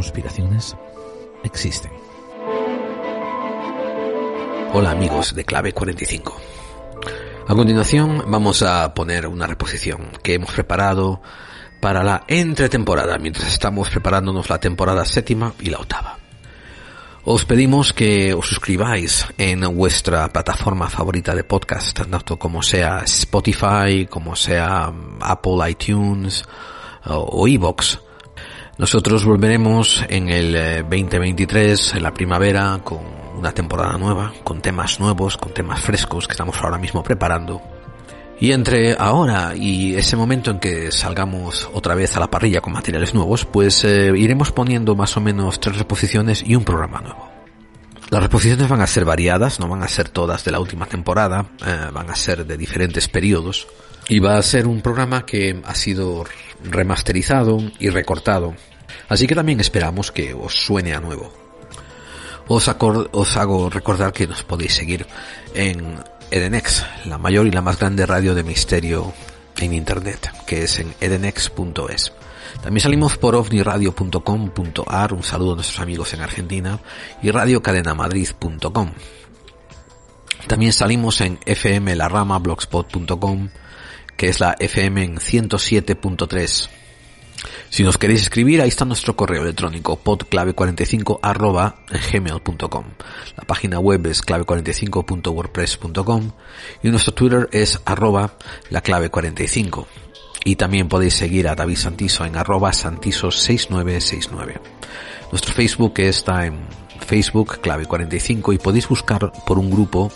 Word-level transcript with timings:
conspiraciones 0.00 0.74
existen. 1.44 1.92
Hola 4.72 4.92
amigos 4.92 5.34
de 5.34 5.44
Clave 5.44 5.74
45. 5.74 6.40
A 7.46 7.54
continuación 7.54 8.24
vamos 8.28 8.62
a 8.62 8.94
poner 8.94 9.26
una 9.26 9.46
reposición 9.46 10.08
que 10.22 10.32
hemos 10.32 10.52
preparado 10.52 11.20
para 11.82 12.02
la 12.02 12.24
entretemporada, 12.28 13.18
mientras 13.18 13.48
estamos 13.48 13.90
preparándonos 13.90 14.48
la 14.48 14.58
temporada 14.58 15.04
séptima 15.04 15.52
y 15.60 15.68
la 15.68 15.80
octava. 15.80 16.16
Os 17.24 17.44
pedimos 17.44 17.92
que 17.92 18.32
os 18.32 18.46
suscribáis 18.46 19.26
en 19.36 19.60
vuestra 19.76 20.26
plataforma 20.32 20.88
favorita 20.88 21.34
de 21.34 21.44
podcast, 21.44 21.94
tanto 21.94 22.38
como 22.38 22.62
sea 22.62 23.00
Spotify, 23.04 24.06
como 24.08 24.34
sea 24.34 24.90
Apple 25.20 25.70
iTunes 25.70 26.42
o 27.04 27.46
Evox. 27.46 28.09
Nosotros 28.80 29.26
volveremos 29.26 30.06
en 30.08 30.30
el 30.30 30.54
2023, 30.88 31.96
en 31.96 32.02
la 32.02 32.14
primavera, 32.14 32.80
con 32.82 33.00
una 33.36 33.52
temporada 33.52 33.98
nueva, 33.98 34.32
con 34.42 34.62
temas 34.62 34.98
nuevos, 34.98 35.36
con 35.36 35.52
temas 35.52 35.80
frescos 35.80 36.26
que 36.26 36.32
estamos 36.32 36.56
ahora 36.62 36.78
mismo 36.78 37.02
preparando 37.02 37.60
y 38.40 38.52
entre 38.52 38.96
ahora 38.98 39.54
y 39.54 39.96
ese 39.96 40.16
momento 40.16 40.50
en 40.50 40.60
que 40.60 40.90
salgamos 40.92 41.68
otra 41.74 41.94
vez 41.94 42.16
a 42.16 42.20
la 42.20 42.30
parrilla 42.30 42.62
con 42.62 42.72
materiales 42.72 43.12
nuevos, 43.12 43.44
pues 43.44 43.84
eh, 43.84 44.14
iremos 44.16 44.50
poniendo 44.50 44.96
más 44.96 45.14
o 45.18 45.20
menos 45.20 45.60
tres 45.60 45.76
reposiciones 45.76 46.42
y 46.42 46.54
un 46.54 46.64
programa 46.64 47.02
nuevo. 47.02 47.28
Las 48.08 48.22
reposiciones 48.22 48.66
van 48.66 48.80
a 48.80 48.86
ser 48.86 49.04
variadas, 49.04 49.60
no 49.60 49.68
van 49.68 49.82
a 49.82 49.88
ser 49.88 50.08
todas 50.08 50.42
de 50.42 50.52
la 50.52 50.58
última 50.58 50.86
temporada, 50.86 51.50
eh, 51.66 51.90
van 51.92 52.08
a 52.08 52.16
ser 52.16 52.46
de 52.46 52.56
diferentes 52.56 53.08
periodos. 53.08 53.68
Y 54.08 54.18
va 54.18 54.38
a 54.38 54.42
ser 54.42 54.66
un 54.66 54.80
programa 54.80 55.24
que 55.24 55.60
ha 55.64 55.74
sido 55.74 56.24
remasterizado 56.64 57.58
y 57.78 57.90
recortado. 57.90 58.54
Así 59.08 59.26
que 59.26 59.34
también 59.34 59.60
esperamos 59.60 60.12
que 60.12 60.34
os 60.34 60.54
suene 60.54 60.94
a 60.94 61.00
nuevo. 61.00 61.32
Os, 62.48 62.68
os 62.68 63.36
hago 63.36 63.70
recordar 63.70 64.12
que 64.12 64.26
nos 64.26 64.42
podéis 64.42 64.74
seguir 64.74 65.06
en 65.54 66.02
Edenex, 66.30 66.84
la 67.04 67.18
mayor 67.18 67.46
y 67.46 67.50
la 67.50 67.62
más 67.62 67.78
grande 67.78 68.06
radio 68.06 68.34
de 68.34 68.42
misterio 68.42 69.12
en 69.58 69.72
internet, 69.72 70.30
que 70.46 70.64
es 70.64 70.78
en 70.78 70.94
edenex.es. 71.00 72.12
También 72.62 72.82
salimos 72.82 73.16
por 73.16 73.36
ovniradio.com.ar, 73.36 75.12
un 75.12 75.22
saludo 75.22 75.52
a 75.52 75.56
nuestros 75.56 75.80
amigos 75.80 76.14
en 76.14 76.22
Argentina, 76.22 76.80
y 77.22 77.30
radiocadenamadrid.com. 77.30 78.90
También 80.46 80.72
salimos 80.72 81.20
en 81.20 81.38
fmlarama.blogspot.com, 81.46 83.50
que 84.16 84.28
es 84.28 84.40
la 84.40 84.56
FM 84.58 85.04
en 85.04 85.16
107.3 85.16 86.79
si 87.68 87.82
nos 87.82 87.98
queréis 87.98 88.22
escribir, 88.22 88.60
ahí 88.60 88.68
está 88.68 88.84
nuestro 88.84 89.16
correo 89.16 89.42
electrónico 89.42 89.98
podclave45 90.02 91.74
gmail.com. 92.12 92.84
La 93.36 93.44
página 93.44 93.78
web 93.78 94.06
es 94.06 94.24
clave45.wordpress.com 94.24 96.30
y 96.82 96.90
nuestro 96.90 97.14
Twitter 97.14 97.48
es 97.52 97.80
arroba 97.84 98.34
la 98.70 98.80
clave 98.80 99.10
45. 99.10 99.86
Y 100.44 100.56
también 100.56 100.88
podéis 100.88 101.14
seguir 101.14 101.48
a 101.48 101.54
David 101.54 101.76
Santiso 101.76 102.24
en 102.24 102.36
arroba 102.36 102.70
santiso6969. 102.70 104.60
Nuestro 105.30 105.54
Facebook 105.54 105.94
está 105.98 106.46
en 106.46 106.58
Facebook 107.06 107.60
clave 107.60 107.86
45 107.86 108.52
y 108.52 108.58
podéis 108.58 108.88
buscar 108.88 109.32
por 109.46 109.58
un 109.58 109.70
grupo 109.70 110.10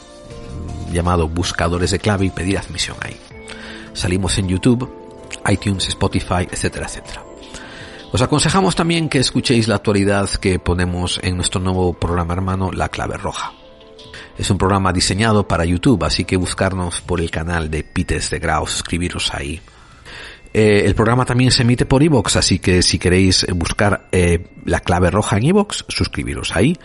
llamado 0.92 1.28
Buscadores 1.28 1.90
de 1.90 1.98
Clave 1.98 2.26
y 2.26 2.30
pedir 2.30 2.58
admisión 2.58 2.96
ahí. 3.00 3.16
Salimos 3.92 4.38
en 4.38 4.48
YouTube, 4.48 5.03
iTunes, 5.48 5.88
Spotify, 5.88 6.48
etcétera, 6.50 6.86
etcétera. 6.86 7.24
Os 8.12 8.22
aconsejamos 8.22 8.76
también 8.76 9.08
que 9.08 9.18
escuchéis 9.18 9.66
la 9.66 9.74
actualidad 9.74 10.30
que 10.30 10.60
ponemos 10.60 11.18
en 11.22 11.36
nuestro 11.36 11.60
nuevo 11.60 11.92
programa 11.94 12.34
hermano 12.34 12.70
La 12.70 12.88
Clave 12.88 13.16
Roja. 13.16 13.52
Es 14.38 14.50
un 14.50 14.58
programa 14.58 14.92
diseñado 14.92 15.46
para 15.48 15.64
YouTube, 15.64 16.04
así 16.04 16.24
que 16.24 16.36
buscarnos 16.36 17.00
por 17.00 17.20
el 17.20 17.30
canal 17.30 17.70
de 17.70 17.82
Pites 17.82 18.30
de 18.30 18.38
Grau, 18.38 18.66
suscribiros 18.66 19.34
ahí. 19.34 19.60
Eh, 20.52 20.82
el 20.86 20.94
programa 20.94 21.24
también 21.24 21.50
se 21.50 21.62
emite 21.62 21.86
por 21.86 22.04
iVoox, 22.04 22.36
así 22.36 22.60
que 22.60 22.82
si 22.82 23.00
queréis 23.00 23.44
buscar 23.52 24.06
eh, 24.12 24.46
la 24.64 24.78
clave 24.78 25.10
roja 25.10 25.36
en 25.36 25.46
iVoox, 25.46 25.84
suscribiros 25.88 26.54
ahí. 26.54 26.78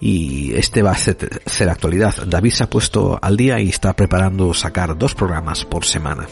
Y 0.00 0.54
este 0.54 0.82
va 0.82 0.92
a 0.92 0.96
ser, 0.96 1.42
ser 1.44 1.68
actualidad. 1.68 2.14
David 2.26 2.52
se 2.52 2.62
ha 2.62 2.70
puesto 2.70 3.18
al 3.20 3.36
día 3.36 3.58
y 3.60 3.68
está 3.68 3.94
preparando 3.94 4.54
sacar 4.54 4.96
dos 4.96 5.16
programas 5.16 5.64
por 5.64 5.84
semana. 5.84 6.28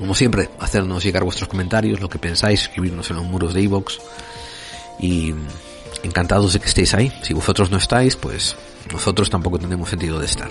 Como 0.00 0.14
siempre, 0.14 0.48
hacernos 0.58 1.04
llegar 1.04 1.24
vuestros 1.24 1.46
comentarios, 1.46 2.00
lo 2.00 2.08
que 2.08 2.18
pensáis, 2.18 2.62
escribirnos 2.62 3.10
en 3.10 3.16
los 3.16 3.26
muros 3.26 3.52
de 3.52 3.60
iVoox. 3.60 3.98
Y 4.98 5.34
encantados 6.02 6.54
de 6.54 6.60
que 6.60 6.66
estéis 6.66 6.94
ahí. 6.94 7.12
Si 7.22 7.34
vosotros 7.34 7.70
no 7.70 7.76
estáis, 7.76 8.16
pues 8.16 8.56
nosotros 8.90 9.28
tampoco 9.28 9.58
tenemos 9.58 9.90
sentido 9.90 10.18
de 10.18 10.24
estar. 10.24 10.50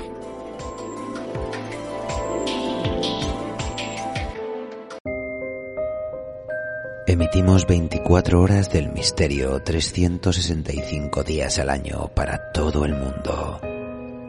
Emitimos 7.07 7.65
24 7.65 8.39
horas 8.39 8.71
del 8.71 8.89
misterio, 8.89 9.63
365 9.63 11.23
días 11.23 11.57
al 11.57 11.71
año 11.71 12.07
para 12.13 12.51
todo 12.51 12.85
el 12.85 12.93
mundo. 12.93 13.59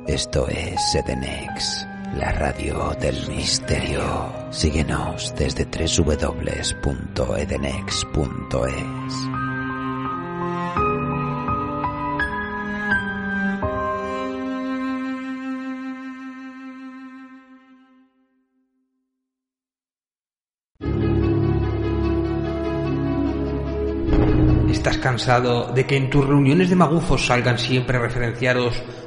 Esto 0.07 0.49
es 0.49 0.81
Sedenex 0.91 1.90
la 2.15 2.33
radio 2.33 2.97
del 3.01 3.29
misterio. 3.29 4.33
Síguenos 4.51 5.35
desde 5.37 5.65
www.edenex.es. 5.65 6.81
¿Estás 24.71 24.99
cansado 24.99 25.73
de 25.73 25.87
que 25.87 25.97
en 25.97 26.09
tus 26.09 26.27
reuniones 26.27 26.71
de 26.71 26.77
magufos 26.77 27.27
salgan 27.27 27.59
siempre 27.59 27.99
referenciados 27.99 28.83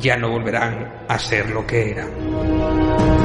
ya 0.00 0.16
no 0.16 0.30
volverán 0.30 1.04
a 1.08 1.18
ser 1.18 1.50
lo 1.50 1.66
que 1.66 1.90
eran. 1.90 3.20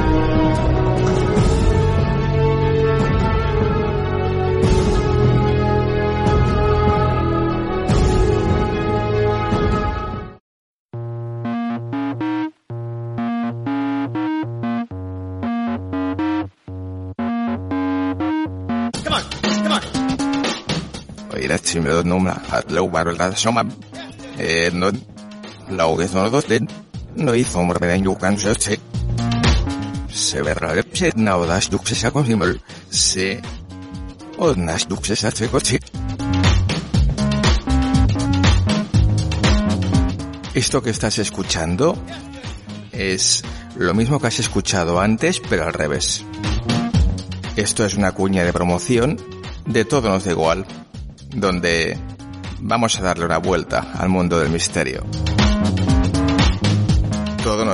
Si 21.76 21.82
me 21.82 21.90
dos 21.90 22.06
numra, 25.70 25.84
at 25.84 25.90
leu 25.90 25.96
baro 25.96 26.00
el 26.00 26.02
gada 26.02 26.08
soma, 26.08 26.08
eh, 26.08 26.08
no, 26.08 26.08
lauge 26.08 26.08
sono 26.08 26.30
dos 26.30 26.48
den, 26.48 26.68
no 27.16 27.36
hizo 27.36 27.60
yukan 28.04 28.38
se 31.86 31.96
sa 31.96 32.12
consimol, 32.12 32.62
se, 32.90 33.42
odnas 34.38 34.88
dukse 34.88 35.16
sa 35.16 35.32
se 35.32 35.48
coche. 35.48 35.80
Esto 40.54 40.82
que 40.82 40.90
estás 40.90 41.20
escuchando 41.20 41.98
Es 42.98 43.44
lo 43.76 43.94
mismo 43.94 44.22
que 44.22 44.28
has 44.28 44.40
escuchado 44.40 45.02
antes, 45.02 45.42
pero 45.50 45.66
al 45.66 45.74
revés. 45.74 46.24
Esto 47.58 47.86
es 47.86 47.96
una 47.96 48.14
cuña 48.14 48.46
de 48.46 48.54
promoción 48.54 49.18
de 49.66 49.84
Todo 49.84 50.10
nos 50.10 50.24
da 50.24 50.32
igual, 50.32 50.66
donde 51.36 51.98
vamos 52.62 52.98
a 52.98 53.02
darle 53.04 53.26
una 53.26 53.40
vuelta 53.40 53.92
al 53.98 54.08
mundo 54.08 54.40
del 54.40 54.50
misterio. 54.50 55.04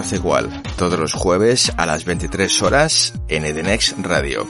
Da 0.09 0.15
igual, 0.15 0.63
todos 0.77 0.97
los 0.97 1.13
jueves 1.13 1.71
a 1.77 1.85
las 1.85 2.05
23 2.05 2.63
horas 2.63 3.13
en 3.27 3.45
Edenex 3.45 3.93
Radio. 4.01 4.47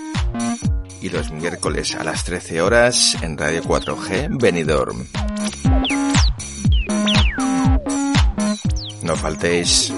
Y 1.01 1.09
los 1.09 1.29
miércoles 1.31 1.93
a 1.95 2.05
las 2.05 2.23
13 2.23 2.61
horas 2.61 3.17
en 3.21 3.37
Radio 3.37 3.61
4G 3.61 4.41
Benidorm. 4.41 5.05
No 9.03 9.15
faltéis. 9.17 9.93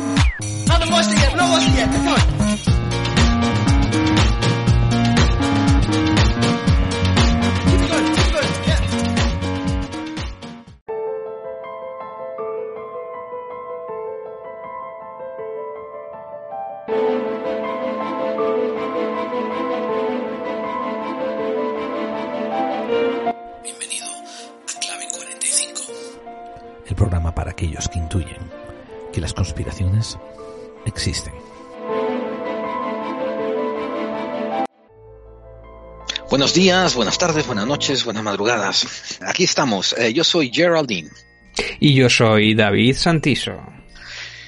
Bienvenido 0.66 2.33
Buenos 36.54 36.66
días, 36.66 36.94
buenas 36.94 37.18
tardes, 37.18 37.48
buenas 37.48 37.66
noches, 37.66 38.06
buenas 38.06 38.24
madrugadas. 38.24 39.18
Aquí 39.26 39.44
estamos. 39.44 39.96
Eh, 39.98 40.14
yo 40.14 40.24
soy 40.24 40.52
Geraldine. 40.54 41.10
Y 41.80 41.96
yo 41.96 42.12
soy 42.12 42.54
David 42.54 42.96
Santiso. 42.96 43.54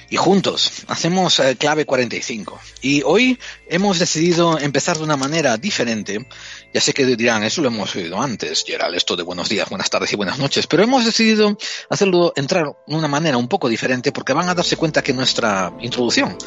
Y 0.08 0.14
juntos 0.14 0.84
hacemos 0.86 1.40
eh, 1.40 1.56
Clave 1.56 1.84
45. 1.84 2.60
Y 2.80 3.02
hoy 3.02 3.36
hemos 3.68 3.98
decidido 3.98 4.56
empezar 4.56 4.98
de 4.98 5.02
una 5.02 5.16
manera 5.16 5.56
diferente. 5.56 6.24
Ya 6.72 6.80
sé 6.80 6.92
que 6.92 7.04
dirán, 7.04 7.42
eso 7.42 7.60
lo 7.60 7.68
hemos 7.68 7.96
oído 7.96 8.22
antes, 8.22 8.62
Gerald, 8.64 8.94
esto 8.94 9.16
de 9.16 9.24
buenos 9.24 9.48
días, 9.48 9.68
buenas 9.68 9.90
tardes 9.90 10.12
y 10.12 10.16
buenas 10.16 10.38
noches. 10.38 10.68
Pero 10.68 10.84
hemos 10.84 11.04
decidido 11.04 11.58
hacerlo 11.90 12.32
entrar 12.36 12.66
de 12.86 12.94
una 12.94 13.08
manera 13.08 13.36
un 13.36 13.48
poco 13.48 13.68
diferente 13.68 14.12
porque 14.12 14.32
van 14.32 14.48
a 14.48 14.54
darse 14.54 14.76
cuenta 14.76 15.02
que 15.02 15.12
nuestra 15.12 15.72
introducción 15.80 16.38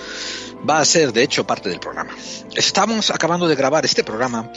va 0.67 0.79
a 0.79 0.85
ser, 0.85 1.11
de 1.11 1.23
hecho, 1.23 1.45
parte 1.45 1.67
del 1.67 1.81
programa. 1.81 2.15
Estamos 2.55 3.11
acabando 3.11 3.45
de 3.45 3.55
grabar 3.57 3.83
este 3.83 4.05
programa 4.05 4.53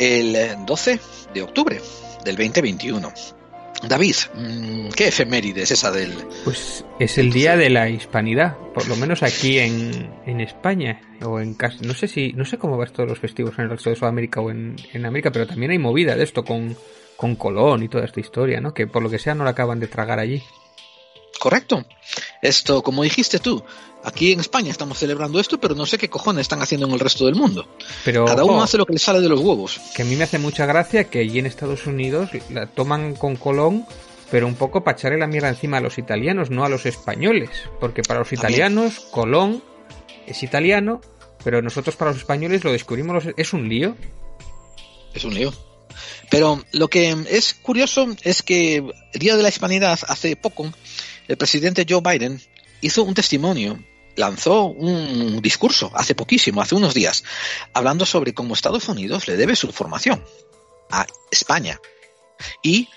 el 0.00 0.64
12 0.64 0.98
de 1.34 1.42
octubre 1.42 1.80
del 2.24 2.36
2021. 2.36 3.12
David, 3.86 4.14
mm, 4.34 4.88
¿qué 4.96 5.08
efeméride 5.08 5.62
es 5.62 5.70
esa 5.70 5.90
del...? 5.90 6.12
Pues 6.44 6.84
es 6.98 7.18
el 7.18 7.30
día 7.32 7.56
de 7.56 7.70
la 7.70 7.88
hispanidad, 7.88 8.56
por 8.74 8.88
lo 8.88 8.96
menos 8.96 9.22
aquí 9.22 9.58
en, 9.58 10.10
en 10.26 10.40
España 10.40 11.00
o 11.22 11.38
en 11.40 11.54
casa. 11.54 11.78
No 11.82 11.94
sé 11.94 12.08
si, 12.08 12.32
no 12.32 12.44
sé 12.44 12.58
cómo 12.58 12.76
va 12.76 12.84
esto 12.84 13.02
de 13.02 13.08
los 13.08 13.18
festivos 13.18 13.54
en 13.58 13.64
el 13.64 13.70
resto 13.70 13.90
de 13.90 13.96
Sudamérica 13.96 14.40
o 14.40 14.50
en, 14.50 14.76
en 14.92 15.06
América, 15.06 15.30
pero 15.30 15.46
también 15.46 15.70
hay 15.70 15.78
movida 15.78 16.16
de 16.16 16.24
esto 16.24 16.44
con, 16.44 16.76
con 17.16 17.36
Colón 17.36 17.82
y 17.82 17.88
toda 17.88 18.04
esta 18.04 18.20
historia, 18.20 18.60
¿no? 18.60 18.74
Que 18.74 18.86
por 18.86 19.02
lo 19.02 19.10
que 19.10 19.18
sea 19.18 19.34
no 19.34 19.44
la 19.44 19.50
acaban 19.50 19.80
de 19.80 19.86
tragar 19.86 20.18
allí. 20.18 20.42
Correcto. 21.38 21.84
Esto, 22.42 22.82
como 22.82 23.02
dijiste 23.02 23.38
tú, 23.38 23.62
aquí 24.04 24.32
en 24.32 24.40
España 24.40 24.70
estamos 24.70 24.98
celebrando 24.98 25.40
esto, 25.40 25.58
pero 25.58 25.74
no 25.74 25.86
sé 25.86 25.96
qué 25.98 26.08
cojones 26.10 26.42
están 26.42 26.60
haciendo 26.60 26.86
en 26.86 26.92
el 26.92 27.00
resto 27.00 27.24
del 27.26 27.34
mundo. 27.34 27.66
Pero 28.04 28.24
Cada 28.26 28.44
uno 28.44 28.62
hace 28.62 28.76
lo 28.78 28.84
que 28.86 28.92
le 28.94 28.98
sale 28.98 29.20
de 29.20 29.28
los 29.28 29.40
huevos. 29.40 29.80
que 29.94 30.02
a 30.02 30.04
mí 30.04 30.16
me 30.16 30.24
hace 30.24 30.38
mucha 30.38 30.66
gracia 30.66 31.04
que 31.04 31.20
allí 31.20 31.38
en 31.38 31.46
Estados 31.46 31.86
Unidos 31.86 32.30
la 32.50 32.66
toman 32.66 33.14
con 33.14 33.36
Colón, 33.36 33.86
pero 34.30 34.46
un 34.46 34.54
poco 34.54 34.84
para 34.84 34.96
echarle 34.98 35.18
la 35.18 35.26
mierda 35.26 35.48
encima 35.48 35.78
a 35.78 35.80
los 35.80 35.98
italianos, 35.98 36.50
no 36.50 36.64
a 36.64 36.68
los 36.68 36.84
españoles. 36.86 37.50
Porque 37.80 38.02
para 38.02 38.20
los 38.20 38.28
También. 38.28 38.50
italianos, 38.50 39.00
Colón 39.10 39.62
es 40.26 40.42
italiano, 40.42 41.00
pero 41.42 41.62
nosotros 41.62 41.96
para 41.96 42.10
los 42.10 42.20
españoles 42.20 42.62
lo 42.64 42.70
descubrimos, 42.72 43.24
los- 43.24 43.34
es 43.36 43.52
un 43.54 43.68
lío. 43.68 43.96
Es 45.14 45.24
un 45.24 45.34
lío. 45.34 45.52
Pero 46.30 46.62
lo 46.72 46.86
que 46.88 47.10
es 47.30 47.54
curioso 47.54 48.06
es 48.22 48.42
que 48.42 48.76
el 48.76 49.18
Día 49.18 49.36
de 49.36 49.42
la 49.42 49.48
Hispanidad, 49.48 49.98
hace 50.06 50.36
poco, 50.36 50.72
el 51.30 51.36
presidente 51.36 51.86
Joe 51.88 52.00
Biden 52.00 52.42
hizo 52.80 53.04
un 53.04 53.14
testimonio, 53.14 53.78
lanzó 54.16 54.64
un 54.64 55.40
discurso 55.40 55.92
hace 55.94 56.16
poquísimo, 56.16 56.60
hace 56.60 56.74
unos 56.74 56.92
días, 56.92 57.22
hablando 57.72 58.04
sobre 58.04 58.34
cómo 58.34 58.52
Estados 58.52 58.88
Unidos 58.88 59.28
le 59.28 59.36
debe 59.36 59.54
su 59.54 59.70
formación 59.70 60.24
a 60.90 61.06
España 61.30 61.80
y, 62.64 62.88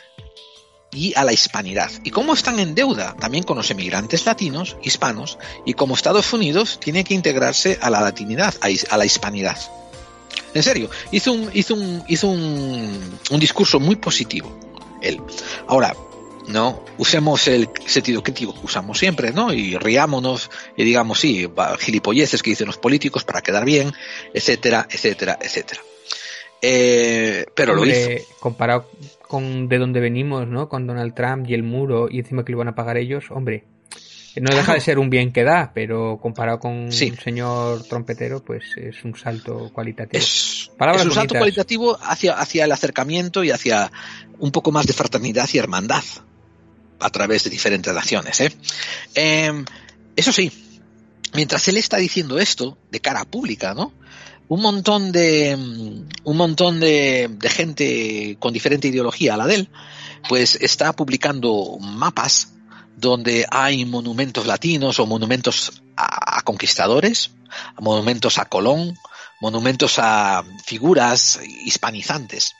y 0.92 1.14
a 1.16 1.24
la 1.24 1.32
hispanidad. 1.32 1.92
Y 2.04 2.10
cómo 2.10 2.34
están 2.34 2.58
en 2.58 2.74
deuda 2.74 3.16
también 3.20 3.44
con 3.44 3.56
los 3.56 3.70
emigrantes 3.70 4.26
latinos, 4.26 4.78
hispanos, 4.82 5.38
y 5.64 5.76
cómo 5.76 5.94
Estados 5.94 6.34
Unidos 6.34 6.80
tiene 6.80 7.04
que 7.04 7.14
integrarse 7.14 7.78
a 7.84 7.92
la 7.92 8.02
latinidad, 8.02 8.56
a 8.90 8.98
la 8.98 9.06
hispanidad. 9.06 9.60
En 10.56 10.64
serio, 10.64 10.90
hizo 11.12 11.34
un, 11.34 11.52
hizo 11.54 11.76
un, 11.76 12.04
hizo 12.08 12.28
un, 12.30 13.20
un 13.30 13.40
discurso 13.40 13.80
muy 13.80 13.98
positivo. 13.98 14.58
Él. 15.04 15.22
Ahora, 15.68 15.96
no 16.48 16.84
usemos 16.98 17.48
el 17.48 17.70
sentido 17.86 18.22
crítico 18.22 18.54
que 18.54 18.66
usamos 18.66 19.00
siempre, 19.00 19.32
¿no? 19.32 19.54
Y 19.54 19.78
riámonos 19.78 20.50
y 20.76 20.84
digamos, 20.84 21.20
sí, 21.20 21.48
gilipolleces 21.80 22.44
que 22.44 22.52
dicen 22.52 22.68
los 22.68 22.78
políticos 22.78 23.24
para 23.24 23.42
quedar 23.42 23.66
bien, 23.66 23.92
etcétera, 24.34 24.88
etcétera, 24.90 25.38
etcétera. 25.42 25.82
Eh, 26.62 27.46
pero 27.56 27.76
lo 27.76 27.86
hizo. 27.86 28.00
Hombre, 28.00 28.26
Comparado 28.40 28.90
con 29.28 29.68
de 29.68 29.78
dónde 29.78 30.00
venimos, 30.00 30.48
¿no? 30.48 30.70
Con 30.70 30.88
Donald 30.88 31.14
Trump 31.14 31.50
y 31.50 31.54
el 31.54 31.64
muro 31.64 32.08
y 32.10 32.20
encima 32.20 32.46
que 32.46 32.52
lo 32.52 32.58
van 32.60 32.70
a 32.70 32.76
pagar 32.76 32.98
ellos, 32.98 33.26
hombre. 33.32 33.66
No 34.36 34.56
deja 34.56 34.74
de 34.74 34.80
ser 34.80 34.98
un 34.98 35.12
bien 35.12 35.32
que 35.32 35.44
da, 35.44 35.72
pero 35.76 36.18
comparado 36.20 36.60
con 36.60 36.92
Sí. 36.92 37.12
un 37.12 37.18
señor 37.18 37.84
trompetero, 37.84 38.44
pues 38.44 38.64
es 38.78 39.04
un 39.04 39.16
salto 39.16 39.70
cualitativo. 39.72 40.20
Es, 40.24 40.72
Palabras 40.78 41.04
es 41.04 41.08
un 41.10 41.14
salto 41.14 41.36
cualitativo 41.36 41.98
hacia, 42.02 42.34
hacia 42.34 42.66
el 42.66 42.72
acercamiento 42.72 43.44
y 43.44 43.52
hacia 43.52 43.92
un 44.40 44.52
poco 44.52 44.72
más 44.72 44.88
de 44.88 44.94
fraternidad 44.94 45.48
y 45.54 45.60
hermandad 45.60 46.04
a 47.04 47.10
través 47.10 47.44
de 47.44 47.50
diferentes 47.50 47.94
naciones. 47.94 48.40
¿eh? 48.40 48.54
Eh, 49.16 49.66
eso 50.16 50.32
sí, 50.32 50.52
mientras 51.34 51.68
él 51.68 51.78
está 51.78 51.98
diciendo 51.98 52.40
esto 52.40 52.78
de 52.92 53.00
cara 53.00 53.26
pública, 53.26 53.74
¿no? 53.74 53.94
Un 54.48 54.62
montón 54.62 55.12
de 55.12 55.56
mm, 55.58 56.08
un 56.24 56.38
montón 56.38 56.80
de, 56.80 57.30
de 57.30 57.50
gente 57.50 58.38
con 58.40 58.54
diferente 58.54 58.88
ideología 58.88 59.34
a 59.34 59.38
la 59.38 59.48
de 59.48 59.56
él, 59.56 59.70
pues 60.30 60.58
está 60.62 60.94
publicando 60.94 61.78
mapas 61.80 62.54
donde 62.96 63.46
hay 63.50 63.86
monumentos 63.86 64.46
latinos 64.46 65.00
o 65.00 65.06
monumentos 65.06 65.82
a 65.98 66.42
conquistadores, 66.44 67.32
monumentos 67.80 68.38
a 68.38 68.46
Colón, 68.46 68.96
monumentos 69.42 70.00
a 70.00 70.44
figuras 70.64 71.40
hispanizantes. 71.66 72.56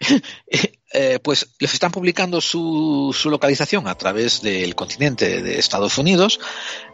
Eh, 0.98 1.18
pues 1.18 1.48
les 1.58 1.74
están 1.74 1.90
publicando 1.90 2.40
su, 2.40 3.14
su, 3.14 3.28
localización 3.28 3.86
a 3.86 3.96
través 3.96 4.40
del 4.40 4.74
continente 4.74 5.42
de 5.42 5.58
Estados 5.58 5.98
Unidos, 5.98 6.40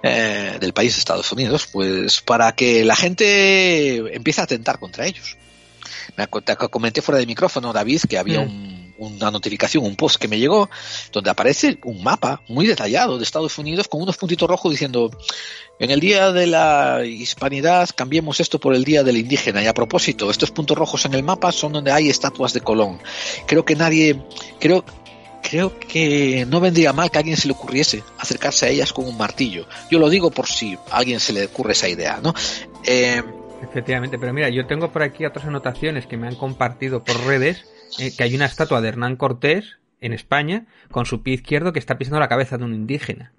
eh, 0.03 0.57
del 0.59 0.73
país 0.73 0.95
de 0.95 0.99
Estados 0.99 1.31
Unidos, 1.31 1.69
pues 1.71 2.21
para 2.21 2.53
que 2.57 2.85
la 2.85 2.97
gente 2.97 3.99
empiece 4.17 4.41
a 4.41 4.45
atentar 4.45 4.81
contra 4.81 5.07
ellos. 5.07 5.37
Me 6.17 6.27
comenté 6.27 7.01
fuera 7.01 7.21
de 7.21 7.27
micrófono, 7.27 7.73
David, 7.73 8.01
que 8.09 8.19
había 8.19 8.41
mm. 8.41 8.45
un, 8.45 8.82
una 8.99 9.31
notificación, 9.31 9.85
un 9.85 9.97
post 9.97 10.17
que 10.17 10.29
me 10.29 10.39
llegó, 10.39 10.69
donde 11.13 11.31
aparece 11.31 11.79
un 11.85 12.03
mapa 12.03 12.43
muy 12.49 12.67
detallado 12.67 13.19
de 13.19 13.25
Estados 13.25 13.59
Unidos 13.59 13.89
con 13.89 14.03
unos 14.03 14.17
puntitos 14.17 14.49
rojos 14.49 14.71
diciendo 14.71 15.11
en 15.79 15.91
el 15.91 16.01
día 16.01 16.31
de 16.33 16.47
la 16.47 17.05
hispanidad 17.05 17.89
cambiemos 17.95 18.41
esto 18.41 18.61
por 18.61 18.75
el 18.75 18.85
día 18.85 19.03
del 19.03 19.17
indígena. 19.17 19.63
Y 19.63 19.67
a 19.67 19.75
propósito, 19.75 20.31
estos 20.31 20.51
puntos 20.51 20.79
rojos 20.79 21.05
en 21.05 21.15
el 21.15 21.23
mapa 21.23 21.51
son 21.53 21.73
donde 21.73 21.91
hay 21.91 22.09
estatuas 22.09 22.53
de 22.53 22.61
Colón. 22.61 23.01
Creo 23.47 23.65
que 23.65 23.75
nadie, 23.75 24.23
creo, 24.61 24.85
creo 25.43 25.79
que 25.79 26.47
no 26.49 26.61
vendría 26.61 26.93
mal 26.93 27.11
que 27.11 27.19
a 27.19 27.21
alguien 27.21 27.37
se 27.37 27.49
le 27.49 27.55
ocurriese 27.55 28.05
acercarse 28.19 28.67
a 28.67 28.69
ellas 28.69 28.93
con 28.93 29.07
un 29.07 29.17
martillo. 29.17 29.67
Yo 29.91 29.99
lo 29.99 30.09
digo 30.09 30.31
por 30.31 30.47
si 30.47 30.79
a 30.91 30.99
alguien 30.99 31.19
se 31.19 31.33
le 31.33 31.47
ocurre 31.47 31.73
esa 31.73 31.89
idea, 31.89 32.21
¿no? 32.23 32.33
Eh, 32.85 33.23
Efectivamente, 33.63 34.19
pero 34.19 34.33
mira, 34.33 34.49
yo 34.49 34.67
tengo 34.67 34.91
por 34.93 35.03
aquí 35.03 35.25
otras 35.25 35.47
anotaciones 35.47 36.07
que 36.07 36.17
me 36.17 36.27
han 36.27 36.35
compartido 36.35 37.05
por 37.05 37.25
redes, 37.25 37.65
eh, 37.99 38.15
que 38.17 38.25
hay 38.25 38.35
una 38.35 38.47
estatua 38.47 38.81
de 38.81 38.89
Hernán 38.89 39.17
Cortés 39.17 39.79
en 40.01 40.13
España 40.13 40.67
con 40.91 41.07
su 41.07 41.23
pie 41.23 41.35
izquierdo 41.35 41.73
que 41.73 41.79
está 41.79 41.99
pisando 41.99 42.21
la 42.21 42.29
cabeza 42.29 42.59
de 42.59 42.65
un 42.65 42.75
indígena. 42.75 43.33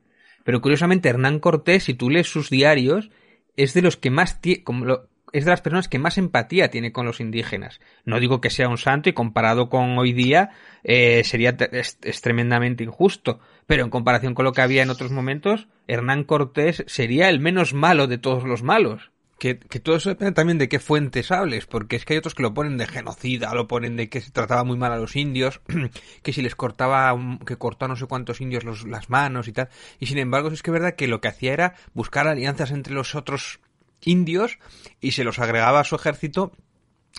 Pero 0.43 0.61
curiosamente 0.61 1.09
Hernán 1.09 1.39
Cortés, 1.39 1.83
si 1.83 1.93
tú 1.93 2.09
lees 2.09 2.27
sus 2.27 2.49
diarios, 2.49 3.09
es 3.55 3.73
de 3.73 3.81
los 3.81 3.97
que 3.97 4.09
más 4.09 4.39
como 4.63 4.85
lo, 4.85 5.09
es 5.33 5.45
de 5.45 5.51
las 5.51 5.61
personas 5.61 5.87
que 5.87 5.99
más 5.99 6.17
empatía 6.17 6.69
tiene 6.69 6.91
con 6.91 7.05
los 7.05 7.19
indígenas. 7.19 7.81
No 8.05 8.19
digo 8.19 8.39
que 8.39 8.51
sea 8.51 8.69
un 8.69 8.77
santo 8.77 9.09
y 9.09 9.13
comparado 9.13 9.67
con 9.67 9.97
hoy 9.97 10.13
día 10.13 10.51
eh, 10.83 11.23
sería 11.23 11.57
es, 11.71 12.21
tremendamente 12.21 12.83
injusto, 12.83 13.39
pero 13.65 13.83
en 13.83 13.89
comparación 13.89 14.35
con 14.35 14.45
lo 14.45 14.53
que 14.53 14.61
había 14.61 14.83
en 14.83 14.91
otros 14.91 15.11
momentos, 15.11 15.67
Hernán 15.87 16.23
Cortés 16.23 16.83
sería 16.87 17.29
el 17.29 17.39
menos 17.39 17.73
malo 17.73 18.07
de 18.07 18.19
todos 18.19 18.43
los 18.43 18.61
malos. 18.61 19.11
Que, 19.39 19.57
que, 19.57 19.79
todo 19.79 19.95
eso 19.95 20.09
depende 20.09 20.33
también 20.33 20.57
de 20.57 20.69
qué 20.69 20.79
fuentes 20.79 21.31
hables, 21.31 21.65
porque 21.65 21.97
es 21.97 22.05
que 22.05 22.13
hay 22.13 22.19
otros 22.19 22.35
que 22.35 22.43
lo 22.43 22.53
ponen 22.53 22.77
de 22.77 22.87
genocida, 22.87 23.53
lo 23.53 23.67
ponen 23.67 23.97
de 23.97 24.07
que 24.07 24.21
se 24.21 24.31
trataba 24.31 24.63
muy 24.63 24.77
mal 24.77 24.93
a 24.93 24.97
los 24.97 25.15
indios, 25.15 25.59
que 26.23 26.31
si 26.31 26.41
les 26.41 26.55
cortaba, 26.55 27.13
que 27.45 27.57
cortó 27.57 27.85
a 27.85 27.87
no 27.89 27.95
sé 27.95 28.05
cuántos 28.05 28.39
indios 28.39 28.63
los, 28.63 28.87
las 28.87 29.09
manos 29.09 29.47
y 29.47 29.53
tal. 29.53 29.69
Y 29.99 30.05
sin 30.05 30.17
embargo, 30.19 30.49
es 30.49 30.63
que 30.63 30.71
es 30.71 30.73
verdad 30.73 30.95
que 30.95 31.07
lo 31.07 31.19
que 31.19 31.27
hacía 31.27 31.53
era 31.53 31.75
buscar 31.93 32.27
alianzas 32.27 32.71
entre 32.71 32.93
los 32.93 33.15
otros 33.15 33.59
indios 34.01 34.59
y 35.01 35.11
se 35.11 35.23
los 35.23 35.39
agregaba 35.39 35.81
a 35.81 35.83
su 35.83 35.95
ejército. 35.95 36.51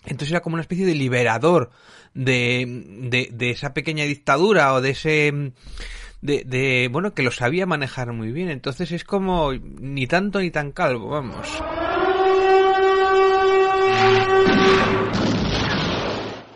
Entonces 0.05 0.31
era 0.31 0.41
como 0.41 0.55
una 0.55 0.63
especie 0.63 0.87
de 0.87 0.95
liberador 0.95 1.71
de, 2.15 2.85
de, 3.01 3.29
de 3.33 3.51
esa 3.51 3.75
pequeña 3.75 4.05
dictadura 4.05 4.73
o 4.75 4.81
de 4.81 4.91
ese 4.91 5.53
de, 6.21 6.43
de, 6.45 6.89
bueno, 6.91 7.13
que 7.13 7.23
lo 7.23 7.31
sabía 7.31 7.67
manejar 7.67 8.13
muy 8.13 8.33
bien. 8.33 8.49
Entonces 8.49 8.93
es 8.93 9.05
como 9.05 9.53
ni 9.53 10.07
tanto 10.07 10.41
ni 10.41 10.51
tan 10.51 10.73
calvo, 10.73 11.11
vamos. 11.11 11.63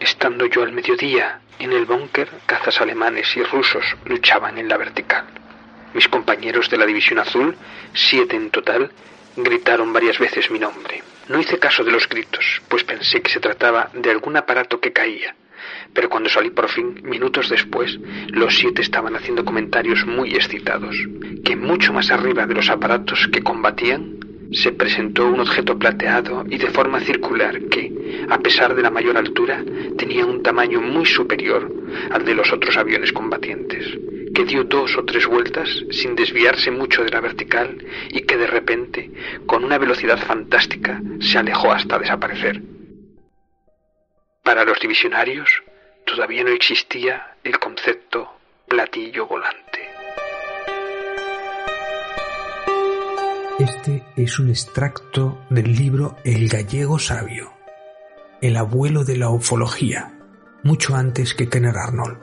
Estando 0.08 0.46
yo 0.46 0.62
al 0.62 0.72
mediodía 0.72 1.38
en 1.58 1.70
el 1.70 1.84
búnker, 1.84 2.30
cazas 2.46 2.80
alemanes 2.80 3.36
y 3.36 3.42
rusos 3.42 3.84
luchaban 4.06 4.56
en 4.56 4.66
la 4.66 4.78
vertical. 4.78 5.26
Mis 5.92 6.08
compañeros 6.08 6.70
de 6.70 6.78
la 6.78 6.86
División 6.86 7.18
Azul, 7.18 7.54
siete 7.92 8.34
en 8.34 8.50
total, 8.50 8.90
gritaron 9.36 9.92
varias 9.92 10.18
veces 10.18 10.50
mi 10.50 10.58
nombre. 10.58 11.02
No 11.28 11.38
hice 11.38 11.58
caso 11.58 11.84
de 11.84 11.92
los 11.92 12.08
gritos, 12.08 12.62
pues 12.68 12.84
pensé 12.84 13.20
que 13.20 13.30
se 13.30 13.38
trataba 13.38 13.90
de 13.92 14.10
algún 14.10 14.38
aparato 14.38 14.80
que 14.80 14.94
caía 14.94 15.34
pero 15.92 16.08
cuando 16.08 16.28
salí 16.28 16.50
por 16.50 16.68
fin, 16.68 17.00
minutos 17.02 17.48
después, 17.48 17.98
los 18.28 18.56
siete 18.56 18.82
estaban 18.82 19.16
haciendo 19.16 19.44
comentarios 19.44 20.06
muy 20.06 20.34
excitados, 20.34 20.96
que 21.44 21.56
mucho 21.56 21.92
más 21.92 22.10
arriba 22.10 22.46
de 22.46 22.54
los 22.54 22.70
aparatos 22.70 23.28
que 23.32 23.42
combatían, 23.42 24.16
se 24.52 24.72
presentó 24.72 25.26
un 25.26 25.40
objeto 25.40 25.78
plateado 25.78 26.44
y 26.48 26.58
de 26.58 26.70
forma 26.70 27.00
circular 27.00 27.60
que, 27.68 27.92
a 28.30 28.38
pesar 28.38 28.74
de 28.74 28.82
la 28.82 28.90
mayor 28.90 29.16
altura, 29.16 29.62
tenía 29.96 30.24
un 30.24 30.42
tamaño 30.42 30.80
muy 30.80 31.06
superior 31.06 31.70
al 32.10 32.24
de 32.24 32.34
los 32.34 32.52
otros 32.52 32.76
aviones 32.76 33.12
combatientes, 33.12 33.86
que 34.34 34.44
dio 34.44 34.64
dos 34.64 34.96
o 34.96 35.04
tres 35.04 35.26
vueltas 35.26 35.68
sin 35.90 36.14
desviarse 36.14 36.70
mucho 36.70 37.04
de 37.04 37.10
la 37.10 37.20
vertical 37.20 37.76
y 38.10 38.22
que 38.22 38.36
de 38.36 38.46
repente, 38.46 39.10
con 39.46 39.64
una 39.64 39.78
velocidad 39.78 40.18
fantástica, 40.18 41.00
se 41.20 41.38
alejó 41.38 41.72
hasta 41.72 41.98
desaparecer. 41.98 42.62
Para 44.42 44.64
los 44.64 44.80
divisionarios 44.80 45.62
todavía 46.06 46.42
no 46.42 46.50
existía 46.50 47.34
el 47.44 47.58
concepto 47.58 48.32
platillo 48.66 49.26
volante. 49.26 49.87
Este 53.58 54.04
es 54.14 54.38
un 54.38 54.50
extracto 54.50 55.44
del 55.50 55.74
libro 55.74 56.14
El 56.22 56.48
gallego 56.48 57.00
sabio, 57.00 57.50
el 58.40 58.56
abuelo 58.56 59.02
de 59.02 59.16
la 59.16 59.30
ufología, 59.30 60.16
mucho 60.62 60.94
antes 60.94 61.34
que 61.34 61.48
Kenner 61.48 61.76
Arnold, 61.76 62.18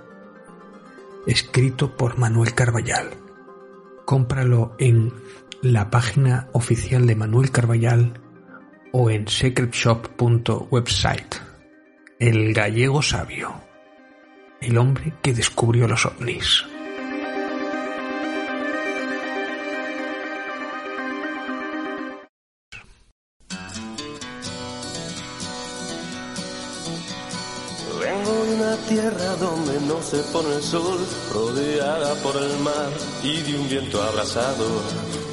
escrito 1.27 1.97
por 1.97 2.17
Manuel 2.17 2.53
Carballal. 2.53 3.09
Cómpralo 4.05 4.77
en 4.79 5.11
la 5.61 5.89
página 5.89 6.47
oficial 6.53 7.05
de 7.05 7.17
Manuel 7.17 7.51
Carballal 7.51 8.13
o 8.93 9.09
en 9.09 9.27
secretshop.website. 9.27 11.35
El 12.17 12.53
gallego 12.53 13.01
sabio. 13.01 13.55
El 14.61 14.77
hombre 14.77 15.15
que 15.21 15.33
descubrió 15.33 15.85
los 15.85 16.05
ovnis. 16.05 16.63
Una 28.55 28.77
tierra 28.87 29.35
donde 29.35 29.81
no 29.81 30.01
se 30.01 30.17
pone 30.31 30.55
el 30.55 30.63
sol, 30.63 31.05
rodeada 31.33 32.15
por 32.23 32.37
el 32.37 32.57
mar 32.59 32.89
y 33.23 33.41
de 33.41 33.57
un 33.57 33.67
viento 33.67 34.01
abrasador. 34.01 34.81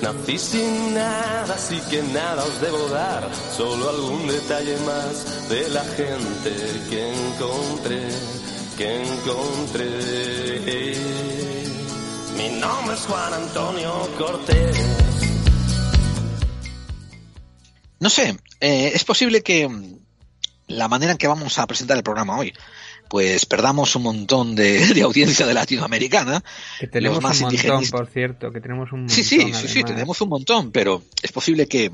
Nací 0.02 0.38
sin 0.38 0.95
nada, 0.95 1.55
así 1.55 1.81
que 1.88 2.02
nada 2.02 2.45
os 2.45 2.61
debo 2.61 2.88
dar, 2.88 3.31
solo 3.57 3.91
algún 3.91 4.26
detalle 4.26 4.76
más 4.79 5.49
de 5.49 5.69
la 5.69 5.85
gente 5.85 6.50
que 6.91 7.14
encontré, 7.14 8.09
que 8.76 9.02
encontré. 9.02 10.97
Mi 12.37 12.49
nombre 12.59 12.95
es 12.95 13.02
Juan 13.02 13.35
Antonio 13.35 13.93
Cortés. 14.19 14.76
No 18.00 18.11
sé, 18.11 18.37
eh, 18.61 18.91
es 18.95 19.05
posible 19.05 19.43
que 19.43 19.69
la 20.67 20.88
manera 20.88 21.12
en 21.12 21.19
que 21.19 21.29
vamos 21.29 21.59
a 21.59 21.67
presentar 21.67 21.97
el 21.97 22.02
programa 22.02 22.37
hoy, 22.37 22.52
pues 23.12 23.45
perdamos 23.45 23.95
un 23.95 24.04
montón 24.04 24.54
de, 24.54 24.87
de 24.95 25.02
audiencia 25.02 25.45
de 25.47 25.52
latinoamericana. 25.52 26.42
Que 26.81 26.87
tenemos 26.87 27.16
los 27.16 27.23
más 27.23 27.40
un 27.42 27.49
montón, 27.52 27.85
por 27.90 28.07
cierto, 28.07 28.50
que 28.50 28.59
tenemos 28.62 28.90
un 28.90 29.00
montón. 29.00 29.14
Sí, 29.14 29.23
sí, 29.23 29.52
sí, 29.52 29.69
sí, 29.69 29.85
tenemos 29.85 30.19
un 30.23 30.31
montón, 30.31 30.73
pero 30.73 31.02
es 31.23 31.31
posible 31.31 31.66
que, 31.69 31.90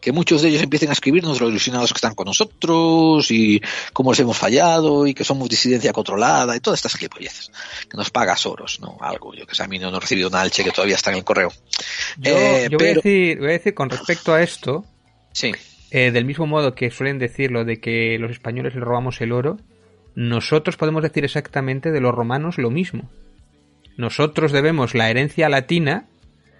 que 0.00 0.12
muchos 0.12 0.42
de 0.42 0.50
ellos 0.50 0.62
empiecen 0.62 0.90
a 0.90 0.92
escribirnos 0.92 1.40
los 1.40 1.50
ilusionados 1.50 1.92
que 1.92 1.96
están 1.96 2.14
con 2.14 2.26
nosotros 2.26 3.28
y 3.32 3.60
cómo 3.92 4.12
les 4.12 4.20
hemos 4.20 4.38
fallado 4.38 5.08
y 5.08 5.12
que 5.14 5.24
somos 5.24 5.48
disidencia 5.48 5.92
controlada 5.92 6.54
y 6.54 6.60
todas 6.60 6.78
estas 6.78 6.94
gilipolleces. 6.94 7.50
Que 7.90 7.96
nos 7.96 8.10
paga 8.10 8.36
Soros, 8.36 8.78
¿no? 8.80 8.96
Algo, 9.00 9.34
yo 9.34 9.44
que 9.48 9.56
sé, 9.56 9.64
a 9.64 9.66
mí 9.66 9.80
no, 9.80 9.90
no 9.90 9.96
he 9.96 10.00
recibido 10.00 10.30
nada 10.30 10.44
del 10.44 10.52
cheque 10.52 10.70
todavía 10.70 10.94
está 10.94 11.10
en 11.10 11.16
el 11.16 11.24
correo. 11.24 11.52
Yo, 12.16 12.30
Eh, 12.30 12.68
yo 12.70 12.78
voy, 12.78 12.86
a 12.86 12.90
pero- 12.90 13.02
decir, 13.02 13.38
voy 13.40 13.48
a 13.48 13.52
decir 13.52 13.74
con 13.74 13.90
respecto 13.90 14.32
a 14.32 14.40
esto, 14.40 14.84
Sí, 15.32 15.50
eh, 15.90 16.12
del 16.12 16.24
mismo 16.26 16.46
modo 16.46 16.76
que 16.76 16.92
suelen 16.92 17.18
decirlo 17.18 17.64
de 17.64 17.80
que 17.80 18.18
los 18.20 18.30
españoles 18.30 18.72
le 18.76 18.80
robamos 18.80 19.20
el 19.20 19.32
oro, 19.32 19.58
nosotros 20.20 20.76
podemos 20.76 21.02
decir 21.02 21.24
exactamente 21.24 21.90
de 21.90 22.00
los 22.02 22.14
romanos 22.14 22.58
lo 22.58 22.70
mismo. 22.70 23.08
Nosotros 23.96 24.52
debemos 24.52 24.94
la 24.94 25.08
herencia 25.08 25.48
latina, 25.48 26.08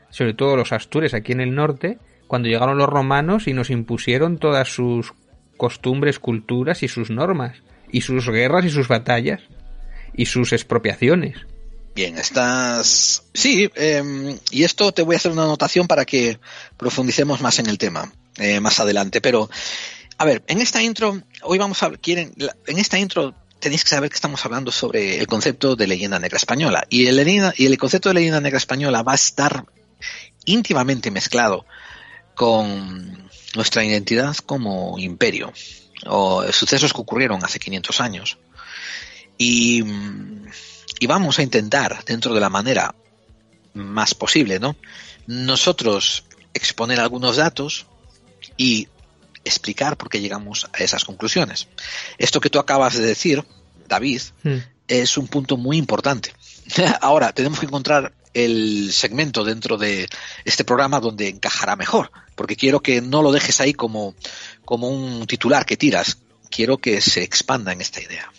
sobre 0.09 0.33
todo 0.33 0.57
los 0.57 0.73
astures 0.73 1.13
aquí 1.13 1.33
en 1.33 1.43
el 1.43 1.55
norte, 1.55 1.99
cuando 2.27 2.49
llegaron 2.49 2.79
los 2.79 2.89
romanos 2.89 3.49
y 3.49 3.53
nos 3.53 3.69
impusieron 3.69 4.39
todas 4.39 4.69
sus 4.69 5.13
costumbres, 5.59 6.19
culturas 6.19 6.83
y 6.83 6.89
sus 6.89 7.11
normas, 7.11 7.59
y 7.93 8.01
sus 8.01 8.31
guerras 8.31 8.65
y 8.65 8.71
sus 8.71 8.89
batallas, 8.89 9.43
y 10.15 10.25
sus 10.25 10.55
expropiaciones. 10.55 11.37
Bien, 11.95 12.17
estás. 12.17 13.25
Sí, 13.35 13.71
eh, 13.75 14.39
y 14.51 14.65
esto 14.65 14.93
te 14.93 15.03
voy 15.03 15.17
a 15.17 15.19
hacer 15.19 15.33
una 15.33 15.45
anotación 15.45 15.87
para 15.87 16.07
que 16.07 16.41
profundicemos 16.79 17.43
más 17.43 17.59
en 17.59 17.67
el 17.67 17.77
tema 17.77 18.11
eh, 18.39 18.59
más 18.59 18.81
adelante. 18.81 19.21
Pero, 19.21 19.51
a 20.17 20.25
ver, 20.25 20.43
en 20.47 20.63
esta 20.63 20.83
intro, 20.83 21.21
hoy 21.43 21.59
vamos 21.59 21.83
a. 21.83 21.91
Quieren, 21.91 22.33
en 22.67 22.79
esta 22.79 22.99
intro 22.99 23.35
tenéis 23.61 23.85
que 23.85 23.91
saber 23.91 24.11
que 24.11 24.17
estamos 24.17 24.45
hablando 24.45 24.73
sobre 24.73 25.19
el 25.19 25.27
concepto 25.27 25.77
de 25.77 25.87
leyenda 25.87 26.19
negra 26.19 26.39
española. 26.39 26.87
Y 26.89 27.07
el, 27.07 27.79
concepto 27.79 28.09
de 28.09 28.15
leyenda 28.15 28.41
negra 28.41 28.59
española 28.59 29.03
va 29.03 29.13
a 29.13 29.17
estar 29.17 29.67
íntimamente 30.47 31.11
mezclado 31.11 31.67
con 32.35 33.29
nuestra 33.55 33.85
identidad 33.85 34.35
como 34.47 34.99
imperio 34.99 35.53
o 36.07 36.51
sucesos 36.51 36.93
que 36.93 37.01
ocurrieron 37.01 37.45
hace 37.45 37.59
500 37.59 38.01
años. 38.01 38.39
Y, 39.37 39.85
y 40.99 41.07
vamos 41.07 41.39
a 41.39 41.43
intentar, 41.43 42.03
dentro 42.05 42.35
de 42.35 42.41
la 42.41 42.49
manera 42.49 42.95
más 43.75 44.15
posible, 44.15 44.59
¿no? 44.59 44.77
Nosotros 45.27 46.25
exponer 46.55 46.99
algunos 46.99 47.37
datos 47.37 47.87
y 48.57 48.89
explicar 49.45 49.97
por 49.97 50.09
qué 50.09 50.21
llegamos 50.21 50.69
a 50.73 50.79
esas 50.83 51.05
conclusiones. 51.05 51.69
Esto 52.19 52.41
que 52.41 52.51
tú 52.51 52.59
acabas 52.59 52.95
de 52.97 53.05
decir, 53.07 53.45
David, 53.89 54.21
Hmm. 54.43 54.59
es 54.89 55.17
un 55.17 55.27
punto 55.29 55.57
muy 55.57 55.77
importante. 55.77 56.33
Ahora, 57.01 57.33
tenemos 57.33 57.59
que 57.61 57.67
encontrar 57.67 58.13
el 58.33 58.93
segmento 58.93 59.43
dentro 59.43 59.77
de 59.77 60.09
este 60.45 60.65
programa 60.65 61.01
donde 61.01 61.29
encajará 61.29 61.75
mejor, 61.75 62.13
porque 62.37 62.55
quiero 62.57 62.81
que 62.81 63.01
no 63.01 63.23
lo 63.23 63.33
dejes 63.33 63.61
ahí 63.61 63.73
como, 63.75 64.15
como 64.65 64.89
un 64.89 65.27
titular 65.27 65.67
que 65.67 65.77
tiras, 65.77 66.19
quiero 66.49 66.79
que 66.79 67.01
se 67.01 67.23
expanda 67.25 67.73
en 67.73 67.81
esta 67.81 68.01
idea. 68.01 68.31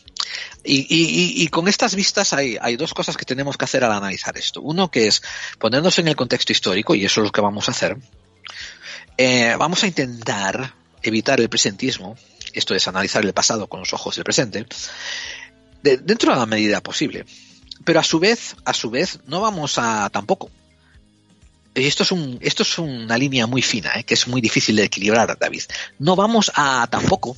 Y, 0.63 0.81
y- 0.81 1.09
y- 1.41 1.43
y 1.43 1.47
con 1.49 1.67
estas 1.67 1.95
vistas 1.95 2.31
hay, 2.33 2.57
hay 2.61 2.77
dos 2.77 2.93
cosas 2.93 3.17
que 3.17 3.25
tenemos 3.25 3.57
que 3.57 3.65
hacer 3.65 3.83
al 3.83 3.91
analizar 3.91 4.37
esto. 4.37 4.61
Uno 4.61 4.89
que 4.91 5.07
es 5.07 5.21
ponernos 5.59 5.97
en 5.99 6.07
el 6.07 6.15
contexto 6.15 6.51
histórico, 6.53 6.95
y 6.95 7.03
eso 7.03 7.19
es 7.21 7.25
lo 7.25 7.31
que 7.31 7.41
vamos 7.41 7.67
a 7.67 7.71
hacer. 7.71 7.97
Eh, 9.17 9.55
vamos 9.57 9.83
a 9.83 9.87
intentar 9.87 10.73
evitar 11.03 11.39
el 11.39 11.49
presentismo, 11.49 12.17
esto 12.53 12.75
es 12.75 12.87
analizar 12.87 13.23
el 13.25 13.33
pasado 13.33 13.67
con 13.67 13.79
los 13.81 13.93
ojos 13.93 14.15
del 14.15 14.23
presente, 14.23 14.65
de- 15.83 15.97
dentro 15.97 16.33
de 16.33 16.39
la 16.39 16.45
medida 16.45 16.81
posible. 16.81 17.25
Pero 17.83 17.99
a 17.99 18.03
su 18.03 18.19
vez, 18.19 18.55
a 18.65 18.73
su 18.73 18.89
vez, 18.91 19.19
no 19.25 19.41
vamos 19.41 19.77
a 19.77 20.09
tampoco. 20.11 20.51
Y 21.73 21.85
esto 21.87 22.03
es 22.03 22.11
un, 22.11 22.37
esto 22.41 22.63
es 22.63 22.77
una 22.77 23.17
línea 23.17 23.47
muy 23.47 23.61
fina, 23.61 23.91
¿eh? 23.95 24.03
que 24.03 24.13
es 24.13 24.27
muy 24.27 24.41
difícil 24.41 24.75
de 24.75 24.83
equilibrar, 24.83 25.37
David. 25.39 25.63
No 25.99 26.15
vamos 26.15 26.51
a 26.55 26.85
tampoco 26.91 27.35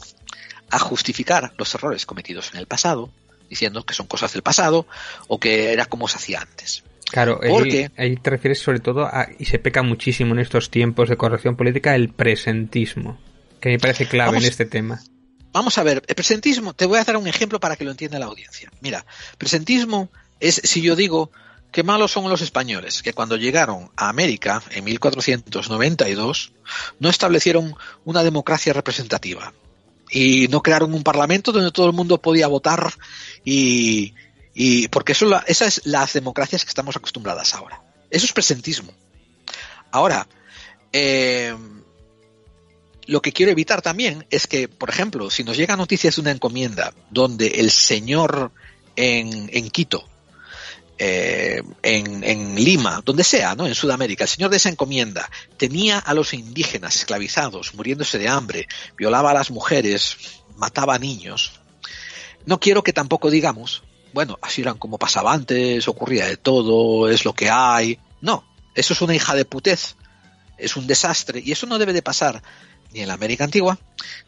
a 0.71 0.79
justificar 0.79 1.53
los 1.57 1.73
errores 1.75 2.05
cometidos 2.05 2.49
en 2.51 2.59
el 2.59 2.65
pasado, 2.65 3.11
diciendo 3.49 3.85
que 3.85 3.93
son 3.93 4.07
cosas 4.07 4.33
del 4.33 4.41
pasado 4.41 4.87
o 5.27 5.39
que 5.39 5.71
era 5.71 5.85
como 5.85 6.07
se 6.07 6.17
hacía 6.17 6.41
antes. 6.41 6.83
Claro, 7.11 7.39
ahí- 7.43 7.87
ahí, 7.95 8.15
te 8.17 8.31
refieres 8.31 8.57
sobre 8.59 8.79
todo 8.79 9.05
a, 9.05 9.27
y 9.37 9.45
se 9.45 9.59
peca 9.59 9.83
muchísimo 9.83 10.33
en 10.33 10.39
estos 10.39 10.71
tiempos 10.71 11.09
de 11.09 11.15
corrección 11.17 11.55
política, 11.55 11.93
el 11.93 12.09
presentismo, 12.09 13.19
que 13.63 13.69
me 13.69 13.79
parece 13.79 14.05
clave 14.09 14.31
Vamos- 14.31 14.43
en 14.43 14.49
este 14.49 14.65
tema. 14.65 15.01
Vamos 15.53 15.77
a 15.77 15.83
ver, 15.83 16.03
el 16.05 16.15
presentismo, 16.15 16.73
te 16.73 16.85
voy 16.85 16.99
a 16.99 17.03
dar 17.05 17.15
un 17.15 17.27
ejemplo 17.27 17.61
para 17.61 17.77
que 17.77 17.85
lo 17.85 17.91
entienda 17.91 18.19
la 18.19 18.25
audiencia. 18.25 18.69
Mira, 18.81 19.05
presentismo 19.37 20.09
es 20.41 20.59
si 20.65 20.81
yo 20.81 20.97
digo 20.97 21.31
que 21.71 21.81
malos 21.81 22.11
son 22.11 22.27
los 22.29 22.41
españoles, 22.41 23.01
que 23.01 23.13
cuando 23.13 23.37
llegaron 23.37 23.89
a 23.95 24.09
América 24.09 24.61
en 24.71 24.83
1492 24.83 26.51
no 26.99 27.09
establecieron 27.09 27.73
una 28.03 28.21
democracia 28.23 28.73
representativa 28.73 29.53
y 30.11 30.49
no 30.49 30.61
crearon 30.61 30.93
un 30.93 31.03
parlamento 31.03 31.53
donde 31.53 31.71
todo 31.71 31.85
el 31.87 31.93
mundo 31.93 32.21
podía 32.21 32.47
votar 32.47 32.91
y, 33.45 34.13
y 34.53 34.89
porque 34.89 35.13
eso 35.13 35.39
esas 35.47 35.77
es 35.77 35.85
las 35.85 36.11
democracias 36.11 36.65
que 36.65 36.69
estamos 36.69 36.97
acostumbradas 36.97 37.53
ahora. 37.53 37.81
Eso 38.09 38.25
es 38.25 38.33
presentismo. 38.33 38.91
Ahora, 39.89 40.27
eh, 40.91 41.55
lo 43.05 43.21
que 43.21 43.33
quiero 43.33 43.51
evitar 43.51 43.81
también 43.81 44.25
es 44.29 44.47
que, 44.47 44.67
por 44.67 44.89
ejemplo, 44.89 45.29
si 45.29 45.43
nos 45.43 45.57
llega 45.57 45.75
noticias 45.75 46.15
de 46.15 46.21
una 46.21 46.31
encomienda 46.31 46.93
donde 47.09 47.47
el 47.47 47.71
señor 47.71 48.51
en, 48.95 49.49
en 49.51 49.69
Quito, 49.69 50.07
eh, 50.97 51.61
en, 51.81 52.23
en 52.23 52.55
Lima, 52.55 53.01
donde 53.03 53.23
sea, 53.23 53.55
¿no? 53.55 53.65
En 53.65 53.75
Sudamérica, 53.75 54.23
el 54.23 54.29
señor 54.29 54.51
de 54.51 54.57
esa 54.57 54.69
encomienda 54.69 55.29
tenía 55.57 55.99
a 55.99 56.13
los 56.13 56.33
indígenas 56.33 56.95
esclavizados, 56.95 57.73
muriéndose 57.73 58.19
de 58.19 58.29
hambre, 58.29 58.67
violaba 58.97 59.31
a 59.31 59.33
las 59.33 59.51
mujeres, 59.51 60.17
mataba 60.55 60.95
a 60.95 60.99
niños. 60.99 61.59
No 62.45 62.59
quiero 62.59 62.83
que 62.83 62.93
tampoco 62.93 63.29
digamos, 63.29 63.83
bueno, 64.13 64.37
así 64.41 64.61
eran 64.61 64.77
como 64.77 64.99
pasaba 64.99 65.33
antes, 65.33 65.87
ocurría 65.87 66.27
de 66.27 66.37
todo, 66.37 67.09
es 67.09 67.25
lo 67.25 67.33
que 67.33 67.49
hay. 67.49 67.99
No, 68.21 68.45
eso 68.75 68.93
es 68.93 69.01
una 69.01 69.15
hija 69.15 69.33
de 69.33 69.45
putez, 69.45 69.95
es 70.57 70.77
un 70.77 70.87
desastre 70.87 71.41
y 71.43 71.51
eso 71.51 71.65
no 71.65 71.79
debe 71.79 71.93
de 71.93 72.01
pasar 72.01 72.43
ni 72.93 73.01
en 73.01 73.07
la 73.07 73.13
América 73.15 73.43
antigua, 73.43 73.77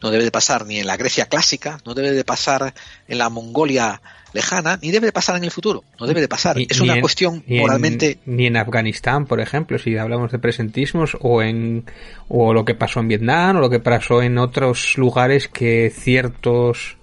no 0.02 0.10
debe 0.10 0.24
de 0.24 0.30
pasar 0.30 0.66
ni 0.66 0.78
en 0.78 0.86
la 0.86 0.96
Grecia 0.96 1.26
clásica, 1.26 1.78
no 1.84 1.94
debe 1.94 2.12
de 2.12 2.24
pasar 2.24 2.74
en 3.08 3.18
la 3.18 3.28
Mongolia 3.28 4.00
lejana, 4.32 4.78
ni 4.82 4.90
debe 4.90 5.06
de 5.06 5.12
pasar 5.12 5.36
en 5.36 5.44
el 5.44 5.50
futuro, 5.50 5.82
no 5.98 6.06
debe 6.06 6.20
de 6.20 6.28
pasar. 6.28 6.56
Ni- 6.56 6.66
es 6.68 6.80
una 6.80 6.94
en- 6.94 7.00
cuestión 7.00 7.42
ni 7.46 7.56
en- 7.56 7.62
moralmente 7.62 8.18
ni 8.26 8.46
en 8.46 8.56
Afganistán, 8.56 9.24
por 9.26 9.40
ejemplo, 9.40 9.78
si 9.78 9.96
hablamos 9.96 10.30
de 10.32 10.38
presentismos, 10.38 11.16
o 11.20 11.42
en 11.42 11.84
o 12.28 12.52
lo 12.52 12.64
que 12.64 12.74
pasó 12.74 13.00
en 13.00 13.08
Vietnam, 13.08 13.56
o 13.56 13.60
lo 13.60 13.70
que 13.70 13.80
pasó 13.80 14.20
en 14.22 14.36
otros 14.38 14.98
lugares 14.98 15.48
que 15.48 15.90
ciertos 15.96 16.96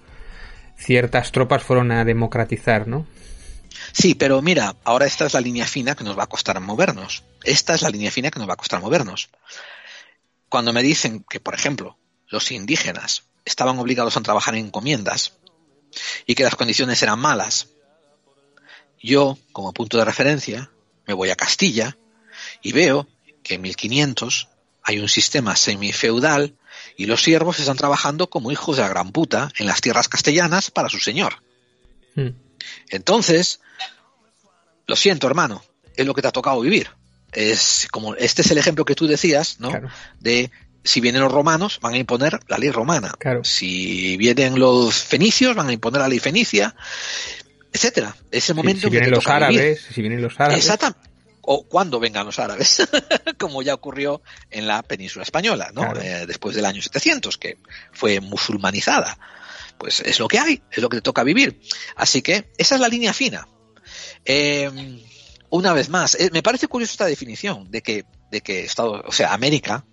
ciertas 0.76 1.32
tropas 1.32 1.62
fueron 1.62 1.90
a 1.92 2.04
democratizar, 2.04 2.86
¿no? 2.86 3.06
Sí, 3.92 4.14
pero 4.14 4.40
mira, 4.42 4.76
ahora 4.84 5.06
esta 5.06 5.26
es 5.26 5.34
la 5.34 5.40
línea 5.40 5.66
fina 5.66 5.94
que 5.94 6.04
nos 6.04 6.18
va 6.18 6.24
a 6.24 6.28
costar 6.28 6.60
movernos. 6.60 7.24
Esta 7.42 7.74
es 7.74 7.82
la 7.82 7.90
línea 7.90 8.10
fina 8.10 8.30
que 8.30 8.38
nos 8.38 8.48
va 8.48 8.54
a 8.54 8.56
costar 8.56 8.80
movernos. 8.80 9.28
Cuando 10.54 10.72
me 10.72 10.84
dicen 10.84 11.24
que, 11.28 11.40
por 11.40 11.56
ejemplo, 11.56 11.98
los 12.28 12.52
indígenas 12.52 13.24
estaban 13.44 13.76
obligados 13.80 14.16
a 14.16 14.20
trabajar 14.20 14.54
en 14.54 14.66
encomiendas 14.66 15.32
y 16.26 16.36
que 16.36 16.44
las 16.44 16.54
condiciones 16.54 17.02
eran 17.02 17.18
malas, 17.18 17.70
yo, 19.02 19.36
como 19.50 19.72
punto 19.72 19.98
de 19.98 20.04
referencia, 20.04 20.70
me 21.08 21.14
voy 21.14 21.30
a 21.30 21.34
Castilla 21.34 21.96
y 22.62 22.70
veo 22.70 23.08
que 23.42 23.54
en 23.54 23.62
1500 23.62 24.46
hay 24.84 25.00
un 25.00 25.08
sistema 25.08 25.56
semifeudal 25.56 26.54
y 26.96 27.06
los 27.06 27.20
siervos 27.20 27.58
están 27.58 27.76
trabajando 27.76 28.30
como 28.30 28.52
hijos 28.52 28.76
de 28.76 28.82
la 28.82 28.88
gran 28.88 29.10
puta 29.10 29.50
en 29.58 29.66
las 29.66 29.80
tierras 29.80 30.08
castellanas 30.08 30.70
para 30.70 30.88
su 30.88 31.00
señor. 31.00 31.42
Mm. 32.14 32.28
Entonces, 32.90 33.58
lo 34.86 34.94
siento, 34.94 35.26
hermano, 35.26 35.64
es 35.96 36.06
lo 36.06 36.14
que 36.14 36.22
te 36.22 36.28
ha 36.28 36.32
tocado 36.32 36.60
vivir. 36.60 36.90
Es 37.34 37.88
como 37.90 38.14
este 38.14 38.42
es 38.42 38.50
el 38.50 38.58
ejemplo 38.58 38.84
que 38.84 38.94
tú 38.94 39.06
decías, 39.06 39.60
¿no? 39.60 39.70
Claro. 39.70 39.88
De 40.20 40.50
si 40.84 41.00
vienen 41.00 41.22
los 41.22 41.32
romanos, 41.32 41.78
van 41.80 41.94
a 41.94 41.98
imponer 41.98 42.38
la 42.46 42.58
ley 42.58 42.70
romana. 42.70 43.14
Claro. 43.18 43.42
Si 43.44 44.16
vienen 44.18 44.58
los 44.58 44.94
fenicios, 45.02 45.56
van 45.56 45.68
a 45.68 45.72
imponer 45.72 46.00
la 46.02 46.08
ley 46.08 46.18
fenicia, 46.18 46.74
etcétera. 47.72 48.14
Es 48.30 48.48
el 48.50 48.54
momento 48.54 48.80
si, 48.82 48.86
que 48.86 48.90
vienen 48.90 49.10
los 49.10 49.24
vivir. 49.24 49.32
árabes, 49.34 49.86
si 49.92 50.00
vienen 50.02 50.20
los 50.22 50.38
árabes, 50.38 50.58
Exacta- 50.64 50.94
O 51.40 51.66
cuando 51.66 51.98
vengan 52.00 52.26
los 52.26 52.38
árabes, 52.38 52.86
como 53.38 53.62
ya 53.62 53.74
ocurrió 53.74 54.20
en 54.50 54.66
la 54.66 54.82
península 54.82 55.22
española, 55.22 55.70
¿no? 55.74 55.82
Claro. 55.82 56.00
Eh, 56.02 56.26
después 56.26 56.54
del 56.54 56.66
año 56.66 56.82
700, 56.82 57.36
que 57.38 57.58
fue 57.92 58.20
musulmanizada. 58.20 59.18
Pues 59.78 60.00
es 60.00 60.18
lo 60.20 60.28
que 60.28 60.38
hay, 60.38 60.62
es 60.70 60.78
lo 60.82 60.88
que 60.88 60.98
te 60.98 61.02
toca 61.02 61.24
vivir. 61.24 61.60
Así 61.96 62.22
que 62.22 62.52
esa 62.58 62.74
es 62.76 62.80
la 62.80 62.88
línea 62.88 63.12
fina. 63.12 63.48
Eh, 64.24 64.70
una 65.54 65.72
vez 65.72 65.88
más, 65.88 66.16
eh, 66.16 66.30
me 66.32 66.42
parece 66.42 66.66
curiosa 66.66 66.92
esta 66.92 67.06
definición 67.06 67.70
de 67.70 67.80
que, 67.80 68.04
de 68.30 68.40
que 68.40 68.64
Estados, 68.64 69.02
o 69.06 69.12
sea, 69.12 69.32
América 69.32 69.84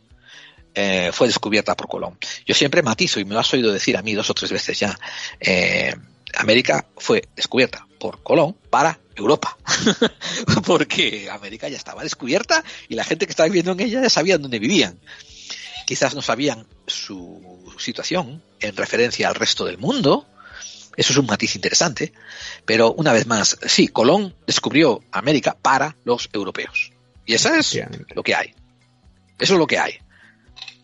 eh, 0.74 1.12
fue 1.14 1.28
descubierta 1.28 1.76
por 1.76 1.88
Colón. 1.88 2.18
Yo 2.48 2.56
siempre 2.56 2.82
matizo 2.82 3.20
y 3.20 3.26
me 3.26 3.36
lo 3.36 3.42
has 3.42 3.54
oído 3.54 3.72
decir 3.72 3.96
a 3.96 4.02
mí 4.02 4.16
dos 4.16 4.28
o 4.32 4.34
tres 4.34 4.52
veces 4.52 4.80
ya. 4.80 4.98
Eh, 5.40 5.94
América 6.34 6.88
fue 6.98 7.28
descubierta 7.36 7.86
por 8.00 8.24
Colón 8.24 8.58
para 8.72 9.00
Europa, 9.16 9.56
porque 10.66 11.30
América 11.30 11.70
ya 11.70 11.78
estaba 11.78 12.02
descubierta 12.02 12.64
y 12.90 12.96
la 12.96 13.04
gente 13.04 13.28
que 13.28 13.32
estaba 13.32 13.46
viviendo 13.46 13.74
en 13.74 13.82
ella 13.82 14.02
ya 14.02 14.10
sabía 14.10 14.40
dónde 14.40 14.58
vivían. 14.58 15.00
Quizás 15.86 16.16
no 16.16 16.24
sabían 16.24 16.66
su 16.88 17.72
situación 17.78 18.42
en 18.62 18.76
referencia 18.76 19.28
al 19.28 19.36
resto 19.36 19.66
del 19.66 19.78
mundo, 19.78 20.26
eso 20.98 21.14
es 21.14 21.18
un 21.18 21.26
matiz 21.26 21.56
interesante, 21.56 22.14
pero 22.66 22.94
una 22.94 23.14
vez 23.14 23.28
más, 23.28 23.58
sí, 23.66 23.88
Colón 23.88 24.36
descubrió 24.46 25.02
América 25.12 25.56
para 25.60 25.96
los 26.04 26.30
europeos. 26.34 26.92
Y 27.26 27.34
eso 27.34 27.54
es 27.54 27.80
lo 28.14 28.24
que 28.24 28.36
hay. 28.36 28.54
Eso 29.40 29.54
es 29.54 29.60
lo 29.60 29.68
que 29.68 29.80
hay. 29.80 30.00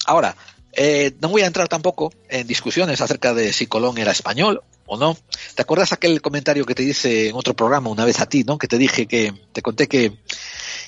Ahora, 0.05 0.35
eh, 0.71 1.15
no 1.21 1.29
voy 1.29 1.41
a 1.41 1.47
entrar 1.47 1.67
tampoco 1.67 2.13
en 2.29 2.47
discusiones 2.47 3.01
acerca 3.01 3.33
de 3.33 3.51
si 3.51 3.67
Colón 3.67 3.97
era 3.97 4.11
español 4.11 4.61
o 4.85 4.97
no. 4.97 5.17
¿Te 5.55 5.61
acuerdas 5.61 5.91
aquel 5.91 6.21
comentario 6.21 6.65
que 6.65 6.75
te 6.75 6.83
hice 6.83 7.29
en 7.29 7.35
otro 7.35 7.55
programa 7.55 7.89
una 7.89 8.05
vez 8.05 8.19
a 8.21 8.27
ti, 8.27 8.43
no? 8.43 8.57
Que 8.57 8.67
te 8.67 8.77
dije 8.77 9.07
que, 9.07 9.33
te 9.51 9.61
conté 9.61 9.87
que, 9.87 10.17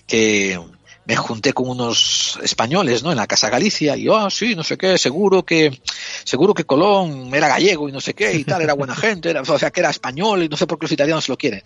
que 0.08 0.60
me 1.10 1.16
junté 1.16 1.54
con 1.54 1.68
unos 1.68 2.38
españoles, 2.44 3.02
¿no? 3.02 3.10
En 3.10 3.18
la 3.18 3.26
Casa 3.26 3.50
Galicia 3.50 3.98
y, 3.98 4.08
ah, 4.10 4.28
sí, 4.30 4.54
no 4.54 4.64
sé 4.64 4.78
qué, 4.78 4.96
seguro 5.00 5.44
que, 5.44 5.82
seguro 6.24 6.54
que 6.54 6.66
Colón 6.66 7.34
era 7.34 7.48
gallego 7.48 7.90
y 7.90 7.92
no 7.92 8.00
sé 8.00 8.14
qué 8.14 8.32
y 8.36 8.44
tal, 8.44 8.62
era 8.62 8.74
buena 8.76 8.96
gente, 8.96 9.32
era, 9.32 9.42
o 9.42 9.58
sea, 9.58 9.72
que 9.72 9.80
era 9.80 9.90
español 9.90 10.44
y 10.44 10.50
no 10.50 10.56
sé 10.56 10.68
por 10.68 10.78
qué 10.78 10.84
los 10.84 10.92
italianos 10.92 11.28
lo 11.28 11.36
quieren. 11.36 11.64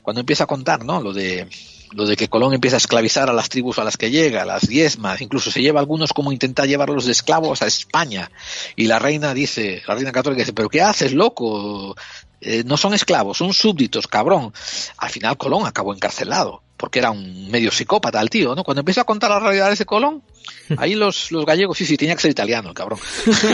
Cuando 0.00 0.20
empieza 0.20 0.44
a 0.44 0.46
contar, 0.46 0.82
¿no? 0.82 1.02
Lo 1.02 1.12
de, 1.12 1.46
lo 1.92 2.06
de 2.06 2.16
que 2.16 2.28
Colón 2.28 2.54
empieza 2.54 2.78
a 2.78 2.78
esclavizar 2.78 3.28
a 3.28 3.34
las 3.34 3.50
tribus 3.50 3.78
a 3.78 3.84
las 3.84 3.98
que 3.98 4.10
llega, 4.10 4.46
las 4.46 4.66
diezmas, 4.66 5.20
incluso 5.20 5.50
se 5.50 5.60
lleva 5.60 5.78
algunos 5.78 6.14
como 6.14 6.32
intenta 6.32 6.64
llevarlos 6.64 7.04
de 7.04 7.12
esclavos 7.12 7.60
a 7.60 7.66
España. 7.66 8.30
Y 8.76 8.86
la 8.86 8.98
reina 8.98 9.34
dice, 9.34 9.82
la 9.86 9.94
reina 9.94 10.10
católica 10.10 10.40
dice, 10.40 10.54
pero 10.54 10.70
¿qué 10.70 10.80
haces, 10.80 11.12
loco? 11.12 11.94
Eh, 12.40 12.64
no 12.64 12.78
son 12.78 12.94
esclavos, 12.94 13.36
son 13.36 13.52
súbditos, 13.52 14.06
cabrón. 14.06 14.54
Al 14.96 15.10
final 15.10 15.36
Colón 15.36 15.66
acabó 15.66 15.92
encarcelado, 15.92 16.62
porque 16.76 16.98
era 16.98 17.10
un 17.10 17.50
medio 17.50 17.70
psicópata 17.70 18.20
el 18.20 18.30
tío, 18.30 18.54
¿no? 18.54 18.64
Cuando 18.64 18.80
empieza 18.80 19.02
a 19.02 19.04
contar 19.04 19.30
las 19.30 19.42
realidades 19.42 19.78
de 19.78 19.86
Colón, 19.86 20.22
ahí 20.78 20.94
los, 20.94 21.32
los 21.32 21.46
gallegos, 21.46 21.78
sí, 21.78 21.86
sí, 21.86 21.96
tenía 21.96 22.14
que 22.14 22.22
ser 22.22 22.30
italiano, 22.30 22.68
el 22.68 22.74
cabrón. 22.74 22.98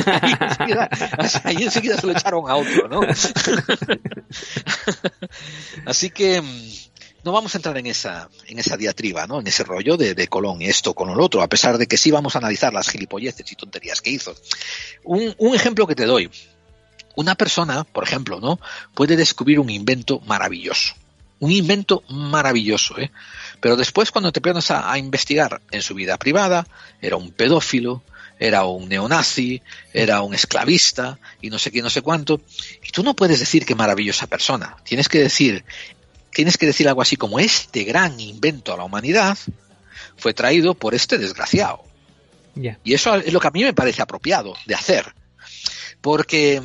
ahí, 0.06 0.34
enseguida, 0.40 0.90
ahí 1.44 1.62
enseguida 1.62 1.96
se 1.98 2.06
lo 2.06 2.12
echaron 2.12 2.50
a 2.50 2.56
otro, 2.56 2.88
¿no? 2.88 3.00
Así 5.86 6.10
que 6.10 6.40
mm, 6.40 6.72
no 7.24 7.32
vamos 7.32 7.54
a 7.54 7.58
entrar 7.58 7.78
en 7.78 7.86
esa, 7.86 8.28
en 8.46 8.58
esa 8.58 8.76
diatriba, 8.76 9.26
¿no? 9.26 9.40
En 9.40 9.46
ese 9.46 9.64
rollo 9.64 9.96
de, 9.96 10.14
de 10.14 10.28
Colón 10.28 10.60
y 10.62 10.66
esto 10.66 10.94
con 10.94 11.10
el 11.10 11.20
otro, 11.20 11.42
a 11.42 11.48
pesar 11.48 11.78
de 11.78 11.86
que 11.86 11.96
sí 11.96 12.10
vamos 12.10 12.34
a 12.34 12.38
analizar 12.38 12.72
las 12.72 12.88
gilipolleces 12.88 13.50
y 13.50 13.56
tonterías 13.56 14.00
que 14.00 14.10
hizo. 14.10 14.34
Un, 15.04 15.34
un 15.38 15.54
ejemplo 15.54 15.86
que 15.86 15.94
te 15.94 16.06
doy. 16.06 16.30
Una 17.14 17.34
persona, 17.34 17.84
por 17.84 18.04
ejemplo, 18.04 18.40
¿no? 18.40 18.58
Puede 18.94 19.16
descubrir 19.16 19.60
un 19.60 19.68
invento 19.68 20.20
maravilloso. 20.20 20.94
Un 21.42 21.50
invento 21.50 22.04
maravilloso, 22.08 22.96
¿eh? 23.00 23.10
Pero 23.60 23.76
después 23.76 24.12
cuando 24.12 24.30
te 24.30 24.40
pones 24.40 24.70
a, 24.70 24.92
a 24.92 24.96
investigar 24.96 25.60
en 25.72 25.82
su 25.82 25.92
vida 25.92 26.16
privada, 26.16 26.68
era 27.00 27.16
un 27.16 27.32
pedófilo, 27.32 28.04
era 28.38 28.64
un 28.64 28.88
neonazi, 28.88 29.60
era 29.92 30.22
un 30.22 30.34
esclavista 30.34 31.18
y 31.40 31.50
no 31.50 31.58
sé 31.58 31.72
qué, 31.72 31.82
no 31.82 31.90
sé 31.90 32.00
cuánto. 32.00 32.40
Y 32.86 32.90
tú 32.90 33.02
no 33.02 33.16
puedes 33.16 33.40
decir 33.40 33.66
qué 33.66 33.74
maravillosa 33.74 34.28
persona. 34.28 34.76
Tienes 34.84 35.08
que 35.08 35.18
decir, 35.18 35.64
tienes 36.30 36.56
que 36.56 36.66
decir 36.66 36.88
algo 36.88 37.02
así 37.02 37.16
como 37.16 37.40
este 37.40 37.82
gran 37.82 38.20
invento 38.20 38.72
a 38.72 38.76
la 38.76 38.84
humanidad 38.84 39.36
fue 40.16 40.34
traído 40.34 40.74
por 40.74 40.94
este 40.94 41.18
desgraciado. 41.18 41.82
Y 42.84 42.94
eso 42.94 43.16
es 43.16 43.32
lo 43.32 43.40
que 43.40 43.48
a 43.48 43.52
mí 43.52 43.64
me 43.64 43.74
parece 43.74 44.00
apropiado 44.00 44.54
de 44.66 44.76
hacer. 44.76 45.12
Porque, 46.00 46.62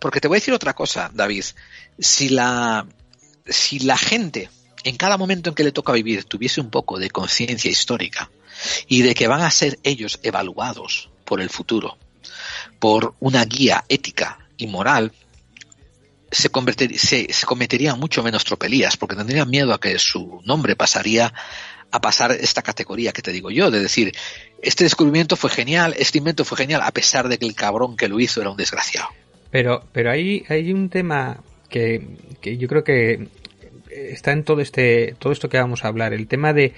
porque 0.00 0.20
te 0.20 0.26
voy 0.26 0.36
a 0.36 0.40
decir 0.40 0.54
otra 0.54 0.74
cosa, 0.74 1.08
David. 1.14 1.44
Si 1.98 2.30
la, 2.30 2.86
si 3.46 3.80
la 3.80 3.96
gente 3.96 4.50
en 4.84 4.96
cada 4.96 5.16
momento 5.16 5.50
en 5.50 5.54
que 5.54 5.64
le 5.64 5.72
toca 5.72 5.92
vivir 5.92 6.24
tuviese 6.24 6.60
un 6.60 6.70
poco 6.70 6.98
de 6.98 7.10
conciencia 7.10 7.70
histórica 7.70 8.30
y 8.88 9.02
de 9.02 9.14
que 9.14 9.28
van 9.28 9.42
a 9.42 9.50
ser 9.50 9.78
ellos 9.82 10.20
evaluados 10.22 11.10
por 11.24 11.40
el 11.40 11.50
futuro, 11.50 11.96
por 12.78 13.14
una 13.20 13.44
guía 13.44 13.84
ética 13.88 14.38
y 14.56 14.66
moral, 14.66 15.12
se, 16.30 16.50
se, 16.98 17.32
se 17.32 17.46
cometerían 17.46 17.98
mucho 17.98 18.22
menos 18.22 18.44
tropelías, 18.44 18.96
porque 18.96 19.16
tendrían 19.16 19.50
miedo 19.50 19.72
a 19.72 19.80
que 19.80 19.98
su 19.98 20.40
nombre 20.44 20.76
pasaría 20.76 21.32
a 21.90 22.00
pasar 22.00 22.32
esta 22.32 22.62
categoría 22.62 23.12
que 23.12 23.22
te 23.22 23.32
digo 23.32 23.50
yo, 23.50 23.70
de 23.70 23.80
decir, 23.80 24.14
este 24.62 24.84
descubrimiento 24.84 25.36
fue 25.36 25.50
genial, 25.50 25.94
este 25.98 26.18
invento 26.18 26.44
fue 26.44 26.56
genial, 26.56 26.80
a 26.82 26.90
pesar 26.90 27.28
de 27.28 27.38
que 27.38 27.46
el 27.46 27.54
cabrón 27.54 27.96
que 27.96 28.08
lo 28.08 28.18
hizo 28.18 28.40
era 28.40 28.50
un 28.50 28.56
desgraciado. 28.56 29.08
Pero, 29.50 29.86
pero 29.92 30.10
hay 30.10 30.72
un 30.72 30.88
tema 30.88 31.42
que, 31.72 32.06
que 32.40 32.56
yo 32.58 32.68
creo 32.68 32.84
que 32.84 33.26
está 33.90 34.30
en 34.30 34.44
todo 34.44 34.60
este, 34.60 35.16
todo 35.18 35.32
esto 35.32 35.48
que 35.48 35.58
vamos 35.58 35.84
a 35.84 35.88
hablar, 35.88 36.12
el 36.12 36.28
tema 36.28 36.52
de 36.52 36.72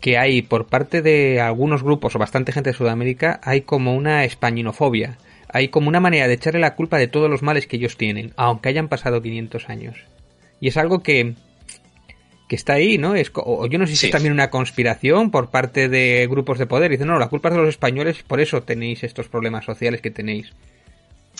que 0.00 0.16
hay 0.16 0.42
por 0.42 0.66
parte 0.66 1.02
de 1.02 1.40
algunos 1.40 1.82
grupos 1.82 2.14
o 2.14 2.20
bastante 2.20 2.52
gente 2.52 2.70
de 2.70 2.76
Sudamérica, 2.76 3.40
hay 3.42 3.62
como 3.62 3.96
una 3.96 4.24
españinofobia. 4.24 5.18
Hay 5.50 5.68
como 5.68 5.88
una 5.88 5.98
manera 5.98 6.28
de 6.28 6.34
echarle 6.34 6.60
la 6.60 6.74
culpa 6.76 6.98
de 6.98 7.08
todos 7.08 7.28
los 7.28 7.42
males 7.42 7.66
que 7.66 7.76
ellos 7.76 7.96
tienen, 7.96 8.32
aunque 8.36 8.68
hayan 8.68 8.86
pasado 8.88 9.20
500 9.22 9.68
años. 9.70 9.96
Y 10.60 10.68
es 10.68 10.76
algo 10.76 11.02
que, 11.02 11.34
que 12.48 12.54
está 12.54 12.74
ahí, 12.74 12.98
¿no? 12.98 13.14
Es, 13.14 13.32
o 13.34 13.66
yo 13.66 13.78
no 13.78 13.86
sé 13.86 13.92
si 13.92 13.98
Sí. 14.00 14.06
es 14.06 14.12
también 14.12 14.32
una 14.34 14.50
conspiración 14.50 15.30
por 15.30 15.48
parte 15.50 15.88
de 15.88 16.26
grupos 16.30 16.58
de 16.58 16.66
poder. 16.66 16.90
Dicen, 16.90 17.08
no, 17.08 17.18
la 17.18 17.28
culpa 17.28 17.48
es 17.48 17.54
de 17.54 17.60
los 17.60 17.70
españoles, 17.70 18.22
por 18.22 18.40
eso 18.40 18.62
tenéis 18.62 19.02
estos 19.04 19.28
problemas 19.28 19.64
sociales 19.64 20.00
que 20.02 20.10
tenéis. 20.10 20.52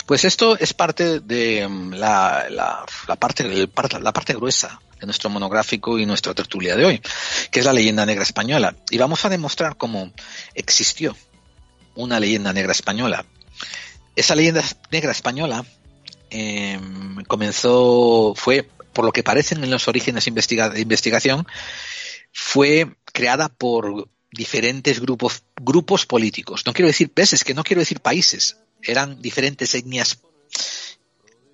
Pues 0.09 0.25
esto 0.25 0.59
es 0.59 0.73
parte 0.73 1.21
de 1.21 1.69
mm, 1.69 1.93
la, 1.93 2.87
parte, 3.19 3.69
la 4.01 4.13
parte 4.15 4.33
gruesa 4.33 4.81
de 4.99 5.07
nuestro 5.07 5.29
monográfico 5.29 5.99
y 5.99 6.07
nuestra 6.07 6.33
tertulia 6.33 6.75
de 6.77 6.87
hoy, 6.87 7.03
que 7.51 7.61
es 7.61 7.67
la 7.67 7.75
leyenda 7.75 8.07
negra 8.07 8.23
española. 8.23 8.75
Y 8.89 8.97
vamos 8.97 9.27
a 9.27 9.29
demostrar 9.29 9.77
cómo 9.77 10.11
existió 10.55 11.15
una 11.95 12.19
leyenda 12.21 12.55
negra 12.55 12.73
española. 12.73 13.27
Esa 14.17 14.35
leyenda 14.35 14.65
negra 14.91 15.13
española 15.13 15.67
eh, 16.31 16.81
comenzó, 17.27 18.33
fue, 18.35 18.67
por 18.95 19.05
lo 19.05 19.13
que 19.13 19.23
parecen 19.23 19.63
en 19.63 19.71
los 19.71 19.89
orígenes 19.89 20.25
de 20.25 20.81
investigación, 20.81 21.47
fue 22.33 22.97
creada 23.05 23.51
por 23.51 24.09
diferentes 24.33 25.01
grupos, 25.01 25.43
grupos 25.61 26.07
políticos. 26.07 26.63
No 26.65 26.73
quiero 26.73 26.87
decir 26.87 27.13
peces, 27.13 27.45
que 27.45 27.53
no 27.53 27.63
quiero 27.63 27.81
decir 27.81 28.01
países. 28.01 28.57
Eran 28.83 29.21
diferentes 29.21 29.75
etnias 29.75 30.21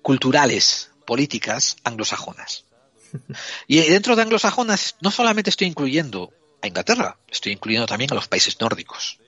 culturales, 0.01 0.91
políticas 1.05 1.77
anglosajonas. 1.83 2.65
Y 3.67 3.79
dentro 3.79 4.15
de 4.15 4.23
anglosajonas 4.23 4.95
no 4.99 5.09
solamente 5.09 5.49
estoy 5.49 5.67
incluyendo 5.67 6.33
a 6.61 6.67
Inglaterra, 6.67 7.17
estoy 7.29 7.53
incluyendo 7.53 7.87
también 7.87 8.11
a 8.11 8.15
los 8.15 8.27
países 8.27 8.59
nórdicos. 8.59 9.19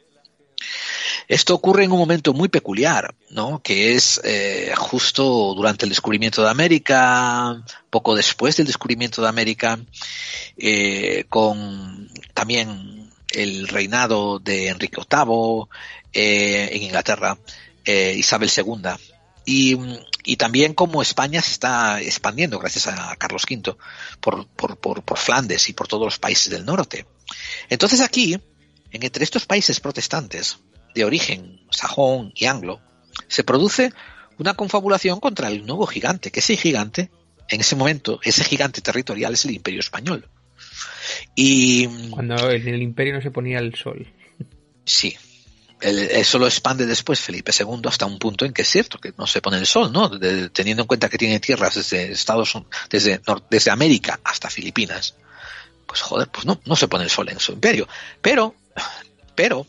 Esto 1.27 1.53
ocurre 1.53 1.83
en 1.83 1.91
un 1.91 1.99
momento 1.99 2.33
muy 2.33 2.47
peculiar, 2.47 3.13
¿no? 3.29 3.61
Que 3.61 3.95
es 3.95 4.21
eh, 4.23 4.73
justo 4.77 5.53
durante 5.55 5.85
el 5.85 5.89
descubrimiento 5.89 6.41
de 6.43 6.49
América, 6.49 7.63
poco 7.89 8.15
después 8.15 8.55
del 8.55 8.67
descubrimiento 8.67 9.21
de 9.21 9.27
América, 9.27 9.79
eh, 10.57 11.25
con 11.27 12.09
también 12.33 13.11
el 13.31 13.67
reinado 13.67 14.39
de 14.39 14.69
Enrique 14.69 15.01
VIII 15.01 15.67
eh, 16.13 16.69
en 16.71 16.83
Inglaterra, 16.83 17.37
eh, 17.87 18.13
Isabel 18.17 18.51
II, 18.55 18.91
y, 19.45 19.77
y 20.25 20.35
también 20.35 20.73
como 20.73 21.01
España 21.01 21.41
se 21.41 21.51
está 21.51 22.01
expandiendo 22.01 22.59
gracias 22.59 22.87
a 22.87 23.15
Carlos 23.15 23.45
V 23.49 23.77
por, 24.19 24.45
por, 24.45 24.77
por, 24.77 25.01
por 25.03 25.17
Flandes 25.17 25.69
y 25.69 25.73
por 25.73 25.87
todos 25.87 26.03
los 26.03 26.19
países 26.19 26.51
del 26.51 26.65
norte. 26.65 27.07
Entonces 27.69 28.01
aquí, 28.01 28.33
en 28.91 29.03
entre 29.03 29.23
estos 29.23 29.45
países 29.45 29.79
protestantes 29.79 30.59
de 30.93 31.05
origen 31.05 31.61
sajón 31.71 32.33
y 32.35 32.45
anglo, 32.45 32.81
se 33.29 33.45
produce 33.45 33.93
una 34.37 34.53
confabulación 34.53 35.19
contra 35.19 35.47
el 35.47 35.65
nuevo 35.65 35.87
gigante, 35.87 36.29
que 36.29 36.41
ese 36.41 36.57
gigante, 36.57 37.09
en 37.47 37.61
ese 37.61 37.75
momento, 37.75 38.19
ese 38.23 38.43
gigante 38.43 38.81
territorial 38.81 39.33
es 39.33 39.45
el 39.45 39.51
imperio 39.51 39.79
español. 39.79 40.27
Y 41.35 41.87
Cuando 42.09 42.51
en 42.51 42.67
el 42.67 42.81
imperio 42.81 43.13
no 43.13 43.21
se 43.21 43.31
ponía 43.31 43.59
el 43.59 43.75
sol. 43.75 44.07
sí, 44.85 45.15
eso 45.79 46.39
lo 46.39 46.47
expande 46.47 46.85
después 46.85 47.19
Felipe 47.19 47.51
II 47.57 47.81
hasta 47.85 48.05
un 48.05 48.17
punto 48.17 48.45
en 48.45 48.53
que 48.53 48.63
es 48.63 48.69
cierto 48.69 48.97
que 48.99 49.13
no 49.17 49.27
se 49.27 49.41
pone 49.41 49.57
el 49.57 49.65
sol, 49.67 49.91
¿no? 49.91 50.09
Teniendo 50.51 50.83
en 50.83 50.87
cuenta 50.87 51.09
que 51.09 51.17
tiene 51.17 51.39
tierras 51.39 51.75
desde 51.75 52.11
Estados 52.11 52.53
desde, 52.89 53.21
desde 53.49 53.71
América 53.71 54.19
hasta 54.23 54.49
Filipinas. 54.49 55.15
Pues 55.85 56.01
joder, 56.01 56.27
pues 56.29 56.45
no, 56.45 56.59
no 56.65 56.75
se 56.75 56.87
pone 56.87 57.03
el 57.03 57.09
sol 57.09 57.29
en 57.29 57.39
su 57.39 57.51
imperio. 57.53 57.87
Pero, 58.21 58.55
pero, 59.35 59.67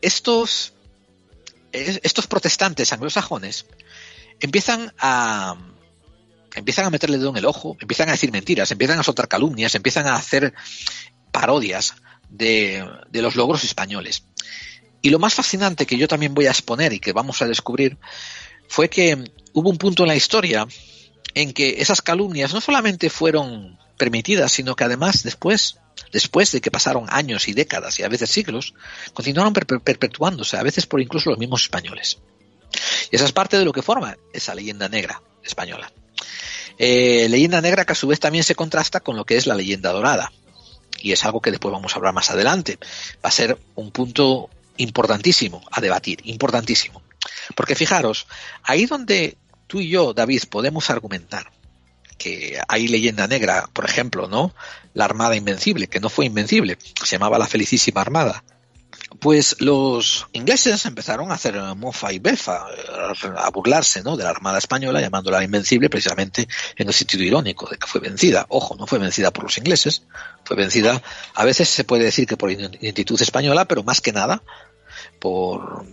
estos, 0.00 0.72
es- 1.72 2.00
estos 2.02 2.26
protestantes 2.26 2.92
anglosajones 2.92 3.66
empiezan 4.40 4.92
a, 4.98 5.56
empiezan 6.54 6.86
a 6.86 6.90
meterle 6.90 7.18
dedo 7.18 7.30
en 7.30 7.36
el 7.36 7.46
ojo, 7.46 7.76
empiezan 7.80 8.08
a 8.08 8.12
decir 8.12 8.32
mentiras, 8.32 8.70
empiezan 8.70 8.98
a 8.98 9.02
soltar 9.02 9.28
calumnias, 9.28 9.74
empiezan 9.74 10.06
a 10.06 10.14
hacer 10.14 10.54
parodias 11.30 11.94
de, 12.28 12.88
de 13.10 13.22
los 13.22 13.36
logros 13.36 13.64
españoles. 13.64 14.24
Y 15.02 15.10
lo 15.10 15.18
más 15.18 15.34
fascinante 15.34 15.84
que 15.86 15.98
yo 15.98 16.08
también 16.08 16.32
voy 16.34 16.46
a 16.46 16.50
exponer 16.50 16.92
y 16.92 17.00
que 17.00 17.12
vamos 17.12 17.42
a 17.42 17.46
descubrir 17.46 17.98
fue 18.68 18.88
que 18.88 19.24
hubo 19.52 19.68
un 19.68 19.76
punto 19.76 20.04
en 20.04 20.08
la 20.08 20.16
historia 20.16 20.66
en 21.34 21.52
que 21.52 21.80
esas 21.82 22.00
calumnias 22.02 22.54
no 22.54 22.60
solamente 22.60 23.10
fueron 23.10 23.78
permitidas, 23.98 24.52
sino 24.52 24.76
que 24.76 24.84
además 24.84 25.22
después, 25.22 25.78
después 26.12 26.52
de 26.52 26.60
que 26.60 26.70
pasaron 26.70 27.06
años 27.08 27.48
y 27.48 27.52
décadas 27.52 27.98
y 27.98 28.02
a 28.02 28.08
veces 28.08 28.30
siglos, 28.30 28.74
continuaron 29.12 29.52
per- 29.52 29.66
per- 29.66 29.80
perpetuándose, 29.80 30.56
a 30.56 30.62
veces 30.62 30.86
por 30.86 31.00
incluso 31.00 31.30
los 31.30 31.38
mismos 31.38 31.62
españoles. 31.62 32.18
Y 33.10 33.16
esa 33.16 33.24
es 33.24 33.32
parte 33.32 33.58
de 33.58 33.64
lo 33.64 33.72
que 33.72 33.82
forma 33.82 34.16
esa 34.32 34.54
leyenda 34.54 34.88
negra 34.88 35.22
española. 35.44 35.92
Eh, 36.78 37.26
leyenda 37.28 37.60
negra 37.60 37.84
que 37.84 37.92
a 37.92 37.96
su 37.96 38.06
vez 38.06 38.20
también 38.20 38.44
se 38.44 38.54
contrasta 38.54 39.00
con 39.00 39.16
lo 39.16 39.24
que 39.24 39.36
es 39.36 39.46
la 39.46 39.54
leyenda 39.54 39.92
dorada. 39.92 40.32
Y 41.00 41.12
es 41.12 41.24
algo 41.24 41.40
que 41.40 41.50
después 41.50 41.72
vamos 41.72 41.92
a 41.92 41.96
hablar 41.96 42.14
más 42.14 42.30
adelante. 42.30 42.78
Va 43.24 43.28
a 43.28 43.32
ser 43.32 43.58
un 43.74 43.90
punto 43.90 44.48
importantísimo 44.76 45.62
a 45.70 45.80
debatir, 45.80 46.20
importantísimo. 46.24 47.02
Porque 47.54 47.74
fijaros, 47.74 48.26
ahí 48.62 48.86
donde 48.86 49.36
tú 49.66 49.80
y 49.80 49.88
yo, 49.88 50.12
David, 50.12 50.42
podemos 50.50 50.90
argumentar 50.90 51.50
que 52.18 52.60
hay 52.68 52.88
leyenda 52.88 53.26
negra, 53.26 53.68
por 53.72 53.84
ejemplo, 53.84 54.28
¿no? 54.28 54.54
La 54.94 55.04
Armada 55.04 55.34
Invencible, 55.34 55.88
que 55.88 56.00
no 56.00 56.08
fue 56.08 56.26
invencible, 56.26 56.78
se 57.02 57.16
llamaba 57.16 57.38
la 57.38 57.46
Felicísima 57.46 58.00
Armada. 58.00 58.44
Pues 59.20 59.60
los 59.60 60.26
ingleses 60.32 60.84
empezaron 60.86 61.30
a 61.30 61.34
hacer 61.34 61.54
mofa 61.76 62.12
y 62.12 62.18
befa, 62.18 62.66
a 63.36 63.50
burlarse 63.50 64.02
¿no? 64.02 64.16
de 64.16 64.24
la 64.24 64.30
Armada 64.30 64.58
Española, 64.58 65.00
llamándola 65.00 65.42
invencible 65.42 65.90
precisamente 65.90 66.48
en 66.76 66.88
el 66.88 66.94
sentido 66.94 67.22
irónico 67.22 67.68
de 67.68 67.78
que 67.78 67.86
fue 67.86 68.00
vencida. 68.00 68.46
Ojo, 68.48 68.76
no 68.76 68.86
fue 68.86 68.98
vencida 68.98 69.30
por 69.30 69.44
los 69.44 69.58
ingleses, 69.58 70.02
fue 70.44 70.56
vencida, 70.56 71.02
a 71.34 71.44
veces 71.44 71.68
se 71.68 71.84
puede 71.84 72.04
decir 72.04 72.26
que 72.26 72.36
por 72.36 72.50
identitud 72.50 73.20
española, 73.20 73.66
pero 73.66 73.82
más 73.82 74.00
que 74.00 74.12
nada 74.12 74.42
por, 75.18 75.86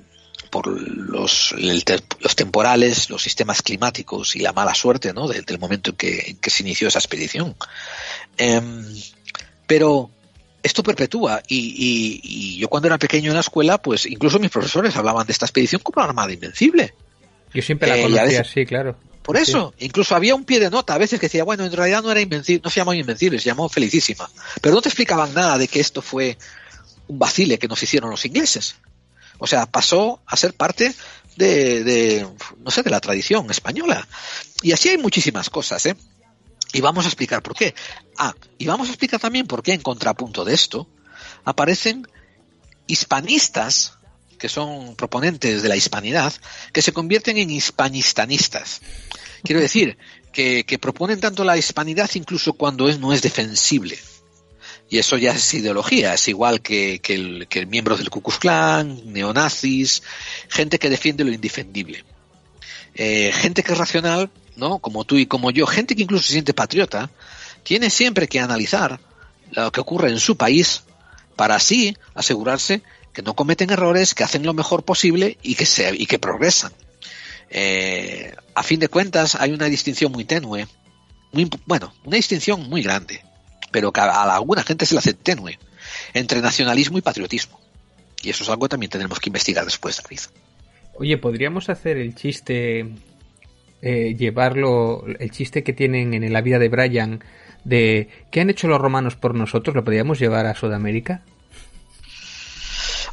por 0.50 0.68
los, 0.68 1.54
los 1.58 2.36
temporales, 2.36 3.10
los 3.10 3.22
sistemas 3.22 3.62
climáticos 3.62 4.36
y 4.36 4.40
la 4.40 4.54
mala 4.54 4.74
suerte 4.74 5.14
¿no? 5.14 5.28
del, 5.28 5.46
del 5.46 5.60
momento 5.60 5.92
en 5.92 5.96
que, 5.96 6.20
en 6.30 6.38
que 6.38 6.50
se 6.50 6.64
inició 6.64 6.88
esa 6.88 7.00
expedición. 7.00 7.56
Em, 8.38 8.86
pero 9.68 10.10
esto 10.64 10.84
perpetúa 10.84 11.42
y, 11.48 11.58
y- 11.58 12.22
y 12.24 12.58
yo 12.58 12.68
cuando 12.68 12.88
era 12.88 12.98
pequeño 12.98 13.30
en 13.32 13.36
la 13.36 13.40
escuela, 13.42 13.78
pues 13.82 14.06
incluso 14.06 14.40
mis 14.40 14.52
profesores 14.52 14.96
hablaban 14.96 15.26
de 15.26 15.34
esta 15.34 15.46
expedición 15.46 15.82
como 15.82 16.02
la 16.02 16.10
Armada 16.10 16.32
Invencible. 16.34 16.94
Yo 17.54 17.62
siempre 17.62 17.88
la 17.90 17.98
Eh, 17.98 18.02
conocía 18.04 18.24
veces- 18.24 18.40
así, 18.42 18.66
claro. 18.66 18.96
Por 19.24 19.38
Sí. 19.38 19.44
eso, 19.44 19.74
incluso 19.80 20.16
había 20.16 20.34
un 20.34 20.44
pie 20.44 20.60
de 20.60 20.70
nota 20.70 20.96
a 20.96 20.98
veces 20.98 21.20
que 21.20 21.28
decía, 21.28 21.44
bueno, 21.44 21.64
en 21.66 21.72
realidad 21.72 22.02
no 22.02 22.12
era 22.12 22.20
invencible, 22.22 22.62
no 22.64 22.70
se 22.72 22.80
llamaba 22.80 22.96
invencible, 22.96 23.38
se 23.40 23.46
llamó 23.46 23.70
felicísima. 23.70 24.30
Pero 24.62 24.74
no 24.76 24.82
te 24.82 24.90
explicaban 24.90 25.34
nada 25.34 25.58
de 25.58 25.68
que 25.68 25.80
esto 25.80 26.02
fue 26.02 26.38
un 27.08 27.20
vacile 27.20 27.60
que 27.60 27.68
nos 27.68 27.82
hicieron 27.84 28.10
los 28.10 28.26
ingleses. 28.26 28.76
O 29.38 29.46
sea, 29.48 29.66
pasó 29.68 30.20
a 30.26 30.36
ser 30.36 30.54
parte 30.54 30.94
de, 31.36 31.84
de, 31.84 32.28
no 32.64 32.72
sé, 32.72 32.82
de 32.84 32.90
la 32.90 33.00
tradición 33.00 33.50
española. 33.52 34.08
Y 34.62 34.72
así 34.72 34.90
hay 34.90 34.98
muchísimas 34.98 35.50
cosas, 35.50 35.86
¿eh? 35.86 35.96
Y 36.74 36.82
vamos 36.82 37.06
a 37.06 37.08
explicar 37.08 37.42
por 37.42 37.56
qué. 37.56 37.74
Ah, 38.18 38.36
y 38.58 38.66
vamos 38.66 38.88
a 38.88 38.92
explicar 38.92 39.20
también 39.20 39.48
por 39.48 39.64
qué 39.64 39.74
en 39.74 39.82
contrapunto 39.82 40.46
de 40.46 40.54
esto 40.54 40.88
aparecen 41.44 42.08
hispanistas, 42.88 43.94
que 44.38 44.50
son 44.50 44.96
proponentes 44.96 45.64
de 45.64 45.70
la 45.70 45.76
hispanidad, 45.76 46.34
que 46.72 46.82
se 46.82 46.94
convierten 46.94 47.38
en 47.38 47.50
hispanistanistas. 47.50 48.82
Quiero 49.44 49.62
decir, 49.62 49.98
que, 50.32 50.80
proponen 50.80 51.20
tanto 51.20 51.44
la 51.44 51.58
hispanidad 51.58 52.10
incluso 52.14 52.54
cuando 52.54 52.92
no 52.98 53.14
es 53.14 53.22
defensible. 53.22 53.98
Y 54.90 54.98
eso 54.98 55.18
ya 55.18 55.34
es 55.34 55.54
ideología, 55.54 56.14
es 56.14 56.28
igual 56.28 56.62
que, 56.62 57.00
que, 57.00 57.14
el, 57.14 57.68
miembros 57.68 58.00
del 58.00 58.10
Ku 58.10 58.22
Klux 58.22 58.40
Klan, 58.40 59.02
neonazis, 59.06 60.02
gente 60.50 60.80
que 60.80 60.90
defiende 60.90 61.24
lo 61.24 61.32
indefendible. 61.32 62.04
Eh, 62.96 63.32
gente 63.34 63.62
que 63.62 63.74
es 63.74 63.78
racional, 63.78 64.32
¿no? 64.60 64.80
Como 64.80 65.06
tú 65.06 65.18
y 65.18 65.26
como 65.26 65.52
yo, 65.52 65.66
gente 65.66 65.96
que 65.96 66.04
incluso 66.04 66.28
se 66.28 66.34
siente 66.34 66.54
patriota, 66.54 67.10
tiene 67.64 67.90
siempre 67.90 68.28
que 68.28 68.40
analizar 68.40 69.00
lo 69.52 69.72
que 69.72 69.82
ocurre 69.82 70.10
en 70.10 70.20
su 70.20 70.38
país 70.38 70.84
para 71.36 71.56
así 71.56 71.98
asegurarse 72.14 72.84
que 73.14 73.22
no 73.22 73.34
cometen 73.36 73.72
errores, 73.72 74.14
que 74.14 74.24
hacen 74.24 74.46
lo 74.46 74.54
mejor 74.54 74.84
posible 74.84 75.38
y 75.42 75.56
que, 75.56 75.66
se, 75.66 75.96
y 75.96 76.06
que 76.06 76.20
progresan. 76.20 76.72
Eh, 77.50 78.34
a 78.54 78.64
fin 78.64 78.80
de 78.80 78.90
cuentas, 78.90 79.36
hay 79.36 79.52
una 79.52 79.66
distinción 79.66 80.12
muy 80.12 80.26
tenue, 80.26 80.68
muy, 81.32 81.50
bueno, 81.66 81.94
una 82.04 82.18
distinción 82.18 82.70
muy 82.70 82.84
grande, 82.84 83.24
pero 83.72 83.92
que 83.92 84.02
a, 84.02 84.36
alguna 84.36 84.64
gente 84.64 84.86
se 84.86 84.94
le 84.94 85.00
hace 85.00 85.14
tenue, 85.14 85.58
entre 86.14 86.42
nacionalismo 86.42 86.98
y 86.98 87.02
patriotismo. 87.02 87.60
Y 88.22 88.30
eso 88.30 88.44
es 88.44 88.50
algo 88.50 88.64
que 88.64 88.70
también 88.70 88.90
tendremos 88.90 89.20
que 89.20 89.30
investigar 89.30 89.66
después, 89.66 90.02
David. 90.04 90.20
Oye, 90.96 91.18
podríamos 91.18 91.70
hacer 91.70 91.98
el 91.98 92.14
chiste, 92.14 92.86
eh, 93.82 94.16
llevarlo, 94.18 95.06
el 95.20 95.32
chiste 95.32 95.64
que 95.64 95.74
tienen 95.74 96.14
en 96.14 96.32
la 96.34 96.42
vida 96.42 96.60
de 96.60 96.70
Brian 96.70 97.24
de 97.64 98.10
¿qué 98.32 98.42
han 98.42 98.50
hecho 98.50 98.68
los 98.68 98.80
romanos 98.80 99.16
por 99.16 99.36
nosotros? 99.36 99.76
¿Lo 99.76 99.84
podríamos 99.84 100.20
llevar 100.20 100.46
a 100.46 100.56
Sudamérica? 100.56 101.22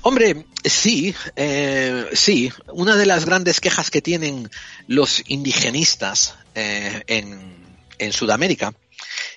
Hombre, 0.03 0.45
sí, 0.65 1.15
eh, 1.35 2.07
sí. 2.13 2.53
Una 2.73 2.95
de 2.97 3.07
las 3.07 3.25
grandes 3.25 3.61
quejas 3.61 3.91
que 3.91 4.03
tienen 4.03 4.49
los 4.87 5.25
indigenistas 5.27 6.37
eh, 6.55 7.03
en, 7.09 7.57
en 7.99 8.13
Sudamérica, 8.13 8.73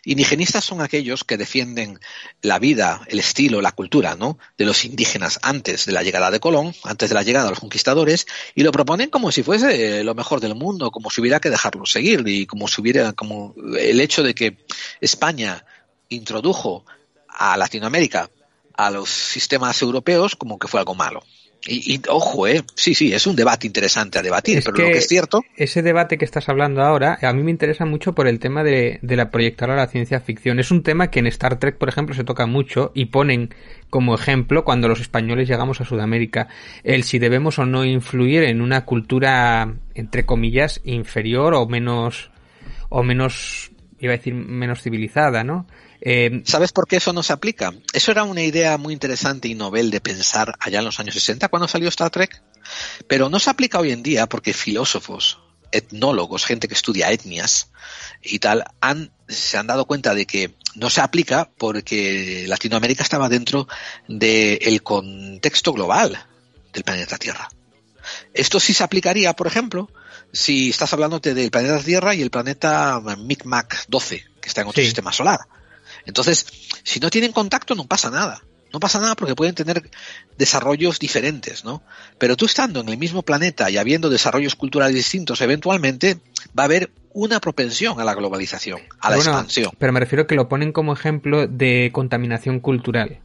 indigenistas 0.06 0.66
son 0.66 0.82
aquellos 0.82 1.24
que 1.24 1.38
defienden 1.38 2.00
la 2.42 2.60
vida, 2.60 3.02
el 3.08 3.20
estilo, 3.20 3.62
la 3.62 3.72
cultura, 3.72 4.16
¿no? 4.16 4.38
De 4.58 4.66
los 4.66 4.86
indígenas 4.86 5.40
antes 5.42 5.86
de 5.86 5.92
la 5.92 6.04
llegada 6.04 6.32
de 6.32 6.40
Colón, 6.40 6.74
antes 6.84 7.10
de 7.10 7.16
la 7.16 7.24
llegada 7.24 7.46
de 7.46 7.52
los 7.52 7.60
conquistadores, 7.60 8.28
y 8.56 8.64
lo 8.64 8.72
proponen 8.72 9.10
como 9.10 9.32
si 9.32 9.44
fuese 9.44 10.04
lo 10.04 10.16
mejor 10.16 10.40
del 10.40 10.56
mundo, 10.56 10.92
como 10.92 11.10
si 11.10 11.22
hubiera 11.22 11.40
que 11.40 11.50
dejarlo 11.50 11.86
seguir 11.86 12.24
y 12.28 12.46
como 12.46 12.68
si 12.68 12.82
hubiera, 12.82 13.14
como 13.14 13.56
el 13.78 14.00
hecho 14.00 14.24
de 14.24 14.34
que 14.34 14.58
España 15.02 15.66
introdujo 16.10 16.86
a 17.28 17.58
Latinoamérica 17.58 18.30
a 18.74 18.90
los 18.90 19.10
sistemas 19.10 19.82
europeos 19.82 20.36
como 20.36 20.58
que 20.58 20.68
fue 20.68 20.80
algo 20.80 20.96
malo. 20.96 21.24
Y, 21.68 21.96
y, 21.96 22.02
ojo, 22.08 22.48
eh, 22.48 22.64
sí, 22.76 22.96
sí, 22.96 23.14
es 23.14 23.28
un 23.28 23.36
debate 23.36 23.68
interesante 23.68 24.18
a 24.18 24.22
debatir, 24.22 24.60
Es 24.60 24.66
pero 24.66 24.78
lo 24.78 24.92
que 24.92 25.00
es 25.00 25.08
cierto, 25.08 25.44
Ese 25.58 25.82
debate 25.82 26.18
que 26.18 26.24
estás 26.24 26.48
hablando 26.48 26.82
ahora, 26.82 27.20
a 27.22 27.34
mí 27.34 27.44
me 27.44 27.52
interesa 27.52 27.86
mucho 27.86 28.14
por 28.14 28.28
el 28.28 28.40
tema 28.40 28.64
de, 28.64 29.00
de 29.02 29.16
la 29.18 29.30
proyectar 29.30 29.70
a 29.70 29.76
la 29.76 29.88
ciencia 29.88 30.22
ficción. 30.22 30.60
Es 30.60 30.72
un 30.72 30.84
tema 30.84 31.10
que 31.12 31.20
en 31.20 31.28
Star 31.28 31.60
Trek, 31.60 31.78
por 31.78 31.90
ejemplo, 31.90 32.16
se 32.16 32.24
toca 32.24 32.46
mucho 32.46 32.92
y 32.96 33.06
ponen 33.06 33.54
como 33.90 34.16
ejemplo 34.16 34.64
cuando 34.64 34.88
los 34.88 35.02
españoles 35.02 35.50
llegamos 35.50 35.82
a 35.82 35.86
Sudamérica 35.86 36.48
el 36.84 37.04
si 37.04 37.20
debemos 37.20 37.60
o 37.60 37.66
no 37.66 37.84
influir 37.86 38.44
en 38.44 38.62
una 38.62 38.86
cultura, 38.86 39.74
entre 39.96 40.26
comillas, 40.26 40.80
inferior 40.86 41.54
o 41.54 41.68
menos, 41.68 42.32
o 42.90 43.04
menos, 43.04 43.72
iba 44.00 44.14
a 44.14 44.18
decir, 44.18 44.34
menos 44.34 44.82
civilizada, 44.82 45.44
¿no? 45.44 45.66
Eh, 46.02 46.44
¿sabes 46.46 46.72
por 46.72 46.88
qué 46.88 46.98
eso 46.98 47.12
no 47.14 47.24
se 47.24 47.34
aplica? 47.34 47.74
Eso 47.94 48.12
era 48.12 48.24
una 48.24 48.42
idea 48.42 48.78
muy 48.78 48.94
interesante 48.94 49.48
y 49.48 49.56
novel 49.56 49.92
de 49.92 50.00
pensar 50.02 50.56
allá 50.60 50.80
en 50.80 50.86
los 50.86 51.00
años 51.00 51.16
60 51.16 51.48
cuando 51.50 51.68
salió 51.68 51.90
Star 51.90 52.10
Trek, 52.10 52.42
pero 53.08 53.30
no 53.30 53.40
se 53.40 53.50
aplica 53.50 53.80
hoy 53.80 53.92
en 53.92 54.04
día 54.04 54.28
porque 54.28 54.54
filósofos, 54.54 55.40
etnólogos, 55.72 56.46
gente 56.46 56.68
que 56.68 56.74
estudia 56.74 57.12
etnias 57.12 57.70
y 58.22 58.40
tal, 58.40 58.66
han, 58.82 59.12
se 59.28 59.58
han 59.58 59.68
dado 59.68 59.86
cuenta 59.86 60.14
de 60.14 60.26
que 60.26 60.56
no 60.76 60.90
se 60.90 61.02
aplica 61.02 61.50
porque 61.58 62.46
Latinoamérica 62.48 63.04
estaba 63.04 63.28
dentro 63.30 63.68
del 64.08 64.82
contexto 64.84 65.74
global 65.74 66.18
del 66.74 66.84
planeta 66.84 67.18
Tierra. 67.18 67.50
Esto 68.34 68.60
sí 68.60 68.74
se 68.74 68.84
aplicaría, 68.84 69.34
por 69.34 69.48
ejemplo, 69.48 69.92
si 70.32 70.70
estás 70.70 70.94
hablándote 70.94 71.34
del 71.34 71.52
planeta 71.52 71.80
Tierra 71.80 72.16
y 72.16 72.22
el 72.22 72.32
planeta 72.32 73.02
Micmac 73.18 73.86
12, 73.88 74.26
que 74.42 74.48
está 74.48 74.62
en 74.62 74.68
otro 74.68 74.82
Sí. 74.82 74.88
sistema 74.88 75.12
solar. 75.12 75.40
Entonces, 76.06 76.46
si 76.84 77.00
no 77.00 77.10
tienen 77.10 77.32
contacto, 77.32 77.76
no 77.76 77.86
pasa 77.86 78.10
nada. 78.10 78.42
No 78.72 78.80
pasa 78.80 79.00
nada 79.00 79.16
porque 79.16 79.34
pueden 79.36 79.56
tener 79.56 79.90
desarrollos 80.38 81.00
diferentes, 81.00 81.66
¿no? 81.66 81.82
Pero 82.20 82.38
tú 82.38 82.46
estando 82.46 82.82
en 82.82 82.90
el 82.90 82.98
mismo 82.98 83.24
planeta 83.24 83.70
y 83.70 83.78
habiendo 83.78 84.10
desarrollos 84.10 84.56
culturales 84.56 84.96
distintos, 84.96 85.42
eventualmente 85.42 86.18
va 86.58 86.64
a 86.64 86.66
haber 86.66 86.92
una 87.14 87.40
propensión 87.40 88.00
a 88.00 88.04
la 88.04 88.14
globalización, 88.14 88.82
a 89.02 89.10
la 89.10 89.16
Bueno, 89.16 89.32
expansión. 89.32 89.72
Pero 89.80 89.92
me 89.92 90.00
refiero 90.00 90.28
que 90.28 90.36
lo 90.36 90.48
ponen 90.48 90.72
como 90.72 90.94
ejemplo 90.94 91.48
de 91.48 91.90
contaminación 91.92 92.60
cultural. 92.60 93.20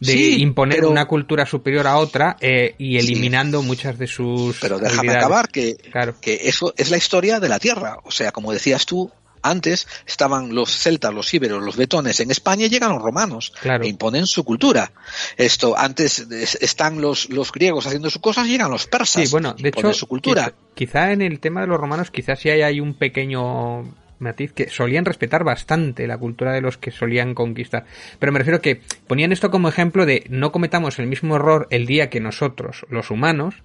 De 0.00 0.12
Sí, 0.12 0.40
imponer 0.42 0.76
pero- 0.78 0.90
una 0.90 1.06
cultura 1.06 1.44
superior 1.46 1.86
a 1.86 1.98
otra 1.98 2.36
eh, 2.40 2.74
y 2.78 2.98
Sí. 2.98 3.06
eliminando 3.06 3.62
muchas 3.62 3.98
de 3.98 4.06
sus. 4.06 4.58
Pero 4.60 4.78
déjame 4.78 5.12
acabar 5.12 5.48
que, 5.50 5.76
Claro. 5.76 6.14
que 6.20 6.48
eso 6.48 6.72
es 6.76 6.90
la 6.90 6.96
historia 6.96 7.38
de 7.38 7.48
la 7.50 7.58
Tierra. 7.58 7.98
O 8.04 8.10
sea, 8.10 8.32
como 8.32 8.52
decías 8.52 8.84
tú, 8.86 9.10
antes 9.50 9.86
estaban 10.06 10.54
los 10.54 10.70
celtas, 10.76 11.12
los 11.14 11.32
íberos, 11.34 11.62
los 11.62 11.76
betones 11.76 12.20
en 12.20 12.30
España 12.30 12.66
y 12.66 12.68
llegan 12.68 12.92
los 12.92 13.02
romanos 13.02 13.52
Claro. 13.60 13.84
e 13.84 13.88
imponen 13.88 14.26
su 14.26 14.44
cultura. 14.44 14.92
Esto, 15.36 15.76
antes 15.78 16.18
es- 16.30 16.56
están 16.60 17.00
los, 17.00 17.28
los 17.30 17.52
griegos 17.52 17.86
haciendo 17.86 18.10
sus 18.10 18.20
cosas, 18.22 18.46
llegan 18.46 18.70
los 18.70 18.86
persas, 18.86 19.24
Sí, 19.24 19.30
bueno, 19.30 19.54
de 19.54 19.68
imponen 19.68 19.90
hecho, 19.90 19.98
su 20.00 20.06
cultura. 20.06 20.52
Quizá, 20.74 21.12
en 21.12 21.22
el 21.22 21.40
tema 21.40 21.62
de 21.62 21.66
los 21.68 21.80
romanos, 21.80 22.10
quizás 22.10 22.38
sí 22.40 22.50
hay, 22.50 22.62
hay 22.62 22.80
un 22.80 22.94
pequeño 22.94 23.94
matiz 24.18 24.52
que 24.52 24.70
solían 24.70 25.04
respetar 25.04 25.44
bastante 25.44 26.06
la 26.06 26.16
cultura 26.16 26.52
de 26.52 26.60
los 26.62 26.78
que 26.78 26.90
solían 26.90 27.34
conquistar. 27.34 27.84
Pero 28.18 28.32
me 28.32 28.38
refiero 28.38 28.60
que 28.62 28.80
ponían 29.06 29.30
esto 29.32 29.50
como 29.50 29.68
ejemplo 29.68 30.06
de 30.06 30.24
no 30.30 30.52
cometamos 30.52 30.98
el 30.98 31.06
mismo 31.06 31.36
error 31.36 31.66
el 31.70 31.84
día 31.86 32.08
que 32.08 32.20
nosotros, 32.20 32.86
los 32.88 33.10
humanos, 33.10 33.56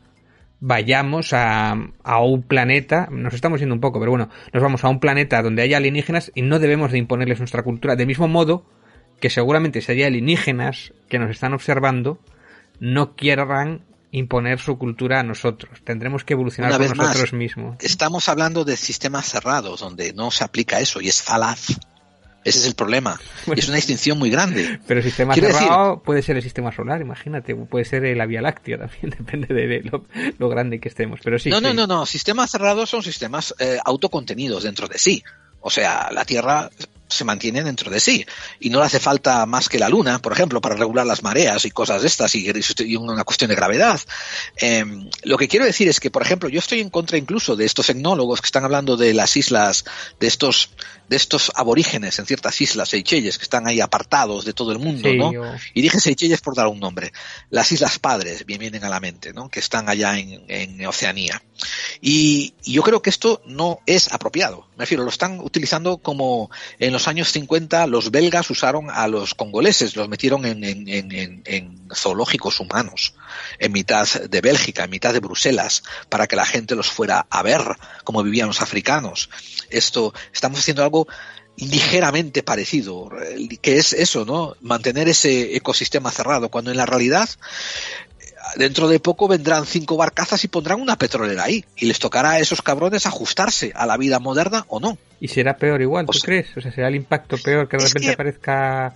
vayamos 0.61 1.33
a, 1.33 1.75
a 2.03 2.21
un 2.21 2.43
planeta, 2.43 3.09
nos 3.11 3.33
estamos 3.33 3.59
yendo 3.59 3.75
un 3.75 3.81
poco, 3.81 3.99
pero 3.99 4.11
bueno, 4.11 4.29
nos 4.53 4.63
vamos 4.63 4.83
a 4.85 4.89
un 4.89 4.99
planeta 5.01 5.41
donde 5.41 5.63
haya 5.63 5.77
alienígenas 5.77 6.31
y 6.33 6.43
no 6.43 6.59
debemos 6.59 6.91
de 6.91 6.99
imponerles 6.99 7.39
nuestra 7.39 7.63
cultura, 7.63 7.97
del 7.97 8.07
mismo 8.07 8.29
modo 8.29 8.65
que 9.19 9.29
seguramente 9.29 9.81
si 9.81 9.91
hay 9.91 10.03
alienígenas 10.03 10.93
que 11.09 11.19
nos 11.19 11.31
están 11.31 11.53
observando, 11.53 12.19
no 12.79 13.15
quieran 13.15 13.83
imponer 14.11 14.59
su 14.59 14.77
cultura 14.77 15.19
a 15.19 15.23
nosotros. 15.23 15.81
Tendremos 15.83 16.23
que 16.23 16.33
evolucionar 16.33 16.71
por 16.71 16.81
vez 16.81 16.95
más, 16.95 17.07
nosotros 17.07 17.33
mismos. 17.33 17.77
Estamos 17.79 18.29
hablando 18.29 18.65
de 18.65 18.77
sistemas 18.77 19.27
cerrados 19.29 19.79
donde 19.79 20.13
no 20.13 20.31
se 20.31 20.43
aplica 20.43 20.79
eso 20.79 21.01
y 21.01 21.07
es 21.07 21.21
falaz. 21.21 21.79
Ese 22.43 22.59
es 22.59 22.65
el 22.65 22.75
problema. 22.75 23.19
Es 23.55 23.67
una 23.67 23.75
distinción 23.75 24.17
muy 24.17 24.29
grande. 24.29 24.79
Pero 24.87 24.99
el 24.99 25.05
sistema 25.05 25.33
Quiero 25.33 25.53
cerrado 25.53 26.01
puede 26.01 26.21
ser 26.21 26.37
el 26.37 26.43
sistema 26.43 26.71
solar, 26.71 27.01
imagínate, 27.01 27.55
puede 27.55 27.85
ser 27.85 28.15
la 28.15 28.25
Vía 28.25 28.41
Láctea 28.41 28.77
también, 28.77 29.09
depende 29.17 29.53
de 29.53 29.81
lo, 29.83 30.05
lo 30.37 30.49
grande 30.49 30.79
que 30.79 30.89
estemos. 30.89 31.19
Pero 31.23 31.37
sí, 31.39 31.49
no, 31.49 31.61
no, 31.61 31.73
no, 31.73 31.87
no. 31.87 32.05
Sistemas 32.05 32.51
cerrados 32.51 32.89
son 32.89 33.03
sistemas 33.03 33.53
eh, 33.59 33.77
autocontenidos 33.83 34.63
dentro 34.63 34.87
de 34.87 34.97
sí. 34.97 35.23
O 35.61 35.69
sea, 35.69 36.09
la 36.11 36.25
Tierra 36.25 36.69
se 37.11 37.23
mantiene 37.25 37.63
dentro 37.63 37.91
de 37.91 37.99
sí 37.99 38.25
y 38.59 38.69
no 38.69 38.79
le 38.79 38.85
hace 38.85 38.99
falta 38.99 39.45
más 39.45 39.69
que 39.69 39.77
la 39.79 39.89
Luna, 39.89 40.19
por 40.19 40.33
ejemplo, 40.33 40.61
para 40.61 40.75
regular 40.75 41.05
las 41.05 41.21
mareas 41.23 41.65
y 41.65 41.71
cosas 41.71 42.01
de 42.01 42.07
estas 42.07 42.33
y, 42.35 42.51
y 42.79 42.95
una 42.95 43.23
cuestión 43.23 43.49
de 43.49 43.55
gravedad. 43.55 43.99
Eh, 44.57 44.85
lo 45.23 45.37
que 45.37 45.47
quiero 45.47 45.65
decir 45.65 45.87
es 45.89 45.99
que, 45.99 46.09
por 46.11 46.21
ejemplo, 46.21 46.49
yo 46.49 46.59
estoy 46.59 46.79
en 46.79 46.89
contra 46.89 47.17
incluso 47.17 47.55
de 47.55 47.65
estos 47.65 47.89
etnólogos 47.89 48.41
que 48.41 48.45
están 48.47 48.63
hablando 48.63 48.97
de 48.97 49.13
las 49.13 49.35
islas, 49.37 49.85
de 50.19 50.27
estos, 50.27 50.69
de 51.09 51.15
estos 51.17 51.51
aborígenes 51.55 52.17
en 52.19 52.25
ciertas 52.25 52.59
islas, 52.61 52.89
Seychelles, 52.89 53.37
que 53.37 53.43
están 53.43 53.67
ahí 53.67 53.81
apartados 53.81 54.45
de 54.45 54.53
todo 54.53 54.71
el 54.71 54.79
mundo, 54.79 55.09
Sí, 55.09 55.17
¿no? 55.17 55.29
o- 55.29 55.55
Y 55.73 55.81
dije 55.81 55.99
Seychelles 55.99 56.41
por 56.41 56.55
dar 56.55 56.67
un 56.67 56.79
nombre. 56.79 57.11
Las 57.49 57.71
Islas 57.71 57.99
Padres 57.99 58.45
bien 58.45 58.59
vienen 58.59 58.83
a 58.83 58.89
la 58.89 58.99
mente, 58.99 59.33
¿no? 59.33 59.49
Que 59.49 59.59
están 59.59 59.89
allá 59.89 60.17
en, 60.17 60.43
en 60.47 60.85
Oceanía. 60.85 61.41
Y, 61.99 62.53
y 62.63 62.73
yo 62.73 62.83
creo 62.83 63.01
que 63.01 63.09
esto 63.09 63.41
no 63.45 63.79
es 63.85 64.11
apropiado. 64.13 64.67
Me 64.77 64.83
refiero, 64.85 65.03
lo 65.03 65.09
están 65.09 65.39
utilizando 65.39 65.97
como 65.97 66.49
en 66.79 66.91
los 66.93 67.00
años 67.07 67.31
50 67.31 67.87
los 67.87 68.11
belgas 68.11 68.49
usaron 68.49 68.89
a 68.89 69.07
los 69.07 69.33
congoleses, 69.35 69.95
los 69.95 70.07
metieron 70.09 70.45
en, 70.45 70.63
en, 70.63 70.87
en, 70.87 71.11
en- 71.11 71.41
en 71.45 71.87
zoológicos 71.93 72.59
humanos, 72.59 73.13
en 73.59 73.71
mitad 73.71 74.07
de 74.07 74.41
Bélgica, 74.41 74.83
en 74.83 74.89
mitad 74.89 75.13
de 75.13 75.19
Bruselas, 75.19 75.83
para 76.09 76.27
que 76.27 76.35
la 76.35 76.45
gente 76.45 76.75
los 76.75 76.89
fuera 76.89 77.25
a 77.29 77.43
ver 77.43 77.61
cómo 78.03 78.23
vivían 78.23 78.47
los 78.47 78.61
africanos. 78.61 79.29
Esto, 79.69 80.13
estamos 80.33 80.59
haciendo 80.59 80.83
algo 80.83 81.07
ligeramente 81.57 82.43
parecido, 82.43 83.09
eh, 83.21 83.57
que 83.61 83.77
es 83.77 83.93
eso, 83.93 84.25
¿no? 84.25 84.55
Mantener 84.61 85.07
ese 85.09 85.55
ecosistema 85.55 86.09
cerrado, 86.11 86.49
cuando 86.49 86.71
en 86.71 86.77
la 86.77 86.85
realidad 86.85 87.29
dentro 88.55 88.87
de 88.87 88.99
poco 88.99 89.27
vendrán 89.27 89.65
cinco 89.65 89.97
barcazas 89.97 90.43
y 90.43 90.47
pondrán 90.47 90.81
una 90.81 90.97
petrolera 90.97 91.43
ahí 91.43 91.63
y 91.75 91.85
les 91.85 91.99
tocará 91.99 92.31
a 92.31 92.39
esos 92.39 92.61
cabrones 92.61 93.05
ajustarse 93.05 93.71
a 93.75 93.85
la 93.85 93.97
vida 93.97 94.19
moderna 94.19 94.65
o 94.67 94.79
no. 94.79 94.97
Y 95.19 95.27
será 95.27 95.57
peor 95.57 95.81
igual, 95.81 96.05
¿tú 96.05 96.11
O 96.11 96.13
sea- 96.13 96.25
crees? 96.25 96.47
O 96.57 96.61
sea, 96.61 96.71
será 96.71 96.87
el 96.87 96.95
impacto 96.95 97.37
peor 97.37 97.67
que 97.69 97.77
de 97.77 97.83
repente 97.83 98.07
que- 98.07 98.13
aparezca 98.13 98.95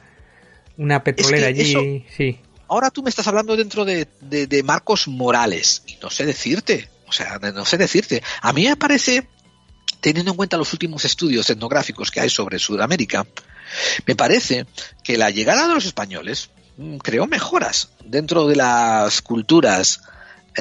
una 0.78 1.04
petrolera 1.04 1.54
que 1.54 1.62
allí. 1.62 2.06
Sí. 2.16 2.40
Ahora 2.68 2.90
tú 2.90 3.04
me 3.04 3.10
estás 3.10 3.28
hablando 3.28 3.56
dentro 3.56 3.86
de, 3.86 4.08
de- 4.22 4.48
de 4.48 4.64
marcos 4.64 5.08
morales 5.08 5.84
y 5.88 5.98
no 6.02 6.10
sé 6.10 6.26
decirte, 6.26 6.90
o 7.08 7.12
sea, 7.12 7.40
no 7.54 7.64
sé 7.66 7.78
decirte. 7.78 8.24
A 8.42 8.52
mí 8.54 8.68
me 8.68 8.76
parece, 8.76 9.28
teniendo 10.02 10.32
en 10.32 10.38
cuenta 10.38 10.58
los 10.58 10.74
últimos 10.74 11.06
estudios 11.06 11.50
etnográficos 11.50 12.10
que 12.12 12.22
hay 12.22 12.30
sobre 12.30 12.58
Sudamérica, 12.60 13.26
me 14.06 14.16
parece 14.16 14.66
que 15.04 15.18
la 15.18 15.30
llegada 15.30 15.68
de 15.68 15.76
los 15.76 15.86
españoles 15.86 16.50
creó 17.04 17.28
mejoras 17.28 17.90
dentro 18.04 18.48
de 18.48 18.56
las 18.56 19.22
culturas 19.22 20.02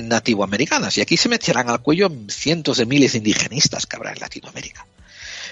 nativoamericanas 0.03 0.98
y 0.98 1.00
aquí 1.00 1.16
se 1.16 1.29
meterán 1.29 1.70
al 1.70 1.81
cuello 1.81 2.11
cientos 2.29 2.79
de 2.79 2.87
miles 2.87 3.12
de 3.12 3.18
indigenistas 3.18 3.87
que 3.87 3.96
habrá 3.96 4.12
en 4.12 4.20
Latinoamérica. 4.20 4.87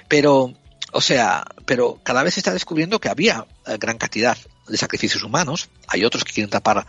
Pero, 0.09 0.55
o 0.92 1.01
sea, 1.01 1.44
pero 1.64 2.01
cada 2.03 2.22
vez 2.22 2.35
se 2.35 2.40
está 2.40 2.53
descubriendo 2.53 3.01
que 3.01 3.09
había 3.09 3.46
eh, 3.66 3.77
gran 3.79 3.98
cantidad 3.98 4.37
de 4.68 4.77
sacrificios 4.77 5.22
humanos. 5.22 5.68
Hay 5.88 6.05
otros 6.05 6.25
que 6.25 6.33
quieren 6.33 6.51
tapar 6.51 6.87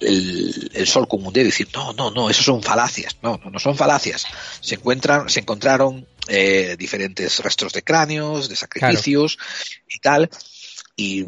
el, 0.00 0.70
el 0.74 0.86
sol 0.86 1.06
con 1.06 1.24
un 1.24 1.32
dedo 1.32 1.44
y 1.44 1.50
decir, 1.50 1.68
no, 1.74 1.92
no, 1.92 2.10
no, 2.10 2.30
eso 2.30 2.42
son 2.42 2.62
falacias. 2.62 3.16
No, 3.22 3.40
no, 3.42 3.50
no 3.50 3.58
son 3.58 3.76
falacias. 3.76 4.26
Se 4.60 4.76
encuentran, 4.76 5.28
se 5.28 5.40
encontraron 5.40 6.06
eh, 6.28 6.76
diferentes 6.78 7.40
restos 7.40 7.72
de 7.72 7.82
cráneos, 7.82 8.48
de 8.48 8.56
sacrificios 8.56 9.38
y 9.88 9.98
tal. 10.00 10.30
Y, 10.96 11.26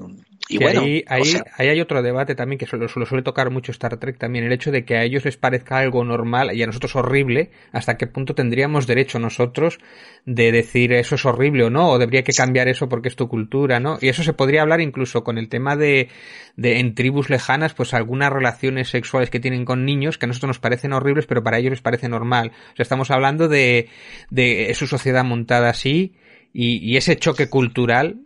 y 0.53 0.59
Que 0.59 0.65
bueno, 0.65 0.83
ahí, 0.83 1.05
o 1.09 1.13
ahí- 1.13 1.25
sea, 1.25 1.45
ahí 1.57 1.69
hay 1.69 1.81
otro 1.81 2.03
debate 2.03 2.35
también 2.35 2.59
que 2.59 2.67
suele- 2.67 2.89
suele 2.89 3.23
tocar 3.23 3.51
mucho 3.51 3.73
Star 3.73 3.97
Trek 3.97 4.19
también, 4.19 4.45
el 4.45 4.53
hecho 4.53 4.71
de 4.71 4.85
que 4.85 4.97
a 4.97 5.03
ellos 5.05 5.25
les 5.25 5.37
parezca 5.37 5.79
algo 5.79 6.05
normal 6.05 6.55
y 6.55 6.63
a 6.63 6.67
nosotros 6.67 6.95
horrible, 6.97 7.51
hasta 7.73 7.97
qué 7.97 8.07
punto 8.07 8.35
tendríamos 8.35 8.87
derecho 8.87 9.19
nosotros 9.19 9.79
de 10.27 10.53
decir 10.53 10.93
eso 10.93 11.15
es 11.17 11.25
horrible 11.25 11.65
o 11.65 11.71
no, 11.71 11.91
o 11.91 11.99
debería 11.99 12.23
que 12.23 12.33
cambiar 12.33 12.69
eso 12.69 12.89
porque 12.89 13.09
es 13.09 13.17
tu 13.17 13.29
cultura, 13.29 13.81
¿no? 13.81 13.99
Y 14.01 14.09
eso 14.09 14.23
se 14.23 14.33
podría 14.33 14.63
hablar 14.63 14.81
incluso 14.81 15.25
con 15.25 15.39
el 15.39 15.49
tema 15.49 15.77
de, 15.77 16.09
de 16.57 16.79
en 16.79 16.95
tribus 16.95 17.31
lejanas, 17.31 17.75
pues 17.75 17.95
algunas 17.95 18.33
relaciones 18.33 18.89
sexuales 18.89 19.31
que 19.31 19.41
tienen 19.41 19.65
con 19.65 19.85
niños 19.85 20.19
que 20.19 20.27
a 20.27 20.29
nosotros 20.29 20.49
nos 20.49 20.59
parecen 20.59 20.93
horribles, 20.93 21.27
pero 21.27 21.43
para 21.43 21.59
ellos 21.59 21.71
les 21.71 21.81
parece 21.83 22.09
normal. 22.09 22.53
O 22.73 22.77
sea, 22.77 22.83
estamos 22.85 23.11
hablando 23.11 23.49
de, 23.49 23.89
de 24.31 24.73
su 24.75 24.87
sociedad 24.87 25.25
montada 25.25 25.71
así 25.71 26.15
y, 26.53 26.77
y 26.79 26.97
ese 26.97 27.17
choque 27.17 27.49
cultural. 27.49 28.17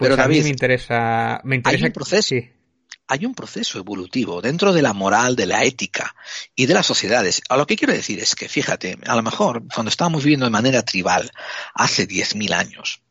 Pues 0.00 0.08
Pero, 0.08 0.22
a 0.22 0.28
mí 0.28 0.40
me 0.40 0.48
interesa, 0.48 1.42
me 1.44 1.56
interesa 1.56 1.84
un 1.84 1.92
proceso. 1.92 2.28
sí. 2.30 2.50
hay 3.06 3.26
un 3.26 3.34
proceso 3.34 3.78
evolutivo 3.78 4.40
dentro 4.40 4.72
de 4.72 4.80
la 4.80 4.94
moral, 4.94 5.36
de 5.36 5.44
la 5.44 5.62
ética 5.62 6.14
y 6.56 6.64
de 6.64 6.72
las 6.72 6.86
sociedades. 6.86 7.42
A 7.50 7.58
lo 7.58 7.66
que 7.66 7.76
quiero 7.76 7.92
decir 7.92 8.18
es 8.18 8.34
que, 8.34 8.48
fíjate, 8.48 8.96
a 9.04 9.14
lo 9.14 9.22
mejor 9.22 9.62
cuando 9.74 9.90
estábamos 9.90 10.24
viviendo 10.24 10.46
de 10.46 10.52
manera 10.52 10.82
tribal 10.82 11.30
hace 11.74 12.08
10.000 12.08 12.54
años, 12.54 13.02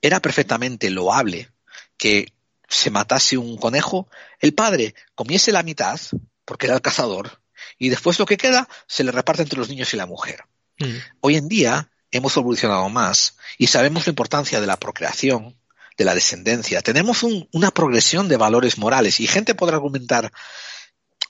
era 0.00 0.20
perfectamente 0.20 0.90
loable 0.90 1.50
que 1.96 2.32
se 2.68 2.92
matase 2.92 3.36
un 3.36 3.56
conejo, 3.56 4.08
el 4.38 4.54
padre 4.54 4.94
comiese 5.16 5.50
la 5.50 5.64
mitad, 5.64 5.98
porque 6.44 6.66
era 6.66 6.76
el 6.76 6.82
cazador, 6.82 7.42
y 7.78 7.88
después 7.88 8.20
lo 8.20 8.26
que 8.26 8.36
queda 8.36 8.68
se 8.86 9.02
le 9.02 9.10
reparte 9.10 9.42
entre 9.42 9.58
los 9.58 9.68
niños 9.68 9.92
y 9.92 9.96
la 9.96 10.06
mujer. 10.06 10.44
Mm. 10.78 10.98
Hoy 11.18 11.34
en 11.34 11.48
día 11.48 11.90
hemos 12.12 12.36
evolucionado 12.36 12.88
más 12.90 13.36
y 13.58 13.66
sabemos 13.66 14.06
la 14.06 14.10
importancia 14.10 14.60
de 14.60 14.68
la 14.68 14.76
procreación, 14.76 15.56
de 15.98 16.04
la 16.04 16.14
descendencia. 16.14 16.80
Tenemos 16.80 17.22
un- 17.24 17.48
una 17.52 17.70
progresión 17.72 18.28
de 18.28 18.36
valores 18.36 18.78
morales 18.78 19.20
y 19.20 19.26
gente 19.26 19.54
podrá 19.54 19.76
argumentar 19.76 20.30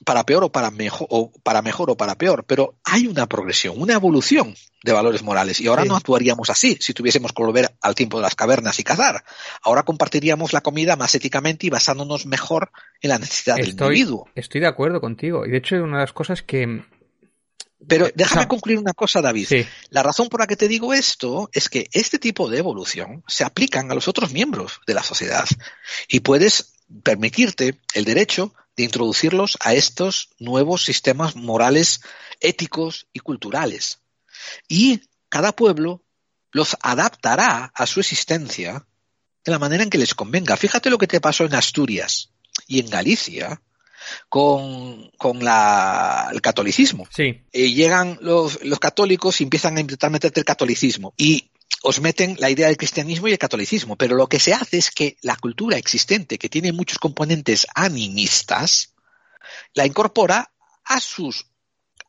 para 0.04 0.24
peor 0.24 0.44
o 0.44 0.52
para 0.52 0.70
mejor 0.70 1.09
o 1.11 1.33
para 1.42 1.61
mejor 1.62 1.90
o 1.90 1.96
para 1.96 2.14
peor, 2.16 2.44
pero 2.46 2.78
hay 2.85 3.09
una 3.09 3.26
progresión, 3.26 3.74
una 3.81 3.94
evolución 3.94 4.54
de 4.85 4.92
valores 4.92 5.24
morales 5.24 5.61
y 5.61 5.66
ahora 5.66 5.83
Sí. 5.83 5.88
no 5.88 5.96
actuaríamos 5.96 6.50
así 6.50 6.76
si 6.81 6.94
tuviésemos 6.94 7.33
que 7.33 7.42
volver 7.42 7.74
al 7.81 7.96
tiempo 7.96 8.18
de 8.18 8.22
las 8.22 8.37
cavernas 8.37 8.78
y 8.78 8.85
cazar. 8.85 9.24
Ahora 9.62 9.83
compartiríamos 9.83 10.52
la 10.52 10.61
comida 10.61 10.94
más 10.94 11.16
éticamente 11.16 11.66
y 11.66 11.70
basándonos 11.70 12.26
mejor 12.26 12.70
en 13.00 13.11
la 13.11 13.18
necesidad 13.18 13.57
del 13.57 13.70
individuo. 13.70 14.28
estoy 14.37 14.61
de 14.61 14.68
acuerdo 14.68 15.00
contigo. 15.00 15.44
Y 15.46 15.50
de 15.50 15.57
hecho, 15.59 15.74
una 15.83 15.96
de 15.98 16.02
las 16.04 16.12
cosas 16.12 16.42
que. 16.42 16.85
Pero 17.87 18.07
Eh, 18.07 18.12
déjame 18.14 18.49
concluir 18.49 18.79
una 18.79 18.93
cosa, 18.93 19.21
David. 19.21 19.47
Sí, 19.49 19.67
La 19.91 20.03
razón 20.03 20.29
por 20.29 20.41
la 20.41 20.47
que 20.47 20.57
te 20.57 20.69
digo 20.69 20.93
esto 20.93 21.49
es 21.53 21.69
que 21.69 21.88
este 21.93 22.19
tipo 22.19 22.49
de 22.49 22.59
evolución 22.59 23.23
se 23.29 23.45
aplican 23.45 23.91
a 23.91 23.95
los 23.95 24.09
otros 24.09 24.33
miembros 24.33 24.81
de 24.87 24.95
la 24.95 25.03
sociedad 25.03 25.47
y 26.09 26.21
puedes 26.21 26.73
permitirte 27.03 27.79
el 27.95 28.05
derecho 28.05 28.55
de 28.77 28.85
introducirlos 28.85 29.59
a 29.61 29.75
estos 29.75 30.31
nuevos 30.38 30.85
sistemas 30.85 31.37
morales, 31.37 32.01
éticos 32.41 33.07
y 33.12 33.21
culturales. 33.21 34.01
Y 34.69 35.03
cada 35.29 35.55
pueblo 35.55 36.03
los 36.53 36.77
adaptará 36.81 37.73
a 37.75 37.87
su 37.87 38.01
existencia 38.01 38.87
de 39.45 39.53
la 39.53 39.59
manera 39.59 39.83
en 39.83 39.91
que 39.91 39.99
les 39.99 40.14
convenga. 40.14 40.57
Fíjate 40.57 40.91
lo 40.91 40.99
que 40.99 41.07
te 41.07 41.21
pasó 41.21 41.45
en 41.45 41.55
Asturias 41.55 42.31
y 42.67 42.81
en 42.81 42.91
Galicia 42.91 43.61
con, 44.29 45.11
con 45.16 45.44
la- 45.44 46.29
el 46.33 46.40
catolicismo 46.40 47.07
sí. 47.14 47.42
eh, 47.53 47.71
llegan 47.73 48.18
los, 48.21 48.62
los 48.64 48.79
católicos 48.79 49.40
y 49.40 49.44
empiezan 49.44 49.77
a 49.77 49.81
intentar 49.81 50.11
meterte 50.11 50.40
el 50.40 50.47
catolicismo 50.47 51.14
y 51.16 51.51
os 51.83 52.01
meten 52.01 52.37
la 52.40 52.51
idea 52.51 52.66
del 52.66 52.77
cristianismo 52.77 53.29
y 53.29 53.33
el 53.33 53.38
catolicismo, 53.38 53.94
pero 53.97 54.16
lo 54.16 54.27
que 54.27 54.40
se 54.40 54.53
hace 54.53 54.79
es 54.79 54.90
que 54.90 55.16
la 55.23 55.37
cultura 55.37 55.77
existente, 55.77 56.37
que 56.38 56.49
tiene 56.49 56.73
muchos 56.73 56.99
componentes 56.99 57.66
animistas, 57.75 58.94
la 59.75 59.87
incorpora 59.87 60.51
a 60.85 61.01
sus 61.01 61.47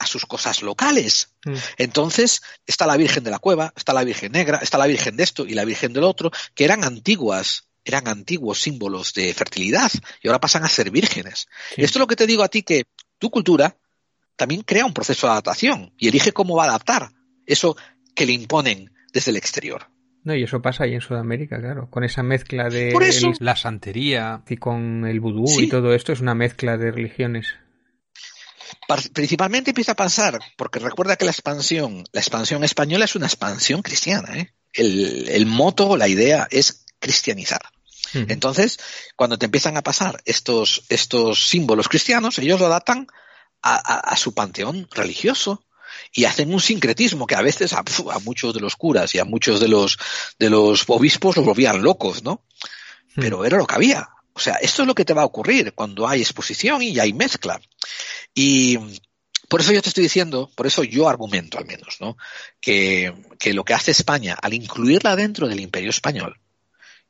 a 0.01 0.05
sus 0.05 0.25
cosas 0.25 0.61
locales. 0.61 1.33
Mm. 1.45 1.55
Entonces 1.77 2.41
está 2.65 2.87
la 2.87 2.95
Virgen 2.95 3.23
de 3.25 3.31
la 3.31 3.39
Cueva, 3.39 3.73
está 3.75 3.91
la 3.93 4.05
Virgen 4.05 4.31
Negra, 4.31 4.59
está 4.61 4.77
la 4.77 4.87
Virgen 4.87 5.17
de 5.17 5.23
esto 5.23 5.45
y 5.45 5.53
la 5.53 5.65
Virgen 5.65 5.91
del 5.91 6.03
otro, 6.05 6.31
que 6.55 6.63
eran 6.63 6.85
antiguas, 6.85 7.67
eran 7.85 8.07
antiguos 8.07 8.61
símbolos 8.61 9.13
de 9.13 9.33
fertilidad 9.33 9.91
y 10.21 10.27
ahora 10.27 10.39
pasan 10.39 10.63
a 10.63 10.67
ser 10.69 10.91
vírgenes. 10.91 11.47
Sí. 11.75 11.81
Esto 11.83 11.97
es 11.97 12.01
lo 12.01 12.07
que 12.07 12.15
te 12.15 12.27
digo 12.27 12.43
a 12.43 12.47
ti 12.49 12.63
que 12.63 12.85
tu 13.17 13.29
cultura 13.29 13.77
también 14.35 14.61
crea 14.61 14.85
un 14.85 14.93
proceso 14.93 15.27
de 15.27 15.31
adaptación 15.31 15.93
y 15.97 16.07
elige 16.07 16.31
cómo 16.31 16.55
va 16.55 16.63
a 16.65 16.67
adaptar 16.69 17.09
eso 17.45 17.75
que 18.15 18.25
le 18.25 18.33
imponen 18.33 18.91
desde 19.13 19.31
el 19.31 19.37
exterior. 19.37 19.87
No, 20.23 20.35
y 20.35 20.43
eso 20.43 20.61
pasa 20.61 20.83
ahí 20.83 20.93
en 20.93 21.01
Sudamérica, 21.01 21.59
claro. 21.59 21.89
Con 21.89 22.03
esa 22.03 22.23
mezcla 22.23 22.69
de 22.69 22.91
Por 22.91 23.03
eso- 23.03 23.27
el- 23.29 23.37
la 23.39 23.55
santería 23.55 24.43
y 24.47 24.57
con 24.57 25.05
el 25.05 25.19
vudú 25.21 25.47
Sí. 25.47 25.63
y 25.65 25.69
todo 25.69 25.93
esto 25.93 26.11
es 26.11 26.19
una 26.19 26.35
mezcla 26.35 26.77
de 26.77 26.91
religiones. 26.91 27.47
Principalmente 29.13 29.71
empieza 29.71 29.93
a 29.93 29.95
pasar, 29.95 30.39
porque 30.57 30.79
recuerda 30.79 31.15
que 31.15 31.25
la 31.25 31.31
expansión, 31.31 32.03
la 32.11 32.19
expansión 32.21 32.63
española 32.63 33.05
es 33.05 33.15
una 33.15 33.25
expansión 33.27 33.81
cristiana. 33.81 34.37
¿eh? 34.37 34.51
El, 34.73 35.27
el 35.29 35.45
moto, 35.45 35.95
la 35.97 36.07
idea 36.07 36.47
es 36.51 36.85
cristianizar. 36.99 37.61
Entonces, 38.29 38.79
cuando 39.15 39.37
te 39.37 39.45
empiezan 39.45 39.77
a 39.77 39.83
pasar 39.83 40.21
estos, 40.25 40.83
estos 40.89 41.47
símbolos 41.47 41.87
cristianos, 41.89 42.39
ellos 42.39 42.59
lo 42.59 42.65
adaptan 42.65 43.07
a, 43.61 43.75
a- 43.75 43.99
a 43.99 44.15
su 44.17 44.33
panteón 44.33 44.87
religioso 44.91 45.63
y 46.13 46.25
hacen 46.25 46.51
un 46.53 46.59
sincretismo 46.61 47.27
que 47.27 47.35
a 47.35 47.41
veces 47.41 47.73
a, 47.73 47.79
a 48.11 48.19
muchos 48.19 48.53
de 48.53 48.61
los 48.61 48.75
curas 48.75 49.13
y 49.13 49.19
a 49.19 49.25
muchos 49.25 49.59
de 49.59 49.67
los, 49.67 49.97
de 50.39 50.49
los 50.49 50.85
obispos 50.87 51.35
los 51.37 51.45
volvían 51.45 51.83
locos, 51.83 52.23
¿no? 52.23 52.43
Pero 53.15 53.45
era 53.45 53.57
lo 53.57 53.67
que 53.67 53.75
había. 53.75 54.09
O 54.33 54.39
sea, 54.39 54.55
esto 54.55 54.83
es 54.83 54.87
lo 54.87 54.95
que 54.95 55.05
te 55.05 55.13
va 55.13 55.23
a 55.23 55.25
ocurrir 55.25 55.73
cuando 55.73 56.07
hay 56.07 56.21
exposición 56.21 56.81
y 56.81 56.97
hay 56.99 57.11
mezcla. 57.13 57.59
Y 58.33 58.77
por 59.49 59.61
eso 59.61 59.73
yo 59.73 59.81
te 59.81 59.89
estoy 59.89 60.03
diciendo, 60.03 60.49
por 60.55 60.65
eso 60.67 60.83
yo 60.83 61.09
argumento 61.09 61.57
al 61.57 61.65
menos, 61.65 61.97
¿no? 61.99 62.17
Que, 62.61 63.13
que 63.37 63.53
lo 63.53 63.63
que 63.65 63.73
hace 63.73 63.91
España 63.91 64.35
al 64.41 64.53
incluirla 64.53 65.15
dentro 65.15 65.47
del 65.47 65.59
imperio 65.59 65.89
español 65.89 66.39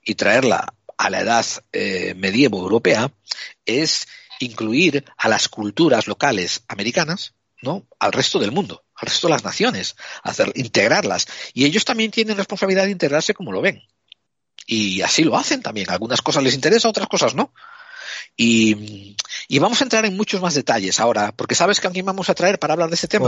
y 0.04 0.16
traerla 0.16 0.74
a 0.98 1.10
la 1.10 1.22
edad 1.22 1.46
eh, 1.72 2.14
medievo 2.16 2.60
europea 2.60 3.12
es 3.66 4.08
incluir 4.40 5.06
a 5.18 5.30
las 5.30 5.48
culturas 5.50 6.08
locales 6.08 6.64
americanas, 6.68 7.34
¿no? 7.62 7.86
Al 8.00 8.12
resto 8.12 8.40
del 8.40 8.52
mundo, 8.52 8.84
al 8.96 9.08
resto 9.08 9.28
de 9.28 9.34
las 9.34 9.44
naciones, 9.44 9.96
hacer, 10.24 10.52
integrarlas. 10.56 11.28
Y 11.54 11.66
ellos 11.66 11.86
también 11.86 12.12
tienen 12.12 12.38
responsabilidad 12.38 12.86
de 12.86 12.92
integrarse 12.92 13.34
como 13.34 13.52
lo 13.52 13.62
ven. 13.62 13.84
Y 14.66 15.02
así 15.02 15.24
lo 15.24 15.38
hacen 15.38 15.62
también. 15.62 15.90
Algunas 15.90 16.22
cosas 16.22 16.44
les 16.44 16.54
interesa, 16.54 16.90
otras 16.90 17.08
cosas 17.08 17.34
no. 17.34 17.54
Y, 18.36 19.16
vamos 19.60 19.82
a 19.82 19.84
entrar 19.84 20.06
en 20.06 20.16
muchos 20.16 20.42
más 20.42 20.54
detalles 20.54 21.00
ahora, 21.00 21.32
porque 21.32 21.56
sabes 21.56 21.80
que 21.80 21.88
a 21.88 21.92
quién 21.92 22.06
vamos 22.06 22.30
a 22.30 22.36
traer 22.36 22.60
para 22.60 22.74
hablar 22.74 22.90
de 22.90 22.96
este 22.96 23.08
tema. 23.08 23.28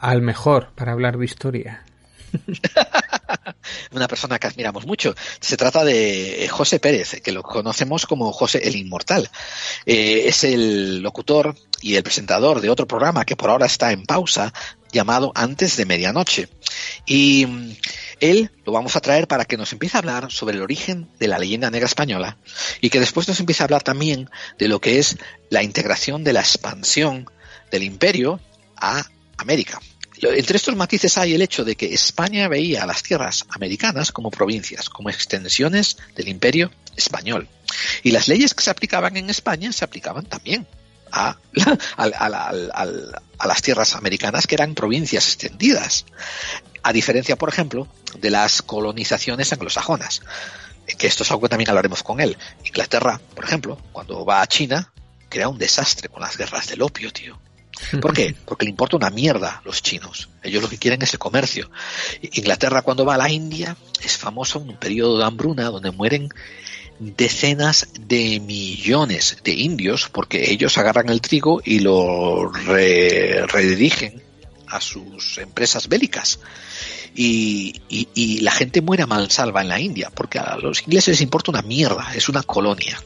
Al 0.00 0.22
mejor 0.22 0.70
para 0.74 0.92
hablar 0.92 1.18
de 1.18 1.24
historia. 1.24 1.84
una 3.92 4.08
persona 4.08 4.38
que 4.38 4.46
admiramos 4.46 4.86
mucho. 4.86 5.14
Se 5.40 5.56
trata 5.56 5.84
de 5.84 6.48
José 6.50 6.78
Pérez, 6.78 7.20
que 7.22 7.32
lo 7.32 7.42
conocemos 7.42 8.06
como 8.06 8.32
José 8.32 8.60
el 8.64 8.76
Inmortal. 8.76 9.30
Eh, 9.86 10.24
es 10.26 10.44
el 10.44 11.02
locutor 11.02 11.54
y 11.80 11.96
el 11.96 12.02
presentador 12.02 12.60
de 12.60 12.70
otro 12.70 12.86
programa 12.86 13.24
que 13.24 13.36
por 13.36 13.50
ahora 13.50 13.66
está 13.66 13.92
en 13.92 14.06
pausa, 14.06 14.52
llamado 14.92 15.32
Antes 15.34 15.76
de 15.76 15.86
Medianoche. 15.86 16.48
Y 17.06 17.46
mm, 17.46 17.76
él 18.20 18.50
lo 18.64 18.72
vamos 18.72 18.94
a 18.94 19.00
traer 19.00 19.26
para 19.26 19.44
que 19.44 19.56
nos 19.56 19.72
empiece 19.72 19.96
a 19.96 20.00
hablar 20.00 20.30
sobre 20.30 20.56
el 20.56 20.62
origen 20.62 21.08
de 21.18 21.28
la 21.28 21.38
leyenda 21.38 21.70
negra 21.70 21.86
española 21.86 22.36
y 22.80 22.90
que 22.90 23.00
después 23.00 23.26
nos 23.26 23.40
empiece 23.40 23.62
a 23.62 23.64
hablar 23.64 23.82
también 23.82 24.30
de 24.58 24.68
lo 24.68 24.80
que 24.80 24.98
es 24.98 25.16
la 25.50 25.62
integración 25.62 26.22
de 26.22 26.32
la 26.32 26.40
expansión 26.40 27.28
del 27.70 27.82
imperio 27.82 28.40
a 28.76 29.04
América. 29.38 29.80
Entre 30.22 30.56
estos 30.56 30.76
matices 30.76 31.18
hay 31.18 31.34
el 31.34 31.42
hecho 31.42 31.64
de 31.64 31.74
que 31.74 31.92
España 31.92 32.46
veía 32.46 32.84
a 32.84 32.86
las 32.86 33.02
tierras 33.02 33.44
americanas 33.48 34.12
como 34.12 34.30
provincias, 34.30 34.88
como 34.88 35.10
extensiones 35.10 35.96
del 36.14 36.28
imperio 36.28 36.70
español. 36.96 37.48
Y 38.04 38.12
las 38.12 38.28
leyes 38.28 38.54
que 38.54 38.62
se 38.62 38.70
aplicaban 38.70 39.16
en 39.16 39.30
España 39.30 39.72
se 39.72 39.84
aplicaban 39.84 40.26
también 40.26 40.66
a 41.10 41.36
las 43.44 43.62
tierras 43.62 43.96
americanas 43.96 44.46
que 44.46 44.54
eran 44.54 44.76
provincias 44.76 45.26
extendidas. 45.26 46.06
A 46.84 46.92
diferencia, 46.92 47.36
por 47.36 47.48
ejemplo, 47.48 47.88
de 48.18 48.30
las 48.30 48.62
colonizaciones 48.62 49.52
anglosajonas, 49.52 50.22
que 50.98 51.06
esto 51.08 51.24
es 51.24 51.30
algo 51.32 51.42
que 51.42 51.48
también 51.48 51.70
hablaremos 51.70 52.04
con 52.04 52.20
él. 52.20 52.36
Inglaterra, 52.64 53.20
por 53.34 53.44
ejemplo, 53.44 53.76
cuando 53.92 54.24
va 54.24 54.40
a 54.40 54.46
China, 54.46 54.92
crea 55.28 55.48
un 55.48 55.58
desastre 55.58 56.08
con 56.08 56.22
las 56.22 56.36
guerras 56.36 56.68
del 56.68 56.82
opio, 56.82 57.12
tío. 57.12 57.38
¿Por 58.00 58.12
qué? 58.12 58.34
Porque 58.44 58.64
le 58.64 58.70
importa 58.70 58.96
una 58.96 59.10
mierda 59.10 59.58
a 59.58 59.62
los 59.64 59.82
chinos. 59.82 60.28
Ellos 60.42 60.62
lo 60.62 60.68
que 60.68 60.78
quieren 60.78 61.02
es 61.02 61.12
el 61.12 61.18
comercio. 61.18 61.70
Inglaterra 62.20 62.82
cuando 62.82 63.04
va 63.04 63.14
a 63.14 63.18
la 63.18 63.30
India 63.30 63.76
es 64.02 64.16
famosa 64.16 64.58
un 64.58 64.76
periodo 64.76 65.18
de 65.18 65.24
hambruna 65.24 65.70
donde 65.70 65.90
mueren 65.90 66.28
decenas 66.98 67.88
de 67.98 68.40
millones 68.40 69.38
de 69.42 69.52
indios, 69.52 70.08
porque 70.08 70.50
ellos 70.50 70.78
agarran 70.78 71.08
el 71.08 71.20
trigo 71.20 71.60
y 71.64 71.80
lo 71.80 72.50
redirigen 72.50 74.22
a 74.68 74.80
sus 74.80 75.38
empresas 75.38 75.88
bélicas. 75.88 76.38
Y, 77.14 77.82
y, 77.88 78.40
la 78.40 78.52
gente 78.52 78.80
muere 78.80 79.04
mansalva 79.04 79.60
en 79.60 79.68
la 79.68 79.78
India, 79.78 80.10
porque 80.14 80.38
a 80.38 80.56
los 80.56 80.80
ingleses 80.80 81.08
les 81.08 81.20
importa 81.20 81.50
una 81.50 81.60
mierda, 81.60 82.14
es 82.14 82.30
una 82.30 82.42
colonia. 82.42 83.02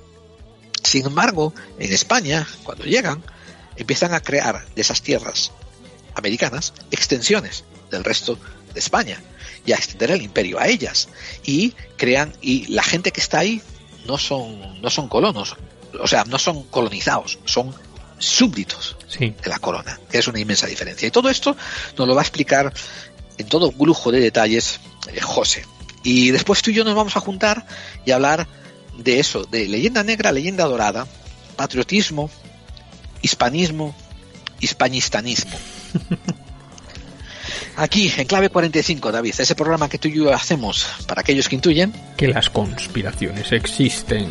Sin 0.83 1.07
embargo, 1.07 1.53
en 1.81 1.93
España, 1.93 2.47
cuando 2.62 2.85
llegan, 2.85 3.25
empiezan 3.77 4.14
a 4.14 4.20
crear 4.20 4.66
de 4.74 4.83
esas 4.83 5.03
tierras 5.03 5.53
americanas 6.14 6.72
extensiones 6.91 7.64
del 7.91 8.05
resto 8.05 8.39
de 8.72 8.81
España 8.81 9.22
y 9.64 9.72
a 9.72 9.77
extender 9.77 10.11
el 10.12 10.22
imperio 10.22 10.59
a 10.59 10.68
ellas. 10.68 11.09
Y 11.45 11.74
crean 11.97 12.33
y 12.41 12.66
la 12.68 12.83
gente 12.83 13.12
que 13.12 13.20
está 13.20 13.41
ahí 13.41 13.61
no 14.07 14.18
son 14.18 14.81
no 14.81 14.89
son 14.91 15.09
colonos 15.09 15.57
o 15.99 16.07
sea 16.07 16.24
no 16.24 16.39
son 16.39 16.62
colonizados 16.64 17.41
son 17.45 17.74
súbditos 18.18 18.97
de 19.18 19.35
la 19.47 19.59
corona 19.59 19.99
que 20.11 20.18
es 20.18 20.29
una 20.29 20.41
inmensa 20.41 20.66
diferencia. 20.66 21.09
Y 21.09 21.11
todo 21.11 21.29
esto 21.29 21.57
nos 21.99 22.09
lo 22.09 22.14
va 22.14 22.22
a 22.22 22.24
explicar 22.24 22.72
en 23.39 23.47
todo 23.49 23.72
lujo 23.79 24.11
de 24.11 24.20
detalles 24.20 24.81
eh, 25.12 25.20
José. 25.20 25.64
Y 26.03 26.31
después 26.31 26.62
tú 26.62 26.70
y 26.70 26.74
yo 26.74 26.85
nos 26.85 26.95
vamos 26.95 27.16
a 27.16 27.20
juntar 27.20 27.66
y 28.05 28.12
hablar 28.12 28.47
de 28.97 29.18
eso 29.18 29.45
de 29.45 29.68
leyenda 29.68 30.03
negra 30.03 30.33
leyenda 30.33 30.64
dorada 30.64 31.07
patriotismo 31.57 32.31
hispanismo 33.27 33.95
hispanistanismo 34.61 35.59
Aquí, 37.77 38.11
en 38.16 38.27
clave 38.27 38.49
45, 38.49 39.12
David, 39.12 39.35
ese 39.39 39.55
programa 39.55 39.89
que 39.89 39.99
tú 39.99 40.09
y 40.09 40.14
yo 40.14 40.33
hacemos 40.33 40.87
para 41.07 41.20
aquellos 41.20 41.47
que 41.47 41.57
intuyen 41.57 41.93
que 42.16 42.27
las 42.27 42.49
conspiraciones 42.49 43.53
existen. 43.53 44.31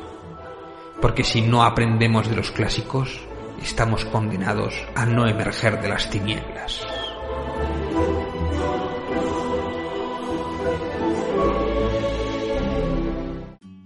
Porque 1.00 1.24
si 1.24 1.42
no 1.42 1.64
aprendemos 1.64 2.28
de 2.28 2.36
los 2.36 2.50
clásicos, 2.50 3.20
estamos 3.62 4.04
condenados 4.06 4.74
a 4.94 5.06
no 5.06 5.28
emerger 5.28 5.80
de 5.80 5.88
las 5.88 6.10
tinieblas. 6.10 6.86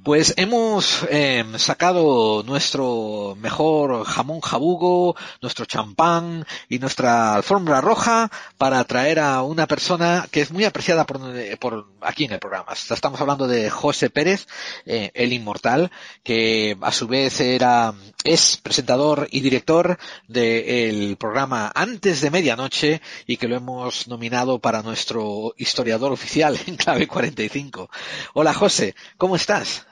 Pues 0.02 0.34
hemos 0.36 1.06
em, 1.10 1.56
sacado 1.58 2.42
nuestro 2.42 3.36
mejor 3.38 4.04
jamón 4.04 4.40
jabugo, 4.40 5.14
nuestro 5.40 5.64
champán 5.64 6.44
y 6.68 6.80
nuestra 6.80 7.36
alfombra 7.36 7.80
roja 7.80 8.28
para 8.58 8.82
traer 8.82 9.20
a 9.20 9.42
una 9.42 9.68
persona 9.68 10.26
que 10.28 10.40
es 10.40 10.50
muy 10.50 10.64
apreciada 10.64 11.06
por, 11.06 11.20
por 11.60 11.86
aquí 12.00 12.24
en 12.24 12.32
el 12.32 12.40
programa. 12.40 12.72
Estamos 12.72 13.20
hablando 13.20 13.46
de 13.46 13.70
José 13.70 14.10
Pérez, 14.10 14.48
eh, 14.86 15.12
el 15.14 15.32
inmortal, 15.32 15.92
que 16.24 16.76
a 16.80 16.90
su 16.90 17.06
vez 17.06 17.38
era, 17.38 17.94
es 18.24 18.56
presentador 18.56 19.28
y 19.30 19.38
director 19.38 19.98
del 20.26 21.16
programa 21.16 21.70
Antes 21.76 22.20
de 22.22 22.32
Medianoche 22.32 23.00
y 23.28 23.36
que 23.36 23.46
lo 23.46 23.54
hemos 23.54 24.08
nominado 24.08 24.58
para 24.58 24.82
nuestro 24.82 25.54
historiador 25.58 26.10
oficial 26.10 26.58
en 26.66 26.74
clave 26.74 27.06
45. 27.06 27.88
Hola 28.34 28.52
José, 28.52 28.96
¿cómo 29.16 29.36
estás? 29.36 29.86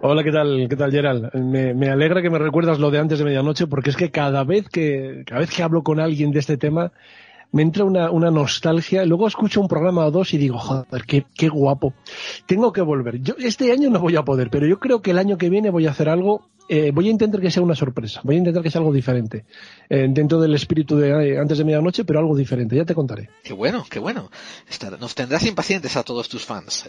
Hola, 0.00 0.22
¿qué 0.22 0.30
tal? 0.30 0.68
¿Qué 0.70 0.76
tal, 0.76 0.92
Gerald? 0.92 1.34
Me, 1.34 1.74
me, 1.74 1.88
alegra 1.88 2.22
que 2.22 2.30
me 2.30 2.38
recuerdas 2.38 2.78
lo 2.78 2.92
de 2.92 3.00
antes 3.00 3.18
de 3.18 3.24
medianoche, 3.24 3.66
porque 3.66 3.90
es 3.90 3.96
que 3.96 4.12
cada 4.12 4.44
vez 4.44 4.68
que, 4.68 5.24
cada 5.26 5.40
vez 5.40 5.50
que 5.50 5.64
hablo 5.64 5.82
con 5.82 5.98
alguien 5.98 6.30
de 6.30 6.38
este 6.38 6.56
tema, 6.56 6.92
me 7.50 7.62
entra 7.62 7.82
una, 7.82 8.08
una 8.12 8.30
nostalgia. 8.30 9.04
Luego 9.04 9.26
escucho 9.26 9.60
un 9.60 9.66
programa 9.66 10.06
o 10.06 10.12
dos 10.12 10.32
y 10.34 10.38
digo, 10.38 10.56
joder, 10.56 11.02
qué, 11.04 11.26
qué 11.34 11.48
guapo. 11.48 11.94
Tengo 12.46 12.72
que 12.72 12.80
volver. 12.80 13.20
Yo 13.22 13.34
este 13.38 13.72
año 13.72 13.90
no 13.90 13.98
voy 13.98 14.14
a 14.14 14.22
poder, 14.22 14.50
pero 14.50 14.68
yo 14.68 14.78
creo 14.78 15.02
que 15.02 15.10
el 15.10 15.18
año 15.18 15.36
que 15.36 15.50
viene 15.50 15.70
voy 15.70 15.88
a 15.88 15.90
hacer 15.90 16.08
algo 16.08 16.46
eh, 16.68 16.90
voy 16.92 17.08
a 17.08 17.10
intentar 17.10 17.40
que 17.40 17.50
sea 17.50 17.62
una 17.62 17.74
sorpresa, 17.74 18.20
voy 18.24 18.34
a 18.34 18.38
intentar 18.38 18.62
que 18.62 18.70
sea 18.70 18.80
algo 18.80 18.92
diferente, 18.92 19.46
eh, 19.88 20.06
dentro 20.10 20.38
del 20.38 20.54
espíritu 20.54 20.96
de 20.96 21.08
eh, 21.08 21.38
antes 21.38 21.56
de 21.56 21.64
medianoche, 21.64 22.04
pero 22.04 22.18
algo 22.18 22.36
diferente, 22.36 22.76
ya 22.76 22.84
te 22.84 22.94
contaré. 22.94 23.30
Qué 23.42 23.54
bueno, 23.54 23.86
qué 23.88 23.98
bueno. 23.98 24.30
nos 25.00 25.14
tendrás 25.14 25.46
impacientes 25.46 25.96
a 25.96 26.02
todos 26.02 26.28
tus 26.28 26.44
fans. 26.44 26.84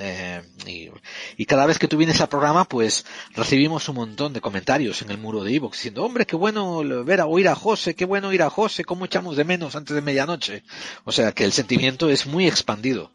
Y, 0.67 0.89
y, 1.37 1.45
cada 1.45 1.65
vez 1.65 1.79
que 1.79 1.87
tú 1.87 1.95
vienes 1.95 2.19
al 2.19 2.27
programa, 2.27 2.65
pues 2.65 3.05
recibimos 3.35 3.87
un 3.87 3.95
montón 3.95 4.33
de 4.33 4.41
comentarios 4.41 5.01
en 5.01 5.11
el 5.11 5.17
muro 5.17 5.43
de 5.43 5.55
Evox 5.55 5.77
diciendo, 5.77 6.03
hombre, 6.03 6.25
qué 6.25 6.35
bueno 6.35 6.83
ver 7.05 7.21
a 7.21 7.25
oír 7.25 7.47
a 7.47 7.55
José, 7.55 7.95
qué 7.95 8.05
bueno 8.05 8.33
ir 8.33 8.43
a 8.43 8.49
José, 8.49 8.83
cómo 8.83 9.05
echamos 9.05 9.37
de 9.37 9.45
menos 9.45 9.75
antes 9.75 9.95
de 9.95 10.01
medianoche. 10.01 10.63
O 11.05 11.11
sea 11.11 11.31
que 11.31 11.45
el 11.45 11.53
sentimiento 11.53 12.09
es 12.09 12.27
muy 12.27 12.47
expandido. 12.47 13.11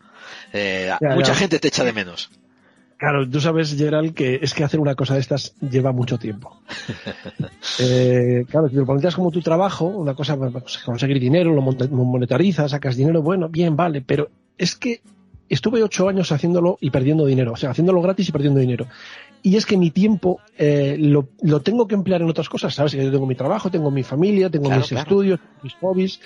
mucha 1.14 1.34
gente 1.34 1.58
te 1.58 1.68
echa 1.68 1.84
de 1.84 1.92
menos. 1.92 2.30
Claro, 2.96 3.28
tú 3.28 3.40
sabes, 3.40 3.76
Gerald, 3.76 4.14
que 4.14 4.38
es 4.40 4.54
que 4.54 4.64
hacer 4.64 4.80
una 4.80 4.94
cosa 4.94 5.14
de 5.14 5.20
estas 5.20 5.54
lleva 5.60 5.92
mucho 5.92 6.18
tiempo. 6.18 6.60
eh, 7.80 8.44
claro, 8.48 8.68
si 8.68 8.76
lo 8.76 8.86
planteas 8.86 9.16
como 9.16 9.30
tu 9.30 9.40
trabajo, 9.40 9.86
una 9.86 10.14
cosa, 10.14 10.36
pues, 10.36 10.78
conseguir 10.78 11.18
dinero, 11.18 11.52
lo 11.52 11.62
monetarizas, 11.62 12.70
sacas 12.70 12.96
dinero, 12.96 13.20
bueno, 13.20 13.48
bien, 13.48 13.76
vale, 13.76 14.00
pero 14.00 14.28
es 14.56 14.76
que 14.76 15.00
estuve 15.48 15.82
ocho 15.82 16.08
años 16.08 16.32
haciéndolo 16.32 16.78
y 16.80 16.90
perdiendo 16.90 17.26
dinero, 17.26 17.52
o 17.52 17.56
sea, 17.56 17.70
haciéndolo 17.70 18.00
gratis 18.00 18.28
y 18.28 18.32
perdiendo 18.32 18.60
dinero. 18.60 18.86
Y 19.42 19.56
es 19.56 19.66
que 19.66 19.76
mi 19.76 19.90
tiempo 19.90 20.40
eh, 20.56 20.96
lo, 20.98 21.28
lo, 21.42 21.60
tengo 21.60 21.86
que 21.86 21.94
emplear 21.94 22.22
en 22.22 22.30
otras 22.30 22.48
cosas, 22.48 22.74
¿sabes? 22.74 22.92
Yo 22.92 23.10
tengo 23.10 23.26
mi 23.26 23.34
trabajo, 23.34 23.70
tengo 23.70 23.90
mi 23.90 24.02
familia, 24.02 24.48
tengo 24.48 24.70
mis 24.70 24.90
estudios, 24.90 25.38
mis 25.62 25.74
hobbies. 25.74 26.20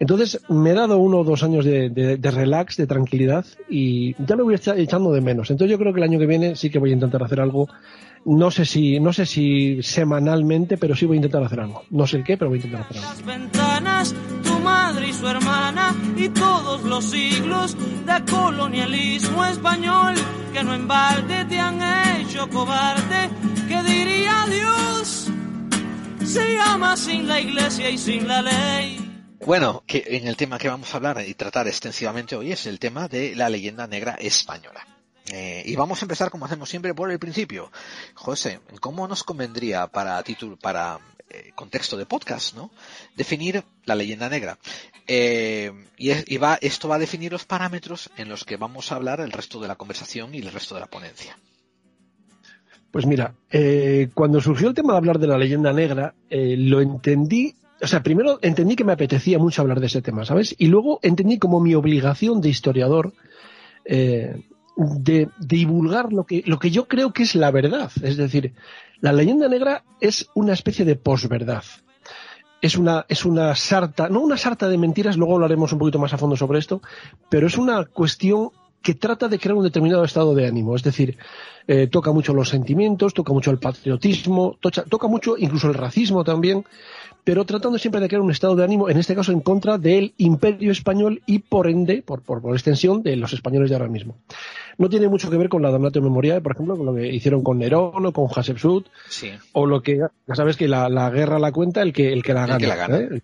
Entonces 0.00 0.40
me 0.48 0.70
he 0.70 0.74
dado 0.74 0.98
uno 0.98 1.18
o 1.18 1.24
dos 1.24 1.42
años 1.42 1.64
de, 1.64 1.90
de, 1.90 2.30
relax, 2.30 2.78
de 2.78 2.86
tranquilidad 2.86 3.44
y 3.68 4.14
ya 4.24 4.34
lo 4.34 4.44
voy 4.44 4.54
echando 4.54 5.12
de 5.12 5.20
menos. 5.20 5.50
Entonces 5.50 5.70
yo 5.70 5.78
creo 5.78 5.92
que 5.92 6.00
el 6.00 6.04
año 6.04 6.18
que 6.18 6.26
viene 6.26 6.56
sí 6.56 6.70
que 6.70 6.78
voy 6.78 6.90
a 6.90 6.94
intentar 6.94 7.22
hacer 7.22 7.38
algo. 7.38 7.68
No 8.24 8.50
sé 8.50 8.64
si, 8.64 8.98
no 8.98 9.12
sé 9.12 9.26
si 9.26 9.82
semanalmente, 9.82 10.78
pero 10.78 10.96
sí 10.96 11.04
voy 11.04 11.16
a 11.16 11.18
intentar 11.18 11.42
hacer 11.42 11.60
algo. 11.60 11.84
No 11.90 12.06
sé 12.06 12.16
el 12.16 12.24
qué, 12.24 12.38
pero 12.38 12.48
voy 12.48 12.58
a 12.58 12.62
intentar 12.62 12.86
hacer 12.88 12.96
algo. 12.96 13.10
Las 13.10 13.26
ventanas, 13.26 14.14
tu 14.42 14.58
madre 14.60 15.08
y 15.08 15.12
su 15.12 15.28
hermana 15.28 15.94
y 16.16 16.28
todos 16.30 16.82
los 16.84 17.04
siglos 17.04 17.76
de 18.06 18.32
colonialismo 18.32 19.44
español 19.44 20.14
que 20.54 20.64
no 20.64 20.78
te 21.46 21.58
han 21.58 22.20
hecho 22.20 22.48
cobarde. 22.48 23.28
¿Qué 23.68 23.82
diría 23.82 24.46
Dios? 24.48 25.30
Sin 26.96 27.28
la 27.28 27.40
iglesia 27.40 27.90
y 27.90 27.98
sin 27.98 28.26
la 28.26 28.42
ley. 28.42 29.09
Bueno, 29.46 29.82
en 29.88 30.26
el 30.28 30.36
tema 30.36 30.58
que 30.58 30.68
vamos 30.68 30.92
a 30.92 30.98
hablar 30.98 31.24
y 31.26 31.34
tratar 31.34 31.66
extensivamente 31.66 32.36
hoy 32.36 32.52
es 32.52 32.66
el 32.66 32.78
tema 32.78 33.08
de 33.08 33.34
la 33.34 33.48
leyenda 33.48 33.86
negra 33.86 34.14
española. 34.14 34.86
Eh, 35.32 35.62
y 35.64 35.76
vamos 35.76 36.02
a 36.02 36.04
empezar, 36.04 36.30
como 36.30 36.44
hacemos 36.44 36.68
siempre, 36.68 36.94
por 36.94 37.10
el 37.10 37.18
principio. 37.18 37.70
José, 38.14 38.60
¿cómo 38.80 39.06
nos 39.08 39.22
convendría 39.22 39.86
para 39.86 40.22
título, 40.22 40.56
para 40.58 40.98
eh, 41.30 41.52
contexto 41.54 41.96
de 41.96 42.04
podcast, 42.04 42.54
¿no? 42.54 42.70
Definir 43.16 43.62
la 43.84 43.94
leyenda 43.94 44.28
negra. 44.28 44.58
Eh, 45.06 45.72
y, 45.96 46.10
es- 46.10 46.24
y 46.26 46.36
va, 46.36 46.58
esto 46.60 46.88
va 46.88 46.96
a 46.96 47.00
definir 47.00 47.32
los 47.32 47.44
parámetros 47.44 48.10
en 48.16 48.28
los 48.28 48.44
que 48.44 48.56
vamos 48.56 48.92
a 48.92 48.96
hablar 48.96 49.20
el 49.20 49.32
resto 49.32 49.58
de 49.60 49.68
la 49.68 49.76
conversación 49.76 50.34
y 50.34 50.38
el 50.38 50.52
resto 50.52 50.74
de 50.74 50.80
la 50.80 50.86
ponencia. 50.86 51.38
Pues 52.90 53.06
mira, 53.06 53.34
cuando 54.14 54.40
surgió 54.40 54.66
el 54.68 54.74
tema 54.74 54.94
de 54.94 54.98
hablar 54.98 55.20
de 55.20 55.28
la 55.28 55.38
leyenda 55.38 55.72
negra, 55.72 56.12
lo 56.28 56.80
entendí, 56.80 57.54
o 57.82 57.86
sea, 57.86 58.02
primero 58.02 58.38
entendí 58.42 58.76
que 58.76 58.84
me 58.84 58.92
apetecía 58.92 59.38
mucho 59.38 59.62
hablar 59.62 59.80
de 59.80 59.86
ese 59.86 60.02
tema, 60.02 60.24
¿sabes? 60.24 60.54
Y 60.58 60.66
luego 60.66 61.00
entendí 61.02 61.38
como 61.38 61.60
mi 61.60 61.74
obligación 61.74 62.40
de 62.40 62.48
historiador 62.48 63.14
eh, 63.84 64.44
de, 64.76 65.28
divulgar 65.38 66.12
lo 66.12 66.24
que, 66.24 66.42
lo 66.46 66.58
que 66.58 66.70
yo 66.70 66.88
creo 66.88 67.12
que 67.12 67.22
es 67.22 67.34
la 67.34 67.50
verdad. 67.50 67.90
Es 68.02 68.16
decir, 68.16 68.54
la 69.00 69.12
leyenda 69.12 69.48
negra 69.48 69.84
es 70.00 70.28
una 70.34 70.52
especie 70.52 70.84
de 70.84 70.96
posverdad. 70.96 71.64
Es 72.62 72.76
una, 72.76 73.06
es 73.08 73.24
una 73.24 73.54
sarta, 73.54 74.08
no 74.10 74.20
una 74.20 74.36
sarta 74.36 74.68
de 74.68 74.76
mentiras, 74.76 75.16
luego 75.16 75.34
hablaremos 75.34 75.72
un 75.72 75.78
poquito 75.78 75.98
más 75.98 76.12
a 76.12 76.18
fondo 76.18 76.36
sobre 76.36 76.58
esto, 76.58 76.82
pero 77.30 77.46
es 77.46 77.56
una 77.56 77.86
cuestión 77.86 78.50
que 78.82 78.94
trata 78.94 79.28
de 79.28 79.38
crear 79.38 79.56
un 79.56 79.64
determinado 79.64 80.04
estado 80.04 80.34
de 80.34 80.46
ánimo. 80.46 80.76
Es 80.76 80.82
decir, 80.82 81.16
eh, 81.66 81.86
toca 81.86 82.12
mucho 82.12 82.34
los 82.34 82.48
sentimientos, 82.48 83.14
toca 83.14 83.32
mucho 83.32 83.50
el 83.50 83.58
patriotismo, 83.58 84.58
toca 84.60 85.08
mucho 85.08 85.36
incluso 85.38 85.68
el 85.68 85.74
racismo 85.74 86.24
también, 86.24 86.64
pero 87.24 87.44
tratando 87.44 87.78
siempre 87.78 88.00
de 88.00 88.08
crear 88.08 88.22
un 88.22 88.30
estado 88.30 88.56
de 88.56 88.64
ánimo, 88.64 88.88
en 88.88 88.96
este 88.98 89.14
caso 89.14 89.32
en 89.32 89.40
contra 89.40 89.78
del 89.78 90.14
imperio 90.18 90.72
español 90.72 91.22
y 91.26 91.40
por 91.40 91.68
ende, 91.68 92.02
por, 92.02 92.22
por, 92.22 92.40
por 92.42 92.54
extensión, 92.54 93.02
de 93.02 93.16
los 93.16 93.32
españoles 93.32 93.68
de 93.70 93.76
ahora 93.76 93.88
mismo. 93.88 94.16
No 94.78 94.88
tiene 94.88 95.08
mucho 95.08 95.30
que 95.30 95.36
ver 95.36 95.48
con 95.48 95.60
la 95.62 95.70
Damnatio 95.70 96.00
Memoriae, 96.02 96.40
por 96.40 96.52
ejemplo, 96.52 96.76
con 96.76 96.86
lo 96.86 96.94
que 96.94 97.06
hicieron 97.12 97.42
con 97.42 97.58
Nerón 97.58 98.06
o 98.06 98.12
con 98.12 98.28
Hatshepsut, 98.34 98.86
Sí. 99.08 99.30
o 99.52 99.66
lo 99.66 99.82
que, 99.82 99.98
ya 100.26 100.34
sabes 100.34 100.56
que 100.56 100.68
la, 100.68 100.88
la 100.88 101.10
guerra 101.10 101.38
la 101.38 101.52
cuenta 101.52 101.82
el 101.82 101.92
que, 101.92 102.12
el 102.12 102.22
que 102.22 102.32
la 102.34 102.42
El 102.44 102.46
gana. 102.48 102.58
que 102.58 102.66
la 102.66 102.76
gana. 102.76 102.96
¿eh? 102.98 103.20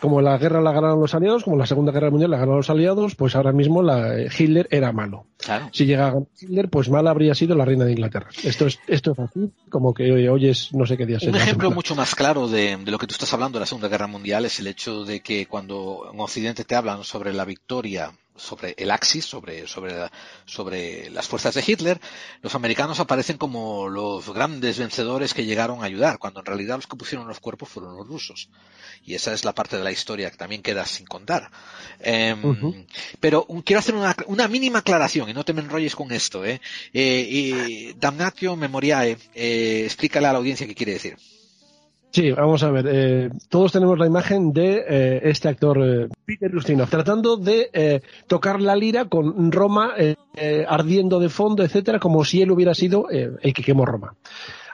Como 0.00 0.20
la 0.20 0.36
guerra 0.38 0.60
la 0.60 0.72
ganaron 0.72 1.00
los 1.00 1.14
aliados, 1.14 1.44
como 1.44 1.56
la 1.56 1.66
Segunda 1.66 1.92
Guerra 1.92 2.10
Mundial 2.10 2.30
la 2.30 2.36
ganaron 2.36 2.58
los 2.58 2.70
aliados, 2.70 3.14
pues 3.14 3.36
ahora 3.36 3.52
mismo 3.52 3.82
la, 3.82 4.14
Hitler 4.22 4.68
era 4.70 4.92
malo. 4.92 5.26
Claro. 5.38 5.68
Si 5.72 5.86
llega 5.86 6.08
a 6.08 6.10
ganar 6.10 6.28
Hitler, 6.40 6.68
pues 6.68 6.90
mala 6.90 7.10
habría 7.10 7.34
sido 7.34 7.54
la 7.54 7.64
reina 7.64 7.84
de 7.84 7.92
Inglaterra. 7.92 8.28
Esto 8.42 8.66
es, 8.66 8.78
esto 8.86 9.12
es 9.12 9.18
así, 9.18 9.50
como 9.70 9.94
que 9.94 10.12
hoy, 10.12 10.28
hoy 10.28 10.48
es 10.48 10.72
no 10.74 10.86
sé 10.86 10.96
qué 10.96 11.06
día 11.06 11.18
Un 11.26 11.36
ejemplo 11.36 11.70
mucho 11.70 11.94
más 11.94 12.14
claro 12.14 12.48
de, 12.48 12.76
de 12.76 12.90
lo 12.90 12.98
que 12.98 13.06
tú 13.06 13.12
estás 13.12 13.32
hablando 13.32 13.58
de 13.58 13.60
la 13.60 13.66
Segunda 13.66 13.88
Guerra 13.88 14.06
Mundial 14.06 14.44
es 14.44 14.58
el 14.60 14.66
hecho 14.66 15.04
de 15.04 15.20
que 15.20 15.46
cuando 15.46 16.10
en 16.12 16.20
Occidente 16.20 16.64
te 16.64 16.74
hablan 16.74 17.04
sobre 17.04 17.32
la 17.32 17.44
victoria, 17.44 18.12
sobre 18.36 18.74
el 18.78 18.90
Axis, 18.90 19.24
sobre, 19.24 19.66
sobre, 19.68 19.94
la- 19.94 20.10
sobre 20.44 21.08
las 21.10 21.28
fuerzas 21.28 21.54
de 21.54 21.64
Hitler, 21.66 22.00
los 22.42 22.54
americanos 22.54 22.98
aparecen 23.00 23.38
como 23.38 23.88
los 23.88 24.28
grandes 24.34 24.78
vencedores 24.78 25.34
que 25.34 25.44
llegaron 25.44 25.82
a 25.82 25.86
ayudar, 25.86 26.18
cuando 26.18 26.40
en 26.40 26.46
realidad 26.46 26.76
los 26.76 26.86
que 26.86 26.96
pusieron 26.96 27.28
los 27.28 27.40
cuerpos 27.40 27.68
fueron 27.68 27.96
los 27.96 28.06
rusos. 28.08 28.48
Y 29.06 29.14
esa 29.14 29.32
es 29.34 29.44
la 29.44 29.54
parte 29.54 29.76
de 29.76 29.84
la 29.84 29.92
historia 29.92 30.30
que 30.30 30.36
también 30.36 30.62
queda 30.62 30.84
sin 30.86 31.06
contar. 31.06 31.50
Em. 32.00 32.42
Pero 33.20 33.44
un- 33.48 33.62
quiero 33.62 33.80
hacer 33.80 33.94
una, 33.94 34.16
una 34.26 34.48
mínima 34.48 34.80
aclaración, 34.80 35.28
y 35.28 35.34
no 35.34 35.44
te 35.44 35.52
me 35.52 35.60
enrolles 35.60 35.94
con 35.94 36.10
esto. 36.10 36.44
¿eh? 36.44 36.60
Eh, 36.92 37.26
y 37.30 37.92
Damnatio 37.94 38.56
Memoriae, 38.56 39.16
eh, 39.34 39.82
explícale 39.84 40.26
a 40.26 40.32
la 40.32 40.38
audiencia 40.38 40.66
qué 40.66 40.74
quiere 40.74 40.92
decir. 40.94 41.16
Sí, 42.14 42.30
vamos 42.30 42.62
a 42.62 42.70
ver. 42.70 42.86
eh, 42.88 43.30
todos 43.48 43.72
tenemos 43.72 43.98
la 43.98 44.06
imagen 44.06 44.52
de 44.52 44.84
eh, 44.88 45.20
este 45.24 45.48
actor 45.48 45.78
eh, 45.82 46.08
Peter 46.24 46.54
Ustinov 46.54 46.88
tratando 46.88 47.36
de 47.36 47.70
eh, 47.72 48.02
tocar 48.28 48.60
la 48.60 48.76
lira 48.76 49.06
con 49.06 49.50
Roma 49.50 49.94
ardiendo 50.68 51.18
de 51.18 51.28
fondo, 51.28 51.64
etcétera, 51.64 51.98
como 51.98 52.24
si 52.24 52.40
él 52.40 52.52
hubiera 52.52 52.72
sido 52.74 53.08
el 53.10 53.52
que 53.52 53.62
quemó 53.64 53.84
Roma. 53.84 54.14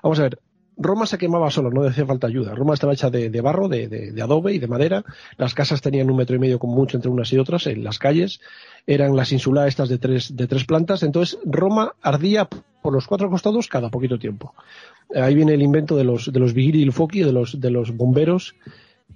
Vamos 0.02 0.18
a 0.18 0.24
ver. 0.24 0.38
Roma 0.82 1.04
se 1.06 1.18
quemaba 1.18 1.50
solo, 1.50 1.70
no 1.70 1.82
hacía 1.86 2.06
falta 2.06 2.26
ayuda. 2.26 2.54
Roma 2.54 2.72
estaba 2.72 2.94
hecha 2.94 3.10
de, 3.10 3.28
barro, 3.42 3.68
de, 3.68 3.86
de- 3.88 4.22
adobe 4.22 4.54
y 4.54 4.58
de 4.58 4.66
madera. 4.66 5.04
Las 5.36 5.52
casas 5.54 5.82
tenían 5.82 6.10
un 6.10 6.16
metro 6.16 6.36
y 6.36 6.38
medio 6.38 6.58
con 6.58 6.70
mucho 6.70 6.96
entre 6.96 7.10
unas 7.10 7.30
y 7.34 7.38
otras 7.38 7.66
en 7.66 7.84
las 7.84 7.98
calles. 7.98 8.40
Eran 8.86 9.14
las 9.14 9.30
insulares 9.32 9.72
estas 9.72 9.90
de 9.90 9.98
tres, 9.98 10.34
de 10.36 10.46
tres 10.46 10.64
plantas. 10.64 11.02
Entonces 11.02 11.38
Roma 11.44 11.92
ardía 12.00 12.48
por 12.80 12.94
los 12.94 13.06
cuatro 13.06 13.28
costados 13.28 13.68
cada 13.68 13.90
poquito 13.90 14.18
tiempo. 14.18 14.54
Ahí 15.14 15.34
viene 15.34 15.54
el 15.54 15.62
invento 15.62 15.96
de 15.96 16.04
los, 16.04 16.32
de 16.32 16.38
los 16.38 16.54
vigili 16.54 16.82
il 16.82 16.92
fuochi, 16.92 17.22
de 17.22 17.32
los, 17.32 17.60
de 17.60 17.70
los 17.70 17.96
bomberos 17.96 18.54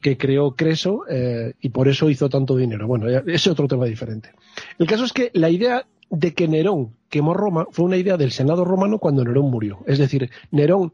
que 0.01 0.19
creó 0.19 0.55
Creso 0.55 1.05
eh, 1.09 1.55
y 1.61 1.71
por 1.71 1.89
eso 1.89 2.11
hizo 2.11 2.29
tanto 2.29 2.57
dinero. 2.57 2.87
Bueno, 2.87 3.09
ese 3.09 3.23
es 3.33 3.47
otro 3.47 3.69
tema 3.69 3.87
diferente. 3.87 4.31
El 4.79 4.87
caso 4.87 5.05
es 5.05 5.13
que 5.13 5.31
la 5.35 5.51
idea 5.51 5.87
de 6.11 6.35
que 6.35 6.49
Nerón 6.49 6.95
quemó 7.09 7.33
Roma 7.33 7.67
fue 7.71 7.85
una 7.87 7.97
idea 7.97 8.17
del 8.17 8.33
Senado 8.33 8.65
romano 8.65 8.99
cuando 8.99 9.25
Nerón 9.25 9.51
murió. 9.51 9.79
Es 9.87 9.99
decir, 9.99 10.31
Nerón 10.51 10.93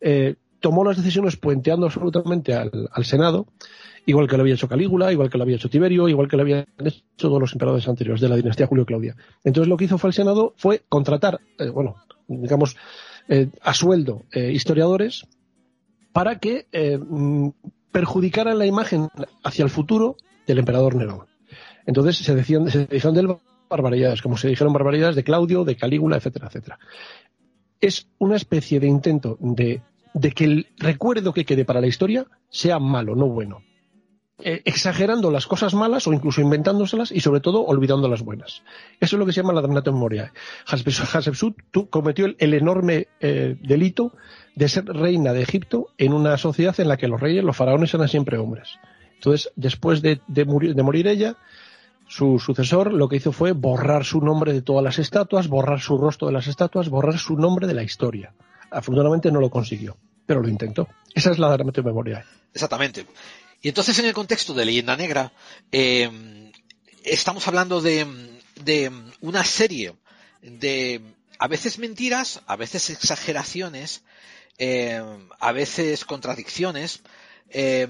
eh, 0.00 0.36
tomó 0.60 0.84
las 0.84 0.96
decisiones 0.96 1.36
puenteando 1.36 1.86
absolutamente 1.86 2.54
al, 2.54 2.88
al 2.90 3.04
Senado, 3.04 3.46
igual 4.06 4.28
que 4.28 4.36
lo 4.36 4.42
había 4.42 4.54
hecho 4.54 4.68
Calígula, 4.68 5.12
igual 5.12 5.30
que 5.30 5.38
lo 5.38 5.44
había 5.44 5.56
hecho 5.56 5.70
Tiberio, 5.70 6.08
igual 6.08 6.28
que 6.28 6.36
lo 6.36 6.42
habían 6.42 6.66
hecho 6.78 7.02
todos 7.16 7.40
los 7.40 7.52
emperadores 7.52 7.86
anteriores 7.88 8.20
de 8.20 8.28
la 8.28 8.36
dinastía 8.36 8.66
Julio-Claudia. 8.66 9.14
Entonces 9.44 9.68
lo 9.68 9.76
que 9.76 9.84
hizo 9.84 9.98
fue 9.98 10.10
el 10.10 10.14
Senado 10.14 10.54
fue 10.56 10.82
contratar, 10.88 11.40
eh, 11.58 11.68
bueno, 11.68 11.96
digamos, 12.26 12.76
eh, 13.28 13.48
a 13.62 13.74
sueldo 13.74 14.24
eh, 14.32 14.52
historiadores 14.52 15.26
para 16.12 16.38
que 16.38 16.66
eh, 16.72 16.98
mm, 16.98 17.50
perjudicaran 17.92 18.58
la 18.58 18.66
imagen 18.66 19.08
hacia 19.44 19.64
el 19.64 19.70
futuro 19.70 20.16
del 20.46 20.58
emperador 20.58 20.94
Nerón. 20.94 21.26
Entonces 21.86 22.16
se 22.18 22.34
decían, 22.34 22.70
se 22.70 22.86
dijeron 22.86 23.40
barbaridades, 23.68 24.22
como 24.22 24.36
se 24.36 24.48
dijeron 24.48 24.72
barbaridades 24.72 25.16
de 25.16 25.24
Claudio, 25.24 25.64
de 25.64 25.76
Calígula, 25.76 26.16
etcétera, 26.16 26.48
etcétera. 26.48 26.78
Es 27.80 28.08
una 28.18 28.36
especie 28.36 28.80
de 28.80 28.86
intento 28.86 29.36
de, 29.40 29.82
de 30.14 30.32
que 30.32 30.44
el 30.44 30.66
recuerdo 30.78 31.32
que 31.32 31.44
quede 31.44 31.64
para 31.64 31.80
la 31.80 31.86
historia 31.86 32.26
sea 32.48 32.78
malo, 32.78 33.14
no 33.14 33.28
bueno. 33.28 33.62
Eh, 34.40 34.62
exagerando 34.64 35.32
las 35.32 35.48
cosas 35.48 35.74
malas 35.74 36.06
o 36.06 36.12
incluso 36.12 36.40
inventándoselas 36.40 37.10
y 37.10 37.18
sobre 37.18 37.40
todo 37.40 37.64
olvidando 37.64 38.08
las 38.08 38.22
buenas. 38.22 38.62
Eso 39.00 39.16
es 39.16 39.18
lo 39.18 39.26
que 39.26 39.32
se 39.32 39.40
llama 39.40 39.52
la 39.52 39.62
damnatio 39.62 39.92
memoriae. 39.92 40.30
Hatshepsut 40.64 41.56
cometió 41.90 42.26
el, 42.38 42.54
enorme 42.54 43.08
eh, 43.18 43.56
delito 43.60 44.12
de 44.54 44.68
ser 44.68 44.84
reina 44.84 45.32
de 45.32 45.42
Egipto 45.42 45.88
en 45.98 46.12
una 46.12 46.36
sociedad 46.36 46.78
en 46.78 46.86
la 46.86 46.96
que 46.96 47.08
los 47.08 47.20
reyes, 47.20 47.42
los 47.42 47.56
faraones 47.56 47.92
eran 47.94 48.06
siempre 48.06 48.38
hombres. 48.38 48.78
Entonces, 49.14 49.50
después 49.56 50.02
de, 50.02 50.20
de 50.28 50.44
de 50.44 50.82
morir 50.84 51.08
ella, 51.08 51.36
su 52.06 52.38
sucesor 52.38 52.92
lo 52.92 53.08
que 53.08 53.16
hizo 53.16 53.32
fue 53.32 53.50
borrar 53.50 54.04
su 54.04 54.20
nombre 54.20 54.52
de 54.52 54.62
todas 54.62 54.84
las 54.84 55.00
estatuas, 55.00 55.48
borrar 55.48 55.80
su 55.80 55.98
rostro 55.98 56.28
de 56.28 56.34
las 56.34 56.46
estatuas, 56.46 56.88
borrar 56.88 57.18
su 57.18 57.36
nombre 57.36 57.66
de 57.66 57.74
la 57.74 57.82
historia. 57.82 58.32
Afortunadamente 58.70 59.32
no 59.32 59.40
lo 59.40 59.50
consiguió, 59.50 59.96
pero 60.24 60.40
lo 60.40 60.48
intentó. 60.48 60.86
Esa 61.12 61.32
es 61.32 61.38
la 61.40 61.48
damnatio 61.48 61.82
memoriae. 61.82 62.22
Exactamente. 62.54 63.04
Y 63.60 63.68
entonces 63.68 63.98
en 63.98 64.06
el 64.06 64.14
contexto 64.14 64.54
de 64.54 64.64
leyenda 64.64 64.96
negra, 64.96 65.32
eh, 65.72 66.52
estamos 67.04 67.46
hablando 67.48 67.80
de, 67.80 68.06
una 69.20 69.44
serie 69.44 69.94
de 70.42 71.00
a 71.38 71.48
veces 71.48 71.78
mentiras, 71.78 72.40
a 72.46 72.56
veces 72.56 72.90
exageraciones, 72.90 74.02
eh, 74.58 75.00
a 75.38 75.52
veces 75.52 76.04
contradicciones, 76.04 77.00
eh, 77.50 77.88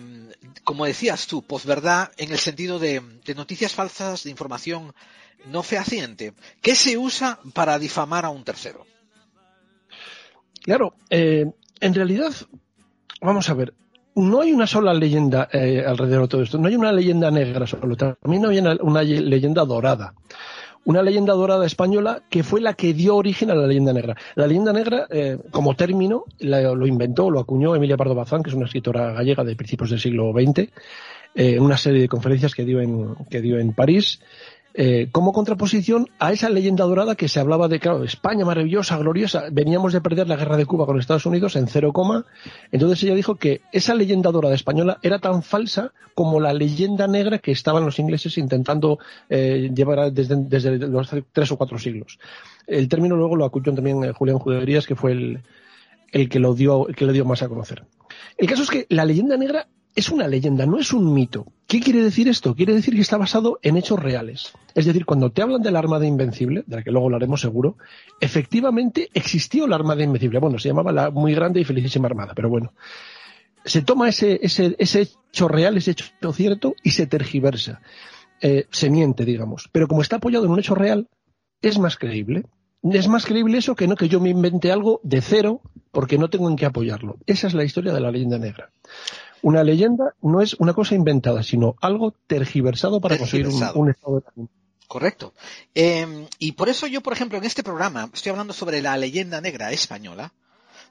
como 0.64 0.85
decías 0.85 1.27
tú, 1.27 1.43
posverdad 1.43 2.12
en 2.16 2.31
el 2.31 2.39
sentido 2.39 2.79
de, 2.79 3.03
de 3.25 3.35
noticias 3.35 3.75
falsas, 3.75 4.25
de 4.25 4.31
información 4.31 4.95
no 5.47 5.62
fehaciente, 5.62 6.35
que 6.61 6.75
se 6.75 6.97
usa 6.97 7.41
para 7.55 7.79
difamar 7.79 8.25
a 8.25 8.31
un 8.31 8.45
tercero. 8.45 8.87
Claro, 10.62 10.95
eh, 11.11 11.47
en 11.81 11.95
realidad, 11.95 12.33
vamos 13.21 13.49
a 13.49 13.55
ver, 13.55 13.75
no 14.19 14.41
hay 14.41 14.53
una 14.53 14.66
sola 14.66 14.93
leyenda 14.95 15.49
eh, 15.53 15.83
alrededor 15.87 16.23
de 16.23 16.29
todo 16.29 16.43
esto, 16.43 16.59
no 16.59 16.69
hay 16.69 16.77
una 16.77 16.93
leyenda 16.93 17.31
negra 17.31 17.66
solo, 17.66 17.97
también 17.97 18.45
hay 18.47 18.59
una, 18.59 18.77
una 18.81 19.03
leyenda 19.03 19.64
dorada. 19.64 20.14
Una 20.85 21.03
leyenda 21.03 21.35
dorada 21.35 21.66
española 21.66 22.23
que 22.31 22.43
fue 22.43 22.62
la 22.62 22.73
que 22.73 22.95
dio 22.95 23.16
origen 23.16 23.51
a 23.51 23.55
la 23.55 23.66
leyenda 23.66 23.93
negra. 23.93 24.16
La 24.37 24.47
leyenda 24.47 24.73
negra, 24.73 25.07
eh, 25.11 25.37
como 25.51 25.75
término, 25.75 26.25
la- 26.39 26.62
lo 26.75 26.87
inventó, 26.87 27.31
lo 27.31 27.41
acuñó 27.41 27.75
Emilia 27.75 27.99
Pardo 27.99 28.14
Bazán, 28.14 28.43
que 28.43 28.49
es 28.49 28.57
una 28.57 28.64
escritora 28.64 29.12
gallega 29.12 29.45
de 29.45 29.55
principios 29.55 29.91
del 29.91 30.01
siglo 30.01 30.33
XX, 30.33 30.61
eh, 30.61 30.71
en 31.35 31.62
una 31.62 31.77
serie 31.77 32.01
de 32.01 32.09
conferencias 32.09 32.55
que 32.55 32.64
dio 32.64 32.81
en, 32.81 33.14
que 33.29 33.43
dio 33.43 33.59
en 33.59 33.75
París, 33.75 34.23
eh, 34.81 35.09
como 35.11 35.33
contraposición 35.33 36.07
a 36.20 36.33
esa 36.33 36.49
leyenda 36.49 36.85
dorada 36.85 37.16
que 37.16 37.26
se 37.26 37.41
hablaba 37.41 37.66
de, 37.66 37.81
claro, 37.81 38.05
España 38.05 38.45
maravillosa, 38.45 38.97
gloriosa, 38.97 39.47
veníamos 39.51 39.93
de 39.93 40.01
perder 40.01 40.29
la 40.29 40.37
guerra 40.37 40.57
de 40.57 40.66
Cuba 40.66 40.87
con 40.87 41.01
Estados 41.01 41.26
Unidos 41.26 41.57
en 41.57 41.66
cero 41.66 41.93
coma, 41.93 42.26
entonces 42.70 43.03
ella 43.03 43.16
dijo 43.16 43.35
que 43.35 43.61
esa 43.72 43.97
leyenda 43.97 44.31
dorada 44.31 44.55
española 44.55 44.99
era 45.03 45.18
tan 45.18 45.43
falsa 45.43 45.91
como 46.14 46.39
la 46.39 46.53
leyenda 46.53 47.09
negra 47.09 47.41
que 47.41 47.51
estaban 47.51 47.85
los 47.85 47.99
ingleses 47.99 48.39
intentando 48.39 49.01
eh, 49.29 49.68
llevar 49.74 50.12
desde, 50.12 50.37
desde 50.37 50.79
los 50.79 51.11
tres 51.33 51.51
o 51.51 51.57
cuatro 51.57 51.76
siglos. 51.81 52.20
El 52.68 52.89
término 52.89 53.16
luego 53.16 53.35
lo 53.35 53.47
acuñó 53.47 53.74
también 53.74 54.05
eh, 54.05 54.12
Julián 54.12 54.39
Juderías, 54.39 54.87
que 54.87 54.95
fue 54.95 55.11
el, 55.11 55.41
el 56.12 56.29
que 56.29 56.39
lo 56.39 56.55
dio, 56.55 56.85
que 56.85 57.05
lo 57.05 57.12
dio 57.12 57.24
más 57.24 57.43
a 57.43 57.49
conocer. 57.49 57.85
El 58.37 58.47
caso 58.47 58.62
es 58.62 58.70
que 58.70 58.87
la 58.91 59.05
leyenda 59.05 59.37
negra 59.37 59.66
es 59.99 60.11
una 60.11 60.28
leyenda, 60.28 60.64
no 60.64 60.78
es 60.78 60.92
un 60.92 61.12
mito. 61.12 61.53
¿Qué 61.66 61.80
quiere 61.80 62.01
decir 62.01 62.28
esto? 62.28 62.55
Quiere 62.55 62.72
decir 62.72 62.94
que 62.94 63.01
está 63.01 63.16
basado 63.16 63.59
en 63.62 63.76
hechos 63.76 63.99
reales. 63.99 64.53
Es 64.76 64.86
decir, 64.86 65.05
cuando 65.05 65.32
te 65.32 65.42
hablan 65.42 65.61
de 65.61 65.72
la 65.72 65.80
Armada 65.80 66.07
Invencible, 66.07 66.62
de 66.64 66.76
la 66.76 66.84
que 66.84 66.92
luego 66.92 67.09
hablaremos 67.09 67.40
seguro, 67.40 67.78
efectivamente 68.20 69.09
existió 69.12 69.66
la 69.66 69.74
Armada 69.74 70.05
Invencible. 70.05 70.38
Bueno, 70.38 70.61
se 70.61 70.68
llamaba 70.68 70.92
la 70.92 71.11
muy 71.11 71.34
grande 71.34 71.61
y 71.61 71.64
felicísima 71.64 72.07
Armada, 72.07 72.32
pero 72.36 72.49
bueno. 72.49 72.74
Se 73.64 73.82
toma 73.82 74.09
ese 74.09 74.38
hecho 74.40 75.49
real, 75.49 75.76
ese 75.76 75.90
hecho 75.90 76.32
cierto, 76.32 76.76
y 76.84 76.92
se 76.92 77.09
tergiversa. 77.09 77.80
Eh, 78.40 78.66
se 78.70 78.90
miente, 78.90 79.24
digamos. 79.24 79.68
Pero 79.72 79.88
como 79.88 80.03
está 80.03 80.16
apoyado 80.16 80.44
en 80.44 80.53
un 80.53 80.61
hecho 80.61 80.76
real, 80.76 81.09
es 81.61 81.76
más 81.80 81.96
creíble. 81.96 82.44
Es 82.84 83.09
más 83.09 83.26
creíble 83.26 83.59
eso 83.59 83.74
que 83.74 83.88
no 83.88 83.96
que 83.96 84.09
yo 84.09 84.20
me 84.20 84.30
invente 84.30 84.70
algo 84.70 85.01
de 85.03 85.20
cero 85.22 85.61
porque 85.90 86.18
no 86.18 86.30
tengo 86.30 86.49
en 86.49 86.55
qué 86.55 86.66
apoyarlo. 86.66 87.16
Esa 87.26 87.49
es 87.49 87.55
la 87.55 87.64
historia 87.64 87.92
de 87.92 88.01
la 88.01 88.12
leyenda 88.12 88.38
negra. 88.38 88.70
Una 89.43 89.64
leyenda 89.64 90.14
no 90.22 90.41
es 90.41 90.55
una 90.55 90.72
cosa 90.72 90.95
inventada, 90.95 91.43
sino 91.43 91.76
algo 91.80 92.14
tergiversado 92.26 93.01
para 93.01 93.18
conseguir 93.18 93.49
un, 93.49 93.91
estado 93.91 94.20
de 94.20 94.26
ánimo. 94.34 94.49
Correcto. 94.86 95.34
Eh, 95.74 96.26
y 96.39 96.53
por 96.53 96.68
eso 96.68 96.86
yo, 96.86 97.03
por 97.03 97.12
ejemplo, 97.12 97.39
en 97.39 97.45
este 97.45 97.62
programa 97.62 98.11
estoy 98.12 98.30
hablando 98.30 98.53
sobre 98.53 98.80
la 98.80 98.97
leyenda 98.97 99.41
negra 99.41 99.70
española, 99.70 100.32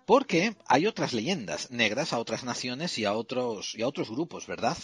porque 0.05 0.55
hay 0.67 0.87
otras 0.87 1.13
leyendas 1.13 1.71
negras 1.71 2.13
a 2.13 2.19
otras 2.19 2.43
naciones 2.43 2.97
y 2.97 3.05
a 3.05 3.13
otros 3.13 3.75
y 3.75 3.81
a 3.81 3.87
otros 3.87 4.09
grupos, 4.09 4.47
¿verdad? 4.47 4.77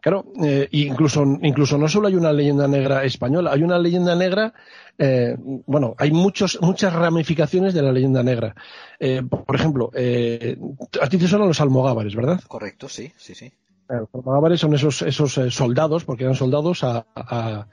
Claro, 0.00 0.24
eh, 0.42 0.68
incluso, 0.72 1.22
incluso 1.42 1.78
no 1.78 1.88
solo 1.88 2.08
hay 2.08 2.16
una 2.16 2.32
leyenda 2.32 2.66
negra 2.66 3.04
española, 3.04 3.52
hay 3.52 3.62
una 3.62 3.78
leyenda 3.78 4.16
negra, 4.16 4.52
eh, 4.98 5.36
bueno, 5.38 5.94
hay 5.98 6.10
muchos, 6.10 6.58
muchas 6.60 6.92
ramificaciones 6.92 7.72
de 7.72 7.82
la 7.82 7.92
leyenda 7.92 8.22
negra. 8.22 8.54
Eh, 8.98 9.22
por 9.22 9.54
ejemplo, 9.54 9.90
eh, 9.94 10.58
a 11.00 11.08
ti 11.08 11.18
te 11.18 11.28
suenan 11.28 11.48
los 11.48 11.60
almogávares, 11.60 12.14
¿verdad? 12.16 12.40
Correcto, 12.48 12.88
sí, 12.88 13.12
sí, 13.16 13.34
sí. 13.34 13.52
Los 13.88 14.08
almogávares 14.14 14.60
son 14.60 14.74
esos, 14.74 15.02
esos 15.02 15.38
eh, 15.38 15.50
soldados, 15.50 16.04
porque 16.04 16.24
eran 16.24 16.34
soldados 16.34 16.82
a, 16.82 17.06
a, 17.14 17.66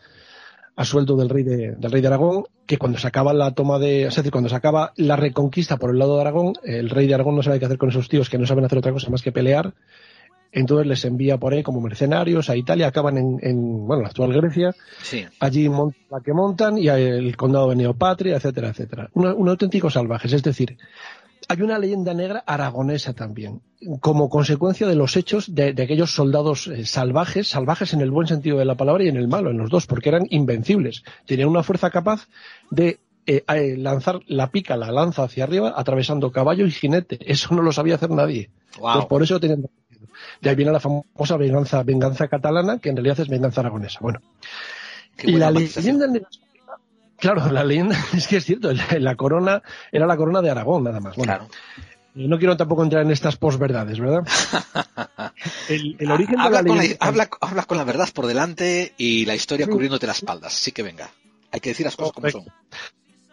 a 0.75 0.85
sueldo 0.85 1.15
del 1.15 1.29
rey 1.29 1.43
de, 1.43 1.75
del 1.75 1.91
rey 1.91 2.01
de 2.01 2.07
Aragón, 2.07 2.45
que 2.65 2.77
cuando 2.77 2.99
se 2.99 3.07
acaba 3.07 3.33
la 3.33 3.51
toma 3.51 3.79
de, 3.79 4.03
es 4.03 4.15
decir, 4.15 4.31
cuando 4.31 4.49
se 4.49 4.55
acaba 4.55 4.93
la 4.95 5.15
reconquista 5.15 5.77
por 5.77 5.91
el 5.91 5.97
lado 5.97 6.15
de 6.15 6.21
Aragón, 6.21 6.53
el 6.63 6.89
rey 6.89 7.07
de 7.07 7.15
Aragón 7.15 7.35
no 7.35 7.43
sabe 7.43 7.59
qué 7.59 7.65
hacer 7.65 7.77
con 7.77 7.89
esos 7.89 8.09
tíos 8.09 8.29
que 8.29 8.37
no 8.37 8.45
saben 8.45 8.65
hacer 8.65 8.77
otra 8.77 8.91
cosa 8.91 9.09
más 9.09 9.21
que 9.21 9.31
pelear, 9.31 9.73
entonces 10.51 10.87
les 10.87 11.05
envía 11.05 11.37
por 11.37 11.53
ahí 11.53 11.63
como 11.63 11.79
mercenarios 11.81 12.49
a 12.49 12.55
Italia, 12.55 12.87
acaban 12.87 13.17
en, 13.17 13.39
en 13.41 13.87
bueno, 13.87 14.03
la 14.03 14.09
actual 14.09 14.33
Grecia, 14.33 14.75
Sí. 15.01 15.25
allí 15.39 15.69
montan 15.69 16.01
la 16.09 16.19
que 16.21 16.33
montan 16.33 16.77
y 16.77 16.87
el 16.87 17.35
condado 17.37 17.69
de 17.69 17.75
Neopatria, 17.75 18.37
etcétera, 18.37 18.69
etcétera. 18.69 19.09
Un, 19.13 19.27
un 19.27 19.49
auténtico 19.49 19.89
salvajes, 19.89 20.33
es 20.33 20.43
decir, 20.43 20.77
hay 21.47 21.61
una 21.61 21.79
leyenda 21.79 22.13
negra 22.13 22.43
aragonesa 22.45 23.13
también, 23.13 23.61
como 24.01 24.29
consecuencia 24.29 24.87
de 24.87 24.95
los 24.95 25.15
hechos 25.17 25.55
de, 25.55 25.73
de 25.73 25.83
aquellos 25.83 26.13
soldados 26.13 26.67
eh, 26.67 26.85
salvajes, 26.85 27.47
salvajes 27.47 27.93
en 27.93 28.01
el 28.01 28.11
buen 28.11 28.27
sentido 28.27 28.57
de 28.59 28.65
la 28.65 28.75
palabra 28.75 29.03
y 29.03 29.07
en 29.07 29.17
el 29.17 29.27
malo, 29.27 29.49
en 29.49 29.57
los 29.57 29.69
dos, 29.69 29.87
porque 29.87 30.09
eran 30.09 30.27
invencibles. 30.29 31.03
Tenían 31.25 31.47
una 31.49 31.63
fuerza 31.63 31.89
capaz 31.89 32.27
de 32.69 32.99
eh, 33.25 33.43
eh, 33.47 33.77
lanzar 33.77 34.19
la 34.27 34.51
pica, 34.51 34.75
la 34.77 34.91
lanza 34.91 35.23
hacia 35.23 35.43
arriba, 35.43 35.73
atravesando 35.75 36.31
caballo 36.31 36.65
y 36.67 36.71
jinete. 36.71 37.17
Eso 37.21 37.55
no 37.55 37.61
lo 37.61 37.71
sabía 37.71 37.95
hacer 37.95 38.11
nadie. 38.11 38.49
Wow. 38.79 39.07
Por 39.07 39.23
eso 39.23 39.39
tenían 39.39 39.65
de 40.41 40.49
ahí 40.49 40.55
viene 40.55 40.71
la 40.71 40.79
famosa 40.79 41.37
venganza, 41.37 41.83
venganza 41.83 42.27
catalana, 42.27 42.79
que 42.79 42.89
en 42.89 42.95
realidad 42.95 43.19
es 43.19 43.27
venganza 43.27 43.61
aragonesa. 43.61 43.99
Bueno, 44.01 44.21
y 45.23 45.33
la 45.33 45.51
leyenda 45.51 46.07
Claro, 47.19 47.51
la 47.51 47.63
leyenda 47.63 47.97
es 48.13 48.27
que 48.27 48.37
es 48.37 48.45
cierto, 48.45 48.71
la, 48.71 49.15
corona 49.15 49.61
era 49.91 50.07
la 50.07 50.17
corona 50.17 50.41
de 50.41 50.49
Aragón, 50.49 50.83
nada 50.83 50.99
más. 50.99 51.15
Bueno, 51.15 51.33
Claro. 51.33 51.49
y 52.15 52.27
no 52.27 52.37
quiero 52.39 52.55
tampoco 52.55 52.83
entrar 52.83 53.03
en 53.03 53.11
estas 53.11 53.35
posverdades, 53.35 53.99
¿verdad? 53.99 54.25
El, 55.69 55.95
el 55.99 56.11
origen 56.11 56.35
de 56.35 56.41
habla, 56.41 56.61
la 56.61 56.67
con 56.67 56.77
la, 56.77 56.83
habla, 56.99 57.29
habla 57.41 57.63
con 57.63 57.77
la 57.77 57.83
verdad 57.83 58.09
por 58.13 58.25
delante 58.25 58.93
y 58.97 59.25
la 59.25 59.35
historia 59.35 59.67
cubriéndote 59.67 60.07
las 60.07 60.17
espaldas. 60.17 60.53
Sí 60.53 60.71
que 60.71 60.83
venga. 60.83 61.09
Hay 61.51 61.59
que 61.59 61.69
decir 61.69 61.85
las 61.85 61.95
cosas 61.95 62.13
como 62.13 62.29
son. 62.29 62.45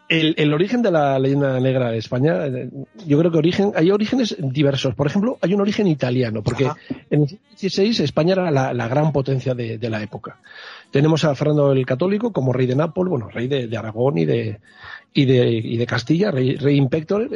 El, 0.08 0.34
el 0.38 0.54
origen 0.54 0.82
de 0.82 0.92
la 0.92 1.18
leyenda 1.18 1.58
negra 1.58 1.90
de 1.90 1.98
España, 1.98 2.46
eh, 2.46 2.70
yo 3.06 3.18
creo 3.18 3.32
que 3.32 3.38
origen, 3.38 3.72
hay 3.74 3.90
orígenes 3.90 4.36
diversos. 4.38 4.94
Por 4.94 5.08
ejemplo, 5.08 5.36
hay 5.40 5.52
un 5.52 5.60
origen 5.60 5.88
italiano, 5.88 6.42
porque 6.42 6.66
Ajá. 6.66 6.76
en 7.10 7.22
el 7.22 7.28
siglo 7.56 7.84
XVI 7.84 8.04
España 8.04 8.34
era 8.34 8.50
la, 8.52 8.72
la 8.72 8.86
gran 8.86 9.12
potencia 9.12 9.54
de, 9.54 9.78
de 9.78 9.90
la 9.90 10.02
época. 10.02 10.38
Tenemos 10.92 11.24
a 11.24 11.34
Fernando 11.34 11.72
el 11.72 11.84
Católico 11.84 12.32
como 12.32 12.52
rey 12.52 12.66
de 12.66 12.76
Nápoles, 12.76 13.10
bueno, 13.10 13.28
rey 13.28 13.48
de, 13.48 13.66
de 13.66 13.76
Aragón 13.76 14.18
y 14.18 14.24
de, 14.24 14.60
y 15.12 15.24
de, 15.24 15.48
y 15.50 15.76
de 15.76 15.86
Castilla, 15.86 16.30
rey, 16.30 16.56
rey 16.56 16.76
impector. 16.76 17.28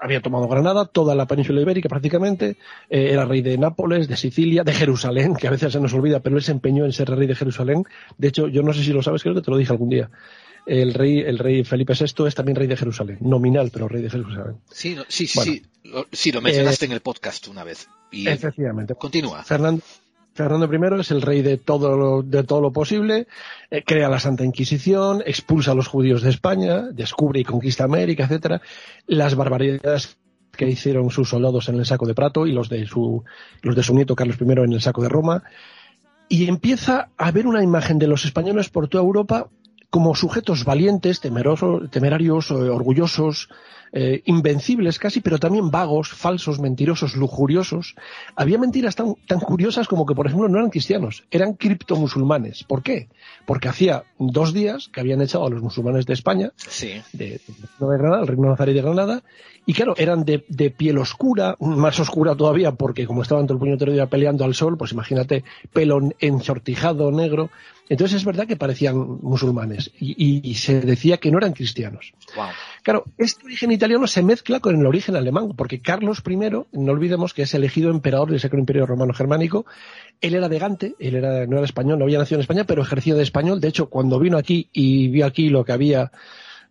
Había 0.00 0.22
tomado 0.22 0.46
Granada, 0.46 0.86
toda 0.86 1.14
la 1.14 1.26
península 1.26 1.60
ibérica 1.60 1.88
prácticamente, 1.88 2.56
eh, 2.88 3.08
era 3.10 3.24
rey 3.24 3.42
de 3.42 3.58
Nápoles, 3.58 4.06
de 4.06 4.16
Sicilia, 4.16 4.62
de 4.62 4.72
Jerusalén, 4.72 5.34
que 5.34 5.48
a 5.48 5.50
veces 5.50 5.72
se 5.72 5.80
nos 5.80 5.92
olvida, 5.92 6.20
pero 6.20 6.36
él 6.36 6.42
se 6.42 6.52
empeñó 6.52 6.84
en 6.84 6.92
ser 6.92 7.10
rey 7.10 7.26
de 7.26 7.34
Jerusalén. 7.34 7.84
De 8.16 8.28
hecho, 8.28 8.48
yo 8.48 8.62
no 8.62 8.72
sé 8.72 8.84
si 8.84 8.92
lo 8.92 9.02
sabes, 9.02 9.22
creo 9.22 9.34
que 9.34 9.42
te 9.42 9.50
lo 9.50 9.56
dije 9.56 9.72
algún 9.72 9.90
día. 9.90 10.08
El 10.68 10.92
rey, 10.92 11.20
el 11.20 11.38
rey 11.38 11.64
Felipe 11.64 11.94
VI 11.94 12.26
es 12.26 12.34
también 12.34 12.56
rey 12.56 12.66
de 12.66 12.76
Jerusalén, 12.76 13.16
nominal, 13.22 13.70
pero 13.72 13.88
rey 13.88 14.02
de 14.02 14.10
Jerusalén. 14.10 14.56
Sí, 14.70 14.94
no- 14.94 15.04
sí, 15.08 15.26
sí, 15.26 15.38
Bueno. 15.38 15.52
sí. 15.52 15.62
Lo, 15.84 16.06
sí, 16.12 16.30
lo 16.32 16.42
mencionaste 16.42 16.84
en 16.84 16.92
el 16.92 17.00
podcast 17.00 17.48
una 17.48 17.64
vez. 17.64 17.88
Y 18.12 18.28
Efectivamente. 18.28 18.94
continúa. 18.94 19.42
Fernando, 19.44 19.82
Fernando 20.34 20.66
I 20.72 21.00
es 21.00 21.10
el 21.10 21.22
rey 21.22 21.40
de 21.42 21.56
todo 21.56 21.96
lo, 21.96 22.22
de 22.22 22.42
todo 22.44 22.60
lo 22.60 22.70
posible, 22.72 23.26
eh, 23.70 23.82
crea 23.84 24.08
la 24.10 24.20
Santa 24.20 24.44
Inquisición, 24.44 25.22
expulsa 25.24 25.72
a 25.72 25.74
los 25.74 25.88
judíos 25.88 26.20
de 26.22 26.30
España, 26.30 26.82
descubre 26.92 27.40
y 27.40 27.44
conquista 27.44 27.84
América, 27.84 28.24
etcétera. 28.24 28.60
Las 29.06 29.34
barbaridades 29.34 30.18
que 30.54 30.68
hicieron 30.68 31.10
sus 31.10 31.30
soldados 31.30 31.68
en 31.70 31.76
el 31.76 31.86
saco 31.86 32.06
de 32.06 32.14
Prato 32.14 32.46
y 32.46 32.52
los 32.52 32.68
de 32.68 32.84
su, 32.86 33.24
los 33.62 33.74
de 33.74 33.82
su 33.82 33.94
nieto 33.94 34.14
Carlos 34.14 34.36
I 34.40 34.44
en 34.52 34.72
el 34.74 34.80
saco 34.82 35.02
de 35.02 35.08
Roma. 35.08 35.42
Y 36.28 36.46
empieza 36.48 37.08
a 37.16 37.28
haber 37.28 37.46
una 37.46 37.62
imagen 37.62 37.98
de 37.98 38.06
los 38.06 38.24
españoles 38.26 38.68
por 38.68 38.88
toda 38.88 39.02
Europa 39.02 39.48
como 39.90 40.14
sujetos 40.14 40.64
valientes, 40.64 41.20
temerosos, 41.20 41.90
temerarios, 41.90 42.50
eh, 42.50 42.54
orgullosos, 42.54 43.48
eh, 43.90 44.20
invencibles 44.26 44.98
casi, 44.98 45.22
pero 45.22 45.38
también 45.38 45.70
vagos, 45.70 46.10
falsos, 46.10 46.60
mentirosos, 46.60 47.16
lujuriosos. 47.16 47.94
Había 48.36 48.58
mentiras 48.58 48.96
tan, 48.96 49.14
tan 49.26 49.40
curiosas 49.40 49.88
como 49.88 50.04
que, 50.04 50.14
por 50.14 50.26
ejemplo, 50.26 50.46
no 50.46 50.58
eran 50.58 50.68
cristianos, 50.68 51.24
eran 51.30 51.54
criptomusulmanes. 51.54 52.64
¿Por 52.64 52.82
qué? 52.82 53.08
Porque 53.46 53.68
hacía 53.68 54.04
dos 54.18 54.52
días 54.52 54.90
que 54.92 55.00
habían 55.00 55.22
echado 55.22 55.46
a 55.46 55.50
los 55.50 55.62
musulmanes 55.62 56.04
de 56.04 56.12
España, 56.12 56.52
Sí. 56.56 57.00
de, 57.14 57.40
de 57.78 57.98
Granada, 57.98 58.20
el 58.20 58.28
reino 58.28 58.50
nazarí 58.50 58.74
de 58.74 58.82
Granada, 58.82 59.22
y 59.64 59.72
claro, 59.72 59.94
eran 59.96 60.24
de, 60.26 60.44
de 60.48 60.70
piel 60.70 60.98
oscura, 60.98 61.56
más 61.58 61.98
oscura 61.98 62.34
todavía, 62.34 62.72
porque 62.72 63.06
como 63.06 63.22
estaban 63.22 63.46
todo 63.46 63.54
el 63.54 63.60
puñetero 63.60 63.92
día 63.92 64.06
peleando 64.06 64.44
al 64.44 64.54
sol, 64.54 64.76
pues 64.76 64.92
imagínate, 64.92 65.44
pelo 65.72 65.98
ensortijado, 66.20 67.10
negro. 67.10 67.48
Entonces 67.88 68.18
es 68.18 68.24
verdad 68.24 68.46
que 68.46 68.56
parecían 68.56 68.96
musulmanes, 69.22 69.90
y, 69.98 70.54
se 70.54 70.80
decía 70.80 71.16
que 71.16 71.30
no 71.30 71.38
eran 71.38 71.52
cristianos. 71.52 72.12
Wow. 72.36 72.46
Claro, 72.82 73.04
este 73.16 73.44
origen 73.46 73.72
italiano 73.72 74.06
se 74.06 74.22
mezcla 74.22 74.60
con 74.60 74.78
el 74.78 74.86
origen 74.86 75.16
alemán, 75.16 75.54
porque 75.56 75.80
Carlos 75.80 76.22
I, 76.28 76.36
no 76.36 76.92
olvidemos 76.92 77.32
que 77.32 77.42
es 77.42 77.54
elegido 77.54 77.90
emperador 77.90 78.30
del 78.30 78.40
Sacro 78.40 78.58
Imperio 78.58 78.86
Romano 78.86 79.14
Germánico, 79.14 79.66
él 80.20 80.34
era 80.34 80.48
de 80.48 80.58
Gante, 80.58 80.94
él 80.98 81.16
era, 81.16 81.46
no 81.46 81.56
era 81.56 81.64
español, 81.64 81.98
no 81.98 82.04
había 82.04 82.18
nacido 82.18 82.38
en 82.38 82.42
España, 82.42 82.64
pero 82.64 82.82
ejercía 82.82 83.14
de 83.14 83.22
español. 83.22 83.60
De 83.60 83.68
hecho, 83.68 83.88
cuando 83.88 84.18
vino 84.18 84.36
aquí 84.36 84.68
y 84.72 85.08
vio 85.08 85.26
aquí 85.26 85.48
lo 85.48 85.64
que 85.64 85.72
había, 85.72 86.10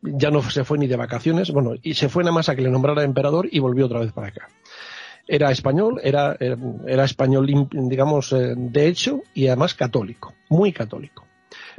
ya 0.01 0.29
no 0.29 0.41
se 0.43 0.63
fue 0.63 0.77
ni 0.77 0.87
de 0.87 0.95
vacaciones, 0.95 1.51
bueno, 1.51 1.73
y 1.81 1.93
se 1.93 2.09
fue 2.09 2.23
nada 2.23 2.33
más 2.33 2.49
a 2.49 2.55
que 2.55 2.61
le 2.61 2.69
nombrara 2.69 3.03
emperador 3.03 3.47
y 3.51 3.59
volvió 3.59 3.85
otra 3.85 3.99
vez 3.99 4.11
para 4.11 4.27
acá. 4.27 4.49
Era 5.27 5.51
español, 5.51 5.99
era, 6.03 6.37
era, 6.39 6.57
era 6.85 7.03
español, 7.03 7.67
digamos, 7.71 8.31
eh, 8.31 8.53
de 8.55 8.87
hecho, 8.87 9.21
y 9.33 9.47
además 9.47 9.73
católico, 9.73 10.33
muy 10.49 10.71
católico. 10.71 11.25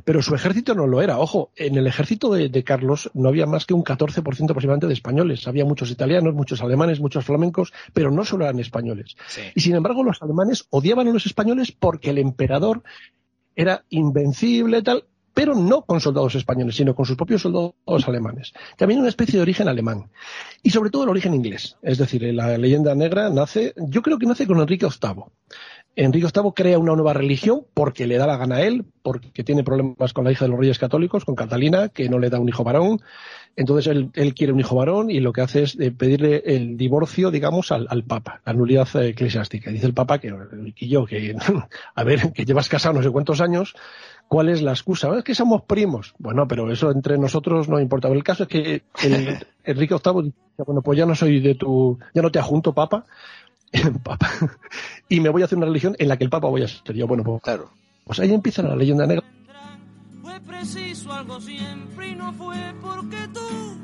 Pero 0.05 0.23
su 0.23 0.35
ejército 0.35 0.75
no 0.75 0.87
lo 0.87 1.03
era. 1.03 1.19
Ojo, 1.19 1.51
en 1.57 1.77
el 1.77 1.87
ejército 1.87 2.33
de, 2.33 2.49
de 2.49 2.65
Carlos 2.65 3.11
no 3.15 3.29
había 3.29 3.47
más 3.47 3.67
que 3.67 3.75
un 3.75 3.83
14% 3.83 4.23
aproximadamente 4.23 4.87
de 4.87 4.95
españoles. 4.95 5.47
Había 5.49 5.65
muchos 5.65 5.91
italianos, 5.91 6.35
muchos 6.35 6.63
alemanes, 6.63 7.01
muchos 7.01 7.25
flamencos, 7.25 7.73
pero 7.93 8.11
no 8.11 8.25
solo 8.25 8.45
eran 8.45 8.59
españoles. 8.61 9.17
Sí. 9.27 9.43
Y 9.55 9.61
sin 9.61 9.75
embargo, 9.75 10.05
los 10.05 10.23
alemanes 10.23 10.67
odiaban 10.71 11.09
a 11.09 11.13
los 11.13 11.27
españoles 11.27 11.73
porque 11.73 12.11
el 12.11 12.19
emperador 12.19 12.83
era 13.57 13.85
invencible, 13.91 14.83
tal, 14.83 15.05
pero 15.39 15.55
no 15.55 15.83
con 15.83 16.01
soldados 16.01 16.35
españoles, 16.35 16.75
sino 16.75 16.97
con 16.97 17.07
sus 17.07 17.17
propios 17.17 17.43
soldados 17.43 18.09
alemanes. 18.09 18.53
También 18.77 18.99
una 18.99 19.09
especie 19.09 19.37
de 19.37 19.43
origen 19.43 19.69
alemán. 19.69 20.11
Y 20.65 20.71
sobre 20.71 20.91
todo 20.91 21.05
el 21.05 21.11
origen 21.11 21.33
inglés. 21.33 21.77
Es 21.81 21.97
decir, 21.97 22.25
la 22.35 22.59
leyenda 22.59 22.93
negra 22.97 23.31
nace, 23.31 23.73
yo 23.77 24.03
creo 24.03 24.19
que 24.19 24.27
nace 24.27 24.49
con 24.49 24.59
Enrique 24.59 24.87
VIII. 24.87 25.27
Enrique 25.95 26.27
VIII 26.35 26.53
crea 26.57 26.81
una 26.81 26.97
nueva 26.97 27.13
religión 27.13 27.65
porque 27.73 28.09
le 28.09 28.19
da 28.19 28.27
la 28.27 28.37
gana 28.37 28.57
a 28.57 28.63
él, 28.63 28.85
porque 29.01 29.45
tiene 29.45 29.63
problemas 29.63 30.13
con 30.13 30.25
la 30.25 30.33
hija 30.33 30.45
de 30.45 30.51
los 30.51 30.59
reyes 30.59 30.79
católicos, 30.81 31.25
con 31.25 31.37
Catalina, 31.37 31.89
que 31.89 32.09
no 32.09 32.19
le 32.19 32.31
da 32.31 32.41
un 32.41 32.49
hijo 32.49 32.65
varón. 32.65 33.01
Entonces 33.55 33.87
él, 33.87 34.35
quiere 34.35 34.53
un 34.53 34.59
hijo 34.59 34.75
varón 34.75 35.09
y 35.09 35.21
lo 35.21 35.33
que 35.33 35.41
hace 35.41 35.63
es 35.63 35.77
eh, 35.79 35.93
pedirle 35.93 36.43
el 36.47 36.77
divorcio, 36.77 37.31
digamos, 37.31 37.71
al, 37.71 37.87
al 37.91 38.03
Papa, 38.03 38.41
la 38.45 38.55
nulidad 38.55 38.89
eh, 38.97 39.11
eclesiástica. 39.11 39.71
Dice 39.71 39.87
el 39.87 39.95
Papa 39.95 40.19
que, 40.19 40.33
que 40.75 40.89
yo, 40.89 41.05
que, 41.05 41.37
a 41.95 42.05
ver, 42.05 42.33
que 42.33 42.45
llevas 42.45 42.69
casado 42.69 42.95
no 42.95 43.03
sé 43.03 43.11
cuántos 43.11 43.41
años, 43.41 43.75
¿cuál 44.29 44.49
es 44.51 44.63
la 44.63 44.73
excusa? 44.73 45.17
Es 45.17 45.25
que 45.25 45.35
somos 45.35 45.63
primos. 45.63 46.15
Bueno, 46.19 46.47
pero 46.47 46.71
eso 46.71 46.91
entre 46.91 47.19
nosotros 47.19 47.69
no 47.69 47.81
importa. 47.81 48.09
El 48.09 48.23
caso 48.23 48.45
es 48.45 48.49
que 48.49 48.83
el, 49.03 49.47
Enrique 49.65 49.95
VIII 49.95 50.23
dice, 50.23 50.63
bueno, 50.67 50.83
pues 50.83 50.99
ya 50.99 51.07
no 51.07 51.15
soy 51.15 51.41
de 51.41 51.55
tu, 51.55 51.99
ya 52.15 52.23
no 52.23 52.31
te 52.31 52.39
adjunto, 52.39 52.73
Papa, 52.73 53.05
Papa. 54.03 54.31
y 55.09 55.21
me 55.21 55.29
voy 55.31 55.43
a 55.43 55.47
hacer 55.47 55.59
una 55.59 55.67
religión 55.67 55.95
en 55.99 56.09
la 56.09 56.17
que 56.17 56.25
el 56.25 56.31
Papa 56.31 56.49
voy 56.49 56.63
a 56.63 56.69
ser 56.69 56.95
yo. 56.95 57.07
Bueno, 57.07 57.25
pues, 57.25 57.43
Claro. 57.43 57.71
pues 58.05 58.21
ahí 58.21 58.33
empieza 58.33 58.63
la 58.63 58.77
leyenda 58.77 59.07
negra. 59.07 59.25
Fue 60.23 60.41
preciso 60.41 61.13
algo 61.13 61.41
siempre 61.41 62.09
y 62.09 62.15
no 62.15 62.33
fue 62.35 62.57
porque 62.81 63.17
tú 63.33 63.77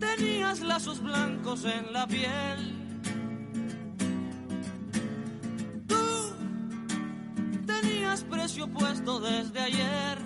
tenías 0.00 0.60
lazos 0.60 1.02
blancos 1.02 1.64
en 1.64 1.92
la 1.92 2.06
piel. 2.06 2.83
Tenías 7.64 8.24
precio 8.24 8.68
puesto 8.68 9.20
desde 9.20 9.60
ayer. 9.60 10.18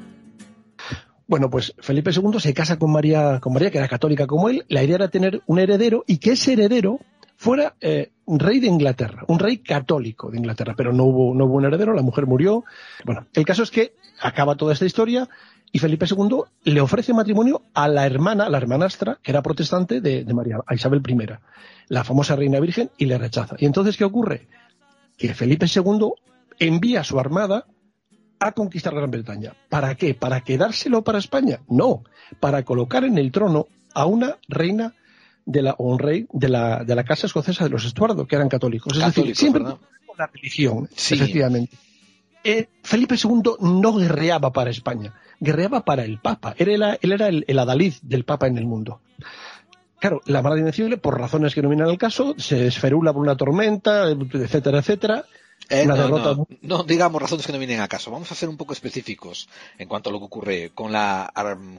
Bueno, 1.27 1.51
pues 1.51 1.75
Felipe 1.79 2.11
II 2.11 2.41
se 2.41 2.55
casa 2.55 2.79
con 2.79 2.91
María, 2.91 3.39
con 3.41 3.53
María, 3.53 3.71
que 3.71 3.79
era 3.79 3.89
católica 3.89 4.27
como 4.27 4.49
él. 4.49 4.65
La 4.69 4.83
idea 4.83 4.97
era 4.97 5.09
tener 5.09 5.43
un 5.47 5.59
heredero 5.59 6.03
y 6.07 6.19
que 6.19 6.33
ese 6.33 6.55
heredero 6.55 7.01
fuera 7.37 7.77
eh, 7.81 8.13
un 8.25 8.41
rey 8.41 8.61
de 8.61 8.67
Inglaterra, 8.67 9.25
un 9.29 9.39
rey 9.39 9.59
católico 9.59 10.31
de 10.31 10.39
Inglaterra, 10.39 10.75
pero 10.77 10.93
no 10.93 11.05
hubo, 11.05 11.35
no 11.35 11.45
hubo 11.45 11.57
un 11.57 11.67
heredero, 11.67 11.93
la 11.93 12.03
mujer 12.03 12.27
murió. 12.27 12.65
Bueno, 13.05 13.27
el 13.35 13.45
caso 13.45 13.63
es 13.63 13.71
que 13.71 13.93
acaba 14.21 14.57
toda 14.57 14.73
esta 14.73 14.87
historia 14.87 15.29
y 15.71 15.79
Felipe 15.79 16.07
II 16.11 16.45
le 16.65 16.81
ofrece 16.81 17.13
matrimonio 17.13 17.63
a 17.75 17.89
la 17.89 18.07
hermana, 18.07 18.49
la 18.49 18.57
hermanastra, 18.57 19.19
que 19.23 19.31
era 19.31 19.43
protestante 19.43 20.01
de, 20.01 20.25
de 20.25 20.35
María, 20.35 20.61
a 20.67 20.75
Isabel 20.75 21.03
I, 21.07 21.27
la 21.89 22.05
famosa 22.05 22.37
reina 22.37 22.59
virgen, 22.59 22.91
y 22.97 23.05
le 23.05 23.19
rechaza. 23.19 23.55
Y 23.59 23.67
entonces, 23.67 23.97
¿qué 23.97 24.05
ocurre? 24.05 24.49
Que 25.17 25.35
Felipe 25.35 25.67
II 25.67 26.13
envía 26.59 27.01
a 27.01 27.05
su 27.05 27.19
armada 27.19 27.67
a 28.41 28.53
conquistar 28.53 28.95
Gran 28.95 29.11
Bretaña. 29.11 29.55
¿Para 29.69 29.95
qué? 29.97 30.15
¿Para 30.15 30.43
quedárselo 30.43 31.03
para 31.03 31.19
España? 31.19 31.61
No, 31.69 32.05
para 32.41 32.63
colocar 32.65 33.05
en 33.05 33.19
el 33.19 33.33
trono 33.33 33.67
a 33.95 34.07
una 34.07 34.37
reina 34.49 34.95
de 35.45 35.63
la, 35.63 35.73
o 35.79 35.91
un 35.93 35.99
rey 35.99 36.27
de 36.33 36.49
la, 36.49 36.85
de 36.85 36.95
la 36.95 37.05
casa 37.05 37.27
escocesa 37.27 37.65
de 37.65 37.71
los 37.71 37.85
Estuardo, 37.85 38.27
que 38.27 38.37
eran 38.37 38.49
católicos. 38.49 38.93
Es 38.93 38.99
decir, 38.99 39.13
Católicos, 39.15 39.39
siempre 39.39 39.63
¿verdad? 39.63 39.79
con 40.07 40.17
la 40.19 40.27
religión, 40.27 40.89
Sí. 40.95 41.15
efectivamente. 41.15 41.77
Eh, 42.45 42.69
Felipe 42.83 43.17
II 43.23 43.55
no 43.61 43.95
guerreaba 43.95 44.53
para 44.53 44.71
España, 44.71 45.15
guerreaba 45.41 45.85
para 45.85 46.05
el 46.05 46.19
Papa. 46.21 46.55
Él 46.59 46.69
era, 46.69 46.97
él 47.03 47.13
era 47.13 47.29
el, 47.29 47.45
el 47.49 47.59
adalid 47.59 47.95
del 48.03 48.25
Papa 48.25 48.47
en 48.47 48.57
el 48.59 48.67
mundo. 48.67 49.01
Claro, 49.99 50.21
la 50.27 50.43
mala 50.43 50.59
invencible, 50.59 50.97
por 50.97 51.19
razones 51.19 51.55
que 51.57 51.63
no 51.63 51.69
vienen 51.69 51.89
al 51.89 51.99
caso, 51.99 52.35
se 52.39 52.69
esferula 52.69 53.13
por 53.13 53.23
una 53.23 53.37
tormenta, 53.37 54.09
etcétera, 54.09 54.79
etcétera. 54.79 55.25
Eh, 55.71 55.85
no, 55.87 55.95
derrota 55.97 56.35
no, 56.35 56.47
no 56.63 56.83
digamos 56.85 57.21
razones 57.21 57.47
que 57.47 57.53
no 57.53 57.59
vienen 57.59 57.81
a 57.81 57.89
caso. 57.89 58.11
Vamos 58.11 58.33
a 58.33 58.35
ser 58.35 58.49
un 58.49 58.57
poco 58.57 58.73
específicos 58.73 59.49
en 59.77 59.87
cuanto 59.87 60.09
a 60.09 60.13
lo 60.13 60.19
que 60.19 60.25
ocurre 60.25 60.71
con 60.75 60.93
la, 60.93 61.31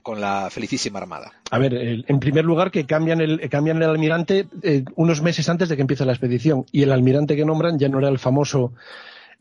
con 0.03 0.21
la 0.21 0.49
felicísima 0.51 0.99
armada. 0.99 1.33
A 1.49 1.57
ver, 1.57 1.73
en 1.75 2.19
primer 2.19 2.45
lugar 2.45 2.69
que 2.69 2.85
cambian 2.85 3.19
el, 3.19 3.49
cambian 3.49 3.81
el 3.81 3.89
almirante 3.89 4.47
eh, 4.61 4.83
unos 4.95 5.21
meses 5.23 5.49
antes 5.49 5.69
de 5.69 5.75
que 5.75 5.81
empiece 5.81 6.05
la 6.05 6.11
expedición 6.11 6.65
y 6.71 6.83
el 6.83 6.91
almirante 6.91 7.35
que 7.35 7.45
nombran 7.45 7.79
ya 7.79 7.89
no 7.89 7.97
era 7.99 8.09
el 8.09 8.19
famoso 8.19 8.73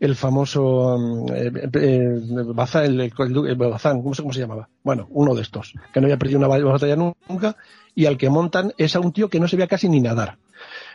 el 0.01 0.15
famoso 0.15 0.95
um, 0.97 1.27
eh, 1.35 1.51
eh, 1.75 2.09
Bazán, 2.55 2.85
el, 2.85 3.01
el- 3.01 3.55
Bazán, 3.57 4.01
¿cómo 4.01 4.15
se, 4.15 4.23
cómo 4.23 4.33
se 4.33 4.39
llamaba? 4.41 4.69
Bueno, 4.85 5.09
uno 5.11 5.35
de 5.35 5.43
estos, 5.43 5.75
que 5.93 6.01
no 6.01 6.07
había 6.07 6.19
perdido 6.19 6.39
una 6.39 6.47
ba- 6.47 6.59
batalla 6.61 6.95
nunca 6.95 7.57
y 7.97 8.07
al 8.07 8.17
que 8.17 8.31
montan 8.31 8.73
es 8.79 8.95
a 8.95 9.01
un 9.01 9.13
tío 9.13 9.29
que 9.29 9.41
no 9.41 9.49
se 9.49 9.57
veía 9.57 9.67
casi 9.67 9.89
ni 9.89 10.01
nadar. 10.01 10.39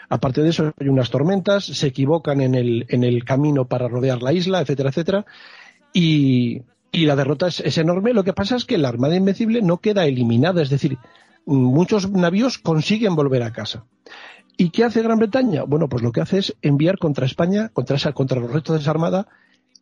Aparte 0.10 0.42
de 0.42 0.50
eso, 0.50 0.74
hay 0.80 0.88
unas 0.88 1.10
tormentas, 1.10 1.66
se 1.66 1.88
equivocan 1.88 2.42
en 2.42 2.56
el, 2.56 2.86
en 2.90 3.04
el 3.04 3.24
camino 3.24 3.66
para 3.66 3.88
rodear 3.88 4.22
la 4.22 4.34
isla, 4.34 4.62
etcétera, 4.62 4.90
etcétera. 4.90 5.26
Y, 5.94 6.62
y 6.92 7.06
la 7.06 7.16
derrota 7.16 7.48
es, 7.48 7.60
es 7.60 7.78
enorme. 7.78 8.14
Lo 8.14 8.24
que 8.24 8.34
pasa 8.34 8.56
es 8.56 8.66
que 8.66 8.78
la 8.78 8.90
Armada 8.90 9.16
Invencible 9.16 9.62
no 9.62 9.78
queda 9.78 10.06
eliminada, 10.06 10.62
es 10.62 10.70
decir, 10.70 10.98
muchos 11.46 12.10
navíos 12.10 12.58
consiguen 12.58 13.16
volver 13.16 13.44
a 13.44 13.52
casa. 13.52 13.86
¿Y 14.56 14.70
qué 14.70 14.84
hace 14.84 15.02
Gran 15.02 15.18
Bretaña? 15.18 15.64
Bueno, 15.64 15.90
pues 15.90 16.04
lo 16.04 16.12
que 16.12 16.22
hace 16.22 16.38
es 16.38 16.56
enviar 16.62 17.00
contra 17.00 17.26
España, 17.26 17.70
contra, 17.70 17.96
esa, 17.96 18.14
contra 18.14 18.40
los 18.40 18.52
restos 18.52 18.76
de 18.76 18.82
esa 18.82 18.92
armada, 18.92 19.28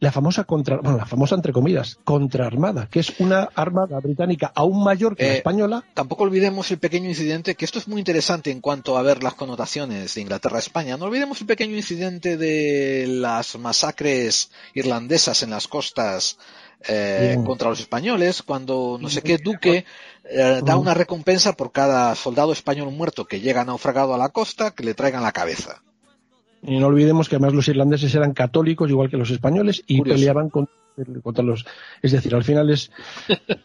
la 0.01 0.11
famosa 0.11 0.45
contra, 0.45 0.77
bueno, 0.77 0.97
la 0.97 1.05
famosa 1.05 1.35
entre 1.35 1.53
comillas, 1.53 1.99
contraarmada, 2.03 2.87
que 2.89 2.99
es 2.99 3.19
una 3.19 3.47
armada 3.53 3.99
británica 3.99 4.51
aún 4.55 4.83
mayor 4.83 5.15
que 5.15 5.23
la 5.23 5.33
Eh, 5.33 5.37
española. 5.37 5.85
Tampoco 5.93 6.23
olvidemos 6.23 6.71
el 6.71 6.79
pequeño 6.79 7.07
incidente, 7.07 7.53
que 7.53 7.65
esto 7.65 7.77
es 7.77 7.87
muy 7.87 7.99
interesante 7.99 8.49
en 8.49 8.61
cuanto 8.61 8.97
a 8.97 9.03
ver 9.03 9.21
las 9.21 9.35
connotaciones 9.35 10.15
de 10.15 10.21
Inglaterra 10.21 10.57
a 10.57 10.59
España. 10.59 10.97
No 10.97 11.05
olvidemos 11.05 11.39
el 11.41 11.45
pequeño 11.45 11.75
incidente 11.75 12.35
de 12.35 13.05
las 13.07 13.55
masacres 13.59 14.49
irlandesas 14.73 15.43
en 15.43 15.51
las 15.51 15.67
costas 15.67 16.39
eh, 16.87 17.37
contra 17.45 17.69
los 17.69 17.79
españoles, 17.79 18.41
cuando 18.41 18.97
no 18.99 19.07
sé 19.07 19.21
qué 19.21 19.37
duque 19.37 19.85
eh, 20.23 20.61
da 20.65 20.77
una 20.77 20.95
recompensa 20.95 21.53
por 21.53 21.71
cada 21.71 22.15
soldado 22.15 22.53
español 22.53 22.89
muerto 22.89 23.25
que 23.25 23.39
llega 23.39 23.63
naufragado 23.65 24.15
a 24.15 24.17
la 24.17 24.29
costa, 24.29 24.71
que 24.71 24.83
le 24.83 24.95
traigan 24.95 25.21
la 25.21 25.31
cabeza. 25.31 25.83
Y 26.63 26.77
no 26.79 26.87
olvidemos 26.87 27.27
que 27.27 27.35
además 27.35 27.53
los 27.53 27.67
irlandeses 27.67 28.13
eran 28.13 28.33
católicos 28.33 28.89
igual 28.89 29.09
que 29.09 29.17
los 29.17 29.31
españoles 29.31 29.83
y 29.87 29.97
Curioso. 29.97 30.15
peleaban 30.17 30.49
contra, 30.49 30.75
contra 31.23 31.43
los. 31.43 31.65
Es 32.01 32.11
decir, 32.11 32.35
al 32.35 32.43
final 32.43 32.69
es, 32.69 32.91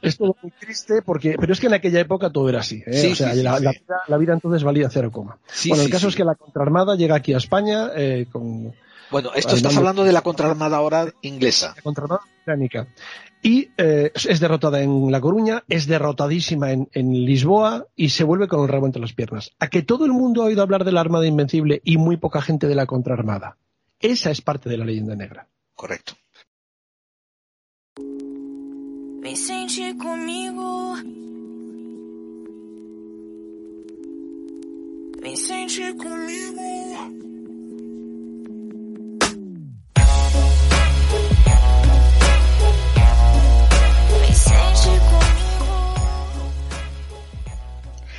es 0.00 0.16
todo 0.16 0.34
muy 0.42 0.50
triste, 0.52 1.02
porque, 1.04 1.36
pero 1.38 1.52
es 1.52 1.60
que 1.60 1.66
en 1.66 1.74
aquella 1.74 2.00
época 2.00 2.30
todo 2.30 2.48
era 2.48 2.60
así. 2.60 2.82
¿eh? 2.86 2.92
Sí, 2.94 3.12
o 3.12 3.14
sea, 3.14 3.34
sí, 3.34 3.42
la, 3.42 3.58
sí. 3.58 3.64
la 3.64 3.70
vida, 3.72 3.96
la 4.08 4.16
vida 4.16 4.32
entonces 4.32 4.64
valía 4.64 4.88
cero 4.90 5.10
coma. 5.12 5.38
Bueno, 5.68 5.82
el 5.82 5.90
caso 5.90 6.08
es 6.08 6.16
que 6.16 6.24
la 6.24 6.34
contraarmada 6.36 6.96
llega 6.96 7.16
aquí 7.16 7.34
a 7.34 7.38
España 7.38 7.90
eh, 7.94 8.26
con 8.32 8.72
Bueno, 9.10 9.30
esto 9.34 9.54
estás 9.56 9.76
hablando 9.76 10.02
de 10.04 10.12
la 10.12 10.22
contraarmada 10.22 10.78
ahora 10.78 11.12
inglesa. 11.20 11.74
la 11.76 11.82
contraarmada 11.82 12.22
británica. 12.44 12.86
Y 13.46 13.70
eh, 13.76 14.10
es 14.12 14.40
derrotada 14.40 14.82
en 14.82 15.12
La 15.12 15.20
Coruña, 15.20 15.62
es 15.68 15.86
derrotadísima 15.86 16.72
en, 16.72 16.88
en 16.90 17.12
Lisboa 17.12 17.86
y 17.94 18.08
se 18.08 18.24
vuelve 18.24 18.48
con 18.48 18.62
el 18.62 18.68
rabo 18.68 18.86
entre 18.86 19.00
las 19.00 19.12
piernas. 19.12 19.52
A 19.60 19.68
que 19.68 19.82
todo 19.82 20.04
el 20.04 20.10
mundo 20.10 20.42
ha 20.42 20.46
oído 20.46 20.62
hablar 20.62 20.84
de 20.84 20.90
la 20.90 21.00
Armada 21.00 21.28
Invencible 21.28 21.80
y 21.84 21.96
muy 21.96 22.16
poca 22.16 22.42
gente 22.42 22.66
de 22.66 22.74
la 22.74 22.86
contraarmada. 22.86 23.56
Esa 24.00 24.32
es 24.32 24.40
parte 24.40 24.68
de 24.68 24.78
la 24.78 24.84
leyenda 24.84 25.14
negra. 25.14 25.46
Correcto. 25.76 26.14
Sentir 29.36 29.96
comigo. 29.96 30.96
Vem 35.22 35.36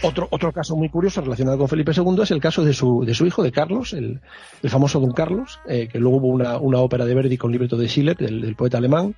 Otro, 0.04 0.28
otro 0.30 0.52
caso 0.52 0.76
muy 0.76 0.90
curioso 0.90 1.22
relacionado 1.22 1.58
con 1.58 1.68
Felipe 1.68 1.92
II 1.96 2.22
es 2.22 2.30
el 2.30 2.40
caso 2.40 2.64
de 2.64 2.74
su, 2.74 3.04
de 3.04 3.16
su 3.16 3.26
hijo, 3.26 3.42
de 3.42 3.52
Carlos, 3.52 3.94
el, 3.94 4.22
el 4.62 4.70
famoso 4.70 5.00
Don 5.00 5.12
Carlos, 5.12 5.60
eh, 5.68 5.88
que 5.92 5.98
luego 5.98 6.18
hubo 6.18 6.28
una, 6.28 6.58
una 6.58 6.80
ópera 6.80 7.06
de 7.06 7.16
Verdi 7.16 7.38
con 7.38 7.52
libreto 7.52 7.78
de 7.78 7.88
Schiller, 7.88 8.16
del, 8.16 8.56
poeta 8.56 8.78
alemán. 8.78 9.16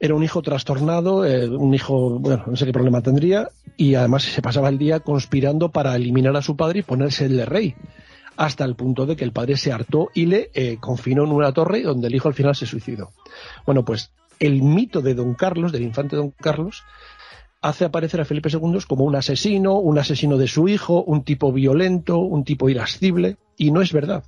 Era 0.00 0.14
un 0.14 0.24
hijo 0.24 0.42
trastornado, 0.42 1.24
eh, 1.24 1.48
un 1.48 1.72
hijo, 1.74 2.18
bueno, 2.18 2.42
no 2.46 2.56
sé 2.56 2.66
qué 2.66 2.72
problema 2.72 3.02
tendría, 3.02 3.48
y 3.76 3.94
además 3.94 4.24
se 4.24 4.42
pasaba 4.42 4.68
el 4.68 4.78
día 4.78 5.00
conspirando 5.00 5.70
para 5.70 5.94
eliminar 5.94 6.36
a 6.36 6.42
su 6.42 6.56
padre 6.56 6.80
y 6.80 6.82
ponerse 6.82 7.26
el 7.26 7.36
de 7.36 7.46
rey, 7.46 7.76
hasta 8.36 8.64
el 8.64 8.74
punto 8.74 9.06
de 9.06 9.14
que 9.14 9.24
el 9.24 9.32
padre 9.32 9.56
se 9.56 9.72
hartó 9.72 10.10
y 10.12 10.26
le 10.26 10.50
eh, 10.54 10.78
confinó 10.80 11.24
en 11.24 11.30
una 11.30 11.52
torre 11.52 11.82
donde 11.82 12.08
el 12.08 12.14
hijo 12.16 12.28
al 12.28 12.34
final 12.34 12.56
se 12.56 12.66
suicidó. 12.66 13.12
Bueno, 13.64 13.84
pues 13.84 14.10
el 14.40 14.60
mito 14.62 15.00
de 15.02 15.14
Don 15.14 15.34
Carlos, 15.34 15.72
del 15.72 15.82
infante 15.82 16.16
Don 16.16 16.30
Carlos, 16.30 16.82
hace 17.60 17.84
aparecer 17.84 18.20
a 18.20 18.24
Felipe 18.24 18.50
II 18.50 18.78
como 18.86 19.04
un 19.04 19.16
asesino, 19.16 19.78
un 19.78 19.98
asesino 19.98 20.36
de 20.36 20.46
su 20.46 20.68
hijo, 20.68 21.02
un 21.02 21.24
tipo 21.24 21.52
violento, 21.52 22.18
un 22.18 22.44
tipo 22.44 22.68
irascible, 22.68 23.36
y 23.56 23.70
no 23.70 23.80
es 23.82 23.92
verdad. 23.92 24.24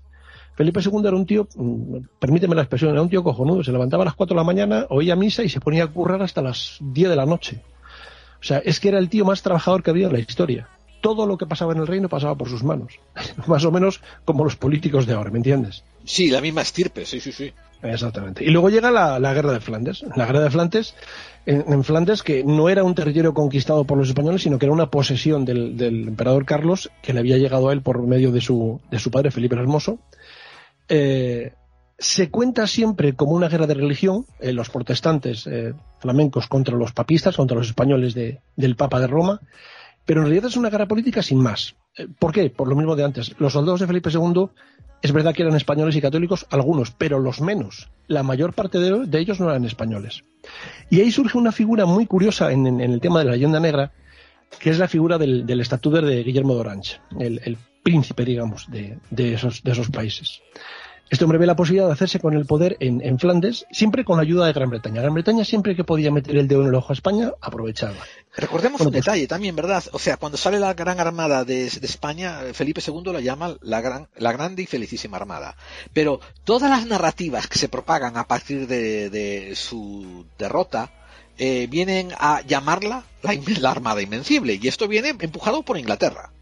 Felipe 0.55 0.81
II 0.81 1.07
era 1.07 1.17
un 1.17 1.25
tío, 1.25 1.47
mm, 1.55 1.99
permíteme 2.19 2.57
la 2.57 2.63
expresión, 2.63 2.91
era 2.91 3.03
un 3.03 3.09
tío 3.09 3.23
cojonudo, 3.23 3.63
se 3.63 3.71
levantaba 3.71 4.03
a 4.03 4.07
las 4.07 4.15
4 4.15 4.35
de 4.35 4.41
la 4.41 4.45
mañana, 4.45 4.87
oía 4.89 5.15
misa 5.15 5.45
y 5.45 5.49
se 5.49 5.61
ponía 5.61 5.85
a 5.85 5.87
currar 5.87 6.21
hasta 6.21 6.43
las 6.43 6.79
10 6.81 7.11
de 7.11 7.17
la 7.17 7.27
noche. 7.27 7.63
O 8.41 8.45
sea, 8.45 8.59
es 8.59 8.81
que 8.81 8.89
era 8.89 8.99
el 8.99 9.09
tío 9.09 9.25
más 9.25 9.43
trabajador 9.43 9.83
que 9.83 9.91
había 9.91 10.07
en 10.07 10.15
la 10.15 10.19
historia. 10.19 10.69
Todo 11.01 11.27
lo 11.27 11.39
que 11.39 11.47
pasaba 11.47 11.75
en 11.75 11.79
el 11.79 11.87
reino 11.87 12.09
pasaba 12.09 12.35
por 12.35 12.49
sus 12.49 12.65
manos. 12.65 12.99
más 13.47 13.65
o 13.65 13.71
menos 13.71 14.01
como 14.25 14.43
los 14.43 14.57
políticos 14.57 15.07
de 15.07 15.15
ahora, 15.15 15.31
¿me 15.31 15.39
entiendes? 15.39 15.85
Sí, 16.05 16.29
la 16.31 16.41
misma 16.41 16.63
estirpe, 16.63 17.07
sí, 17.07 17.21
sí, 17.21 17.31
sí. 17.31 17.53
Exactamente. 17.83 18.45
Y 18.45 18.51
luego 18.51 18.71
llega 18.71 18.91
la, 18.91 19.19
la 19.21 19.33
guerra 19.35 19.53
de 19.53 19.61
Flandes. 19.61 20.05
La 20.17 20.27
guerra 20.27 20.41
de 20.41 20.51
Flandes, 20.51 20.95
en, 21.47 21.85
Flandes, 21.85 22.23
que 22.23 22.43
no 22.45 22.69
era 22.69 22.83
un 22.83 22.95
territorio 22.95 23.33
conquistado 23.35 23.85
por 23.85 23.97
los 23.99 24.09
españoles, 24.09 24.43
sino 24.43 24.59
que 24.59 24.67
era 24.67 24.73
una 24.73 24.91
posesión 24.91 25.45
del, 25.45 25.77
del 25.77 26.09
emperador 26.09 26.45
Carlos, 26.45 26.91
que 27.03 27.13
le 27.13 27.21
había 27.21 27.39
llegado 27.39 27.69
a 27.69 27.73
él 27.73 27.83
por 27.83 28.03
medio 28.07 28.33
de 28.33 28.41
su, 28.41 28.81
de 28.91 28.99
su 28.99 29.11
padre 29.11 29.31
Felipe 29.31 29.55
el 29.55 29.61
Hermoso. 29.63 29.99
Eh, 30.89 31.53
se 31.99 32.31
cuenta 32.31 32.67
siempre 32.67 33.15
como 33.15 33.33
una 33.33 33.49
guerra 33.49 33.67
de 33.67 33.75
religión, 33.75 34.25
eh, 34.41 34.53
los 34.53 34.71
protestantes 34.71 35.47
eh, 35.47 35.75
flamencos 35.99 36.47
contra 36.47 36.77
los 36.77 36.93
papistas, 36.93 37.37
contra 37.37 37.57
los 37.57 37.67
españoles 37.69 38.15
de- 38.15 38.41
del 38.57 38.77
Papa 38.77 39.01
de 39.01 39.09
Roma, 39.09 39.41
pero 40.05 40.21
en 40.21 40.27
realidad 40.27 40.47
es 40.49 40.57
una 40.57 40.71
guerra 40.71 40.87
política 40.87 41.23
sin 41.23 41.39
más. 41.39 41.75
¿Por 42.21 42.33
qué? 42.33 42.49
Por 42.51 42.69
lo 42.69 42.77
mismo 42.77 42.95
de 42.95 43.03
antes. 43.05 43.35
Los 43.39 43.53
soldados 43.55 43.81
de 43.81 43.89
Felipe 43.89 44.11
II 44.11 44.49
es 45.03 45.13
verdad 45.13 45.35
que 45.35 45.43
eran 45.43 45.55
españoles 45.57 45.97
y 45.97 46.01
católicos, 46.01 46.47
algunos, 46.51 46.91
pero 46.91 47.19
los 47.19 47.41
menos. 47.41 47.89
La 48.07 48.23
mayor 48.23 48.53
parte 48.53 48.79
de, 48.79 49.19
ellos 49.19 49.41
no 49.41 49.49
eran 49.49 49.65
españoles. 49.65 50.25
Y 50.91 51.01
ahí 51.01 51.11
surge 51.11 51.39
una 51.39 51.53
figura 51.53 51.87
muy 51.87 52.07
curiosa 52.07 52.53
en, 52.53 52.81
el 52.81 53.01
tema 53.01 53.21
de 53.21 53.27
la 53.27 53.33
leyenda 53.33 53.61
negra, 53.61 53.93
que 54.59 54.71
es 54.71 54.79
la 54.79 54.89
figura 54.89 55.19
del, 55.19 55.47
del 55.47 55.61
estatuto 55.61 56.01
de 56.01 56.23
Guillermo 56.23 56.55
de 56.55 56.61
Orange, 56.61 57.01
el, 57.19 57.59
príncipe, 57.83 58.25
digamos, 58.25 58.67
de 58.69 58.99
esos 59.33 59.91
países. 59.91 60.43
Este 61.11 61.25
hombre 61.25 61.39
ve 61.39 61.47
la 61.47 61.57
posibilidad 61.57 61.87
de 61.87 61.93
hacerse 61.95 62.21
con 62.21 62.35
el 62.35 62.45
poder 62.45 62.77
en, 62.81 63.01
en 63.03 63.19
Flandes, 63.19 63.65
siempre 63.71 64.05
con 64.05 64.17
la 64.19 64.23
ayuda 64.25 64.47
de 64.47 64.53
Gran 64.53 64.69
Bretaña. 64.69 65.01
Gran 65.01 65.15
Bretaña 65.15 65.45
siempre 65.45 65.75
que 65.75 65.83
podía 65.85 66.11
meter 66.11 66.37
el 66.37 66.49
dedo 66.49 66.61
en 66.63 66.69
el 66.69 66.75
ojo 66.75 66.93
a 66.93 66.95
España, 66.95 67.33
aprovechaba. 67.41 67.95
Recordemos 68.37 68.79
Bueno, 68.81 68.89
un 68.91 68.93
pues- 68.93 69.05
detalle 69.07 69.27
también, 69.27 69.57
¿verdad? 69.57 69.83
O 69.93 69.99
sea, 69.99 70.19
cuando 70.19 70.37
sale 70.37 70.61
la 70.61 70.75
Gran 70.75 71.01
Armada 71.01 71.45
de, 71.45 71.71
de 71.71 71.87
España, 71.87 72.41
Felipe 72.53 72.83
II 72.87 73.13
la 73.13 73.21
llama 73.21 73.57
la, 73.63 73.81
gran, 73.81 74.09
la 74.17 74.33
Grande 74.33 74.63
y 74.63 74.67
Felicísima 74.67 75.17
Armada. 75.17 75.57
Pero 75.95 76.21
todas 76.45 76.69
las 76.71 76.87
narrativas 76.87 77.47
que 77.49 77.59
se 77.59 77.69
propagan 77.71 78.17
a 78.19 78.27
partir 78.29 78.67
de, 78.67 79.09
de 79.09 79.57
su 79.57 80.27
derrota 80.39 80.93
eh, 81.39 81.69
vienen 81.71 82.11
a 82.19 82.43
llamarla 82.43 83.05
la, 83.23 83.33
la 83.61 83.71
Armada 83.71 84.03
Invencible. 84.03 84.59
Y 84.61 84.69
esto 84.69 84.89
viene 84.89 85.15
empujado 85.19 85.63
por 85.63 85.79
Inglaterra. 85.79 86.33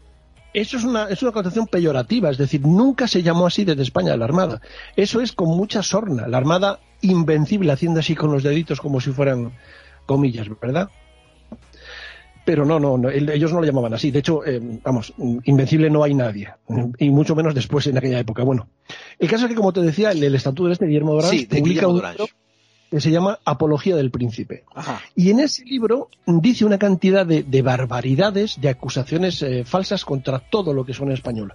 Eso 0.53 0.77
es 0.77 0.83
una, 0.83 1.05
es 1.05 1.21
una 1.21 1.31
concepción 1.31 1.67
peyorativa, 1.67 2.29
es 2.31 2.37
decir, 2.37 2.61
nunca 2.61 3.07
se 3.07 3.21
llamó 3.21 3.45
así 3.47 3.63
desde 3.65 3.83
España 3.83 4.15
la 4.17 4.25
Armada. 4.25 4.61
Eso 4.95 5.21
es 5.21 5.31
con 5.33 5.49
mucha 5.49 5.83
sorna, 5.83 6.27
la 6.27 6.37
Armada 6.37 6.79
invencible, 7.01 7.71
haciendo 7.71 7.99
así 7.99 8.15
con 8.15 8.31
los 8.31 8.41
deditos 8.43 8.79
como 8.81 8.99
si 8.99 9.11
fueran 9.11 9.51
comillas, 10.05 10.47
¿verdad? 10.59 10.89
Pero 12.45 12.65
no, 12.65 12.79
no, 12.79 12.97
no, 12.97 13.09
el- 13.09 13.29
ellos 13.29 13.51
no 13.51 13.59
lo 13.59 13.65
llamaban 13.65 13.93
así. 13.93 14.09
De 14.09 14.19
hecho, 14.19 14.43
eh, 14.45 14.59
vamos, 14.83 15.13
invencible 15.43 15.89
no 15.89 16.01
hay 16.03 16.13
nadie, 16.13 16.49
y 16.97 17.09
mucho 17.09 17.35
menos 17.35 17.53
después 17.53 17.85
en 17.87 17.97
aquella 17.97 18.19
época. 18.19 18.43
Bueno, 18.43 18.67
el 19.19 19.29
caso 19.29 19.45
es 19.45 19.49
que, 19.49 19.55
como 19.55 19.73
te 19.73 19.81
decía, 19.81 20.11
el, 20.11 20.23
el 20.23 20.33
estatuto 20.33 20.67
de 20.67 20.73
este 20.73 20.85
Guillermo 20.85 21.13
Durán 21.13 21.29
Sí, 21.29 21.45
de 21.45 21.59
publica 21.59 21.87
Guillermo 21.87 21.89
un 21.89 22.01
libro 22.09 22.25
que 22.89 23.01
se 23.01 23.11
llama 23.11 23.39
Apología 23.45 23.95
del 23.95 24.11
Príncipe. 24.11 24.63
Ajá. 24.73 25.01
Y 25.15 25.31
en 25.31 25.39
ese 25.39 25.65
libro 25.65 26.09
dice 26.25 26.65
una 26.65 26.77
cantidad 26.77 27.25
de, 27.25 27.43
de 27.43 27.61
barbaridades, 27.61 28.59
de 28.61 28.69
acusaciones 28.69 29.41
eh, 29.41 29.63
falsas 29.65 30.05
contra 30.05 30.39
todo 30.39 30.73
lo 30.73 30.85
que 30.85 30.93
son 30.93 31.11
español. 31.11 31.53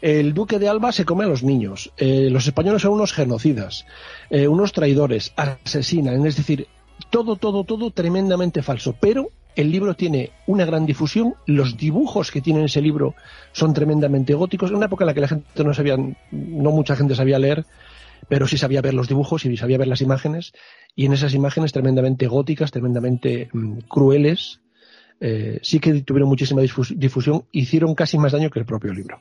El 0.00 0.34
duque 0.34 0.58
de 0.58 0.68
Alba 0.68 0.92
se 0.92 1.04
come 1.04 1.24
a 1.24 1.28
los 1.28 1.42
niños. 1.42 1.92
eh, 1.96 2.28
los 2.30 2.46
españoles 2.46 2.82
son 2.82 2.92
unos 2.92 3.12
genocidas, 3.12 3.86
eh, 4.28 4.48
unos 4.48 4.72
traidores, 4.72 5.32
asesinan. 5.36 6.26
Es 6.26 6.36
decir, 6.36 6.66
todo, 7.10 7.36
todo, 7.36 7.64
todo 7.64 7.90
tremendamente 7.90 8.62
falso. 8.62 8.94
Pero 9.00 9.30
el 9.56 9.70
libro 9.70 9.94
tiene 9.94 10.30
una 10.46 10.64
gran 10.64 10.84
difusión. 10.84 11.34
Los 11.46 11.76
dibujos 11.76 12.30
que 12.30 12.42
tiene 12.42 12.64
ese 12.64 12.82
libro 12.82 13.14
son 13.52 13.72
tremendamente 13.72 14.34
góticos. 14.34 14.70
En 14.70 14.76
una 14.76 14.86
época 14.86 15.04
en 15.04 15.06
la 15.06 15.14
que 15.14 15.20
la 15.20 15.28
gente 15.28 15.64
no 15.64 15.72
sabía, 15.72 15.96
no 15.96 16.70
mucha 16.70 16.96
gente 16.96 17.14
sabía 17.14 17.38
leer, 17.38 17.64
pero 18.28 18.46
sí 18.46 18.58
sabía 18.58 18.80
ver 18.82 18.94
los 18.94 19.08
dibujos 19.08 19.44
y 19.44 19.56
sabía 19.56 19.78
ver 19.78 19.88
las 19.88 20.00
imágenes. 20.00 20.52
Y 20.96 21.06
en 21.06 21.12
esas 21.12 21.34
imágenes 21.34 21.72
tremendamente 21.72 22.26
góticas, 22.26 22.70
tremendamente 22.70 23.48
mm, 23.52 23.78
crueles, 23.88 24.60
eh, 25.20 25.60
sí 25.62 25.78
que 25.78 26.02
tuvieron 26.02 26.28
muchísima 26.28 26.60
difus- 26.60 26.94
difusión, 26.96 27.44
hicieron 27.52 27.94
casi 27.94 28.18
más 28.18 28.32
daño 28.32 28.50
que 28.50 28.58
el 28.58 28.66
propio 28.66 28.92
libro. 28.92 29.20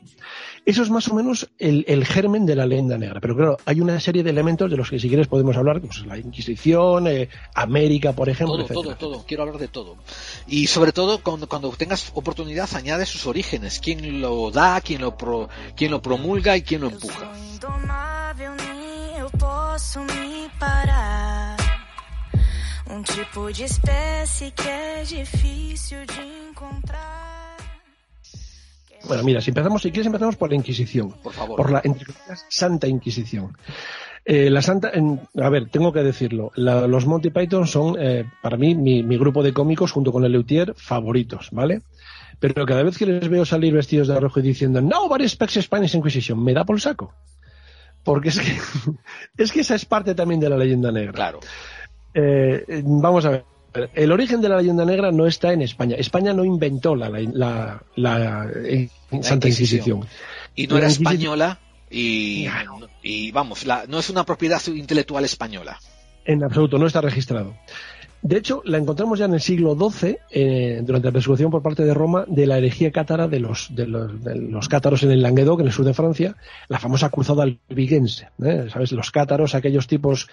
Eso 0.65 0.81
es 0.81 0.89
más 0.89 1.07
o 1.07 1.13
menos 1.13 1.49
el, 1.59 1.85
el 1.87 2.03
germen 2.05 2.45
de 2.45 2.55
la 2.55 2.65
leyenda 2.65 2.97
negra. 2.97 3.21
Pero 3.21 3.35
claro, 3.35 3.57
hay 3.65 3.79
una 3.79 3.99
serie 3.99 4.23
de 4.23 4.31
elementos 4.31 4.69
de 4.71 4.75
los 4.75 4.89
que 4.89 4.99
si 4.99 5.07
quieres 5.07 5.27
podemos 5.27 5.55
hablar, 5.55 5.79
pues 5.81 6.03
la 6.05 6.17
Inquisición, 6.17 7.07
eh, 7.07 7.29
América, 7.53 8.11
por 8.13 8.27
ejemplo, 8.27 8.55
Todo, 8.55 8.63
etcétera. 8.65 8.95
todo, 8.97 9.11
todo. 9.17 9.25
Quiero 9.25 9.43
hablar 9.43 9.59
de 9.59 9.67
todo. 9.67 9.95
Y 10.47 10.67
sobre 10.67 10.93
todo, 10.93 11.19
cuando, 11.21 11.47
cuando 11.47 11.69
tengas 11.71 12.11
oportunidad, 12.15 12.67
añade 12.75 13.05
sus 13.05 13.27
orígenes. 13.27 13.79
¿Quién 13.79 14.19
lo 14.19 14.49
da, 14.51 14.81
quién 14.81 14.99
lo, 15.01 15.15
pro- 15.15 15.47
quién 15.75 15.91
lo 15.91 16.01
promulga 16.01 16.57
y 16.57 16.63
quién 16.63 16.81
lo 16.81 16.89
empuja? 16.89 17.31
Posso 19.43 19.99
me 20.11 20.49
parar. 20.57 21.57
Um 22.89 23.01
tipo 23.03 23.51
de 23.51 23.63
espécie 23.65 24.51
que 24.51 24.69
é 24.69 25.03
difícil 25.03 25.99
de 26.13 26.21
encontrar. 26.49 27.57
Bueno, 29.05 29.23
mira, 29.23 29.41
si 29.41 29.49
empezamos, 29.51 29.81
si 29.81 29.91
quieres 29.91 30.07
empezamos 30.07 30.37
por 30.37 30.49
la 30.49 30.55
Inquisición. 30.55 31.11
Por 31.21 31.33
favor. 31.33 31.57
por 31.57 31.71
la 31.71 31.81
entre 31.83 32.05
comillas, 32.05 32.45
Santa 32.49 32.87
Inquisición. 32.87 33.57
Eh, 34.23 34.49
la 34.49 34.61
Santa, 34.61 34.91
en- 34.93 35.19
a 35.41 35.49
ver, 35.49 35.69
tengo 35.69 35.91
que 35.91 36.03
decirlo, 36.03 36.51
la- 36.55 36.87
los 36.87 37.05
Monty 37.05 37.29
Python 37.29 37.67
son 37.67 37.97
eh, 37.99 38.23
para 38.41 38.55
mí 38.55 38.73
mi, 38.75 39.03
mi 39.03 39.17
grupo 39.17 39.43
de 39.43 39.51
cómicos 39.51 39.91
junto 39.91 40.13
con 40.13 40.23
el 40.23 40.31
Leutier 40.31 40.73
favoritos, 40.77 41.49
¿vale? 41.51 41.81
Pero 42.39 42.65
cada 42.65 42.83
vez 42.83 42.97
que 42.97 43.05
les 43.05 43.27
veo 43.27 43.43
salir 43.43 43.73
vestidos 43.73 44.07
de 44.07 44.17
rojo 44.17 44.39
y 44.39 44.43
diciendo 44.43 44.79
Nobody 44.81 45.25
expects 45.25 45.59
Spanish 45.61 45.95
Inquisition, 45.95 46.41
me 46.41 46.53
da 46.53 46.63
por 46.63 46.77
el 46.77 46.81
saco. 46.81 47.13
Porque 48.03 48.29
es 48.29 48.39
que, 48.39 48.57
es 49.43 49.51
que 49.51 49.61
esa 49.61 49.75
es 49.75 49.85
parte 49.85 50.13
también 50.15 50.39
de 50.39 50.49
la 50.49 50.57
leyenda 50.57 50.91
negra. 50.91 51.13
Claro. 51.13 51.39
Eh, 52.13 52.81
vamos 52.85 53.25
a 53.25 53.29
ver. 53.29 53.45
El 53.95 54.11
origen 54.11 54.39
de 54.39 54.49
la 54.49 54.57
leyenda 54.57 54.85
negra 54.85 55.11
no 55.11 55.25
está 55.25 55.51
en 55.51 55.63
España. 55.63 55.95
España 55.97 56.31
no 56.31 56.45
inventó 56.45 56.95
la, 56.95 57.09
la, 57.09 57.19
la- 57.33 57.83
la, 57.95 58.47
eh, 58.63 58.87
Santa 59.21 59.47
Inquisición. 59.47 59.99
Inquisición. 59.99 60.07
Y 60.55 60.67
no 60.67 60.77
era 60.77 60.87
Inquisición- 60.89 61.07
española 61.13 61.59
y, 61.89 62.47
y 63.01 63.31
vamos, 63.31 63.65
la- 63.65 63.85
no 63.87 63.99
es 63.99 64.09
una 64.11 64.23
propiedad 64.25 64.61
intelectual 64.67 65.25
española. 65.25 65.79
En 66.25 66.43
absoluto, 66.43 66.77
no 66.77 66.85
está 66.85 67.01
registrado. 67.01 67.55
De 68.23 68.37
hecho, 68.37 68.61
la 68.63 68.77
encontramos 68.77 69.19
ya 69.19 69.25
en 69.25 69.33
el 69.33 69.41
siglo 69.41 69.75
XII, 69.75 70.17
eh, 70.31 70.81
durante 70.81 71.09
la 71.09 71.11
persecución 71.11 71.51
por 71.51 71.61
parte 71.61 71.83
de 71.83 71.93
Roma 71.93 72.23
de 72.25 72.47
la 72.47 72.57
herejía 72.57 72.89
cátara 72.89 73.27
de 73.27 73.41
los, 73.41 73.75
de 73.75 73.85
los, 73.85 74.69
cátaros 74.69 75.03
en 75.03 75.11
el 75.11 75.21
Languedoc, 75.21 75.59
en 75.59 75.65
el 75.65 75.73
sur 75.73 75.83
de 75.83 75.93
Francia, 75.93 76.37
la 76.69 76.79
famosa 76.79 77.09
cruzada 77.09 77.43
albigense. 77.43 78.29
¿eh? 78.41 78.67
¿Sabes? 78.71 78.93
Los 78.93 79.11
cátaros, 79.11 79.55
aquellos 79.55 79.87
tipos 79.87 80.29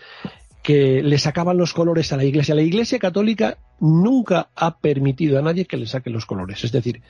que 0.62 1.02
le 1.02 1.18
sacaban 1.18 1.56
los 1.56 1.74
colores 1.74 2.12
a 2.12 2.16
la 2.16 2.22
Iglesia. 2.22 2.54
La 2.54 2.62
Iglesia 2.62 3.00
católica 3.00 3.58
nunca 3.80 4.50
ha 4.54 4.78
permitido 4.78 5.40
a 5.40 5.42
nadie 5.42 5.64
que 5.64 5.76
le 5.76 5.86
saque 5.86 6.10
los 6.10 6.26
colores. 6.26 6.62
Es 6.62 6.70
decir, 6.70 7.02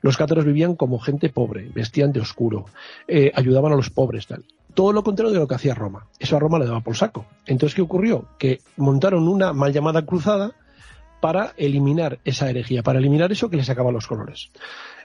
los 0.00 0.16
cátaros 0.16 0.44
vivían 0.44 0.76
como 0.76 1.00
gente 1.00 1.30
pobre, 1.30 1.68
vestían 1.74 2.12
de 2.12 2.20
oscuro, 2.20 2.66
eh, 3.08 3.32
ayudaban 3.34 3.72
a 3.72 3.76
los 3.76 3.90
pobres, 3.90 4.28
tal. 4.28 4.44
Todo 4.74 4.92
lo 4.92 5.02
contrario 5.02 5.32
de 5.32 5.38
lo 5.38 5.48
que 5.48 5.54
hacía 5.54 5.74
Roma. 5.74 6.06
Eso 6.18 6.36
a 6.36 6.40
Roma 6.40 6.58
le 6.58 6.66
daba 6.66 6.80
por 6.80 6.96
saco. 6.96 7.26
Entonces, 7.46 7.74
¿qué 7.74 7.82
ocurrió? 7.82 8.26
Que 8.38 8.60
montaron 8.76 9.28
una 9.28 9.52
mal 9.52 9.72
llamada 9.72 10.06
cruzada 10.06 10.52
para 11.20 11.52
eliminar 11.56 12.18
esa 12.24 12.48
herejía, 12.48 12.82
para 12.82 12.98
eliminar 12.98 13.30
eso 13.30 13.50
que 13.50 13.56
le 13.56 13.64
sacaba 13.64 13.92
los 13.92 14.06
colores. 14.06 14.50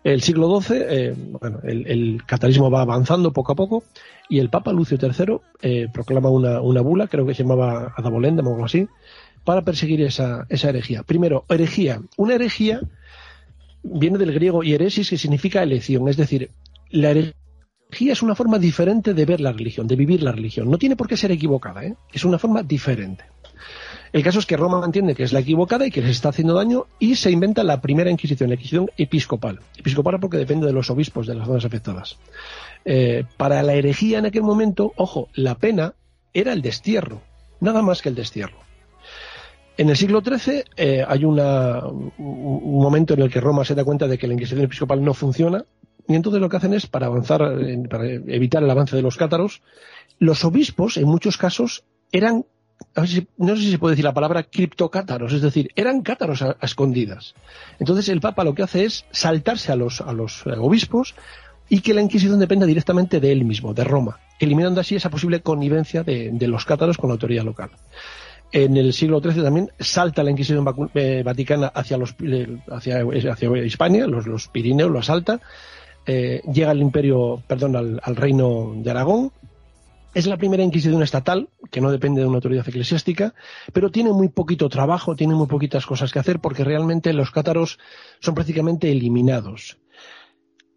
El 0.04 0.22
siglo 0.22 0.62
XII, 0.62 0.78
eh, 0.88 1.14
bueno, 1.18 1.60
el, 1.64 1.88
el 1.88 2.24
catalanismo 2.26 2.72
va 2.72 2.82
avanzando 2.82 3.34
poco 3.34 3.52
a 3.52 3.56
poco 3.56 3.84
y 4.30 4.40
el 4.40 4.50
Papa 4.50 4.72
Lucio 4.72 4.98
III 5.02 5.38
eh, 5.62 5.88
proclama 5.92 6.30
una, 6.30 6.62
una 6.62 6.82
bula, 6.82 7.08
creo 7.08 7.26
que 7.26 7.34
se 7.34 7.44
llamaba 7.44 7.94
Adabolenda 7.98 8.44
o 8.44 8.52
algo 8.52 8.66
así, 8.66 8.88
para 9.44 9.64
perseguir 9.64 10.02
esa, 10.02 10.46
esa 10.50 10.70
herejía. 10.70 11.04
Primero, 11.04 11.46
herejía. 11.50 12.02
Una 12.18 12.36
herejía 12.36 12.82
viene 13.84 14.18
del 14.18 14.34
griego 14.34 14.64
hieresis, 14.64 15.10
que 15.10 15.18
significa 15.18 15.64
elección, 15.64 16.08
es 16.08 16.18
decir, 16.18 16.52
la 16.90 17.12
herejía 17.12 17.34
es 17.92 18.22
una 18.22 18.36
forma 18.36 18.60
diferente 18.60 19.14
de 19.14 19.26
ver 19.26 19.42
la 19.42 19.52
religión, 19.52 19.88
de 19.88 19.96
vivir 19.96 20.22
la 20.22 20.32
religión. 20.32 20.70
No 20.70 20.78
tiene 20.78 20.96
por 20.96 21.08
qué 21.08 21.18
ser 21.18 21.32
equivocada, 21.32 21.84
¿eh? 21.84 21.96
es 22.12 22.26
una 22.26 22.38
forma 22.38 22.64
diferente. 22.64 23.26
El 24.12 24.24
caso 24.24 24.40
es 24.40 24.46
que 24.46 24.56
Roma 24.56 24.82
entiende 24.86 25.14
que 25.14 25.24
es 25.24 25.34
la 25.34 25.40
equivocada 25.40 25.86
y 25.86 25.92
que 25.92 26.02
les 26.02 26.12
está 26.12 26.30
haciendo 26.30 26.54
daño 26.54 26.86
y 27.00 27.16
se 27.16 27.32
inventa 27.32 27.64
la 27.64 27.82
primera 27.82 28.10
Inquisición, 28.10 28.50
la 28.50 28.56
Inquisición 28.56 28.90
episcopal. 28.98 29.60
Episcopal 29.78 30.20
porque 30.22 30.38
depende 30.38 30.68
de 30.68 30.74
los 30.74 30.90
obispos 30.90 31.28
de 31.28 31.36
las 31.36 31.48
zonas 31.48 31.66
afectadas. 31.66 32.18
Eh, 32.86 33.26
para 33.36 33.62
la 33.64 33.74
herejía 33.74 34.20
en 34.20 34.26
aquel 34.26 34.44
momento, 34.44 34.94
ojo, 34.96 35.28
la 35.34 35.56
pena 35.56 35.96
era 36.34 36.54
el 36.54 36.62
destierro, 36.62 37.22
nada 37.60 37.82
más 37.82 38.02
que 38.02 38.10
el 38.10 38.16
destierro. 38.16 38.58
En 39.78 39.90
el 39.90 39.98
siglo 39.98 40.22
XIII 40.22 40.64
eh, 40.78 41.04
hay 41.06 41.26
una, 41.26 41.86
un 41.86 42.14
un 42.18 42.82
momento 42.82 43.14
en 43.16 43.22
el 43.22 43.30
que 43.30 43.42
Roma 43.42 43.66
se 43.66 43.76
da 43.76 43.84
cuenta 43.84 44.08
de 44.08 44.18
que 44.18 44.28
la 44.28 44.34
Inquisición 44.34 44.64
episcopal 44.64 45.04
no 45.04 45.14
funciona 45.14 45.66
y 46.08 46.16
entonces 46.16 46.42
lo 46.42 46.50
que 46.50 46.58
hacen 46.58 46.74
es, 46.74 46.88
para 46.88 47.08
avanzar, 47.08 47.42
en- 47.62 47.88
para 47.88 48.06
evitar 48.08 48.64
el 48.64 48.70
avance 48.70 48.96
de 48.96 49.02
los 49.02 49.18
cátaros, 49.18 49.62
los 50.20 50.46
obispos, 50.46 50.98
en 50.98 51.06
muchos 51.06 51.38
casos, 51.38 51.84
eran, 52.12 52.46
no 53.38 53.56
sé 53.56 53.62
si 53.62 53.72
se 53.72 53.80
puede 53.80 53.94
decir 53.94 54.06
la 54.06 54.14
palabra 54.14 54.44
criptocátaros, 54.44 55.34
es 55.34 55.42
decir, 55.42 55.70
eran 55.76 56.02
cátaros 56.02 56.42
a, 56.42 56.58
escondidas. 56.62 57.34
Entonces 57.80 58.10
el 58.10 58.22
Papa 58.22 58.44
lo 58.44 58.54
que 58.54 58.64
hace 58.64 58.86
es 58.86 59.06
saltarse 59.12 59.72
a 59.72 59.76
los, 59.76 60.02
a 60.02 60.14
los 60.14 60.46
eh, 60.46 60.52
obispos 60.58 61.16
y 61.70 61.82
que 61.82 61.94
la 61.94 62.02
Inquisición 62.02 62.40
dependa 62.40 62.66
directamente 62.66 63.20
de 63.20 63.32
él 63.32 63.44
mismo, 63.44 63.74
de 63.74 63.84
Roma, 63.84 64.20
eliminando 64.40 64.82
así 64.82 64.96
esa 64.96 65.10
posible 65.10 65.42
connivencia 65.42 66.04
de, 66.04 66.30
de 66.32 66.48
los 66.48 66.64
cátaros 66.66 66.98
con 66.98 67.10
la 67.10 67.14
autoridad 67.14 67.44
local. 67.44 67.72
En 68.52 68.78
el 68.78 68.94
siglo 68.94 69.20
XIII 69.20 69.42
también 69.44 69.72
salta 69.80 70.24
la 70.24 70.32
Inquisición 70.32 70.64
eh, 70.94 71.24
vaticana 71.26 71.68
hacia, 71.68 71.98
los, 71.98 72.16
eh, 72.24 72.58
hacia, 72.72 73.02
hacia 73.32 73.66
Hispania, 73.66 74.06
los, 74.08 74.28
los 74.28 74.48
Pirineos 74.48 74.92
lo 74.92 75.00
asalta, 75.00 75.42
eh, 76.06 76.42
llega 76.52 76.72
al 76.72 76.82
imperio, 76.82 77.42
perdón, 77.48 78.00
al, 78.02 78.16
reino 78.16 78.74
de 78.76 78.92
Aragón. 78.92 79.32
Es 80.14 80.28
la 80.28 80.38
primera 80.38 80.64
Inquisición 80.64 81.04
estatal, 81.04 81.50
que 81.72 81.82
no 81.82 81.92
depende 81.92 82.22
de 82.22 82.28
una 82.28 82.38
autoridad 82.38 82.68
eclesiástica, 82.68 83.34
pero 83.74 83.92
tiene 83.92 84.14
muy 84.14 84.30
poquito 84.30 84.70
trabajo, 84.70 85.16
tiene 85.16 85.36
muy 85.36 85.48
poquitas 85.48 85.86
cosas 85.86 86.14
que 86.14 86.20
hacer, 86.20 86.40
porque 86.40 86.64
realmente 86.64 87.12
los 87.12 87.32
cátaros 87.32 87.80
son 88.22 88.34
prácticamente 88.34 88.90
eliminados. 88.90 89.78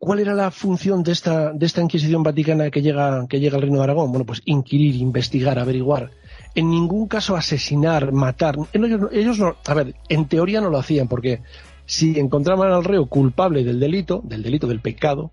¿Cuál 0.00 0.20
era 0.20 0.34
la 0.34 0.50
función 0.50 1.02
de 1.02 1.12
esta, 1.12 1.52
de 1.52 1.66
esta 1.66 1.82
Inquisición 1.82 2.22
vaticana 2.22 2.70
que 2.70 2.82
llega, 2.82 3.26
que 3.28 3.40
llega 3.40 3.56
al 3.56 3.62
Reino 3.62 3.78
de 3.78 3.84
Aragón? 3.84 4.10
Bueno, 4.10 4.24
pues 4.24 4.42
inquirir, 4.44 4.96
investigar, 4.96 5.58
averiguar. 5.58 6.10
En 6.54 6.70
ningún 6.70 7.06
caso 7.06 7.36
asesinar, 7.36 8.12
matar. 8.12 8.56
Ellos, 8.72 9.10
ellos 9.12 9.38
no, 9.38 9.56
a 9.66 9.74
ver, 9.74 9.94
en 10.08 10.26
teoría 10.26 10.60
no 10.60 10.70
lo 10.70 10.78
hacían, 10.78 11.08
porque 11.08 11.42
si 11.88 12.18
encontraban 12.20 12.70
al 12.70 12.84
reo 12.84 13.06
culpable 13.06 13.64
del 13.64 13.80
delito, 13.80 14.20
del 14.22 14.42
delito 14.42 14.66
del 14.66 14.80
pecado, 14.80 15.32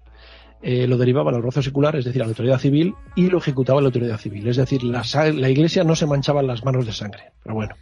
eh, 0.62 0.88
lo 0.88 0.98
derivaban 0.98 1.36
al 1.36 1.42
brazo 1.42 1.62
secular, 1.62 1.98
es 1.98 2.06
decir, 2.06 2.22
a 2.22 2.26
la 2.26 2.30
autoridad 2.30 2.60
civil, 2.60 2.96
y 3.14 3.30
lo 3.30 3.40
ejecutaba 3.40 3.82
la 3.82 3.88
autoridad 3.88 4.18
civil. 4.18 4.48
Es 4.48 4.56
decir, 4.56 4.82
la, 4.86 5.04
la 5.34 5.50
iglesia 5.50 5.84
no 5.84 5.98
se 5.98 6.06
manchaba 6.08 6.42
las 6.42 6.64
manos 6.64 6.86
de 6.86 6.94
sangre. 6.94 7.34
Pero 7.44 7.56
bueno. 7.56 7.76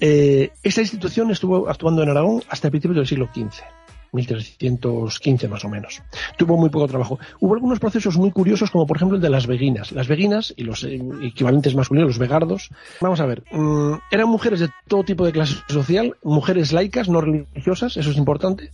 Eh, 0.00 0.50
esta 0.64 0.80
institución 0.80 1.30
estuvo 1.30 1.68
actuando 1.68 2.02
en 2.02 2.08
Aragón 2.08 2.42
hasta 2.48 2.66
el 2.66 2.72
principio 2.72 2.96
del 2.96 3.06
siglo 3.06 3.28
XV. 3.32 3.62
1315 4.12 5.48
más 5.48 5.64
o 5.64 5.68
menos. 5.68 6.02
Tuvo 6.36 6.56
muy 6.56 6.70
poco 6.70 6.86
trabajo. 6.86 7.18
Hubo 7.40 7.54
algunos 7.54 7.80
procesos 7.80 8.16
muy 8.16 8.30
curiosos, 8.30 8.70
como 8.70 8.86
por 8.86 8.96
ejemplo 8.96 9.16
el 9.16 9.22
de 9.22 9.30
las 9.30 9.46
beguinas. 9.46 9.92
Las 9.92 10.06
beguinas 10.06 10.52
y 10.56 10.64
los 10.64 10.84
eh, 10.84 11.00
equivalentes 11.22 11.74
masculinos, 11.74 12.08
los 12.08 12.18
vegardos. 12.18 12.70
Vamos 13.00 13.20
a 13.20 13.26
ver, 13.26 13.42
mm, 13.50 13.94
eran 14.10 14.28
mujeres 14.28 14.60
de 14.60 14.68
todo 14.86 15.02
tipo 15.02 15.24
de 15.24 15.32
clase 15.32 15.56
social, 15.68 16.16
mujeres 16.22 16.72
laicas, 16.72 17.08
no 17.08 17.20
religiosas, 17.20 17.96
eso 17.96 18.10
es 18.10 18.16
importante. 18.16 18.70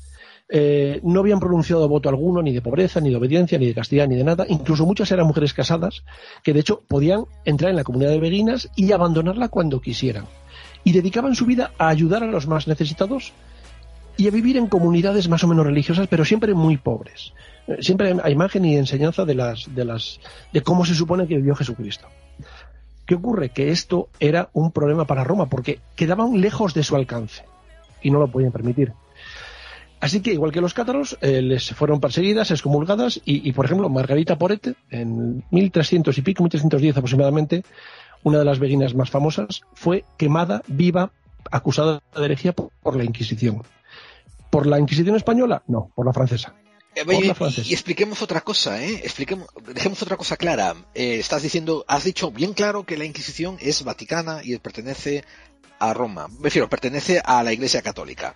Eh, 0.51 1.01
no 1.03 1.20
habían 1.20 1.41
pronunciado 1.41 1.86
voto 1.89 2.09
alguno, 2.09 2.43
ni 2.43 2.53
de 2.53 2.62
pobreza, 2.62 3.01
ni 3.01 3.11
de 3.11 3.16
obediencia, 3.16 3.59
ni 3.59 3.66
de 3.66 3.74
castidad, 3.74 4.09
ni 4.09 4.16
de 4.16 4.24
nada. 4.24 4.47
Incluso 4.49 4.86
muchas 4.86 5.11
eran 5.12 5.26
mujeres 5.26 5.53
casadas, 5.53 6.03
que 6.43 6.53
de 6.53 6.61
hecho 6.61 6.82
podían 6.89 7.24
entrar 7.45 7.70
en 7.70 7.76
la 7.76 7.84
comunidad 7.84 8.11
de 8.11 8.20
beguinas 8.20 8.70
y 8.74 8.91
abandonarla 8.93 9.49
cuando 9.49 9.80
quisieran. 9.80 10.24
Y 10.84 10.93
dedicaban 10.93 11.34
su 11.34 11.45
vida 11.45 11.72
a 11.76 11.89
ayudar 11.89 12.22
a 12.22 12.26
los 12.26 12.47
más 12.47 12.66
necesitados 12.66 13.34
y 14.19 14.27
a 14.27 14.33
vivir 14.33 14.57
en 14.57 14.66
comunidades 14.66 15.29
más 15.29 15.45
o 15.45 15.47
menos 15.47 15.64
religiosas, 15.64 16.09
pero 16.09 16.25
siempre 16.25 16.53
muy 16.53 16.77
pobres. 16.77 17.33
Eh, 17.69 17.79
Siempre 17.81 18.14
a 18.21 18.31
imagen 18.31 18.64
y 18.64 18.77
enseñanza 18.77 19.25
de 19.25 19.37
las, 19.37 19.73
de 19.73 19.85
las, 19.85 20.21
de 20.53 20.61
cómo 20.61 20.85
se 20.85 20.95
supone 20.95 21.27
que 21.29 21.37
vivió 21.37 21.55
Jesucristo. 21.55 22.09
¿Qué 23.07 23.14
ocurre? 23.14 23.51
Que 23.51 23.71
esto 23.71 24.09
era 24.19 24.51
un 24.53 24.73
problema 24.73 25.07
para 25.07 25.25
Roma, 25.25 25.47
porque 25.47 25.79
quedaban 25.95 26.41
lejos 26.41 26.75
de 26.75 26.83
su 26.83 26.97
alcance 26.97 27.45
y 28.03 28.11
no 28.11 28.19
lo 28.19 28.29
podían 28.29 28.51
permitir. 28.51 28.93
Así 30.01 30.21
que, 30.21 30.33
igual 30.33 30.53
que 30.53 30.61
los 30.61 30.75
cátaros, 30.75 31.16
eh, 31.21 31.41
les 31.41 31.71
fueron 31.71 32.01
perseguidas, 32.01 32.51
excomulgadas, 32.51 33.21
y, 33.25 33.53
por 33.53 33.66
ejemplo, 33.66 33.89
Margarita 33.89 34.37
Porete, 34.37 34.75
en 34.91 35.45
1300 35.51 36.16
y 36.19 36.23
pico, 36.23 36.43
1310 36.43 36.97
aproximadamente, 36.97 37.64
una 38.25 38.39
de 38.39 38.45
las 38.45 38.59
beguinas 38.59 38.95
más 38.95 39.11
famosas, 39.11 39.62
fue 39.75 40.05
quemada 40.16 40.62
viva, 40.66 41.11
acusada 41.51 42.01
de 42.16 42.25
herejía 42.25 42.53
por 42.53 42.97
la 42.97 43.05
Inquisición. 43.05 43.62
¿Por 44.51 44.66
la 44.66 44.78
Inquisición 44.78 45.16
española? 45.16 45.62
No, 45.66 45.92
por 45.94 46.07
la 46.07 46.12
francesa. 46.12 46.55
Eh, 46.94 47.05
y, 47.66 47.72
expliquemos 47.72 48.22
otra 48.22 48.40
cosa, 48.40 48.82
¿eh? 48.82 49.01
Expliquemos, 49.05 49.49
dejemos 49.72 50.03
otra 50.03 50.16
cosa 50.16 50.36
clara. 50.36 50.74
Eh, 50.94 51.18
estás 51.18 51.42
diciendo, 51.42 51.84
has 51.86 52.05
dicho 52.05 52.30
bien 52.30 52.55
claro 52.55 52.84
que 52.84 52.96
la 52.96 53.05
Inquisición 53.05 53.57
es 53.61 53.84
vaticana 53.84 54.40
y 54.42 54.57
pertenece 54.59 55.24
a 55.78 55.94
Roma. 55.94 56.28
Me 56.28 56.44
refiero, 56.44 56.68
pertenece 56.68 57.20
a 57.24 57.42
la 57.42 57.53
Iglesia 57.53 57.82
Católica. 57.82 58.34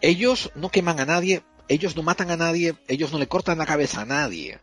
Ellos 0.00 0.52
no 0.54 0.70
queman 0.70 1.00
a 1.00 1.06
nadie, 1.06 1.42
ellos 1.68 1.96
no 1.96 2.02
matan 2.02 2.30
a 2.30 2.36
nadie, 2.36 2.76
ellos 2.88 3.12
no 3.12 3.18
le 3.18 3.28
cortan 3.28 3.58
la 3.58 3.66
cabeza 3.66 4.02
a 4.02 4.06
nadie. 4.06 4.58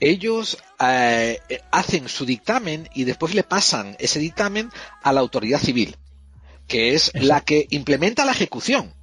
Ellos 0.00 0.58
eh, 0.80 1.38
eh, 1.48 1.60
hacen 1.70 2.08
su 2.08 2.24
dictamen 2.24 2.88
y 2.94 3.04
después 3.04 3.34
le 3.34 3.44
pasan 3.44 3.96
ese 3.98 4.18
dictamen 4.18 4.70
a 5.02 5.12
la 5.12 5.20
autoridad 5.20 5.60
civil, 5.60 5.96
que 6.66 6.94
es 6.94 7.12
la 7.14 7.42
que 7.42 7.66
implementa 7.70 8.24
la 8.24 8.32
ejecución. 8.32 8.94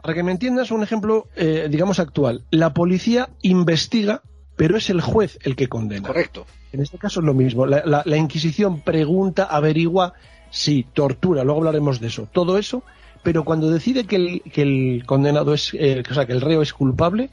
Para 0.00 0.14
que 0.14 0.22
me 0.22 0.32
entiendas, 0.32 0.70
un 0.70 0.82
ejemplo, 0.82 1.28
eh, 1.36 1.68
digamos, 1.70 1.98
actual. 1.98 2.44
La 2.50 2.72
policía 2.72 3.28
investiga, 3.42 4.22
pero 4.56 4.78
es 4.78 4.88
el 4.88 5.02
juez 5.02 5.38
el 5.42 5.54
que 5.54 5.68
condena. 5.68 6.08
Correcto. 6.08 6.46
En 6.72 6.80
este 6.80 6.96
caso 6.96 7.20
es 7.20 7.26
lo 7.26 7.34
mismo. 7.34 7.66
La, 7.66 7.82
la- 7.84 8.02
la 8.06 8.16
Inquisición 8.16 8.80
pregunta, 8.80 9.44
averigua, 9.44 10.14
sí, 10.50 10.86
tortura, 10.94 11.44
luego 11.44 11.60
hablaremos 11.60 12.00
de 12.00 12.06
eso, 12.06 12.26
todo 12.32 12.56
eso, 12.56 12.82
pero 13.22 13.44
cuando 13.44 13.70
decide 13.70 14.04
que 14.04 14.16
el, 14.16 14.42
que 14.50 14.62
el 14.62 15.04
condenado 15.06 15.52
es, 15.52 15.74
eh, 15.74 16.02
o 16.10 16.14
sea, 16.14 16.24
que 16.26 16.32
el 16.32 16.40
reo 16.40 16.62
es 16.62 16.72
culpable, 16.72 17.28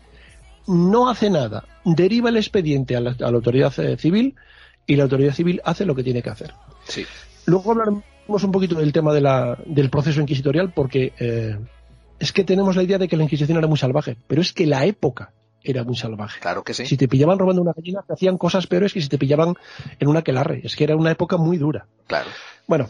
no 0.68 1.10
hace 1.10 1.30
nada. 1.30 1.64
Deriva 1.86 2.28
el 2.30 2.36
expediente 2.38 2.97
a 2.97 2.99
la, 2.99 3.12
a 3.12 3.32
la 3.32 3.38
autoridad 3.38 3.74
eh, 3.80 3.95
civil 3.97 4.36
y 4.86 4.97
la 4.97 5.03
autoridad 5.03 5.34
civil 5.34 5.62
hace 5.64 5.86
lo 5.86 5.95
que 5.95 6.03
tiene 6.03 6.22
que 6.22 6.30
hacer. 6.30 6.53
Sí. 6.84 7.05
Luego 7.45 7.72
hablaremos 7.72 8.03
un 8.43 8.51
poquito 8.51 8.76
del 8.76 8.91
tema 8.91 9.14
de 9.14 9.22
la- 9.22 9.57
del 9.66 9.89
proceso 9.89 10.20
inquisitorial 10.20 10.74
porque 10.74 11.14
eh, 11.20 11.57
es 12.20 12.34
que 12.34 12.43
tenemos 12.43 12.76
la 12.76 12.84
idea 12.84 12.97
de 12.97 13.07
que 13.07 13.17
la 13.17 13.24
Inquisición 13.24 13.57
era 13.57 13.67
muy 13.67 13.78
salvaje, 13.78 14.17
pero 14.28 14.41
es 14.41 14.53
que 14.53 14.65
la 14.65 14.86
época 14.86 15.32
era 15.63 15.84
muy 15.84 15.95
salvaje. 15.95 16.39
Claro 16.39 16.63
que 16.63 16.74
sí. 16.74 16.86
Si 16.86 16.97
te 16.97 17.07
pillaban 17.07 17.39
robando 17.39 17.61
una 17.61 17.74
gallina, 17.74 18.01
te 18.05 18.13
hacían 18.13 18.38
cosas 18.38 18.67
peores 18.67 18.93
que 18.93 19.01
si 19.01 19.09
te 19.09 19.17
pillaban 19.17 19.55
en 19.99 20.07
una 20.07 20.22
quelarre. 20.22 20.61
Es 20.63 20.76
que 20.76 20.84
era 20.84 20.95
una 20.95 21.11
época 21.11 21.38
muy 21.38 21.57
dura. 21.57 21.86
Claro. 22.07 22.30
Bueno, 22.67 22.89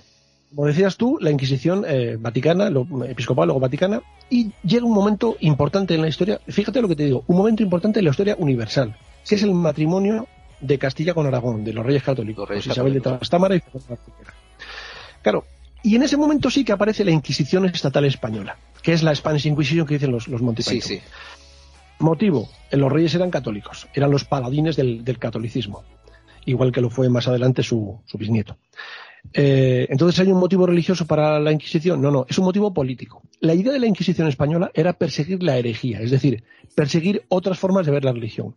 como 0.53 0.67
decías 0.67 0.97
tú, 0.97 1.17
la 1.21 1.29
Inquisición 1.29 1.85
eh, 1.87 2.17
vaticana, 2.19 2.69
lo, 2.69 2.87
episcopal, 3.05 3.47
luego 3.47 3.59
vaticana, 3.59 4.01
y 4.29 4.51
llega 4.63 4.85
un 4.85 4.93
momento 4.93 5.37
importante 5.41 5.93
en 5.93 6.01
la 6.01 6.07
historia, 6.07 6.39
fíjate 6.47 6.81
lo 6.81 6.87
que 6.87 6.95
te 6.95 7.05
digo, 7.05 7.23
un 7.27 7.37
momento 7.37 7.61
importante 7.61 7.99
en 7.99 8.05
la 8.05 8.11
historia 8.11 8.35
universal, 8.37 8.95
que 9.27 9.35
es 9.35 9.43
el 9.43 9.53
matrimonio 9.53 10.27
de 10.59 10.79
Castilla 10.79 11.13
con 11.13 11.27
Aragón, 11.27 11.63
de 11.63 11.73
los 11.73 11.85
reyes 11.85 12.03
católicos, 12.03 12.41
Los 12.41 12.49
reyes 12.49 12.65
pues 12.65 12.75
Isabel 12.75 12.93
de. 12.93 13.01
Trastámara 13.01 13.55
y 13.55 13.59
Fernando 13.59 13.93
I. 13.93 14.25
Claro, 15.21 15.45
y 15.83 15.95
en 15.95 16.03
ese 16.03 16.17
momento 16.17 16.49
sí 16.49 16.65
que 16.65 16.71
aparece 16.71 17.05
la 17.05 17.11
Inquisición 17.11 17.65
estatal 17.65 18.05
española, 18.05 18.57
que 18.81 18.93
es 18.93 19.03
la 19.03 19.13
Spanish 19.15 19.45
Inquisition 19.47 19.85
que 19.85 19.95
dicen 19.95 20.11
los, 20.11 20.27
los 20.27 20.41
Monty 20.41 20.63
Sí, 20.63 20.75
Python. 20.75 20.87
sí. 20.89 20.99
Motivo, 21.99 22.49
eh, 22.71 22.77
los 22.77 22.91
reyes 22.91 23.13
eran 23.15 23.29
católicos, 23.29 23.87
eran 23.93 24.09
los 24.11 24.23
paladines 24.23 24.75
del, 24.75 25.03
del 25.03 25.19
catolicismo, 25.19 25.83
igual 26.45 26.71
que 26.71 26.81
lo 26.81 26.89
fue 26.89 27.09
más 27.09 27.27
adelante 27.27 27.61
su, 27.61 27.99
su 28.05 28.17
bisnieto. 28.17 28.57
Eh, 29.33 29.85
entonces, 29.89 30.17
¿hay 30.21 30.31
un 30.31 30.39
motivo 30.39 30.65
religioso 30.65 31.05
para 31.05 31.39
la 31.39 31.51
Inquisición? 31.51 32.01
No, 32.01 32.09
no, 32.09 32.25
es 32.29 32.37
un 32.37 32.45
motivo 32.45 32.73
político. 32.73 33.21
La 33.41 33.53
idea 33.53 33.73
de 33.73 33.79
la 33.79 33.85
Inquisición 33.87 34.29
española 34.29 34.71
era 34.73 34.93
perseguir 34.93 35.43
la 35.43 35.57
herejía, 35.57 35.99
es 35.99 36.09
decir, 36.11 36.43
perseguir 36.73 37.25
otras 37.27 37.59
formas 37.59 37.85
de 37.85 37.91
ver 37.91 38.05
la 38.05 38.13
religión. 38.13 38.55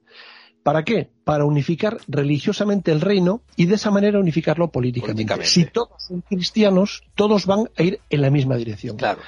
¿Para 0.63 0.85
qué? 0.85 1.11
Para 1.25 1.45
unificar 1.45 1.99
religiosamente 2.07 2.93
el 2.93 3.01
reino 3.01 3.43
y 3.57 3.67
de 3.67 3.75
esa 3.75 3.91
manera 3.91 4.21
unificarlo 4.21 4.71
políticamente. 4.71 5.15
Políticamente. 5.15 5.51
Si 5.51 5.65
todos 5.65 6.01
son 6.07 6.21
cristianos, 6.21 7.03
todos 7.17 7.47
van 7.47 7.69
a 7.77 7.83
ir 7.83 7.99
en 8.09 8.21
la 8.21 8.31
misma 8.31 8.55
dirección. 8.55 8.97
Claro, 8.97 9.19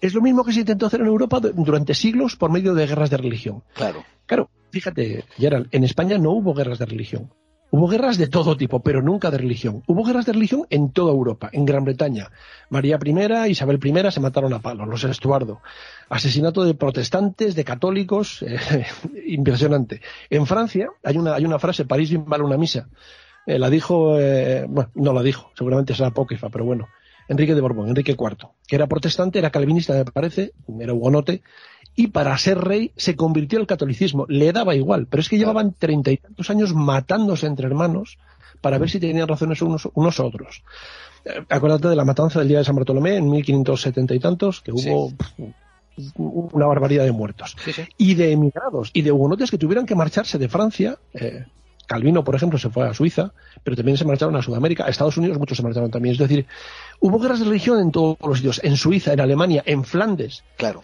Es 0.00 0.14
lo 0.14 0.22
mismo 0.22 0.44
que 0.44 0.52
se 0.52 0.60
intentó 0.60 0.86
hacer 0.86 1.00
en 1.00 1.06
Europa 1.06 1.40
du- 1.40 1.52
durante 1.52 1.94
siglos 1.94 2.36
por 2.36 2.50
medio 2.50 2.74
de 2.74 2.86
guerras 2.86 3.10
de 3.10 3.16
religión. 3.16 3.62
claro. 3.74 4.04
Claro, 4.26 4.48
fíjate, 4.70 5.24
Gerald, 5.38 5.66
en 5.72 5.82
España 5.82 6.16
no 6.16 6.30
hubo 6.30 6.54
guerras 6.54 6.78
de 6.78 6.86
religión. 6.86 7.32
Hubo 7.72 7.88
guerras 7.88 8.16
de 8.16 8.28
todo 8.28 8.56
tipo, 8.56 8.78
pero 8.80 9.02
nunca 9.02 9.30
de 9.30 9.38
religión. 9.38 9.82
Hubo 9.88 10.04
guerras 10.04 10.26
de 10.26 10.32
religión 10.32 10.66
en 10.70 10.90
toda 10.92 11.12
Europa, 11.12 11.50
en 11.52 11.64
Gran 11.64 11.84
Bretaña. 11.84 12.30
María 12.68 12.96
I, 13.04 13.50
Isabel 13.50 13.80
I 13.82 14.10
se 14.12 14.20
mataron 14.20 14.52
a 14.52 14.60
palos, 14.60 14.86
los 14.88 15.02
Estuardo. 15.04 15.60
Asesinato 16.08 16.62
de 16.64 16.74
protestantes, 16.74 17.54
de 17.56 17.64
católicos, 17.64 18.42
eh, 18.46 18.56
impresionante. 19.26 20.00
En 20.30 20.46
Francia 20.46 20.88
hay 21.02 21.16
una, 21.16 21.34
hay 21.34 21.44
una 21.44 21.58
frase, 21.58 21.84
París 21.84 22.10
bien 22.10 22.24
vale 22.26 22.44
una 22.44 22.56
misa. 22.56 22.88
Eh, 23.46 23.58
la 23.58 23.68
dijo, 23.70 24.16
eh, 24.18 24.64
bueno, 24.68 24.90
no 24.94 25.12
la 25.12 25.22
dijo, 25.22 25.50
seguramente 25.56 25.94
será 25.94 26.08
apócrifa, 26.08 26.48
pero 26.50 26.64
bueno. 26.64 26.88
Enrique 27.30 27.54
de 27.54 27.60
Borbón, 27.60 27.88
Enrique 27.88 28.16
IV, 28.18 28.48
que 28.66 28.74
era 28.74 28.88
protestante, 28.88 29.38
era 29.38 29.50
calvinista, 29.50 29.94
me 29.94 30.04
parece, 30.04 30.52
era 30.80 30.92
hugonote, 30.92 31.42
y 31.94 32.08
para 32.08 32.36
ser 32.36 32.58
rey 32.58 32.92
se 32.96 33.14
convirtió 33.14 33.60
al 33.60 33.68
catolicismo. 33.68 34.26
Le 34.28 34.50
daba 34.50 34.74
igual, 34.74 35.06
pero 35.06 35.20
es 35.20 35.28
que 35.28 35.38
llevaban 35.38 35.72
treinta 35.72 36.10
y 36.10 36.16
tantos 36.16 36.50
años 36.50 36.74
matándose 36.74 37.46
entre 37.46 37.68
hermanos 37.68 38.18
para 38.60 38.78
ver 38.78 38.90
si 38.90 38.98
tenían 38.98 39.28
razones 39.28 39.62
unos, 39.62 39.88
unos 39.94 40.18
otros. 40.18 40.64
Eh, 41.24 41.44
acuérdate 41.48 41.86
de 41.86 41.94
la 41.94 42.04
matanza 42.04 42.40
del 42.40 42.48
día 42.48 42.58
de 42.58 42.64
San 42.64 42.74
Bartolomé 42.74 43.16
en 43.16 43.30
1570 43.30 44.12
y 44.12 44.18
tantos, 44.18 44.60
que 44.60 44.72
hubo 44.72 45.12
una 46.16 46.66
barbaridad 46.66 47.04
de 47.04 47.12
muertos. 47.12 47.56
Sí, 47.64 47.72
sí. 47.72 47.82
Y 47.96 48.14
de 48.14 48.32
emigrados, 48.32 48.90
y 48.92 49.02
de 49.02 49.12
hugonotes 49.12 49.52
que 49.52 49.58
tuvieran 49.58 49.86
que 49.86 49.94
marcharse 49.94 50.36
de 50.36 50.48
Francia. 50.48 50.98
eh, 51.14 51.44
Calvino, 51.90 52.22
por 52.22 52.36
ejemplo, 52.36 52.56
se 52.56 52.70
fue 52.70 52.88
a 52.88 52.94
Suiza, 52.94 53.32
pero 53.64 53.74
también 53.74 53.98
se 53.98 54.04
marcharon 54.04 54.36
a 54.36 54.42
Sudamérica. 54.42 54.84
A 54.84 54.90
Estados 54.90 55.16
Unidos 55.16 55.38
muchos 55.38 55.56
se 55.56 55.64
marcharon 55.64 55.90
también. 55.90 56.12
Es 56.12 56.20
decir, 56.20 56.46
hubo 57.00 57.18
guerras 57.18 57.40
de 57.40 57.46
religión 57.46 57.80
en 57.80 57.90
todos 57.90 58.16
los 58.20 58.38
sitios, 58.38 58.60
en 58.62 58.76
Suiza, 58.76 59.12
en 59.12 59.20
Alemania, 59.20 59.62
en 59.66 59.84
Flandes. 59.84 60.44
Claro. 60.56 60.82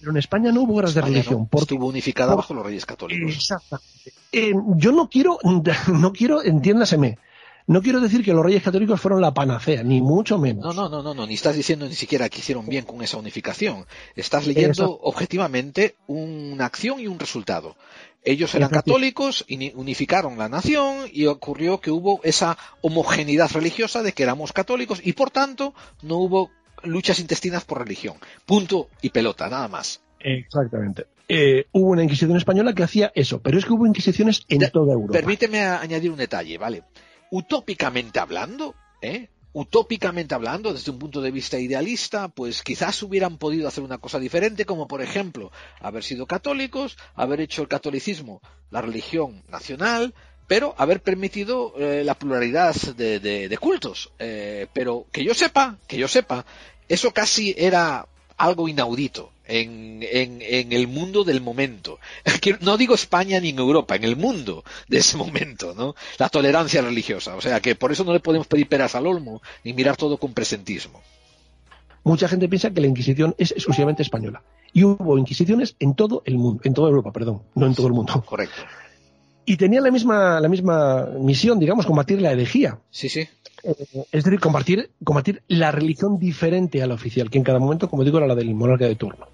Pero 0.00 0.12
en 0.12 0.16
España 0.16 0.50
no 0.50 0.62
hubo 0.62 0.76
guerras 0.76 0.94
de 0.94 1.02
religión. 1.02 1.40
¿no? 1.40 1.48
porque- 1.50 1.62
Estuvo 1.64 1.86
unificada 1.86 2.34
bajo 2.34 2.54
los 2.54 2.64
reyes 2.64 2.86
católicos. 2.86 3.34
Exactamente. 3.34 4.12
Eh, 4.32 4.52
yo 4.76 4.92
no 4.92 5.08
quiero, 5.10 5.38
no 5.92 6.12
quiero, 6.12 6.42
entiéndaseme, 6.42 7.18
no 7.66 7.82
quiero 7.82 8.00
decir 8.00 8.24
que 8.24 8.32
los 8.32 8.44
reyes 8.44 8.62
católicos 8.62 9.00
fueron 9.00 9.20
la 9.20 9.32
panacea, 9.34 9.82
ni 9.84 10.00
mucho 10.00 10.38
menos. 10.38 10.64
No, 10.64 10.72
no, 10.72 10.88
no, 10.88 11.02
no, 11.02 11.14
no, 11.14 11.26
ni 11.26 11.34
estás 11.34 11.54
diciendo 11.54 11.86
ni 11.86 11.94
siquiera 11.94 12.28
que 12.28 12.38
hicieron 12.38 12.66
bien 12.66 12.84
con 12.84 13.00
esa 13.02 13.16
unificación. 13.18 13.84
Estás 14.16 14.46
leyendo 14.46 14.70
Exacto. 14.70 14.98
objetivamente 15.02 15.94
una 16.08 16.64
acción 16.64 16.98
y 16.98 17.06
un 17.06 17.18
resultado. 17.20 17.76
Ellos 18.24 18.54
eran 18.54 18.70
católicos, 18.70 19.44
y 19.48 19.72
unificaron 19.74 20.36
la 20.36 20.48
nación 20.48 21.06
y 21.10 21.26
ocurrió 21.26 21.80
que 21.80 21.90
hubo 21.90 22.20
esa 22.22 22.58
homogeneidad 22.82 23.50
religiosa 23.52 24.02
de 24.02 24.12
que 24.12 24.22
éramos 24.22 24.52
católicos 24.52 25.00
y 25.02 25.14
por 25.14 25.30
tanto 25.30 25.74
no 26.02 26.16
hubo 26.16 26.50
luchas 26.82 27.18
intestinas 27.18 27.64
por 27.64 27.78
religión. 27.78 28.16
Punto 28.44 28.88
y 29.00 29.10
pelota, 29.10 29.48
nada 29.48 29.68
más. 29.68 30.02
Exactamente. 30.18 31.06
Eh, 31.28 31.66
hubo 31.72 31.90
una 31.90 32.02
Inquisición 32.02 32.36
española 32.36 32.74
que 32.74 32.82
hacía 32.82 33.12
eso, 33.14 33.40
pero 33.40 33.58
es 33.58 33.64
que 33.64 33.72
hubo 33.72 33.86
Inquisiciones 33.86 34.44
en 34.48 34.70
toda 34.70 34.92
Europa. 34.92 35.12
Permíteme 35.12 35.60
añadir 35.60 36.10
un 36.10 36.18
detalle, 36.18 36.58
¿vale? 36.58 36.82
Utópicamente 37.30 38.18
hablando, 38.18 38.74
¿eh? 39.00 39.28
Utópicamente 39.52 40.34
hablando, 40.34 40.72
desde 40.72 40.90
un 40.90 40.98
punto 40.98 41.20
de 41.20 41.30
vista 41.30 41.58
idealista, 41.58 42.28
pues 42.28 42.62
quizás 42.62 43.02
hubieran 43.02 43.38
podido 43.38 43.66
hacer 43.66 43.82
una 43.82 43.98
cosa 43.98 44.18
diferente, 44.18 44.64
como 44.64 44.86
por 44.86 45.02
ejemplo 45.02 45.50
haber 45.80 46.04
sido 46.04 46.26
católicos, 46.26 46.96
haber 47.14 47.40
hecho 47.40 47.62
el 47.62 47.68
catolicismo 47.68 48.40
la 48.70 48.80
religión 48.80 49.42
nacional, 49.48 50.14
pero 50.46 50.74
haber 50.78 51.02
permitido 51.02 51.74
eh, 51.76 52.02
la 52.04 52.14
pluralidad 52.14 52.74
de, 52.74 53.58
cultos. 53.60 54.12
Eh, 54.18 54.66
pero 54.72 55.06
que 55.12 55.24
yo 55.24 55.34
sepa, 55.34 55.78
que 55.86 55.96
yo 55.96 56.08
sepa, 56.08 56.44
eso 56.88 57.12
casi 57.12 57.54
era 57.56 58.06
algo 58.36 58.68
inaudito 58.68 59.32
en, 59.50 60.00
en, 60.02 60.40
en 60.40 60.72
el 60.72 60.86
mundo 60.86 61.24
del 61.24 61.40
momento. 61.40 61.98
No 62.60 62.76
digo 62.76 62.94
España 62.94 63.40
ni 63.40 63.50
en 63.50 63.58
Europa, 63.58 63.96
en 63.96 64.04
el 64.04 64.16
mundo 64.16 64.64
de 64.88 64.98
ese 64.98 65.16
momento, 65.16 65.74
¿no? 65.74 65.94
La 66.18 66.28
tolerancia 66.28 66.80
religiosa. 66.82 67.36
O 67.36 67.40
sea 67.40 67.60
que 67.60 67.74
por 67.74 67.92
eso 67.92 68.04
no 68.04 68.12
le 68.12 68.20
podemos 68.20 68.46
pedir 68.46 68.68
peras 68.68 68.94
al 68.94 69.06
olmo 69.06 69.42
ni 69.64 69.72
mirar 69.72 69.96
todo 69.96 70.16
con 70.16 70.32
presentismo. 70.32 71.00
Mucha 72.02 72.28
gente 72.28 72.48
piensa 72.48 72.70
que 72.70 72.80
la 72.80 72.86
Inquisición 72.86 73.34
es 73.36 73.50
exclusivamente 73.52 74.02
española. 74.02 74.42
Y 74.72 74.84
hubo 74.84 75.18
inquisiciones 75.18 75.74
en 75.80 75.94
todo 75.94 76.22
el 76.24 76.38
mundo, 76.38 76.62
en 76.64 76.74
toda 76.74 76.88
Europa, 76.88 77.12
perdón, 77.12 77.42
no 77.54 77.66
en 77.66 77.74
todo 77.74 77.88
el 77.88 77.92
mundo. 77.92 78.22
Correcto. 78.24 78.62
Y 79.44 79.56
tenían 79.56 79.82
la 79.82 79.90
misma, 79.90 80.40
la 80.40 80.48
misma 80.48 81.06
misión, 81.18 81.58
digamos, 81.58 81.86
combatir 81.86 82.22
la 82.22 82.30
herejía. 82.30 82.78
Sí, 82.90 83.08
sí. 83.08 83.28
Eh, 83.64 84.04
es 84.12 84.24
decir, 84.24 84.38
combatir, 84.38 84.90
combatir 85.02 85.42
la 85.48 85.72
religión 85.72 86.18
diferente 86.18 86.82
a 86.82 86.86
la 86.86 86.94
oficial, 86.94 87.30
que 87.30 87.38
en 87.38 87.44
cada 87.44 87.58
momento, 87.58 87.90
como 87.90 88.04
digo, 88.04 88.18
era 88.18 88.26
la 88.26 88.34
del 88.34 88.54
monarca 88.54 88.86
de 88.86 88.94
turno. 88.94 89.26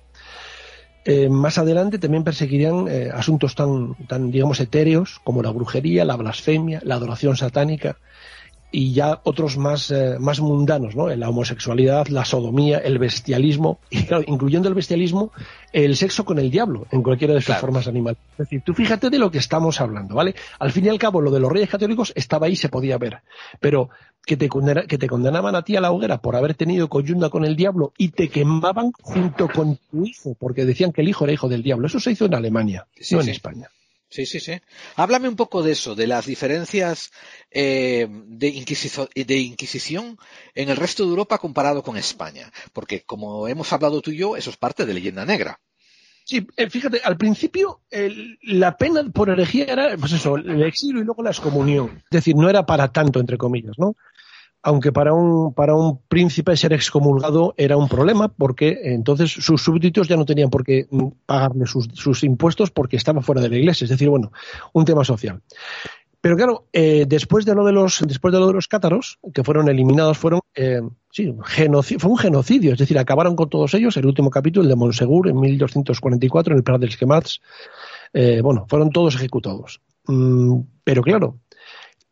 Eh, 1.09 1.29
más 1.29 1.57
adelante 1.57 1.99
también 2.01 2.25
perseguirían 2.25 2.89
eh, 2.89 3.11
asuntos 3.15 3.55
tan, 3.55 3.95
tan, 4.09 4.33
digamos, 4.33 4.59
etéreos 4.59 5.21
como 5.23 5.41
la 5.41 5.51
brujería, 5.53 6.05
la 6.05 6.17
blasfemia, 6.17 6.81
la 6.83 6.97
adoración 6.97 7.37
satánica 7.37 7.97
y 8.73 8.93
ya 8.93 9.21
otros 9.23 9.57
más, 9.57 9.93
eh, 9.93 10.17
más 10.19 10.41
mundanos, 10.41 10.97
¿no? 10.97 11.09
La 11.09 11.29
homosexualidad, 11.29 12.09
la 12.09 12.25
sodomía, 12.25 12.79
el 12.79 12.99
bestialismo, 12.99 13.79
y 13.91 14.03
claro, 14.03 14.25
incluyendo 14.27 14.69
el 14.69 14.75
bestialismo, 14.75 15.31
el 15.73 15.97
sexo 15.97 16.25
con 16.25 16.41
el 16.41 16.51
diablo, 16.51 16.87
en 16.91 17.03
cualquiera 17.03 17.33
de 17.35 17.41
sus 17.41 17.47
Claro. 17.47 17.61
formas 17.61 17.87
animales. 17.87 18.19
Es 18.33 18.39
decir, 18.39 18.63
tú 18.67 18.75
fíjate 18.75 19.09
de 19.09 19.19
lo 19.21 19.31
que 19.31 19.39
estamos 19.39 19.81
hablando, 19.81 20.17
¿vale? 20.17 20.35
Al 20.59 20.73
fin 20.73 20.85
y 20.87 20.89
al 20.89 20.99
cabo, 20.99 21.21
lo 21.21 21.31
de 21.31 21.39
los 21.39 21.53
reyes 21.53 21.71
católicos 21.71 22.13
estaba 22.17 22.49
ahí, 22.49 22.57
se 22.57 22.69
podía 22.69 22.99
ver. 22.99 23.19
Pero 23.61 23.91
que 24.27 24.37
te, 24.37 24.49
condena- 24.51 24.87
que 24.87 24.99
te 24.99 25.07
condenaban 25.09 25.55
a 25.55 25.63
ti 25.63 25.77
a 25.77 25.81
la 25.81 25.93
hoguera 25.93 26.21
por 26.21 26.37
haber 26.37 26.55
tenido 26.55 26.89
coyunda 26.89 27.31
con 27.31 27.45
el 27.45 27.57
diablo 27.57 27.93
y 27.97 28.09
te 28.11 28.29
quemaban 28.29 28.91
junto 29.01 29.47
con 29.49 29.79
tu 29.91 30.05
hijo, 30.05 30.35
porque 30.39 30.65
decían 30.67 30.93
que 30.93 31.01
el 31.01 31.09
hijo 31.09 31.25
era 31.25 31.33
hijo 31.33 31.49
del 31.49 31.63
diablo. 31.63 31.87
Eso 31.87 32.01
se 32.01 32.11
hizo 32.11 32.27
en 32.27 32.35
Alemania, 32.35 32.87
Sí, 33.01 33.15
no 33.15 33.23
sí. 33.23 33.29
en 33.29 33.33
España. 33.35 33.71
Sí, 34.09 34.25
sí, 34.27 34.39
sí. 34.41 34.53
Háblame 34.97 35.29
un 35.29 35.37
poco 35.37 35.63
de 35.63 35.73
eso, 35.73 35.95
de 35.95 36.07
las 36.07 36.27
diferencias 36.27 37.11
eh, 37.51 38.07
de, 38.11 38.49
inquisizo- 38.55 39.09
de 39.15 39.37
Inquisición 39.39 40.17
en 40.55 40.69
el 40.71 40.77
resto 40.77 41.05
de 41.05 41.11
Europa 41.11 41.39
comparado 41.39 41.83
con 41.83 41.97
España. 41.97 42.53
Porque, 42.73 43.03
como 43.03 43.49
hemos 43.49 43.73
hablado 43.73 44.01
tú 44.03 44.11
y 44.11 44.17
yo, 44.19 44.37
eso 44.37 44.51
es 44.51 44.57
parte 44.57 44.87
de 44.87 44.95
leyenda 44.95 45.25
negra. 45.25 45.59
Sí, 46.25 46.45
eh, 46.57 46.69
fíjate, 46.71 47.01
al 47.05 47.17
principio 47.17 47.81
el- 47.91 48.39
la 48.43 48.77
pena 48.77 49.05
por 49.13 49.31
herejía 49.31 49.65
era, 49.67 49.97
pues 49.97 50.13
eso, 50.13 50.35
el 50.37 50.63
exilio 50.65 51.01
y 51.03 51.05
luego 51.05 51.23
la 51.23 51.31
excomunión. 51.31 52.03
Es 52.05 52.11
decir, 52.11 52.35
no 52.35 52.51
era 52.51 52.67
para 52.67 52.89
tanto, 52.89 53.21
entre 53.21 53.39
comillas, 53.39 53.75
¿no? 53.79 53.95
Aunque 54.67 54.91
para 54.91 55.15
un, 55.15 55.55
para 55.55 55.77
un 55.77 56.01
príncipe 56.09 56.57
ser 56.57 56.73
excomulgado 56.73 57.55
era 57.57 57.77
un 57.77 57.89
problema, 57.89 58.27
porque 58.27 58.81
entonces 58.83 59.31
sus 59.31 59.63
súbditos 59.63 60.09
ya 60.09 60.17
no 60.17 60.25
tenían 60.25 60.51
por 60.51 60.65
qué 60.65 60.89
mm, 60.91 61.07
pagarle 61.25 61.67
sus, 61.67 61.89
sus 61.95 62.25
impuestos 62.25 62.73
porque 62.73 62.97
estaba 62.97 63.23
fuera 63.23 63.41
de 63.41 63.49
la 63.49 63.59
iglesia. 63.59 63.85
Es 63.85 63.91
decir, 63.91 64.09
bueno, 64.09 64.33
un 64.73 64.85
tema 64.85 65.05
social. 65.05 65.41
Pero 66.21 66.37
claro, 66.37 66.67
eh, 66.73 67.05
después 67.07 67.45
de 67.45 67.55
lo 67.55 67.65
de 67.65 67.71
los, 67.71 68.03
después 68.09 68.35
de 68.35 68.41
lo 68.41 68.49
de 68.49 68.55
los 68.55 68.67
cátaros, 68.67 69.21
que 69.33 69.45
fueron 69.45 69.69
eliminados, 69.69 70.19
fueron, 70.19 70.41
eh, 70.57 70.81
sí, 71.13 71.33
fue 72.01 72.11
un 72.11 72.19
genocidio, 72.19 72.73
es 72.73 72.79
decir, 72.81 72.99
acabaron 72.99 73.37
con 73.37 73.49
todos 73.49 73.73
ellos. 73.75 73.97
El 73.97 74.07
último 74.07 74.31
capítulo, 74.31 74.65
el 74.65 74.69
de 74.69 74.75
Monsegur, 74.75 75.29
en 75.29 75.39
1244, 75.39 76.55
en 76.55 76.59
el 76.59 76.65
Prat 76.65 76.81
dels 76.81 76.97
Quemats, 76.97 77.41
eh, 78.13 78.41
bueno, 78.43 78.67
fueron 78.69 78.91
todos 78.91 79.15
ejecutados. 79.15 79.81
Mm, 80.09 80.59
pero 80.83 81.03
claro, 81.03 81.39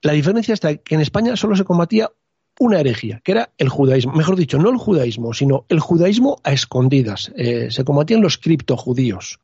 la 0.02 0.12
diferencia 0.12 0.54
está 0.54 0.76
que 0.76 0.94
en 0.94 1.00
España 1.00 1.34
solo 1.34 1.56
se 1.56 1.64
combatía 1.64 2.12
una 2.58 2.80
herejía, 2.80 3.20
que 3.24 3.32
era 3.32 3.50
el 3.58 3.68
judaísmo. 3.68 4.12
Mejor 4.12 4.36
dicho, 4.36 4.58
no 4.58 4.70
el 4.70 4.76
judaísmo, 4.76 5.32
sino 5.32 5.64
el 5.68 5.80
judaísmo 5.80 6.38
a 6.44 6.52
escondidas. 6.52 7.32
Eh, 7.36 7.68
se 7.70 7.84
combatían 7.84 8.20
los 8.20 8.38
criptojudíos, 8.38 9.40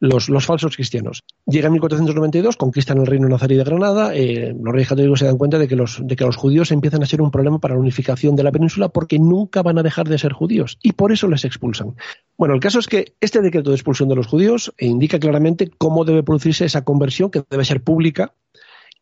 los, 0.00 0.28
los 0.28 0.44
falsos 0.44 0.76
cristianos. 0.76 1.24
Llega 1.46 1.66
en 1.66 1.72
1492, 1.74 2.56
conquistan 2.56 2.98
el 2.98 3.06
reino 3.06 3.28
nazarí 3.28 3.56
de 3.56 3.64
Granada, 3.64 4.14
eh, 4.14 4.54
los 4.58 4.72
reyes 4.72 4.88
católicos 4.88 5.18
se 5.18 5.26
dan 5.26 5.38
cuenta 5.38 5.58
de 5.58 5.68
que, 5.68 5.76
los, 5.76 6.06
de 6.06 6.16
que 6.16 6.24
los 6.24 6.36
judíos 6.36 6.70
empiezan 6.72 7.02
a 7.02 7.06
ser 7.06 7.22
un 7.22 7.30
problema 7.30 7.58
para 7.58 7.74
la 7.74 7.80
unificación 7.80 8.36
de 8.36 8.42
la 8.42 8.52
península 8.52 8.88
porque 8.88 9.18
nunca 9.18 9.62
van 9.62 9.78
a 9.78 9.82
dejar 9.82 10.08
de 10.08 10.18
ser 10.18 10.32
judíos 10.32 10.78
y 10.82 10.92
por 10.92 11.12
eso 11.12 11.28
les 11.28 11.44
expulsan. 11.44 11.94
Bueno, 12.36 12.54
el 12.54 12.60
caso 12.60 12.78
es 12.78 12.86
que 12.86 13.14
este 13.20 13.40
decreto 13.40 13.70
de 13.70 13.76
expulsión 13.76 14.08
de 14.08 14.16
los 14.16 14.26
judíos 14.26 14.72
indica 14.78 15.18
claramente 15.18 15.70
cómo 15.78 16.04
debe 16.04 16.22
producirse 16.22 16.64
esa 16.64 16.84
conversión 16.84 17.30
que 17.30 17.42
debe 17.48 17.64
ser 17.64 17.82
pública 17.82 18.34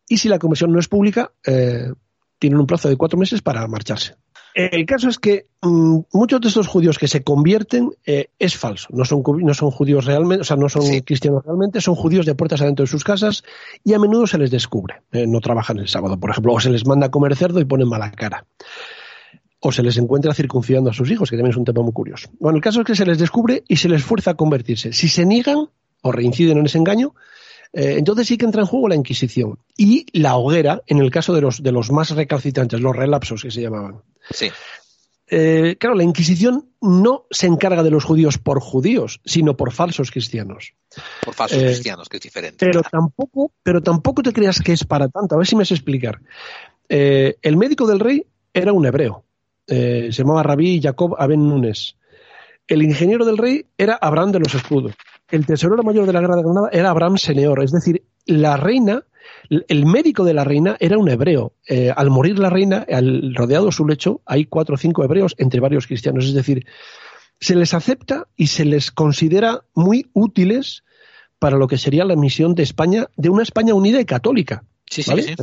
y 0.07 0.17
si 0.17 0.29
la 0.29 0.39
conversión 0.39 0.71
no 0.71 0.79
es 0.79 0.87
pública, 0.87 1.31
eh, 1.45 1.91
tienen 2.43 2.59
un 2.59 2.67
plazo 2.67 2.89
de 2.89 2.97
cuatro 2.97 3.17
meses 3.17 3.41
para 3.41 3.65
marcharse. 3.69 4.15
El 4.53 4.85
caso 4.85 5.07
es 5.07 5.17
que 5.17 5.45
mm, 5.61 5.99
muchos 6.11 6.41
de 6.41 6.49
estos 6.49 6.67
judíos 6.67 6.99
que 6.99 7.07
se 7.07 7.23
convierten 7.23 7.91
eh, 8.05 8.31
es 8.37 8.57
falso. 8.57 8.89
No 8.91 9.05
son, 9.05 9.23
no 9.39 9.53
son 9.53 9.71
judíos 9.71 10.03
realmente, 10.03 10.41
o 10.41 10.43
sea, 10.43 10.57
no 10.57 10.67
son 10.67 10.81
Sí. 10.81 11.01
cristianos 11.03 11.41
realmente, 11.45 11.79
son 11.79 11.95
judíos 11.95 12.25
de 12.25 12.35
puertas 12.35 12.61
adentro 12.61 12.83
de 12.83 12.91
sus 12.91 13.05
casas 13.05 13.45
y 13.81 13.93
a 13.93 13.99
menudo 13.99 14.27
se 14.27 14.37
les 14.37 14.51
descubre. 14.51 14.95
Eh, 15.13 15.25
no 15.25 15.39
trabajan 15.39 15.79
el 15.79 15.87
sábado, 15.87 16.19
por 16.19 16.31
ejemplo, 16.31 16.51
o 16.51 16.59
se 16.59 16.69
les 16.69 16.85
manda 16.85 17.07
a 17.07 17.11
comer 17.11 17.33
cerdo 17.37 17.61
y 17.61 17.65
ponen 17.65 17.87
mala 17.87 18.11
cara. 18.11 18.45
O 19.61 19.71
se 19.71 19.83
les 19.83 19.95
encuentra 19.97 20.33
circuncidando 20.33 20.89
a 20.89 20.93
sus 20.93 21.09
hijos, 21.09 21.29
que 21.29 21.37
también 21.37 21.51
es 21.51 21.57
un 21.57 21.63
tema 21.63 21.81
muy 21.81 21.93
curioso. 21.93 22.29
Bueno, 22.41 22.57
el 22.57 22.61
caso 22.61 22.81
es 22.81 22.85
que 22.85 22.95
se 22.95 23.05
les 23.05 23.17
descubre 23.19 23.63
y 23.69 23.77
se 23.77 23.87
les 23.87 24.03
fuerza 24.03 24.31
a 24.31 24.33
convertirse. 24.33 24.91
Si 24.91 25.07
se 25.07 25.25
niegan 25.25 25.69
o 26.01 26.11
reinciden 26.11 26.57
en 26.57 26.65
ese 26.65 26.77
engaño, 26.77 27.15
eh, 27.73 27.95
entonces 27.97 28.27
sí 28.27 28.37
que 28.37 28.45
entra 28.45 28.61
en 28.61 28.67
juego 28.67 28.87
la 28.87 28.95
Inquisición 28.95 29.57
y 29.75 30.05
la 30.19 30.35
hoguera 30.37 30.81
en 30.87 30.99
el 30.99 31.09
caso 31.09 31.33
de 31.33 31.41
los, 31.41 31.63
de 31.63 31.71
los 31.71 31.91
más 31.91 32.11
recalcitrantes, 32.11 32.79
los 32.79 32.95
relapsos 32.95 33.41
que 33.41 33.51
se 33.51 33.61
llamaban. 33.61 34.01
Sí. 34.29 34.49
Eh, 35.27 35.77
claro, 35.79 35.95
la 35.95 36.03
Inquisición 36.03 36.69
no 36.81 37.25
se 37.31 37.47
encarga 37.47 37.81
de 37.81 37.89
los 37.89 38.03
judíos 38.03 38.37
por 38.37 38.59
judíos, 38.59 39.21
sino 39.25 39.57
por 39.57 39.71
falsos 39.71 40.11
cristianos. 40.11 40.73
Por 41.25 41.33
falsos 41.33 41.57
Eh, 41.57 41.65
cristianos, 41.65 42.07
que 42.07 42.17
es 42.17 42.23
diferente. 42.23 42.57
Pero 42.59 42.81
claro. 42.81 42.89
tampoco, 42.91 43.51
pero 43.63 43.81
tampoco 43.81 44.21
te 44.21 44.33
creas 44.33 44.59
que 44.59 44.73
es 44.73 44.83
para 44.83 45.07
tanto. 45.07 45.33
A 45.33 45.39
ver 45.39 45.47
si 45.47 45.55
me 45.55 45.65
sé 45.65 45.73
explicar. 45.73 46.19
Eh, 46.87 47.37
el 47.41 47.57
médico 47.57 47.87
del 47.87 47.99
rey 47.99 48.27
era 48.53 48.73
un 48.73 48.85
hebreo. 48.85 49.25
Se 49.65 50.11
llamaba 50.11 50.43
Rabí 50.43 50.79
Jacob 50.81 51.15
Aben 51.17 51.47
Nunes. 51.47 51.95
El 52.67 52.81
ingeniero 52.81 53.25
del 53.25 53.37
rey 53.37 53.65
era 53.77 53.95
Abraham 53.95 54.31
de 54.31 54.39
los 54.39 54.55
Escudos. 54.55 54.93
El 55.29 55.45
tesorero 55.45 55.83
mayor 55.83 56.05
de 56.05 56.13
la 56.13 56.21
guerra 56.21 56.35
de 56.35 56.43
Granada 56.43 56.69
era 56.71 56.89
Abraham 56.89 57.17
Seneor. 57.17 57.63
Es 57.63 57.71
decir, 57.71 58.03
la 58.25 58.55
reina, 58.57 59.03
el 59.49 59.85
médico 59.85 60.23
de 60.23 60.33
la 60.33 60.43
reina 60.43 60.77
era 60.79 60.97
un 60.97 61.09
hebreo. 61.09 61.53
Eh, 61.67 61.91
al 61.95 62.09
morir 62.09 62.39
la 62.39 62.49
reina, 62.49 62.85
al 62.91 63.33
rodeado 63.35 63.71
su 63.71 63.85
lecho, 63.85 64.21
hay 64.25 64.45
cuatro 64.45 64.75
o 64.75 64.77
cinco 64.77 65.03
hebreos 65.03 65.35
entre 65.37 65.59
varios 65.59 65.87
cristianos. 65.87 66.25
Es 66.25 66.33
decir, 66.33 66.65
se 67.39 67.55
les 67.55 67.73
acepta 67.73 68.27
y 68.37 68.47
se 68.47 68.63
les 68.63 68.91
considera 68.91 69.63
muy 69.73 70.09
útiles 70.13 70.83
para 71.39 71.57
lo 71.57 71.67
que 71.67 71.77
sería 71.77 72.05
la 72.05 72.15
misión 72.15 72.55
de 72.55 72.63
España, 72.63 73.07
de 73.17 73.29
una 73.29 73.43
España 73.43 73.73
unida 73.73 73.99
y 73.99 74.05
católica. 74.05 74.63
Sí, 74.89 75.03
sí, 75.03 75.09
¿vale? 75.09 75.23
sí. 75.23 75.35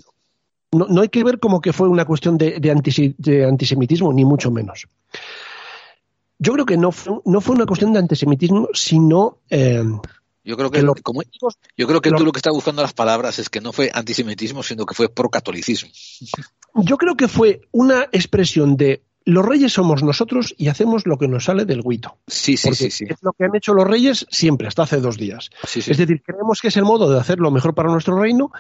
No, 0.72 0.86
no 0.88 1.02
hay 1.02 1.08
que 1.08 1.24
ver 1.24 1.40
como 1.40 1.60
que 1.60 1.72
fue 1.72 1.88
una 1.88 2.04
cuestión 2.04 2.38
de, 2.38 2.60
de 2.60 2.72
antisi- 2.74 3.14
de 3.18 3.44
antisemitismo, 3.44 4.12
ni 4.12 4.24
mucho 4.24 4.50
menos. 4.50 4.86
Yo 6.42 6.54
creo 6.54 6.64
que 6.66 6.76
no 6.78 6.90
fue, 6.90 7.18
no 7.26 7.40
fue 7.42 7.54
una 7.54 7.66
cuestión 7.66 7.92
de 7.92 7.98
antisemitismo, 7.98 8.68
sino 8.72 9.38
eh, 9.50 9.84
Yo 10.42 10.56
creo 10.56 10.70
que, 10.70 10.78
que 10.78 10.84
lo- 10.84 10.94
como, 11.02 11.20
yo 11.76 11.86
creo 11.86 12.00
que 12.00 12.10
lo- 12.10 12.16
tú 12.18 12.24
lo 12.24 12.32
que 12.32 12.38
estás 12.38 12.54
buscando 12.54 12.80
las 12.82 12.94
palabras 12.94 13.38
es 13.38 13.50
que 13.50 13.60
no 13.60 13.72
fue 13.72 13.90
antisemitismo, 13.92 14.62
sino 14.62 14.86
que 14.86 14.94
fue 14.94 15.08
procatolicismo. 15.10 15.90
yo 16.74 16.96
creo 16.96 17.14
que 17.14 17.28
fue 17.28 17.60
una 17.72 18.04
expresión 18.10 18.76
de 18.76 19.02
los 19.26 19.44
reyes 19.44 19.74
somos 19.74 20.02
nosotros 20.02 20.54
y 20.56 20.68
hacemos 20.68 21.06
lo 21.06 21.18
que 21.18 21.28
nos 21.28 21.44
sale 21.44 21.66
del 21.66 21.82
guito. 21.82 22.16
Sí, 22.26 22.56
sí, 22.56 22.68
Porque 22.68 22.84
sí, 22.84 22.90
sí. 22.90 23.04
es 23.06 23.18
lo 23.20 23.32
que 23.32 23.44
han 23.44 23.54
hecho 23.54 23.74
los 23.74 23.86
reyes 23.86 24.26
siempre, 24.30 24.66
hasta 24.66 24.84
hace 24.84 24.96
dos 24.98 25.18
días. 25.18 25.50
Sí, 25.68 25.82
sí. 25.82 25.90
Es 25.90 25.98
decir, 25.98 26.22
creemos 26.24 26.58
que 26.62 26.68
es 26.68 26.76
el 26.78 26.84
modo 26.84 27.08
de 27.10 27.20
hacer 27.20 27.38
lo 27.38 27.50
mejor 27.50 27.74
para 27.74 27.90
nuestro 27.90 28.18
reino 28.18 28.50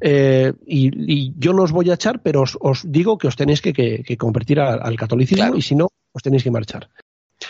eh, 0.00 0.54
y, 0.66 0.88
y 1.26 1.34
yo 1.36 1.52
no 1.52 1.62
os 1.62 1.72
voy 1.72 1.90
a 1.90 1.94
echar, 1.94 2.22
pero 2.22 2.40
os, 2.40 2.56
os 2.58 2.90
digo 2.90 3.18
que 3.18 3.28
os 3.28 3.36
tenéis 3.36 3.60
que, 3.60 3.74
que- 3.74 4.02
que 4.02 4.16
convertir 4.16 4.60
a- 4.60 4.74
al 4.76 4.96
catolicismo 4.96 5.44
Claro. 5.44 5.58
y 5.58 5.62
si 5.62 5.74
no, 5.74 5.88
os 6.12 6.22
tenéis 6.22 6.42
que 6.42 6.50
marchar. 6.50 6.88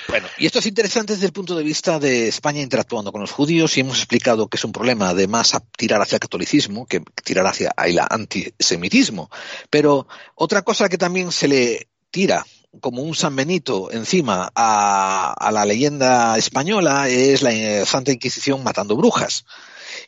Bueno, 0.09 0.26
y 0.39 0.47
esto 0.47 0.60
es 0.60 0.66
interesante 0.66 1.12
desde 1.12 1.26
el 1.26 1.32
punto 1.32 1.55
de 1.55 1.62
vista 1.62 1.98
de 1.98 2.28
España 2.28 2.62
interactuando 2.62 3.12
con 3.12 3.20
los 3.20 3.30
judíos 3.30 3.76
y 3.76 3.80
hemos 3.80 3.98
explicado 3.98 4.48
que 4.48 4.56
es 4.56 4.64
un 4.64 4.72
problema 4.72 5.12
de 5.12 5.28
más 5.28 5.52
tirar 5.76 6.01
hacia 6.01 6.16
el 6.16 6.20
catolicismo 6.20 6.86
que 6.86 7.02
tirar 7.22 7.47
hacia 7.47 7.74
el 7.85 7.98
antisemitismo. 7.98 9.30
Pero 9.68 10.09
otra 10.35 10.62
cosa 10.62 10.89
que 10.89 10.97
también 10.97 11.30
se 11.30 11.47
le 11.47 11.89
tira 12.10 12.47
como 12.80 13.02
un 13.02 13.14
San 13.14 13.36
Benito 13.36 13.90
encima 13.90 14.51
a, 14.55 15.35
a 15.35 15.52
la 15.52 15.66
leyenda 15.66 16.39
española 16.39 17.09
es 17.09 17.43
la 17.43 17.52
eh, 17.52 17.85
Santa 17.85 18.10
Inquisición 18.10 18.62
matando 18.62 18.97
brujas. 18.97 19.44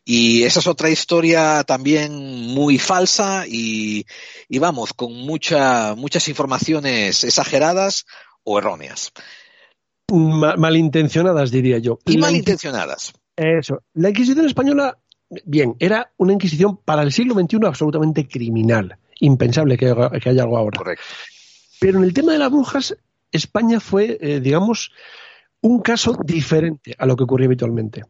Y 0.04 0.44
esa 0.44 0.60
es 0.60 0.66
otra 0.66 0.88
historia 0.88 1.62
también 1.64 2.14
muy 2.54 2.78
falsa 2.78 3.44
y, 3.46 4.06
y 4.48 4.58
vamos, 4.58 4.94
con 4.94 5.12
mucha, 5.12 5.94
muchas 5.94 6.28
informaciones 6.28 7.22
exageradas 7.22 8.06
o 8.44 8.58
erróneas. 8.58 9.12
Ma- 10.12 10.56
malintencionadas, 10.56 11.50
diría 11.50 11.78
yo. 11.78 11.98
Y 12.06 12.14
La 12.14 12.26
malintencionadas. 12.26 13.12
Eso. 13.36 13.82
La 13.94 14.10
Inquisición 14.10 14.46
española, 14.46 14.98
bien, 15.44 15.76
era 15.78 16.12
una 16.16 16.32
Inquisición 16.32 16.78
para 16.84 17.02
el 17.02 17.12
siglo 17.12 17.34
XXI 17.34 17.58
absolutamente 17.66 18.26
criminal. 18.28 18.96
Impensable 19.20 19.76
que, 19.76 19.94
que 20.22 20.28
haya 20.30 20.42
algo 20.42 20.58
ahora. 20.58 20.78
Correcto. 20.78 21.04
Pero 21.80 21.98
en 21.98 22.04
el 22.04 22.12
tema 22.12 22.32
de 22.32 22.38
las 22.38 22.50
brujas, 22.50 22.96
España 23.32 23.80
fue, 23.80 24.18
eh, 24.20 24.40
digamos, 24.40 24.92
un 25.62 25.80
caso 25.80 26.16
diferente 26.24 26.94
a 26.98 27.06
lo 27.06 27.16
que 27.16 27.24
ocurría 27.24 27.46
habitualmente. 27.46 28.02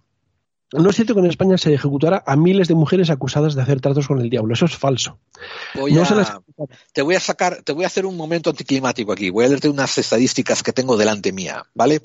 No 0.72 0.90
es 0.90 0.96
cierto 0.96 1.14
que 1.14 1.20
en 1.20 1.26
España 1.26 1.58
se 1.58 1.74
ejecutara 1.74 2.22
a 2.24 2.36
miles 2.36 2.68
de 2.68 2.74
mujeres 2.74 3.10
acusadas 3.10 3.54
de 3.56 3.62
hacer 3.62 3.80
tratos 3.80 4.06
con 4.06 4.20
el 4.20 4.30
diablo. 4.30 4.54
Eso 4.54 4.66
es 4.66 4.76
falso. 4.76 5.18
Voy 5.74 5.92
No 5.92 6.02
a- 6.02 6.06
se 6.06 6.14
las- 6.14 6.32
te 6.92 7.02
voy 7.02 7.16
a 7.16 7.20
sacar, 7.20 7.62
te 7.62 7.72
voy 7.72 7.82
a 7.84 7.88
hacer 7.88 8.06
un 8.06 8.16
momento 8.16 8.50
anticlimático 8.50 9.10
aquí. 9.12 9.30
Voy 9.30 9.44
a 9.44 9.48
leerte 9.48 9.68
unas 9.68 9.98
estadísticas 9.98 10.62
que 10.62 10.72
tengo 10.72 10.96
delante 10.96 11.32
mía, 11.32 11.64
¿vale? 11.74 12.02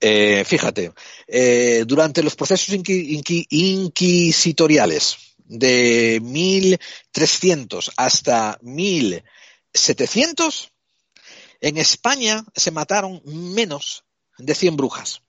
Eh, 0.00 0.42
fíjate, 0.46 0.92
eh, 1.26 1.84
durante 1.86 2.22
los 2.22 2.34
procesos 2.34 2.74
inqui- 2.74 3.20
inqui- 3.20 3.46
inquisitoriales 3.50 5.16
de 5.44 6.18
1300 6.22 7.90
hasta 7.96 8.58
1700, 8.62 10.72
en 11.60 11.76
España 11.78 12.44
se 12.54 12.70
mataron 12.70 13.20
menos 13.24 14.04
de 14.38 14.54
100 14.54 14.76
brujas. 14.76 15.22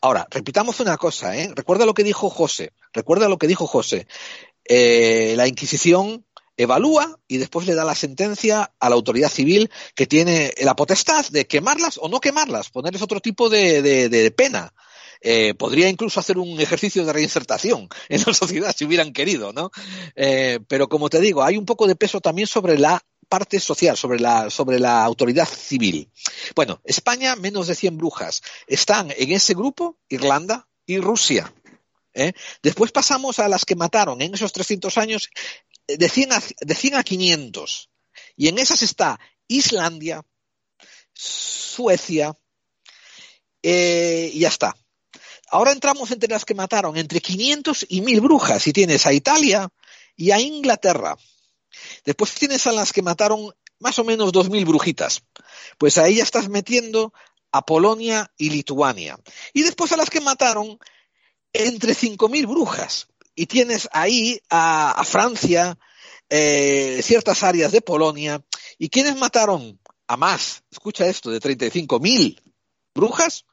Ahora, 0.00 0.26
repitamos 0.30 0.80
una 0.80 0.96
cosa, 0.96 1.36
¿eh? 1.36 1.50
Recuerda 1.54 1.86
lo 1.86 1.94
que 1.94 2.04
dijo 2.04 2.30
José. 2.30 2.72
Recuerda 2.92 3.28
lo 3.28 3.38
que 3.38 3.46
dijo 3.46 3.66
José. 3.66 4.06
Eh, 4.64 5.34
la 5.36 5.48
Inquisición 5.48 6.24
evalúa 6.58 7.18
y 7.28 7.38
después 7.38 7.66
le 7.66 7.74
da 7.74 7.84
la 7.84 7.94
sentencia 7.94 8.72
a 8.78 8.88
la 8.88 8.96
autoridad 8.96 9.30
civil 9.30 9.70
que 9.94 10.06
tiene 10.06 10.52
la 10.60 10.74
potestad 10.76 11.24
de 11.30 11.46
quemarlas 11.46 11.98
o 12.02 12.08
no 12.08 12.20
quemarlas, 12.20 12.68
ponerles 12.70 13.00
otro 13.00 13.20
tipo 13.20 13.48
de, 13.48 14.34
pena. 14.36 14.74
Eh, 15.20 15.54
podría 15.54 15.88
incluso 15.88 16.20
hacer 16.20 16.38
un 16.38 16.60
ejercicio 16.60 17.04
de 17.04 17.12
reinsertación 17.12 17.88
en 18.08 18.22
la 18.24 18.34
sociedad 18.34 18.74
si 18.76 18.84
hubieran 18.84 19.12
querido, 19.12 19.52
¿no? 19.52 19.70
Eh, 20.14 20.60
pero 20.68 20.88
como 20.88 21.08
te 21.08 21.20
digo, 21.20 21.42
hay 21.42 21.56
un 21.56 21.64
poco 21.64 21.86
de 21.86 21.96
peso 21.96 22.20
también 22.20 22.46
sobre 22.46 22.78
la 22.78 23.02
parte 23.28 23.60
social, 23.60 23.96
sobre 23.96 24.18
la, 24.20 24.50
sobre 24.50 24.78
la 24.78 25.04
autoridad 25.04 25.46
civil. 25.46 26.10
Bueno, 26.54 26.80
España, 26.84 27.36
menos 27.36 27.66
de 27.66 27.74
100 27.74 27.98
brujas. 27.98 28.42
Están 28.66 29.12
en 29.16 29.32
ese 29.32 29.54
grupo 29.54 29.98
Irlanda 30.08 30.66
y 30.86 30.98
Rusia. 30.98 31.52
¿eh? 32.14 32.32
Después 32.62 32.92
pasamos 32.92 33.38
a 33.38 33.48
las 33.48 33.64
que 33.64 33.76
mataron 33.76 34.22
en 34.22 34.34
esos 34.34 34.52
300 34.52 34.96
años 34.98 35.30
eh, 35.86 35.96
de 35.96 36.08
100 36.08 36.32
a, 36.32 36.42
de 36.60 36.74
100 36.74 36.94
a 36.94 37.04
500. 37.04 37.90
Y 38.36 38.48
en 38.48 38.58
esas 38.58 38.82
está 38.82 39.20
Islandia, 39.46 40.24
Suecia, 41.12 42.36
eh, 43.62 44.30
y 44.32 44.40
ya 44.40 44.48
está. 44.48 44.76
Ahora 45.50 45.72
entramos 45.72 46.10
entre 46.10 46.28
las 46.28 46.44
que 46.44 46.54
mataron 46.54 46.96
entre 46.96 47.20
500 47.20 47.86
y 47.88 48.00
1000 48.02 48.20
brujas. 48.20 48.66
Y 48.66 48.72
tienes 48.72 49.06
a 49.06 49.12
Italia 49.12 49.68
y 50.16 50.30
a 50.30 50.40
Inglaterra. 50.40 51.16
Después 52.04 52.34
tienes 52.34 52.66
a 52.66 52.72
las 52.72 52.92
que 52.92 53.02
mataron 53.02 53.52
más 53.78 53.98
o 53.98 54.04
menos 54.04 54.32
2.000 54.32 54.66
brujitas. 54.66 55.22
Pues 55.78 55.98
ahí 55.98 56.16
ya 56.16 56.22
estás 56.22 56.48
metiendo 56.48 57.12
a 57.52 57.62
Polonia 57.62 58.30
y 58.36 58.50
Lituania. 58.50 59.18
Y 59.52 59.62
después 59.62 59.92
a 59.92 59.96
las 59.96 60.10
que 60.10 60.20
mataron 60.20 60.78
entre 61.52 61.94
5.000 61.94 62.46
brujas. 62.46 63.08
Y 63.34 63.46
tienes 63.46 63.88
ahí 63.92 64.40
a, 64.50 64.92
a 64.92 65.04
Francia, 65.04 65.78
eh, 66.28 67.00
ciertas 67.02 67.42
áreas 67.42 67.72
de 67.72 67.80
Polonia. 67.80 68.42
¿Y 68.78 68.88
quiénes 68.88 69.16
mataron 69.16 69.80
a 70.06 70.16
más? 70.16 70.64
Escucha 70.70 71.06
esto, 71.06 71.30
de 71.30 71.40
35.000 71.40 72.40
brujas. 72.94 73.44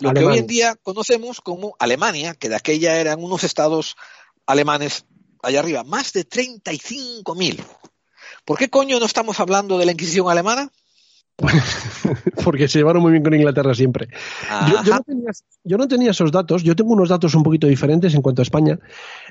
Lo 0.00 0.12
que 0.12 0.24
hoy 0.24 0.38
en 0.38 0.46
día 0.46 0.76
conocemos 0.76 1.40
como 1.40 1.74
Alemania, 1.78 2.34
que 2.34 2.48
de 2.48 2.56
aquella 2.56 2.98
eran 2.98 3.22
unos 3.22 3.42
estados 3.42 3.96
alemanes 4.46 5.06
allá 5.42 5.60
arriba, 5.60 5.84
más 5.84 6.12
de 6.12 6.26
35.000. 6.28 7.62
¿Por 8.44 8.58
qué 8.58 8.68
coño 8.68 8.98
no 8.98 9.06
estamos 9.06 9.40
hablando 9.40 9.78
de 9.78 9.86
la 9.86 9.92
Inquisición 9.92 10.28
alemana? 10.30 10.70
Porque 12.44 12.66
se 12.66 12.78
llevaron 12.78 13.02
muy 13.02 13.12
bien 13.12 13.22
con 13.22 13.34
Inglaterra 13.34 13.74
siempre. 13.74 14.08
Yo, 14.84 14.94
no 14.94 15.00
tenía, 15.02 15.30
yo 15.64 15.76
no 15.78 15.86
tenía 15.88 16.10
esos 16.10 16.32
datos. 16.32 16.62
Yo 16.64 16.74
tengo 16.74 16.92
unos 16.92 17.08
datos 17.08 17.34
un 17.34 17.42
poquito 17.42 17.66
diferentes 17.66 18.14
en 18.14 18.22
cuanto 18.22 18.42
a 18.42 18.44
España. 18.44 18.78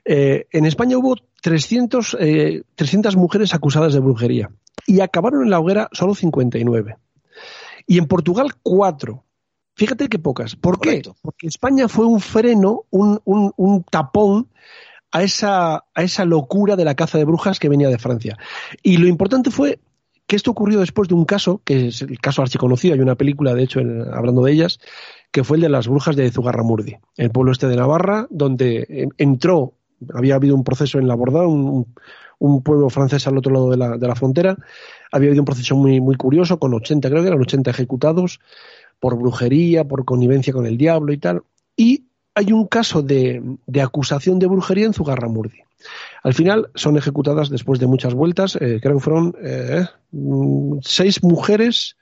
Eh, 0.06 0.48
en 0.52 0.66
España 0.66 0.98
hubo 0.98 1.16
300, 1.42 2.18
eh, 2.20 2.64
300 2.76 3.16
mujeres 3.18 3.54
acusadas 3.54 3.94
de 3.94 4.00
brujería 4.00 4.50
y 4.86 5.02
acabaron 5.02 5.44
en 5.44 5.50
la 5.50 5.60
hoguera 5.60 5.90
solo 5.92 6.16
59. 6.16 6.96
Y 7.88 7.98
en 7.98 8.06
Portugal, 8.08 8.54
4. 8.64 9.24
Fíjate 9.76 10.08
qué 10.08 10.20
pocas. 10.20 10.56
¿Por 10.56 10.78
Correcto. 10.80 11.14
qué? 11.14 11.20
Porque 11.22 11.48
España 11.48 11.88
fue 11.88 12.06
un 12.06 12.20
freno, 12.22 12.86
un, 12.90 13.20
un- 13.26 13.52
un 13.58 13.84
tapón 13.84 14.50
a 15.12 15.24
esa, 15.24 15.76
a 15.76 16.04
esa 16.04 16.26
locura 16.26 16.76
de 16.76 16.86
la 16.86 16.96
caza 16.96 17.18
de 17.18 17.26
brujas 17.26 17.60
que 17.60 17.70
venía 17.70 17.90
de 17.90 17.98
Francia. 17.98 18.38
Y 18.84 18.98
lo 18.98 19.08
importante 19.08 19.52
fue 19.52 19.80
que 20.28 20.36
esto 20.36 20.52
ocurrió 20.52 20.80
después 20.80 21.08
de 21.08 21.16
un 21.16 21.26
caso, 21.26 21.62
que 21.64 21.88
es 21.88 22.02
el 22.02 22.20
caso 22.20 22.42
archiconocido, 22.42 22.94
hay 22.94 23.00
una 23.00 23.16
película, 23.16 23.54
de 23.54 23.64
hecho, 23.64 23.80
hablando 24.12 24.44
de 24.44 24.52
ellas, 24.52 24.80
que 25.32 25.44
fue 25.44 25.58
el 25.58 25.62
de 25.62 25.70
las 25.70 25.88
brujas 25.88 26.18
de 26.18 26.30
Zugarramurdi, 26.30 26.98
el 27.16 27.32
pueblo 27.32 27.54
este 27.54 27.68
de 27.68 27.78
Navarra, 27.78 28.28
donde 28.30 29.08
entró, 29.18 29.74
había 30.14 30.36
habido 30.36 30.54
un 30.54 30.66
proceso 30.66 31.00
en 31.00 31.08
la 31.08 31.16
Borda, 31.16 31.48
un, 31.48 31.94
un 32.40 32.62
pueblo 32.62 32.90
francés 32.90 33.26
al 33.28 33.38
otro 33.38 33.54
lado 33.54 33.72
de 33.72 33.78
la, 33.78 33.98
de 33.98 34.08
la 34.08 34.16
frontera, 34.16 34.58
había 35.12 35.30
habido 35.30 35.42
un 35.42 35.46
proceso 35.46 35.78
muy, 35.78 36.02
muy 36.02 36.16
curioso, 36.16 36.60
con 36.60 36.74
80, 36.74 37.10
creo 37.10 37.22
que 37.22 37.30
eran 37.30 37.42
80 37.42 37.72
ejecutados, 37.72 38.42
por 39.00 39.18
brujería, 39.18 39.86
por 39.86 40.04
connivencia 40.04 40.52
con 40.52 40.66
el 40.66 40.78
diablo 40.78 41.14
y 41.14 41.18
tal, 41.20 41.44
y 41.78 42.07
hay 42.38 42.54
un 42.54 42.68
caso 42.68 43.02
de, 43.02 43.42
de 43.66 43.82
acusación 43.82 44.38
de 44.38 44.46
brujería 44.46 44.86
en 44.86 44.94
Zugarramurdi. 44.94 45.58
Al 46.22 46.36
final 46.36 46.70
son 46.76 46.96
ejecutadas 46.96 47.50
después 47.50 47.80
de 47.80 47.88
muchas 47.88 48.14
vueltas, 48.14 48.56
eh, 48.58 48.80
creo 48.80 48.98
que 48.98 49.04
fueron 49.04 49.36
eh, 49.42 49.86
mm, 50.12 50.78
seis 50.82 51.24
mujeres 51.24 51.98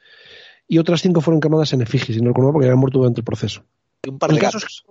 y 0.68 0.78
otras 0.78 1.02
cinco 1.02 1.22
fueron 1.22 1.40
quemadas 1.40 1.72
en 1.72 1.82
efigie, 1.82 2.14
si 2.14 2.20
no 2.20 2.30
recuerdo, 2.30 2.52
porque 2.52 2.66
habían 2.66 2.80
muerto 2.80 3.00
durante 3.00 3.22
el 3.22 3.26
proceso. 3.26 3.64
Y 4.04 4.10
un 4.10 4.20
par 4.20 4.34
de 4.34 4.40
caso 4.40 4.58
gatos. 4.58 4.86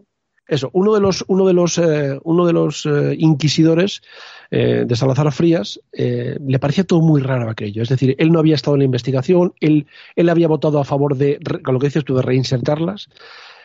Eso, 0.46 0.68
uno 0.74 0.92
de 0.92 1.00
los, 1.00 1.24
uno 1.28 1.46
de 1.46 1.54
los, 1.54 1.78
eh, 1.78 2.18
uno 2.22 2.44
de 2.46 2.52
los 2.52 2.84
eh, 2.84 3.16
inquisidores 3.18 4.02
eh, 4.50 4.84
de 4.86 4.96
Salazar 4.96 5.32
Frías 5.32 5.80
eh, 5.92 6.36
le 6.46 6.58
parecía 6.58 6.84
todo 6.84 7.00
muy 7.00 7.22
raro 7.22 7.48
aquello. 7.48 7.82
Es 7.82 7.88
decir, 7.88 8.14
él 8.18 8.30
no 8.30 8.40
había 8.40 8.54
estado 8.54 8.76
en 8.76 8.80
la 8.80 8.84
investigación, 8.84 9.54
él, 9.60 9.86
él 10.16 10.28
había 10.28 10.48
votado 10.48 10.78
a 10.80 10.84
favor 10.84 11.16
de, 11.16 11.40
con 11.62 11.72
lo 11.72 11.80
que 11.80 11.86
dices 11.86 12.04
tú, 12.04 12.14
de 12.14 12.22
reinsertarlas, 12.22 13.08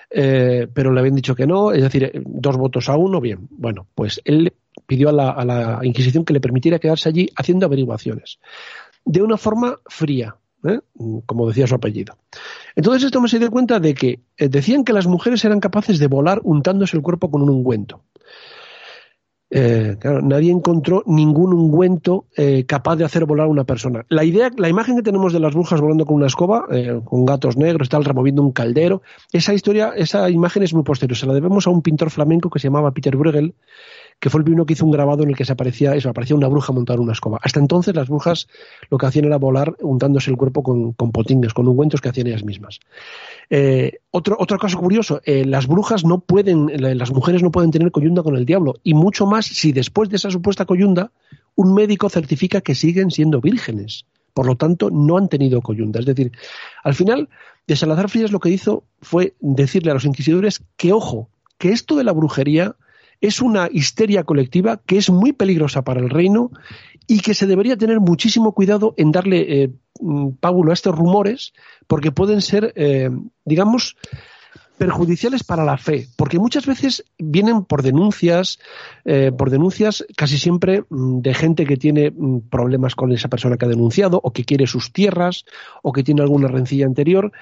eh, 0.10 0.68
pero 0.74 0.92
le 0.92 1.00
habían 1.00 1.16
dicho 1.16 1.36
que 1.36 1.46
no, 1.46 1.72
es 1.72 1.84
decir, 1.84 2.04
eh, 2.04 2.22
dos 2.26 2.58
votos 2.58 2.90
a 2.90 2.96
uno, 2.96 3.22
bien. 3.22 3.48
Bueno, 3.52 3.88
pues 3.96 4.22
él 4.26 4.54
pidió 4.86 5.10
a 5.10 5.46
la, 5.46 5.80
Inquisición 5.84 6.26
que 6.26 6.34
le 6.34 6.42
permitiera 6.42 6.80
quedarse 6.80 7.10
allí 7.10 7.30
haciendo 7.36 7.66
averiguaciones, 7.66 8.40
de 9.06 9.22
una 9.22 9.38
forma 9.38 9.78
fría, 9.86 10.36
¿eh? 10.64 10.80
como 11.26 11.48
decía 11.48 11.68
su 11.68 11.76
apellido. 11.76 12.18
Entonces 12.76 13.04
esto 13.04 13.22
me 13.22 13.28
se 13.28 13.40
dio 13.40 13.52
cuenta 13.52 13.80
de 13.80 13.94
que 13.94 14.22
decían 14.38 14.84
que 14.84 14.94
las 14.94 15.08
mujeres 15.08 15.44
eran 15.46 15.60
capaces 15.60 16.00
de 16.00 16.08
volar 16.08 16.40
untándose 16.44 16.98
el 16.98 17.04
cuerpo 17.04 17.30
con 17.30 17.42
un 17.42 17.50
ungüento. 17.50 18.04
Eh, 19.52 19.96
claro, 20.00 20.22
nadie 20.22 20.52
encontró 20.52 21.04
ningún 21.08 21.54
ungüento 21.54 22.26
eh, 22.38 22.66
capaz 22.66 22.98
de 22.98 23.06
hacer 23.06 23.26
volar 23.26 23.48
a 23.48 23.50
una 23.50 23.64
persona. 23.64 24.06
La 24.10 24.24
idea, 24.24 24.52
la 24.56 24.70
imagen 24.70 24.96
que 24.96 25.02
tenemos 25.02 25.34
de 25.34 25.40
las 25.40 25.54
brujas 25.54 25.82
volando 25.82 26.06
con 26.06 26.18
una 26.18 26.28
escoba, 26.28 26.68
eh, 26.72 27.02
con 27.04 27.26
gatos 27.26 27.58
negros, 27.58 27.90
tal, 27.90 28.06
removiendo 28.06 28.44
un 28.44 28.52
caldero, 28.52 29.02
esa 29.32 29.54
historia, 29.54 29.94
esa 29.96 30.30
imagen 30.30 30.64
es 30.64 30.74
muy 30.74 30.84
posterior. 30.84 31.18
Se 31.18 31.26
la 31.26 31.34
debemos 31.34 31.66
a 31.66 31.72
un 31.72 31.82
pintor 31.82 32.12
flamenco 32.12 32.50
que 32.50 32.60
se 32.60 32.68
llamaba 32.68 32.92
Peter 32.92 33.16
Bruegel, 33.16 33.56
que 34.20 34.30
fue 34.30 34.40
el 34.40 34.44
primero 34.44 34.66
que 34.66 34.74
hizo 34.74 34.86
un 34.86 34.92
grabado 34.92 35.24
en 35.24 35.30
el 35.30 35.36
que 35.36 35.46
se 35.46 35.54
aparecía 35.54 35.96
eso, 35.96 36.10
aparecía 36.10 36.36
una 36.36 36.48
bruja 36.48 36.74
montada 36.74 36.96
en 36.98 37.04
una 37.04 37.14
escoba. 37.14 37.40
Hasta 37.42 37.60
entonces 37.60 37.96
las 37.96 38.10
brujas 38.10 38.48
lo 38.90 38.98
que 38.98 39.06
hacían 39.06 39.26
era 39.26 39.38
volar 39.38 39.76
untándose 39.82 40.30
el 40.30 40.38
cuerpo 40.38 40.62
con, 40.62 40.92
con 40.94 41.12
potingues, 41.12 41.54
con 41.54 41.68
ungüentos 41.68 42.02
que 42.02 42.10
hacían 42.10 42.28
ellas 42.28 42.44
mismas. 42.44 42.80
Eh, 43.50 44.00
otro, 44.12 44.36
otro 44.40 44.58
caso 44.58 44.78
curioso, 44.78 45.22
eh, 45.24 45.46
las 45.46 45.68
brujas 45.68 46.04
no 46.04 46.20
pueden, 46.20 46.70
la- 46.82 46.94
las 46.96 47.12
mujeres 47.12 47.42
no 47.42 47.52
pueden 47.52 47.72
tener 47.72 47.92
coyunda 47.92 48.22
con 48.22 48.36
el 48.36 48.46
diablo, 48.46 48.76
y 48.84 48.94
mucho 48.94 49.26
más 49.26 49.46
si 49.46 49.72
después 49.72 50.10
de 50.10 50.18
esa 50.18 50.30
supuesta 50.32 50.66
coyunda, 50.66 51.12
un 51.56 51.74
médico 51.74 52.10
certifica 52.10 52.62
que 52.62 52.76
siguen 52.76 53.12
siendo 53.12 53.42
vírgenes. 53.42 54.06
Por 54.34 54.46
lo 54.46 54.56
tanto, 54.56 54.90
no 54.92 55.18
han 55.18 55.28
tenido 55.28 55.62
coyunda. 55.62 56.00
Es 56.00 56.06
decir, 56.06 56.32
al 56.84 56.94
final, 56.94 57.30
de 57.68 57.76
Salazar 57.76 58.10
Frías 58.10 58.32
lo 58.32 58.40
que 58.40 58.50
hizo 58.50 58.84
fue 59.02 59.34
decirle 59.40 59.92
a 59.92 59.94
los 59.94 60.06
inquisidores 60.06 60.62
que, 60.78 60.94
ojo, 60.94 61.30
que 61.58 61.70
esto 61.72 61.96
de 61.96 62.04
la 62.04 62.12
brujería 62.14 62.76
es 63.22 63.42
una 63.42 63.70
histeria 63.72 64.24
colectiva 64.24 64.82
que 64.86 64.98
es 64.98 65.10
muy 65.10 65.34
peligrosa 65.34 65.84
para 65.84 66.00
el 66.00 66.10
reino 66.10 66.52
y 67.08 67.20
que 67.20 67.34
se 67.34 67.48
debería 67.48 67.78
tener 67.78 68.00
muchísimo 68.00 68.54
cuidado 68.54 68.94
en 68.98 69.12
darle 69.12 69.64
eh, 69.64 69.70
mm, 70.00 70.32
pábulo 70.40 70.72
a 70.72 70.74
estos 70.74 70.96
rumores 70.96 71.54
porque 71.88 72.12
pueden 72.12 72.42
ser, 72.42 72.72
eh, 72.76 73.10
digamos, 73.46 73.98
perjudiciales 74.80 75.44
para 75.44 75.66
la 75.66 75.78
fe, 75.78 76.08
porque 76.16 76.40
muchas 76.40 76.66
veces 76.66 77.04
vienen 77.18 77.66
por 77.66 77.84
denuncias, 77.84 78.60
eh, 79.04 79.32
por 79.38 79.50
denuncias 79.50 80.06
casi 80.16 80.38
siempre 80.38 80.86
mm, 80.90 81.20
de 81.20 81.34
gente 81.34 81.66
que 81.66 81.76
tiene 81.76 82.12
mm, 82.12 82.50
problemas 82.50 82.96
con 82.96 83.12
esa 83.12 83.28
persona 83.28 83.58
que 83.58 83.66
ha 83.66 83.70
denunciado, 83.70 84.22
o 84.24 84.32
que 84.32 84.46
quiere 84.46 84.68
sus 84.68 84.94
tierras, 84.94 85.44
o 85.84 85.92
que 85.92 86.04
tiene 86.04 86.22
alguna 86.22 86.48
rencilla 86.48 86.86
anterior. 86.86 87.34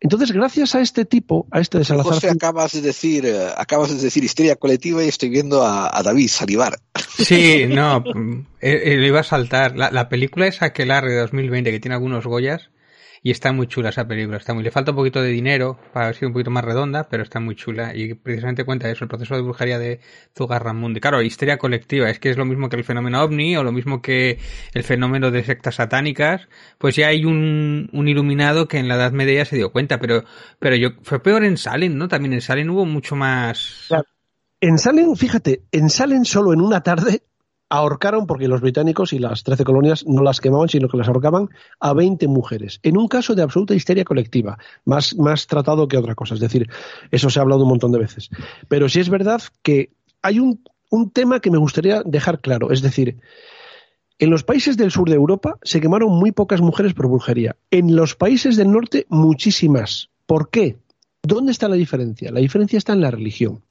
Entonces, 0.00 0.32
gracias 0.32 0.74
a 0.74 0.80
este 0.80 1.04
tipo, 1.04 1.46
a 1.50 1.60
este 1.60 1.78
de 1.78 1.84
Salazar, 1.84 2.14
José, 2.14 2.30
acabas 2.30 2.72
de 2.72 2.82
decir, 2.82 3.24
eh, 3.24 3.48
acabas 3.56 3.90
de 3.90 4.02
decir 4.02 4.22
histeria 4.24 4.56
colectiva 4.56 5.02
y 5.02 5.08
estoy 5.08 5.30
viendo 5.30 5.62
a, 5.62 5.96
a 5.96 6.02
David 6.02 6.28
salivar. 6.28 6.78
Sí, 7.16 7.66
no, 7.68 8.04
eh, 8.60 8.82
eh, 8.84 8.96
lo 8.96 9.06
iba 9.06 9.20
a 9.20 9.24
saltar. 9.24 9.76
La, 9.76 9.90
la 9.90 10.08
película 10.08 10.46
es 10.46 10.60
Aquelarre 10.60 11.12
de 11.12 11.20
2020 11.20 11.70
que 11.70 11.80
tiene 11.80 11.94
algunos 11.94 12.26
Goyas 12.26 12.70
y 13.26 13.32
está 13.32 13.52
muy 13.52 13.66
chula 13.66 13.88
esa 13.88 14.06
película. 14.06 14.36
Está 14.36 14.54
muy, 14.54 14.62
le 14.62 14.70
falta 14.70 14.92
un 14.92 14.98
poquito 14.98 15.20
de 15.20 15.30
dinero 15.30 15.76
para 15.92 16.12
ser 16.12 16.28
un 16.28 16.32
poquito 16.32 16.52
más 16.52 16.64
redonda, 16.64 17.08
pero 17.10 17.24
está 17.24 17.40
muy 17.40 17.56
chula 17.56 17.92
y 17.92 18.14
precisamente 18.14 18.64
cuenta 18.64 18.88
eso, 18.88 19.02
el 19.02 19.08
proceso 19.08 19.34
de 19.34 19.42
brujería 19.42 19.80
de 19.80 19.98
Zugarramundi. 20.38 21.00
Claro, 21.00 21.20
histeria 21.20 21.58
colectiva, 21.58 22.08
es 22.08 22.20
que 22.20 22.30
es 22.30 22.36
lo 22.36 22.44
mismo 22.44 22.68
que 22.68 22.76
el 22.76 22.84
fenómeno 22.84 23.20
ovni 23.20 23.56
o 23.56 23.64
lo 23.64 23.72
mismo 23.72 24.00
que 24.00 24.38
el 24.74 24.84
fenómeno 24.84 25.32
de 25.32 25.42
sectas 25.42 25.74
satánicas. 25.74 26.46
Pues 26.78 26.94
ya 26.94 27.08
hay 27.08 27.24
un, 27.24 27.90
un 27.92 28.06
iluminado 28.06 28.68
que 28.68 28.78
en 28.78 28.86
la 28.86 28.94
Edad 28.94 29.10
Media 29.10 29.44
se 29.44 29.56
dio 29.56 29.72
cuenta, 29.72 29.98
pero, 29.98 30.22
pero 30.60 30.76
yo, 30.76 30.90
fue 31.02 31.20
peor 31.20 31.42
en 31.42 31.56
Salem, 31.56 31.96
¿no? 31.96 32.06
También 32.06 32.32
en 32.32 32.42
Salem 32.42 32.70
hubo 32.70 32.86
mucho 32.86 33.16
más. 33.16 33.88
En 34.60 34.78
Salem, 34.78 35.16
fíjate, 35.16 35.64
en 35.72 35.90
Salem 35.90 36.24
solo 36.24 36.52
en 36.52 36.60
una 36.60 36.84
tarde 36.84 37.22
ahorcaron, 37.68 38.26
porque 38.26 38.48
los 38.48 38.60
británicos 38.60 39.12
y 39.12 39.18
las 39.18 39.42
13 39.42 39.64
colonias 39.64 40.04
no 40.06 40.22
las 40.22 40.40
quemaban, 40.40 40.68
sino 40.68 40.88
que 40.88 40.96
las 40.96 41.08
ahorcaban 41.08 41.48
a 41.80 41.92
20 41.92 42.28
mujeres, 42.28 42.80
en 42.82 42.96
un 42.96 43.08
caso 43.08 43.34
de 43.34 43.42
absoluta 43.42 43.74
histeria 43.74 44.04
colectiva, 44.04 44.58
más, 44.84 45.16
más 45.16 45.46
tratado 45.46 45.88
que 45.88 45.96
otra 45.96 46.14
cosa. 46.14 46.34
Es 46.34 46.40
decir, 46.40 46.68
eso 47.10 47.30
se 47.30 47.38
ha 47.38 47.42
hablado 47.42 47.62
un 47.62 47.70
montón 47.70 47.92
de 47.92 47.98
veces. 47.98 48.30
Pero 48.68 48.88
sí 48.88 49.00
es 49.00 49.08
verdad 49.08 49.42
que 49.62 49.90
hay 50.22 50.38
un, 50.38 50.62
un 50.90 51.10
tema 51.10 51.40
que 51.40 51.50
me 51.50 51.58
gustaría 51.58 52.02
dejar 52.04 52.40
claro. 52.40 52.70
Es 52.70 52.82
decir, 52.82 53.18
en 54.18 54.30
los 54.30 54.44
países 54.44 54.76
del 54.76 54.90
sur 54.90 55.08
de 55.08 55.16
Europa 55.16 55.58
se 55.62 55.80
quemaron 55.80 56.10
muy 56.10 56.32
pocas 56.32 56.60
mujeres 56.60 56.94
por 56.94 57.08
brujería. 57.08 57.56
En 57.70 57.96
los 57.96 58.14
países 58.14 58.56
del 58.56 58.70
norte, 58.70 59.06
muchísimas. 59.08 60.10
¿Por 60.26 60.50
qué? 60.50 60.78
¿Dónde 61.22 61.52
está 61.52 61.68
la 61.68 61.74
diferencia? 61.74 62.30
La 62.30 62.40
diferencia 62.40 62.78
está 62.78 62.92
en 62.92 63.00
la 63.00 63.10
religión. 63.10 63.62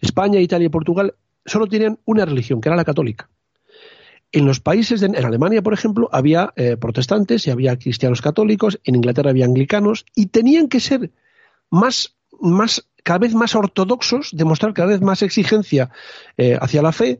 España, 0.00 0.40
Italia 0.40 0.66
y 0.66 0.70
Portugal 0.70 1.14
solo 1.44 1.66
tenían 1.66 1.98
una 2.04 2.24
religión, 2.24 2.60
que 2.60 2.68
era 2.68 2.76
la 2.76 2.84
católica. 2.84 3.28
En 4.32 4.46
los 4.46 4.60
países, 4.60 5.00
de, 5.00 5.06
en 5.06 5.24
Alemania, 5.24 5.62
por 5.62 5.74
ejemplo, 5.74 6.08
había 6.12 6.52
eh, 6.56 6.76
protestantes 6.76 7.46
y 7.46 7.50
había 7.50 7.76
cristianos 7.76 8.22
católicos, 8.22 8.78
en 8.84 8.94
Inglaterra 8.94 9.30
había 9.30 9.44
anglicanos, 9.44 10.04
y 10.14 10.26
tenían 10.26 10.68
que 10.68 10.78
ser 10.78 11.10
más, 11.68 12.14
más, 12.40 12.86
cada 13.02 13.18
vez 13.18 13.34
más 13.34 13.54
ortodoxos, 13.54 14.30
demostrar 14.32 14.72
cada 14.72 14.88
vez 14.88 15.00
más 15.00 15.22
exigencia 15.22 15.90
eh, 16.36 16.56
hacia 16.60 16.82
la 16.82 16.92
fe. 16.92 17.18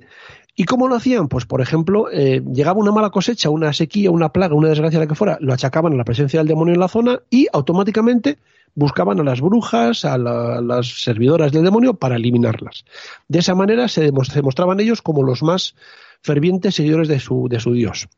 ¿Y 0.55 0.65
cómo 0.65 0.89
lo 0.89 0.95
hacían? 0.95 1.29
Pues, 1.29 1.47
por 1.47 1.61
ejemplo, 1.61 2.11
eh, 2.13 2.43
llegaba 2.53 2.79
una 2.79 2.93
mala 2.93 3.11
cosecha, 3.11 3.51
una 3.51 3.73
sequía, 3.73 4.11
una 4.11 4.29
plaga, 4.29 4.55
una 4.55 4.69
desgracia, 4.69 4.99
la 4.99 5.07
que 5.07 5.15
fuera, 5.15 5.39
lo 5.41 5.53
achacaban 5.53 5.95
a 5.95 5.97
la 5.97 6.05
presencia 6.05 6.41
del 6.41 6.49
demonio 6.49 6.75
en 6.75 6.81
la 6.81 6.89
zona 6.89 7.21
y 7.31 7.49
automáticamente 7.53 8.39
buscaban 8.75 9.19
a 9.19 9.25
las 9.25 9.41
brujas, 9.41 10.05
a, 10.05 10.15
a 10.15 10.19
las 10.61 11.03
servidoras 11.03 11.51
del 11.51 11.65
demonio 11.65 11.95
para 11.95 12.17
eliminarlas. 12.17 12.85
De 13.27 13.41
esa 13.41 13.55
manera 13.55 13.89
se, 13.89 14.13
se 14.31 14.43
mostraban 14.43 14.79
ellos 14.81 15.03
como 15.03 15.23
los 15.23 15.43
más 15.43 15.75
fervientes 16.23 16.75
seguidores 16.75 17.09
de 17.09 17.21
su, 17.21 17.49
de 17.49 17.61
su 17.61 17.73
Dios. 17.73 18.09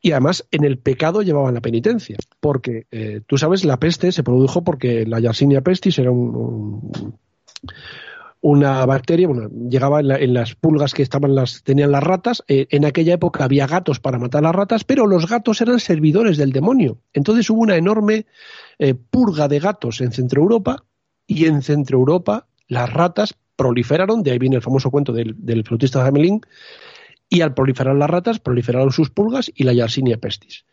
Y 0.00 0.12
además 0.12 0.46
en 0.50 0.64
el 0.64 0.78
pecado 0.78 1.22
llevaban 1.22 1.54
la 1.54 1.62
penitencia, 1.62 2.18
porque 2.40 2.86
eh, 2.90 3.22
tú 3.26 3.38
sabes, 3.38 3.64
la 3.64 3.78
peste 3.78 4.12
se 4.12 4.22
produjo 4.22 4.62
porque 4.62 5.06
la 5.06 5.18
Yersinia 5.18 5.62
pestis 5.62 5.98
era 5.98 6.10
un, 6.10 6.34
un, 6.34 7.18
una 8.42 8.84
bacteria, 8.84 9.26
bueno, 9.26 9.48
llegaba 9.70 10.00
en, 10.00 10.08
la, 10.08 10.16
en, 10.18 10.34
las 10.34 10.54
pulgas 10.54 10.92
que 10.92 11.02
estaban 11.02 11.34
las, 11.34 11.62
tenían 11.62 11.90
las 11.90 12.02
ratas. 12.02 12.44
Eh, 12.46 12.66
en 12.68 12.84
aquella 12.84 13.14
época 13.14 13.44
había 13.44 13.66
gatos 13.66 14.00
para 14.00 14.18
matar 14.18 14.40
a 14.40 14.48
las 14.48 14.54
ratas, 14.54 14.84
pero 14.84 15.06
los 15.06 15.26
gatos 15.26 15.62
eran 15.62 15.80
servidores 15.80 16.36
del 16.36 16.52
demonio. 16.52 16.98
Entonces 17.14 17.48
hubo 17.48 17.62
una 17.62 17.76
enorme 17.76 18.26
eh, 18.78 18.92
purga 18.92 19.48
de 19.48 19.60
gatos 19.60 20.02
en 20.02 20.12
Centro 20.12 20.42
Europa 20.42 20.84
y 21.26 21.46
en 21.46 21.62
Centro 21.62 21.96
Europa 21.96 22.46
las 22.68 22.92
ratas 22.92 23.34
proliferaron, 23.56 24.22
de 24.22 24.32
ahí 24.32 24.38
viene 24.38 24.56
el 24.56 24.62
famoso 24.62 24.90
cuento 24.90 25.14
del, 25.14 25.34
del 25.38 25.64
flautista 25.64 26.02
de 26.02 26.08
Hamelin, 26.08 26.42
y 27.28 27.40
al 27.40 27.54
proliferar 27.54 27.96
las 27.96 28.10
ratas, 28.10 28.38
proliferaron 28.38 28.92
sus 28.92 29.10
pulgas 29.10 29.50
y 29.54 29.64
la 29.64 29.72
Yersinia 29.72 30.18
pestis. 30.18 30.64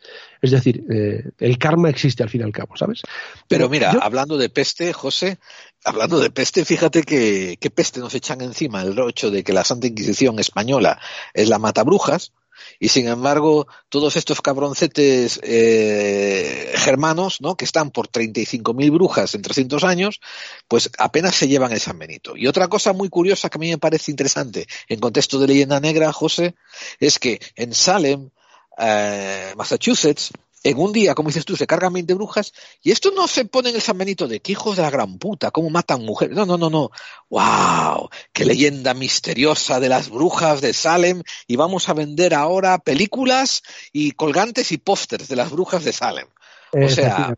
Es 0.41 0.51
decir, 0.51 0.83
eh, 0.91 1.31
el 1.39 1.57
karma 1.57 1.89
existe 1.89 2.23
al 2.23 2.29
fin 2.29 2.41
y 2.41 2.43
al 2.43 2.51
cabo, 2.51 2.75
¿sabes? 2.77 3.01
Pero, 3.47 3.67
Pero 3.67 3.69
mira, 3.69 3.93
yo... 3.93 4.03
hablando 4.03 4.37
de 4.37 4.49
peste, 4.49 4.93
José, 4.93 5.39
hablando 5.83 6.19
de 6.19 6.29
peste, 6.29 6.65
fíjate 6.65 7.03
que, 7.03 7.57
que 7.59 7.69
peste 7.69 7.99
nos 7.99 8.13
echan 8.13 8.41
encima 8.41 8.81
el 8.81 8.95
rocho 8.95 9.31
de 9.31 9.43
que 9.43 9.53
la 9.53 9.63
Santa 9.63 9.87
Inquisición 9.87 10.39
española 10.39 10.99
es 11.33 11.49
la 11.49 11.57
matabrujas, 11.57 12.33
y 12.79 12.89
sin 12.89 13.07
embargo 13.07 13.67
todos 13.89 14.15
estos 14.15 14.41
cabroncetes 14.41 15.39
eh, 15.43 16.73
germanos, 16.75 17.41
¿no? 17.41 17.55
que 17.55 17.65
están 17.65 17.91
por 17.91 18.09
35.000 18.09 18.91
brujas 18.91 19.35
en 19.35 19.41
300 19.41 19.83
años, 19.83 20.19
pues 20.67 20.89
apenas 20.97 21.35
se 21.35 21.47
llevan 21.47 21.71
el 21.71 21.79
San 21.79 21.99
Benito. 21.99 22.35
Y 22.35 22.47
otra 22.47 22.67
cosa 22.67 22.93
muy 22.93 23.09
curiosa 23.09 23.49
que 23.49 23.57
a 23.57 23.59
mí 23.59 23.69
me 23.69 23.77
parece 23.77 24.11
interesante 24.11 24.67
en 24.87 24.99
contexto 24.99 25.39
de 25.39 25.47
leyenda 25.47 25.79
negra, 25.79 26.11
José, 26.11 26.55
es 26.99 27.19
que 27.19 27.39
en 27.55 27.73
Salem, 27.73 28.29
eh, 28.77 29.53
Massachusetts, 29.55 30.31
en 30.63 30.77
un 30.77 30.91
día, 30.93 31.15
como 31.15 31.29
dices 31.29 31.45
tú, 31.45 31.55
se 31.55 31.67
cargan 31.67 31.93
20 31.93 32.13
brujas 32.13 32.53
y 32.81 32.91
esto 32.91 33.11
no 33.15 33.27
se 33.27 33.45
pone 33.45 33.69
en 33.69 33.75
el 33.75 33.81
San 33.81 33.97
Benito 33.97 34.27
de 34.27 34.39
que 34.39 34.51
hijos 34.51 34.77
de 34.77 34.83
la 34.83 34.89
gran 34.89 35.17
puta, 35.17 35.51
cómo 35.51 35.69
matan 35.69 36.03
mujeres. 36.03 36.35
No, 36.35 36.45
no, 36.45 36.57
no, 36.57 36.69
no. 36.69 36.91
¡Wow! 37.29 38.09
¡Qué 38.31 38.45
leyenda 38.45 38.93
misteriosa 38.93 39.79
de 39.79 39.89
las 39.89 40.09
brujas 40.09 40.61
de 40.61 40.73
Salem! 40.73 41.23
Y 41.47 41.55
vamos 41.55 41.89
a 41.89 41.93
vender 41.93 42.33
ahora 42.33 42.77
películas 42.77 43.63
y 43.91 44.11
colgantes 44.11 44.71
y 44.71 44.77
pósters 44.77 45.27
de 45.27 45.35
las 45.35 45.51
brujas 45.51 45.83
de 45.83 45.93
Salem. 45.93 46.27
O 46.73 46.89
sea, 46.89 47.33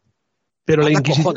pero 0.65 0.83
la 0.83 0.91
Inquisición 0.91 1.35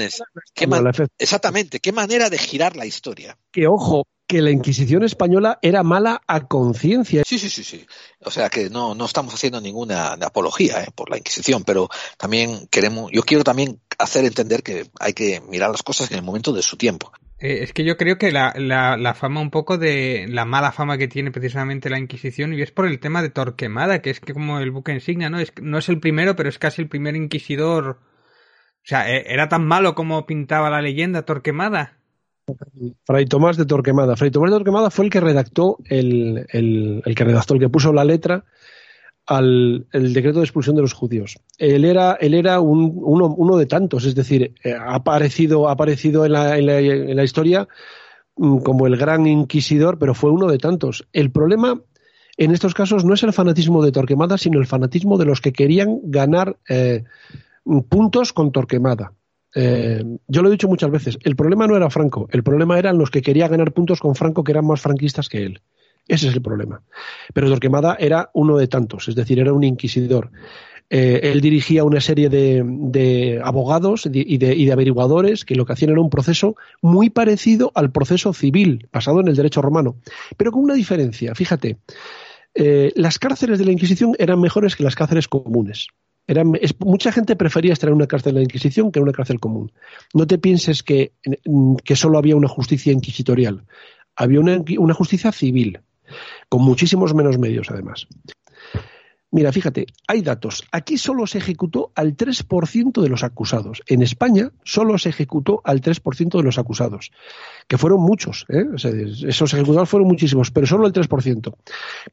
¿Qué 0.55 0.67
man... 0.67 0.91
exactamente, 1.19 1.81
qué 1.81 1.93
manera 1.93 2.31
de 2.31 2.39
girar 2.39 2.77
la 2.77 2.87
historia. 2.87 3.39
Que 3.51 3.67
ojo, 3.67 4.07
que 4.27 4.43
la 4.43 4.51
Inquisición 4.51 5.05
española 5.05 5.59
era 5.63 5.83
mala 5.83 6.23
a 6.27 6.47
conciencia. 6.47 7.23
Sí, 7.25 7.39
sí, 7.39 7.49
sí, 7.49 7.63
sí. 7.63 7.87
O 8.21 8.31
sea 8.31 8.49
que 8.49 8.71
no, 8.71 8.95
no 8.95 9.05
estamos 9.05 9.33
haciendo 9.35 9.61
ninguna 9.61 10.15
apología 10.15 10.83
¿eh? 10.83 10.89
por 10.95 11.11
la 11.11 11.19
Inquisición, 11.19 11.65
pero 11.65 11.89
también 12.19 12.67
queremos, 12.69 13.11
yo 13.13 13.23
quiero 13.23 13.45
también 13.45 13.81
hacer 13.99 14.25
entender 14.25 14.63
que 14.63 14.91
hay 14.99 15.13
que 15.13 15.41
mirar 15.49 15.71
las 15.71 15.83
cosas 15.83 16.11
en 16.11 16.19
el 16.19 16.23
momento 16.25 16.53
de 16.53 16.63
su 16.63 16.77
tiempo. 16.77 17.13
Eh, 17.39 17.63
es 17.63 17.73
que 17.73 17.85
yo 17.85 17.97
creo 17.97 18.17
que 18.19 18.33
la, 18.33 18.55
la, 18.57 18.97
la, 18.97 19.15
fama 19.15 19.41
un 19.41 19.51
poco 19.51 19.77
de 19.77 20.27
la 20.29 20.47
mala 20.47 20.73
fama 20.73 20.97
que 20.97 21.07
tiene 21.07 21.31
precisamente 21.31 21.91
la 21.91 21.99
Inquisición 21.99 22.55
y 22.55 22.63
es 22.63 22.73
por 22.73 22.87
el 22.87 22.99
tema 22.99 23.23
de 23.23 23.31
Torquemada, 23.31 24.01
que 24.01 24.11
es 24.11 24.21
que 24.21 24.33
como 24.33 24.59
el 24.59 24.71
buque 24.71 24.93
insignia, 24.93 25.29
¿no? 25.29 25.39
Es, 25.39 25.53
no 25.61 25.79
es 25.79 25.89
el 25.89 26.01
primero, 26.01 26.35
pero 26.35 26.49
es 26.49 26.59
casi 26.59 26.83
el 26.83 26.89
primer 26.89 27.15
inquisidor. 27.15 28.01
O 28.87 28.89
sea, 28.89 29.11
e, 29.11 29.25
era 29.33 29.49
tan 29.49 29.67
malo 29.67 29.95
como 29.95 30.27
pintaba 30.27 30.71
la 30.71 30.81
leyenda 30.81 31.25
Torquemada. 31.27 31.99
Fray 33.05 33.27
Tomás 33.27 33.57
de 33.57 33.67
Torquemada. 33.67 34.17
Fray 34.17 34.31
Tomás 34.31 34.51
de 34.51 34.57
Torquemada 34.57 34.91
fue 34.91 35.07
el 35.07 35.11
que 35.11 35.21
redactó 35.21 35.79
el, 35.85 36.47
el, 36.51 37.03
el 37.05 37.15
que 37.15 37.25
redactó, 37.25 37.55
el 37.55 37.61
que 37.61 37.69
puso 37.69 37.93
la 37.93 38.05
letra 38.05 38.45
al 39.27 39.87
el 39.93 40.13
decreto 40.13 40.39
de 40.39 40.45
expulsión 40.45 40.77
de 40.77 40.83
los 40.83 40.93
judíos. 40.93 41.39
Él 41.59 41.85
era, 41.85 42.13
él 42.21 42.35
era 42.35 42.61
un, 42.61 42.93
uno, 43.03 43.35
uno, 43.37 43.57
de 43.57 43.67
tantos, 43.67 44.05
es 44.05 44.15
decir, 44.15 44.55
eh, 44.63 44.73
ha 44.73 44.95
aparecido, 44.95 45.69
ha 45.69 45.73
aparecido 45.73 46.25
en, 46.25 46.33
la, 46.33 46.57
en, 46.57 46.67
la, 46.67 46.79
en 46.79 47.17
la 47.17 47.25
historia 47.25 47.67
mm, 48.37 48.59
como 48.59 48.87
el 48.87 48.97
gran 48.97 49.27
inquisidor, 49.27 49.99
pero 49.99 50.15
fue 50.15 50.31
uno 50.31 50.47
de 50.47 50.59
tantos. 50.59 51.09
El 51.13 51.33
problema 51.33 51.81
en 52.37 52.53
estos 52.53 52.75
casos 52.75 53.05
no 53.05 53.15
es 53.15 53.23
el 53.23 53.33
fanatismo 53.33 53.83
de 53.85 53.93
Torquemada, 53.93 54.39
sino 54.39 54.61
el 54.61 54.67
fanatismo 54.67 55.19
de 55.19 55.25
los 55.25 55.41
que 55.41 55.53
querían 55.53 56.01
ganar 56.05 56.59
eh, 56.69 57.05
puntos 57.89 58.33
con 58.33 58.53
Torquemada. 58.53 59.13
Eh, 59.55 60.03
yo 60.29 60.43
lo 60.43 60.49
he 60.49 60.53
dicho 60.53 60.69
muchas 60.69 60.91
veces, 60.91 61.19
el 61.23 61.37
problema 61.37 61.67
no 61.67 61.77
era 61.77 61.89
Franco, 61.89 62.29
el 62.31 62.43
problema 62.43 62.79
eran 62.79 62.99
los 62.99 63.11
que 63.11 63.23
querían 63.23 63.51
ganar 63.51 63.73
puntos 63.73 64.01
con 64.01 64.15
Franco 64.15 64.45
que 64.45 64.53
eran 64.53 64.67
más 64.67 64.81
franquistas 64.81 65.29
que 65.29 65.45
él. 65.45 65.61
Ese 66.09 66.29
es 66.29 66.35
el 66.35 66.43
problema. 66.43 66.83
Pero 67.35 67.49
Torquemada 67.49 67.97
era 67.99 68.31
uno 68.33 68.57
de 68.57 68.69
tantos, 68.69 69.09
es 69.09 69.15
decir, 69.15 69.41
era 69.41 69.53
un 69.53 69.65
inquisidor. 69.65 70.31
Eh, 70.89 71.21
él 71.25 71.41
dirigía 71.41 71.83
una 71.83 72.01
serie 72.01 72.29
de, 72.29 73.41
abogados 73.43 74.07
y 74.07 74.39
de, 74.39 74.55
y 74.55 74.67
de, 74.67 74.73
averiguadores 74.73 75.45
que 75.45 75.57
lo 75.57 75.67
que 75.67 75.73
hacían 75.73 75.91
era 75.91 76.01
un 76.01 76.11
proceso 76.11 76.55
muy 76.81 77.11
parecido 77.11 77.73
al 77.75 77.91
proceso 77.91 78.33
civil, 78.33 78.89
basado 78.93 79.21
en 79.21 79.27
el 79.27 79.35
derecho 79.35 79.63
romano, 79.63 79.97
pero 80.37 80.53
con 80.53 80.63
una 80.63 80.75
diferencia. 80.75 81.35
Fíjate, 81.35 81.79
eh, 82.55 82.93
las 82.95 83.19
cárceles 83.19 83.59
de 83.59 83.65
la 83.65 83.73
Inquisición 83.73 84.15
eran 84.19 84.41
mejores 84.41 84.77
que 84.77 84.85
las 84.85 84.95
cárceles 84.95 85.27
comunes. 85.27 85.89
Era, 86.29 86.43
mucha 86.81 87.13
gente 87.13 87.37
prefería 87.37 87.73
estar 87.73 87.89
en 87.89 87.95
una 87.95 88.09
cárcel 88.09 88.35
de 88.35 88.41
la 88.41 88.45
Inquisición 88.45 88.91
que 88.91 88.99
en 88.99 89.05
una 89.05 89.13
cárcel 89.13 89.39
común. 89.39 89.73
No 90.13 90.27
te 90.27 90.39
pienses 90.39 90.83
que, 90.83 91.13
que 91.85 91.97
solo 91.97 92.19
había 92.19 92.37
una 92.37 92.49
justicia 92.49 92.93
inquisitorial. 92.93 93.65
Había 94.17 94.41
una, 94.41 94.63
una, 94.79 94.95
justicia 94.95 95.31
civil, 95.31 95.81
con 96.49 96.63
muchísimos 96.63 97.15
menos 97.15 97.39
medios, 97.39 97.71
además. 97.71 98.09
Mira, 99.37 99.53
fíjate, 99.53 99.85
hay 100.09 100.23
datos. 100.23 100.65
Aquí 100.73 100.97
solo 100.97 101.27
se 101.27 101.37
ejecutó 101.37 101.93
al 101.95 102.17
3% 102.17 103.03
de 103.03 103.09
los 103.11 103.23
acusados. 103.23 103.83
En 103.87 104.01
España 104.01 104.51
solo 104.65 104.97
se 104.97 105.11
ejecutó 105.11 105.61
al 105.63 105.83
3% 105.83 106.39
de 106.39 106.43
los 106.43 106.57
acusados, 106.57 107.13
que 107.69 107.77
fueron 107.77 108.01
muchos. 108.01 108.47
¿eh? 108.49 108.65
Esos 109.29 109.53
ejecutados 109.53 109.91
fueron 109.91 110.09
muchísimos, 110.09 110.51
pero 110.51 110.67
solo 110.67 110.87
el 110.87 110.95
3%. 110.95 111.55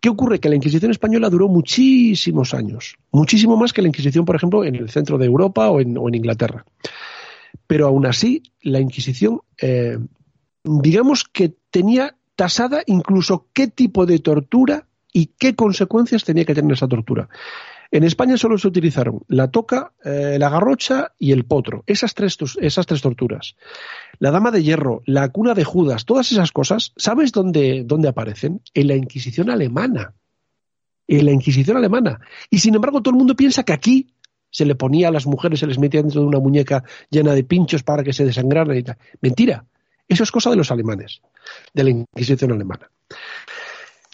¿Qué 0.01 0.09
ocurre? 0.09 0.41
Que 0.41 0.49
la 0.49 0.55
Inquisición 0.55 0.91
española 0.91 1.29
duró 1.29 1.47
muchísimos 1.47 2.53
años, 2.53 2.97
muchísimo 3.13 3.55
más 3.55 3.71
que 3.71 3.81
la 3.81 3.87
Inquisición, 3.87 4.25
por 4.25 4.35
ejemplo, 4.35 4.65
en 4.65 4.75
el 4.75 4.89
centro 4.89 5.17
de 5.17 5.25
Europa 5.25 5.69
o 5.69 5.79
en, 5.79 5.97
o 5.97 6.09
en 6.09 6.15
Inglaterra. 6.15 6.65
Pero 7.67 7.87
aún 7.87 8.05
así, 8.05 8.43
la 8.63 8.81
Inquisición, 8.81 9.39
eh, 9.61 9.97
digamos 10.65 11.23
que 11.23 11.55
tenía 11.71 12.17
tasada 12.35 12.83
incluso 12.85 13.47
qué 13.53 13.69
tipo 13.69 14.05
de 14.05 14.19
tortura 14.19 14.87
y 15.13 15.27
qué 15.37 15.55
consecuencias 15.55 16.23
tenía 16.23 16.43
que 16.43 16.55
tener 16.55 16.73
esa 16.73 16.87
tortura. 16.87 17.29
En 17.91 18.03
España 18.03 18.37
solo 18.37 18.57
se 18.57 18.67
utilizaron 18.67 19.21
la 19.27 19.51
toca, 19.51 19.93
eh, 20.03 20.37
la 20.39 20.49
garrocha 20.49 21.13
y 21.19 21.31
el 21.31 21.45
potro, 21.45 21.83
esas 21.85 22.15
tres, 22.15 22.39
esas 22.59 22.87
tres 22.87 23.03
torturas. 23.03 23.55
La 24.17 24.31
dama 24.31 24.49
de 24.49 24.63
hierro, 24.63 25.03
la 25.05 25.29
cuna 25.29 25.53
de 25.53 25.63
Judas, 25.63 26.05
todas 26.05 26.31
esas 26.31 26.51
cosas, 26.51 26.91
¿sabes 26.97 27.31
dónde, 27.31 27.83
dónde 27.85 28.07
aparecen? 28.07 28.61
En 28.73 28.87
la 28.87 28.95
Inquisición 28.95 29.51
alemana. 29.51 30.15
En 31.07 31.25
la 31.25 31.31
Inquisición 31.31 31.77
alemana. 31.77 32.19
Y 32.49 32.57
sin 32.57 32.73
embargo, 32.73 33.03
todo 33.03 33.11
el 33.11 33.19
mundo 33.19 33.35
piensa 33.35 33.61
que 33.61 33.73
aquí 33.73 34.07
se 34.49 34.65
le 34.65 34.73
ponía 34.73 35.09
a 35.09 35.11
las 35.11 35.27
mujeres, 35.27 35.59
se 35.59 35.67
les 35.67 35.77
metía 35.77 36.01
dentro 36.01 36.21
de 36.21 36.27
una 36.27 36.39
muñeca 36.39 36.83
llena 37.11 37.33
de 37.33 37.43
pinchos 37.43 37.83
para 37.83 38.03
que 38.03 38.13
se 38.13 38.25
desangraran 38.25 38.75
y 38.75 38.81
tal. 38.81 38.97
Mentira. 39.21 39.65
Eso 40.07 40.23
es 40.23 40.31
cosa 40.31 40.49
de 40.49 40.55
los 40.55 40.71
alemanes, 40.71 41.21
de 41.73 41.83
la 41.83 41.89
Inquisición 41.91 42.51
alemana. 42.51 42.89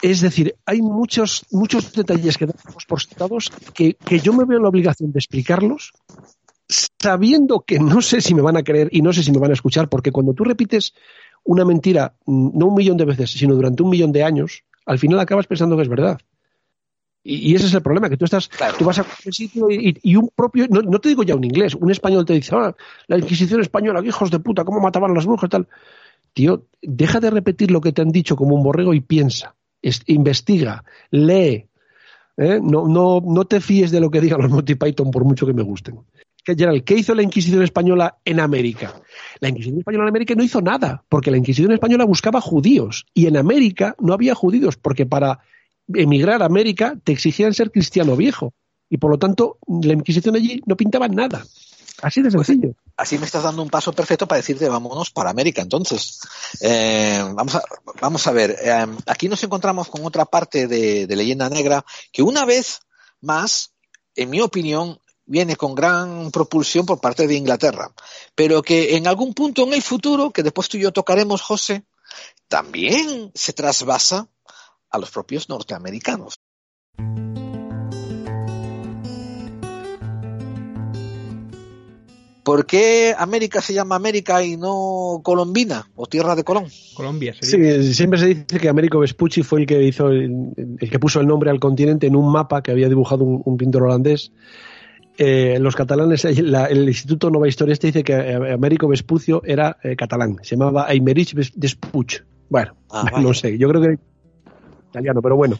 Es 0.02 0.20
decir, 0.20 0.56
hay 0.64 0.80
muchos, 0.80 1.44
muchos 1.50 1.92
detalles 1.92 2.38
que 2.38 2.46
damos 2.46 2.86
por 2.86 3.02
sentados 3.02 3.50
que, 3.74 3.94
que 3.94 4.18
yo 4.18 4.32
me 4.32 4.44
veo 4.44 4.56
en 4.56 4.62
la 4.62 4.70
obligación 4.70 5.12
de 5.12 5.18
explicarlos 5.18 5.92
sabiendo 6.70 7.60
que 7.60 7.78
no 7.78 8.00
sé 8.00 8.20
si 8.20 8.34
me 8.34 8.42
van 8.42 8.56
a 8.56 8.62
creer 8.62 8.88
y 8.92 9.02
no 9.02 9.12
sé 9.12 9.22
si 9.22 9.32
me 9.32 9.38
van 9.38 9.50
a 9.50 9.54
escuchar, 9.54 9.88
porque 9.88 10.12
cuando 10.12 10.34
tú 10.34 10.44
repites 10.44 10.94
una 11.44 11.64
mentira, 11.64 12.14
mm, 12.26 12.58
no 12.58 12.66
un 12.66 12.74
millón 12.74 12.96
de 12.96 13.04
veces, 13.04 13.30
sino 13.30 13.54
durante 13.54 13.82
un 13.82 13.90
millón 13.90 14.12
de 14.12 14.22
años, 14.22 14.64
al 14.86 14.98
final 14.98 15.18
acabas 15.20 15.46
pensando 15.46 15.76
que 15.76 15.82
es 15.82 15.88
verdad. 15.88 16.18
Y, 17.22 17.54
ese 17.54 17.66
es 17.66 17.74
el 17.74 17.82
problema, 17.82 18.08
que 18.08 18.16
tú 18.16 18.24
estás, 18.24 18.48
tú 18.78 18.84
vas 18.86 18.98
a 18.98 19.04
un 19.26 19.32
sitio 19.32 19.70
y, 19.70 19.98
y 20.02 20.16
un 20.16 20.30
propio, 20.34 20.66
no, 20.70 20.80
no 20.80 21.00
te 21.00 21.10
digo 21.10 21.22
ya 21.22 21.34
un 21.34 21.44
inglés, 21.44 21.74
un 21.74 21.90
español 21.90 22.24
te 22.24 22.32
dice, 22.32 22.56
ah, 22.56 22.74
la 23.08 23.18
Inquisición 23.18 23.60
española, 23.60 24.00
hijos 24.02 24.30
de 24.30 24.38
puta, 24.38 24.64
cómo 24.64 24.80
mataban 24.80 25.10
a 25.10 25.14
las 25.14 25.26
brujas, 25.26 25.50
tal. 25.50 25.68
Tío, 26.32 26.66
deja 26.80 27.20
de 27.20 27.28
repetir 27.28 27.70
lo 27.72 27.82
que 27.82 27.92
te 27.92 28.00
han 28.00 28.10
dicho 28.10 28.36
como 28.36 28.54
un 28.54 28.62
borrego 28.62 28.94
y 28.94 29.00
piensa, 29.00 29.54
investiga, 30.06 30.84
lee. 31.10 31.66
¿eh? 32.36 32.60
No, 32.62 32.88
no, 32.88 33.20
no 33.20 33.44
te 33.44 33.60
fíes 33.60 33.90
de 33.90 34.00
lo 34.00 34.10
que 34.10 34.20
digan 34.20 34.40
los 34.40 34.50
Monty 34.50 34.74
Python 34.74 35.10
por 35.10 35.24
mucho 35.24 35.46
que 35.46 35.52
me 35.52 35.62
gusten. 35.62 36.00
Que, 36.44 36.54
Gerald, 36.54 36.84
¿qué 36.84 36.94
hizo 36.94 37.14
la 37.14 37.22
Inquisición 37.22 37.62
española 37.62 38.18
en 38.24 38.40
América? 38.40 38.94
La 39.40 39.48
Inquisición 39.48 39.78
española 39.78 40.04
en 40.04 40.08
América 40.08 40.34
no 40.34 40.42
hizo 40.42 40.60
nada, 40.62 41.04
porque 41.08 41.30
la 41.30 41.36
Inquisición 41.36 41.72
española 41.72 42.04
buscaba 42.04 42.40
judíos 42.40 43.06
y 43.12 43.26
en 43.26 43.36
América 43.36 43.94
no 43.98 44.14
había 44.14 44.34
judíos, 44.34 44.76
porque 44.76 45.06
para 45.06 45.40
emigrar 45.92 46.42
a 46.42 46.46
América 46.46 46.96
te 47.04 47.12
exigían 47.12 47.52
ser 47.52 47.70
cristiano 47.70 48.16
viejo 48.16 48.54
y 48.88 48.98
por 48.98 49.10
lo 49.10 49.18
tanto 49.18 49.58
la 49.82 49.92
Inquisición 49.92 50.36
allí 50.36 50.62
no 50.66 50.76
pintaba 50.76 51.08
nada. 51.08 51.44
Así 52.02 52.22
de 52.22 52.30
sencillo. 52.30 52.74
Así 52.96 53.18
me 53.18 53.26
estás 53.26 53.42
dando 53.42 53.62
un 53.62 53.70
paso 53.70 53.92
perfecto 53.92 54.26
para 54.26 54.38
decirte 54.38 54.68
vámonos 54.68 55.10
para 55.10 55.30
América. 55.30 55.62
Entonces, 55.62 56.20
Eh, 56.60 57.22
vamos, 57.34 57.54
a, 57.54 57.62
vamos 58.00 58.26
a 58.26 58.32
ver, 58.32 58.56
eh, 58.62 58.86
aquí 59.06 59.28
nos 59.28 59.42
encontramos 59.44 59.88
con 59.88 60.04
otra 60.04 60.24
parte 60.24 60.66
de, 60.66 61.06
de 61.06 61.16
Leyenda 61.16 61.48
Negra 61.48 61.84
que 62.12 62.22
una 62.22 62.44
vez 62.44 62.80
más, 63.20 63.72
en 64.14 64.30
mi 64.30 64.40
opinión, 64.40 64.98
viene 65.26 65.54
con 65.54 65.74
gran 65.74 66.30
propulsión 66.32 66.84
por 66.84 67.00
parte 67.00 67.26
de 67.26 67.36
Inglaterra, 67.36 67.92
pero 68.34 68.62
que 68.62 68.96
en 68.96 69.06
algún 69.06 69.32
punto 69.32 69.62
en 69.62 69.72
el 69.72 69.82
futuro, 69.82 70.32
que 70.32 70.42
después 70.42 70.68
tú 70.68 70.76
y 70.76 70.82
yo 70.82 70.92
tocaremos, 70.92 71.40
José, 71.40 71.84
también 72.48 73.30
se 73.34 73.52
trasvasa 73.52 74.26
a 74.90 74.98
los 74.98 75.10
propios 75.10 75.48
norteamericanos. 75.48 76.34
¿Por 82.50 82.66
qué 82.66 83.14
América 83.16 83.60
se 83.60 83.72
llama 83.72 83.94
América 83.94 84.42
y 84.44 84.56
no 84.56 85.20
Colombina 85.22 85.88
o 85.94 86.06
Tierra 86.06 86.34
de 86.34 86.42
Colón? 86.42 86.64
Colombia 86.94 87.32
sería. 87.40 87.80
Sí, 87.82 87.94
siempre 87.94 88.18
se 88.18 88.26
dice 88.26 88.44
que 88.60 88.68
Américo 88.68 88.98
Vespucci 88.98 89.44
fue 89.44 89.60
el 89.60 89.66
que 89.66 89.80
hizo 89.84 90.08
el, 90.08 90.48
el 90.80 90.90
que 90.90 90.98
puso 90.98 91.20
el 91.20 91.28
nombre 91.28 91.50
al 91.50 91.60
continente 91.60 92.08
en 92.08 92.16
un 92.16 92.32
mapa 92.32 92.60
que 92.60 92.72
había 92.72 92.88
dibujado 92.88 93.22
un, 93.22 93.40
un 93.44 93.56
pintor 93.56 93.84
holandés. 93.84 94.32
Eh, 95.16 95.58
los 95.60 95.76
catalanes, 95.76 96.24
la- 96.42 96.66
el 96.66 96.88
Instituto 96.88 97.30
Nova 97.30 97.46
Historia 97.46 97.72
este 97.74 97.86
dice 97.88 98.02
que 98.02 98.14
eh, 98.14 98.52
Américo 98.52 98.88
Vespucio 98.88 99.42
era 99.44 99.76
eh, 99.84 99.94
catalán, 99.94 100.38
se 100.42 100.56
llamaba 100.56 100.86
Aymerich 100.88 101.34
Ves- 101.34 101.52
Vespuch. 101.54 102.22
Bueno, 102.48 102.74
Ah, 102.90 103.04
no 103.16 103.22
vale. 103.28 103.34
sé, 103.34 103.58
yo 103.58 103.68
creo 103.68 103.80
que 103.82 103.98
italiano, 104.90 105.22
pero 105.22 105.36
bueno. 105.36 105.56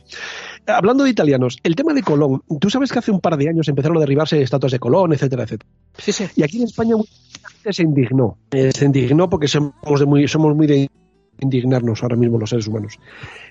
Hablando 0.66 1.04
de 1.04 1.10
italianos, 1.10 1.58
el 1.62 1.74
tema 1.74 1.94
de 1.94 2.02
Colón, 2.02 2.42
tú 2.60 2.68
sabes 2.70 2.92
que 2.92 2.98
hace 2.98 3.10
un 3.10 3.20
par 3.20 3.36
de 3.36 3.48
años 3.48 3.68
empezaron 3.68 3.96
a 3.96 4.00
derribarse 4.00 4.40
estatuas 4.42 4.72
de 4.72 4.78
Colón, 4.78 5.12
etcétera, 5.12 5.44
etcétera. 5.44 5.70
Sí, 5.96 6.12
sí. 6.12 6.26
Y 6.36 6.42
aquí 6.42 6.58
en 6.58 6.64
España 6.64 6.96
mucha 6.96 7.10
gente 7.48 7.72
se 7.72 7.82
indignó. 7.82 8.36
Eh, 8.50 8.70
se 8.74 8.84
indignó 8.84 9.28
porque 9.30 9.48
somos, 9.48 10.00
de 10.00 10.06
muy, 10.06 10.28
somos 10.28 10.54
muy 10.54 10.66
de 10.66 10.90
indignarnos 11.40 12.02
ahora 12.02 12.16
mismo 12.16 12.38
los 12.38 12.50
seres 12.50 12.66
humanos. 12.66 12.98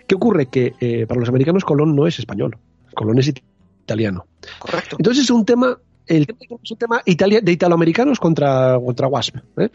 ¿Qué 0.07 0.15
ocurre? 0.15 0.45
Que 0.47 0.73
eh, 0.79 1.05
para 1.07 1.19
los 1.19 1.29
americanos 1.29 1.63
Colón 1.65 1.95
no 1.95 2.05
es 2.05 2.19
español, 2.19 2.57
Colón 2.93 3.17
es 3.19 3.27
it- 3.29 3.43
italiano. 3.83 4.25
Correcto. 4.59 4.97
Entonces 4.99 5.23
es 5.23 5.29
un 5.31 5.43
tema, 5.45 5.77
el 6.09 6.27
tema 6.27 6.39
es 6.63 6.71
un 6.71 6.77
tema 6.77 7.01
italia- 7.05 7.41
de 7.41 7.51
italoamericanos 7.51 8.19
contra, 8.19 8.77
contra 8.83 9.07
Wasp. 9.07 9.37
¿eh? 9.57 9.69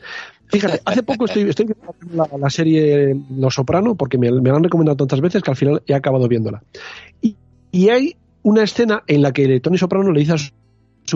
Fíjate, 0.48 0.80
hace 0.84 1.02
poco 1.02 1.24
estoy, 1.24 1.48
estoy 1.48 1.66
viendo 1.66 1.94
la, 2.14 2.38
la 2.38 2.50
serie 2.50 3.16
Los 3.36 3.54
Soprano 3.54 3.94
porque 3.94 4.18
me, 4.18 4.30
me 4.30 4.50
la 4.50 4.56
han 4.56 4.64
recomendado 4.64 4.96
tantas 4.96 5.20
veces 5.20 5.42
que 5.42 5.50
al 5.50 5.56
final 5.56 5.82
he 5.86 5.94
acabado 5.94 6.28
viéndola. 6.28 6.62
Y, 7.22 7.34
y 7.72 7.88
hay 7.88 8.16
una 8.42 8.62
escena 8.62 9.02
en 9.06 9.22
la 9.22 9.32
que 9.32 9.58
Tony 9.60 9.78
Soprano 9.78 10.12
le 10.12 10.20
dice 10.20 10.32
a 10.34 10.38
su- 10.38 10.52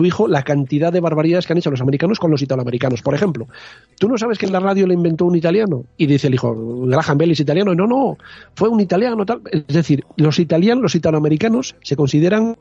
hijo 0.05 0.27
la 0.27 0.43
cantidad 0.43 0.93
de 0.93 0.99
barbaridades 0.99 1.45
que 1.47 1.53
han 1.53 1.57
hecho 1.57 1.71
los 1.71 1.81
americanos 1.81 2.19
con 2.19 2.29
los 2.31 2.41
italoamericanos. 2.41 3.01
Por 3.01 3.15
ejemplo, 3.15 3.47
¿tú 3.99 4.07
no 4.07 4.17
sabes 4.19 4.37
que 4.37 4.45
en 4.45 4.51
la 4.53 4.59
radio 4.59 4.85
le 4.87 4.93
inventó 4.93 5.25
un 5.25 5.35
italiano? 5.35 5.83
Y 5.97 6.05
dice 6.05 6.27
el 6.27 6.35
hijo, 6.35 6.55
Graham 6.85 7.17
Bell 7.17 7.31
es 7.31 7.39
italiano. 7.39 7.73
No, 7.73 7.87
no, 7.87 8.17
fue 8.55 8.69
un 8.69 8.79
italiano. 8.79 9.25
Tal. 9.25 9.41
Es 9.51 9.65
decir, 9.67 10.03
los 10.15 10.37
italianos, 10.39 10.83
los 10.83 10.95
italoamericanos 10.95 11.75
se 11.81 11.95
consideran 11.95 12.55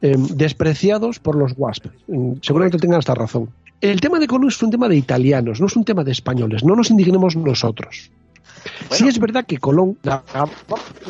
eh, 0.00 0.14
despreciados 0.16 1.18
por 1.18 1.36
los 1.36 1.54
WASP. 1.56 1.86
Mm, 2.08 2.34
Seguramente 2.42 2.78
tengan 2.78 3.00
esta 3.00 3.14
razón. 3.14 3.50
El 3.80 4.00
tema 4.00 4.18
de 4.18 4.26
Colón 4.26 4.48
es 4.48 4.62
un 4.62 4.70
tema 4.70 4.88
de 4.88 4.96
italianos, 4.96 5.60
no 5.60 5.66
es 5.66 5.76
un 5.76 5.84
tema 5.84 6.04
de 6.04 6.12
españoles. 6.12 6.64
No 6.64 6.74
nos 6.74 6.90
indignemos 6.90 7.36
nosotros. 7.36 8.10
Sí 8.90 9.06
es 9.06 9.18
verdad 9.18 9.44
que 9.44 9.58
Colón 9.58 9.98
navegaba, 10.02 10.50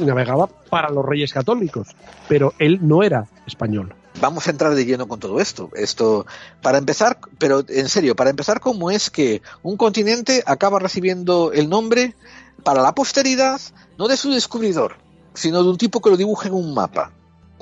navegaba 0.01 0.47
para 0.47 0.91
los 0.91 1.05
reyes 1.05 1.33
católicos, 1.33 1.89
pero 2.29 2.53
él 2.59 2.81
no 2.83 3.03
era 3.03 3.27
español. 3.47 3.95
Vamos 4.21 4.47
a 4.47 4.51
entrar 4.51 4.75
de 4.75 4.85
lleno 4.87 5.09
con 5.09 5.21
todo 5.21 5.41
esto. 5.41 5.71
Esto, 5.75 6.27
para 6.63 6.79
empezar, 6.79 7.19
pero 7.39 7.65
en 7.69 7.89
serio, 7.89 8.15
para 8.15 8.31
empezar, 8.31 8.61
¿cómo 8.61 8.91
es 8.91 9.11
que 9.11 9.43
un 9.63 9.77
continente 9.77 10.43
acaba 10.47 10.79
recibiendo 10.79 11.53
el 11.53 11.69
nombre 11.69 12.15
para 12.63 12.83
la 12.83 12.95
posteridad, 12.95 13.61
no 13.99 14.09
de 14.09 14.17
su 14.17 14.31
descubridor, 14.31 14.97
sino 15.35 15.63
de 15.63 15.71
un 15.71 15.79
tipo 15.79 16.01
que 16.01 16.11
lo 16.11 16.17
dibuja 16.17 16.49
en 16.49 16.55
un 16.55 16.75
mapa? 16.75 17.13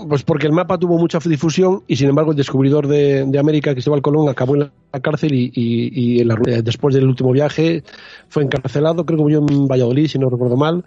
Pues 0.09 0.23
porque 0.23 0.47
el 0.47 0.53
mapa 0.53 0.79
tuvo 0.79 0.99
mucha 0.99 1.19
difusión 1.19 1.83
y 1.87 1.97
sin 1.97 2.09
embargo 2.09 2.33
el 2.33 2.37
descubridor 2.37 2.87
de, 2.87 3.25
de 3.27 3.39
América, 3.39 3.73
Cristóbal 3.73 4.03
Colón, 4.03 4.29
acabó 4.29 4.55
en 4.55 4.71
la 4.93 5.01
cárcel 5.01 5.33
y, 5.35 5.53
y- 5.55 5.91
y 6.17 6.21
en 6.21 6.29
la 6.29 6.37
después 6.63 6.95
del 6.95 7.07
último 7.07 7.33
viaje 7.33 7.83
fue 8.29 8.43
encarcelado, 8.43 9.05
creo 9.07 9.19
que 9.19 9.23
murió 9.23 9.39
en 9.49 9.67
Valladolid, 9.69 10.09
si 10.09 10.19
no 10.19 10.29
recuerdo 10.31 10.57
mal, 10.57 10.85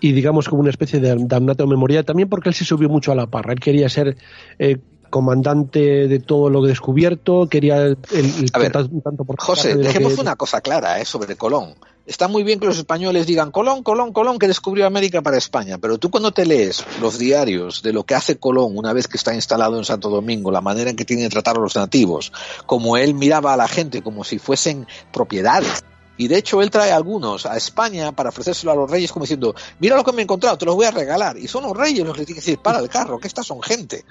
y 0.00 0.12
digamos 0.12 0.48
como 0.48 0.60
una 0.60 0.70
especie 0.70 1.00
de 1.00 1.14
damnato 1.18 1.66
memorial, 1.66 2.04
también 2.04 2.28
porque 2.28 2.48
él 2.50 2.54
se 2.54 2.64
subió 2.64 2.88
mucho 2.88 3.12
a 3.12 3.14
la 3.14 3.26
parra, 3.26 3.52
él 3.52 3.60
quería 3.60 3.88
ser 3.88 4.16
eh, 4.58 4.78
comandante 5.10 6.06
de 6.08 6.18
todo 6.20 6.50
lo 6.50 6.62
descubierto, 6.62 7.48
quería 7.48 7.78
el, 7.82 7.98
el- 8.12 8.50
A 8.52 8.58
ver, 8.58 8.72
tanto, 8.72 9.24
por 9.24 9.40
José, 9.40 9.74
dejemos 9.76 10.14
que- 10.14 10.20
una 10.20 10.36
cosa 10.36 10.60
clara 10.60 11.00
¿eh? 11.00 11.04
sobre 11.04 11.34
Colón. 11.36 11.74
Está 12.08 12.26
muy 12.26 12.42
bien 12.42 12.58
que 12.58 12.64
los 12.64 12.78
españoles 12.78 13.26
digan 13.26 13.50
Colón, 13.50 13.82
Colón, 13.82 14.14
Colón, 14.14 14.38
que 14.38 14.48
descubrió 14.48 14.86
América 14.86 15.20
para 15.20 15.36
España, 15.36 15.76
pero 15.76 15.98
tú 15.98 16.10
cuando 16.10 16.32
te 16.32 16.46
lees 16.46 16.82
los 17.02 17.18
diarios 17.18 17.82
de 17.82 17.92
lo 17.92 18.04
que 18.04 18.14
hace 18.14 18.38
Colón 18.38 18.78
una 18.78 18.94
vez 18.94 19.06
que 19.06 19.18
está 19.18 19.34
instalado 19.34 19.76
en 19.76 19.84
Santo 19.84 20.08
Domingo, 20.08 20.50
la 20.50 20.62
manera 20.62 20.88
en 20.88 20.96
que 20.96 21.04
tiene 21.04 21.24
de 21.24 21.28
tratar 21.28 21.58
a 21.58 21.60
los 21.60 21.76
nativos, 21.76 22.32
como 22.64 22.96
él 22.96 23.12
miraba 23.12 23.52
a 23.52 23.58
la 23.58 23.68
gente 23.68 24.00
como 24.00 24.24
si 24.24 24.38
fuesen 24.38 24.86
propiedades. 25.12 25.84
Y 26.16 26.28
de 26.28 26.38
hecho 26.38 26.62
él 26.62 26.70
trae 26.70 26.92
algunos 26.92 27.44
a 27.44 27.58
España 27.58 28.12
para 28.12 28.30
ofrecérselo 28.30 28.72
a 28.72 28.74
los 28.74 28.90
reyes 28.90 29.12
como 29.12 29.24
diciendo, 29.24 29.54
mira 29.78 29.94
lo 29.94 30.02
que 30.02 30.12
me 30.12 30.22
he 30.22 30.24
encontrado, 30.24 30.56
te 30.56 30.64
los 30.64 30.76
voy 30.76 30.86
a 30.86 30.90
regalar. 30.90 31.36
Y 31.36 31.46
son 31.46 31.64
los 31.64 31.76
reyes 31.76 32.06
los 32.06 32.16
que 32.16 32.24
tienen 32.24 32.42
que 32.42 32.46
decir, 32.46 32.58
para 32.58 32.78
el 32.78 32.88
carro, 32.88 33.18
que 33.18 33.28
estas 33.28 33.46
son 33.46 33.62
gente. 33.62 34.06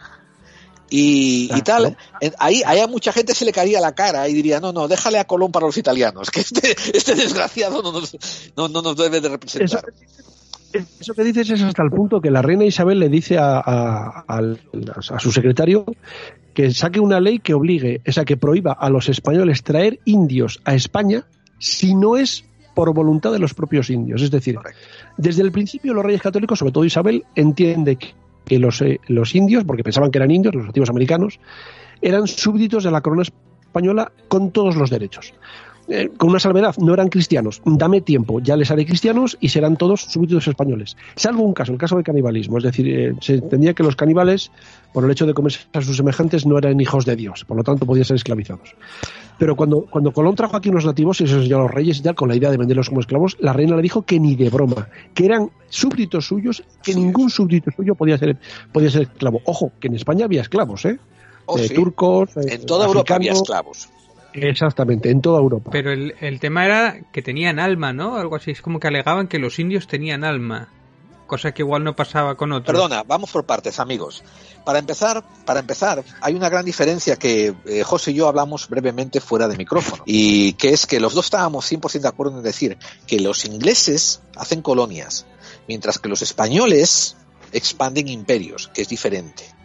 Y, 0.89 1.49
y 1.53 1.61
tal, 1.63 1.97
Eh, 2.21 2.31
ahí, 2.39 2.63
ahí 2.65 2.79
a 2.79 2.87
mucha 2.87 3.11
gente 3.11 3.33
se 3.35 3.43
le 3.45 3.51
caería 3.51 3.81
la 3.81 3.93
cara 3.93 4.27
y 4.29 4.33
diría, 4.33 4.59
no, 4.59 4.71
no, 4.71 4.87
déjale 4.87 5.19
a 5.19 5.25
Colón 5.25 5.51
para 5.51 5.65
los 5.65 5.77
italianos, 5.77 6.31
que 6.31 6.39
este, 6.41 6.75
este 6.93 7.15
desgraciado 7.15 7.81
no 7.81 7.91
nos, 7.91 8.17
no, 8.55 8.67
no 8.69 8.81
nos 8.81 8.95
debe 8.95 9.19
de 9.21 9.29
representar. 9.29 9.83
Eso, 10.73 10.87
Eso 10.99 11.13
que 11.13 11.23
dices 11.23 11.49
es 11.49 11.61
hasta 11.61 11.83
el 11.83 11.89
punto 11.89 12.19
que 12.21 12.29
la 12.31 12.41
reina 12.41 12.65
Isabel 12.65 12.99
le 12.99 13.09
dice 13.09 13.37
a, 13.37 13.57
a- 13.59 14.25
a 14.27 15.19
su 15.19 15.31
secretario 15.31 15.85
que 16.53 16.71
saque 16.71 16.99
una 16.99 17.19
ley 17.19 17.39
que 17.39 17.53
obligue, 17.53 18.01
o 18.07 18.11
sea, 18.11 18.25
que 18.25 18.35
prohíba 18.37 18.71
a 18.73 18.89
los 18.89 19.09
españoles 19.09 19.63
traer 19.63 19.99
indios 20.05 20.59
a 20.65 20.73
España 20.73 21.25
si 21.59 21.95
no 21.95 22.17
es 22.17 22.43
por 22.75 22.93
voluntad 22.93 23.31
de 23.31 23.39
los 23.39 23.53
propios 23.53 23.89
indios. 23.89 24.21
Es 24.21 24.29
decir, 24.31 24.57
desde 25.17 25.41
el 25.41 25.51
principio 25.51 25.93
los 25.93 26.05
reyes 26.05 26.21
católicos, 26.21 26.59
sobre 26.59 26.71
todo 26.71 26.85
Isabel, 26.85 27.25
entiende 27.35 27.95
que, 27.95 28.13
que 28.47 28.59
los, 28.59 28.81
eh, 28.81 28.99
los 29.07 29.35
indios, 29.35 29.63
porque 29.65 29.83
pensaban 29.83 30.09
que 30.09 30.17
eran 30.17 30.31
indios, 30.31 30.55
los 30.55 30.65
nativos 30.65 30.89
americanos, 30.89 31.39
eran 32.01 32.27
súbditos 32.27 32.83
de 32.83 32.91
la 32.91 33.01
corona 33.01 33.23
española 33.23 34.11
con 34.27 34.51
todos 34.51 34.75
los 34.75 34.89
derechos. 34.89 35.33
Eh, 35.89 36.09
con 36.17 36.29
una 36.29 36.39
salvedad, 36.39 36.75
no 36.77 36.93
eran 36.93 37.07
cristianos. 37.07 37.61
Dame 37.63 38.01
tiempo, 38.01 38.39
ya 38.41 38.57
les 38.57 38.69
haré 38.71 38.85
cristianos 38.85 39.37
y 39.39 39.49
serán 39.49 39.77
todos 39.77 40.01
súbditos 40.01 40.47
españoles. 40.47 40.97
Salvo 41.15 41.43
un 41.43 41.53
caso, 41.53 41.71
el 41.71 41.77
caso 41.77 41.95
del 41.95 42.03
canibalismo. 42.03 42.57
Es 42.57 42.65
decir, 42.65 42.87
eh, 42.89 43.13
se 43.21 43.35
entendía 43.35 43.73
que 43.73 43.83
los 43.83 43.95
caníbales, 43.95 44.51
por 44.91 45.05
el 45.05 45.11
hecho 45.11 45.25
de 45.25 45.33
comerse 45.33 45.59
a 45.73 45.81
sus 45.81 45.95
semejantes, 45.95 46.45
no 46.45 46.57
eran 46.57 46.79
hijos 46.81 47.05
de 47.05 47.15
Dios, 47.15 47.45
por 47.45 47.55
lo 47.55 47.63
tanto 47.63 47.85
podían 47.85 48.05
ser 48.05 48.15
esclavizados. 48.17 48.75
Pero 49.37 49.55
cuando, 49.55 49.85
cuando 49.89 50.11
Colón 50.11 50.35
trajo 50.35 50.57
aquí 50.57 50.69
unos 50.69 50.85
nativos 50.85 51.21
y 51.21 51.27
se 51.27 51.35
enseñó 51.35 51.57
a 51.57 51.61
los 51.61 51.71
reyes 51.71 51.99
y 51.99 52.01
tal, 52.01 52.15
con 52.15 52.27
la 52.27 52.35
idea 52.35 52.49
de 52.49 52.57
venderlos 52.57 52.89
como 52.89 53.01
esclavos, 53.01 53.37
la 53.39 53.53
reina 53.53 53.75
le 53.75 53.81
dijo 53.81 54.01
que 54.01 54.19
ni 54.19 54.35
de 54.35 54.49
broma, 54.49 54.89
que 55.13 55.25
eran 55.25 55.51
súbditos 55.69 56.25
suyos, 56.25 56.63
que 56.83 56.95
ningún 56.95 57.29
súbdito 57.29 57.71
suyo 57.71 57.95
podía 57.95 58.17
ser, 58.17 58.37
podía 58.73 58.89
ser 58.89 59.03
esclavo. 59.03 59.41
Ojo, 59.45 59.71
que 59.79 59.87
en 59.87 59.95
España 59.95 60.25
había 60.25 60.41
esclavos, 60.41 60.85
¿eh? 60.85 60.99
Oh, 61.45 61.57
Eh, 61.57 61.67
sí. 61.67 61.75
Turcos, 61.75 62.35
En 62.35 62.65
toda 62.65 62.87
Europa 62.87 63.15
había 63.15 63.31
esclavos. 63.31 63.89
Exactamente, 64.33 65.09
en 65.09 65.21
toda 65.21 65.39
Europa. 65.39 65.71
Pero 65.71 65.91
el, 65.91 66.15
el 66.19 66.39
tema 66.39 66.65
era 66.65 66.99
que 67.11 67.21
tenían 67.21 67.59
alma, 67.59 67.93
¿no? 67.93 68.17
Algo 68.17 68.35
así. 68.35 68.51
Es 68.51 68.61
como 68.61 68.79
que 68.79 68.87
alegaban 68.87 69.27
que 69.27 69.39
los 69.39 69.59
indios 69.59 69.87
tenían 69.87 70.23
alma. 70.23 70.69
Cosa 71.27 71.53
que 71.53 71.61
igual 71.61 71.83
no 71.83 71.93
pasaba 71.93 72.35
con 72.35 72.53
otros. 72.53 72.73
Perdona, 72.73 73.03
vamos 73.03 73.31
por 73.31 73.45
partes, 73.45 73.81
amigos. 73.81 74.23
Para 74.65 74.79
empezar, 74.79 75.23
para 75.45 75.59
empezar, 75.59 76.03
hay 76.21 76.33
una 76.33 76.47
gran 76.47 76.63
diferencia 76.63 77.17
que 77.17 77.53
eh, 77.65 77.83
José 77.83 78.11
y 78.11 78.15
yo 78.15 78.29
hablamos 78.29 78.69
brevemente 78.69 79.19
fuera 79.19 79.49
de 79.49 79.57
micrófono. 79.57 80.03
Y 80.05 80.53
que 80.53 80.69
es 80.69 80.85
que 80.85 81.01
los 81.01 81.13
dos 81.13 81.25
estábamos 81.25 81.69
100% 81.69 81.99
de 81.99 82.07
acuerdo 82.07 82.37
en 82.37 82.43
decir 82.43 82.77
que 83.05 83.19
los 83.19 83.43
ingleses 83.43 84.21
hacen 84.37 84.61
colonias, 84.61 85.25
mientras 85.67 85.99
que 85.99 86.07
los 86.07 86.21
españoles 86.21 87.17
expanden 87.51 88.07
imperios, 88.07 88.69
que 88.73 88.83
es 88.83 88.87
diferente. 88.87 89.56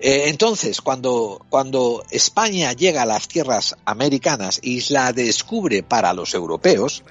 Eh, 0.00 0.24
entonces, 0.26 0.80
cuando, 0.80 1.44
cuando 1.48 2.04
España 2.10 2.72
llega 2.72 3.02
a 3.02 3.06
las 3.06 3.28
tierras 3.28 3.76
americanas 3.84 4.60
y 4.62 4.82
la 4.92 5.12
descubre 5.12 5.82
para 5.82 6.12
los 6.12 6.34
europeos, 6.34 7.02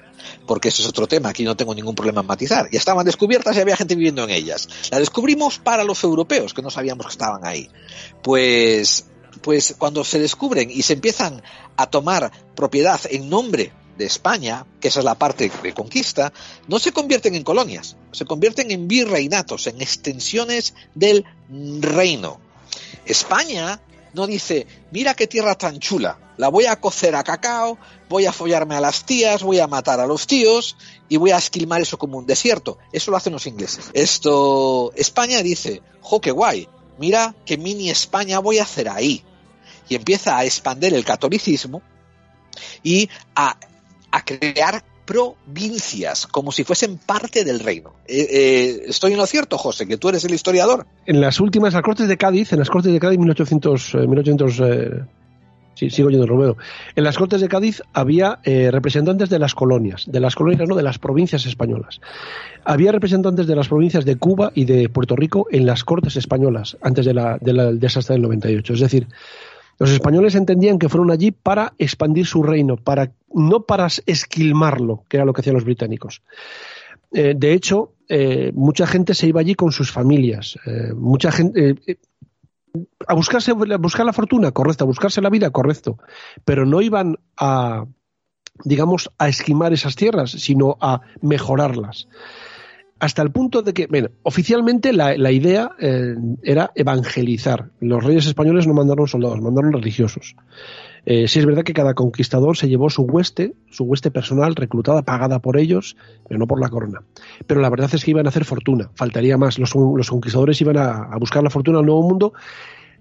porque 0.46 0.70
eso 0.70 0.82
es 0.82 0.88
otro 0.88 1.08
tema, 1.08 1.30
aquí 1.30 1.44
no 1.44 1.56
tengo 1.56 1.74
ningún 1.74 1.96
problema 1.96 2.22
en 2.22 2.28
matizar, 2.28 2.70
ya 2.72 2.80
estaban 2.80 3.06
descubiertas 3.06 3.56
y 3.56 3.60
había 3.60 3.78
gente 3.78 3.96
viviendo 3.96 4.24
en 4.24 4.30
ellas. 4.30 4.68
La 4.92 5.00
descubrimos 5.00 5.60
para 5.60 5.84
los 5.84 6.04
europeos, 6.04 6.54
que 6.54 6.62
no 6.62 6.70
sabíamos 6.70 7.06
que 7.06 7.12
estaban 7.12 7.46
ahí. 7.46 7.70
Pues, 8.22 9.06
pues 9.42 9.76
cuando 9.78 10.04
se 10.04 10.20
descubren 10.20 10.70
y 10.70 10.82
se 10.82 10.94
empiezan 10.94 11.42
a 11.76 11.90
tomar 11.90 12.32
propiedad 12.56 13.00
en 13.10 13.30
nombre 13.30 13.72
de 13.98 14.06
España, 14.06 14.66
que 14.80 14.90
esa 14.90 15.00
es 15.00 15.06
la 15.06 15.16
parte 15.16 15.52
de 15.64 15.74
conquista, 15.74 16.32
no 16.68 16.80
se 16.80 16.92
convierten 16.92 17.36
en 17.36 17.44
colonias, 17.44 17.98
se 18.12 18.26
convierten 18.26 18.72
en 18.72 18.88
virreinatos, 18.88 19.68
en 19.68 19.82
extensiones 19.82 20.76
del 20.94 21.26
reino. 21.82 22.40
España 23.06 23.82
no 24.14 24.28
dice, 24.28 24.68
mira 24.92 25.14
qué 25.14 25.28
tierra 25.28 25.56
tan 25.56 25.80
chula, 25.80 26.18
la 26.38 26.50
voy 26.50 26.66
a 26.66 26.80
cocer 26.80 27.16
a 27.16 27.24
cacao, 27.24 27.78
voy 28.10 28.26
a 28.26 28.32
follarme 28.32 28.76
a 28.76 28.82
las 28.82 29.06
tías, 29.06 29.44
voy 29.44 29.60
a 29.60 29.68
matar 29.68 30.00
a 30.00 30.08
los 30.08 30.28
tíos 30.28 30.78
y 31.10 31.18
voy 31.18 31.32
a 31.32 31.38
esquilmar 31.38 31.82
eso 31.82 31.98
como 31.98 32.18
un 32.18 32.26
desierto. 32.26 32.78
Eso 32.92 33.12
lo 33.12 33.18
hacen 33.18 33.34
los 33.34 33.48
ingleses. 33.48 33.90
Esto, 33.94 34.92
España 34.96 35.42
dice, 35.42 35.82
jo, 36.02 36.22
qué 36.22 36.32
guay, 36.32 36.68
mira 36.98 37.36
qué 37.46 37.58
mini 37.58 37.90
España 37.90 38.40
voy 38.40 38.60
a 38.60 38.64
hacer 38.64 38.88
ahí. 38.90 39.24
Y 39.90 39.96
empieza 39.96 40.38
a 40.38 40.46
expandir 40.46 40.94
el 40.94 41.06
catolicismo 41.06 41.82
y 42.84 43.10
a, 43.36 43.58
a 44.12 44.26
crear 44.26 44.84
provincias, 45.08 46.28
como 46.28 46.52
si 46.52 46.66
fuesen 46.66 46.98
parte 46.98 47.46
del 47.46 47.62
reino. 47.62 47.94
Eh, 48.06 48.28
eh, 48.30 48.82
¿Estoy 48.88 49.14
en 49.14 49.18
lo 49.18 49.26
cierto, 49.26 49.58
José, 49.58 49.88
que 49.88 49.98
tú 49.98 50.10
eres 50.10 50.26
el 50.26 50.34
historiador? 50.34 50.86
En 51.06 51.22
las 51.22 51.40
últimas, 51.40 51.74
las 51.74 51.82
Cortes 51.82 52.10
de 52.10 52.18
Cádiz, 52.18 52.52
en 52.52 52.60
las 52.60 52.70
Cortes 52.70 52.92
de 52.92 53.00
Cádiz 53.00 53.18
1800, 53.18 53.96
eh, 53.96 53.98
1800 54.06 54.60
eh, 54.60 54.90
sí, 55.76 55.90
sigo 55.90 56.10
yendo 56.10 56.28
Romero. 56.28 56.58
En 56.96 57.06
las 57.06 57.18
Cortes 57.18 57.40
de 57.40 57.48
Cádiz 57.48 57.82
había 57.94 58.40
representantes 58.44 59.30
de 59.30 59.40
las 59.40 59.56
colonias, 59.56 60.04
de 60.08 60.20
las 60.20 60.36
colonias 60.36 60.68
no, 60.68 60.76
de 60.76 60.84
las 60.84 61.00
provincias 61.00 61.46
españolas. 61.46 62.02
Había 62.66 62.92
representantes 62.92 63.48
de 63.48 63.56
las 63.56 63.70
provincias 63.70 64.04
de 64.04 64.18
Cuba 64.18 64.52
y 64.54 64.66
de 64.66 64.90
Puerto 64.90 65.16
Rico 65.16 65.48
en 65.50 65.66
las 65.66 65.86
Cortes 65.86 66.18
españolas 66.18 66.78
antes 66.82 67.06
de 67.06 67.14
la, 67.14 67.38
de 67.40 67.54
del 67.54 67.80
desastre 67.80 68.16
del 68.16 68.24
98. 68.24 68.74
Es 68.74 68.80
decir, 68.82 69.08
los 69.80 69.92
españoles 69.92 70.34
entendían 70.34 70.80
que 70.80 70.90
fueron 70.90 71.12
allí 71.12 71.32
para 71.32 71.74
expandir 71.78 72.26
su 72.26 72.42
reino, 72.42 72.78
para 72.78 73.12
no 73.38 73.66
para 73.66 73.88
esquilmarlo, 74.06 75.04
que 75.08 75.18
era 75.18 75.26
lo 75.26 75.34
que 75.34 75.42
hacían 75.42 75.56
los 75.56 75.64
británicos. 75.64 76.24
Eh, 77.12 77.36
de 77.38 77.54
hecho, 77.54 77.94
eh, 78.10 78.52
mucha 78.54 78.88
gente 78.88 79.14
se 79.14 79.28
iba 79.28 79.40
allí 79.42 79.56
con 79.56 79.72
sus 79.72 79.92
familias. 79.92 80.58
eh, 80.66 80.94
mucha 80.94 81.32
gente. 81.32 81.78
a 83.08 83.14
buscarse, 83.14 83.52
a 83.52 83.78
buscar 83.78 84.06
la 84.06 84.14
fortuna, 84.14 84.52
correcto, 84.52 84.84
a 84.84 84.88
buscarse 84.88 85.22
la 85.22 85.30
vida, 85.30 85.52
correcto. 85.52 86.00
Pero 86.46 86.66
no 86.66 86.82
iban 86.82 87.18
a, 87.38 87.86
digamos, 88.64 89.12
a 89.18 89.30
esquimar 89.30 89.72
esas 89.72 89.96
tierras, 89.96 90.32
sino 90.32 90.78
a 90.82 91.02
mejorarlas. 91.22 92.08
Hasta 93.00 93.22
el 93.22 93.32
punto 93.32 93.62
de 93.62 93.74
que, 93.74 93.86
bueno, 93.86 94.10
oficialmente 94.24 94.92
la, 94.92 95.16
la 95.16 95.32
idea 95.32 95.70
era 96.42 96.72
evangelizar. 96.74 97.70
Los 97.80 98.04
reyes 98.04 98.26
españoles 98.26 98.66
no 98.66 98.74
mandaron 98.74 99.08
soldados, 99.08 99.40
mandaron 99.40 99.72
religiosos. 99.72 100.36
Eh, 101.10 101.30
sí 101.30 101.40
es 101.40 101.46
verdad 101.46 101.64
que 101.64 101.72
cada 101.72 101.94
conquistador 101.94 102.58
se 102.58 102.68
llevó 102.68 102.90
su 102.90 103.04
hueste, 103.04 103.54
su 103.72 103.86
hueste 103.86 104.12
personal, 104.12 104.56
reclutada, 104.56 105.04
pagada 105.04 105.40
por 105.40 105.58
ellos, 105.58 105.96
pero 106.28 106.38
no 106.38 106.48
por 106.48 106.60
la 106.60 106.68
corona. 106.68 107.02
Pero 107.46 107.62
la 107.62 107.70
verdad 107.70 107.90
es 107.94 108.04
que 108.04 108.12
iban 108.12 108.26
a 108.26 108.30
hacer 108.30 108.44
fortuna, 108.44 108.92
faltaría 108.94 109.38
más. 109.38 109.58
Los, 109.58 109.72
conquistadores 109.72 110.60
iban 110.60 110.76
a, 110.76 111.18
buscar 111.18 111.44
la 111.44 111.50
fortuna 111.50 111.80
al 111.80 111.86
nuevo 111.86 112.02
mundo, 112.02 112.34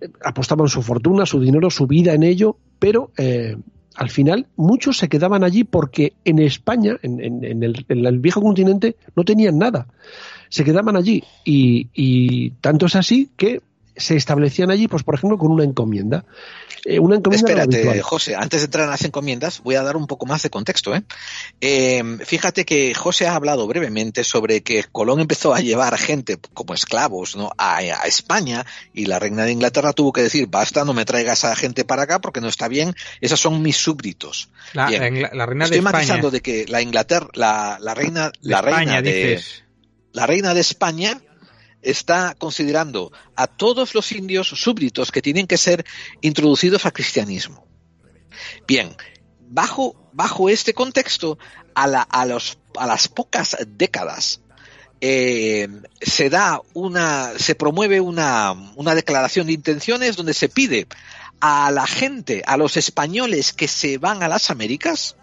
eh, 0.01 0.09
apostaban 0.25 0.69
su 0.69 0.83
fortuna, 0.83 1.27
su 1.27 1.41
dinero, 1.41 1.69
su 1.69 1.89
vida 1.89 2.15
en 2.15 2.23
ello, 2.23 2.57
pero 2.79 3.11
eh, 3.17 3.57
al 3.97 4.11
final 4.11 4.47
muchos 4.55 4.99
se 4.99 5.09
quedaban 5.09 5.43
allí 5.43 5.65
porque 5.65 6.13
en 6.25 6.39
España, 6.39 6.99
en, 7.03 7.61
el, 7.61 8.19
viejo 8.21 8.41
continente, 8.41 8.95
no 9.17 9.25
tenían 9.25 9.59
nada. 9.59 9.89
Se 10.49 10.63
quedaban 10.63 10.95
allí 10.95 11.25
y 11.45 12.51
tanto 12.61 12.87
es 12.87 12.95
así 12.95 13.31
que 13.37 13.63
se 13.97 14.17
establecían 14.17 14.71
allí, 14.71 14.89
pues 14.89 15.03
por 15.03 15.15
ejemplo, 15.15 15.39
con 15.39 15.51
una 15.51 15.65
encomienda. 15.65 16.25
Eh, 16.85 17.01
una 17.01 17.17
encomienda 17.17 17.51
Espérate. 17.65 18.01
José, 18.03 18.37
antes 18.37 18.61
de 18.61 18.67
entrar 18.67 18.85
en 18.85 18.91
las 18.91 19.05
encomiendas, 19.05 19.61
voy 19.63 19.75
a 19.75 19.83
dar 19.83 19.97
un 19.97 20.07
poco 20.07 20.25
más 20.27 20.43
de 20.43 20.51
contexto. 20.51 20.95
¿eh? 20.95 21.03
Eh, 21.61 22.03
fíjate 22.25 22.65
que 22.65 22.95
José 22.95 23.27
ha 23.27 23.35
hablado 23.35 23.67
brevemente 23.67 24.23
sobre 24.23 24.63
que 24.63 24.85
Colón 24.93 25.19
empezó 25.21 25.53
a 25.55 25.61
llevar 25.61 25.97
gente 25.99 26.39
como 26.55 26.75
esclavos 26.75 27.35
¿no? 27.37 27.51
a, 27.59 27.79
a 27.79 28.07
España 28.07 28.65
y 28.95 29.07
la 29.07 29.19
reina 29.19 29.45
de 29.45 29.53
Inglaterra 29.53 29.93
tuvo 29.93 30.13
que 30.13 30.23
decir, 30.23 30.47
basta, 30.47 30.85
no 30.85 30.93
me 30.93 31.05
traigas 31.05 31.45
a 31.45 31.57
gente 31.57 31.85
para 31.85 32.03
acá 32.03 32.21
porque 32.21 32.41
no 32.41 32.49
está 32.49 32.69
bien, 32.69 32.95
esos 33.21 33.41
son 33.41 33.63
mis 33.63 33.77
súbditos. 33.77 34.51
La, 34.73 34.87
Bien. 34.89 35.01
la 35.03 35.09
Ingla- 35.09 35.31
la 35.33 35.47
reina 35.47 35.65
Estoy 35.65 35.79
de 35.79 35.81
España. 35.81 35.99
matizando 35.99 36.31
de 36.31 36.41
que 36.41 36.67
la 36.69 36.83
Inglaterra, 36.83 37.29
la, 37.35 37.79
la 37.81 37.95
reina, 37.95 38.29
De 38.29 38.33
la 38.43 38.59
España, 38.59 38.77
reina 38.77 39.03
de, 39.03 39.29
dices. 39.31 39.65
la 40.13 40.27
reina 40.27 40.55
de 40.55 40.61
España 40.61 41.21
está 41.91 42.35
considerando 42.39 43.13
a 43.35 43.47
todos 43.47 43.95
los 43.95 44.13
indios 44.13 44.49
súbditos 44.49 45.11
que 45.13 45.23
tienen 45.23 45.47
que 45.47 45.57
ser 45.59 45.85
introducidos 46.21 46.85
al 46.87 46.93
cristianismo. 46.93 47.67
Bien, 48.67 48.95
bajo, 49.49 50.11
bajo 50.13 50.49
este 50.51 50.75
contexto, 50.75 51.39
a, 51.75 51.87
la- 51.87 52.03
a 52.03 52.27
los, 52.27 52.59
a 52.77 52.87
las 52.87 53.09
pocas 53.09 53.57
décadas, 53.67 54.41
eh, 55.01 55.69
se 56.01 56.31
da 56.31 56.61
una, 56.73 57.33
se 57.39 57.55
promueve 57.55 58.01
una, 58.01 58.53
una 58.77 58.95
declaración 58.95 59.47
de 59.47 59.53
intenciones 59.53 60.17
donde 60.17 60.33
se 60.35 60.49
pide 60.49 60.87
a 61.41 61.71
la 61.71 61.87
gente, 61.87 62.43
a 62.47 62.57
los 62.57 62.77
españoles 62.79 63.53
que 63.53 63.69
se 63.69 63.99
van 63.99 64.23
a 64.23 64.29
las 64.29 64.51
Américas, 64.51 65.17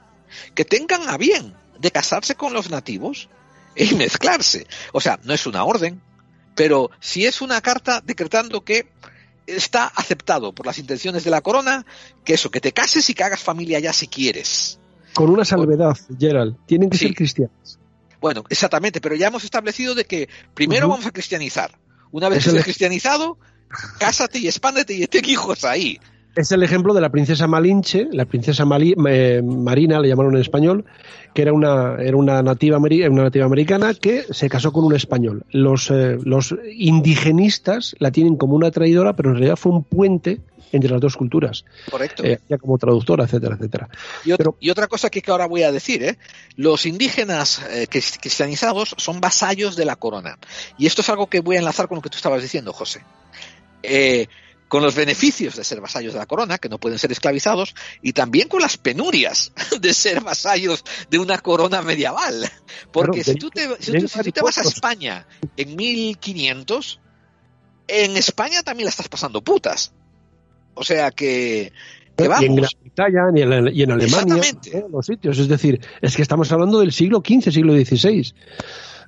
que 0.54 0.64
tengan 0.66 1.10
a 1.10 1.18
bien 1.18 1.56
de 1.80 1.92
casarse 1.92 2.36
con 2.36 2.54
los 2.54 2.70
nativos 2.70 3.30
y 3.76 3.96
mezclarse. 3.96 4.68
O 4.92 5.02
sea, 5.02 5.20
no 5.24 5.34
es 5.34 5.48
una 5.48 5.64
orden, 5.64 6.02
pero 6.56 6.90
si 7.00 7.26
es 7.26 7.42
una 7.42 7.62
carta 7.62 8.02
decretando 8.04 8.62
que 8.62 8.88
está 9.46 9.88
aceptado 9.88 10.54
por 10.54 10.66
las 10.66 10.78
intenciones 10.80 11.24
de 11.24 11.32
la 11.32 11.42
corona, 11.42 11.86
que 12.24 12.34
eso, 12.36 12.50
que 12.50 12.62
te 12.62 12.72
cases 12.72 13.10
y 13.10 13.14
que 13.14 13.24
hagas 13.24 13.42
familia 13.42 13.80
ya 13.80 13.92
si 13.94 14.08
quieres. 14.08 14.80
Con 15.14 15.30
una 15.30 15.46
salvedad, 15.46 15.96
Gerald, 16.20 16.56
tienen 16.66 16.90
que 16.90 16.98
Sí. 16.98 17.08
ser 17.08 17.16
cristianos. 17.16 17.80
Bueno, 18.22 18.44
exactamente, 18.50 19.02
pero 19.02 19.16
ya 19.16 19.28
hemos 19.28 19.44
establecido 19.44 19.96
de 19.96 20.06
que 20.06 20.30
primero 20.54 20.88
vamos 20.88 21.06
a 21.06 21.12
cristianizar. 21.12 21.78
Una 22.12 22.30
vez 22.30 22.44
que 22.44 22.50
estés 22.50 22.64
cristianizado, 22.64 23.38
cásate 24.00 24.40
y 24.40 24.48
expándete 24.48 24.94
y 24.94 25.06
ten 25.08 25.26
hijos 25.26 25.66
ahí. 25.66 26.00
Es 26.36 26.52
el 26.52 26.64
ejemplo 26.64 26.94
de 26.94 27.02
la 27.02 27.10
princesa 27.12 27.46
Malinche, 27.48 28.08
la 28.12 28.26
princesa 28.26 28.66
Mali- 28.66 28.96
eh, 29.08 29.42
Marina, 29.44 30.00
le 30.00 30.08
llamaron 30.08 30.34
en 30.36 30.42
español, 30.42 30.86
que 31.34 31.42
era 31.42 31.54
una, 31.54 31.96
era 32.00 32.16
una, 32.18 32.42
nativa, 32.44 32.78
una 32.78 33.24
nativa 33.24 33.46
americana 33.46 33.94
que 33.94 34.24
se 34.32 34.50
casó 34.50 34.72
con 34.72 34.84
un 34.86 34.96
español. 34.96 35.44
Los, 35.52 35.90
eh, 35.92 36.18
los 36.24 36.56
indigenistas 36.76 37.96
la 38.00 38.12
tienen 38.12 38.36
como 38.38 38.56
una 38.56 38.72
traidora, 38.72 39.16
pero 39.16 39.30
en 39.30 39.36
realidad 39.36 39.56
fue 39.56 39.72
un 39.72 39.84
puente 39.84 40.40
entre 40.72 40.90
las 40.90 41.00
dos 41.02 41.16
culturas, 41.16 41.66
Correcto. 41.92 42.24
eh, 42.24 42.40
ya 42.50 42.58
como 42.58 42.80
traductora, 42.80 43.26
etcétera, 43.26 43.56
etcétera. 43.56 43.90
Y, 44.26 44.32
ot- 44.32 44.56
y 44.60 44.72
otra 44.72 44.88
cosa 44.88 45.12
que, 45.12 45.22
que 45.22 45.30
ahora 45.30 45.46
voy 45.46 45.62
a 45.62 45.72
decir, 45.72 46.02
¿eh? 46.04 46.18
los 46.56 46.88
indígenas 46.88 47.62
eh, 47.70 47.86
cris- 47.88 48.18
cristianizados 48.20 48.96
son 48.98 49.22
vasallos 49.22 49.76
de 49.76 49.86
la 49.86 49.96
corona. 49.98 50.40
Y 50.80 50.88
esto 50.88 51.02
es 51.02 51.10
algo 51.10 51.28
que 51.28 51.42
voy 51.42 51.58
a 51.58 51.60
enlazar 51.60 51.88
con 51.88 51.98
lo 51.98 52.02
que 52.02 52.10
tú 52.10 52.18
estabas 52.18 52.42
diciendo, 52.42 52.74
José. 52.74 53.02
Con 54.74 54.82
los 54.82 54.96
beneficios 54.96 55.56
de 55.56 55.64
ser 55.64 55.82
vasallos 55.82 56.14
de 56.14 56.20
la 56.20 56.26
corona, 56.26 56.58
que 56.58 56.68
no 56.68 56.80
pueden 56.80 56.98
ser 56.98 57.12
esclavizados, 57.12 57.76
y 58.02 58.14
también 58.14 58.48
con 58.48 58.60
las 58.60 58.76
penurias 58.78 59.52
de 59.80 59.94
ser 59.94 60.22
vasallos 60.22 60.84
de 61.12 61.20
una 61.20 61.38
corona 61.38 61.84
medieval. 61.84 62.50
Porque 62.92 63.24
si 63.24 63.36
tú 63.36 63.52
te, 63.52 63.68
si 63.80 63.92
tú- 63.92 64.08
si 64.08 64.20
tú 64.24 64.32
te 64.32 64.42
vas 64.42 64.58
a. 64.58 64.62
España 64.62 65.28
en 65.58 65.76
1500, 65.76 67.00
en 67.88 68.18
España 68.18 68.64
también 68.64 68.86
la 68.86 68.90
estás 68.90 69.10
pasando 69.10 69.44
putas. 69.44 69.94
O 70.74 70.84
sea 70.84 71.12
que, 71.12 71.72
y 72.42 72.46
en. 72.46 72.56
Gran 72.56 72.70
Bretaña 72.82 73.22
y 73.36 73.42
en, 73.44 73.68
y 73.76 73.84
en 73.84 73.92
Alemania, 73.92 74.42
en 74.72 74.92
los 74.92 75.06
sitios. 75.06 75.38
Es 75.38 75.48
decir, 75.50 75.82
es 76.02 76.16
que 76.16 76.24
estamos 76.24 76.52
hablando 76.52 76.80
del 76.80 76.92
siglo 76.92 77.22
XV, 77.24 77.52
siglo 77.52 77.74
XVI. 77.74 78.34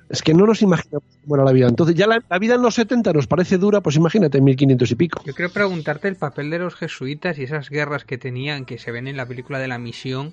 Es 0.08 0.22
que 0.22 0.34
no 0.34 0.46
nos 0.46 0.62
imaginamos 0.62 1.02
cómo 1.22 1.34
era 1.34 1.44
la 1.44 1.52
vida. 1.52 1.66
Entonces, 1.68 1.96
ya 1.96 2.06
la, 2.06 2.22
la 2.30 2.38
vida 2.38 2.54
en 2.54 2.62
los 2.62 2.74
70 2.74 3.12
nos 3.12 3.26
parece 3.26 3.58
dura, 3.58 3.80
pues 3.80 3.96
imagínate 3.96 4.38
en 4.38 4.44
1500 4.44 4.90
y 4.90 4.94
pico. 4.94 5.22
Yo 5.26 5.34
quiero 5.34 5.50
preguntarte 5.52 6.06
el 6.08 6.16
papel 6.16 6.48
de 6.50 6.58
los 6.60 6.74
jesuitas 6.76 7.38
y 7.38 7.42
esas 7.44 7.70
guerras 7.70 8.04
que 8.04 8.16
tenían, 8.18 8.64
que 8.64 8.78
se 8.78 8.92
ven 8.92 9.08
en 9.08 9.16
la 9.16 9.26
película 9.26 9.58
de 9.58 9.66
la 9.68 9.78
misión, 9.78 10.32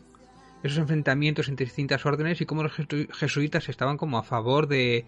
esos 0.64 0.78
enfrentamientos 0.78 1.50
entre 1.50 1.66
distintas 1.66 2.06
órdenes 2.06 2.40
y 2.40 2.46
cómo 2.46 2.62
los 2.64 2.72
jesu- 2.74 3.12
jesuitas 3.14 3.68
estaban 3.68 3.98
como 3.98 4.18
a 4.20 4.24
favor 4.24 4.68
de, 4.68 5.06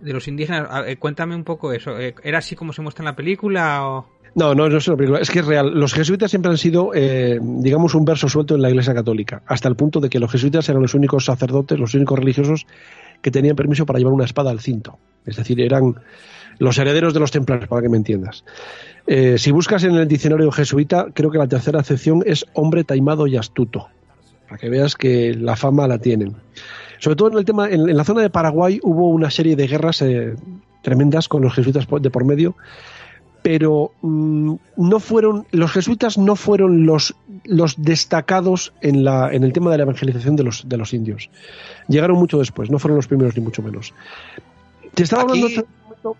de 0.00 0.12
los 0.12 0.28
indígenas. 0.28 0.68
Cuéntame 0.98 1.34
un 1.34 1.44
poco 1.44 1.72
eso. 1.72 1.98
Eh, 1.98 2.14
¿Era 2.22 2.38
así 2.38 2.54
como 2.54 2.72
se 2.72 2.82
muestra 2.82 3.02
en 3.02 3.06
la 3.06 3.16
película 3.16 3.86
o...? 3.86 4.08
No, 4.34 4.54
no, 4.54 4.68
no 4.68 4.76
es 4.76 4.86
una 4.86 4.96
película, 4.96 5.20
es 5.20 5.30
que 5.30 5.40
es 5.40 5.46
real. 5.46 5.72
Los 5.74 5.92
jesuitas 5.94 6.30
siempre 6.30 6.50
han 6.52 6.58
sido, 6.58 6.92
eh, 6.94 7.40
digamos, 7.42 7.94
un 7.96 8.04
verso 8.04 8.28
suelto 8.28 8.54
en 8.54 8.62
la 8.62 8.68
Iglesia 8.70 8.94
Católica, 8.94 9.42
hasta 9.46 9.68
el 9.68 9.74
punto 9.74 9.98
de 10.00 10.08
que 10.10 10.20
los 10.20 10.30
jesuitas 10.30 10.68
eran 10.68 10.82
los 10.82 10.94
únicos 10.94 11.24
sacerdotes, 11.24 11.78
los 11.80 11.94
únicos 11.94 12.18
religiosos 12.18 12.66
que 13.22 13.30
tenían 13.30 13.56
permiso 13.56 13.86
para 13.86 13.98
llevar 13.98 14.14
una 14.14 14.24
espada 14.24 14.50
al 14.50 14.60
cinto. 14.60 14.98
Es 15.26 15.36
decir, 15.36 15.60
eran 15.60 15.96
los 16.58 16.78
herederos 16.78 17.14
de 17.14 17.20
los 17.20 17.30
templarios, 17.30 17.68
para 17.68 17.82
que 17.82 17.88
me 17.88 17.96
entiendas. 17.96 18.44
Eh, 19.06 19.36
si 19.38 19.50
buscas 19.50 19.84
en 19.84 19.94
el 19.94 20.08
diccionario 20.08 20.50
jesuita, 20.50 21.06
creo 21.14 21.30
que 21.30 21.38
la 21.38 21.46
tercera 21.46 21.80
acepción 21.80 22.22
es 22.26 22.44
hombre 22.54 22.84
taimado 22.84 23.26
y 23.26 23.36
astuto, 23.36 23.88
para 24.46 24.58
que 24.58 24.68
veas 24.68 24.96
que 24.96 25.34
la 25.34 25.56
fama 25.56 25.86
la 25.86 25.98
tienen. 25.98 26.34
Sobre 26.98 27.16
todo 27.16 27.30
en 27.30 27.38
el 27.38 27.44
tema, 27.44 27.68
en, 27.68 27.88
en 27.88 27.96
la 27.96 28.04
zona 28.04 28.22
de 28.22 28.30
Paraguay 28.30 28.80
hubo 28.82 29.08
una 29.10 29.30
serie 29.30 29.54
de 29.54 29.66
guerras 29.66 30.02
eh, 30.02 30.34
tremendas 30.82 31.28
con 31.28 31.42
los 31.42 31.54
jesuitas 31.54 31.86
de 32.00 32.10
por 32.10 32.24
medio 32.24 32.56
pero 33.48 33.92
mm, 34.02 34.54
no 34.76 35.00
fueron 35.00 35.46
los 35.52 35.72
jesuitas 35.72 36.18
no 36.18 36.36
fueron 36.36 36.84
los 36.84 37.14
los 37.44 37.80
destacados 37.82 38.74
en 38.82 39.04
la 39.04 39.32
en 39.32 39.42
el 39.42 39.54
tema 39.54 39.70
de 39.70 39.78
la 39.78 39.84
evangelización 39.84 40.36
de 40.36 40.42
los 40.44 40.68
de 40.68 40.76
los 40.76 40.92
indios 40.92 41.30
llegaron 41.88 42.18
mucho 42.18 42.36
después 42.38 42.68
no 42.68 42.78
fueron 42.78 42.96
los 42.96 43.06
primeros 43.06 43.34
ni 43.36 43.42
mucho 43.42 43.62
menos 43.62 43.94
te 44.92 45.02
estaba 45.02 45.22
Aquí- 45.22 45.40
hablando 45.42 45.64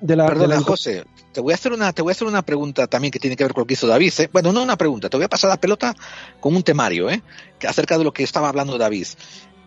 de 0.01 0.17
la, 0.17 0.25
de 0.25 0.29
Perdona, 0.31 0.55
la- 0.57 0.61
José, 0.63 1.05
te 1.33 1.41
voy 1.43 1.53
a 1.53 1.55
hacer 1.57 1.73
una, 1.73 1.93
te 1.93 2.01
voy 2.03 2.11
a 2.11 2.13
hacer 2.13 2.27
una 2.27 2.41
pregunta 2.43 2.87
también 2.87 3.11
que 3.11 3.19
tiene 3.19 3.37
que 3.37 3.45
ver 3.45 3.53
con 3.53 3.63
lo 3.63 3.67
que 3.67 3.75
hizo 3.75 3.87
David. 3.87 4.13
¿eh? 4.19 4.29
Bueno, 4.33 4.53
no 4.53 4.63
una 4.63 4.77
pregunta, 4.77 5.09
te 5.09 5.17
voy 5.17 5.25
a 5.25 5.29
pasar 5.29 5.51
la 5.51 5.57
pelota 5.61 5.95
con 6.41 6.57
un 6.57 6.63
temario, 6.65 7.09
¿eh? 7.11 7.23
Acerca 7.67 7.97
de 7.97 8.05
lo 8.05 8.13
que 8.13 8.25
estaba 8.25 8.49
hablando 8.49 8.77
David. 8.77 9.07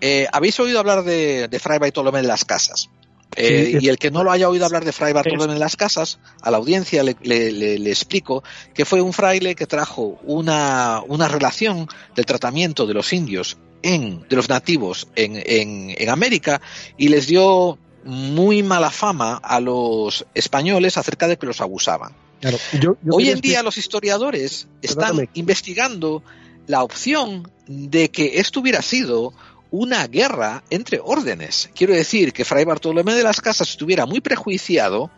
Eh, 0.02 0.28
Habéis 0.34 0.60
oído 0.60 0.80
hablar 0.80 1.04
de, 1.04 1.48
de 1.48 1.60
Fray 1.60 1.80
Bartolomé 1.80 2.22
de 2.22 2.28
las 2.28 2.44
Casas. 2.44 2.90
Eh, 3.36 3.78
Sí, 3.80 3.86
y 3.86 3.88
el 3.90 3.98
que 3.98 4.12
no 4.12 4.24
lo 4.24 4.32
haya 4.32 4.50
oído 4.50 4.66
hablar 4.66 4.84
de 4.84 4.92
Fray 4.92 5.14
Bartolomé 5.14 5.54
de 5.54 5.60
las 5.60 5.78
Casas, 5.78 6.20
a 6.42 6.52
la 6.52 6.58
audiencia 6.58 7.02
le, 7.04 7.16
le- 7.22 7.52
le- 7.52 7.80
le 7.80 7.90
explico 7.90 8.44
que 8.74 8.84
fue 8.84 9.02
un 9.02 9.14
fraile 9.14 9.56
que 9.56 9.68
trajo 9.68 10.20
una, 10.24 11.02
una 11.08 11.28
relación 11.30 11.88
del 12.16 12.26
tratamiento 12.26 12.86
de 12.86 12.94
los 12.94 13.14
indios 13.14 13.58
en, 13.84 14.28
de 14.28 14.36
los 14.36 14.50
nativos 14.50 15.08
en, 15.16 15.38
en, 15.46 15.94
en 15.98 16.10
América 16.10 16.62
y 16.98 17.08
les 17.08 17.28
dio 17.28 17.80
muy 18.04 18.64
mala 18.64 18.90
fama 18.92 19.38
a 19.44 19.60
los 19.62 20.26
españoles 20.34 20.98
acerca 20.98 21.28
de 21.28 21.38
que 21.38 21.46
los 21.46 21.62
abusaban. 21.62 22.14
claro, 22.42 22.58
yo- 22.74 22.98
yo 23.02 23.14
Hoy 23.14 23.24
en 23.30 23.40
día 23.40 23.60
explicar- 23.60 23.64
los 23.64 23.78
historiadores 23.78 24.68
están 24.82 25.10
Perdóname. 25.16 25.30
investigando 25.36 26.22
la 26.68 26.84
opción 26.84 27.50
de 27.68 28.12
que 28.12 28.40
esto 28.40 28.60
hubiera 28.60 28.82
sido 28.82 29.34
una 29.72 30.06
guerra 30.08 30.64
entre 30.70 31.00
órdenes. 31.04 31.70
Quiero 31.74 31.94
decir 31.94 32.34
que 32.34 32.46
Fray 32.46 32.66
Bartolomé 32.66 33.14
de 33.16 33.24
las 33.24 33.42
Casas 33.42 33.70
estuviera 33.70 34.06
muy 34.06 34.22
prejuiciado 34.22 35.10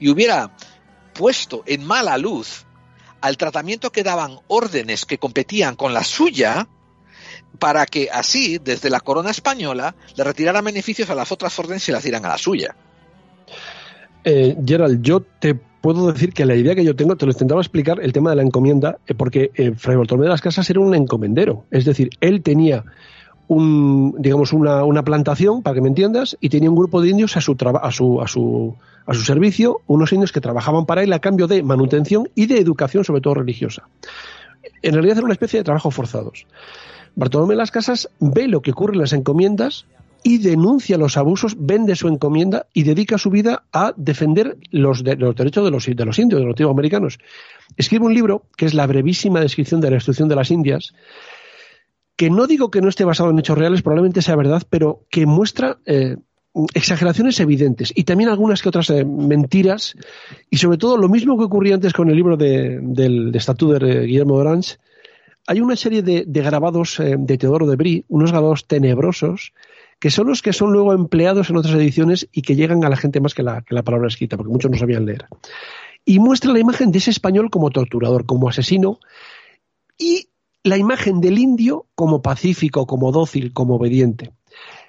y 0.00 0.08
hubiera 0.08 0.50
puesto 1.14 1.62
en 1.66 1.84
mala 1.84 2.16
luz 2.18 2.64
al 3.20 3.36
tratamiento 3.36 3.90
que 3.92 4.02
daban 4.02 4.38
órdenes 4.48 5.04
que 5.04 5.18
competían 5.18 5.76
con 5.76 5.92
la 5.92 6.02
suya 6.02 6.66
para 7.58 7.84
que 7.84 8.08
así, 8.10 8.58
desde 8.58 8.88
la 8.88 9.00
corona 9.00 9.30
española, 9.30 9.94
le 10.16 10.24
retiraran 10.24 10.64
beneficios 10.64 11.10
a 11.10 11.14
las 11.14 11.30
otras 11.30 11.56
órdenes 11.58 11.86
y 11.88 11.92
las 11.92 12.02
dieran 12.02 12.24
a 12.24 12.28
la 12.28 12.38
suya. 12.38 12.74
Eh, 14.24 14.56
Gerald, 14.64 15.02
yo 15.02 15.20
te 15.20 15.54
puedo 15.54 16.10
decir 16.12 16.32
que 16.32 16.46
la 16.46 16.54
idea 16.54 16.74
que 16.74 16.84
yo 16.84 16.96
tengo, 16.96 17.16
te 17.16 17.26
lo 17.26 17.32
intentaba 17.32 17.60
explicar, 17.60 18.00
el 18.00 18.12
tema 18.12 18.30
de 18.30 18.36
la 18.36 18.42
encomienda, 18.42 18.98
eh, 19.06 19.14
porque 19.14 19.50
eh, 19.54 19.72
Fray 19.76 19.96
Bartolomé 19.96 20.24
de 20.24 20.30
las 20.30 20.40
Casas 20.40 20.68
era 20.70 20.80
un 20.80 20.94
encomendero. 20.94 21.66
Es 21.70 21.84
decir, 21.84 22.10
él 22.20 22.42
tenía 22.42 22.84
un, 23.50 24.14
digamos, 24.18 24.52
una, 24.52 24.84
una 24.84 25.02
plantación, 25.02 25.62
para 25.62 25.74
que 25.74 25.80
me 25.80 25.88
entiendas, 25.88 26.36
y 26.40 26.50
tenía 26.50 26.70
un 26.70 26.76
grupo 26.76 27.02
de 27.02 27.08
indios 27.08 27.36
a 27.36 27.40
su, 27.40 27.56
a 27.82 27.90
su, 27.90 28.20
a 28.22 28.28
su, 28.28 28.76
a 29.06 29.12
su 29.12 29.22
servicio, 29.22 29.80
unos 29.88 30.12
indios 30.12 30.30
que 30.30 30.40
trabajaban 30.40 30.86
para 30.86 31.02
él 31.02 31.12
a 31.12 31.18
cambio 31.18 31.48
de 31.48 31.64
manutención 31.64 32.28
y 32.36 32.46
de 32.46 32.60
educación, 32.60 33.02
sobre 33.02 33.20
todo 33.20 33.34
religiosa. 33.34 33.88
En 34.82 34.94
realidad 34.94 35.18
era 35.18 35.24
una 35.24 35.32
especie 35.34 35.58
de 35.58 35.64
trabajo 35.64 35.90
forzados. 35.90 36.46
Bartolomé 37.16 37.56
las 37.56 37.72
Casas 37.72 38.08
ve 38.20 38.46
lo 38.46 38.62
que 38.62 38.70
ocurre 38.70 38.92
en 38.94 39.00
las 39.00 39.12
encomiendas 39.12 39.84
y 40.22 40.38
denuncia 40.38 40.96
los 40.96 41.16
abusos, 41.16 41.56
vende 41.58 41.96
su 41.96 42.06
encomienda 42.06 42.66
y 42.72 42.84
dedica 42.84 43.18
su 43.18 43.30
vida 43.30 43.64
a 43.72 43.94
defender 43.96 44.58
los, 44.70 45.02
de- 45.02 45.16
los 45.16 45.34
derechos 45.34 45.64
de 45.64 45.72
los, 45.72 45.86
de 45.86 46.04
los 46.04 46.18
indios, 46.20 46.38
de 46.38 46.44
los 46.46 46.52
nativos 46.52 46.72
americanos. 46.72 47.18
Escribe 47.76 48.04
un 48.06 48.14
libro 48.14 48.44
que 48.56 48.66
es 48.66 48.74
la 48.74 48.86
brevísima 48.86 49.40
descripción 49.40 49.80
de 49.80 49.90
la 49.90 49.96
instrucción 49.96 50.28
de 50.28 50.36
las 50.36 50.52
Indias, 50.52 50.92
que 52.20 52.28
no 52.28 52.46
digo 52.46 52.70
que 52.70 52.82
no 52.82 52.90
esté 52.90 53.06
basado 53.06 53.30
en 53.30 53.38
hechos 53.38 53.56
reales, 53.56 53.80
probablemente 53.80 54.20
sea 54.20 54.36
verdad, 54.36 54.62
pero 54.68 55.06
que 55.08 55.24
muestra 55.24 55.78
eh, 55.86 56.18
exageraciones 56.74 57.40
evidentes 57.40 57.94
y 57.96 58.04
también 58.04 58.28
algunas 58.28 58.60
que 58.60 58.68
otras 58.68 58.90
eh, 58.90 59.06
mentiras 59.06 59.94
y 60.50 60.58
sobre 60.58 60.76
todo 60.76 60.98
lo 60.98 61.08
mismo 61.08 61.38
que 61.38 61.44
ocurría 61.44 61.76
antes 61.76 61.94
con 61.94 62.10
el 62.10 62.16
libro 62.16 62.36
de, 62.36 62.78
del 62.82 63.32
de 63.32 63.38
Estatuto 63.38 63.78
de 63.78 64.04
Guillermo 64.04 64.34
de 64.34 64.40
Orange, 64.42 64.76
hay 65.46 65.62
una 65.62 65.76
serie 65.76 66.02
de, 66.02 66.24
de 66.26 66.42
grabados 66.42 67.00
eh, 67.00 67.16
de 67.18 67.38
Teodoro 67.38 67.66
de 67.66 67.76
Brie, 67.76 68.04
unos 68.08 68.32
grabados 68.32 68.66
tenebrosos, 68.66 69.54
que 69.98 70.10
son 70.10 70.26
los 70.26 70.42
que 70.42 70.52
son 70.52 70.74
luego 70.74 70.92
empleados 70.92 71.48
en 71.48 71.56
otras 71.56 71.74
ediciones 71.74 72.28
y 72.32 72.42
que 72.42 72.54
llegan 72.54 72.84
a 72.84 72.90
la 72.90 72.98
gente 72.98 73.22
más 73.22 73.32
que 73.32 73.42
la, 73.42 73.62
que 73.62 73.74
la 73.74 73.82
palabra 73.82 74.08
escrita, 74.08 74.36
porque 74.36 74.52
muchos 74.52 74.70
no 74.70 74.76
sabían 74.76 75.06
leer. 75.06 75.24
Y 76.04 76.18
muestra 76.18 76.52
la 76.52 76.58
imagen 76.58 76.92
de 76.92 76.98
ese 76.98 77.12
español 77.12 77.48
como 77.48 77.70
torturador, 77.70 78.26
como 78.26 78.50
asesino, 78.50 78.98
y 79.96 80.29
la 80.62 80.76
imagen 80.76 81.20
del 81.20 81.38
indio 81.38 81.86
como 81.94 82.22
pacífico, 82.22 82.86
como 82.86 83.12
dócil, 83.12 83.52
como 83.52 83.76
obediente. 83.76 84.32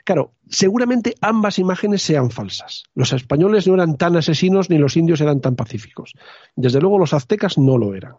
Claro, 0.03 0.33
seguramente 0.51 1.15
ambas 1.21 1.57
imágenes 1.57 2.01
sean 2.03 2.29
falsas. 2.29 2.83
Los 2.93 3.13
españoles 3.13 3.65
no 3.67 3.73
eran 3.73 3.97
tan 3.97 4.15
asesinos 4.17 4.69
ni 4.69 4.77
los 4.77 4.97
indios 4.97 5.21
eran 5.21 5.41
tan 5.41 5.55
pacíficos. 5.55 6.13
Desde 6.55 6.79
luego 6.79 6.99
los 6.99 7.13
aztecas 7.13 7.57
no 7.57 7.77
lo 7.77 7.95
eran. 7.95 8.15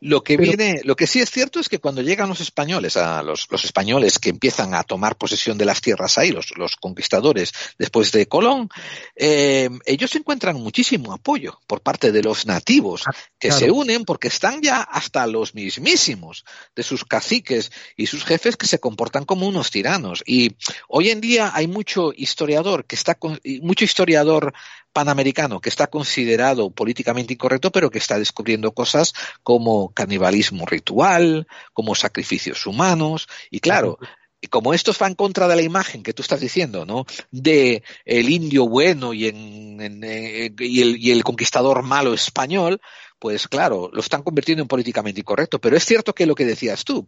Lo 0.00 0.22
que 0.22 0.36
Pero- 0.36 0.50
viene, 0.50 0.80
lo 0.84 0.96
que 0.96 1.06
sí 1.06 1.20
es 1.20 1.30
cierto 1.30 1.58
es 1.60 1.68
que 1.68 1.78
cuando 1.78 2.02
llegan 2.02 2.28
los 2.28 2.40
españoles, 2.40 2.96
a 2.96 3.22
los, 3.22 3.48
los 3.50 3.64
españoles 3.64 4.18
que 4.18 4.28
empiezan 4.30 4.74
a 4.74 4.82
tomar 4.82 5.16
posesión 5.16 5.56
de 5.56 5.64
las 5.64 5.80
tierras 5.80 6.18
ahí, 6.18 6.30
los, 6.30 6.56
los 6.56 6.76
conquistadores 6.76 7.52
después 7.78 8.12
de 8.12 8.26
Colón, 8.26 8.68
eh, 9.14 9.70
ellos 9.86 10.14
encuentran 10.14 10.56
muchísimo 10.56 11.12
apoyo 11.12 11.60
por 11.66 11.80
parte 11.80 12.12
de 12.12 12.22
los 12.22 12.46
nativos 12.46 13.04
que 13.38 13.48
claro. 13.48 13.60
se 13.64 13.70
unen 13.70 14.04
porque 14.04 14.28
están 14.28 14.60
ya 14.62 14.82
hasta 14.82 15.26
los 15.26 15.54
mismísimos 15.54 16.44
de 16.74 16.82
sus 16.82 17.04
caciques 17.04 17.72
y 17.96 18.06
sus 18.06 18.24
jefes 18.24 18.56
que 18.56 18.66
se 18.66 18.78
comportan 18.78 19.24
como 19.24 19.48
unos 19.48 19.70
tiranos. 19.70 20.22
Y 20.26 20.56
hoy 20.88 21.10
en 21.10 21.20
día 21.20 21.52
hay 21.56 21.68
mucho 21.68 22.12
historiador 22.14 22.84
que 22.84 22.96
está 22.96 23.16
mucho 23.62 23.84
historiador 23.86 24.52
panamericano 24.92 25.58
que 25.58 25.70
está 25.70 25.86
considerado 25.86 26.68
políticamente 26.70 27.32
incorrecto, 27.32 27.72
pero 27.72 27.88
que 27.90 27.96
está 27.98 28.18
descubriendo 28.18 28.72
cosas 28.72 29.14
como 29.42 29.88
canibalismo 29.94 30.66
ritual, 30.66 31.46
como 31.72 31.94
sacrificios 31.94 32.66
humanos, 32.66 33.26
y 33.50 33.60
claro, 33.60 33.98
Y 34.38 34.48
como 34.48 34.74
esto 34.74 34.92
va 35.00 35.06
en 35.06 35.14
contra 35.14 35.48
de 35.48 35.56
la 35.56 35.62
imagen 35.62 36.02
que 36.02 36.12
tú 36.12 36.20
estás 36.20 36.40
diciendo, 36.40 36.84
¿no? 36.84 37.06
De 37.30 37.82
el 38.04 38.28
indio 38.28 38.68
bueno 38.68 39.14
y, 39.14 39.28
en, 39.28 39.80
en, 39.80 40.04
eh, 40.04 40.52
y, 40.58 40.82
el, 40.82 40.98
y 40.98 41.10
el 41.10 41.24
conquistador 41.24 41.82
malo 41.82 42.12
español, 42.12 42.78
pues 43.18 43.48
claro, 43.48 43.90
lo 43.92 44.00
están 44.00 44.22
convirtiendo 44.22 44.62
en 44.62 44.68
políticamente 44.68 45.20
incorrecto. 45.20 45.60
Pero 45.60 45.76
es 45.76 45.84
cierto 45.84 46.14
que 46.14 46.26
lo 46.26 46.34
que 46.34 46.44
decías 46.44 46.84
tú, 46.84 47.06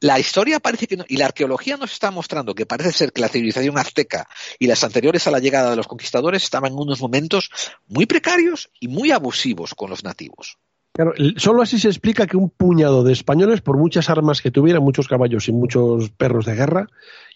la 0.00 0.18
historia 0.18 0.60
parece 0.60 0.86
que 0.86 0.96
no, 0.96 1.04
y 1.08 1.16
la 1.16 1.26
arqueología 1.26 1.76
nos 1.76 1.92
está 1.92 2.10
mostrando 2.10 2.54
que 2.54 2.66
parece 2.66 2.92
ser 2.92 3.12
que 3.12 3.20
la 3.20 3.28
civilización 3.28 3.78
azteca 3.78 4.28
y 4.58 4.66
las 4.66 4.84
anteriores 4.84 5.26
a 5.26 5.30
la 5.30 5.38
llegada 5.38 5.70
de 5.70 5.76
los 5.76 5.88
conquistadores 5.88 6.42
estaban 6.42 6.72
en 6.72 6.78
unos 6.78 7.00
momentos 7.00 7.50
muy 7.86 8.06
precarios 8.06 8.70
y 8.80 8.88
muy 8.88 9.10
abusivos 9.10 9.74
con 9.74 9.90
los 9.90 10.04
nativos. 10.04 10.58
Claro, 11.00 11.14
solo 11.36 11.62
así 11.62 11.78
se 11.78 11.88
explica 11.88 12.26
que 12.26 12.36
un 12.36 12.50
puñado 12.50 13.02
de 13.02 13.14
españoles, 13.14 13.62
por 13.62 13.78
muchas 13.78 14.10
armas 14.10 14.42
que 14.42 14.50
tuvieran, 14.50 14.82
muchos 14.82 15.08
caballos 15.08 15.48
y 15.48 15.52
muchos 15.52 16.10
perros 16.10 16.44
de 16.44 16.54
guerra, 16.54 16.88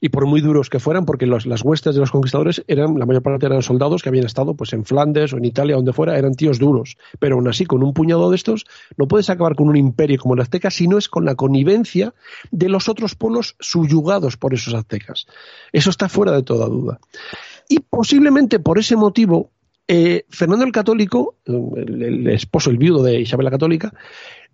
y 0.02 0.10
por 0.10 0.26
muy 0.26 0.42
duros 0.42 0.68
que 0.68 0.80
fueran, 0.80 1.06
porque 1.06 1.26
las 1.26 1.64
huestes 1.64 1.94
de 1.94 2.00
los 2.02 2.10
conquistadores 2.10 2.62
eran, 2.68 2.98
la 2.98 3.06
mayor 3.06 3.22
parte 3.22 3.46
eran 3.46 3.62
soldados 3.62 4.02
que 4.02 4.10
habían 4.10 4.26
estado 4.26 4.54
pues 4.54 4.74
en 4.74 4.84
Flandes 4.84 5.32
o 5.32 5.38
en 5.38 5.46
Italia, 5.46 5.76
donde 5.76 5.94
fuera, 5.94 6.18
eran 6.18 6.34
tíos 6.34 6.58
duros. 6.58 6.98
Pero 7.18 7.36
aún 7.36 7.48
así, 7.48 7.64
con 7.64 7.82
un 7.82 7.94
puñado 7.94 8.28
de 8.28 8.36
estos, 8.36 8.66
no 8.98 9.08
puedes 9.08 9.30
acabar 9.30 9.54
con 9.54 9.70
un 9.70 9.76
imperio 9.76 10.18
como 10.18 10.34
el 10.34 10.42
azteca, 10.42 10.70
si 10.70 10.86
no 10.86 10.98
es 10.98 11.08
con 11.08 11.24
la 11.24 11.34
connivencia 11.34 12.12
de 12.50 12.68
los 12.68 12.90
otros 12.90 13.14
pueblos 13.14 13.56
subyugados 13.60 14.36
por 14.36 14.52
esos 14.52 14.74
aztecas. 14.74 15.24
Eso 15.72 15.88
está 15.88 16.10
fuera 16.10 16.32
de 16.32 16.42
toda 16.42 16.66
duda. 16.66 17.00
Y 17.66 17.80
posiblemente 17.80 18.58
por 18.58 18.78
ese 18.78 18.94
motivo, 18.94 19.52
eh, 19.86 20.24
Fernando 20.30 20.64
el 20.64 20.72
Católico, 20.72 21.36
el, 21.44 22.26
esposo, 22.28 22.70
el 22.70 22.78
viudo 22.78 23.02
de 23.02 23.20
Isabel 23.20 23.44
la 23.44 23.50
Católica, 23.50 23.92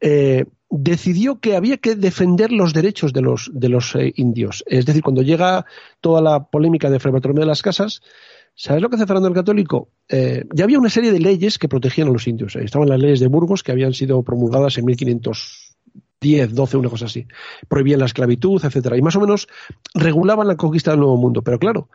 eh, 0.00 0.44
decidió 0.68 1.38
que 1.38 1.56
había 1.56 1.76
que 1.76 1.94
defender 1.94 2.50
los 2.50 2.74
derechos 2.74 3.12
de 3.12 3.20
los, 3.22 3.50
de 3.52 3.68
los 3.68 3.94
eh, 3.94 4.12
indios. 4.16 4.64
Es 4.66 4.86
decir, 4.86 5.02
cuando 5.02 5.22
llega 5.22 5.66
toda 6.00 6.20
la 6.20 6.44
polémica 6.44 6.90
de 6.90 6.98
Fray 6.98 7.14
de 7.20 7.46
las 7.46 7.62
Casas, 7.62 8.02
¿sabes 8.56 8.82
lo 8.82 8.90
que 8.90 8.96
hace 8.96 9.06
Fernando 9.06 9.28
el 9.28 9.34
Católico? 9.34 9.90
Ya 10.08 10.64
había 10.64 10.78
una 10.78 10.90
serie 10.90 11.12
de 11.12 11.20
leyes 11.20 11.58
que 11.58 11.68
protegían 11.68 12.08
a 12.08 12.12
los 12.12 12.26
indios. 12.26 12.56
Estaban 12.56 12.88
las 12.88 12.98
leyes 12.98 13.20
de 13.20 13.28
Burgos 13.28 13.62
que 13.62 13.70
habían 13.70 13.94
sido 13.94 14.24
promulgadas 14.24 14.76
en 14.78 14.84
1510, 14.86 16.54
12, 16.54 16.76
una 16.76 16.88
cosa 16.88 17.04
así. 17.04 17.28
Prohibían 17.68 18.00
la 18.00 18.06
esclavitud, 18.06 18.64
etcétera. 18.64 18.96
Y 18.96 19.02
más 19.02 19.14
o 19.14 19.20
menos 19.20 19.46
regulaban 19.94 20.48
la 20.48 20.56
conquista 20.56 20.90
del 20.90 21.00
Nuevo 21.00 21.16
Mundo. 21.16 21.42
Pero 21.42 21.60
claro, 21.60 21.88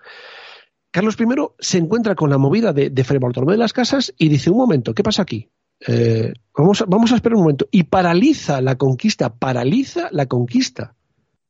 Carlos 0.95 1.17
I 1.19 1.25
se 1.59 1.77
encuentra 1.77 2.15
con 2.15 2.29
la 2.29 2.37
movida 2.37 2.71
de, 2.71 2.89
de 2.89 3.03
Fray 3.03 3.19
de 3.19 3.57
las 3.57 3.73
Casas 3.73 4.13
y 4.17 4.29
dice, 4.29 4.49
un 4.49 4.55
momento, 4.55 4.93
¿qué 4.93 5.03
pasa 5.03 5.23
aquí? 5.23 5.49
Eh, 5.85 6.31
vamos, 6.57 6.81
a, 6.81 6.85
vamos 6.87 7.11
a 7.11 7.15
esperar 7.15 7.35
un 7.35 7.41
momento. 7.41 7.67
Y 7.69 7.83
paraliza 7.83 8.61
la 8.61 8.77
conquista, 8.77 9.35
paraliza 9.35 10.07
la 10.13 10.27
conquista. 10.27 10.95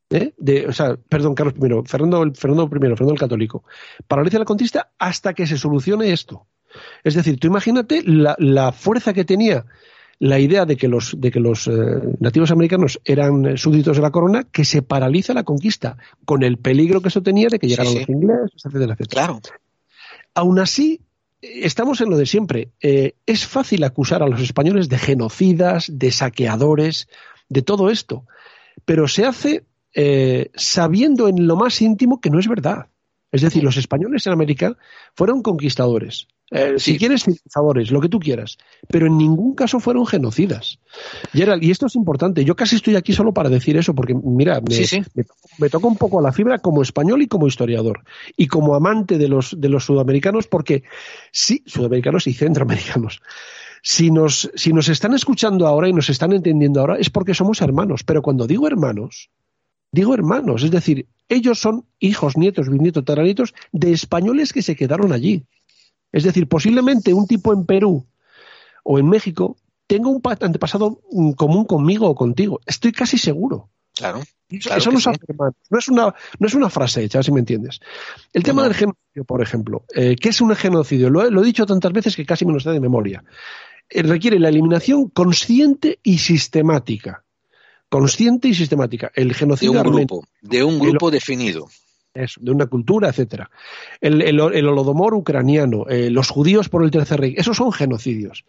¿eh? 0.09 0.33
Perdón, 1.07 1.35
Carlos 1.35 1.53
I, 1.57 1.87
Fernando, 1.87 2.33
Fernando 2.33 2.65
I, 2.65 2.69
Fernando 2.71 3.13
el 3.13 3.19
Católico. 3.19 3.63
Paraliza 4.07 4.39
la 4.39 4.45
conquista 4.45 4.93
hasta 4.97 5.35
que 5.35 5.45
se 5.45 5.59
solucione 5.59 6.11
esto. 6.11 6.47
Es 7.03 7.13
decir, 7.13 7.39
tú 7.39 7.45
imagínate 7.45 8.01
la 8.03 8.71
fuerza 8.71 9.13
que 9.13 9.25
tenía 9.25 9.63
la 10.19 10.39
idea 10.39 10.65
de 10.65 10.77
que 10.77 10.87
los, 10.87 11.19
de 11.19 11.31
que 11.31 11.39
los 11.39 11.67
eh, 11.67 11.71
nativos 12.19 12.51
americanos 12.51 12.99
eran 13.03 13.45
eh, 13.45 13.57
súbditos 13.57 13.97
de 13.97 14.01
la 14.01 14.11
corona, 14.11 14.43
que 14.43 14.65
se 14.65 14.81
paraliza 14.81 15.33
la 15.33 15.43
conquista, 15.43 15.97
con 16.25 16.43
el 16.43 16.57
peligro 16.57 17.01
que 17.01 17.09
eso 17.09 17.21
tenía 17.21 17.49
de 17.49 17.59
que 17.59 17.67
llegaran 17.67 17.91
sí. 17.91 17.99
los 17.99 18.09
ingleses, 18.09 18.65
etcétera, 18.65 18.93
etcétera. 18.93 19.25
Claro. 19.25 19.41
Aún 20.33 20.59
así, 20.59 21.01
eh, 21.41 21.61
estamos 21.63 22.01
en 22.01 22.09
lo 22.09 22.17
de 22.17 22.25
siempre. 22.25 22.69
Eh, 22.81 23.13
es 23.25 23.45
fácil 23.45 23.83
acusar 23.83 24.23
a 24.23 24.27
los 24.27 24.41
españoles 24.41 24.89
de 24.89 24.97
genocidas, 24.97 25.89
de 25.91 26.11
saqueadores, 26.11 27.07
de 27.49 27.61
todo 27.61 27.89
esto, 27.89 28.25
pero 28.85 29.07
se 29.07 29.25
hace 29.25 29.63
eh, 29.93 30.51
sabiendo 30.55 31.27
en 31.27 31.47
lo 31.47 31.55
más 31.55 31.81
íntimo 31.81 32.19
que 32.19 32.29
no 32.29 32.39
es 32.39 32.47
verdad. 32.47 32.87
Es 33.31 33.41
decir, 33.41 33.63
los 33.63 33.77
españoles 33.77 34.25
en 34.27 34.33
América 34.33 34.77
fueron 35.15 35.41
conquistadores. 35.41 36.27
Eh, 36.51 36.75
Si 36.77 36.97
quieres, 36.99 37.23
civilizadores, 37.23 37.89
lo 37.91 37.99
que 37.99 38.07
tú 38.07 38.19
quieras. 38.19 38.57
Pero 38.87 39.07
en 39.07 39.17
ningún 39.17 39.55
caso 39.55 39.79
fueron 39.79 40.05
genocidas. 40.05 40.77
Gerald, 41.33 41.63
y 41.63 41.71
esto 41.71 41.87
es 41.87 41.95
importante. 41.95 42.45
Yo 42.45 42.55
casi 42.55 42.75
estoy 42.75 42.95
aquí 42.95 43.13
solo 43.13 43.33
para 43.33 43.49
decir 43.49 43.75
eso, 43.77 43.95
porque 43.95 44.13
mira, 44.13 44.61
me, 44.61 44.73
Sí, 44.75 44.85
sí. 44.85 45.01
me, 45.15 45.23
to- 45.23 45.33
me 45.57 45.69
toca 45.69 45.87
un 45.87 45.97
poco 45.97 46.19
a 46.19 46.21
la 46.21 46.31
fibra 46.31 46.59
como 46.59 46.83
español 46.83 47.23
y 47.23 47.27
como 47.27 47.47
historiador. 47.47 48.03
Y 48.37 48.45
como 48.47 48.75
amante 48.75 49.17
de 49.17 49.27
los, 49.27 49.59
de 49.59 49.69
los 49.69 49.85
sudamericanos, 49.85 50.45
porque 50.47 50.83
sí, 51.31 51.63
sudamericanos 51.65 52.27
y 52.27 52.33
centroamericanos. 52.33 53.21
Si 53.81 54.11
nos, 54.11 54.49
si 54.55 54.71
nos 54.71 54.87
están 54.87 55.13
escuchando 55.15 55.65
ahora 55.67 55.89
y 55.89 55.93
nos 55.93 56.09
están 56.09 56.31
entendiendo 56.31 56.79
ahora, 56.79 56.97
es 56.97 57.09
porque 57.09 57.33
somos 57.33 57.61
hermanos. 57.61 58.03
Pero 58.03 58.21
cuando 58.21 58.45
digo 58.47 58.67
hermanos, 58.67 59.29
digo 59.95 60.13
hermanos, 60.13 60.63
es 60.63 60.71
decir, 60.71 61.07
ellos 61.29 61.59
son 61.59 61.85
hijos, 61.99 62.37
nietos, 62.37 62.69
bisnietos, 62.69 63.03
taranitos 63.05 63.53
de 63.71 63.91
españoles 63.93 64.53
que 64.53 64.61
se 64.61 64.75
quedaron 64.75 65.11
allí. 65.13 65.43
Es 66.11 66.23
decir, 66.23 66.47
posiblemente 66.47 67.13
un 67.13 67.25
tipo 67.27 67.51
en 67.53 67.65
Perú 67.65 68.05
o 68.83 68.99
en 68.99 69.07
México 69.09 69.57
tenga 69.87 70.09
un 70.09 70.21
pa- 70.21 70.37
antepasado 70.39 71.01
mm, 71.11 71.31
común 71.31 71.65
conmigo 71.65 72.07
o 72.07 72.15
contigo. 72.15 72.59
Estoy 72.65 72.91
casi 72.91 73.17
seguro. 73.17 73.69
Claro. 73.95 74.19
Eso, 74.49 74.69
Claro 74.69 74.81
sí. 74.81 75.09
hermanos. 75.27 75.55
No 75.71 75.79
es 75.79 75.87
una, 75.87 76.13
no 76.39 76.47
es 76.47 76.53
una 76.53 76.69
frase 76.69 77.03
hecha, 77.03 77.23
si 77.23 77.31
me 77.31 77.39
entiendes. 77.39 77.79
El 78.33 78.43
tema 78.43 78.61
No, 78.61 78.67
no. 78.67 78.69
del 78.69 78.77
genocidio, 78.77 79.23
por 79.25 79.41
ejemplo. 79.41 79.85
Eh, 79.95 80.15
¿Qué 80.21 80.29
es 80.29 80.39
un 80.41 80.55
genocidio? 80.55 81.09
Lo, 81.09 81.25
he- 81.25 81.31
lo 81.31 81.41
he 81.41 81.45
dicho 81.45 81.65
tantas 81.65 81.91
veces 81.91 82.15
que 82.15 82.25
casi 82.25 82.45
me 82.45 82.53
lo 82.53 82.59
sé 82.59 82.69
de 82.71 82.79
memoria. 82.79 83.23
Eh, 83.89 84.03
requiere 84.03 84.39
la 84.39 84.49
eliminación 84.49 85.09
consciente 85.09 85.99
y 86.03 86.17
sistemática. 86.19 87.23
Consciente 87.89 88.47
y 88.47 88.53
sistemática. 88.53 89.11
El 89.15 89.29
De 89.29 89.33
genocidio 89.33 89.71
un 89.71 89.77
armenio, 89.77 90.07
grupo, 90.07 90.27
de 90.41 90.63
un 90.63 90.79
grupo 90.79 91.11
definido. 91.11 91.67
eso, 92.13 92.39
de 92.41 92.51
una 92.51 92.65
cultura, 92.65 93.09
etcétera. 93.09 93.49
El, 94.01 94.21
el, 94.21 94.39
el 94.39 94.67
holodomor 94.67 95.13
ucraniano, 95.13 95.85
eh, 95.87 96.09
los 96.09 96.29
judíos 96.29 96.69
por 96.69 96.83
el 96.83 96.91
Tercer 96.91 97.19
Reich, 97.19 97.37
esos 97.37 97.57
son 97.57 97.71
genocidios. 97.71 98.45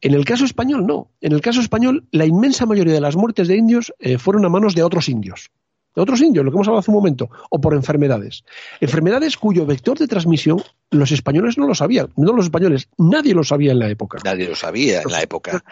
En 0.00 0.14
el 0.14 0.24
caso 0.24 0.44
español, 0.44 0.86
no. 0.86 1.10
En 1.20 1.32
el 1.32 1.40
caso 1.40 1.60
español, 1.60 2.06
la 2.10 2.26
inmensa 2.26 2.66
mayoría 2.66 2.94
de 2.94 3.00
las 3.00 3.14
muertes 3.16 3.46
de 3.48 3.56
indios 3.56 3.92
eh, 4.00 4.18
fueron 4.18 4.44
a 4.44 4.48
manos 4.48 4.74
de 4.74 4.82
otros 4.82 5.08
indios. 5.08 5.50
De 5.94 6.00
otros 6.02 6.20
indios, 6.22 6.44
lo 6.44 6.50
que 6.50 6.56
hemos 6.56 6.66
hablado 6.68 6.80
hace 6.80 6.90
un 6.90 6.96
momento, 6.96 7.28
o 7.50 7.60
por 7.60 7.74
enfermedades. 7.74 8.44
Enfermedades 8.80 9.36
cuyo 9.36 9.66
vector 9.66 9.98
de 9.98 10.08
transmisión 10.08 10.62
los 10.90 11.10
españoles 11.12 11.58
no 11.58 11.66
lo 11.66 11.74
sabían. 11.74 12.12
No 12.16 12.32
los 12.32 12.46
españoles, 12.46 12.88
nadie 12.98 13.34
lo 13.34 13.44
sabía 13.44 13.72
en 13.72 13.78
la 13.78 13.88
época. 13.90 14.18
Nadie 14.24 14.48
lo 14.48 14.54
sabía 14.56 15.02
en 15.02 15.10
la 15.10 15.22
época. 15.22 15.62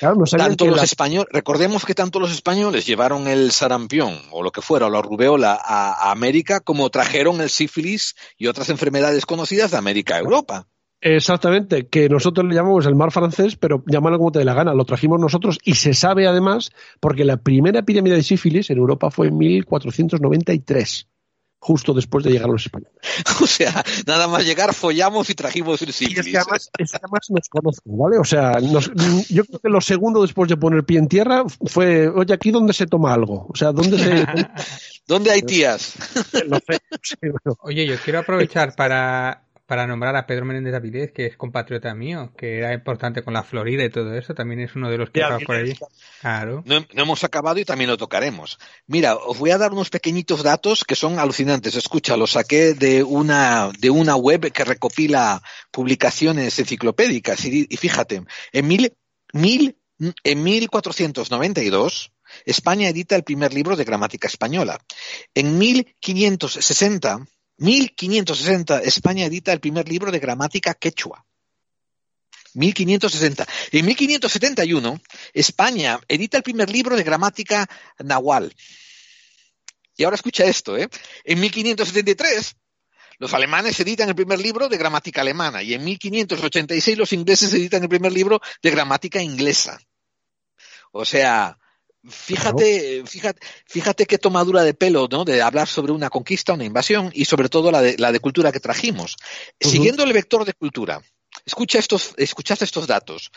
Claro, 0.00 0.16
no 0.16 0.26
sabían 0.26 0.48
Tanto 0.50 0.66
los 0.66 0.76
la- 0.76 0.82
españoles, 0.84 1.28
recordemos 1.32 1.84
que 1.84 1.94
tanto 1.94 2.18
los 2.20 2.32
españoles 2.32 2.86
llevaron 2.86 3.26
el 3.28 3.52
sarampión 3.52 4.18
o 4.30 4.42
lo 4.42 4.50
que 4.50 4.62
fuera, 4.62 4.86
o 4.86 4.90
la 4.90 5.02
rubeola 5.02 5.52
a, 5.64 5.92
a 6.08 6.10
América, 6.10 6.60
como 6.60 6.90
trajeron 6.90 7.40
el 7.40 7.50
sífilis 7.50 8.14
y 8.36 8.46
otras 8.48 8.68
enfermedades 8.68 9.26
conocidas 9.26 9.70
de 9.70 9.76
América 9.78 10.16
a 10.16 10.18
Europa. 10.20 10.66
Exactamente, 11.04 11.88
que 11.88 12.08
nosotros 12.08 12.46
le 12.48 12.54
llamamos 12.54 12.86
el 12.86 12.94
mar 12.94 13.10
francés, 13.10 13.56
pero 13.56 13.82
llámalo 13.86 14.18
como 14.18 14.30
te 14.30 14.38
dé 14.38 14.44
la 14.44 14.54
gana, 14.54 14.72
lo 14.72 14.84
trajimos 14.84 15.18
nosotros 15.20 15.58
y 15.64 15.74
se 15.74 15.94
sabe 15.94 16.28
además 16.28 16.70
porque 17.00 17.24
la 17.24 17.38
primera 17.38 17.80
epidemia 17.80 18.14
de 18.14 18.22
sífilis 18.22 18.70
en 18.70 18.78
Europa 18.78 19.10
fue 19.10 19.26
en 19.26 19.36
1493, 19.36 21.08
justo 21.58 21.92
después 21.92 22.24
de 22.24 22.30
llegar 22.30 22.48
los 22.48 22.64
españoles. 22.66 22.92
O 23.42 23.46
sea, 23.48 23.84
nada 24.06 24.28
más 24.28 24.44
llegar, 24.46 24.72
follamos 24.74 25.28
y 25.28 25.34
trajimos 25.34 25.82
el 25.82 25.88
Y 25.88 25.90
es 25.90 25.96
sífilis. 25.96 26.24
que 26.30 26.38
además, 26.38 26.70
es 26.78 26.90
que 26.92 26.96
además 27.02 27.20
nos 27.30 27.48
conozco, 27.48 27.82
¿vale? 27.96 28.18
O 28.18 28.24
sea, 28.24 28.52
nos- 28.60 28.92
yo 29.28 29.44
creo 29.44 29.58
que 29.58 29.68
lo 29.68 29.80
segundo 29.80 30.22
después 30.22 30.48
de 30.48 30.56
poner 30.56 30.84
pie 30.84 30.98
en 31.00 31.08
tierra 31.08 31.42
fue, 31.66 32.08
oye, 32.08 32.32
¿aquí 32.32 32.52
dónde 32.52 32.72
se 32.74 32.86
toma 32.86 33.12
algo? 33.12 33.48
O 33.52 33.56
sea, 33.56 33.72
¿dónde 33.72 33.98
se...? 33.98 34.24
¿Dónde 35.08 35.32
hay 35.32 35.42
tías? 35.42 35.94
Oye, 37.62 37.86
yo 37.86 37.96
quiero 38.04 38.20
aprovechar 38.20 38.74
para, 38.76 39.41
para 39.72 39.86
nombrar 39.86 40.14
a 40.16 40.26
Pedro 40.26 40.44
Menéndez 40.44 40.74
Avilés, 40.74 41.12
que 41.12 41.24
es 41.24 41.38
compatriota 41.38 41.94
mío, 41.94 42.34
que 42.36 42.58
era 42.58 42.74
importante 42.74 43.22
con 43.22 43.32
la 43.32 43.42
Florida 43.42 43.82
y 43.82 43.88
todo 43.88 44.14
eso, 44.14 44.34
también 44.34 44.60
es 44.60 44.76
uno 44.76 44.90
de 44.90 44.98
los 44.98 45.08
que 45.08 45.20
estaba 45.20 45.38
por 45.38 45.56
allí. 45.56 45.70
Avilés. 45.70 45.78
Claro. 46.20 46.62
No, 46.66 46.84
no 46.92 47.02
hemos 47.04 47.24
acabado 47.24 47.58
y 47.58 47.64
también 47.64 47.88
lo 47.88 47.96
tocaremos. 47.96 48.58
Mira, 48.86 49.16
os 49.16 49.38
voy 49.38 49.50
a 49.50 49.56
dar 49.56 49.72
unos 49.72 49.88
pequeñitos 49.88 50.42
datos 50.42 50.84
que 50.84 50.94
son 50.94 51.18
alucinantes. 51.18 51.74
Escucha, 51.74 52.18
los 52.18 52.32
saqué 52.32 52.74
de 52.74 53.02
una, 53.02 53.70
de 53.78 53.88
una 53.88 54.14
web 54.14 54.52
que 54.52 54.62
recopila 54.62 55.42
publicaciones 55.70 56.58
enciclopédicas. 56.58 57.42
Y, 57.46 57.66
y 57.70 57.76
fíjate, 57.78 58.24
en, 58.52 58.68
mil, 58.68 58.92
mil, 59.32 59.78
en 60.22 60.42
1492, 60.42 62.12
España 62.44 62.90
edita 62.90 63.16
el 63.16 63.24
primer 63.24 63.54
libro 63.54 63.74
de 63.74 63.84
gramática 63.84 64.28
española. 64.28 64.78
En 65.34 65.56
1560, 65.56 67.26
1560, 67.58 68.80
España 68.80 69.26
edita 69.26 69.52
el 69.52 69.60
primer 69.60 69.88
libro 69.88 70.10
de 70.10 70.18
gramática 70.18 70.74
quechua. 70.74 71.24
1560. 72.54 73.46
En 73.72 73.86
1571, 73.86 75.00
España 75.32 76.00
edita 76.08 76.36
el 76.36 76.42
primer 76.42 76.70
libro 76.70 76.96
de 76.96 77.02
gramática 77.02 77.68
nahual. 77.98 78.54
Y 79.96 80.04
ahora 80.04 80.16
escucha 80.16 80.44
esto, 80.44 80.76
¿eh? 80.76 80.88
En 81.24 81.40
1573, 81.40 82.56
los 83.18 83.34
alemanes 83.34 83.78
editan 83.80 84.08
el 84.08 84.14
primer 84.14 84.40
libro 84.40 84.68
de 84.68 84.78
gramática 84.78 85.20
alemana 85.20 85.62
y 85.62 85.74
en 85.74 85.84
1586 85.84 86.98
los 86.98 87.12
ingleses 87.12 87.52
editan 87.52 87.82
el 87.82 87.88
primer 87.88 88.12
libro 88.12 88.40
de 88.62 88.70
gramática 88.70 89.22
inglesa. 89.22 89.80
O 90.90 91.04
sea, 91.04 91.58
Fíjate, 92.08 93.04
fíjate, 93.06 93.40
fíjate 93.66 94.06
qué 94.06 94.18
tomadura 94.18 94.64
de 94.64 94.74
pelo, 94.74 95.06
¿no? 95.10 95.24
De 95.24 95.40
hablar 95.40 95.68
sobre 95.68 95.92
una 95.92 96.10
conquista, 96.10 96.52
una 96.52 96.64
invasión 96.64 97.10
y 97.14 97.26
sobre 97.26 97.48
todo 97.48 97.70
la 97.70 97.80
de, 97.80 97.96
la 97.96 98.10
de 98.10 98.18
cultura 98.18 98.50
que 98.50 98.58
trajimos. 98.58 99.16
Siguiendo 99.60 100.02
el 100.02 100.12
vector 100.12 100.44
de 100.44 100.52
cultura, 100.52 101.00
escucha 101.44 101.78
estos, 101.78 102.14
escuchad 102.16 102.60
estos 102.60 102.88
datos. 102.88 103.30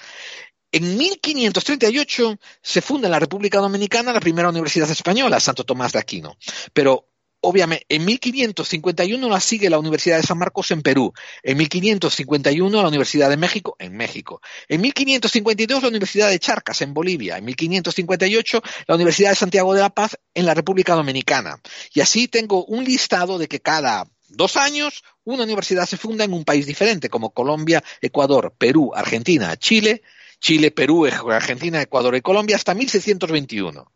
En 0.72 0.98
1538 0.98 2.40
se 2.62 2.82
funda 2.82 3.08
en 3.08 3.12
la 3.12 3.20
República 3.20 3.60
Dominicana 3.60 4.12
la 4.12 4.20
primera 4.20 4.50
universidad 4.50 4.90
española, 4.90 5.40
Santo 5.40 5.64
Tomás 5.64 5.94
de 5.94 6.00
Aquino. 6.00 6.36
Pero 6.74 7.08
obviamente, 7.46 7.86
en 7.90 8.06
1551 8.06 9.30
la 9.30 9.40
sigue 9.40 9.70
la 9.70 9.80
Universidad 9.80 10.18
de 10.18 10.24
San 10.24 10.38
Marcos 10.38 10.72
en 10.72 10.82
Perú, 10.82 11.14
en 11.44 11.58
1551 11.58 12.82
la 12.82 12.88
Universidad 12.88 13.30
de 13.30 13.38
México 13.38 13.76
en 13.80 13.96
México, 13.96 14.42
en 14.68 14.82
1552 14.82 15.84
la 15.84 15.90
Universidad 15.90 16.30
de 16.30 16.40
Charcas 16.40 16.82
en 16.82 16.94
Bolivia, 16.94 17.38
en 17.38 17.46
1558 17.46 18.62
la 18.88 18.96
Universidad 18.96 19.30
de 19.30 19.36
Santiago 19.36 19.74
de 19.74 19.82
la 19.82 19.90
Paz 19.90 20.18
en 20.34 20.46
la 20.46 20.54
República 20.54 20.96
Dominicana. 20.96 21.60
Y 21.94 22.02
así 22.02 22.28
tengo 22.28 22.66
un 22.66 22.84
listado 22.84 23.38
de 23.38 23.48
que 23.48 23.60
cada 23.60 24.06
dos 24.28 24.58
años 24.58 25.04
una 25.24 25.44
universidad 25.44 25.86
se 25.86 25.98
funda 25.98 26.24
en 26.24 26.34
un 26.34 26.44
país 26.44 26.66
diferente, 26.66 27.10
como 27.10 27.32
Colombia, 27.32 27.84
Ecuador, 28.02 28.54
Perú, 28.58 28.92
Argentina, 28.96 29.56
Chile, 29.58 30.02
Chile, 30.40 30.72
Perú, 30.72 31.06
Argentina, 31.06 31.82
Ecuador 31.82 32.16
y 32.16 32.22
Colombia 32.22 32.56
hasta 32.56 32.74
1621. 32.74 33.92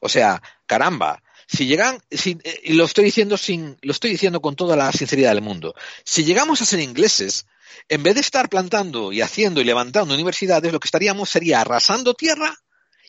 O 0.00 0.08
sea, 0.08 0.42
caramba, 0.66 1.22
si 1.46 1.66
llegan, 1.66 1.98
eh, 2.10 2.60
y 2.64 2.72
lo 2.74 2.84
estoy 2.84 3.04
diciendo 3.04 3.36
sin, 3.36 3.76
lo 3.82 3.92
estoy 3.92 4.10
diciendo 4.10 4.40
con 4.40 4.56
toda 4.56 4.76
la 4.76 4.92
sinceridad 4.92 5.34
del 5.34 5.42
mundo, 5.42 5.74
si 6.04 6.24
llegamos 6.24 6.62
a 6.62 6.64
ser 6.64 6.80
ingleses, 6.80 7.46
en 7.88 8.02
vez 8.02 8.14
de 8.14 8.20
estar 8.20 8.48
plantando 8.48 9.12
y 9.12 9.20
haciendo 9.20 9.60
y 9.60 9.64
levantando 9.64 10.14
universidades, 10.14 10.72
lo 10.72 10.80
que 10.80 10.88
estaríamos 10.88 11.28
sería 11.28 11.60
arrasando 11.60 12.14
tierra 12.14 12.54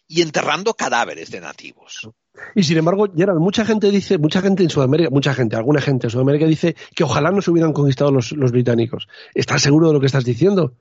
y 0.08 0.22
enterrando 0.22 0.74
cadáveres 0.74 1.32
de 1.32 1.42
nativos. 1.42 2.10
Y 2.54 2.64
sin 2.64 2.78
embargo, 2.78 3.08
Gerald, 3.16 3.40
mucha 3.40 3.66
gente 3.66 3.90
dice, 3.90 4.18
mucha 4.18 4.42
gente 4.42 4.64
en 4.64 4.70
Sudamérica, 4.70 5.10
mucha 5.10 5.34
gente, 5.34 5.56
alguna 5.56 5.82
gente 5.82 6.08
en 6.08 6.12
Sudamérica 6.12 6.46
dice 6.46 6.76
que 6.94 7.04
ojalá 7.04 7.32
no 7.32 7.42
se 7.42 7.52
hubieran 7.52 7.74
conquistado 7.74 8.12
los 8.12 8.52
británicos. 8.52 9.08
¿Estás 9.34 9.62
seguro 9.62 9.88
de 9.88 9.94
lo 9.94 10.00
que 10.00 10.08
estás 10.08 10.26
diciendo? 10.26 10.74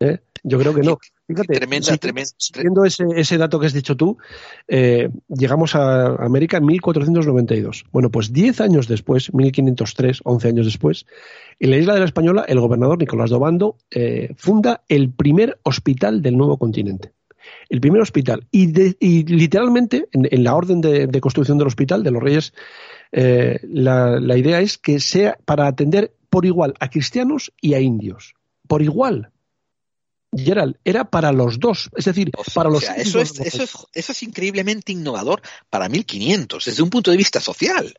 ¿Eh? 0.00 0.18
Yo 0.44 0.58
creo 0.58 0.72
que 0.74 0.82
no. 0.82 0.98
Fíjate, 1.26 1.54
Tremenda, 1.54 1.92
si- 1.92 1.98
tremenda. 1.98 2.30
siguiendo 2.38 2.84
ese, 2.84 3.04
ese 3.16 3.36
dato 3.36 3.58
que 3.58 3.66
has 3.66 3.72
dicho 3.72 3.96
tú, 3.96 4.16
eh, 4.68 5.10
llegamos 5.28 5.74
a 5.74 6.14
América 6.24 6.58
en 6.58 6.66
1492. 6.66 7.84
Bueno, 7.92 8.08
pues 8.10 8.32
10 8.32 8.60
años 8.60 8.86
después, 8.86 9.34
1503, 9.34 10.20
11 10.24 10.48
años 10.48 10.66
después, 10.66 11.06
en 11.58 11.70
la 11.70 11.76
isla 11.78 11.94
de 11.94 12.00
la 12.00 12.06
Española, 12.06 12.44
el 12.48 12.60
gobernador 12.60 12.98
Nicolás 12.98 13.30
Dobando 13.30 13.76
eh, 13.90 14.32
funda 14.36 14.82
el 14.88 15.10
primer 15.10 15.58
hospital 15.64 16.22
del 16.22 16.36
nuevo 16.36 16.56
continente. 16.58 17.12
El 17.68 17.80
primer 17.80 18.00
hospital. 18.00 18.46
Y, 18.52 18.68
de- 18.68 18.96
y 19.00 19.24
literalmente, 19.24 20.08
en, 20.12 20.28
en 20.30 20.44
la 20.44 20.54
orden 20.54 20.80
de, 20.80 21.08
de 21.08 21.20
construcción 21.20 21.58
del 21.58 21.66
hospital 21.66 22.04
de 22.04 22.10
los 22.12 22.22
reyes, 22.22 22.54
eh, 23.10 23.58
la, 23.64 24.20
la 24.20 24.36
idea 24.36 24.60
es 24.60 24.78
que 24.78 25.00
sea 25.00 25.36
para 25.44 25.66
atender 25.66 26.12
por 26.30 26.46
igual 26.46 26.74
a 26.78 26.88
cristianos 26.88 27.52
y 27.60 27.74
a 27.74 27.80
indios. 27.80 28.34
Por 28.66 28.82
igual. 28.82 29.30
Gerald, 30.36 30.76
era 30.84 31.04
para 31.10 31.32
los 31.32 31.58
dos. 31.58 31.88
Es 31.96 32.04
decir, 32.04 32.30
para 32.54 32.68
O 32.68 32.72
los 32.72 32.82
sea, 32.84 32.92
indios 32.98 33.08
eso, 33.08 33.20
es, 33.20 33.40
eso, 33.54 33.62
es, 33.62 33.72
eso 33.92 34.12
es 34.12 34.22
increíblemente 34.22 34.92
innovador 34.92 35.40
para 35.70 35.88
1500, 35.88 36.64
desde 36.64 36.82
un 36.82 36.90
punto 36.90 37.10
de 37.10 37.16
vista 37.16 37.40
social. 37.40 37.94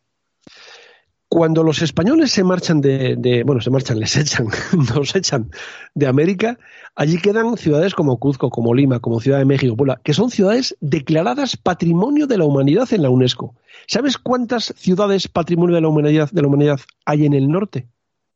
cuando 1.28 1.62
los 1.64 1.82
españoles 1.84 2.32
se 2.32 2.44
marchan 2.44 2.82
de, 2.82 3.16
de- 3.16 3.44
bueno, 3.44 3.62
se 3.62 3.70
marchan, 3.70 4.00
les 4.00 4.16
echan, 4.18 4.48
nos 4.96 5.16
echan 5.16 5.52
de 5.94 6.08
América, 6.08 6.58
allí 6.96 7.20
quedan 7.20 7.56
ciudades 7.58 7.94
como 7.94 8.18
Cuzco, 8.20 8.50
como 8.50 8.74
Lima, 8.74 9.00
como 9.00 9.20
Ciudad 9.22 9.38
de 9.38 9.46
México, 9.46 9.76
Puebla, 9.76 10.02
que 10.04 10.14
son 10.16 10.32
ciudades 10.32 10.76
declaradas 10.82 11.56
Patrimonio 11.56 12.26
de 12.26 12.38
la 12.40 12.46
Humanidad 12.46 12.92
en 12.94 13.04
la 13.04 13.10
UNESCO. 13.12 13.56
¿Sabes 13.88 14.18
cuántas 14.18 14.74
ciudades 14.78 15.28
Patrimonio 15.28 15.76
de 15.76 15.82
la 15.82 15.88
Humanidad, 15.88 16.30
de 16.32 16.42
la 16.42 16.48
humanidad 16.48 16.80
hay 17.06 17.26
en 17.26 17.34
el 17.34 17.48
norte? 17.48 17.88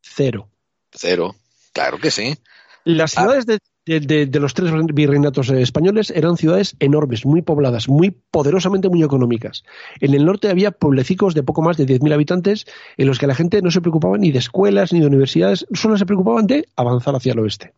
Cero. 0.02 0.50
Cero, 0.92 1.36
claro 1.74 1.98
que 1.98 2.12
sí. 2.12 2.36
Las 2.86 3.18
Ah. 3.18 3.22
ciudades 3.22 3.46
de, 3.48 3.58
de- 3.86 4.00
de- 4.00 4.26
de 4.26 4.40
los 4.40 4.54
tres 4.54 4.72
virreinatos 4.94 5.50
españoles 5.50 6.12
eran 6.16 6.38
ciudades 6.38 6.76
enormes, 6.80 7.26
muy 7.26 7.42
pobladas, 7.42 7.90
muy 7.90 8.12
poderosamente 8.32 8.90
muy 8.90 9.04
económicas. 9.04 9.64
En 10.00 10.14
el 10.14 10.26
norte 10.26 10.50
había 10.50 10.72
pueblecicos 10.72 11.34
de 11.34 11.44
poco 11.44 11.62
más 11.62 11.78
de 11.78 11.86
10.000 11.86 12.14
habitantes 12.14 12.66
en 12.98 13.08
los 13.08 13.20
que 13.20 13.28
la 13.28 13.36
gente 13.36 13.62
no 13.62 13.72
se 13.72 13.82
preocupaba 13.82 14.18
ni 14.18 14.32
de 14.32 14.40
escuelas 14.40 14.94
ni 14.94 15.00
de 15.02 15.08
universidades, 15.08 15.66
solo 15.74 15.98
se 15.98 16.06
preocupaban 16.06 16.48
de 16.48 16.66
avanzar 16.76 17.16
hacia 17.16 17.34
el 17.34 17.40
oeste. 17.40 17.74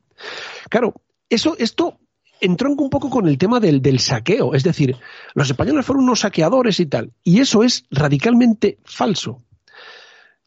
Claro, 0.69 0.93
eso, 1.29 1.55
esto 1.57 1.97
entronca 2.41 2.83
un 2.83 2.89
poco 2.89 3.09
con 3.09 3.27
el 3.27 3.37
tema 3.37 3.59
del, 3.59 3.81
del 3.81 3.99
saqueo, 3.99 4.53
es 4.53 4.63
decir, 4.63 4.95
los 5.33 5.49
españoles 5.49 5.85
fueron 5.85 6.03
unos 6.03 6.19
saqueadores 6.19 6.79
y 6.79 6.85
tal, 6.85 7.13
y 7.23 7.39
eso 7.39 7.63
es 7.63 7.85
radicalmente 7.89 8.77
falso. 8.83 9.41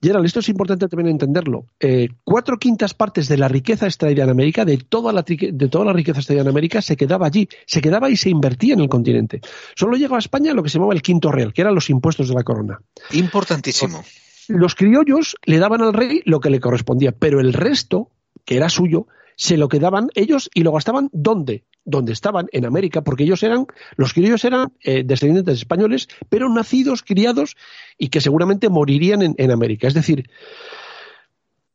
Gerald, 0.00 0.26
esto 0.26 0.38
es 0.40 0.48
importante 0.48 0.86
también 0.86 1.08
entenderlo. 1.08 1.66
Eh, 1.80 2.08
cuatro 2.22 2.56
quintas 2.58 2.94
partes 2.94 3.26
de 3.26 3.36
la 3.36 3.48
riqueza 3.48 3.86
extraída 3.86 4.22
en 4.24 4.30
América, 4.30 4.64
de 4.64 4.78
toda, 4.78 5.12
la, 5.12 5.24
trique- 5.24 5.50
de 5.52 5.68
toda 5.68 5.86
la 5.86 5.92
riqueza 5.92 6.20
extraída 6.20 6.42
en 6.42 6.48
América, 6.48 6.80
se 6.82 6.96
quedaba 6.96 7.26
allí, 7.26 7.48
se 7.66 7.80
quedaba 7.80 8.08
y 8.08 8.16
se 8.16 8.30
invertía 8.30 8.74
en 8.74 8.80
el 8.80 8.88
continente. 8.88 9.40
Solo 9.74 9.96
llegaba 9.96 10.16
a 10.16 10.20
España 10.20 10.54
lo 10.54 10.62
que 10.62 10.68
se 10.70 10.78
llamaba 10.78 10.94
el 10.94 11.02
quinto 11.02 11.32
real, 11.32 11.52
que 11.52 11.62
eran 11.62 11.74
los 11.74 11.90
impuestos 11.90 12.28
de 12.28 12.34
la 12.34 12.44
corona. 12.44 12.78
Importantísimo. 13.12 14.04
Los 14.46 14.74
criollos 14.76 15.36
le 15.44 15.58
daban 15.58 15.82
al 15.82 15.92
rey 15.92 16.22
lo 16.24 16.40
que 16.40 16.50
le 16.50 16.60
correspondía, 16.60 17.12
pero 17.12 17.40
el 17.40 17.52
resto, 17.52 18.10
que 18.44 18.56
era 18.56 18.68
suyo, 18.68 19.06
se 19.36 19.56
lo 19.56 19.68
quedaban 19.68 20.08
ellos 20.14 20.48
y 20.54 20.62
lo 20.62 20.72
gastaban 20.72 21.10
¿dónde? 21.12 21.64
Donde 21.90 22.12
estaban, 22.12 22.48
en 22.52 22.66
América, 22.66 23.00
porque 23.02 23.24
ellos 23.24 23.42
eran, 23.42 23.66
los 23.96 24.12
criollos 24.12 24.44
eran 24.44 24.72
eh, 24.82 25.02
descendientes 25.04 25.56
españoles, 25.58 26.08
pero 26.28 26.48
nacidos, 26.48 27.02
criados 27.02 27.56
y 27.96 28.08
que 28.08 28.20
seguramente 28.20 28.68
morirían 28.68 29.22
en, 29.22 29.34
en 29.38 29.50
América. 29.50 29.88
Es 29.88 29.94
decir, 29.94 30.28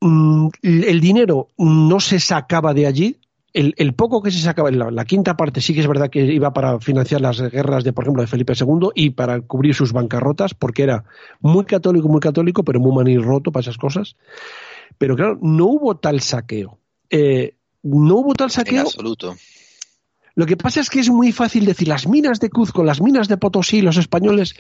mm, 0.01 0.49
el 0.61 0.99
dinero 1.01 1.47
no 1.57 1.99
se 1.99 2.19
sacaba 2.19 2.73
de 2.73 2.85
allí. 2.87 3.17
El, 3.53 3.73
el 3.77 3.93
poco 3.93 4.21
que 4.23 4.31
se 4.31 4.39
sacaba, 4.39 4.71
la, 4.71 4.89
la 4.89 5.05
quinta 5.05 5.35
parte 5.37 5.61
sí 5.61 5.73
que 5.73 5.81
es 5.81 5.87
verdad 5.87 6.09
que 6.09 6.21
iba 6.25 6.53
para 6.53 6.79
financiar 6.79 7.21
las 7.21 7.39
guerras 7.39 7.83
de, 7.83 7.93
por 7.93 8.03
ejemplo, 8.03 8.21
de 8.23 8.27
Felipe 8.27 8.53
II 8.59 8.89
y 8.95 9.11
para 9.11 9.41
cubrir 9.41 9.75
sus 9.75 9.93
bancarrotas, 9.93 10.53
porque 10.55 10.83
era 10.83 11.03
muy 11.39 11.65
católico, 11.65 12.07
muy 12.07 12.19
católico, 12.19 12.63
pero 12.63 12.79
muy 12.79 12.95
manirroto 12.95 13.51
para 13.51 13.61
esas 13.61 13.77
cosas. 13.77 14.15
Pero 14.97 15.15
claro, 15.15 15.37
no 15.41 15.65
hubo 15.65 15.97
tal 15.97 16.21
saqueo. 16.21 16.79
Eh, 17.09 17.55
no 17.83 18.15
hubo 18.15 18.33
tal 18.33 18.47
En 18.47 18.51
saqueo. 18.51 18.81
absoluto. 18.81 19.35
Lo 20.35 20.45
que 20.45 20.57
pasa 20.57 20.81
es 20.81 20.89
que 20.89 20.99
es 20.99 21.09
muy 21.09 21.31
fácil 21.31 21.65
decir 21.65 21.87
las 21.87 22.07
minas 22.07 22.39
de 22.39 22.49
Cuzco, 22.49 22.83
las 22.83 23.01
minas 23.01 23.27
de 23.27 23.37
Potosí, 23.37 23.81
los 23.81 23.97
españoles. 23.97 24.55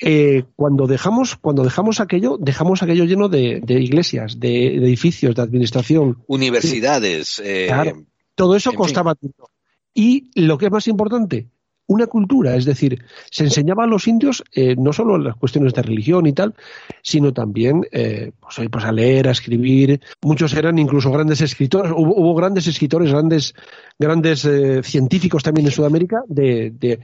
eh, 0.00 0.44
cuando 0.56 0.86
dejamos 0.86 1.36
cuando 1.36 1.62
dejamos 1.62 2.00
aquello, 2.00 2.36
dejamos 2.40 2.82
aquello 2.82 3.04
lleno 3.04 3.28
de, 3.28 3.60
de 3.64 3.80
iglesias, 3.80 4.38
de, 4.40 4.48
de 4.48 4.86
edificios, 4.86 5.34
de 5.34 5.42
administración. 5.42 6.18
Universidades. 6.26 7.40
eh, 7.44 7.66
Claro. 7.68 8.02
Todo 8.34 8.56
eso 8.56 8.72
costaba 8.72 9.14
dinero. 9.20 9.48
Y 9.94 10.30
lo 10.40 10.56
que 10.56 10.66
es 10.66 10.72
más 10.72 10.88
importante, 10.88 11.48
una 11.86 12.06
cultura, 12.06 12.56
es 12.56 12.64
decir, 12.64 13.04
se 13.30 13.44
enseñaba 13.44 13.84
a 13.84 13.86
los 13.86 14.06
indios 14.06 14.42
eh, 14.52 14.76
no 14.78 14.92
solo 14.92 15.18
las 15.18 15.36
cuestiones 15.36 15.74
de 15.74 15.82
religión 15.82 16.26
y 16.26 16.32
tal, 16.32 16.54
sino 17.02 17.32
también 17.32 17.86
eh, 17.92 18.32
pues, 18.40 18.68
pues 18.70 18.84
a 18.84 18.92
leer, 18.92 19.28
a 19.28 19.32
escribir. 19.32 20.00
Muchos 20.22 20.54
eran 20.54 20.78
incluso 20.78 21.10
grandes 21.10 21.40
escritores. 21.40 21.92
Hubo, 21.92 22.14
hubo 22.16 22.34
grandes 22.34 22.66
escritores, 22.66 23.10
grandes, 23.10 23.54
grandes 23.98 24.44
eh, 24.44 24.82
científicos 24.82 25.42
también 25.42 25.66
en 25.66 25.72
Sudamérica 25.72 26.22
de, 26.28 26.70
de, 26.70 27.00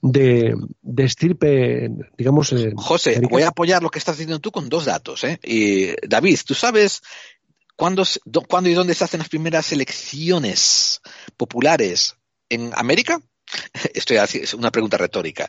de, 0.00 0.54
de 0.80 1.04
estirpe, 1.04 1.90
digamos. 2.16 2.52
eh, 2.52 2.72
José, 2.76 3.10
americana. 3.10 3.30
voy 3.30 3.42
a 3.42 3.48
apoyar 3.48 3.82
lo 3.82 3.90
que 3.90 3.98
estás 3.98 4.16
diciendo 4.16 4.38
tú 4.40 4.50
con 4.50 4.68
dos 4.68 4.86
datos. 4.86 5.24
¿eh? 5.24 5.38
Y, 5.42 5.88
David, 6.06 6.38
¿tú 6.46 6.54
sabes 6.54 7.02
cuándo, 7.76 8.04
cuándo 8.48 8.70
y 8.70 8.74
dónde 8.74 8.94
se 8.94 9.04
hacen 9.04 9.18
las 9.18 9.28
primeras 9.28 9.72
elecciones 9.72 11.00
populares 11.36 12.16
en 12.48 12.70
América? 12.74 13.20
Estoy 13.94 14.18
haciendo 14.18 14.44
es 14.44 14.54
una 14.54 14.70
pregunta 14.70 14.96
retórica. 14.96 15.48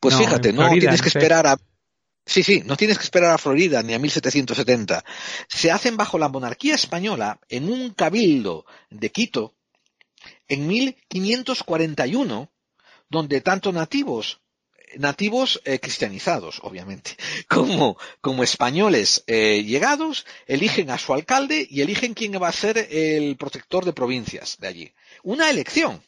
Pues 0.00 0.14
No, 0.14 0.20
fíjate, 0.20 0.52
no 0.52 0.62
Florida, 0.62 0.80
tienes 0.80 1.02
que 1.02 1.08
esperar 1.08 1.46
a. 1.46 1.56
Sí, 2.24 2.42
sí, 2.42 2.62
no 2.64 2.76
tienes 2.76 2.98
que 2.98 3.04
esperar 3.04 3.32
a 3.32 3.38
Florida 3.38 3.82
ni 3.82 3.94
a 3.94 3.98
1770. 3.98 5.04
Se 5.48 5.70
hacen 5.70 5.96
bajo 5.96 6.18
la 6.18 6.28
monarquía 6.28 6.74
española 6.74 7.40
en 7.48 7.68
un 7.68 7.90
cabildo 7.94 8.64
de 8.90 9.10
Quito 9.10 9.54
en 10.46 10.68
1541, 10.68 12.52
donde 13.08 13.40
tanto 13.40 13.72
nativos 13.72 14.42
nativos 14.98 15.60
eh, 15.64 15.78
cristianizados, 15.80 16.60
obviamente, 16.62 17.16
como, 17.48 17.96
como 18.20 18.42
españoles 18.42 19.24
eh, 19.26 19.62
llegados, 19.64 20.26
eligen 20.46 20.90
a 20.90 20.98
su 20.98 21.14
alcalde 21.14 21.66
y 21.68 21.80
eligen 21.80 22.14
quién 22.14 22.32
va 22.32 22.48
a 22.48 22.52
ser 22.52 22.88
el 22.90 23.36
protector 23.36 23.84
de 23.84 23.92
provincias 23.92 24.58
de 24.58 24.68
allí. 24.68 24.92
Una 25.22 25.50
elección, 25.50 26.02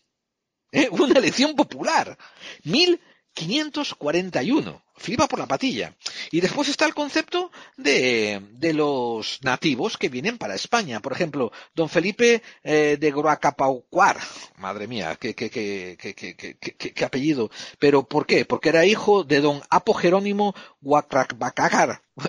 ¿eh? 0.74 0.88
una 0.90 1.18
elección 1.18 1.54
popular. 1.56 2.18
1541. 2.64 4.82
Flipa 4.96 5.26
por 5.26 5.40
la 5.40 5.48
patilla. 5.48 5.96
Y 6.30 6.40
después 6.40 6.68
está 6.68 6.86
el 6.86 6.94
concepto 6.94 7.50
de, 7.76 8.40
de 8.52 8.72
los 8.72 9.40
nativos 9.42 9.98
que 9.98 10.08
vienen 10.08 10.38
para 10.38 10.54
España. 10.54 11.00
Por 11.00 11.12
ejemplo, 11.12 11.50
don 11.74 11.88
Felipe 11.88 12.44
eh, 12.62 12.96
de 13.00 13.10
Groacapaucuar. 13.10 14.20
Madre 14.58 14.86
mía, 14.86 15.16
qué, 15.20 15.34
qué, 15.34 15.50
qué, 15.50 15.96
qué, 16.00 16.14
qué, 16.14 16.36
qué- 16.36 16.56
qué- 16.56 16.94
qué 16.94 17.04
apellido. 17.04 17.50
¿Pero 17.80 18.06
por 18.08 18.24
qué? 18.24 18.44
Porque 18.44 18.68
era 18.68 18.86
hijo 18.86 19.24
de 19.24 19.40
don 19.40 19.60
Apo 19.68 19.94
Jerónimo 19.94 20.54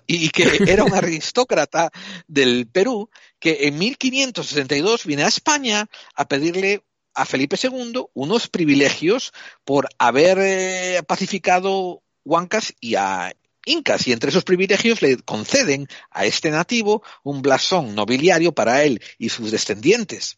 y 0.07 0.29
que 0.29 0.59
era 0.67 0.83
un 0.85 0.93
aristócrata 0.95 1.91
del 2.27 2.67
Perú 2.67 3.11
que 3.39 3.67
en 3.67 3.77
1562 3.77 5.05
viene 5.05 5.21
a 5.23 5.27
España 5.27 5.85
a 6.15 6.27
pedirle 6.27 6.83
a 7.15 7.25
Felipe 7.25 7.57
II 7.61 8.05
unos 8.13 8.47
privilegios 8.47 9.33
por 9.63 9.87
haber 9.97 10.37
eh, 10.39 11.01
pacificado 11.07 12.03
huancas 12.23 12.73
y 12.79 12.95
a 12.95 13.33
incas 13.65 14.07
y 14.07 14.11
entre 14.11 14.29
esos 14.29 14.43
privilegios 14.43 15.01
le 15.01 15.17
conceden 15.17 15.87
a 16.11 16.25
este 16.25 16.51
nativo 16.51 17.03
un 17.23 17.41
blasón 17.41 17.95
nobiliario 17.95 18.53
para 18.53 18.83
él 18.83 19.01
y 19.17 19.29
sus 19.29 19.51
descendientes. 19.51 20.37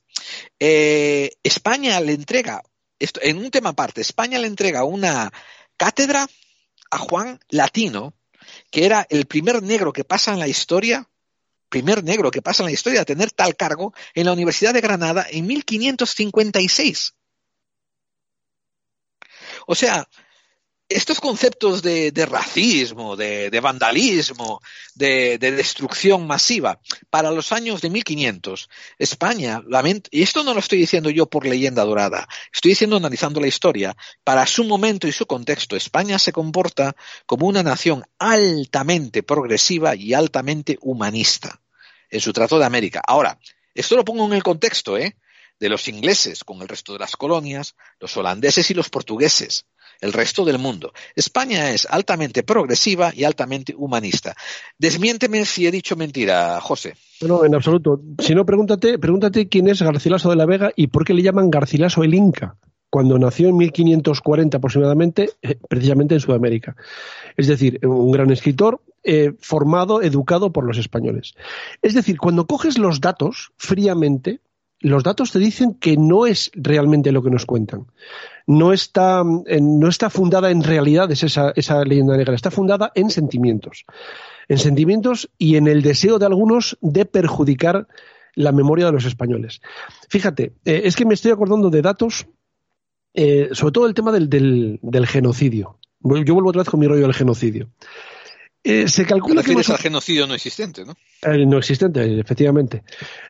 Eh, 0.59 1.31
España 1.43 1.99
le 1.99 2.13
entrega, 2.13 2.63
esto, 2.99 3.19
en 3.21 3.37
un 3.37 3.51
tema 3.51 3.71
aparte, 3.71 4.01
España 4.01 4.39
le 4.39 4.47
entrega 4.47 4.83
una 4.83 5.31
cátedra 5.75 6.27
a 6.89 6.97
Juan 6.97 7.39
Latino, 7.49 8.13
que 8.71 8.85
era 8.85 9.05
el 9.09 9.25
primer 9.25 9.61
negro 9.61 9.91
que 9.93 10.05
pasa 10.05 10.33
en 10.33 10.39
la 10.39 10.47
historia, 10.47 11.09
primer 11.69 12.03
negro 12.03 12.31
que 12.31 12.41
pasa 12.41 12.63
en 12.63 12.67
la 12.67 12.73
historia 12.73 13.01
a 13.01 13.05
tener 13.05 13.31
tal 13.31 13.55
cargo 13.55 13.93
en 14.13 14.25
la 14.25 14.33
Universidad 14.33 14.73
de 14.73 14.81
Granada 14.81 15.25
en 15.29 15.47
1556. 15.47 17.13
O 19.67 19.75
sea, 19.75 20.07
estos 20.89 21.19
conceptos 21.19 21.81
de, 21.81 22.11
racismo, 22.29 23.15
de, 23.15 23.59
vandalismo, 23.61 24.61
de, 24.95 25.37
de 25.37 25.51
destrucción 25.51 26.25
masiva, 26.25 26.79
para 27.09 27.31
los 27.31 27.51
años 27.51 27.81
de 27.81 27.89
1500, 27.89 28.69
España, 28.97 29.61
lament- 29.61 30.07
y 30.11 30.21
esto 30.21 30.43
no 30.43 30.53
lo 30.53 30.59
estoy 30.59 30.79
diciendo 30.79 31.09
yo 31.09 31.25
por 31.25 31.45
leyenda 31.45 31.83
dorada, 31.83 32.27
estoy 32.53 32.71
diciendo 32.71 32.95
analizando 32.97 33.41
la 33.41 33.47
historia, 33.47 33.97
para 34.23 34.45
su 34.47 34.63
momento 34.63 35.07
y 35.07 35.11
su 35.11 35.25
contexto, 35.25 35.75
España 35.75 36.17
se 36.19 36.31
comporta 36.31 36.95
como 37.25 37.47
una 37.47 37.63
nación 37.63 38.05
altamente 38.17 39.23
progresiva 39.23 39.95
y 39.95 40.13
altamente 40.13 40.77
humanista 40.81 41.61
en 42.09 42.21
su 42.21 42.31
trato 42.31 42.57
de 42.57 42.65
América. 42.65 43.01
Ahora, 43.05 43.37
esto 43.75 43.95
lo 43.95 44.05
pongo 44.05 44.25
en 44.25 44.33
el 44.33 44.43
contexto, 44.43 44.97
¿eh? 44.97 45.17
De 45.59 45.69
los 45.69 45.87
ingleses 45.87 46.43
con 46.43 46.61
el 46.61 46.67
resto 46.67 46.93
de 46.93 46.99
las 46.99 47.15
colonias, 47.15 47.75
los 47.99 48.15
holandeses 48.15 48.69
y 48.69 48.73
los 48.73 48.89
portugueses, 48.89 49.65
el 50.01 50.13
resto 50.13 50.45
del 50.45 50.59
mundo. 50.59 50.93
España 51.15 51.71
es 51.71 51.87
altamente 51.89 52.43
progresiva 52.43 53.11
y 53.15 53.23
altamente 53.23 53.73
humanista. 53.75 54.35
Desmiénteme 54.77 55.45
si 55.45 55.67
he 55.67 55.71
dicho 55.71 55.95
mentira, 55.95 56.59
José. 56.61 56.95
No, 57.21 57.43
en 57.43 57.55
absoluto. 57.55 58.01
Si 58.19 58.35
no, 58.35 58.45
pregúntate, 58.45 58.99
pregúntate 58.99 59.47
quién 59.47 59.67
es 59.67 59.81
Garcilaso 59.81 60.29
de 60.29 60.35
la 60.35 60.45
Vega 60.45 60.71
y 60.75 60.87
por 60.87 61.05
qué 61.05 61.13
le 61.13 61.23
llaman 61.23 61.49
Garcilaso 61.49 62.03
el 62.03 62.13
Inca, 62.13 62.55
cuando 62.89 63.17
nació 63.17 63.49
en 63.49 63.57
1540 63.57 64.57
aproximadamente, 64.57 65.31
eh, 65.41 65.57
precisamente 65.67 66.15
en 66.15 66.19
Sudamérica. 66.19 66.75
Es 67.35 67.47
decir, 67.47 67.79
un 67.85 68.11
gran 68.11 68.31
escritor 68.31 68.81
eh, 69.03 69.33
formado, 69.39 70.01
educado 70.01 70.51
por 70.51 70.65
los 70.65 70.77
españoles. 70.77 71.33
Es 71.81 71.93
decir, 71.93 72.17
cuando 72.17 72.45
coges 72.45 72.77
los 72.77 73.01
datos 73.01 73.51
fríamente, 73.57 74.41
los 74.79 75.03
datos 75.03 75.31
te 75.31 75.39
dicen 75.39 75.73
que 75.75 75.97
no 75.97 76.25
es 76.25 76.51
realmente 76.53 77.11
lo 77.11 77.23
que 77.23 77.31
nos 77.31 77.45
cuentan. 77.45 77.87
No 78.47 78.71
está, 78.73 79.23
no 79.25 79.87
está 79.89 80.09
fundada 80.09 80.49
en 80.51 80.63
realidades 80.63 81.21
esa, 81.23 81.51
esa 81.55 81.83
leyenda 81.83 82.15
negra, 82.17 82.33
está 82.33 82.49
fundada 82.49 82.91
en 82.95 83.09
sentimientos. 83.09 83.85
En 84.47 84.57
sentimientos 84.57 85.29
y 85.37 85.57
en 85.57 85.67
el 85.67 85.81
deseo 85.81 86.17
de 86.17 86.25
algunos 86.25 86.77
de 86.81 87.05
perjudicar 87.05 87.87
la 88.35 88.51
memoria 88.53 88.85
de 88.85 88.93
los 88.93 89.03
españoles. 89.05 89.61
Fíjate, 90.09 90.53
eh, 90.63 90.81
es 90.85 90.95
que 90.95 91.05
me 91.05 91.13
estoy 91.13 91.31
acordando 91.31 91.69
de 91.69 91.81
datos, 91.81 92.27
eh, 93.13 93.49
sobre 93.51 93.71
todo 93.73 93.85
el 93.87 93.93
tema 93.93 94.11
del, 94.11 94.29
del- 94.29 94.79
del 94.81 95.07
genocidio. 95.07 95.77
Yo 96.01 96.33
vuelvo 96.33 96.49
otra 96.49 96.61
vez 96.61 96.69
con 96.69 96.79
mi 96.79 96.87
rollo 96.87 97.01
del 97.01 97.13
genocidio. 97.13 97.69
Eh, 98.63 98.87
se 98.89 99.05
calcula 99.05 99.43
que 99.43 99.53
más 99.53 99.69
al 99.69 99.77
genocidio 99.77 100.27
no 100.27 100.33
existente, 100.33 100.83
¿no? 100.83 100.93
eh, 101.21 101.45
no 101.45 101.57
existente, 101.57 102.19
efectivamente. 102.19 102.83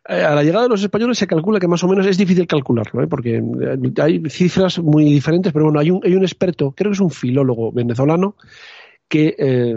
Eh, 0.07 0.21
a 0.23 0.33
la 0.33 0.43
llegada 0.43 0.63
de 0.63 0.69
los 0.69 0.81
españoles 0.81 1.17
se 1.17 1.27
calcula 1.27 1.59
que 1.59 1.67
más 1.67 1.83
o 1.83 1.87
menos 1.87 2.07
es 2.07 2.17
difícil 2.17 2.47
calcularlo, 2.47 3.03
¿eh? 3.03 3.07
porque 3.07 3.41
hay 4.01 4.21
cifras 4.29 4.79
muy 4.79 5.03
diferentes, 5.05 5.53
pero 5.53 5.65
bueno, 5.65 5.79
hay 5.79 5.91
un, 5.91 6.01
hay 6.03 6.15
un 6.15 6.23
experto, 6.23 6.71
creo 6.71 6.91
que 6.91 6.95
es 6.95 7.01
un 7.01 7.11
filólogo 7.11 7.71
venezolano, 7.71 8.35
que 9.07 9.35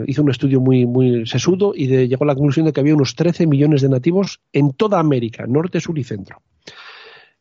hizo 0.09 0.23
un 0.23 0.31
estudio 0.31 0.61
muy, 0.61 0.87
muy 0.87 1.25
sesudo 1.27 1.73
y 1.75 1.87
de- 1.87 2.09
llegó 2.09 2.25
a 2.25 2.29
la 2.29 2.35
conclusión 2.35 2.67
de 2.67 2.73
que 2.73 2.81
había 2.81 2.95
unos 2.95 3.15
13 3.15 3.47
millones 3.47 3.81
de 3.83 3.89
nativos 3.89 4.41
en 4.53 4.73
toda 4.73 4.99
América, 4.99 5.45
norte, 5.47 5.81
sur 5.81 5.97
y 5.99 6.05
centro, 6.05 6.43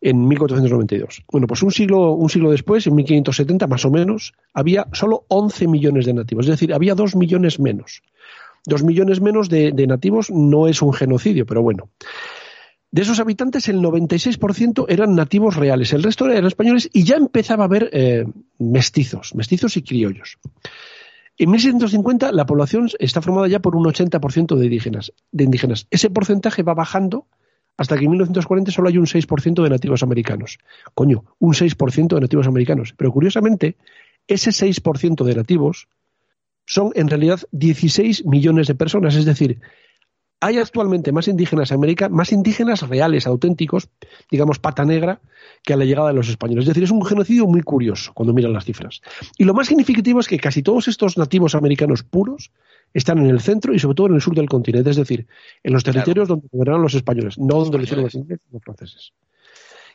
en 0.01 0.27
1492. 0.27 1.23
Bueno, 1.31 1.47
pues 1.47 1.61
un 1.63 1.71
siglo, 1.71 2.11
un 2.11 2.30
siglo 2.30 2.51
después, 2.51 2.88
en 2.88 2.95
1570 2.95 3.67
más 3.67 3.85
o 3.85 3.91
menos, 3.91 4.34
había 4.53 4.88
solo 4.93 5.26
11 5.27 5.67
millones 5.67 6.05
de 6.05 6.13
nativos, 6.13 6.45
es 6.45 6.51
decir, 6.51 6.73
había 6.73 6.95
2 6.95 7.15
millones 7.15 7.59
menos. 7.59 8.01
Dos 8.65 8.84
millones 8.84 9.21
menos 9.21 9.49
de, 9.49 9.71
nativos 9.88 10.30
no 10.30 10.67
es 10.67 10.81
un 10.81 10.93
genocidio, 10.93 11.45
pero 11.45 11.61
bueno. 11.61 11.89
De 12.91 13.03
esos 13.03 13.19
habitantes, 13.19 13.67
el 13.69 13.81
96% 13.81 14.85
eran 14.89 15.15
nativos 15.15 15.55
reales, 15.55 15.93
el 15.93 16.03
resto 16.03 16.30
eran 16.30 16.45
españoles 16.45 16.89
y 16.91 17.03
ya 17.03 17.15
empezaba 17.15 17.63
a 17.63 17.67
haber 17.67 17.89
eh, 17.93 18.26
mestizos, 18.57 19.35
mestizos 19.35 19.77
y 19.77 19.84
criollos. 19.84 20.39
En 21.38 21.51
1650 21.51 22.31
la 22.34 22.45
población 22.45 22.89
está 22.99 23.21
formada 23.21 23.47
ya 23.47 23.59
por 23.59 23.76
un 23.76 23.85
80% 23.85 24.55
de 24.55 24.65
indígenas, 24.65 25.13
de 25.31 25.43
indígenas. 25.45 25.88
Ese 25.89 26.09
porcentaje 26.09 26.63
va 26.63 26.73
bajando 26.73 27.27
hasta 27.80 27.97
que 27.97 28.03
en 28.03 28.11
1940 28.11 28.72
solo 28.72 28.89
hay 28.89 28.97
un 28.97 29.06
6% 29.06 29.64
de 29.64 29.69
nativos 29.69 30.03
americanos. 30.03 30.60
Coño, 30.93 31.23
un 31.39 31.53
6% 31.53 32.14
de 32.14 32.19
nativos 32.19 32.45
americanos. 32.45 32.93
Pero 32.97 33.10
curiosamente, 33.14 33.77
ese 34.27 34.51
6% 34.51 35.23
de 35.23 35.34
nativos 35.34 35.88
son 36.65 36.91
en 36.95 37.07
realidad 37.07 37.39
16 37.53 38.26
millones 38.26 38.68
de 38.68 38.76
personas. 38.76 39.15
Es 39.15 39.23
decir, 39.23 39.61
hay 40.41 40.57
actualmente 40.57 41.11
más 41.11 41.28
indígenas 41.28 41.72
en 41.72 41.76
América, 41.76 42.10
más 42.10 42.32
indígenas 42.32 42.88
reales, 42.88 43.28
auténticos, 43.28 43.90
digamos 44.32 44.60
pata 44.60 44.86
negra, 44.86 45.20
que 45.64 45.74
a 45.74 45.78
la 45.78 45.86
llegada 45.86 46.10
de 46.10 46.14
los 46.14 46.30
españoles. 46.30 46.64
Es 46.64 46.70
decir, 46.70 46.84
es 46.84 46.91
un 46.91 47.03
genocidio 47.06 47.45
muy 47.45 47.61
curioso 47.61 48.14
cuando 48.14 48.34
miran 48.34 48.53
las 48.53 48.66
cifras. 48.66 49.02
Y 49.38 49.44
lo 49.44 49.53
más 49.53 49.68
significativo 49.68 50.20
es 50.20 50.28
que 50.28 50.40
casi 50.40 50.64
todos 50.64 50.88
estos 50.88 51.18
nativos 51.18 51.56
americanos 51.56 52.03
puros 52.03 52.52
están 52.94 53.20
en 53.20 53.28
el 53.28 53.41
centro 53.41 53.74
y 53.74 53.80
sobre 53.80 53.95
todo 53.95 54.07
en 54.07 54.16
el 54.16 54.22
sur 54.22 54.34
del 54.34 54.49
continente, 54.49 54.90
es 54.90 54.95
decir, 54.95 55.28
en 55.64 55.74
los 55.74 55.84
territorios 55.84 56.28
donde 56.28 56.48
gobernaron 56.52 56.82
los 56.82 56.95
españoles, 56.95 57.38
no 57.38 57.56
donde 57.56 57.78
lo 57.78 57.84
hicieron 57.84 58.06
los 58.06 58.16
ingleses 58.16 58.45
y 58.49 58.53
los 58.53 58.64
franceses. 58.64 59.14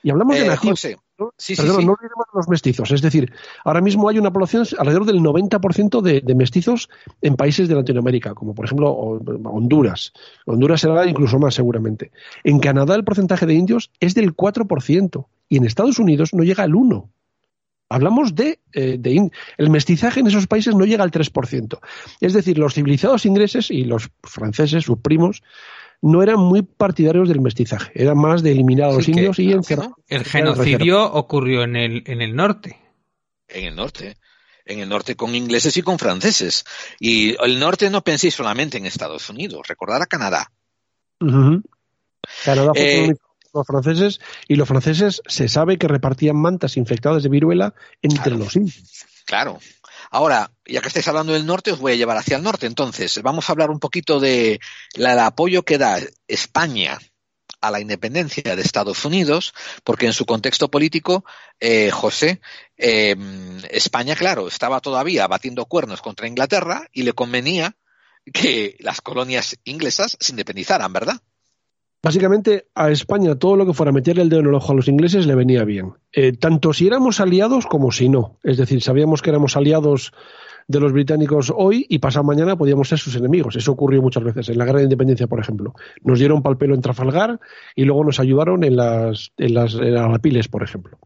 Y 0.04 0.10
hablamos 0.10 0.36
de 0.36 0.44
Eh, 0.44 0.48
nativos. 0.48 0.80
José, 0.80 0.98
¿no? 1.18 1.30
sí, 1.38 1.56
Perdón, 1.56 1.80
sí. 1.80 1.86
no 1.86 1.92
olvidemos 1.92 2.26
los 2.34 2.46
mestizos. 2.48 2.90
Es 2.90 3.00
decir, 3.00 3.32
ahora 3.64 3.80
mismo 3.80 4.06
hay 4.10 4.18
una 4.18 4.30
población 4.30 4.66
alrededor 4.78 5.06
del 5.06 5.20
90% 5.20 6.02
de, 6.02 6.20
de 6.20 6.34
mestizos 6.34 6.90
en 7.22 7.36
países 7.36 7.68
de 7.68 7.74
Latinoamérica, 7.74 8.34
como 8.34 8.54
por 8.54 8.66
ejemplo 8.66 8.90
Honduras. 8.92 10.12
Honduras 10.44 10.82
será 10.82 11.08
incluso 11.08 11.38
más 11.38 11.54
seguramente. 11.54 12.12
En 12.44 12.60
Canadá 12.60 12.94
el 12.96 13.04
porcentaje 13.04 13.46
de 13.46 13.54
indios 13.54 13.90
es 13.98 14.14
del 14.14 14.36
4% 14.36 15.26
y 15.48 15.56
en 15.56 15.64
Estados 15.64 15.98
Unidos 15.98 16.34
no 16.34 16.44
llega 16.44 16.64
al 16.64 16.72
1%. 16.74 17.08
Hablamos 17.90 18.34
de, 18.34 18.60
eh, 18.72 18.96
de 18.98 19.30
el 19.56 19.70
mestizaje 19.70 20.20
en 20.20 20.26
esos 20.26 20.46
países 20.46 20.74
no 20.74 20.84
llega 20.84 21.04
al 21.04 21.10
3%. 21.12 21.78
Es 22.20 22.32
decir, 22.32 22.58
los 22.58 22.74
civilizados 22.74 23.24
ingleses 23.24 23.70
y 23.70 23.84
los 23.84 24.10
franceses, 24.22 24.84
sus 24.84 24.98
primos, 24.98 25.42
no 26.06 26.22
eran 26.22 26.38
muy 26.38 26.62
partidarios 26.62 27.28
del 27.28 27.40
mestizaje, 27.40 27.90
eran 27.94 28.18
más 28.18 28.42
de 28.42 28.52
eliminar 28.52 28.90
a 28.90 28.92
los 28.92 29.04
Sí, 29.04 29.12
que- 29.12 29.18
indios 29.20 29.38
y 29.38 29.52
encerrar. 29.52 29.90
El 30.08 30.24
genocidio 30.24 31.02
ocurrió 31.12 31.62
en 31.64 31.76
el, 31.76 32.02
en 32.06 32.20
el 32.22 32.36
norte. 32.36 32.78
En 33.48 33.64
el 33.64 33.74
norte. 33.76 34.16
En 34.66 34.78
el 34.80 34.88
norte 34.88 35.14
con 35.16 35.34
ingleses 35.34 35.76
y 35.76 35.82
con 35.82 35.98
franceses. 35.98 36.64
Y 37.00 37.36
el 37.42 37.58
norte 37.58 37.90
no 37.90 38.02
penséis 38.02 38.34
solamente 38.34 38.78
en 38.78 38.86
Estados 38.86 39.28
Unidos, 39.28 39.66
recordar 39.68 40.00
a 40.02 40.06
Canadá. 40.06 40.50
Ujú. 41.20 41.62
Canadá 42.44 42.70
fue 42.74 43.04
Eh, 43.06 43.14
los 43.52 43.66
franceses 43.66 44.20
y 44.48 44.56
los 44.56 44.66
franceses 44.66 45.22
se 45.26 45.48
sabe 45.48 45.78
que 45.78 45.86
repartían 45.88 46.36
mantas 46.36 46.76
infectadas 46.76 47.22
de 47.22 47.28
viruela 47.28 47.74
entre 48.02 48.22
Claro. 48.22 48.38
los 48.38 48.56
indios. 48.56 49.04
Claro. 49.26 49.58
Ahora, 50.10 50.50
ya 50.66 50.80
que 50.80 50.88
estáis 50.88 51.08
hablando 51.08 51.32
del 51.32 51.46
norte, 51.46 51.72
os 51.72 51.78
voy 51.80 51.92
a 51.92 51.96
llevar 51.96 52.16
hacia 52.16 52.36
el 52.36 52.42
norte. 52.42 52.66
Entonces, 52.66 53.20
vamos 53.22 53.48
a 53.48 53.52
hablar 53.52 53.70
un 53.70 53.80
poquito 53.80 54.20
de 54.20 54.60
la- 54.94 55.26
apoyo 55.26 55.64
que 55.64 55.78
da 55.78 55.98
España 56.28 56.98
a 57.60 57.70
la 57.70 57.80
independencia 57.80 58.54
de 58.56 58.62
Estados 58.62 59.04
Unidos, 59.04 59.54
porque 59.84 60.06
en 60.06 60.12
su 60.12 60.26
contexto 60.26 60.70
político, 60.70 61.24
eh, 61.60 61.90
José, 61.90 62.40
eh, 62.76 63.16
España, 63.70 64.14
claro, 64.16 64.48
estaba 64.48 64.80
todavía 64.80 65.26
batiendo 65.26 65.64
cuernos 65.66 66.02
contra 66.02 66.28
Inglaterra 66.28 66.86
y 66.92 67.02
le 67.04 67.14
convenía 67.14 67.76
que 68.32 68.76
las 68.80 69.00
colonias 69.00 69.56
inglesas 69.64 70.16
se 70.20 70.32
independizaran, 70.32 70.92
¿verdad? 70.92 71.20
Básicamente 72.04 72.66
a 72.74 72.90
España 72.90 73.34
todo 73.34 73.56
lo 73.56 73.64
que 73.64 73.72
fuera 73.72 73.90
meterle 73.90 74.24
el 74.24 74.28
dedo 74.28 74.40
en 74.40 74.48
el 74.48 74.54
ojo 74.54 74.72
a 74.72 74.74
los 74.74 74.88
ingleses 74.88 75.26
le 75.26 75.34
venía 75.34 75.64
bien. 75.64 75.94
Eh, 76.12 76.32
tanto 76.32 76.74
si 76.74 76.86
éramos 76.86 77.18
aliados 77.18 77.64
como 77.64 77.90
si 77.92 78.10
no. 78.10 78.38
Es 78.42 78.58
decir, 78.58 78.82
sabíamos 78.82 79.22
que 79.22 79.30
éramos 79.30 79.56
aliados 79.56 80.12
de 80.68 80.80
los 80.80 80.92
británicos 80.92 81.50
hoy 81.56 81.86
y 81.88 82.00
pasado 82.00 82.24
mañana 82.24 82.56
podíamos 82.56 82.90
ser 82.90 82.98
sus 82.98 83.16
enemigos. 83.16 83.56
Eso 83.56 83.72
ocurrió 83.72 84.02
muchas 84.02 84.22
veces. 84.22 84.50
En 84.50 84.58
la 84.58 84.66
guerra 84.66 84.80
de 84.80 84.84
independencia, 84.84 85.28
por 85.28 85.40
ejemplo. 85.40 85.72
Nos 86.02 86.18
dieron 86.18 86.42
pal 86.42 86.58
pelo 86.58 86.74
en 86.74 86.82
Trafalgar 86.82 87.40
y 87.74 87.84
luego 87.84 88.04
nos 88.04 88.20
ayudaron 88.20 88.64
en 88.64 88.76
las, 88.76 89.32
en 89.38 89.54
las, 89.54 89.74
en 89.74 89.96
Alapiles, 89.96 90.48
por 90.48 90.62
ejemplo. 90.62 90.98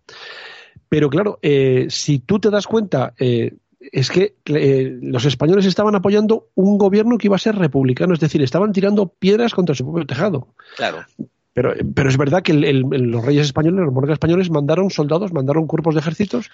Pero 0.88 1.10
claro, 1.10 1.38
eh, 1.42 1.86
si 1.90 2.18
tú 2.18 2.40
te 2.40 2.50
das 2.50 2.66
cuenta, 2.66 3.14
eh, 3.20 3.52
es 3.80 4.10
que 4.10 4.34
eh, 4.46 4.98
los 5.02 5.24
españoles 5.24 5.66
estaban 5.66 5.94
apoyando 5.94 6.48
un 6.54 6.78
gobierno 6.78 7.16
que 7.18 7.28
iba 7.28 7.36
a 7.36 7.40
ser 7.40 7.56
republicano, 7.56 8.14
es 8.14 8.20
decir, 8.20 8.42
estaban 8.42 8.72
tirando 8.72 9.08
piedras 9.08 9.54
contra 9.54 9.74
su 9.74 9.84
propio 9.84 10.06
tejado. 10.06 10.48
Claro. 10.76 10.98
Pero, 11.54 11.72
pero 11.94 12.08
es 12.08 12.16
verdad 12.16 12.42
que 12.42 12.52
el- 12.52 12.64
el- 12.64 12.82
los 12.82 13.24
reyes 13.24 13.46
españoles, 13.46 13.80
los 13.84 13.92
monarcas 13.92 14.14
españoles 14.14 14.50
mandaron 14.50 14.90
soldados, 14.90 15.32
mandaron 15.32 15.66
cuerpos 15.66 15.94
de 15.94 16.00
ejércitos 16.00 16.50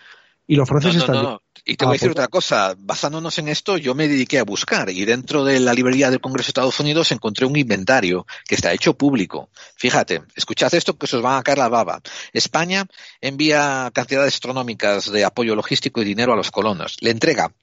y 0.47 0.57
los 0.57 0.69
franceses 0.69 1.03
no, 1.03 1.07
no, 1.07 1.13
también. 1.13 1.33
no. 1.33 1.43
Y 1.65 1.77
te 1.77 1.85
voy 1.85 1.93
a 1.93 1.95
decir 1.95 2.11
otra 2.11 2.29
cosa. 2.29 2.75
Basándonos 2.77 3.39
en 3.39 3.49
esto, 3.49 3.79
yo 3.79 3.95
me 3.95 4.07
dediqué 4.07 4.39
a 4.39 4.45
buscar 4.45 4.91
y 4.91 5.05
dentro 5.07 5.45
de 5.45 5.61
la 5.61 5.73
librería 5.73 6.11
del 6.11 6.21
Congreso 6.21 6.49
de 6.49 6.51
Estados 6.51 6.81
Unidos 6.81 7.11
encontré 7.13 7.47
un 7.47 7.57
inventario 7.57 8.27
que 8.47 8.55
está 8.55 8.73
hecho 8.73 8.95
público. 8.95 9.49
Fíjate, 9.77 10.23
escuchad 10.37 10.75
esto 10.75 10.99
que 10.99 11.07
se 11.07 11.17
os 11.17 11.23
van 11.23 11.39
a 11.39 11.43
caer 11.43 11.59
la 11.59 11.69
baba. 11.69 12.03
España 12.33 12.87
envía 13.21 13.91
cantidades 13.95 14.35
astronómicas 14.35 15.11
de 15.11 15.25
apoyo 15.25 15.57
logístico 15.57 16.03
y 16.03 16.05
dinero 16.05 16.35
a 16.35 16.37
los 16.37 16.51
colonos. 16.51 16.97
Le 17.01 17.11
entrega 17.11 17.55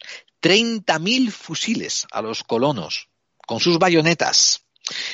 30.000 0.41 1.29
fusiles 1.29 2.07
a 2.11 2.21
los 2.23 2.43
colonos 2.43 3.09
con 3.45 3.59
sus 3.59 3.77
bayonetas. 3.77 4.65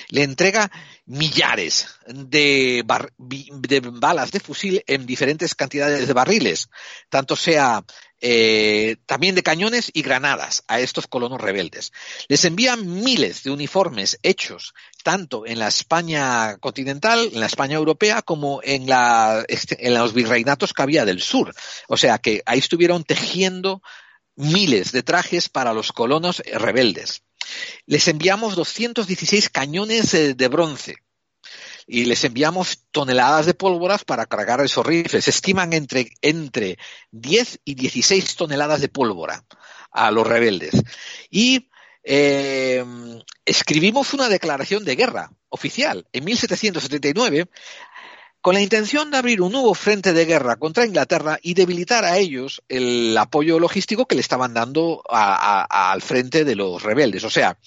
Le 0.10 0.24
entrega 0.24 0.72
millares 1.06 1.88
de, 2.08 2.84
balas 2.86 4.32
de 4.32 4.40
fusil 4.40 4.84
en 4.88 5.06
diferentes 5.06 5.56
cantidades 5.56 6.08
de 6.08 6.14
barriles, 6.14 6.70
tanto 7.10 7.36
sea 7.36 7.84
eh, 8.20 8.98
también 9.06 9.36
de 9.36 9.44
cañones 9.44 9.92
y 9.94 10.02
granadas 10.02 10.64
a 10.68 10.80
estos 10.80 11.08
colonos 11.08 11.40
rebeldes. 11.40 11.94
Les 12.28 12.44
envían 12.46 13.04
miles 13.04 13.44
de 13.44 13.52
uniformes 13.52 14.20
hechos 14.24 14.74
tanto 15.04 15.46
en 15.46 15.60
la 15.60 15.68
España 15.68 16.58
continental, 16.58 17.30
en 17.32 17.40
la 17.40 17.46
España 17.46 17.76
europea, 17.76 18.22
como 18.22 18.62
en, 18.64 18.88
este, 19.48 19.88
en 19.88 19.94
los 19.94 20.14
virreinatos 20.14 20.74
que 20.74 20.82
había 20.82 21.06
del 21.06 21.22
sur. 21.22 21.54
O 21.88 21.98
sea 21.98 22.18
que 22.18 22.42
ahí 22.46 22.60
estuvieron 22.60 23.04
tejiendo 23.04 23.82
miles 24.38 24.92
de 24.94 25.04
trajes 25.04 25.50
para 25.50 25.74
los 25.74 25.92
colonos 25.92 26.42
rebeldes. 26.54 27.24
Les 27.86 28.08
enviamos 28.08 28.56
216 28.56 29.50
cañones 29.50 30.14
eh, 30.14 30.34
de 30.34 30.48
bronce 30.48 30.96
y 31.86 32.06
les 32.06 32.24
enviamos 32.26 32.86
toneladas 32.92 33.46
de 33.46 33.54
pólvoras 33.54 34.04
para 34.04 34.26
cargar 34.26 34.62
esos 34.62 34.86
rifles. 34.86 35.24
Se 35.24 35.32
estiman 35.32 35.74
entre, 35.74 36.12
entre 36.22 36.78
10 37.12 37.62
y 37.64 37.76
16 37.76 38.36
toneladas 38.36 38.82
de 38.82 38.90
pólvora 38.90 39.46
a 39.92 40.12
los 40.12 40.28
rebeldes. 40.28 40.74
Y 41.30 41.70
eh, 42.04 42.84
escribimos 43.46 44.14
una 44.14 44.30
declaración 44.30 44.84
de 44.84 44.96
guerra 44.96 45.32
oficial 45.50 46.06
en 46.12 46.26
1779 46.26 47.50
con 48.48 48.54
la 48.54 48.62
intención 48.62 49.12
de 49.12 49.18
abrir 49.18 49.42
un 49.42 49.52
nuevo 49.52 49.74
frente 49.74 50.14
de 50.14 50.24
guerra 50.24 50.56
contra 50.56 50.86
Inglaterra 50.86 51.38
y 51.42 51.54
debilitar 51.54 52.06
a 52.06 52.18
ellos 52.18 52.64
el 52.70 53.14
apoyo 53.18 53.60
logístico 53.60 54.06
que 54.06 54.16
le 54.16 54.22
estaban 54.22 54.54
dando 54.54 55.04
al 55.10 56.02
frente 56.02 56.46
de 56.46 56.56
los 56.56 56.82
rebeldes. 56.82 57.26
O 57.26 57.30
sea, 57.30 57.60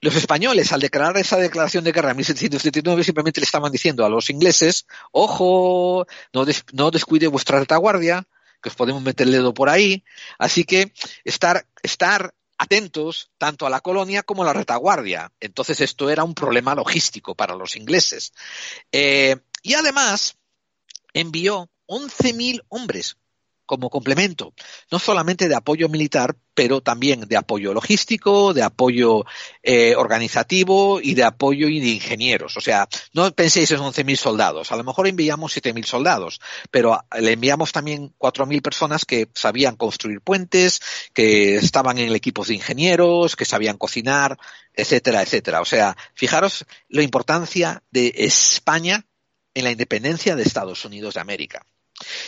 los 0.00 0.16
españoles, 0.16 0.72
al 0.72 0.80
declarar 0.80 1.16
esa 1.18 1.36
declaración 1.36 1.84
de 1.84 1.92
guerra 1.92 2.10
en 2.10 2.16
1779, 2.16 3.04
simplemente 3.04 3.40
le 3.40 3.44
estaban 3.44 3.70
diciendo 3.70 4.04
a 4.04 4.08
los 4.08 4.28
ingleses, 4.28 4.88
ojo, 5.12 6.04
no, 6.32 6.44
des- 6.44 6.64
no 6.72 6.90
descuide 6.90 7.28
vuestra 7.28 7.60
retaguardia, 7.60 8.26
que 8.60 8.70
os 8.70 8.74
podemos 8.74 9.04
meter 9.04 9.28
el 9.28 9.34
dedo 9.34 9.54
por 9.54 9.68
ahí. 9.68 10.02
Así 10.36 10.64
que 10.64 10.92
estar, 11.22 11.64
estar 11.80 12.34
atentos 12.58 13.30
tanto 13.38 13.66
a 13.66 13.70
la 13.70 13.80
colonia 13.80 14.24
como 14.24 14.42
a 14.42 14.46
la 14.46 14.52
retaguardia. 14.52 15.30
Entonces 15.38 15.80
esto 15.80 16.10
era 16.10 16.24
un 16.24 16.34
problema 16.34 16.74
logístico 16.74 17.36
para 17.36 17.54
los 17.54 17.76
ingleses. 17.76 18.32
Eh, 18.90 19.36
y 19.62 19.74
además 19.74 20.36
envió 21.14 21.70
11.000 21.86 22.62
hombres 22.68 23.16
como 23.64 23.88
complemento, 23.88 24.52
no 24.90 24.98
solamente 24.98 25.48
de 25.48 25.54
apoyo 25.54 25.88
militar, 25.88 26.36
pero 26.52 26.82
también 26.82 27.20
de 27.22 27.36
apoyo 27.38 27.72
logístico, 27.72 28.52
de 28.52 28.62
apoyo 28.62 29.24
eh, 29.62 29.94
organizativo 29.96 31.00
y 31.00 31.14
de 31.14 31.24
apoyo 31.24 31.68
de 31.68 31.72
ingenieros. 31.72 32.56
O 32.58 32.60
sea, 32.60 32.86
no 33.14 33.30
penséis 33.32 33.70
en 33.70 33.78
11.000 33.78 34.16
soldados, 34.16 34.72
a 34.72 34.76
lo 34.76 34.84
mejor 34.84 35.06
enviamos 35.06 35.56
7.000 35.56 35.84
soldados, 35.86 36.40
pero 36.70 37.00
le 37.18 37.32
enviamos 37.32 37.72
también 37.72 38.12
4.000 38.18 38.60
personas 38.60 39.06
que 39.06 39.28
sabían 39.32 39.76
construir 39.76 40.20
puentes, 40.20 40.80
que 41.14 41.56
estaban 41.56 41.98
en 41.98 42.08
el 42.08 42.16
equipo 42.16 42.44
de 42.44 42.54
ingenieros, 42.54 43.36
que 43.36 43.46
sabían 43.46 43.78
cocinar, 43.78 44.36
etcétera, 44.74 45.22
etcétera. 45.22 45.62
O 45.62 45.64
sea, 45.64 45.96
fijaros 46.14 46.66
la 46.88 47.02
importancia 47.02 47.82
de 47.90 48.12
España 48.18 49.06
en 49.54 49.64
la 49.64 49.70
independencia 49.70 50.36
de 50.36 50.42
Estados 50.42 50.84
Unidos 50.84 51.14
de 51.14 51.20
América. 51.20 51.64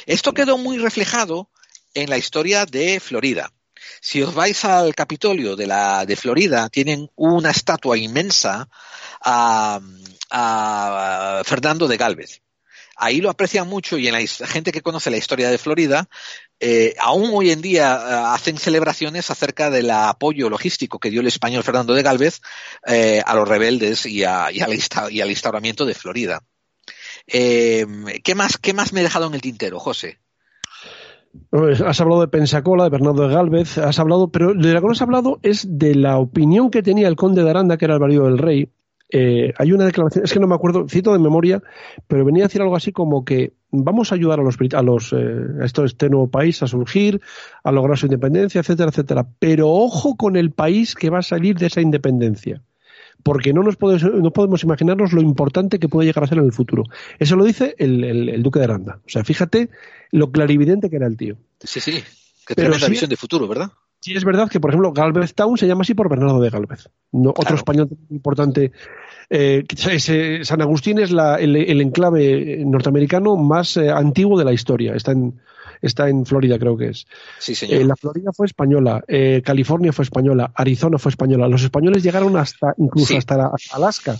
Esto 0.07 0.35
quedó 0.35 0.59
muy 0.59 0.79
reflejado 0.79 1.51
en 1.95 2.11
la 2.11 2.19
historia 2.19 2.67
de 2.67 3.01
Florida. 3.01 3.53
Si 4.01 4.23
os 4.23 4.35
vais 4.35 4.65
al 4.65 4.95
Capitolio 4.95 5.57
de, 5.57 6.17
Florida, 6.17 6.69
tienen 6.69 7.11
una 7.17 7.51
estatua 7.51 7.97
inmensa 7.97 8.69
a, 9.21 9.81
Fernando 11.45 11.87
de 11.89 11.97
Galvez. 11.97 12.43
Ahí 12.97 13.21
lo 13.21 13.29
aprecian 13.29 13.69
mucho 13.69 13.99
y 13.99 14.07
en 14.07 14.15
la 14.15 14.47
gente 14.47 14.71
que 14.71 14.83
conoce 14.83 15.11
la 15.11 15.17
historia 15.17 15.51
de 15.51 15.59
Florida, 15.59 16.09
eh, 16.61 16.95
aún 17.01 17.31
hoy 17.35 17.51
en 17.51 17.61
día 17.61 17.95
eh, 17.95 18.15
hacen 18.35 18.57
celebraciones 18.57 19.31
acerca 19.31 19.69
del 19.69 19.91
apoyo 19.91 20.49
logístico 20.49 21.01
que 21.01 21.11
dio 21.11 21.21
el 21.21 21.27
español 21.27 21.65
Fernando 21.65 21.95
de 21.95 22.03
Galvez 22.03 22.41
eh, 22.87 23.21
a 23.27 23.35
los 23.35 23.49
rebeldes 23.49 24.07
y, 24.07 24.23
al 24.23 24.55
y 24.55 25.21
al 25.21 25.31
instauramiento 25.31 25.85
de 25.85 25.95
Florida. 25.95 26.41
Eh, 27.27 27.87
¿qué, 28.23 28.35
más, 28.35 28.59
¿Qué 28.59 28.75
más 28.75 28.93
me 28.93 29.01
he 29.01 29.03
dejado 29.03 29.27
en 29.27 29.35
el 29.35 29.41
tintero, 29.41 29.79
José? 29.79 30.19
Eh, 31.53 31.75
Has 31.85 32.01
hablado 32.01 32.21
de 32.21 32.29
Pensacola, 32.29 32.85
de 32.85 32.91
Bernardo 32.91 33.29
de 33.29 33.35
Galvez, 33.35 33.79
has 33.79 33.99
hablado, 33.99 34.29
pero 34.29 34.55
de 34.55 34.73
lo 34.73 34.81
que 34.81 34.87
no 34.87 34.93
has 34.93 35.03
hablado 35.03 35.41
es 35.43 35.67
de 35.79 35.95
la 35.95 36.19
opinión 36.19 36.71
que 36.71 36.83
tenía 36.83 37.09
el 37.09 37.17
conde 37.17 37.43
de 37.43 37.51
Aranda, 37.51 37.77
que 37.77 37.87
era 37.87 37.95
el 37.95 38.01
marido 38.01 38.25
del 38.25 38.39
rey. 38.39 38.69
Eh, 39.11 39.53
hay 39.59 39.73
una 39.73 39.85
declaración, 39.85 40.25
es 40.25 40.33
que 40.33 40.41
no 40.41 40.47
me 40.47 40.55
acuerdo, 40.55 40.89
cito 40.89 41.13
de 41.13 41.19
memoria, 41.19 41.63
pero 42.09 42.25
venía 42.25 42.45
a 42.45 42.49
decir 42.49 42.63
algo 42.63 42.75
así 42.75 42.91
como 42.91 43.25
que 43.25 43.53
vamos 43.71 44.11
a 44.11 44.15
ayudar 44.17 44.41
a 44.41 44.43
los 44.43 44.57
a 44.61 45.17
eh, 45.17 45.85
este 45.85 46.09
nuevo 46.09 46.29
país 46.29 46.63
a 46.63 46.67
surgir, 46.67 47.21
a 47.63 47.71
lograr 47.71 47.97
su 47.97 48.07
independencia, 48.07 48.61
etcétera, 48.61 48.91
etcétera. 48.91 49.27
Pero 49.39 49.71
ojo 49.71 50.17
con 50.17 50.37
el 50.37 50.51
país 50.51 50.95
que 50.95 51.11
va 51.11 51.19
a 51.19 51.23
salir 51.23 51.57
de 51.57 51.67
esa 51.67 51.81
independencia 51.81 52.63
porque 53.23 53.53
no 53.53 53.63
nos 53.63 53.77
podemos, 53.77 54.03
no 54.03 54.31
podemos 54.33 54.63
imaginarnos 54.65 55.13
lo 55.13 55.21
importante 55.23 55.79
que 55.79 55.89
puede 55.89 56.07
llegar 56.07 56.25
a 56.25 56.27
ser 56.27 56.39
en 56.39 56.45
el 56.45 56.53
futuro. 56.53 56.85
Eso 57.19 57.37
lo 57.37 57.45
dice 57.45 57.75
el, 57.79 58.05
el- 58.05 58.29
el 58.29 58.43
duque 58.43 58.59
de 58.59 58.67
Aranda. 58.67 58.99
O 59.07 59.09
sea, 59.09 59.25
fíjate 59.25 59.71
lo 60.11 60.31
clarividente 60.31 60.91
que 60.91 60.97
era 60.97 61.07
el 61.07 61.17
tío. 61.17 61.37
Sí, 61.61 61.81
sí. 61.81 62.03
Pero 62.47 62.57
tremenda 62.57 62.87
sí- 62.87 62.93
visión 62.93 63.09
de 63.11 63.17
futuro, 63.17 63.49
¿verdad? 63.49 63.71
Sí 64.01 64.15
es 64.15 64.23
verdad 64.25 64.51
que, 64.51 64.61
por 64.61 64.69
ejemplo, 64.71 64.93
Galvez 64.93 65.35
Town 65.35 65.57
se 65.57 65.67
llama 65.67 65.81
así 65.81 65.95
por 65.95 66.11
Bernardo 66.11 66.39
de 66.39 66.51
Galvez. 66.51 66.91
No, 67.13 67.31
Otro 67.31 67.57
español 67.57 67.89
importante. 68.11 68.71
Eh, 69.31 69.65
que 69.67 69.95
es, 69.97 70.09
eh, 70.11 70.41
San 70.45 70.61
Agustín 70.61 70.99
es 70.99 71.11
la- 71.11 71.37
el, 71.37 71.57
el 71.57 71.81
enclave 71.81 72.63
norteamericano 72.67 73.37
más 73.39 73.79
eh, 73.79 73.89
antiguo 73.91 74.39
de 74.39 74.45
la 74.45 74.53
historia. 74.53 74.95
Está 74.95 75.13
en, 75.13 75.41
está 75.87 76.09
en 76.09 76.25
Florida, 76.27 76.59
creo 76.59 76.77
que 76.77 76.89
es. 76.89 77.07
Sí, 77.39 77.55
señor. 77.55 77.81
Eh, 77.81 77.85
la 77.85 77.97
Florida 77.97 78.31
fue 78.33 78.47
española, 78.47 79.03
eh, 79.09 79.43
California 79.45 79.93
fue 79.93 80.05
española, 80.05 80.51
Arizona 80.55 80.99
fue 80.99 81.11
española. 81.11 81.49
Los 81.49 81.63
españoles 81.63 82.03
llegaron 82.03 82.37
hasta 82.37 82.75
incluso 82.79 83.09
Sí. 83.09 83.17
hasta, 83.17 83.37
la- 83.37 83.51
hasta 83.55 83.77
Alaska. 83.77 84.17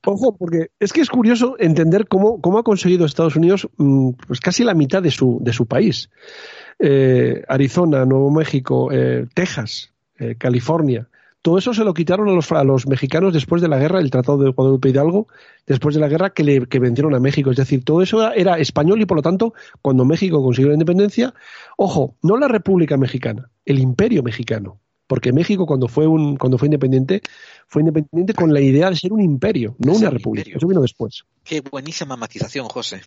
Ojo, 0.09 0.37
porque 0.37 0.69
es 0.79 0.93
que 0.93 1.01
es 1.01 1.09
curioso 1.09 1.57
entender 1.59 2.07
cómo, 2.07 2.39
cómo 2.39 2.59
ha 2.59 2.63
conseguido 2.63 3.05
Estados 3.05 3.35
Unidos 3.35 3.67
mm, 3.75 4.11
pues 4.25 4.39
casi 4.39 4.63
la 4.63 4.73
mitad 4.73 5.03
de 5.03 5.11
su, 5.11 5.39
de 5.41 5.51
su 5.51 5.65
país. 5.65 6.09
Eh, 6.79 7.43
Arizona, 7.45 8.05
Nuevo 8.05 8.31
México, 8.31 8.89
eh, 8.89 9.25
Texas, 9.33 9.91
eh, 10.17 10.35
California. 10.37 11.09
Todo 11.41 11.57
eso 11.57 11.73
se 11.73 11.83
lo 11.83 11.93
quitaron 11.93 12.29
a 12.29 12.31
los, 12.31 12.49
a 12.53 12.63
los, 12.63 12.87
mexicanos 12.87 13.33
después 13.33 13.61
de 13.61 13.67
la 13.67 13.79
guerra, 13.79 13.99
el 13.99 14.09
Tratado 14.09 14.37
de 14.37 14.51
Guadalupe 14.51 14.87
Hidalgo, 14.87 15.27
después 15.65 15.93
de 15.93 15.99
la 15.99 16.07
guerra 16.07 16.29
que, 16.29 16.45
le, 16.45 16.67
que 16.67 16.79
vendieron 16.79 17.13
a 17.13 17.19
México. 17.19 17.51
Es 17.51 17.57
decir, 17.57 17.83
todo 17.83 18.01
eso 18.01 18.31
era 18.31 18.59
español 18.59 19.01
y 19.01 19.05
por 19.05 19.17
lo 19.17 19.21
tanto, 19.21 19.55
cuando 19.81 20.05
México 20.05 20.41
consiguió 20.41 20.69
la 20.69 20.75
independencia, 20.75 21.33
ojo, 21.75 22.15
no 22.23 22.37
la 22.37 22.47
República 22.47 22.95
Mexicana, 22.95 23.49
el 23.65 23.79
Imperio 23.79 24.23
Mexicano. 24.23 24.79
Porque 25.07 25.31
México 25.31 25.65
cuando 25.65 25.87
fue 25.87 26.05
un, 26.05 26.35
cuando 26.35 26.57
fue 26.57 26.67
independiente, 26.67 27.21
fue 27.67 27.81
independiente 27.81 28.33
con 28.33 28.53
la 28.53 28.59
idea 28.59 28.89
de 28.89 28.97
ser 28.97 29.13
un 29.13 29.21
imperio, 29.21 29.75
no 29.79 29.93
una 29.93 30.09
república. 30.09 30.51
Eso 30.55 30.67
vino 30.67 30.81
después. 30.81 31.23
Qué 31.43 31.61
buenísima 31.61 32.17
matización, 32.17 32.67
José. 32.67 33.01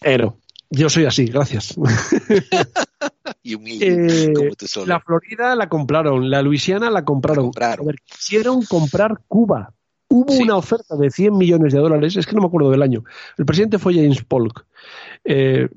Pero, 0.00 0.38
yo 0.68 0.90
soy 0.90 1.06
así, 1.06 1.24
gracias. 1.26 1.74
y 3.42 3.54
humilde, 3.54 4.28
Eh, 4.28 4.32
como 4.34 4.54
tú 4.54 4.66
solo. 4.66 4.86
la 4.86 5.00
Florida 5.00 5.54
la 5.54 5.68
compraron, 5.68 6.28
la 6.28 6.42
Luisiana 6.42 6.90
la 6.90 7.04
compraron. 7.04 7.50
A 7.58 7.76
ver, 7.82 7.96
quisieron 8.04 8.62
comprar 8.62 9.20
Cuba. 9.26 9.72
Hubo 10.08 10.34
una 10.34 10.56
oferta 10.56 10.96
de 10.96 11.10
100 11.10 11.36
millones 11.36 11.72
de 11.72 11.80
dólares, 11.80 12.16
es 12.16 12.26
que 12.26 12.34
no 12.34 12.40
me 12.40 12.46
acuerdo 12.46 12.70
del 12.70 12.82
año. 12.82 13.02
El 13.36 13.44
presidente 13.44 13.78
fue 13.78 13.94
James 13.94 14.22
Polk. 14.22 14.64
Eh, 15.24 15.68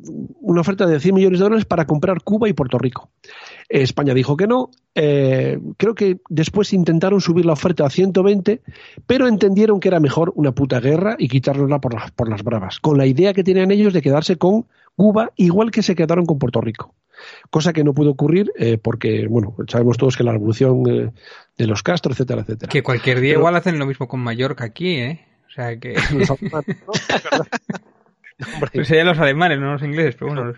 una 0.41 0.61
oferta 0.61 0.85
de 0.85 0.99
100 0.99 1.15
millones 1.15 1.39
de 1.39 1.43
dólares 1.43 1.65
para 1.65 1.85
comprar 1.85 2.21
Cuba 2.21 2.47
y 2.47 2.53
Puerto 2.53 2.77
Rico. 2.77 3.09
Eh, 3.67 3.81
España 3.81 4.13
dijo 4.13 4.37
que 4.37 4.45
no. 4.45 4.69
Eh, 4.93 5.59
creo 5.77 5.95
que 5.95 6.19
después 6.29 6.73
intentaron 6.73 7.21
subir 7.21 7.45
la 7.45 7.53
oferta 7.53 7.85
a 7.85 7.89
120, 7.89 8.61
pero 9.07 9.27
entendieron 9.27 9.79
que 9.79 9.87
era 9.87 9.99
mejor 9.99 10.31
una 10.35 10.51
puta 10.51 10.79
guerra 10.79 11.15
y 11.17 11.27
quitárnosla 11.27 11.79
por 11.79 11.95
las, 11.95 12.11
por 12.11 12.29
las 12.29 12.43
bravas, 12.43 12.79
con 12.79 12.97
la 12.97 13.07
idea 13.07 13.33
que 13.33 13.43
tenían 13.43 13.71
ellos 13.71 13.93
de 13.93 14.03
quedarse 14.03 14.37
con 14.37 14.67
Cuba 14.95 15.31
igual 15.37 15.71
que 15.71 15.81
se 15.81 15.95
quedaron 15.95 16.25
con 16.25 16.37
Puerto 16.37 16.61
Rico. 16.61 16.93
Cosa 17.49 17.73
que 17.73 17.83
no 17.83 17.93
pudo 17.93 18.11
ocurrir 18.11 18.51
eh, 18.57 18.77
porque, 18.77 19.27
bueno, 19.27 19.55
sabemos 19.67 19.97
todos 19.97 20.17
que 20.17 20.23
la 20.23 20.31
revolución 20.33 20.83
eh, 20.89 21.11
de 21.57 21.67
los 21.67 21.83
Castro, 21.83 22.11
etcétera, 22.11 22.41
etcétera. 22.41 22.69
Que 22.69 22.83
cualquier 22.83 23.19
día 23.19 23.31
Pero- 23.31 23.41
igual 23.41 23.55
hacen 23.55 23.79
lo 23.79 23.85
mismo 23.85 24.07
con 24.07 24.19
Mallorca 24.19 24.65
aquí, 24.65 24.95
¿eh? 24.95 25.25
O 25.47 25.51
sea 25.51 25.77
que... 25.79 25.95
Pues 28.73 28.87
serían 28.87 29.07
los 29.07 29.19
alemanes, 29.19 29.59
no 29.59 29.73
los 29.73 29.83
ingleses, 29.83 30.15
pero 30.17 30.33
bueno. 30.33 30.53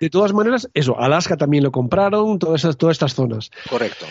De 0.00 0.10
todas 0.10 0.32
maneras, 0.32 0.68
eso, 0.74 0.98
Alaska 0.98 1.36
también 1.36 1.64
lo 1.64 1.72
compraron, 1.72 2.38
todas, 2.38 2.60
esas, 2.60 2.76
todas 2.76 2.94
estas 2.94 3.14
zonas. 3.14 3.50
Correcto. 3.68 4.06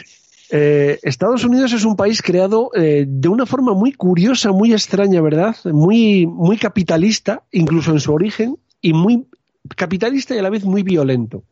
Eh, 0.52 1.00
Estados 1.02 1.44
Unidos 1.44 1.74
es 1.74 1.86
un 1.86 1.96
país 1.96 2.22
creado 2.22 2.72
eh, 2.76 3.06
de 3.08 3.28
una 3.30 3.46
forma 3.46 3.74
muy 3.74 3.94
curiosa, 3.94 4.52
muy 4.52 4.74
extraña, 4.74 5.22
¿verdad? 5.22 5.56
Muy, 5.66 6.28
muy 6.28 6.58
capitalista, 6.58 7.44
incluso 7.52 7.92
en 7.92 8.00
su 8.00 8.14
origen, 8.14 8.58
y 8.82 8.94
muy 8.94 9.28
capitalista 9.76 10.36
y 10.36 10.40
a 10.40 10.44
la 10.44 10.50
vez 10.50 10.64
muy 10.64 10.84
violento. 10.84 11.44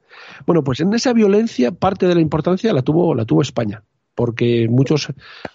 Bueno, 0.45 0.64
pues 0.64 0.80
en 0.80 0.94
esa 0.94 1.14
violencia 1.14 1.72
parte 1.72 2.07
de 2.07 2.15
la 2.15 2.22
importancia 2.22 2.73
la 2.73 2.81
tuvo, 2.81 3.14
la 3.15 3.26
tuvo 3.26 3.41
España, 3.41 3.84
porque 4.15 4.68
muchos, 4.69 5.07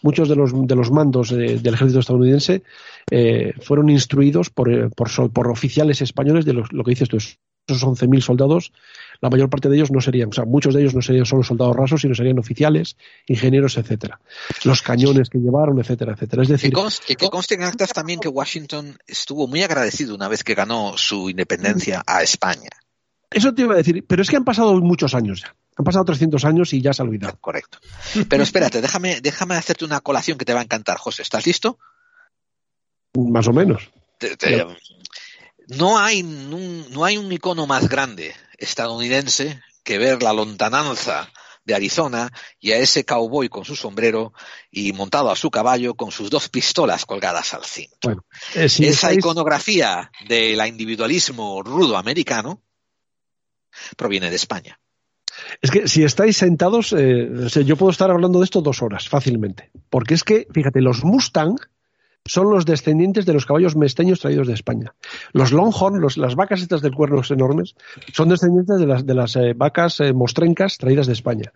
muchos 0.02 0.28
de, 0.28 0.36
los, 0.36 0.52
de 0.66 0.74
los 0.74 0.90
mandos 0.90 1.30
de- 1.30 1.58
del 1.58 1.74
ejército 1.74 2.00
estadounidense 2.00 2.62
eh, 3.10 3.52
fueron 3.62 3.88
instruidos 3.88 4.50
por, 4.50 4.72
eh, 4.72 4.88
por, 4.94 5.08
por 5.32 5.48
oficiales 5.48 6.00
españoles 6.02 6.44
de 6.44 6.52
los- 6.54 6.72
lo 6.72 6.84
que 6.84 6.90
dices 6.90 7.08
tú, 7.08 7.16
esos 7.18 7.82
11.000 7.84 8.22
soldados, 8.22 8.72
la 9.20 9.28
mayor 9.28 9.50
parte 9.50 9.68
de 9.68 9.76
ellos 9.76 9.90
no 9.90 10.00
serían, 10.00 10.30
o 10.30 10.32
sea, 10.32 10.46
muchos 10.46 10.72
de 10.72 10.80
ellos 10.80 10.94
no 10.94 11.02
serían 11.02 11.26
solo 11.26 11.42
soldados 11.42 11.76
rasos, 11.76 12.00
sino 12.00 12.14
serían 12.14 12.38
oficiales, 12.38 12.96
ingenieros, 13.26 13.76
etcétera. 13.76 14.20
Los 14.64 14.80
cañones 14.80 15.28
que 15.28 15.36
llevaron, 15.38 15.78
etcétera, 15.78 16.12
etcétera. 16.14 16.42
Es 16.42 16.48
Que, 16.48 16.52
decir, 16.52 16.72
conste, 16.72 17.14
que 17.14 17.28
conste 17.28 17.56
en 17.56 17.64
actas 17.64 17.92
también 17.92 18.20
que 18.20 18.28
Washington 18.28 18.96
estuvo 19.06 19.46
muy 19.46 19.62
agradecido 19.62 20.14
una 20.14 20.28
vez 20.28 20.44
que 20.44 20.54
ganó 20.54 20.94
su 20.96 21.28
independencia 21.28 22.02
a 22.06 22.22
España. 22.22 22.70
Eso 23.30 23.52
te 23.54 23.62
iba 23.62 23.74
a 23.74 23.76
decir, 23.76 24.04
pero 24.06 24.22
es 24.22 24.30
que 24.30 24.36
han 24.36 24.44
pasado 24.44 24.74
muchos 24.80 25.14
años 25.14 25.42
ya. 25.42 25.54
Han 25.76 25.84
pasado 25.84 26.04
300 26.06 26.44
años 26.44 26.72
y 26.72 26.80
ya 26.82 26.92
se 26.92 27.02
ha 27.02 27.04
olvidado. 27.04 27.38
Correcto. 27.40 27.78
Pero 28.28 28.42
espérate, 28.42 28.80
déjame, 28.80 29.20
déjame 29.20 29.54
hacerte 29.54 29.84
una 29.84 30.00
colación 30.00 30.36
que 30.36 30.44
te 30.44 30.52
va 30.54 30.60
a 30.60 30.64
encantar, 30.64 30.98
José. 30.98 31.22
¿Estás 31.22 31.46
listo? 31.46 31.78
Más 33.14 33.46
o 33.46 33.52
menos. 33.52 33.90
Te- 34.18 34.36
te- 34.36 34.66
no, 35.68 35.98
hay 35.98 36.22
un, 36.22 36.90
no 36.90 37.04
hay 37.04 37.16
un 37.16 37.30
icono 37.30 37.66
más 37.66 37.88
grande 37.88 38.34
estadounidense 38.56 39.60
que 39.84 39.98
ver 39.98 40.22
la 40.22 40.32
lontananza 40.32 41.30
de 41.64 41.74
Arizona 41.74 42.30
y 42.58 42.72
a 42.72 42.78
ese 42.78 43.04
cowboy 43.04 43.48
con 43.48 43.64
su 43.64 43.76
sombrero 43.76 44.32
y 44.70 44.92
montado 44.94 45.30
a 45.30 45.36
su 45.36 45.50
caballo 45.50 45.94
con 45.94 46.10
sus 46.10 46.30
dos 46.30 46.48
pistolas 46.48 47.04
colgadas 47.04 47.52
al 47.54 47.64
cinto. 47.64 47.96
Bueno, 48.02 48.24
eh, 48.54 48.68
si 48.68 48.86
Esa 48.86 49.08
estáis- 49.12 49.18
iconografía 49.18 50.10
del 50.26 50.66
individualismo 50.66 51.62
rudo 51.62 51.96
americano 51.98 52.62
proviene 53.96 54.30
de 54.30 54.36
España. 54.36 54.78
Es 55.62 55.70
que 55.70 55.88
si 55.88 56.04
estáis 56.04 56.36
sentados, 56.36 56.94
eh, 56.96 57.28
yo 57.64 57.76
puedo 57.76 57.90
estar 57.90 58.10
hablando 58.10 58.38
de 58.38 58.44
esto 58.44 58.60
dos 58.60 58.82
horas 58.82 59.08
fácilmente. 59.08 59.70
Porque 59.90 60.14
es 60.14 60.24
que, 60.24 60.46
fíjate, 60.52 60.80
los 60.80 61.04
Mustang 61.04 61.56
son 62.24 62.50
los 62.50 62.66
descendientes 62.66 63.24
de 63.24 63.32
los 63.32 63.46
caballos 63.46 63.74
mesteños 63.74 64.20
traídos 64.20 64.46
de 64.46 64.54
España. 64.54 64.94
Los 65.32 65.52
Longhorn, 65.52 66.04
las 66.16 66.34
vacas 66.34 66.60
estas 66.60 66.82
de 66.82 66.90
cuernos 66.90 67.30
enormes, 67.30 67.74
son 68.12 68.28
descendientes 68.28 68.78
de 68.78 68.86
las, 68.86 69.06
de 69.06 69.14
las 69.14 69.36
eh, 69.36 69.54
vacas 69.56 70.00
eh, 70.00 70.12
mostrencas 70.12 70.76
traídas 70.76 71.06
de 71.06 71.14
España. 71.14 71.52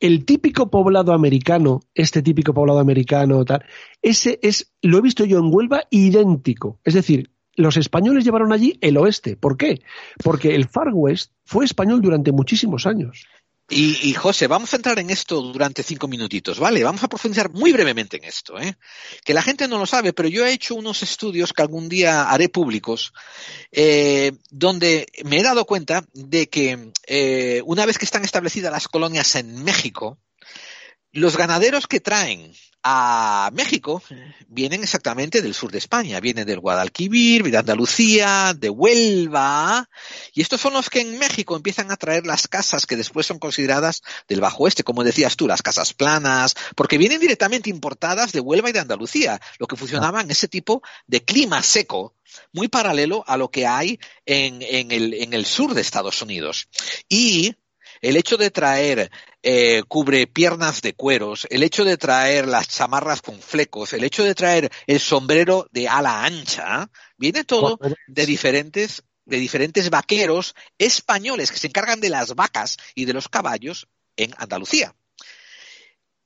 El 0.00 0.24
típico 0.24 0.70
poblado 0.70 1.12
americano, 1.12 1.80
este 1.94 2.22
típico 2.22 2.52
poblado 2.52 2.80
americano, 2.80 3.44
tal, 3.44 3.64
ese 4.02 4.38
es, 4.42 4.72
lo 4.82 4.98
he 4.98 5.02
visto 5.02 5.24
yo 5.24 5.38
en 5.38 5.54
Huelva, 5.54 5.84
idéntico. 5.90 6.80
Es 6.84 6.94
decir, 6.94 7.30
los 7.60 7.76
españoles 7.76 8.24
llevaron 8.24 8.52
allí 8.52 8.78
el 8.80 8.96
oeste. 8.96 9.36
¿Por 9.36 9.56
qué? 9.56 9.82
Porque 10.22 10.54
el 10.54 10.68
Far 10.68 10.88
West 10.92 11.32
fue 11.44 11.64
español 11.64 12.00
durante 12.00 12.32
muchísimos 12.32 12.86
años. 12.86 13.26
Y, 13.72 14.08
y, 14.08 14.14
José, 14.14 14.48
vamos 14.48 14.72
a 14.72 14.76
entrar 14.76 14.98
en 14.98 15.10
esto 15.10 15.40
durante 15.40 15.84
cinco 15.84 16.08
minutitos, 16.08 16.58
¿vale? 16.58 16.82
Vamos 16.82 17.04
a 17.04 17.08
profundizar 17.08 17.52
muy 17.52 17.72
brevemente 17.72 18.16
en 18.16 18.24
esto, 18.24 18.58
¿eh? 18.58 18.76
Que 19.24 19.32
la 19.32 19.42
gente 19.42 19.68
no 19.68 19.78
lo 19.78 19.86
sabe, 19.86 20.12
pero 20.12 20.28
yo 20.28 20.44
he 20.44 20.52
hecho 20.52 20.74
unos 20.74 21.04
estudios 21.04 21.52
que 21.52 21.62
algún 21.62 21.88
día 21.88 22.24
haré 22.24 22.48
públicos, 22.48 23.12
eh, 23.70 24.32
donde 24.50 25.06
me 25.24 25.38
he 25.38 25.42
dado 25.44 25.66
cuenta 25.66 26.04
de 26.12 26.48
que 26.48 26.90
eh, 27.06 27.62
una 27.64 27.86
vez 27.86 27.96
que 27.96 28.06
están 28.06 28.24
establecidas 28.24 28.72
las 28.72 28.88
colonias 28.88 29.36
en 29.36 29.62
México, 29.62 30.18
los 31.12 31.36
ganaderos 31.36 31.86
que 31.86 32.00
traen 32.00 32.52
a 32.82 33.50
México 33.52 34.02
vienen 34.48 34.82
exactamente 34.82 35.42
del 35.42 35.54
sur 35.54 35.70
de 35.70 35.78
España, 35.78 36.18
vienen 36.20 36.46
del 36.46 36.60
Guadalquivir, 36.60 37.42
de 37.50 37.58
Andalucía, 37.58 38.54
de 38.56 38.70
Huelva, 38.70 39.88
y 40.32 40.40
estos 40.40 40.60
son 40.60 40.72
los 40.72 40.88
que 40.88 41.00
en 41.00 41.18
México 41.18 41.56
empiezan 41.56 41.90
a 41.90 41.96
traer 41.96 42.26
las 42.26 42.48
casas 42.48 42.86
que 42.86 42.96
después 42.96 43.26
son 43.26 43.38
consideradas 43.38 44.02
del 44.28 44.40
Bajo 44.40 44.64
Oeste, 44.64 44.82
como 44.82 45.04
decías 45.04 45.36
tú, 45.36 45.46
las 45.46 45.62
casas 45.62 45.92
planas, 45.92 46.54
porque 46.74 46.98
vienen 46.98 47.20
directamente 47.20 47.70
importadas 47.70 48.32
de 48.32 48.40
Huelva 48.40 48.70
y 48.70 48.72
de 48.72 48.80
Andalucía, 48.80 49.40
lo 49.58 49.66
que 49.66 49.76
funcionaba 49.76 50.22
en 50.22 50.30
ese 50.30 50.48
tipo 50.48 50.82
de 51.06 51.22
clima 51.22 51.62
seco, 51.62 52.14
muy 52.52 52.68
paralelo 52.68 53.24
a 53.26 53.36
lo 53.36 53.50
que 53.50 53.66
hay 53.66 53.98
en, 54.24 54.62
en, 54.62 54.90
el, 54.90 55.14
en 55.14 55.34
el 55.34 55.44
sur 55.44 55.74
de 55.74 55.82
Estados 55.82 56.22
Unidos. 56.22 56.68
Y 57.08 57.56
el 58.00 58.16
hecho 58.16 58.36
de 58.36 58.50
traer 58.50 59.10
eh, 59.42 59.82
cubre 59.88 60.26
piernas 60.26 60.82
de 60.82 60.94
cueros, 60.94 61.46
el 61.50 61.62
hecho 61.62 61.84
de 61.84 61.96
traer 61.96 62.46
las 62.46 62.68
chamarras 62.68 63.22
con 63.22 63.40
flecos, 63.40 63.92
el 63.92 64.04
hecho 64.04 64.24
de 64.24 64.34
traer 64.34 64.70
el 64.86 65.00
sombrero 65.00 65.66
de 65.70 65.88
ala 65.88 66.24
ancha, 66.24 66.90
viene 67.16 67.44
todo 67.44 67.78
de 68.06 68.26
diferentes 68.26 69.02
de 69.26 69.38
diferentes 69.38 69.90
vaqueros 69.90 70.56
españoles 70.76 71.52
que 71.52 71.58
se 71.58 71.68
encargan 71.68 72.00
de 72.00 72.10
las 72.10 72.34
vacas 72.34 72.78
y 72.96 73.04
de 73.04 73.12
los 73.12 73.28
caballos 73.28 73.86
en 74.16 74.32
Andalucía. 74.36 74.94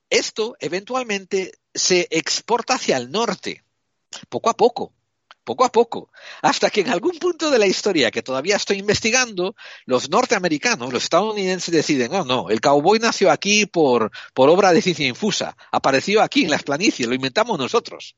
Esto 0.09 0.57
eventualmente 0.59 1.53
se 1.75 2.09
exporta 2.11 2.75
hacia 2.75 2.97
el 2.97 3.11
norte, 3.11 3.63
poco 4.31 4.49
a 4.49 4.57
poco, 4.57 4.94
poco 5.45 5.65
a 5.65 5.71
poco, 5.71 6.11
hasta 6.43 6.71
que 6.71 6.81
en 6.81 6.89
algún 6.89 7.19
punto 7.19 7.51
de 7.51 7.59
la 7.59 7.66
historia 7.66 8.11
que 8.11 8.23
todavía 8.23 8.57
estoy 8.57 8.79
investigando, 8.79 9.55
los 9.87 10.11
norteamericanos, 10.11 10.93
los 10.93 11.05
estadounidenses 11.05 11.73
deciden, 11.73 12.11
no, 12.12 12.25
no, 12.25 12.51
el 12.51 12.61
cowboy 12.61 12.99
nació 12.99 13.31
aquí 13.31 13.66
por, 13.66 14.11
por 14.33 14.49
obra 14.49 14.73
de 14.73 14.83
ciencia 14.83 15.07
infusa, 15.07 15.57
apareció 15.71 16.23
aquí 16.23 16.45
en 16.45 16.51
las 16.51 16.62
planicies, 16.62 17.09
lo 17.09 17.15
inventamos 17.15 17.59
nosotros. 17.59 18.16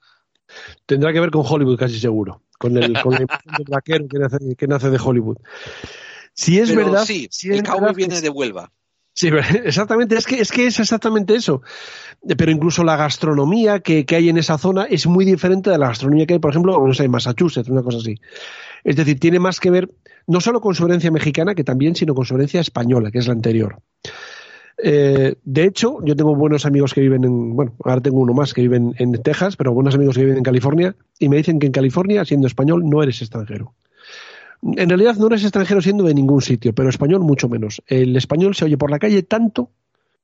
Tendrá 0.87 1.13
que 1.13 1.21
ver 1.21 1.31
con 1.31 1.45
Hollywood 1.45 1.79
casi 1.79 1.99
seguro. 1.99 2.43
con 2.59 2.77
el, 2.77 3.01
con 3.03 3.15
vaquero 3.69 4.07
que 4.09 4.19
nace, 4.19 4.39
que 4.57 4.67
nace 4.67 4.91
de 4.91 4.99
Hollywood. 5.03 5.39
Si 6.33 6.59
es 6.59 6.69
Pero 6.69 6.87
verdad, 6.87 7.05
sí, 7.05 7.29
si 7.31 7.51
el 7.51 7.63
cowboy 7.63 7.95
viene 7.95 8.21
de 8.21 8.29
Huelva. 8.29 8.71
Sí, 9.17 9.29
exactamente, 9.65 10.15
es 10.15 10.27
que, 10.27 10.41
es 10.41 10.53
que 10.53 10.67
es 10.67 10.79
exactamente 10.79 11.35
eso. 11.35 11.63
Pero 12.37 12.53
incluso 12.53 12.85
la 12.85 12.97
gastronomía 12.97 13.81
que, 13.81 14.05
hay 14.11 14.29
en 14.29 14.37
esa 14.37 14.59
zona 14.59 14.85
es 14.85 15.07
muy 15.07 15.25
diferente 15.25 15.71
de 15.71 15.79
la 15.79 15.89
gastronomía 15.89 16.27
que 16.27 16.35
hay, 16.35 16.39
por 16.39 16.51
ejemplo, 16.51 16.79
no 16.87 16.93
sé, 16.93 17.05
en 17.05 17.11
Massachusetts, 17.11 17.71
una 17.71 17.83
cosa 17.83 17.99
así. 17.99 18.17
Es 18.85 18.95
decir, 18.95 19.19
tiene 19.19 19.41
más 19.41 19.59
que 19.59 19.71
ver 19.71 19.91
no 20.27 20.41
solo 20.41 20.61
con 20.61 20.75
su 20.75 20.85
herencia 20.85 21.11
mexicana, 21.11 21.55
que 21.55 21.65
también, 21.65 21.95
sino 21.95 22.15
con 22.15 22.27
su 22.27 22.35
herencia 22.35 22.61
española, 22.61 23.11
que 23.11 23.19
es 23.19 23.27
la 23.27 23.33
anterior. 23.33 23.81
Eh, 24.83 25.37
de 25.43 25.65
hecho, 25.65 25.99
yo 26.05 26.15
tengo 26.15 26.37
buenos 26.37 26.67
amigos 26.67 26.93
que 26.93 27.01
viven 27.01 27.25
en, 27.25 27.57
bueno, 27.57 27.73
ahora 27.85 28.03
tengo 28.03 28.19
uno 28.19 28.35
más 28.35 28.53
que 28.53 28.61
vive 28.61 28.77
en, 28.77 28.95
en 28.99 29.13
Texas, 29.23 29.57
pero 29.57 29.73
buenos 29.73 29.95
amigos 29.95 30.17
que 30.17 30.25
viven 30.25 30.39
en 30.39 30.45
California, 30.45 30.95
y 31.19 31.31
me 31.31 31.39
dicen 31.39 31.59
que 31.59 31.67
en 31.67 31.73
California, 31.73 32.23
siendo 32.27 32.49
español, 32.49 32.83
no 32.85 33.03
eres 33.03 33.23
extranjero. 33.23 33.73
En 34.77 34.89
realidad 34.89 35.17
no 35.17 35.27
eres 35.27 35.43
extranjero 35.43 35.81
siendo 35.81 36.05
de 36.05 36.15
ningún 36.15 36.43
sitio, 36.43 36.75
pero 36.75 36.89
español 36.89 37.21
mucho 37.21 37.49
menos. 37.49 37.83
El 37.87 38.17
español 38.17 38.55
se 38.55 38.65
oye 38.65 38.77
por 38.77 38.91
la 38.91 38.99
calle 38.99 39.23
tanto 39.23 39.71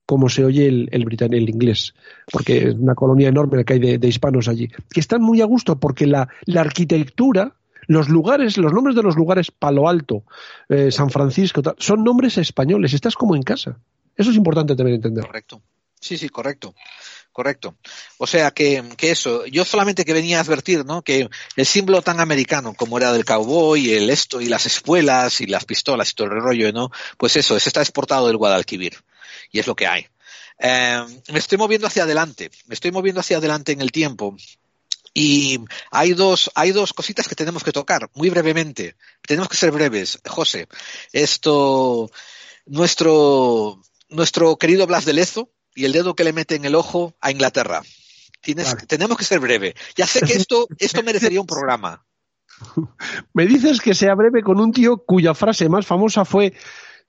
como 0.06 0.28
se 0.28 0.44
oye 0.44 0.66
el, 0.66 0.88
el 0.92 1.48
inglés, 1.48 1.94
porque 2.30 2.68
es 2.68 2.74
una 2.74 2.94
colonia 2.94 3.28
enorme 3.28 3.64
que 3.64 3.74
hay 3.74 3.98
de, 3.98 4.08
hispanos 4.08 4.48
allí, 4.48 4.68
que 4.68 5.00
están 5.00 5.22
muy 5.22 5.40
a 5.40 5.44
gusto 5.44 5.78
porque 5.78 6.06
la, 6.06 6.28
arquitectura, 6.56 7.54
los 7.86 8.08
lugares, 8.08 8.58
los 8.58 8.72
nombres 8.72 8.96
de 8.96 9.02
los 9.02 9.16
lugares, 9.16 9.50
Palo 9.50 9.88
Alto, 9.88 10.24
eh, 10.68 10.90
San 10.90 11.10
Francisco, 11.10 11.62
son 11.78 12.02
nombres 12.02 12.36
españoles, 12.36 12.92
estás 12.92 13.14
como 13.14 13.36
en 13.36 13.42
casa. 13.42 13.78
Eso 14.16 14.30
es 14.30 14.36
importante 14.36 14.74
también 14.76 14.96
entender. 14.96 15.24
Correcto. 15.24 15.62
Sí, 16.00 16.18
sí, 16.18 16.28
correcto. 16.28 16.74
Correcto. 17.32 17.76
O 18.18 18.26
sea 18.26 18.50
que, 18.50 18.84
que 18.98 19.10
eso, 19.10 19.46
yo 19.46 19.64
solamente 19.64 20.04
que 20.04 20.12
venía 20.12 20.38
a 20.38 20.42
advertir, 20.42 20.84
¿no? 20.84 21.02
Que 21.02 21.30
el 21.56 21.66
símbolo 21.66 22.02
tan 22.02 22.20
americano 22.20 22.74
como 22.74 22.98
era 22.98 23.12
del 23.12 23.24
cowboy, 23.24 23.94
el 23.94 24.10
esto 24.10 24.42
y 24.42 24.46
las 24.46 24.66
espuelas 24.66 25.40
y 25.40 25.46
las 25.46 25.64
pistolas 25.64 26.10
y 26.10 26.14
todo 26.14 26.28
el 26.28 26.42
rollo, 26.42 26.72
¿no? 26.72 26.90
Pues 27.16 27.36
eso, 27.36 27.58
se 27.58 27.68
está 27.70 27.80
exportado 27.80 28.26
del 28.26 28.36
Guadalquivir. 28.36 29.02
Y 29.50 29.60
es 29.60 29.66
lo 29.66 29.74
que 29.74 29.86
hay. 29.86 30.06
Eh, 30.58 31.02
me 31.32 31.38
estoy 31.38 31.56
moviendo 31.56 31.86
hacia 31.86 32.02
adelante, 32.02 32.50
me 32.66 32.74
estoy 32.74 32.92
moviendo 32.92 33.20
hacia 33.20 33.38
adelante 33.38 33.72
en 33.72 33.80
el 33.80 33.92
tiempo. 33.92 34.36
Y 35.14 35.58
hay 35.90 36.12
dos, 36.12 36.50
hay 36.54 36.72
dos 36.72 36.92
cositas 36.92 37.28
que 37.28 37.34
tenemos 37.34 37.64
que 37.64 37.72
tocar, 37.72 38.10
muy 38.14 38.28
brevemente. 38.28 38.96
Tenemos 39.26 39.48
que 39.48 39.56
ser 39.56 39.70
breves, 39.70 40.18
José. 40.26 40.68
Esto, 41.12 42.10
nuestro, 42.66 43.80
nuestro 44.10 44.56
querido 44.56 44.86
Blas 44.86 45.04
de 45.06 45.14
Lezo 45.14 45.50
y 45.74 45.84
el 45.84 45.92
dedo 45.92 46.14
que 46.14 46.24
le 46.24 46.32
mete 46.32 46.54
en 46.54 46.64
el 46.64 46.74
ojo 46.74 47.14
a 47.20 47.30
Inglaterra. 47.30 47.82
Tienes. 48.40 48.76
Tenemos 48.88 49.16
que 49.16 49.24
ser 49.24 49.40
breve. 49.40 49.74
Ya 49.96 50.06
sé 50.06 50.20
que 50.20 50.32
esto, 50.32 50.66
esto 50.78 51.02
merecería 51.02 51.40
un 51.40 51.46
programa. 51.46 52.04
Me 53.32 53.46
dices 53.46 53.80
que 53.80 53.94
sea 53.94 54.14
breve 54.14 54.42
con 54.42 54.60
un 54.60 54.72
tío 54.72 54.98
cuya 54.98 55.34
frase 55.34 55.68
más 55.68 55.86
famosa 55.86 56.24
fue 56.24 56.52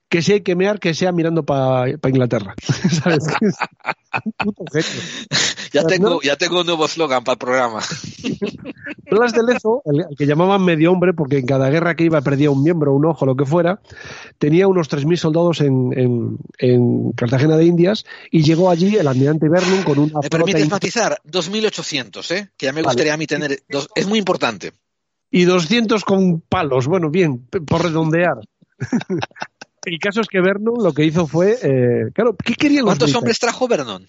que 0.08 0.22
si 0.22 0.32
hay 0.34 0.40
que 0.42 0.54
mear, 0.54 0.78
que 0.78 0.94
sea 0.94 1.10
mirando 1.12 1.44
para 1.44 1.88
Inglaterra. 2.08 2.54
¿Sabes? 3.02 3.24
Puto. 4.38 4.64
Ya 5.72 5.84
tengo, 5.84 6.22
ya 6.22 6.36
tengo 6.36 6.60
un 6.60 6.66
nuevo 6.66 6.86
slogan 6.86 7.24
para 7.24 7.32
el 7.34 7.38
programa. 7.38 7.80
Blas 9.10 9.32
de 9.32 9.42
Lezo, 9.42 9.82
el, 9.86 10.04
el 10.08 10.16
que 10.16 10.26
llamaban 10.26 10.64
medio 10.64 10.92
hombre, 10.92 11.12
porque 11.14 11.38
en 11.38 11.46
cada 11.46 11.68
guerra 11.68 11.96
que 11.96 12.04
iba 12.04 12.20
perdía 12.20 12.50
un 12.50 12.62
miembro, 12.62 12.94
un 12.94 13.04
ojo, 13.06 13.26
lo 13.26 13.34
que 13.34 13.44
fuera, 13.44 13.80
tenía 14.38 14.68
unos 14.68 14.88
3.000 14.88 15.16
soldados 15.16 15.60
en, 15.60 15.92
en- 15.98 16.38
en 16.58 17.12
Cartagena 17.12 17.56
de 17.56 17.64
Indias 17.66 18.04
y 18.30 18.42
llegó 18.44 18.70
allí 18.70 18.96
el 18.96 19.08
almirante 19.08 19.48
Vernon 19.48 19.82
con 19.82 19.98
una 19.98 20.20
¿Me 20.46 20.60
in- 20.60 20.68
matizar? 20.68 21.18
2.800, 21.24 22.30
¿eh? 22.36 22.50
Que 22.56 22.66
ya 22.66 22.72
me 22.72 22.82
Vale. 22.82 22.92
gustaría 22.94 23.14
a 23.14 23.16
mí 23.16 23.26
tener. 23.26 23.62
dos- 23.68 23.88
es 23.96 24.06
muy 24.06 24.18
importante. 24.20 24.72
y 25.30 25.42
200 25.44 26.04
con 26.04 26.40
palos. 26.40 26.86
Bueno, 26.86 27.10
bien, 27.10 27.46
por 27.66 27.82
redondear. 27.82 28.36
El 29.84 29.98
caso 29.98 30.20
es 30.20 30.28
que 30.28 30.40
Vernon 30.40 30.82
lo 30.82 30.92
que 30.92 31.04
hizo 31.04 31.26
fue, 31.26 31.58
eh, 31.62 32.10
claro, 32.14 32.36
¿qué 32.42 32.54
querían 32.54 32.84
los 32.84 32.92
¿Cuántos 32.96 33.14
hombres 33.14 33.38
trajo 33.38 33.68
Vernon? 33.68 34.06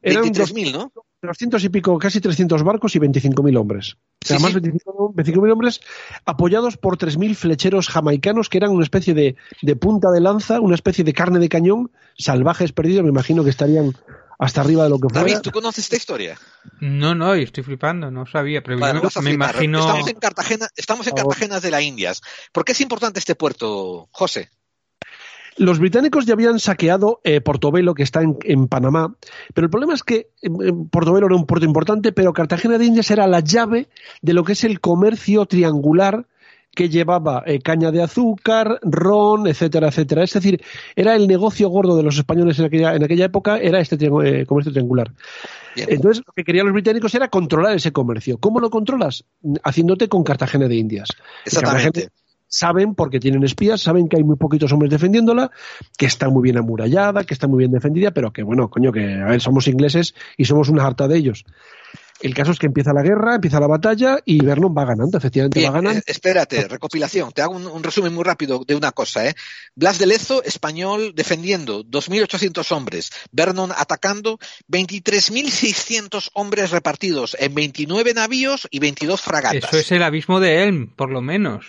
Eran 0.00 0.24
23.000, 0.24 0.72
¿no? 0.72 0.92
200 1.22 1.62
y 1.62 1.68
pico, 1.68 1.96
casi 1.98 2.20
300 2.20 2.64
barcos 2.64 2.96
y 2.96 2.98
25.000 2.98 3.56
hombres. 3.56 3.96
O 4.24 4.26
sea, 4.26 4.38
Sí, 4.38 4.42
más 4.42 4.52
sí. 4.52 4.58
25 4.58 5.14
25.000 5.14 5.52
hombres 5.52 5.80
apoyados 6.24 6.76
por 6.76 6.98
3.000 6.98 7.36
flecheros 7.36 7.88
jamaicanos 7.88 8.48
que 8.48 8.58
eran 8.58 8.70
una 8.70 8.82
especie 8.82 9.14
de, 9.14 9.36
de 9.62 9.76
punta 9.76 10.10
de 10.10 10.20
lanza, 10.20 10.60
una 10.60 10.74
especie 10.74 11.04
de 11.04 11.12
carne 11.12 11.38
de 11.38 11.48
cañón, 11.48 11.92
salvajes 12.18 12.72
perdidos, 12.72 13.04
me 13.04 13.10
imagino 13.10 13.44
que 13.44 13.50
estarían 13.50 13.92
hasta 14.40 14.62
arriba 14.62 14.82
de 14.82 14.90
lo 14.90 14.98
que 14.98 15.08
fuera. 15.08 15.20
David, 15.20 15.42
¿tú 15.42 15.52
conoces 15.52 15.84
esta 15.84 15.94
historia? 15.94 16.36
No, 16.80 17.14
no, 17.14 17.36
y 17.36 17.44
estoy 17.44 17.62
flipando, 17.62 18.10
no 18.10 18.26
sabía, 18.26 18.60
pero 18.60 18.78
yo 18.78 18.84
a 18.84 18.92
me 18.94 19.00
flipar. 19.00 19.32
imagino... 19.34 19.78
Estamos 19.78 20.08
en 20.08 20.16
Cartagena, 20.16 20.68
estamos 20.74 21.06
en. 21.06 21.14
Cartagena 21.14 21.60
de 21.60 21.70
las 21.70 21.82
Indias. 21.82 22.20
¿Por 22.50 22.64
qué 22.64 22.72
es 22.72 22.80
importante 22.80 23.20
este 23.20 23.36
puerto, 23.36 24.08
José? 24.10 24.50
Los 25.56 25.78
británicos 25.78 26.26
ya 26.26 26.34
habían 26.34 26.58
saqueado 26.58 27.20
eh, 27.24 27.40
Portobelo, 27.40 27.94
que 27.94 28.02
está 28.02 28.22
en, 28.22 28.36
en 28.44 28.68
Panamá, 28.68 29.14
pero 29.54 29.66
el 29.66 29.70
problema 29.70 29.94
es 29.94 30.02
que 30.02 30.30
eh, 30.42 30.50
Portobelo 30.90 31.26
era 31.26 31.36
un 31.36 31.46
puerto 31.46 31.66
importante, 31.66 32.12
pero 32.12 32.32
Cartagena 32.32 32.78
de 32.78 32.86
Indias 32.86 33.10
era 33.10 33.26
la 33.26 33.40
llave 33.40 33.88
de 34.22 34.32
lo 34.32 34.44
que 34.44 34.52
es 34.52 34.64
el 34.64 34.80
comercio 34.80 35.46
triangular 35.46 36.26
que 36.74 36.88
llevaba 36.88 37.42
eh, 37.46 37.60
caña 37.60 37.90
de 37.90 38.02
azúcar, 38.02 38.78
ron, 38.82 39.46
etcétera, 39.46 39.88
etcétera. 39.88 40.24
Es 40.24 40.32
decir, 40.32 40.62
era 40.96 41.14
el 41.14 41.28
negocio 41.28 41.68
gordo 41.68 41.96
de 41.96 42.02
los 42.02 42.16
españoles 42.16 42.58
en 42.58 42.64
aquella, 42.64 42.94
en 42.94 43.04
aquella 43.04 43.26
época, 43.26 43.58
era 43.58 43.80
este 43.80 43.96
eh, 43.96 44.46
comercio 44.46 44.72
triangular. 44.72 45.12
Bien. 45.76 45.88
Entonces, 45.90 46.22
lo 46.26 46.32
que 46.32 46.44
querían 46.44 46.66
los 46.66 46.72
británicos 46.72 47.14
era 47.14 47.28
controlar 47.28 47.76
ese 47.76 47.92
comercio. 47.92 48.38
¿Cómo 48.38 48.60
lo 48.60 48.70
controlas? 48.70 49.24
Haciéndote 49.62 50.08
con 50.08 50.22
Cartagena 50.22 50.68
de 50.68 50.76
Indias. 50.76 51.08
Exactamente. 51.44 52.08
Saben, 52.52 52.94
porque 52.94 53.18
tienen 53.18 53.42
espías, 53.44 53.80
saben 53.80 54.08
que 54.08 54.18
hay 54.18 54.24
muy 54.24 54.36
poquitos 54.36 54.70
hombres 54.72 54.90
defendiéndola, 54.90 55.50
que 55.96 56.04
está 56.04 56.28
muy 56.28 56.42
bien 56.42 56.58
amurallada, 56.58 57.24
que 57.24 57.32
está 57.32 57.48
muy 57.48 57.60
bien 57.60 57.72
defendida, 57.72 58.10
pero 58.10 58.30
que 58.30 58.42
bueno, 58.42 58.68
coño, 58.68 58.92
que 58.92 59.14
a 59.14 59.24
ver, 59.24 59.40
somos 59.40 59.66
ingleses 59.68 60.14
y 60.36 60.44
somos 60.44 60.68
una 60.68 60.86
harta 60.86 61.08
de 61.08 61.16
ellos. 61.16 61.46
El 62.22 62.34
caso 62.34 62.52
es 62.52 62.58
que 62.60 62.66
empieza 62.66 62.92
la 62.92 63.02
guerra, 63.02 63.34
empieza 63.34 63.58
la 63.58 63.66
batalla 63.66 64.18
y 64.24 64.38
Vernon 64.44 64.72
va 64.76 64.84
ganando, 64.84 65.18
efectivamente 65.18 65.58
Bien, 65.58 65.72
va 65.72 65.80
ganando. 65.80 65.98
eh, 65.98 66.02
espérate, 66.06 66.68
recopilación. 66.68 67.32
Te 67.32 67.42
hago 67.42 67.56
un, 67.56 67.66
un 67.66 67.82
resumen 67.82 68.14
muy 68.14 68.22
rápido 68.22 68.62
de 68.64 68.76
una 68.76 68.92
cosa. 68.92 69.26
¿eh? 69.26 69.34
Blas 69.74 69.98
de 69.98 70.06
Lezo, 70.06 70.40
español, 70.44 71.14
defendiendo 71.16 71.82
2.800 71.84 72.70
hombres. 72.70 73.10
Vernon 73.32 73.72
atacando 73.76 74.38
23.600 74.70 76.30
hombres 76.34 76.70
repartidos 76.70 77.36
en 77.40 77.54
29 77.56 78.14
navíos 78.14 78.68
y 78.70 78.78
22 78.78 79.20
fragatas. 79.20 79.64
Eso 79.64 79.78
es 79.78 79.90
el 79.90 80.04
abismo 80.04 80.38
de 80.38 80.62
Elm, 80.62 80.94
por 80.94 81.10
lo 81.10 81.22
menos. 81.22 81.66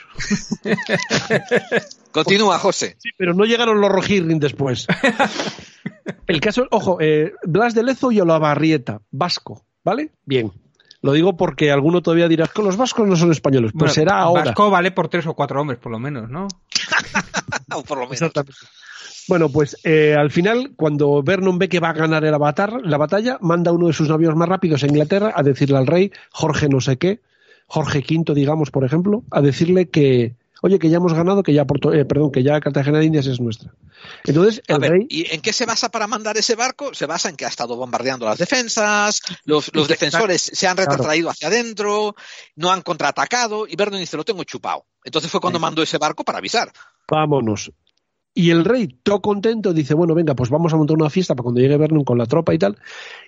Continúa, 2.12 2.60
José. 2.60 2.96
Sí, 3.00 3.10
pero 3.18 3.34
no 3.34 3.46
llegaron 3.46 3.82
los 3.82 3.92
Rohirrim 3.92 4.38
después. 4.40 4.86
El 6.28 6.40
caso, 6.42 6.68
ojo, 6.70 6.98
eh, 7.02 7.34
Blas 7.44 7.74
de 7.74 7.84
Lezo 7.84 8.12
y 8.12 8.20
Olavarrieta, 8.20 9.02
vasco, 9.12 9.66
¿vale? 9.84 10.11
Bien. 10.26 10.51
Lo 11.01 11.11
digo 11.11 11.35
porque 11.35 11.69
alguno 11.69 12.01
todavía 12.01 12.30
dirá 12.30 12.47
que 12.47 12.61
los 12.61 12.77
vascos 12.77 13.07
no 13.07 13.18
son 13.18 13.31
españoles. 13.31 13.72
Pues 13.73 13.80
Bueno, 13.80 13.93
será 13.93 14.19
ahora. 14.19 14.45
Vasco 14.45 14.69
vale 14.69 14.91
por 14.91 15.10
tres 15.10 15.27
o 15.27 15.34
cuatro 15.34 15.60
hombres, 15.60 15.80
por 15.80 15.91
lo 15.91 15.99
menos, 15.99 16.30
¿no? 16.30 16.47
O 17.76 17.84
por 17.84 17.97
lo 17.97 18.07
menos. 18.07 18.31
Bueno, 19.27 19.49
pues 19.49 19.77
eh, 19.84 20.15
al 20.18 20.31
final, 20.31 20.73
cuando 20.76 21.23
Vernon 21.23 21.57
ve 21.57 21.69
que 21.69 21.80
va 21.80 21.89
a 21.89 21.93
ganar 21.93 22.23
el 22.23 22.34
avatar, 22.34 22.81
la 22.84 22.97
batalla, 22.97 23.38
manda 23.41 23.72
uno 23.72 23.88
de 23.88 23.93
sus 23.93 24.10
navíos 24.10 24.35
más 24.35 24.47
rápidos 24.47 24.84
a 24.84 24.88
Inglaterra 24.88 25.34
a 25.35 25.43
decirle 25.43 25.77
al 25.77 25.88
rey, 25.88 26.11
Jorge 26.31 26.69
no 26.69 26.81
sé 26.81 26.97
qué, 26.97 27.22
Jorge 27.68 27.99
V, 27.99 28.34
digamos, 28.34 28.69
por 28.69 28.84
ejemplo, 28.84 29.23
a 29.31 29.41
decirle 29.41 29.89
que, 29.89 30.35
oye, 30.64 30.80
que 30.80 30.90
ya 30.90 30.98
hemos 30.98 31.14
ganado, 31.14 31.44
que 31.44 31.53
ya 31.53 31.65
Porto- 31.65 31.94
eh, 31.94 32.06
perdón, 32.06 32.31
que 32.31 32.41
ya 32.41 32.60
Cartagena 32.61 32.99
de 32.99 33.06
Indias 33.06 33.27
es 33.27 33.40
nuestra. 33.41 33.73
Entonces, 34.26 34.61
el 34.68 34.80
ver, 34.80 34.91
rey 34.91 35.06
¿y 35.10 35.34
en 35.34 35.41
qué 35.41 35.52
se 35.52 35.65
basa 35.65 35.90
para 35.90 36.07
mandar 36.07 36.38
ese 36.38 36.56
barco? 36.56 36.94
Se 36.94 37.06
basa 37.06 37.30
en 37.30 37.35
que 37.35 37.45
ha 37.45 37.49
estado 37.49 37.76
bombardeando 37.76 38.26
las 38.26 38.38
defensas, 38.38 39.22
los, 39.44 39.69
los 39.76 39.88
defensores 39.88 40.41
se 40.41 40.68
han 40.68 40.76
Claro. 40.76 40.91
retrotraído 40.91 41.30
hacia 41.30 41.49
adentro, 41.49 42.15
no 42.56 42.72
han 42.72 42.81
contraatacado, 42.81 43.68
y 43.68 43.76
Vernon 43.76 43.99
dice, 43.99 44.15
lo 44.18 44.23
tengo 44.23 44.44
chupado. 44.45 44.85
Entonces 45.03 45.30
fue 45.30 45.41
cuando 45.41 45.60
mandó 45.60 45.84
ese 45.84 45.98
barco 45.98 46.23
para 46.23 46.38
avisar. 46.38 46.72
vámonos. 47.10 47.72
Y 48.35 48.49
el 48.49 48.65
rey, 48.65 48.88
todo 49.03 49.22
contento, 49.22 49.73
dice, 49.73 49.94
bueno, 49.94 50.15
venga, 50.15 50.34
pues 50.34 50.49
vamos 50.49 50.73
a 50.73 50.77
montar 50.77 50.98
una 50.98 51.10
fiesta 51.11 51.35
para 51.35 51.44
cuando 51.44 51.61
llegue 51.61 51.77
Vernon 51.77 52.03
con 52.03 52.18
la 52.18 52.26
tropa 52.26 52.52
y 52.53 52.57
tal. 52.57 52.80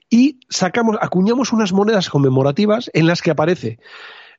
Y 0.09 0.39
sacamos, 0.49 0.95
acuñamos 0.99 1.53
unas 1.53 1.73
monedas 1.73 2.09
conmemorativas 2.09 2.89
en 2.93 3.05
las 3.05 3.21
que 3.21 3.29
aparece 3.29 3.77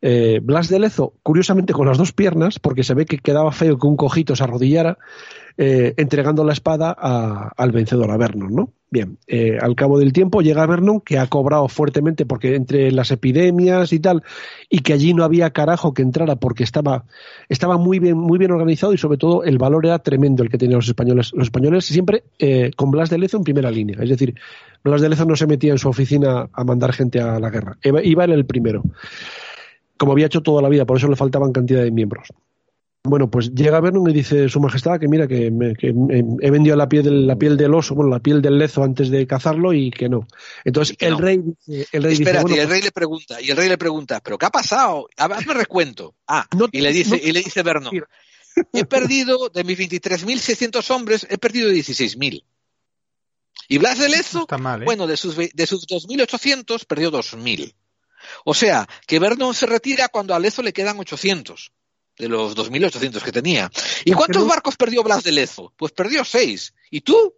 eh, 0.02 0.40
Blas 0.42 0.68
de 0.68 0.78
Lezo, 0.78 1.14
curiosamente 1.22 1.72
con 1.72 1.86
las 1.86 1.98
dos 1.98 2.12
piernas, 2.12 2.58
porque 2.58 2.84
se 2.84 2.94
ve 2.94 3.06
que 3.06 3.18
quedaba 3.18 3.52
feo 3.52 3.78
que 3.78 3.86
un 3.86 3.96
cojito 3.96 4.36
se 4.36 4.44
arrodillara, 4.44 4.98
eh, 5.58 5.94
entregando 5.96 6.44
la 6.44 6.52
espada 6.52 6.94
a- 6.98 7.50
al 7.56 7.72
vencedor, 7.72 8.10
a 8.10 8.16
Vernon, 8.16 8.54
¿no? 8.54 8.72
Bien, 8.88 9.18
eh, 9.26 9.58
al 9.60 9.74
cabo 9.74 9.98
del 9.98 10.12
tiempo 10.12 10.42
llega 10.42 10.64
Vernon, 10.64 11.00
que 11.00 11.18
ha 11.18 11.26
cobrado 11.26 11.66
fuertemente 11.68 12.24
porque 12.24 12.54
entre 12.54 12.92
las 12.92 13.10
epidemias 13.10 13.92
y 13.92 13.98
tal, 13.98 14.22
y 14.70 14.78
que 14.80 14.92
allí 14.92 15.12
no 15.12 15.24
había 15.24 15.50
carajo 15.50 15.92
que 15.92 16.02
entrara 16.02 16.36
porque 16.36 16.62
estaba, 16.62 17.04
estaba 17.48 17.78
muy 17.78 17.98
bien, 17.98 18.16
muy 18.16 18.38
bien 18.38 18.52
organizado 18.52 18.92
y 18.92 18.98
sobre 18.98 19.18
todo 19.18 19.42
el 19.42 19.58
valor 19.58 19.86
era 19.86 19.98
tremendo 19.98 20.44
el 20.44 20.50
que 20.50 20.58
tenían 20.58 20.76
los 20.78 20.88
españoles. 20.88 21.32
Los 21.34 21.48
españoles 21.48 21.84
siempre 21.86 22.22
eh, 22.38 22.70
con 22.76 22.90
Blas 22.92 23.10
de 23.10 23.18
Lezo 23.18 23.38
en 23.38 23.44
primera 23.44 23.70
línea, 23.72 23.96
es 24.00 24.08
decir, 24.08 24.34
Blas 24.84 25.00
de 25.00 25.08
Lezo 25.08 25.24
no 25.24 25.34
se 25.34 25.48
metía 25.48 25.72
en 25.72 25.78
su 25.78 25.88
oficina 25.88 26.48
a 26.52 26.62
mandar 26.64 26.92
gente 26.92 27.20
a 27.20 27.40
la 27.40 27.50
guerra, 27.50 27.78
iba, 27.82 28.04
iba 28.04 28.24
él 28.24 28.32
el 28.32 28.46
primero. 28.46 28.84
Como 29.98 30.12
había 30.12 30.26
hecho 30.26 30.42
toda 30.42 30.62
la 30.62 30.68
vida, 30.68 30.84
por 30.84 30.96
eso 30.98 31.08
le 31.08 31.16
faltaban 31.16 31.52
cantidad 31.52 31.82
de 31.82 31.90
miembros. 31.90 32.28
Bueno, 33.08 33.30
pues 33.30 33.54
llega 33.54 33.78
Vernon 33.80 34.10
y 34.10 34.12
dice 34.12 34.48
su 34.48 34.58
majestad 34.58 34.98
que 34.98 35.06
mira 35.06 35.28
que, 35.28 35.48
me- 35.52 35.74
que 35.76 35.92
me- 35.92 36.24
he 36.40 36.50
vendido 36.50 36.74
la 36.74 36.88
piel, 36.88 37.04
del, 37.04 37.26
la 37.28 37.36
piel 37.36 37.56
del 37.56 37.72
oso, 37.72 37.94
bueno, 37.94 38.10
la 38.10 38.18
piel 38.18 38.42
del 38.42 38.58
lezo 38.58 38.82
antes 38.82 39.10
de 39.10 39.24
cazarlo 39.28 39.72
y 39.72 39.90
que 39.92 40.08
no. 40.08 40.26
Entonces 40.64 40.96
que 40.96 41.06
el 41.06 41.12
no. 41.12 41.18
rey 41.20 41.38
dice, 41.40 41.86
el 41.92 42.02
rey 42.02 42.10
dice, 42.10 42.22
Espérate, 42.24 42.42
bueno, 42.42 42.56
y 42.56 42.58
el 42.58 42.66
pues, 42.66 42.74
rey 42.78 42.82
le 42.82 42.90
pregunta, 42.90 43.40
y 43.40 43.50
el 43.50 43.56
rey 43.56 43.68
le 43.68 43.78
pregunta, 43.78 44.20
¿pero 44.24 44.36
qué 44.38 44.46
ha 44.46 44.50
pasado? 44.50 45.06
Hazme 45.16 45.54
recuento. 45.54 46.14
Ah, 46.26 46.46
No 46.56 46.66
y 46.72 46.80
le 46.80 46.92
dice, 46.92 47.10
no 47.10 47.16
y 47.16 47.30
le 47.30 47.40
dice 47.44 47.62
Vernon, 47.62 47.92
he 48.72 48.84
perdido 48.86 49.50
de 49.50 49.62
mis 49.62 49.78
23.600 49.78 50.90
hombres, 50.92 51.26
he 51.30 51.38
perdido 51.38 51.70
16.000. 51.70 52.42
Y 53.68 53.78
Blas 53.78 54.00
de 54.00 54.08
Lezo, 54.08 54.46
mal, 54.58 54.82
¿eh? 54.82 54.84
bueno, 54.84 55.06
de 55.06 55.16
sus, 55.16 55.36
ve- 55.36 55.50
de 55.54 55.66
sus 55.68 55.86
2.800 55.86 56.84
perdió 56.86 57.12
2.000. 57.12 57.72
O 58.44 58.54
sea, 58.54 58.86
que 59.06 59.18
Vernon 59.18 59.54
se 59.54 59.66
retira 59.66 60.08
cuando 60.08 60.34
a 60.34 60.38
Lezo 60.38 60.62
le 60.62 60.72
quedan 60.72 60.98
800 60.98 61.72
de 62.18 62.28
los 62.28 62.56
2.800 62.56 63.22
que 63.22 63.32
tenía. 63.32 63.70
¿Y 64.04 64.12
cuántos 64.12 64.42
no- 64.42 64.48
barcos 64.48 64.76
perdió 64.76 65.02
Blas 65.02 65.22
de 65.24 65.32
Lezo? 65.32 65.72
Pues 65.76 65.92
perdió 65.92 66.24
6. 66.24 66.74
¿Y 66.90 67.00
tú? 67.02 67.34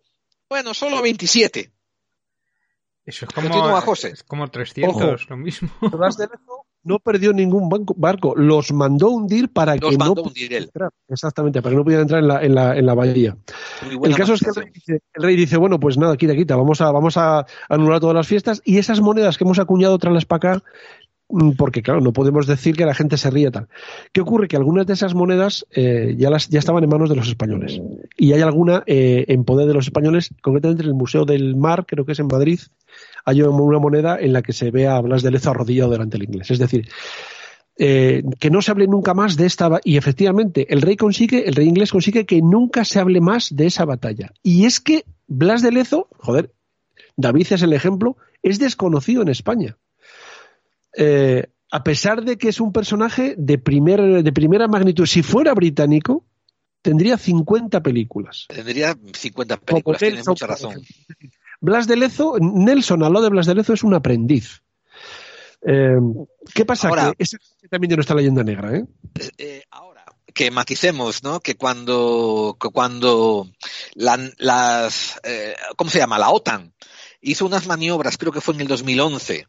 Bueno, 0.48 0.72
solo 0.74 1.02
27. 1.02 1.72
Eso 3.04 3.24
es 3.24 3.32
como, 3.34 3.48
Continúa, 3.48 3.80
José. 3.80 4.10
es 4.10 4.22
como 4.22 4.50
300, 4.50 4.96
Ojo. 4.96 5.16
lo 5.30 5.36
mismo. 5.36 5.70
Blas 5.80 6.16
de 6.16 6.26
Lezo 6.26 6.66
no 6.88 6.98
perdió 6.98 7.32
ningún 7.32 7.68
banco- 7.68 7.94
barco, 7.96 8.34
los 8.34 8.72
mandó 8.72 9.10
hundir 9.10 9.50
para 9.52 9.76
Los 9.76 9.90
que 9.90 9.96
no 9.98 10.06
mandó 10.06 10.22
hundir 10.22 10.52
él. 10.54 10.64
entrar. 10.64 10.90
Exactamente, 11.08 11.60
para 11.62 11.72
que 11.72 11.76
no 11.76 11.84
pudieran 11.84 12.02
entrar 12.04 12.20
en 12.22 12.28
la, 12.28 12.42
en 12.42 12.54
la, 12.54 12.76
en 12.76 12.86
la 12.86 12.94
bahía. 12.94 13.36
El 14.02 14.16
caso 14.16 14.34
es 14.34 14.40
que 14.40 14.48
el 14.50 14.54
rey, 14.56 14.70
dice, 14.74 15.00
el 15.14 15.22
rey 15.22 15.36
dice, 15.36 15.56
bueno, 15.58 15.78
pues 15.78 15.98
nada, 15.98 16.16
quita, 16.16 16.34
quita, 16.34 16.56
vamos 16.56 16.80
a, 16.80 16.90
vamos 16.90 17.16
a 17.16 17.46
anular 17.68 18.00
todas 18.00 18.16
las 18.16 18.26
fiestas 18.26 18.62
y 18.64 18.78
esas 18.78 19.00
monedas 19.00 19.36
que 19.38 19.44
hemos 19.44 19.58
acuñado, 19.58 19.98
traerlas 19.98 20.24
para 20.24 20.52
acá, 20.54 20.62
mm, 21.28 21.52
porque 21.52 21.82
claro, 21.82 22.00
no 22.00 22.12
podemos 22.12 22.46
decir 22.46 22.74
que 22.76 22.86
la 22.86 22.94
gente 22.94 23.16
se 23.18 23.30
ríe 23.30 23.50
tal. 23.50 23.68
¿Qué 24.12 24.20
ocurre? 24.20 24.48
Que 24.48 24.56
algunas 24.56 24.86
de 24.86 24.94
esas 24.94 25.14
monedas 25.14 25.66
eh, 25.72 26.14
ya, 26.18 26.30
las, 26.30 26.48
ya 26.48 26.58
estaban 26.58 26.82
en 26.84 26.90
manos 26.90 27.10
de 27.10 27.16
los 27.16 27.28
españoles 27.28 27.80
y 28.16 28.32
hay 28.32 28.40
alguna 28.40 28.82
eh, 28.86 29.24
en 29.28 29.44
poder 29.44 29.66
de 29.68 29.74
los 29.74 29.84
españoles, 29.86 30.30
concretamente 30.42 30.82
en 30.84 30.88
el 30.88 30.94
Museo 30.94 31.24
del 31.26 31.54
Mar, 31.56 31.84
creo 31.86 32.04
que 32.06 32.12
es 32.12 32.18
en 32.18 32.28
Madrid, 32.28 32.60
hay 33.28 33.42
una 33.42 33.78
moneda 33.78 34.18
en 34.18 34.32
la 34.32 34.42
que 34.42 34.52
se 34.52 34.70
ve 34.70 34.86
a 34.86 35.00
Blas 35.00 35.22
de 35.22 35.30
Lezo 35.30 35.50
arrodillado 35.50 35.90
delante 35.90 36.16
del 36.16 36.28
inglés. 36.28 36.50
Es 36.50 36.58
decir, 36.58 36.88
eh, 37.76 38.22
que 38.40 38.50
no 38.50 38.62
se 38.62 38.70
hable 38.70 38.86
nunca 38.86 39.12
más 39.14 39.36
de 39.36 39.46
esta 39.46 39.80
y 39.84 39.98
efectivamente 39.98 40.66
el 40.72 40.80
rey 40.82 40.96
consigue 40.96 41.48
el 41.48 41.54
rey 41.54 41.68
inglés 41.68 41.92
consigue 41.92 42.26
que 42.26 42.40
nunca 42.42 42.84
se 42.84 42.98
hable 42.98 43.20
más 43.20 43.54
de 43.54 43.66
esa 43.66 43.84
batalla 43.84 44.32
y 44.42 44.64
es 44.64 44.80
que 44.80 45.04
Blas 45.28 45.62
de 45.62 45.70
Lezo 45.70 46.08
joder 46.18 46.52
David 47.16 47.46
es 47.50 47.62
el 47.62 47.72
ejemplo 47.72 48.16
es 48.42 48.58
desconocido 48.58 49.22
en 49.22 49.28
España 49.28 49.78
Eh, 50.96 51.46
a 51.70 51.84
pesar 51.84 52.24
de 52.24 52.36
que 52.36 52.48
es 52.48 52.60
un 52.60 52.72
personaje 52.72 53.36
de 53.38 53.58
primer 53.58 54.24
de 54.24 54.32
primera 54.32 54.66
magnitud 54.66 55.06
si 55.06 55.22
fuera 55.22 55.54
británico 55.54 56.24
tendría 56.82 57.16
50 57.16 57.80
películas 57.80 58.46
Tendría 58.48 58.96
50 59.12 59.56
películas, 59.58 60.00
tienes 60.00 60.26
mucha 60.26 60.48
razón. 60.48 60.82
Blas 61.60 61.86
de 61.86 61.96
Lezo, 61.96 62.34
Nelson 62.40 63.02
al 63.02 63.12
lado 63.12 63.24
de 63.24 63.30
Blas 63.30 63.46
de 63.46 63.54
Lezo 63.54 63.72
es 63.72 63.82
un 63.82 63.94
aprendiz. 63.94 64.62
Eh, 65.66 65.96
¿Qué 66.54 66.64
pasa? 66.64 66.88
Ahora- 66.88 67.12
que 67.16 67.22
esa 67.24 67.36
es 67.36 67.70
también 67.70 67.90
de 67.90 67.96
nuestra 67.96 68.14
leyenda 68.16 68.44
negra, 68.44 68.76
¿eh? 68.76 68.84
Eh, 69.38 69.64
ahora, 69.70 70.04
que 70.32 70.50
maticemos, 70.52 71.22
¿no? 71.24 71.40
Que 71.40 71.56
cuando, 71.56 72.56
que 72.60 72.68
cuando 72.68 73.48
la, 73.94 74.18
las, 74.38 75.18
eh, 75.24 75.56
¿cómo 75.76 75.90
se 75.90 75.98
llama? 75.98 76.18
La 76.18 76.30
OTAN 76.30 76.72
hizo 77.20 77.44
unas 77.44 77.66
maniobras, 77.66 78.16
creo 78.18 78.30
que 78.32 78.40
fue 78.40 78.54
en 78.54 78.60
el 78.60 78.68
2011, 78.68 79.48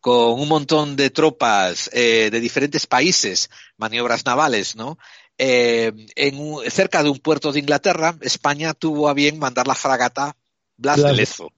con 0.00 0.38
un 0.40 0.48
montón 0.48 0.94
de 0.94 1.10
tropas 1.10 1.90
eh, 1.92 2.28
de 2.30 2.38
diferentes 2.40 2.86
países, 2.86 3.50
maniobras 3.76 4.24
navales, 4.24 4.76
¿no? 4.76 4.96
Eh, 5.38 5.92
en 6.14 6.38
un- 6.38 6.62
cerca 6.70 7.02
de 7.02 7.10
un 7.10 7.18
puerto 7.18 7.50
de 7.52 7.58
Inglaterra, 7.58 8.14
España 8.20 8.74
tuvo 8.74 9.08
a 9.08 9.14
bien 9.14 9.40
mandar 9.40 9.66
la 9.66 9.74
fragata 9.74 10.36
Blas 10.78 10.96
Blas 10.96 11.10
de- 11.12 11.16
Lezo 11.16 11.52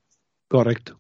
Correcto. 0.49 0.99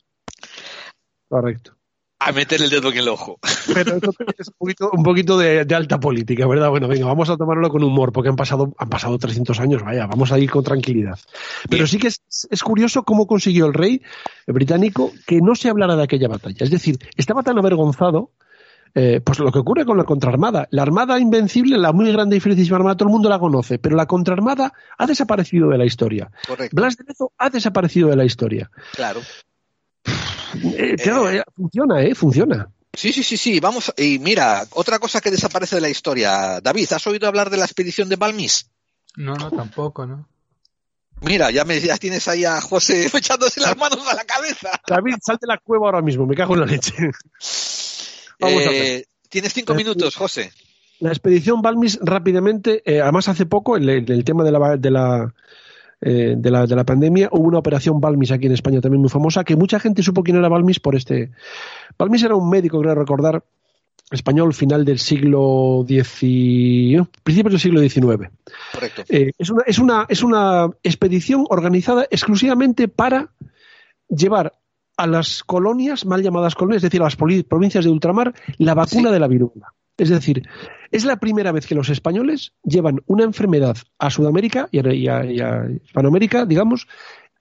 Correcto. 1.28 1.76
a 2.20 2.32
meter 2.32 2.60
el 2.62 2.70
dedo 2.70 2.90
en 2.92 2.98
el 2.98 3.09
ojo. 3.09 3.38
Pero 3.74 3.97
es 4.36 4.48
un 4.48 4.55
poquito, 4.59 4.90
un 4.92 5.02
poquito 5.02 5.38
de, 5.38 5.64
de 5.64 5.74
alta 5.74 5.98
política, 5.98 6.47
¿verdad? 6.47 6.68
Bueno, 6.70 6.86
venga, 6.86 7.06
vamos 7.06 7.30
a 7.30 7.36
tomarlo 7.36 7.68
con 7.70 7.82
humor, 7.82 8.12
porque 8.12 8.28
han 8.28 8.36
pasado, 8.36 8.72
han 8.78 8.88
pasado 8.90 9.16
300 9.18 9.59
años, 9.60 9.82
vaya, 9.82 10.06
vamos 10.06 10.30
a 10.32 10.38
ir 10.38 10.51
con 10.51 10.62
tranquilidad. 10.62 11.18
Pero 11.64 11.78
Bien. 11.84 11.86
sí 11.88 11.98
que 11.98 12.09
es, 12.09 12.20
es 12.51 12.62
curioso 12.62 13.05
cómo 13.05 13.26
consiguió 13.26 13.66
el 13.66 13.74
rey 13.74 14.02
británico 14.47 15.12
que 15.26 15.40
no 15.40 15.55
se 15.55 15.68
hablara 15.70 15.97
de 15.97 16.02
aquella 16.02 16.28
batalla. 16.28 16.59
Es 16.64 16.70
decir, 16.70 16.98
estaba 17.16 17.42
tan 17.42 17.59
avergonzado, 17.59 18.32
eh, 18.95 19.21
pues 19.21 19.39
lo 19.39 19.53
que 19.53 19.59
ocurre 19.59 19.85
con 19.85 19.97
la 19.97 20.05
contraarmada. 20.05 20.69
La 20.71 20.83
armada 20.83 21.19
invencible, 21.19 21.79
la 21.79 21.93
muy 21.93 22.11
grande 22.12 22.37
y 22.37 22.41
felicísima 22.41 22.77
armada, 22.77 22.97
todo 22.97 23.09
el 23.09 23.12
mundo 23.12 23.29
la 23.29 23.39
conoce, 23.39 23.79
pero 23.79 23.97
la 23.97 24.07
contraarmada 24.07 24.73
ha 24.99 25.07
desaparecido 25.07 25.69
de 25.69 25.79
la 25.79 25.85
historia. 25.85 26.31
Correcto. 26.47 26.75
Blas 26.75 26.97
de 26.97 27.05
Lezo 27.07 27.33
ha 27.39 27.51
desaparecido 27.51 28.09
de 28.09 28.17
la 28.17 28.25
historia. 28.25 28.71
Claro. 28.95 29.21
Eh, 30.62 30.97
claro, 30.97 31.31
eh, 31.31 31.43
funciona, 31.55 32.03
¿eh? 32.03 32.15
Funciona. 32.15 32.69
Sí, 32.93 33.12
sí, 33.12 33.23
sí, 33.23 33.37
sí. 33.37 33.61
Vamos. 33.61 33.93
Y 33.97 34.19
mira, 34.19 34.65
otra 34.73 34.99
cosa 34.99 35.21
que 35.21 35.31
desaparece 35.31 35.77
de 35.77 35.83
la 35.83 35.89
historia. 35.89 36.61
David, 36.61 36.93
¿has 36.93 37.07
oído 37.07 37.29
hablar 37.29 37.51
de 37.51 37.57
la 37.57 37.65
expedición 37.65 38.09
de 38.09 38.17
Balmis? 38.17 38.69
No, 39.17 39.35
no, 39.35 39.51
tampoco, 39.51 40.07
¿no? 40.07 40.29
Mira, 41.23 41.51
ya, 41.51 41.65
me, 41.65 41.79
ya 41.81 41.99
tienes 41.99 42.27
ahí 42.29 42.45
a 42.45 42.61
José 42.61 43.07
echándose 43.15 43.61
las 43.61 43.77
manos 43.77 44.07
a 44.09 44.15
la 44.15 44.25
cabeza. 44.25 44.71
David, 44.87 45.17
salte 45.23 45.47
de 45.47 45.55
la 45.55 45.59
cueva 45.59 45.87
ahora 45.87 46.03
mismo, 46.03 46.27
me 46.27 46.35
cago 46.35 46.55
en 46.55 46.61
la 46.61 46.67
leche. 46.67 46.95
Vamos 48.41 48.67
a 48.67 48.71
ver. 48.71 48.83
Eh, 48.83 49.05
tienes 49.29 49.53
cinco 49.53 49.75
Eh, 49.75 49.77
minutos, 49.77 50.17
José. 50.17 50.51
La 51.01 51.11
expedición 51.11 51.62
Balmis 51.62 51.99
rápidamente, 52.03 52.83
eh, 52.85 53.01
además 53.01 53.29
hace 53.29 53.47
poco, 53.47 53.77
el, 53.77 53.89
el- 53.89 54.11
el 54.11 54.25
tema 54.25 54.45
de 54.45 54.53
la, 54.53 54.77
de, 54.77 54.91
la, 54.91 55.35
eh, 56.03 56.35
de, 56.37 56.51
la, 56.51 56.67
de 56.67 56.77
la 56.77 56.85
pandemia, 56.85 57.29
hubo 57.33 57.49
una 57.49 57.59
operación 57.59 58.01
Balmis 58.01 58.33
aquí 58.33 58.47
en 58.47 58.53
España 58.53 58.81
también 58.81 59.01
muy 59.01 59.09
famosa, 59.11 59.45
que 59.45 59.57
mucha 59.57 59.81
gente 59.81 60.03
supo 60.03 60.23
quién 60.23 60.37
era 60.37 60.49
Balmis 60.49 60.79
por 60.81 60.95
este. 60.95 61.31
Balmis 61.99 62.23
era 62.23 62.35
un 62.35 62.51
médico, 62.51 62.81
creo 62.81 62.95
recordar, 62.95 63.43
español 64.11 64.53
final 64.53 64.85
del 64.85 64.99
siglo 64.99 65.85
XIX, 65.89 67.09
principios 67.23 67.53
del 67.53 67.61
siglo 67.61 67.81
XIX. 67.81 68.31
Correcto. 68.75 69.05
Eh, 69.09 69.31
es, 69.39 69.51
una, 69.51 69.62
es, 69.67 69.79
una, 69.79 70.07
es 70.09 70.23
una 70.23 70.69
expedición 70.83 71.47
organizada 71.49 72.07
exclusivamente 72.11 72.89
para 72.89 73.31
llevar 74.09 74.53
a 75.02 75.06
las 75.06 75.43
colonias, 75.44 76.05
mal 76.06 76.22
llamadas 76.22 76.55
colonias, 76.55 76.78
es 76.85 76.90
decir, 76.90 77.01
a 77.01 77.05
las 77.05 77.16
provincias 77.16 77.85
de 77.85 77.90
ultramar, 77.90 78.35
la 78.59 78.74
vacuna 78.74 79.09
Sí. 79.09 79.12
de 79.14 79.20
la 79.20 79.28
viruela. 79.28 79.74
Es 79.97 80.09
decir, 80.09 80.43
es 80.90 81.05
la 81.05 81.16
primera 81.16 81.52
vez 81.52 81.66
que 81.66 81.74
los 81.74 81.90
españoles 81.90 82.52
llevan 82.64 83.01
una 83.06 83.24
enfermedad 83.24 83.77
a 83.98 84.10
Sudamérica 84.10 84.68
y 84.72 84.78
a, 84.78 84.94
y 84.94 85.09
a- 85.09 85.24
y 85.31 85.40
a 85.40 85.66
Hispanoamérica, 85.85 86.47
digamos, 86.47 86.89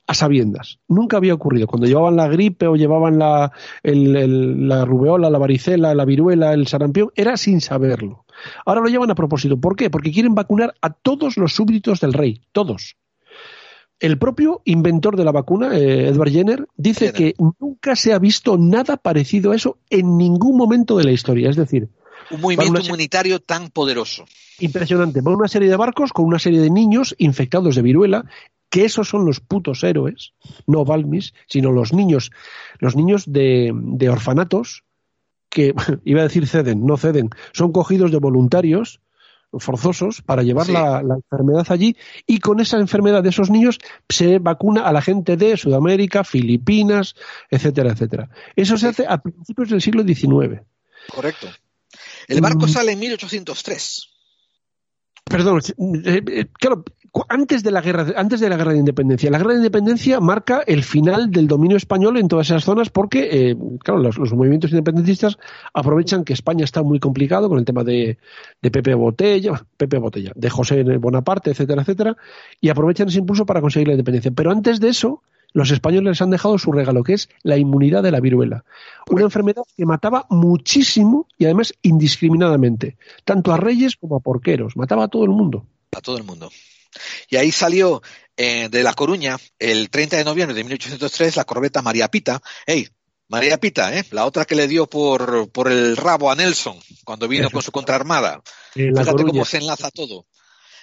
a 0.07 0.13
sabiendas. 0.13 0.79
Nunca 0.87 1.17
había 1.17 1.35
ocurrido. 1.35 1.67
Cuando 1.67 1.85
llevaban 1.87 2.15
la 2.15 2.27
gripe 2.27 2.65
o 2.67 2.75
llevaban 2.75 3.19
la, 3.19 3.51
el- 3.83 4.15
el- 4.15 4.67
la 4.67 4.83
rubeola, 4.83 5.29
la 5.29 5.37
varicela, 5.37 5.93
la 5.93 6.03
viruela, 6.03 6.51
el 6.53 6.67
sarampión, 6.67 7.11
era 7.15 7.37
sin 7.37 7.61
saberlo. 7.61 8.25
Ahora 8.65 8.81
lo 8.81 8.87
llevan 8.87 9.11
a 9.11 9.15
propósito. 9.15 9.57
¿Por 9.59 9.75
qué? 9.75 9.89
Porque 9.89 10.11
quieren 10.11 10.33
vacunar 10.35 10.73
a 10.81 10.89
todos 10.89 11.37
los 11.37 11.53
súbditos 11.53 11.99
del 12.01 12.13
rey, 12.13 12.41
todos. 12.51 12.95
El 13.99 14.17
propio 14.17 14.61
inventor 14.65 15.17
de 15.17 15.25
la 15.25 15.31
vacuna, 15.31 15.77
eh, 15.77 16.07
Edward 16.07 16.31
Jenner, 16.31 16.67
dice 16.77 17.11
Jenner. 17.11 17.33
que 17.35 17.43
nunca 17.59 17.95
se 17.95 18.13
ha 18.13 18.19
visto 18.19 18.57
nada 18.57 18.97
parecido 18.97 19.51
a 19.51 19.55
eso 19.55 19.77
en 19.89 20.17
ningún 20.17 20.55
momento 20.55 20.97
de 20.97 21.03
la 21.03 21.11
historia. 21.11 21.49
Es 21.49 21.57
decir, 21.57 21.89
Un 22.31 22.41
movimiento 22.41 22.81
humanitario 22.81 23.39
tan 23.39 23.69
poderoso. 23.69 24.25
impresionante. 24.59 25.21
Va 25.21 25.31
una 25.33 25.47
serie 25.47 25.69
de 25.69 25.75
barcos 25.75 26.13
con 26.13 26.25
una 26.25 26.39
serie 26.39 26.61
de 26.61 26.69
niños 26.69 27.15
infectados 27.17 27.75
de 27.75 27.81
viruela, 27.81 28.25
que 28.69 28.85
esos 28.85 29.09
son 29.09 29.25
los 29.25 29.39
putos 29.39 29.83
héroes, 29.83 30.33
no 30.67 30.85
Balmis, 30.85 31.33
sino 31.47 31.71
los 31.71 31.91
niños, 31.91 32.31
los 32.79 32.95
niños 32.95 33.23
de, 33.25 33.71
de 33.73 34.09
orfanatos 34.09 34.83
que, 35.49 35.73
iba 36.05 36.21
a 36.21 36.23
decir 36.23 36.47
ceden, 36.47 36.85
no 36.85 36.97
ceden, 36.97 37.29
son 37.51 37.71
cogidos 37.71 38.11
de 38.11 38.19
voluntarios 38.19 39.01
forzosos 39.57 40.21
para 40.21 40.43
llevar 40.43 40.65
Sí. 40.67 40.73
la, 40.73 41.01
la 41.01 41.15
enfermedad 41.15 41.65
allí 41.69 41.95
y 42.27 42.39
con 42.39 42.59
esa 42.59 42.77
enfermedad 42.77 43.23
de 43.23 43.29
esos 43.29 43.49
niños 43.49 43.79
se 44.07 44.39
vacuna 44.39 44.81
a 44.87 44.93
la 44.93 45.01
gente 45.01 45.37
de 45.37 45.57
Sudamérica, 45.57 46.23
Filipinas, 46.23 47.15
etcétera, 47.49 47.91
etcétera. 47.91 48.29
Eso 48.55 48.77
se 48.77 48.87
hace 48.89 49.05
a 49.07 49.17
principios 49.17 49.69
del 49.69 49.81
siglo 49.81 50.03
XIX. 50.03 50.61
Correcto. 51.13 51.47
El 52.27 52.41
barco 52.41 52.65
Mm. 52.67 52.69
sale 52.69 52.91
en 52.91 52.99
1803. 52.99 54.07
Perdón, 55.25 55.61
eh, 56.05 56.21
eh, 56.27 56.45
claro, 56.53 56.83
antes 57.27 57.63
de 57.63 57.71
la 57.71 57.81
guerra, 57.81 58.07
antes 58.15 58.39
de 58.39 58.49
la 58.49 58.57
guerra 58.57 58.73
de 58.73 58.79
independencia. 58.79 59.29
La 59.31 59.37
guerra 59.37 59.51
de 59.51 59.57
independencia 59.57 60.19
marca 60.19 60.63
el 60.65 60.83
final 60.83 61.31
del 61.31 61.47
dominio 61.47 61.77
español 61.77 62.17
en 62.17 62.27
todas 62.27 62.47
esas 62.47 62.63
zonas 62.63 62.89
porque, 62.89 63.29
eh, 63.31 63.55
claro, 63.83 63.99
los, 64.01 64.33
movimientos 64.33 64.71
independentistas 64.71 65.37
aprovechan 65.73 66.23
que 66.23 66.33
España 66.33 66.65
está 66.65 66.83
muy 66.83 66.99
complicado 66.99 67.49
con 67.49 67.59
el 67.59 67.65
tema 67.65 67.83
de, 67.83 68.17
de 68.61 68.71
Pepe 68.71 68.93
Botella, 68.93 69.63
Pepe 69.77 69.97
Botella, 69.97 70.31
de 70.35 70.49
José 70.49 70.83
Bonaparte, 70.97 71.51
etcétera, 71.51 71.81
etcétera, 71.81 72.15
y 72.61 72.69
aprovechan 72.69 73.07
ese 73.07 73.19
impulso 73.19 73.45
para 73.45 73.61
conseguir 73.61 73.87
la 73.87 73.93
independencia. 73.93 74.31
Pero 74.31 74.51
antes 74.51 74.79
de 74.79 74.89
eso, 74.89 75.21
los 75.53 75.71
españoles 75.71 76.09
les 76.11 76.21
han 76.21 76.29
dejado 76.29 76.57
su 76.57 76.71
regalo, 76.71 77.03
que 77.03 77.13
es 77.13 77.29
la 77.43 77.57
inmunidad 77.57 78.03
de 78.03 78.11
la 78.11 78.19
viruela. 78.19 78.65
Una 79.09 79.23
enfermedad 79.23 79.63
que 79.75 79.85
mataba 79.85 80.25
muchísimo 80.29 81.27
y 81.37 81.45
además 81.45 81.73
indiscriminadamente, 81.81 82.97
tanto 83.25 83.51
a 83.51 83.57
reyes 83.57 83.95
como 83.95 84.17
a 84.17 84.19
porqueros, 84.19 84.77
mataba 84.77 85.05
a 85.05 85.07
todo 85.07 85.23
el 85.23 85.31
mundo. 85.31 85.65
A 85.95 86.01
todo 86.01 86.17
el 86.17 86.23
mundo. 86.23 86.49
Y 87.29 87.37
ahí 87.37 87.51
salió 87.51 88.01
eh, 88.37 88.69
de 88.69 88.83
La 88.83 88.93
Coruña, 88.93 89.37
el 89.57 89.89
30 89.89 90.17
de 90.17 90.23
noviembre 90.23 90.55
de 90.55 90.63
1803, 90.63 91.35
la 91.35 91.45
corbeta 91.45 91.81
María 91.81 92.07
Pita. 92.07 92.41
Hey, 92.65 92.87
María 93.27 93.59
Pita, 93.59 93.95
¿eh? 93.95 94.05
la 94.11 94.25
otra 94.25 94.45
que 94.45 94.55
le 94.55 94.67
dio 94.67 94.87
por, 94.87 95.51
por 95.51 95.71
el 95.71 95.95
rabo 95.95 96.31
a 96.31 96.35
Nelson 96.35 96.79
cuando 97.03 97.27
vino 97.27 97.49
con 97.51 97.61
su 97.61 97.71
contraarmada. 97.71 98.41
Fíjate 98.73 99.23
cómo 99.23 99.45
se 99.45 99.57
enlaza 99.57 99.91
todo. 99.91 100.25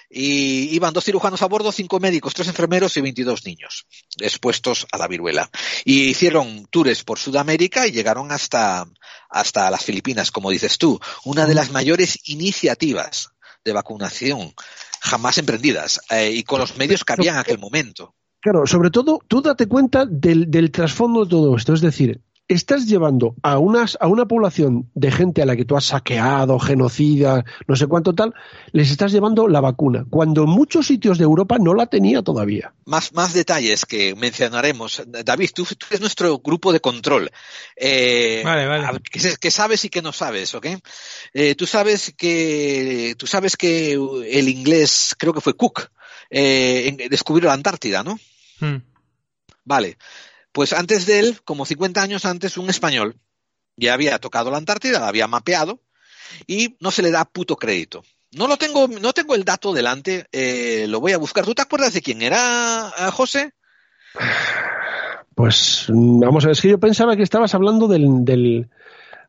Y 0.09 0.75
iban 0.75 0.95
dos 0.95 1.05
cirujanos 1.05 1.43
a 1.43 1.47
bordo, 1.47 1.73
cinco 1.73 1.99
médicos, 1.99 2.35
tres 2.35 2.47
enfermeros 2.47 2.97
y 2.97 3.01
22 3.01 3.45
niños 3.45 3.87
expuestos 4.21 4.87
a 4.93 4.99
la 4.99 5.09
viruela. 5.09 5.51
Y 5.85 6.05
hicieron 6.05 6.67
tours 6.71 7.03
por 7.03 7.19
Sudamérica 7.19 7.89
y 7.89 7.93
llegaron 7.93 8.31
hasta, 8.31 8.87
hasta 9.29 9.69
las 9.69 9.85
Filipinas, 9.85 10.31
como 10.31 10.51
dices 10.51 10.79
tú. 10.79 11.01
Una 11.25 11.47
de 11.47 11.55
las 11.55 11.73
mayores 11.73 12.21
iniciativas 12.29 13.31
de 13.65 13.73
vacunación 13.73 14.55
jamás 15.07 15.39
emprendidas 15.39 16.01
eh, 16.11 16.31
y 16.33 16.43
con 16.43 16.61
los 16.61 16.77
medios 16.77 17.05
que 17.05 17.13
había 17.13 17.33
en 17.33 17.39
aquel 17.39 17.59
momento. 17.59 18.15
Claro, 18.41 18.67
sobre 18.67 18.91
todo, 18.91 19.21
tú 19.27 19.41
date 19.41 19.67
cuenta 19.67 20.05
del, 20.07 20.51
del 20.51 20.71
trasfondo 20.71 21.25
de 21.25 21.31
todo 21.31 21.57
esto. 21.57 21.73
Es 21.73 21.81
decir, 21.81 22.21
estás 22.49 22.87
llevando 22.87 23.35
a, 23.43 23.59
unas, 23.59 23.99
a 24.01 24.07
una 24.07 24.27
población 24.27 24.91
de 24.95 25.11
gente 25.11 25.43
a 25.43 25.47
la 25.47 25.57
que 25.57 25.65
tú 25.65 25.77
has 25.77 25.87
saqueado, 25.87 26.59
genocida, 26.59 27.45
no 27.67 27.75
sé 27.77 27.87
cuánto 27.87 28.15
tal, 28.15 28.35
les 28.73 28.91
estás 28.91 29.11
llevando 29.13 29.49
la 29.49 29.61
vacuna, 29.61 30.05
cuando 30.09 30.45
en 30.45 30.51
muchos 30.51 30.87
sitios 30.87 31.19
de 31.19 31.25
Europa 31.25 31.57
no 31.59 31.75
la 31.75 31.87
tenía 31.87 32.23
todavía. 32.23 32.73
Más, 32.85 33.13
más 33.15 33.33
detalles 33.33 33.85
que 33.85 34.15
mencionaremos. 34.15 35.03
David, 35.07 35.51
tú, 35.55 35.65
tú 35.65 35.87
eres 35.91 36.01
nuestro 36.01 36.39
grupo 36.39 36.73
de 36.73 36.81
control. 36.81 37.31
Eh, 37.77 38.43
Vale, 38.45 38.67
vale. 38.67 39.01
Que, 39.41 39.51
sabes 39.51 39.85
y 39.85 39.89
que 39.89 40.03
no 40.03 40.13
sabes, 40.13 40.55
¿ok? 40.55 40.67
Eh, 41.35 41.55
tú 41.57 41.67
sabes 41.67 42.15
que 42.17 43.15
tú 43.19 43.27
sabes 43.27 43.57
que 43.57 43.93
el 43.93 44.49
inglés, 44.49 45.15
creo 45.19 45.33
que 45.33 45.41
fue 45.41 45.55
Cook, 45.57 45.89
eh, 46.31 46.89
en- 46.89 47.09
descubrió 47.11 47.49
la 47.49 47.55
Antártida, 47.55 48.03
¿no? 48.03 48.19
Hmm. 48.61 48.77
Vale. 49.65 49.99
Pues 50.57 50.73
antes 50.73 51.05
de 51.05 51.19
él, 51.19 51.39
como 51.45 51.67
50 51.67 52.01
años 52.01 52.25
antes, 52.25 52.57
un 52.57 52.71
español 52.71 53.17
ya 53.77 53.93
había 53.93 54.19
tocado 54.19 54.51
la 54.51 54.57
Antártida, 54.57 54.99
la 55.01 55.09
había 55.09 55.27
mapeado 55.27 55.81
y 56.47 56.79
no 56.81 56.91
se 56.91 57.03
le 57.03 57.11
da 57.11 57.27
puto 57.27 57.57
crédito. 57.57 58.03
No 58.33 58.49
lo 58.49 58.57
tengo, 58.57 58.89
no 58.89 59.13
tengo 59.13 59.35
el 59.35 59.45
dato 59.45 59.75
delante, 59.75 60.25
eh, 60.33 60.87
lo 60.89 60.99
voy 61.01 61.13
a 61.13 61.19
buscar. 61.19 61.45
¿Tú 61.45 61.55
te 61.55 61.61
acuerdas 61.61 61.93
de 61.93 62.01
quién 62.01 62.23
era, 62.23 62.91
eh, 62.99 63.11
José? 63.13 63.53
Pues 65.35 65.87
vamos 65.91 66.45
a 66.45 66.47
ver, 66.49 66.53
es 66.55 66.63
que 66.63 66.71
yo 66.71 66.81
pensaba 66.81 67.17
que 67.17 67.23
estabas 67.23 67.55
hablando 67.55 67.87
del, 67.87 68.25
del- 68.25 68.71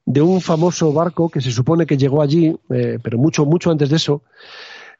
de 0.05 0.21
un 0.21 0.39
famoso 0.39 0.93
barco 0.93 1.27
que 1.29 1.41
se 1.41 1.51
supone 1.51 1.85
que 1.85 1.97
llegó 1.97 2.21
allí, 2.21 2.55
eh, 2.69 2.99
pero 3.03 3.17
mucho, 3.17 3.45
mucho 3.45 3.69
antes 3.69 3.89
de 3.89 3.97
eso, 3.97 4.23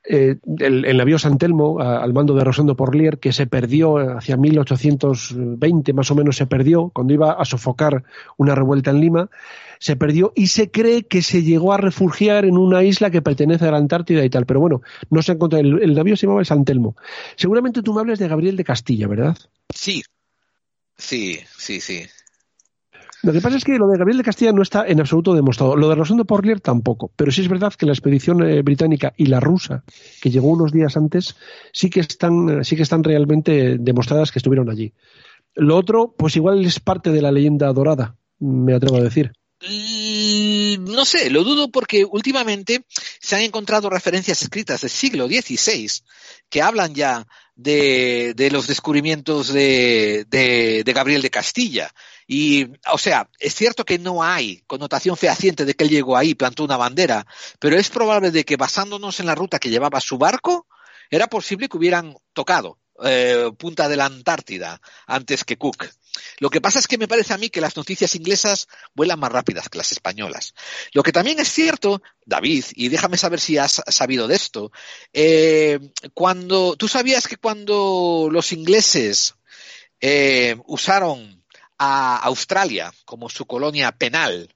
eh, 0.03 0.37
el, 0.59 0.97
navío 0.97 1.19
San 1.19 1.37
Telmo, 1.37 1.79
al 1.79 2.13
mando 2.13 2.33
de 2.33 2.43
Rosendo 2.43 2.75
Porlier, 2.75 3.19
que 3.19 3.33
se 3.33 3.45
perdió 3.45 3.99
eh, 3.99 4.13
hacia 4.17 4.37
1820 4.37 5.93
más 5.93 6.11
o 6.11 6.15
menos 6.15 6.37
se 6.37 6.47
perdió, 6.47 6.89
cuando 6.89 7.13
iba 7.13 7.33
a 7.33 7.43
sofocar 7.43 8.03
una 8.37 8.55
revuelta 8.55 8.91
en 8.91 9.01
Lima, 9.01 9.29
se 9.79 9.95
perdió 9.95 10.31
y 10.35 10.47
se 10.47 10.71
cree 10.71 11.03
que 11.03 11.21
se 11.21 11.43
llegó 11.43 11.73
a 11.73 11.77
refugiar 11.77 12.45
en 12.45 12.57
una 12.57 12.83
isla 12.83 13.11
que 13.11 13.21
pertenece 13.21 13.65
a 13.65 13.71
la 13.71 13.77
Antártida 13.77 14.23
y 14.23 14.29
tal, 14.29 14.45
pero 14.45 14.59
bueno, 14.59 14.81
no 15.09 15.21
se 15.21 15.33
encontró, 15.33 15.59
el, 15.59 15.93
navío 15.93 16.15
se 16.15 16.25
llamaba 16.25 16.41
el 16.41 16.45
San 16.45 16.65
Telmo. 16.65 16.95
Seguramente 17.35 17.81
tú 17.81 17.93
me 17.93 17.99
hables 18.01 18.19
de 18.19 18.27
Gabriel 18.27 18.55
de 18.55 18.63
Castilla, 18.63 19.07
¿verdad? 19.07 19.37
Sí. 19.73 20.03
Sí, 20.97 21.39
sí, 21.57 21.79
sí. 21.79 22.05
Lo 23.23 23.33
que 23.33 23.41
pasa 23.41 23.57
es 23.57 23.63
que 23.63 23.77
lo 23.77 23.87
de 23.87 23.97
Gabriel 23.97 24.19
de 24.19 24.23
Castilla 24.23 24.51
no 24.51 24.61
está 24.61 24.85
en 24.87 24.99
absoluto 24.99 25.33
demostrado. 25.33 25.75
Lo 25.75 25.89
de 25.89 25.95
Rosendo 25.95 26.25
Porlier 26.25 26.61
tampoco. 26.61 27.11
Pero 27.15 27.31
sí 27.31 27.41
es 27.41 27.49
verdad 27.49 27.73
que 27.73 27.85
la 27.85 27.93
expedición 27.93 28.43
eh, 28.43 28.61
británica 28.61 29.13
y 29.17 29.25
la 29.25 29.39
rusa, 29.39 29.83
que 30.21 30.29
llegó 30.29 30.49
unos 30.49 30.71
días 30.71 30.97
antes, 30.97 31.35
sí 31.73 31.89
que 31.89 32.01
están, 32.01 32.49
eh, 32.49 32.63
sí 32.63 32.75
que 32.75 32.83
están 32.83 33.03
realmente 33.03 33.77
demostradas 33.79 34.31
que 34.31 34.39
estuvieron 34.39 34.69
allí. 34.69 34.93
Lo 35.55 35.75
otro, 35.75 36.13
pues 36.15 36.35
igual 36.35 36.63
es 36.63 36.79
parte 36.79 37.11
de 37.11 37.21
la 37.21 37.31
leyenda 37.31 37.73
dorada, 37.73 38.15
me 38.39 38.75
atrevo 38.75 38.97
a 38.97 39.01
decir. 39.01 39.31
Mm, 39.61 40.85
No 40.93 41.05
sé, 41.05 41.29
lo 41.29 41.43
dudo 41.43 41.69
porque 41.71 42.05
últimamente 42.05 42.85
se 43.19 43.35
han 43.35 43.41
encontrado 43.41 43.89
referencias 43.89 44.41
escritas 44.41 44.81
del 44.81 44.89
siglo 44.89 45.27
XVI 45.27 45.89
que 46.49 46.61
hablan 46.61 46.93
ya 46.93 47.25
de, 47.55 48.49
los 48.51 48.67
descubrimientos 48.67 49.47
de, 49.51 50.25
de- 50.27 50.83
de 50.83 50.93
Gabriel 50.93 51.21
de 51.23 51.29
Castilla. 51.31 51.91
Y, 52.27 52.67
o 52.91 52.97
sea, 52.97 53.29
es 53.39 53.55
cierto 53.55 53.83
que 53.85 53.97
no 53.99 54.21
hay 54.23 54.61
connotación 54.67 55.17
fehaciente 55.17 55.65
de 55.65 55.73
que 55.73 55.83
él 55.85 55.89
llegó 55.89 56.17
ahí, 56.17 56.35
plantó 56.35 56.63
una 56.63 56.77
bandera, 56.77 57.25
pero 57.59 57.77
es 57.79 57.89
probable 57.89 58.31
de 58.31 58.45
que 58.45 58.57
basándonos 58.57 59.19
en 59.19 59.25
la 59.25 59.35
ruta 59.35 59.59
que 59.59 59.69
llevaba 59.69 59.99
su 60.01 60.17
barco, 60.17 60.67
era 61.09 61.27
posible 61.27 61.67
que 61.69 61.77
hubieran 61.77 62.15
tocado 62.33 62.79
eh, 63.03 63.51
punta 63.57 63.87
de 63.87 63.97
la 63.97 64.05
Antártida 64.05 64.81
antes 65.05 65.43
que 65.43 65.57
Cook. 65.57 65.87
Lo 66.39 66.49
que 66.49 66.61
pasa 66.61 66.79
es 66.79 66.87
que 66.87 66.97
me 66.97 67.07
parece 67.07 67.33
a 67.33 67.37
mí 67.37 67.49
que 67.49 67.61
las 67.61 67.75
noticias 67.75 68.15
inglesas 68.15 68.67
vuelan 68.93 69.19
más 69.19 69.31
rápidas 69.31 69.69
que 69.69 69.77
las 69.77 69.91
españolas. 69.91 70.53
Lo 70.93 71.03
que 71.03 71.11
también 71.11 71.39
es 71.39 71.47
cierto, 71.47 72.01
David, 72.25 72.65
y 72.73 72.89
déjame 72.89 73.17
saber 73.17 73.39
si 73.39 73.57
has 73.57 73.83
sabido 73.87 74.27
de 74.27 74.35
esto, 74.35 74.71
eh, 75.13 75.79
cuando 76.13 76.75
tú 76.75 76.87
sabías 76.87 77.27
que 77.27 77.37
cuando 77.37 78.29
los 78.31 78.51
ingleses 78.51 79.35
eh, 79.99 80.57
usaron 80.65 81.43
a 81.77 82.17
Australia 82.17 82.91
como 83.05 83.29
su 83.29 83.45
colonia 83.45 83.91
penal, 83.91 84.53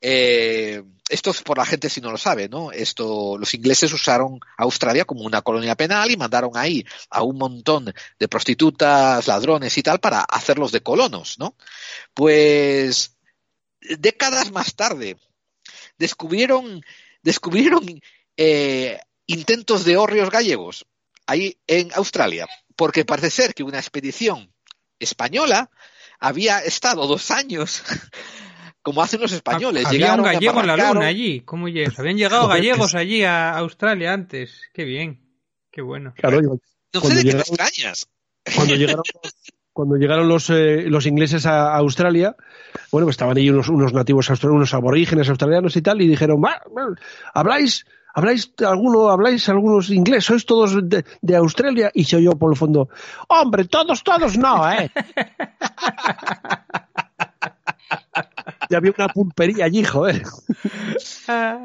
eh, 0.00 0.82
esto 1.10 1.30
es 1.30 1.42
por 1.42 1.58
la 1.58 1.66
gente 1.66 1.90
si 1.90 2.00
no 2.00 2.10
lo 2.10 2.16
sabe, 2.16 2.48
¿no? 2.48 2.72
Esto, 2.72 3.36
los 3.36 3.52
ingleses 3.54 3.92
usaron 3.92 4.40
Australia 4.56 5.04
como 5.04 5.22
una 5.22 5.42
colonia 5.42 5.74
penal 5.74 6.10
y 6.10 6.16
mandaron 6.16 6.52
ahí 6.54 6.84
a 7.10 7.22
un 7.22 7.36
montón 7.36 7.92
de 8.18 8.28
prostitutas, 8.28 9.26
ladrones 9.26 9.76
y 9.76 9.82
tal 9.82 10.00
para 10.00 10.20
hacerlos 10.20 10.72
de 10.72 10.82
colonos, 10.82 11.38
¿no? 11.38 11.56
Pues 12.14 13.16
décadas 13.80 14.52
más 14.52 14.74
tarde 14.74 15.16
descubrieron, 15.98 16.82
descubrieron 17.22 18.00
eh, 18.36 18.98
intentos 19.26 19.84
de 19.84 19.96
hórreos 19.96 20.30
gallegos 20.30 20.86
ahí 21.26 21.58
en 21.66 21.90
Australia, 21.94 22.48
porque 22.76 23.04
parece 23.04 23.30
ser 23.30 23.54
que 23.54 23.62
una 23.62 23.78
expedición 23.78 24.52
española 24.98 25.70
había 26.18 26.58
estado 26.58 27.06
dos 27.06 27.30
años 27.30 27.82
como 28.82 29.02
hacen 29.02 29.20
los 29.20 29.32
españoles. 29.32 29.86
Había 29.86 29.98
Llegaron, 29.98 30.24
un 30.26 30.32
gallego 30.32 30.60
en 30.60 30.66
la 30.66 30.76
luna 30.76 31.06
allí. 31.06 31.40
¿Cómo 31.42 31.68
llegas? 31.68 31.98
Habían 31.98 32.16
llegado 32.16 32.48
gallegos 32.48 32.94
allí 32.94 33.22
a 33.24 33.56
Australia 33.58 34.12
antes. 34.12 34.60
Qué 34.72 34.84
bien. 34.84 35.20
Qué 35.70 35.82
bueno. 35.82 36.12
Claro, 36.16 36.40
No 36.42 36.54
sé 36.54 37.00
Cuando 37.00 37.08
de 37.18 37.24
qué 37.24 37.30
te 37.30 37.36
llegaron- 37.38 37.40
extrañas. 37.40 38.08
cuando 38.56 38.74
llegaron, 38.74 39.02
cuando 39.72 39.96
llegaron 39.96 40.28
los, 40.28 40.50
eh, 40.50 40.82
los 40.88 41.06
ingleses 41.06 41.46
a, 41.46 41.74
a 41.74 41.76
Australia, 41.76 42.34
bueno, 42.90 43.06
pues 43.06 43.14
estaban 43.14 43.36
ahí 43.36 43.48
unos, 43.50 43.68
unos 43.68 43.92
nativos 43.92 44.28
australianos, 44.30 44.56
unos 44.70 44.74
aborígenes 44.74 45.28
australianos 45.28 45.76
y 45.76 45.82
tal, 45.82 46.00
y 46.02 46.08
dijeron, 46.08 46.42
"Va, 46.42 46.60
va, 46.76 46.88
habláis, 47.34 47.84
habláis 48.14 48.52
alguno, 48.66 49.08
habláis 49.10 49.48
algunos 49.48 49.90
inglés, 49.90 50.24
sois 50.24 50.44
todos 50.44 50.76
de, 50.88 51.04
de 51.22 51.36
Australia, 51.36 51.90
y 51.94 52.02
se 52.04 52.16
oyó 52.16 52.32
por 52.32 52.50
el 52.52 52.58
fondo, 52.58 52.88
hombre, 53.28 53.66
todos, 53.66 54.02
todos 54.02 54.36
no, 54.36 54.68
eh. 54.72 54.90
y 58.70 58.74
había 58.76 58.94
una 58.96 59.08
pulpería 59.08 59.64
allí, 59.64 59.82
joder. 59.84 60.22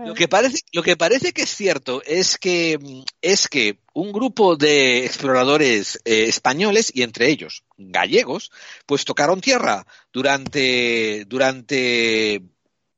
Lo 0.06 0.15
que 0.15 0.27
parece, 0.27 0.60
lo 0.73 0.82
que 0.82 0.98
parece 0.98 1.34
que 1.34 1.44
es 1.44 1.56
cierto 1.56 2.02
es 2.03 2.38
que 2.38 3.03
es 3.22 3.48
que 3.48 3.80
un 3.94 4.11
grupo 4.11 4.56
de 4.56 5.06
exploradores 5.06 6.02
eh, 6.03 6.26
españoles 6.27 6.91
y 6.94 7.03
entre 7.03 7.30
ellos 7.30 7.64
gallegos, 7.77 8.52
pues 8.88 9.06
tocaron 9.06 9.40
tierra 9.40 9.86
durante 10.11 11.26
durante 11.27 12.41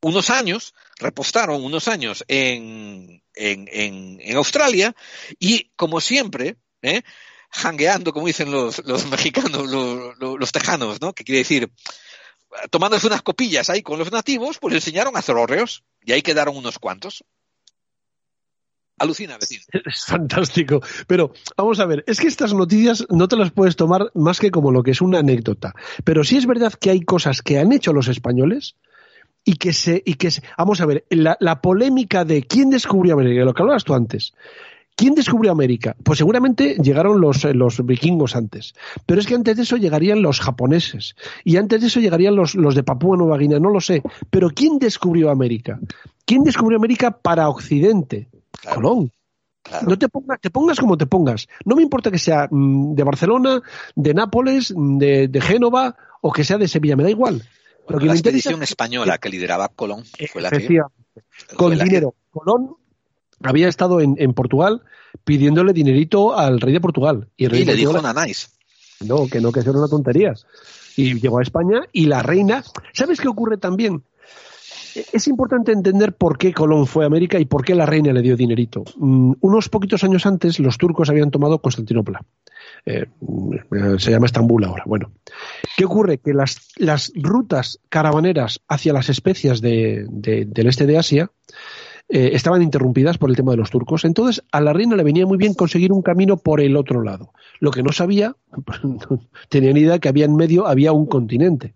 unos 0.01 0.29
años, 0.29 0.73
repostaron 0.99 1.63
unos 1.63 1.89
años 1.89 2.23
en, 2.29 3.21
en, 3.35 3.67
en, 3.71 4.19
en 4.21 4.37
Australia 4.37 4.95
y 5.37 5.71
como 5.75 5.99
siempre, 5.99 6.55
¿eh? 6.81 7.01
jangueando, 7.49 8.13
como 8.13 8.27
dicen 8.27 8.51
los, 8.51 8.85
los 8.85 9.05
mexicanos, 9.07 9.67
los, 9.67 10.17
los, 10.17 10.39
los 10.39 10.51
tejanos, 10.51 11.01
¿no? 11.01 11.13
Que 11.13 11.23
quiere 11.23 11.39
decir, 11.39 11.71
tomándose 12.69 13.07
unas 13.07 13.21
copillas 13.21 13.69
ahí 13.69 13.81
con 13.81 13.99
los 13.99 14.11
nativos, 14.11 14.57
pues 14.59 14.73
enseñaron 14.73 15.15
a 15.15 15.19
hacer 15.19 15.35
hórreos 15.35 15.83
y 16.03 16.11
ahí 16.11 16.21
quedaron 16.21 16.55
unos 16.55 16.79
cuantos. 16.79 17.23
Alucina, 18.99 19.37
vecino. 19.37 19.63
Es 19.85 20.05
fantástico. 20.05 20.81
Pero 21.05 21.31
vamos 21.55 21.79
a 21.79 21.85
ver, 21.85 22.03
es 22.07 22.19
que 22.19 22.27
estas 22.27 22.53
noticias 22.53 23.05
no 23.09 23.27
te 23.27 23.35
las 23.35 23.51
puedes 23.51 23.75
tomar 23.75 24.11
más 24.15 24.39
que 24.39 24.49
como 24.49 24.71
lo 24.71 24.81
que 24.81 24.91
es 24.91 25.01
una 25.01 25.19
anécdota. 25.19 25.73
Pero 26.03 26.23
sí 26.23 26.37
es 26.37 26.47
verdad 26.47 26.73
que 26.73 26.89
hay 26.89 27.01
cosas 27.01 27.41
que 27.41 27.59
han 27.59 27.71
hecho 27.71 27.93
los 27.93 28.07
españoles 28.07 28.75
y 29.45 29.55
que 29.57 29.73
se. 29.73 30.01
Y 30.03 30.15
que 30.15 30.31
se, 30.31 30.41
vamos 30.57 30.81
a 30.81 30.87
ver, 30.87 31.05
la, 31.09 31.37
la 31.39 31.61
polémica 31.61 32.25
de 32.25 32.43
quién 32.43 32.71
descubrió 32.71 33.13
América, 33.13 33.45
lo 33.45 33.53
que 33.53 33.61
hablabas 33.61 33.83
tú 33.83 33.93
antes. 33.93 34.33
¿Quién 34.97 35.13
descubrió 35.13 35.51
América? 35.51 35.95
Pues 36.03 36.17
seguramente 36.17 36.75
llegaron 36.81 37.21
los, 37.21 37.45
eh, 37.45 37.53
los 37.53 37.85
vikingos 37.85 38.35
antes. 38.35 38.73
Pero 39.05 39.21
es 39.21 39.27
que 39.27 39.35
antes 39.35 39.55
de 39.55 39.61
eso 39.61 39.77
llegarían 39.77 40.23
los 40.23 40.39
japoneses. 40.39 41.15
Y 41.43 41.57
antes 41.57 41.79
de 41.81 41.87
eso 41.87 41.99
llegarían 41.99 42.35
los, 42.35 42.55
los 42.55 42.73
de 42.73 42.81
Papúa 42.83 43.15
Nueva 43.15 43.37
Guinea, 43.37 43.59
no 43.59 43.69
lo 43.69 43.79
sé. 43.79 44.01
Pero 44.31 44.49
¿quién 44.49 44.79
descubrió 44.79 45.29
América? 45.29 45.79
¿Quién 46.25 46.43
descubrió 46.43 46.77
América 46.79 47.11
para 47.11 47.47
Occidente? 47.47 48.27
Colón. 48.73 49.11
No 49.85 49.99
te 49.99 50.09
pongas, 50.09 50.39
te 50.41 50.49
pongas 50.49 50.79
como 50.79 50.97
te 50.97 51.05
pongas. 51.05 51.47
No 51.63 51.75
me 51.75 51.83
importa 51.83 52.09
que 52.09 52.17
sea 52.17 52.47
mm, 52.49 52.95
de 52.95 53.03
Barcelona, 53.03 53.61
de 53.95 54.13
Nápoles, 54.15 54.73
de, 54.75 55.27
de 55.27 55.41
Génova 55.41 55.95
o 56.21 56.31
que 56.31 56.43
sea 56.43 56.57
de 56.57 56.67
Sevilla, 56.67 56.95
me 56.95 57.03
da 57.03 57.11
igual. 57.11 57.43
Que 57.87 58.05
la 58.05 58.13
expedición 58.13 58.63
española 58.63 59.19
que 59.19 59.29
lideraba 59.29 59.67
Colón 59.69 60.03
fue 60.33 60.41
la 60.41 60.49
que... 60.49 60.65
Con 61.55 61.67
fue 61.67 61.75
la 61.75 61.83
que- 61.83 61.89
dinero. 61.89 62.15
Colón 62.31 62.75
había 63.43 63.67
estado 63.67 64.01
en, 64.01 64.15
en 64.19 64.33
Portugal 64.33 64.81
pidiéndole 65.23 65.73
dinerito 65.73 66.37
al 66.37 66.59
rey 66.61 66.73
de 66.73 66.81
Portugal. 66.81 67.27
Y 67.37 67.45
el 67.45 67.51
rey 67.51 67.61
Y 67.61 67.65
le 67.65 67.75
dijo 67.75 67.91
Portugal, 67.91 68.15
Nanáis. 68.15 68.49
no, 69.05 69.27
que 69.27 69.41
no, 69.41 69.51
que 69.51 69.59
eso 69.61 69.69
era 69.71 69.79
una 69.79 69.87
tontería. 69.87 70.33
Y 70.95 71.19
llegó 71.19 71.39
a 71.39 71.43
España 71.43 71.81
y 71.91 72.05
la 72.05 72.23
reina. 72.23 72.63
¿Sabes 72.93 73.19
qué 73.21 73.27
ocurre 73.27 73.57
también? 73.57 74.03
Es 75.13 75.27
importante 75.27 75.71
entender 75.71 76.13
por 76.13 76.39
qué 76.39 76.51
Colón 76.53 76.87
fue 76.87 77.03
a 77.03 77.07
América 77.07 77.39
y 77.39 77.45
por 77.45 77.63
qué 77.63 77.75
la 77.75 77.85
reina 77.85 78.11
le 78.13 78.23
dio 78.23 78.35
dinerito. 78.35 78.83
Mm, 78.97 79.33
unos 79.41 79.69
poquitos 79.69 80.03
años 80.03 80.25
antes, 80.25 80.59
los 80.59 80.77
turcos 80.79 81.09
habían 81.11 81.29
tomado 81.29 81.59
Constantinopla. 81.59 82.21
Eh, 82.85 83.05
mm, 83.21 83.97
se 83.99 84.09
llama 84.11 84.25
Estambul 84.25 84.63
ahora. 84.63 84.83
Bueno, 84.87 85.11
¿qué 85.77 85.85
ocurre? 85.85 86.17
Que 86.17 86.33
las, 86.33 86.69
las 86.77 87.11
rutas 87.15 87.79
caravaneras 87.89 88.61
hacia 88.67 88.91
las 88.93 89.09
especias 89.09 89.61
de- 89.61 90.07
de- 90.09 90.45
del 90.45 90.65
este 90.67 90.87
de 90.87 90.97
Asia 90.97 91.29
eh, 92.09 92.29
estaban 92.33 92.61
interrumpidas 92.61 93.17
por 93.17 93.29
el 93.29 93.35
tema 93.35 93.51
de 93.51 93.57
los 93.57 93.69
turcos. 93.69 94.05
Entonces, 94.05 94.43
a 94.51 94.61
la 94.61 94.73
reina 94.73 94.95
le 94.95 95.03
venía 95.03 95.25
muy 95.25 95.37
bien 95.37 95.53
conseguir 95.53 95.91
un 95.91 96.01
camino 96.01 96.37
por 96.37 96.61
el 96.61 96.77
otro 96.77 97.01
lado. 97.01 97.33
Lo 97.59 97.71
que 97.71 97.83
no 97.83 97.91
sabía, 97.91 98.35
no 98.83 99.19
tenía 99.49 99.71
idea 99.71 99.99
que 99.99 100.09
había 100.09 100.25
en 100.25 100.35
medio, 100.35 100.67
había 100.67 100.93
un 100.93 101.05
continente. 101.05 101.73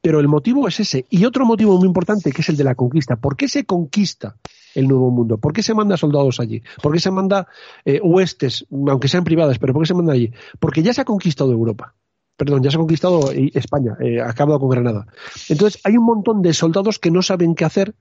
Pero 0.00 0.20
el 0.20 0.28
motivo 0.28 0.66
es 0.68 0.80
ese. 0.80 1.04
Y 1.10 1.24
otro 1.24 1.44
motivo 1.44 1.76
muy 1.76 1.86
importante, 1.86 2.32
que 2.32 2.42
es 2.42 2.48
el 2.48 2.56
de 2.56 2.64
la 2.64 2.74
conquista. 2.74 3.16
¿Por 3.16 3.36
qué 3.36 3.48
se 3.48 3.64
conquista 3.64 4.36
el 4.74 4.88
Nuevo 4.88 5.10
Mundo? 5.10 5.38
¿Por 5.38 5.52
qué 5.52 5.62
se 5.62 5.74
manda 5.74 5.96
soldados 5.96 6.40
allí? 6.40 6.62
¿Por 6.82 6.92
qué 6.92 7.00
se 7.00 7.10
manda 7.10 7.48
eh, 7.84 8.00
huestes, 8.02 8.66
aunque 8.70 9.08
sean 9.08 9.24
privadas, 9.24 9.58
pero 9.58 9.72
por 9.72 9.82
qué 9.82 9.88
se 9.88 9.94
manda 9.94 10.12
allí? 10.12 10.32
Porque 10.58 10.82
ya 10.82 10.94
se 10.94 11.00
ha 11.00 11.04
conquistado 11.04 11.52
Europa. 11.52 11.94
Perdón, 12.36 12.62
ya 12.62 12.70
se 12.70 12.76
ha 12.76 12.80
conquistado 12.80 13.32
eh, 13.32 13.50
España, 13.54 13.96
eh, 14.00 14.20
acabado 14.20 14.60
con 14.60 14.68
Granada. 14.68 15.06
Entonces, 15.48 15.80
hay 15.84 15.96
un 15.96 16.04
montón 16.04 16.42
de 16.42 16.52
soldados 16.52 16.98
que 16.98 17.10
no 17.10 17.22
saben 17.22 17.54
qué 17.54 17.64
hacer 17.64 17.94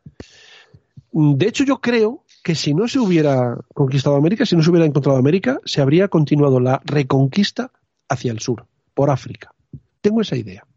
de 1.18 1.48
hecho, 1.48 1.64
yo 1.64 1.80
creo 1.80 2.26
que 2.44 2.56
si 2.56 2.74
no 2.74 2.90
se 2.90 3.00
hubiera 3.00 3.58
conquistado 3.74 4.18
América, 4.18 4.46
si 4.46 4.58
no 4.58 4.62
se 4.62 4.70
hubiera 4.70 4.86
encontrado 4.86 5.18
América, 5.18 5.60
se 5.64 5.80
habría 5.80 6.10
continuado 6.10 6.60
la 6.60 6.82
reconquista 6.84 7.72
hacia 8.10 8.34
el 8.34 8.42
sur, 8.42 8.68
por 8.94 9.10
África. 9.10 9.56
Tengo 10.02 10.22
esa 10.22 10.36
idea. 10.36 10.68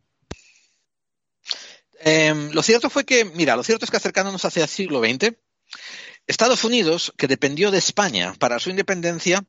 Eh, 2.05 2.51
lo 2.53 2.63
cierto 2.63 2.89
fue 2.89 3.05
que, 3.05 3.25
mira, 3.25 3.57
lo 3.57 3.65
cierto 3.65 3.85
es 3.85 3.91
que 3.91 3.97
acercándonos 3.97 4.45
hacia 4.45 4.63
el 4.63 4.69
siglo 4.69 5.01
XX, 5.01 5.35
Estados 6.29 6.63
Unidos, 6.63 7.13
que 7.17 7.27
dependió 7.27 7.73
de 7.73 7.79
España 7.79 8.33
para 8.39 8.61
su 8.61 8.71
independencia, 8.71 9.45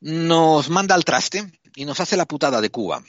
nos 0.00 0.70
manda 0.70 0.94
al 0.94 1.04
traste 1.04 1.50
y 1.74 1.84
nos 1.84 1.98
hace 1.98 2.16
la 2.16 2.26
putada 2.26 2.60
de 2.60 2.70
Cuba. 2.70 3.02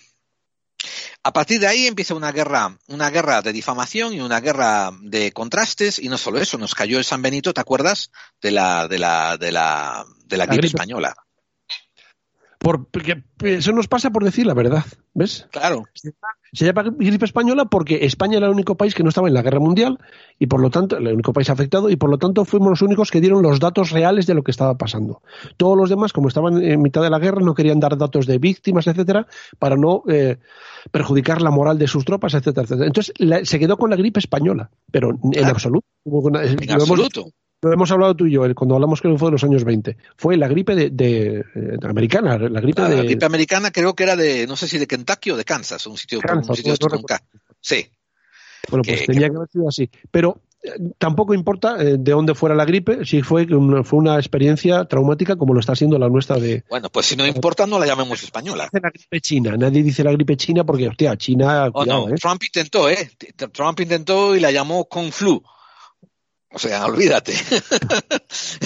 A 1.24 1.34
partir 1.34 1.60
de 1.60 1.68
ahí 1.68 1.86
empieza 1.88 2.14
una 2.16 2.32
guerra, 2.32 2.78
una 2.88 3.10
guerra 3.10 3.42
de 3.42 3.52
difamación 3.54 4.14
y 4.14 4.22
una 4.22 4.40
guerra 4.40 4.92
de 5.02 5.32
contrastes, 5.34 6.00
y 6.00 6.08
no 6.10 6.18
solo 6.18 6.40
eso, 6.40 6.58
nos 6.58 6.76
cayó 6.76 6.98
el 6.98 7.04
San 7.06 7.22
Benito, 7.22 7.54
¿te 7.54 7.62
acuerdas? 7.62 8.12
De 8.42 8.52
la, 8.52 8.88
de 8.88 9.00
la, 9.00 9.38
de 9.38 9.52
la, 9.52 10.06
de 10.26 10.38
la 10.38 10.46
La 10.46 10.46
gripe 10.46 10.68
gripe. 10.68 10.68
española. 10.68 11.16
Por, 12.62 12.88
porque 12.90 13.24
eso 13.42 13.72
nos 13.72 13.88
pasa 13.88 14.10
por 14.10 14.26
decir 14.26 14.46
la 14.46 14.54
verdad, 14.54 14.84
¿ves? 15.14 15.48
Claro. 15.50 15.84
Se 16.52 16.66
llama 16.66 16.84
gripe 16.98 17.24
española 17.24 17.64
porque 17.66 18.04
España 18.06 18.36
era 18.38 18.48
el 18.48 18.52
único 18.54 18.76
país 18.76 18.94
que 18.94 19.02
no 19.02 19.08
estaba 19.10 19.30
en 19.30 19.34
la 19.34 19.42
guerra 19.42 19.62
mundial 19.62 19.98
y 20.40 20.48
por 20.48 20.60
lo 20.60 20.70
tanto, 20.70 20.98
el 20.98 21.08
único 21.08 21.32
país 21.32 21.50
afectado 21.50 21.90
y 21.90 21.96
por 21.96 22.10
lo 22.10 22.18
tanto 22.18 22.44
fuimos 22.44 22.70
los 22.72 22.82
únicos 22.82 23.12
que 23.12 23.22
dieron 23.22 23.42
los 23.44 23.62
datos 23.62 23.92
reales 23.92 24.28
de 24.28 24.34
lo 24.34 24.44
que 24.44 24.52
estaba 24.52 24.78
pasando. 24.78 25.22
Todos 25.56 25.78
los 25.78 25.90
demás, 25.90 26.12
como 26.12 26.28
estaban 26.28 26.62
en 26.62 26.82
mitad 26.82 27.02
de 27.02 27.10
la 27.10 27.20
guerra, 27.20 27.40
no 27.42 27.54
querían 27.54 27.80
dar 27.80 27.98
datos 27.98 28.26
de 28.28 28.40
víctimas, 28.40 28.88
etcétera, 28.88 29.26
para 29.58 29.78
no 29.78 30.04
eh, 30.10 30.38
perjudicar 30.92 31.42
la 31.42 31.52
moral 31.52 31.78
de 31.78 31.88
sus 31.88 32.04
tropas, 32.04 32.34
etcétera, 32.34 32.66
etcétera. 32.66 32.88
Entonces 32.88 33.14
la- 33.20 33.46
se 33.46 33.58
quedó 33.58 33.78
con 33.78 33.90
la 33.90 33.96
gripe 33.96 34.20
española, 34.20 34.70
pero 34.92 35.12
en 35.12 35.32
Claro. 35.32 35.48
absoluto. 35.52 35.88
En 36.06 36.58
hemos- 36.62 36.70
absoluto. 36.72 37.26
Lo 37.62 37.74
hemos 37.74 37.92
hablado 37.92 38.16
tú 38.16 38.26
y 38.26 38.32
yo 38.32 38.46
eh, 38.46 38.56
cuando 38.56 38.76
hablamos 38.76 39.02
que 39.02 39.10
fue 39.18 39.28
de 39.28 39.32
los 39.34 39.44
años 39.44 39.64
20. 39.64 39.98
Fue 40.18 40.38
la 40.38 40.48
gripe 40.48 40.76
de, 40.76 40.90
de, 40.92 41.40
eh, 41.40 41.78
americana, 41.84 42.38
la 42.38 42.62
gripe 42.62 42.82
La, 42.82 42.90
de 42.90 42.96
la 42.98 43.04
gripe 43.04 43.26
americana 43.26 43.72
creo 43.72 43.94
que 43.96 44.04
era 44.04 44.16
de, 44.16 44.48
no 44.48 44.56
sé 44.56 44.68
si 44.68 44.78
de 44.78 44.88
Kentucky 44.88 45.32
o 45.32 45.38
de 45.38 45.44
Kansas, 45.44 45.86
un 45.88 45.98
sitio, 45.98 46.22
Kansas, 46.22 46.50
un 46.50 46.56
sitio 46.56 46.74
no- 46.80 46.88
no 46.88 46.96
con 46.98 47.04
K. 47.04 47.22
Sí. 47.60 47.86
Bueno, 48.70 48.84
pues 48.86 49.02
que- 49.02 49.08
tenía 49.08 49.30
que 49.30 49.36
haber 49.36 49.50
sido 49.50 49.68
así. 49.68 49.90
Pero 50.10 50.42
eh, 50.64 50.70
tampoco 50.98 51.34
importa 51.34 51.76
de 51.76 51.98
dónde 51.98 52.34
fuera 52.36 52.56
la 52.56 52.64
gripe, 52.66 53.06
si 53.06 53.22
fue 53.24 53.44
una, 53.54 53.84
fue 53.84 54.00
una 54.00 54.16
experiencia 54.18 54.86
traumática 54.86 55.36
como 55.36 55.54
lo 55.54 55.60
está 55.60 55.76
siendo 55.76 55.98
la 56.00 56.08
nuestra 56.08 56.38
de 56.38 56.64
Bueno, 56.70 56.90
pues 56.90 57.08
si 57.08 57.16
no 57.18 57.28
importa, 57.28 57.66
no 57.68 57.78
la 57.80 57.86
llamemos 57.88 58.24
española. 58.24 58.70
la 58.72 58.90
gripe 58.90 59.20
china. 59.22 59.58
Nadie 59.58 59.84
dice 59.84 60.04
la 60.04 60.12
gripe 60.14 60.38
china 60.38 60.64
porque, 60.66 60.88
hostia, 60.88 61.18
China, 61.18 61.66
Oh, 61.68 61.72
cuidado, 61.74 62.08
no, 62.08 62.14
¿eh? 62.16 62.18
Trump 62.18 62.42
intentó, 62.44 62.90
¿eh? 62.90 63.10
Trump 63.52 63.80
intentó 63.82 64.34
y 64.36 64.40
la 64.40 64.52
llamó 64.52 64.86
Kung 64.86 65.12
Flu. 65.12 65.44
O 66.52 66.60
sea, 66.60 66.86
olvídate. 66.88 67.34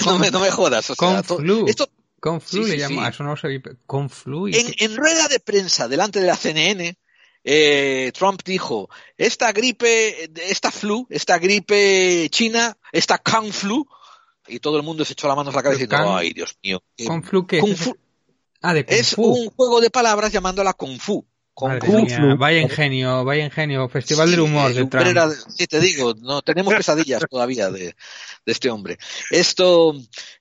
no, 0.06 0.18
me, 0.18 0.30
no 0.30 0.40
me 0.40 0.50
jodas. 0.50 0.90
O 0.90 0.94
sea, 0.94 1.08
Con 1.16 1.22
to- 1.22 1.36
flu. 1.38 1.66
esto, 1.68 1.88
Con 2.20 2.40
flu 2.40 2.64
Sí, 2.64 2.70
le 2.70 2.76
sí, 2.76 2.80
llamo, 2.82 3.00
sí. 3.00 3.06
a 3.06 3.08
eso 3.10 3.22
no 3.24 3.36
sé, 3.36 3.60
con 3.86 4.08
flu 4.10 4.48
y 4.48 4.56
en, 4.56 4.72
qué- 4.72 4.84
en 4.84 4.96
rueda 4.96 5.28
de 5.28 5.40
prensa 5.40 5.88
delante 5.88 6.20
de 6.20 6.26
la 6.26 6.36
CNN, 6.36 6.96
eh, 7.44 8.10
Trump 8.14 8.40
dijo, 8.44 8.88
esta 9.18 9.52
gripe, 9.52 10.30
esta 10.48 10.70
flu, 10.70 11.06
esta 11.10 11.38
gripe 11.38 12.28
china, 12.30 12.74
esta 12.90 13.18
Kung 13.18 13.52
Flu, 13.52 13.86
y 14.48 14.60
todo 14.60 14.78
el 14.78 14.82
mundo 14.82 15.04
se 15.04 15.12
echó 15.12 15.28
la 15.28 15.34
mano 15.34 15.50
a 15.50 15.52
la 15.52 15.62
cabeza 15.62 15.82
diciendo, 15.82 15.96
Kung- 16.08 16.16
ay, 16.18 16.32
Dios 16.32 16.56
mío. 16.62 16.82
qué- 16.96 17.04
con 17.04 17.22
flu 17.22 17.46
que 17.46 17.60
Kung 17.60 17.76
Fu 17.76 17.94
ah 18.62 18.72
de 18.72 18.86
Kung 18.86 18.96
es 18.96 19.14
Fu. 19.14 19.22
un 19.26 19.50
juego 19.50 19.82
de 19.82 19.90
palabras 19.90 20.32
llamándola 20.32 20.72
Kung 20.72 20.98
Fu. 20.98 21.26
Fu. 21.80 22.02
mía, 22.02 22.34
vaya 22.36 22.60
ingenio, 22.60 23.24
vaya 23.24 23.44
ingenio, 23.44 23.88
festival 23.88 24.30
del 24.30 24.40
humor 24.40 24.74
de 24.74 24.86
Trump. 24.86 25.06
era- 25.06 25.30
sí, 25.30 25.66
te 25.68 25.78
digo, 25.80 26.12
no 26.20 26.42
tenemos 26.42 26.74
pesadillas 26.74 27.22
todavía 27.30 27.70
de, 27.70 27.94
de 28.44 28.52
este 28.52 28.70
hombre. 28.70 28.98
Esto, 29.30 29.94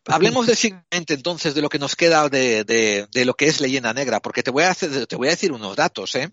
hablemos 0.07 0.47
del 0.47 0.55
siguiente 0.57 1.13
entonces 1.13 1.53
de 1.53 1.61
lo 1.61 1.69
que 1.69 1.77
nos 1.77 1.95
queda 1.95 2.27
de, 2.29 2.63
de, 2.63 3.07
de 3.11 3.25
lo 3.25 3.35
que 3.35 3.45
es 3.45 3.61
leyenda 3.61 3.93
negra, 3.93 4.21
porque 4.21 4.41
te 4.41 4.49
voy 4.51 4.63
a 4.63 4.71
hacer, 4.71 5.05
te 5.05 5.15
voy 5.15 5.27
a 5.27 5.31
decir 5.31 5.51
unos 5.51 5.75
datos, 5.75 6.15
¿eh? 6.15 6.31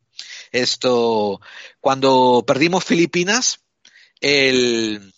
Esto, 0.51 1.41
cuando 1.81 2.43
perdimos 2.47 2.85
Filipinas, 2.85 3.61
el, 4.21 5.13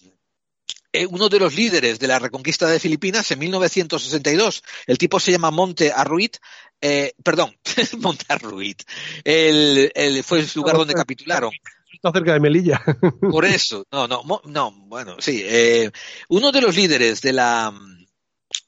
eh, 0.92 1.07
uno 1.07 1.28
de 1.28 1.39
los 1.39 1.55
líderes 1.55 1.99
de 1.99 2.07
la 2.08 2.18
reconquista 2.18 2.66
de 2.66 2.78
Filipinas 2.81 3.31
en 3.31 3.39
1962, 3.39 4.62
el 4.86 4.99
tipo 4.99 5.18
se 5.20 5.32
llama 5.32 5.50
Monte 5.50 5.92
Arruit, 5.92 6.36
eh, 6.82 7.12
perdón, 7.24 7.56
Monte 8.00 8.26
Arruit, 8.28 8.82
el, 9.24 9.90
el, 9.94 10.22
fue 10.24 10.40
el 10.40 10.50
lugar 10.54 10.76
donde 10.76 10.92
capitularon. 10.94 11.50
Está 11.92 12.12
cerca 12.12 12.32
de 12.32 12.40
Melilla. 12.40 12.82
Por 13.20 13.44
eso, 13.44 13.86
no, 13.92 14.08
no, 14.08 14.22
mo- 14.24 14.42
no, 14.44 14.72
bueno, 14.72 15.16
sí. 15.20 15.42
eh, 15.44 15.90
uno 16.28 16.50
de 16.52 16.60
los 16.60 16.74
líderes 16.76 17.20
de 17.22 17.32
la 17.32 17.72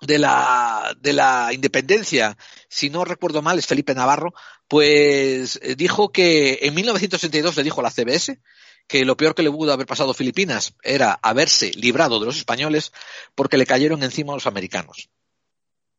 de 0.00 0.18
la 0.18 0.94
de 1.00 1.12
la 1.12 1.50
independencia, 1.52 2.36
si 2.68 2.90
no 2.90 3.04
recuerdo 3.04 3.42
mal, 3.42 3.58
es 3.58 3.66
Felipe 3.66 3.94
Navarro, 3.94 4.32
pues 4.68 5.58
eh, 5.62 5.74
dijo 5.74 6.12
que 6.12 6.60
en 6.62 6.74
1962 6.74 7.56
le 7.56 7.62
dijo 7.64 7.80
a 7.80 7.84
la 7.84 7.90
CBS 7.90 8.40
que 8.86 9.04
lo 9.04 9.16
peor 9.16 9.34
que 9.34 9.42
le 9.42 9.50
pudo 9.50 9.72
haber 9.72 9.86
pasado 9.86 10.10
a 10.10 10.14
Filipinas 10.14 10.74
era 10.82 11.18
haberse 11.22 11.72
librado 11.74 12.20
de 12.20 12.26
los 12.26 12.36
españoles 12.36 12.92
porque 13.34 13.56
le 13.56 13.66
cayeron 13.66 14.02
encima 14.02 14.34
los 14.34 14.46
americanos. 14.46 15.08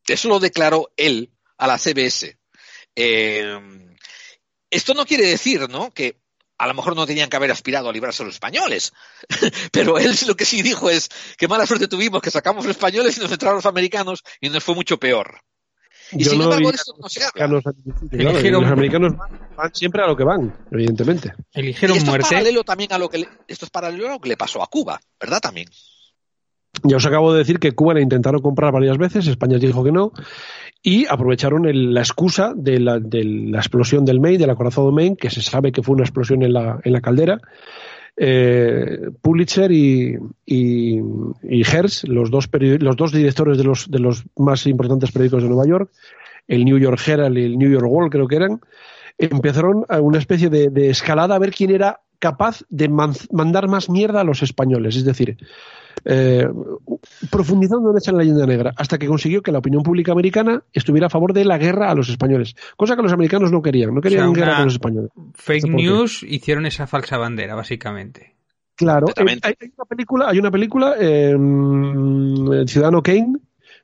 Eso 0.06 0.28
lo 0.28 0.38
declaró 0.38 0.90
él 0.96 1.30
a 1.58 1.66
la 1.66 1.78
CBS. 1.78 2.36
Eh, 2.94 3.58
esto 4.70 4.94
no 4.94 5.06
quiere 5.06 5.26
decir, 5.26 5.68
¿no? 5.68 5.90
Que 5.92 6.18
a 6.58 6.66
lo 6.66 6.74
mejor 6.74 6.96
no 6.96 7.06
tenían 7.06 7.28
que 7.28 7.36
haber 7.36 7.50
aspirado 7.50 7.88
a 7.88 7.92
librarse 7.92 8.22
de 8.22 8.26
los 8.28 8.36
españoles. 8.36 8.92
Pero 9.72 9.98
él 9.98 10.14
lo 10.26 10.34
que 10.36 10.44
sí 10.46 10.62
dijo 10.62 10.88
es 10.90 11.08
que 11.36 11.48
mala 11.48 11.66
suerte 11.66 11.88
tuvimos 11.88 12.22
que 12.22 12.30
sacamos 12.30 12.64
los 12.64 12.74
españoles 12.76 13.16
y 13.16 13.20
nos 13.20 13.30
entraron 13.32 13.56
los 13.56 13.66
americanos 13.66 14.22
y 14.40 14.48
nos 14.48 14.64
fue 14.64 14.74
mucho 14.74 14.98
peor. 14.98 15.40
Y 16.12 16.22
Yo 16.22 16.30
sin 16.30 16.38
no 16.38 16.44
embargo, 16.44 16.70
esto 16.70 16.94
no 17.00 17.08
se 17.08 17.24
habla. 17.24 17.44
Americanos, 17.46 17.62
claro, 18.10 18.30
Eligieron- 18.38 18.62
los 18.62 18.72
americanos 18.72 19.16
van, 19.16 19.50
van 19.56 19.74
siempre 19.74 20.02
a 20.02 20.06
lo 20.06 20.16
que 20.16 20.22
van, 20.24 20.56
evidentemente. 20.70 21.34
Y 21.52 21.60
Eligieron 21.60 21.96
esto 21.96 22.06
es 22.06 22.10
muerte. 22.10 22.28
paralelo 22.30 22.62
también 22.64 22.92
a 22.92 22.98
lo 22.98 23.08
que 23.10 23.18
le, 23.18 23.28
esto 23.48 23.64
es 23.66 23.70
paralelo 23.70 24.06
a 24.08 24.12
lo 24.12 24.20
que 24.20 24.28
le 24.28 24.36
pasó 24.36 24.62
a 24.62 24.68
Cuba, 24.68 25.00
¿verdad? 25.18 25.40
También. 25.40 25.68
Ya 26.84 26.96
os 26.96 27.06
acabo 27.06 27.32
de 27.32 27.38
decir 27.38 27.58
que 27.58 27.72
Cuba 27.72 27.94
la 27.94 28.00
intentaron 28.00 28.40
comprar 28.42 28.72
varias 28.72 28.98
veces, 28.98 29.26
España 29.26 29.58
dijo 29.58 29.82
que 29.84 29.92
no, 29.92 30.12
y 30.82 31.06
aprovecharon 31.06 31.66
el- 31.66 31.94
la 31.94 32.00
excusa 32.00 32.52
de 32.56 32.78
la, 32.80 32.98
de 33.00 33.24
la 33.24 33.58
explosión 33.58 34.04
del 34.04 34.20
Maine, 34.20 34.38
del 34.38 34.50
acorazado 34.50 34.92
Maine, 34.92 35.16
que 35.16 35.30
se 35.30 35.42
sabe 35.42 35.72
que 35.72 35.82
fue 35.82 35.94
una 35.94 36.04
explosión 36.04 36.42
en 36.42 36.52
la, 36.52 36.80
caldera, 37.02 37.40
eh, 38.16 39.10
Pulitzer 39.20 39.70
y, 39.72 40.16
y, 40.46 41.00
Hearst, 41.64 42.04
los 42.08 42.30
dos, 42.30 42.48
directores 43.12 43.58
de 43.58 43.64
los, 43.98 44.24
más 44.36 44.66
importantes 44.66 45.12
periódicos 45.12 45.42
de 45.42 45.48
Nueva 45.48 45.66
York, 45.66 45.90
el 46.48 46.64
New 46.64 46.78
York 46.78 47.00
Herald 47.06 47.36
y 47.36 47.44
el 47.44 47.58
New 47.58 47.70
York 47.70 47.86
World 47.90 48.10
creo 48.12 48.28
que 48.28 48.36
eran, 48.36 48.60
empezaron 49.18 49.84
una 50.00 50.18
especie 50.18 50.48
de, 50.48 50.70
escalada 50.90 51.34
a 51.34 51.38
ver 51.38 51.50
quién 51.52 51.70
era 51.70 52.00
capaz 52.18 52.62
de 52.70 52.88
man- 52.88 53.12
mandar 53.32 53.68
más 53.68 53.90
mierda 53.90 54.20
a 54.20 54.24
los 54.24 54.42
españoles. 54.42 54.96
Es 54.96 55.04
decir, 55.04 55.36
eh, 56.08 56.46
profundizando 57.30 57.90
en 57.90 57.96
esa 57.96 58.12
leyenda 58.12 58.46
negra, 58.46 58.72
hasta 58.76 58.96
que 58.96 59.08
consiguió 59.08 59.42
que 59.42 59.50
la 59.50 59.58
opinión 59.58 59.82
pública 59.82 60.12
americana 60.12 60.62
estuviera 60.72 61.08
a 61.08 61.10
favor 61.10 61.32
de 61.32 61.44
la 61.44 61.58
guerra 61.58 61.90
a 61.90 61.94
los 61.94 62.08
españoles, 62.08 62.54
cosa 62.76 62.94
que 62.94 63.02
los 63.02 63.12
americanos 63.12 63.50
no 63.50 63.60
querían, 63.60 63.92
no 63.92 64.00
querían 64.00 64.28
O 64.28 64.34
sea, 64.34 64.44
guerra 64.44 64.56
con 64.56 64.64
los 64.66 64.74
españoles. 64.74 65.10
Fake 65.34 65.68
news 65.68 66.22
hicieron 66.22 66.64
esa 66.66 66.86
falsa 66.86 67.18
bandera, 67.18 67.56
básicamente. 67.56 68.36
Claro, 68.76 69.08
eh, 69.08 69.38
hay, 69.42 69.54
hay 69.60 69.72
una 69.76 69.84
película, 69.86 70.28
hay 70.28 70.38
una 70.38 70.50
película, 70.50 70.94
eh, 71.00 71.30
El 71.30 72.68
Ciudadano 72.68 73.02
Kane, 73.02 73.38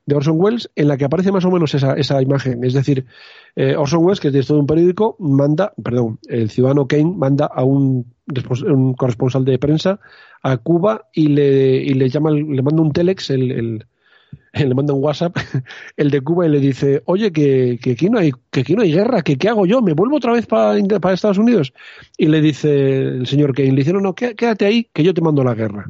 de 0.05 0.15
Orson 0.15 0.35
Welles, 0.39 0.69
en 0.75 0.87
la 0.89 0.97
que 0.97 1.05
aparece 1.05 1.31
más 1.31 1.45
o 1.45 1.51
menos 1.51 1.73
esa, 1.75 1.93
esa 1.93 2.21
imagen. 2.21 2.63
Es 2.63 2.73
decir, 2.73 3.05
eh, 3.55 3.75
Orson 3.77 4.03
Welles, 4.03 4.19
que 4.19 4.27
es 4.27 4.33
director 4.33 4.55
de 4.57 4.61
un 4.61 4.67
periódico, 4.67 5.15
manda, 5.19 5.73
perdón, 5.81 6.19
el 6.27 6.49
Ciudadano 6.49 6.87
Kane 6.87 7.13
manda 7.15 7.45
a 7.45 7.63
un, 7.63 8.05
respons- 8.27 8.63
un 8.69 8.93
corresponsal 8.95 9.45
de 9.45 9.57
prensa 9.59 9.99
a 10.41 10.57
Cuba 10.57 11.07
y 11.13 11.27
le, 11.27 11.77
y 11.77 11.93
le 11.93 12.09
llama, 12.09 12.31
le 12.31 12.61
manda 12.61 12.81
un 12.81 12.91
telex, 12.91 13.29
el, 13.29 13.51
el- 13.51 13.85
le 14.53 14.73
manda 14.75 14.93
un 14.93 15.03
WhatsApp, 15.03 15.37
el 15.97 16.11
de 16.11 16.21
Cuba 16.21 16.45
y 16.45 16.49
le 16.49 16.59
dice, 16.59 17.01
oye, 17.05 17.31
que, 17.31 17.79
que 17.81 17.91
aquí 17.91 18.09
no 18.09 18.19
hay, 18.19 18.31
que 18.51 18.61
aquí 18.61 18.75
no 18.75 18.81
hay 18.81 18.91
guerra, 18.91 19.21
que 19.21 19.37
qué 19.37 19.47
hago 19.49 19.65
yo, 19.65 19.81
me 19.81 19.93
vuelvo 19.93 20.17
otra 20.17 20.33
vez 20.33 20.45
para, 20.47 20.75
para 20.99 21.13
Estados 21.15 21.37
Unidos. 21.37 21.73
Y 22.17 22.25
le 22.27 22.41
dice 22.41 22.99
el 23.03 23.27
señor 23.27 23.53
Kane, 23.55 23.69
le 23.71 23.77
dice, 23.77 23.93
no, 23.93 24.01
no, 24.01 24.13
qué- 24.15 24.35
quédate 24.35 24.65
ahí, 24.65 24.89
que 24.93 25.03
yo 25.03 25.13
te 25.13 25.21
mando 25.21 25.43
la 25.43 25.53
guerra. 25.55 25.89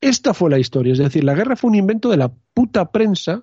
Esta 0.00 0.32
fue 0.34 0.50
la 0.50 0.58
historia, 0.58 0.92
es 0.92 0.98
decir, 0.98 1.24
la 1.24 1.34
guerra 1.34 1.56
fue 1.56 1.70
un 1.70 1.76
invento 1.76 2.08
de 2.08 2.16
la 2.16 2.30
puta 2.54 2.90
prensa 2.92 3.42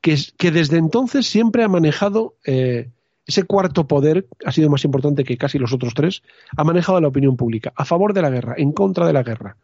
que, 0.00 0.12
es- 0.14 0.32
que 0.38 0.50
desde 0.50 0.78
entonces 0.78 1.26
siempre 1.26 1.62
ha 1.62 1.68
manejado 1.68 2.36
eh, 2.46 2.88
ese 3.26 3.44
cuarto 3.44 3.86
poder, 3.86 4.26
ha 4.44 4.52
sido 4.52 4.70
más 4.70 4.84
importante 4.84 5.24
que 5.24 5.36
casi 5.36 5.58
los 5.58 5.72
otros 5.72 5.94
tres, 5.94 6.22
ha 6.56 6.64
manejado 6.64 7.00
la 7.00 7.08
opinión 7.08 7.36
pública, 7.36 7.72
a 7.76 7.84
favor 7.84 8.12
de 8.14 8.22
la 8.22 8.30
guerra, 8.30 8.54
en 8.56 8.72
contra 8.72 9.06
de 9.06 9.12
la 9.12 9.22
guerra. 9.22 9.56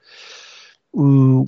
Mm, 0.92 1.42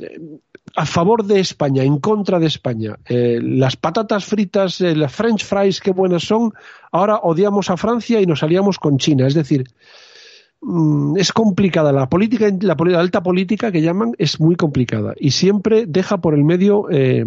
a 0.77 0.87
favor 0.87 1.25
de 1.25 1.41
España, 1.41 1.83
en 1.83 1.99
contra 1.99 2.39
de 2.39 2.47
España. 2.47 2.97
Eh, 3.07 3.41
las 3.43 3.77
patatas 3.77 4.25
fritas, 4.25 4.81
eh, 4.81 4.95
las 4.95 5.13
French 5.13 5.45
fries, 5.45 5.81
qué 5.81 5.91
buenas 5.91 6.23
son. 6.23 6.53
Ahora 6.93 7.17
odiamos 7.23 7.69
a 7.69 7.77
Francia 7.77 8.21
y 8.21 8.27
nos 8.27 8.43
aliamos 8.43 8.79
con 8.79 8.97
China. 8.99 9.27
Es 9.27 9.35
decir, 9.35 9.65
es 11.17 11.33
complicada. 11.33 11.93
La 11.93 12.09
política, 12.09 12.49
la, 12.61 12.77
alta 12.99 13.23
política 13.23 13.73
que 13.73 13.83
llaman 13.83 14.15
es 14.19 14.41
muy 14.41 14.57
complicada 14.57 15.15
y 15.19 15.33
siempre 15.33 15.87
deja 15.87 16.19
por 16.19 16.35
el 16.35 16.45
medio 16.45 16.91
eh, 16.91 17.27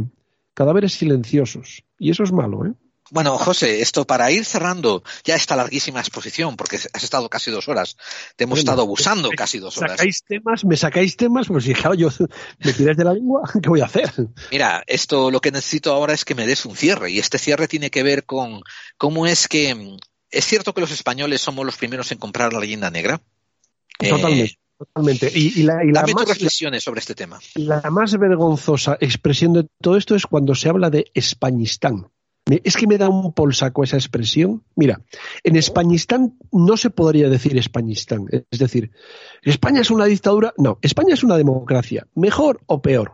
cadáveres 0.54 0.94
silenciosos. 0.94 1.84
Y 2.00 2.12
eso 2.12 2.24
es 2.24 2.32
malo, 2.32 2.66
¿eh? 2.66 2.74
Bueno, 3.12 3.38
José, 3.38 3.82
esto 3.82 4.06
para 4.06 4.32
ir 4.32 4.46
cerrando 4.46 5.04
ya 5.24 5.36
esta 5.36 5.56
larguísima 5.56 6.00
exposición, 6.00 6.56
porque 6.56 6.78
has 6.78 7.04
estado 7.04 7.30
casi 7.30 7.52
dos 7.52 7.68
horas, 7.68 7.98
te 8.36 8.46
hemos 8.46 8.58
Bueno, 8.58 8.72
estado 8.72 8.82
abusando 8.82 9.30
casi 9.30 9.60
dos 9.60 9.78
horas. 9.78 9.92
Sacáis 9.92 10.24
temas, 10.28 10.66
me 10.66 10.76
sacáis 10.76 11.16
temas, 11.16 11.48
pues 11.48 11.64
si 11.66 11.74
claro, 11.76 11.94
yo 11.94 12.10
me 12.64 12.74
tiráis 12.74 12.98
de 12.98 13.04
la 13.04 13.14
lengua, 13.14 13.44
¿qué 13.62 13.70
voy 13.70 13.82
a 13.82 13.86
hacer? 13.86 14.12
Mira, 14.52 14.84
esto 14.88 15.30
lo 15.30 15.40
que 15.40 15.52
necesito 15.52 15.94
ahora 15.94 16.14
es 16.14 16.26
que 16.26 16.34
me 16.34 16.48
des 16.48 16.66
un 16.66 16.76
cierre, 16.76 17.12
y 17.12 17.20
este 17.20 17.38
cierre 17.38 17.68
tiene 17.68 17.92
que 17.92 18.02
ver 18.02 18.26
con 18.26 18.64
cómo 18.98 19.28
es 19.28 19.48
que 19.48 19.76
mm, 19.76 19.98
es 20.36 20.46
cierto 20.46 20.74
que 20.74 20.82
los 20.82 20.92
españoles 20.92 21.42
somos 21.42 21.66
los 21.66 21.78
primeros 21.78 22.12
en 22.12 22.18
comprar 22.18 22.54
la 22.54 22.60
leyenda 22.60 22.92
negra. 22.92 23.22
Eh, 24.00 24.10
Totalmente. 24.10 24.60
Totalmente. 24.78 25.32
Y, 25.34 25.62
y 25.62 25.64
la, 25.64 25.84
y 25.86 25.88
la 25.88 26.02
dame 26.02 26.12
tus 26.12 26.22
más, 26.22 26.30
reflexiones 26.30 26.84
sobre 26.84 27.00
este 27.00 27.16
tema. 27.16 27.40
La 27.56 27.82
más 27.90 28.18
vergonzosa 28.18 28.98
expresión 29.00 29.54
de 29.54 29.68
todo 29.82 29.96
esto 29.96 30.16
es 30.16 30.26
cuando 30.26 30.54
se 30.54 30.68
habla 30.68 30.90
de 30.90 31.10
Españistán. 31.14 32.10
Es 32.48 32.76
que 32.76 32.86
me 32.86 33.00
da 33.00 33.10
un 33.10 33.34
polsaco 33.34 33.84
esa 33.84 33.98
expresión. 33.98 34.64
Mira, 34.76 35.02
en 35.44 35.56
Españistán 35.56 36.38
no 36.52 36.78
se 36.78 36.92
podría 36.92 37.28
decir 37.28 37.58
Españistán. 37.58 38.28
Es 38.52 38.60
decir, 38.60 38.92
España 39.42 39.82
es 39.82 39.90
una 39.90 40.06
dictadura. 40.06 40.54
No, 40.58 40.78
España 40.84 41.16
es 41.16 41.24
una 41.24 41.38
democracia. 41.38 42.06
Mejor 42.14 42.62
o 42.68 42.84
peor. 42.84 43.14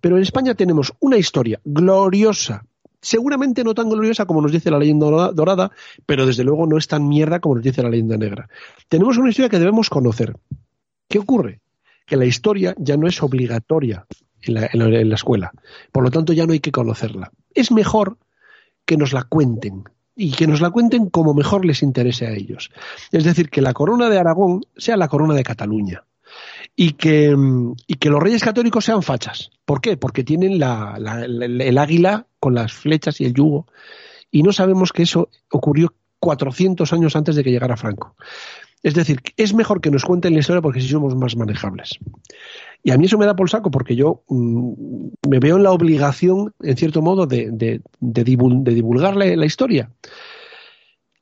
Pero 0.00 0.16
en 0.16 0.22
España 0.22 0.54
tenemos 0.54 0.94
una 0.98 1.16
historia 1.16 1.60
gloriosa. 1.64 2.66
Seguramente 3.02 3.64
no 3.64 3.74
tan 3.74 3.90
gloriosa 3.90 4.24
como 4.26 4.40
nos 4.40 4.52
dice 4.52 4.70
la 4.70 4.78
leyenda 4.78 5.06
dorada- 5.32 5.72
pero 6.06 6.24
desde 6.24 6.44
luego 6.44 6.66
no 6.66 6.78
es 6.78 6.86
tan 6.86 7.08
mierda 7.08 7.40
como 7.40 7.56
nos 7.56 7.64
dice 7.64 7.82
la 7.82 7.90
leyenda 7.90 8.16
negra. 8.16 8.48
Tenemos 8.88 9.18
una 9.18 9.28
historia 9.30 9.48
que 9.50 9.58
debemos 9.58 9.90
conocer. 9.90 10.36
¿Qué 11.08 11.18
ocurre? 11.18 11.60
Que 12.06 12.16
la 12.16 12.24
historia 12.24 12.74
ya 12.78 12.96
no 12.96 13.06
es 13.08 13.22
obligatoria 13.22 14.06
en 14.42 14.54
la, 14.54 14.70
en 14.72 14.78
la- 14.92 15.00
en 15.00 15.08
la 15.08 15.14
escuela. 15.16 15.50
Por 15.90 16.04
lo 16.04 16.10
tanto, 16.10 16.32
ya 16.32 16.46
no 16.46 16.52
hay 16.52 16.60
que 16.60 16.72
conocerla. 16.72 17.32
Es 17.54 17.72
mejor 17.72 18.18
que 18.86 18.96
nos 18.96 19.12
la 19.12 19.24
cuenten 19.24 19.84
y 20.14 20.32
que 20.32 20.46
nos 20.46 20.60
la 20.60 20.70
cuenten 20.70 21.10
como 21.10 21.34
mejor 21.34 21.64
les 21.64 21.82
interese 21.82 22.26
a 22.26 22.32
ellos. 22.32 22.70
Es 23.10 23.24
decir, 23.24 23.50
que 23.50 23.62
la 23.62 23.72
corona 23.72 24.08
de 24.10 24.18
Aragón 24.18 24.62
sea 24.76 24.96
la 24.96 25.08
corona 25.08 25.34
de 25.34 25.42
Cataluña 25.42 26.04
y 26.76 26.92
que, 26.92 27.34
mm, 27.36 27.74
y 27.86 27.94
que 27.94 28.10
los 28.10 28.22
reyes 28.22 28.42
católicos 28.42 28.84
sean 28.84 29.02
fachas. 29.02 29.50
¿Por 29.64 29.80
qué? 29.80 29.96
Porque 29.96 30.24
tienen 30.24 30.58
la- 30.58 30.96
el 31.24 31.78
águila 31.78 32.26
con 32.40 32.54
las 32.54 32.72
flechas 32.72 33.20
y 33.20 33.24
el 33.24 33.34
yugo 33.34 33.66
y 34.30 34.42
no 34.42 34.52
sabemos 34.52 34.92
que 34.92 35.02
eso 35.02 35.28
ocurrió 35.50 35.94
400 36.18 36.92
años 36.92 37.14
antes 37.16 37.36
de 37.36 37.44
que 37.44 37.50
llegara 37.50 37.76
Franco. 37.76 38.16
Es 38.82 38.94
decir, 38.94 39.20
es 39.36 39.54
mejor 39.54 39.80
que 39.80 39.90
nos 39.90 40.04
cuenten 40.04 40.32
la 40.34 40.40
historia 40.40 40.60
porque 40.62 40.80
así 40.80 40.88
somos 40.88 41.14
más 41.14 41.36
manejables. 41.36 41.98
Y 42.82 42.90
a 42.90 42.98
mí 42.98 43.06
eso 43.06 43.16
me 43.16 43.26
da 43.26 43.36
por 43.36 43.48
saco 43.48 43.70
porque 43.70 43.94
yo 43.94 44.22
mm, 44.28 44.72
me 45.28 45.38
veo 45.38 45.56
en 45.56 45.62
la 45.62 45.70
obligación, 45.70 46.52
en 46.60 46.76
cierto 46.76 47.00
modo, 47.00 47.26
de, 47.26 47.50
de, 47.52 47.80
de 48.00 49.36
la 49.36 49.46
historia. 49.46 49.90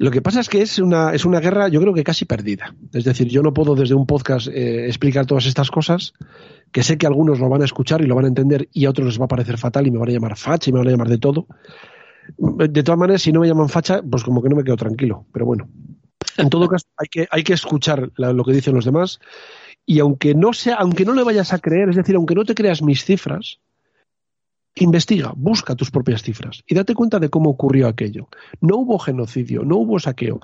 Lo 0.00 0.10
que 0.10 0.22
pasa 0.22 0.40
es 0.40 0.48
que 0.48 0.62
es 0.62 0.78
una, 0.78 1.12
es 1.12 1.26
una 1.26 1.40
guerra, 1.40 1.68
yo 1.68 1.78
creo 1.78 1.92
que 1.92 2.04
casi 2.04 2.24
perdida. 2.24 2.74
Es 2.94 3.04
decir, 3.04 3.28
yo 3.28 3.42
no 3.42 3.52
puedo 3.52 3.74
desde 3.74 3.94
un 3.94 4.06
podcast 4.06 4.48
eh, 4.48 4.86
explicar 4.86 5.26
todas 5.26 5.44
estas 5.44 5.70
cosas, 5.70 6.14
que 6.72 6.82
sé 6.82 6.96
que 6.96 7.06
algunos 7.06 7.38
lo 7.38 7.50
van 7.50 7.60
a 7.60 7.66
escuchar 7.66 8.00
y 8.00 8.06
lo 8.06 8.14
van 8.14 8.24
a 8.24 8.28
entender 8.28 8.66
y 8.72 8.86
a 8.86 8.90
otros 8.90 9.08
les 9.08 9.20
va 9.20 9.26
a 9.26 9.28
parecer 9.28 9.58
fatal 9.58 9.86
y 9.86 9.90
me 9.90 9.98
van 9.98 10.08
a 10.08 10.12
llamar 10.12 10.38
facha 10.38 10.70
y 10.70 10.72
me 10.72 10.78
van 10.78 10.88
a 10.88 10.92
llamar 10.92 11.08
de 11.08 11.18
todo. 11.18 11.46
De 12.38 12.82
todas 12.82 12.98
maneras, 12.98 13.20
si 13.20 13.30
no 13.30 13.40
me 13.40 13.48
llaman 13.48 13.68
facha, 13.68 14.00
pues 14.00 14.24
como 14.24 14.42
que 14.42 14.48
no 14.48 14.56
me 14.56 14.64
quedo 14.64 14.76
tranquilo. 14.76 15.26
Pero 15.34 15.44
bueno, 15.44 15.68
en 16.38 16.48
todo 16.48 16.66
caso, 16.66 16.86
hay 16.96 17.08
que, 17.10 17.28
hay 17.30 17.42
que 17.42 17.52
escuchar 17.52 18.10
lo 18.16 18.42
que 18.42 18.54
dicen 18.54 18.74
los 18.74 18.86
demás 18.86 19.20
y 19.84 19.98
aunque 19.98 20.34
no 20.34 20.54
sea, 20.54 20.76
aunque 20.76 21.04
no 21.04 21.12
le 21.12 21.24
vayas 21.24 21.52
a 21.52 21.58
creer, 21.58 21.90
es 21.90 21.96
decir, 21.96 22.16
aunque 22.16 22.34
no 22.34 22.46
te 22.46 22.54
creas 22.54 22.80
mis 22.80 23.04
cifras, 23.04 23.60
investiga, 24.76 25.32
busca 25.36 25.74
tus 25.74 25.90
propias 25.90 26.22
cifras 26.22 26.62
y 26.66 26.74
date 26.74 26.94
cuenta 26.94 27.18
de 27.18 27.28
cómo 27.28 27.50
ocurrió 27.50 27.88
aquello. 27.88 28.28
No 28.60 28.76
hubo 28.78 28.98
genocidio, 28.98 29.62
no 29.64 29.76
hubo 29.76 29.98
saqueo. 29.98 30.40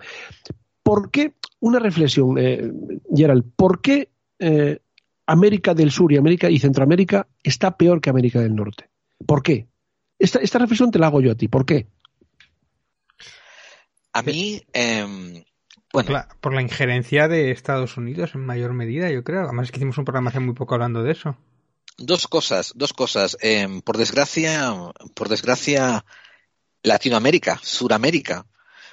¿Por 0.83 1.11
qué? 1.11 1.35
Una 1.61 1.79
reflexión, 1.79 2.37
eh, 2.39 2.71
Gerald, 3.15 3.45
¿por 3.57 3.81
qué 3.81 4.11
eh, 4.39 4.81
América 5.27 5.75
del 5.75 5.91
Sur 5.91 6.13
y 6.13 6.17
América 6.17 6.51
y 6.51 6.59
Centroamérica 6.59 7.27
está 7.43 7.77
peor 7.77 8.01
que 8.01 8.11
América 8.11 8.41
del 8.41 8.55
Norte? 8.55 8.89
¿Por 9.27 9.43
qué? 9.43 9.67
Esta, 10.19 10.39
esta 10.41 10.59
reflexión 10.59 10.91
te 10.91 10.99
la 10.99 11.07
hago 11.09 11.21
yo 11.21 11.33
a 11.33 11.35
ti. 11.35 11.49
¿Por 11.49 11.65
qué? 11.67 11.87
A 14.13 14.23
mí, 14.23 14.63
em, 14.73 15.45
bueno, 15.93 16.09
Cla- 16.11 16.29
por 16.41 16.55
la 16.55 16.63
injerencia 16.63 17.29
de 17.29 17.51
Estados 17.51 17.97
Unidos 17.97 18.35
en 18.35 18.45
mayor 18.47 18.73
medida, 18.73 19.11
yo 19.11 19.23
creo. 19.25 19.43
Además 19.43 19.67
es 19.67 19.73
que 19.73 19.79
hicimos 19.79 19.99
un 19.99 20.05
programa 20.05 20.31
hace 20.31 20.41
muy 20.41 20.55
poco 20.55 20.75
hablando 20.75 21.03
de 21.03 21.13
eso. 21.13 21.37
Dos 21.99 22.27
cosas, 22.29 22.73
dos 22.75 22.93
cosas. 22.93 23.37
Em, 23.41 23.81
por 23.81 23.97
desgracia, 23.97 24.73
por 25.15 25.29
desgracia, 25.29 26.05
Latinoamérica, 26.83 27.59
Suramérica, 27.63 28.47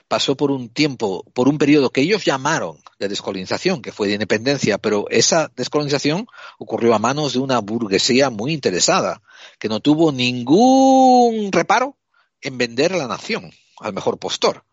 pasó 0.07 0.35
por 0.35 0.51
un 0.51 0.69
tiempo, 0.69 1.23
por 1.33 1.48
un 1.48 1.57
periodo 1.57 1.91
que 1.91 2.01
ellos 2.01 2.25
llamaron 2.25 2.77
de 2.99 3.07
descolonización, 3.07 3.82
que 3.82 3.91
fue 3.91 4.07
de 4.07 4.14
independencia, 4.14 4.77
pero 4.77 5.06
esa 5.09 5.51
descolonización 5.56 6.27
ocurrió 6.57 6.93
a 6.93 6.99
manos 6.99 7.33
de 7.33 7.40
una 7.40 7.59
burguesía 7.59 8.30
muy 8.30 8.53
interesada, 8.53 9.22
que 9.59 9.69
no 9.69 9.80
tuvo 9.80 10.11
ningún 10.11 11.51
reparo 11.51 11.98
en 12.41 12.57
vender 12.57 12.93
a 12.93 12.98
la 12.98 13.07
nación 13.07 13.51
al 13.80 13.93
mejor 13.93 14.17
postor. 14.17 14.64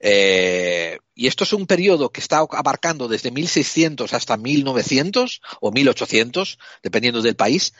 Eh, 0.00 0.98
y 1.14 1.26
esto 1.26 1.44
es 1.44 1.52
un 1.52 1.66
periodo 1.66 2.10
que 2.10 2.20
está 2.20 2.38
abarcando 2.38 3.08
desde 3.08 3.30
1600 3.30 4.12
hasta 4.14 4.36
1900 4.36 5.40
o 5.60 5.72
1800, 5.72 6.58
dependiendo 6.82 7.22
del 7.22 7.36
país, 7.36 7.72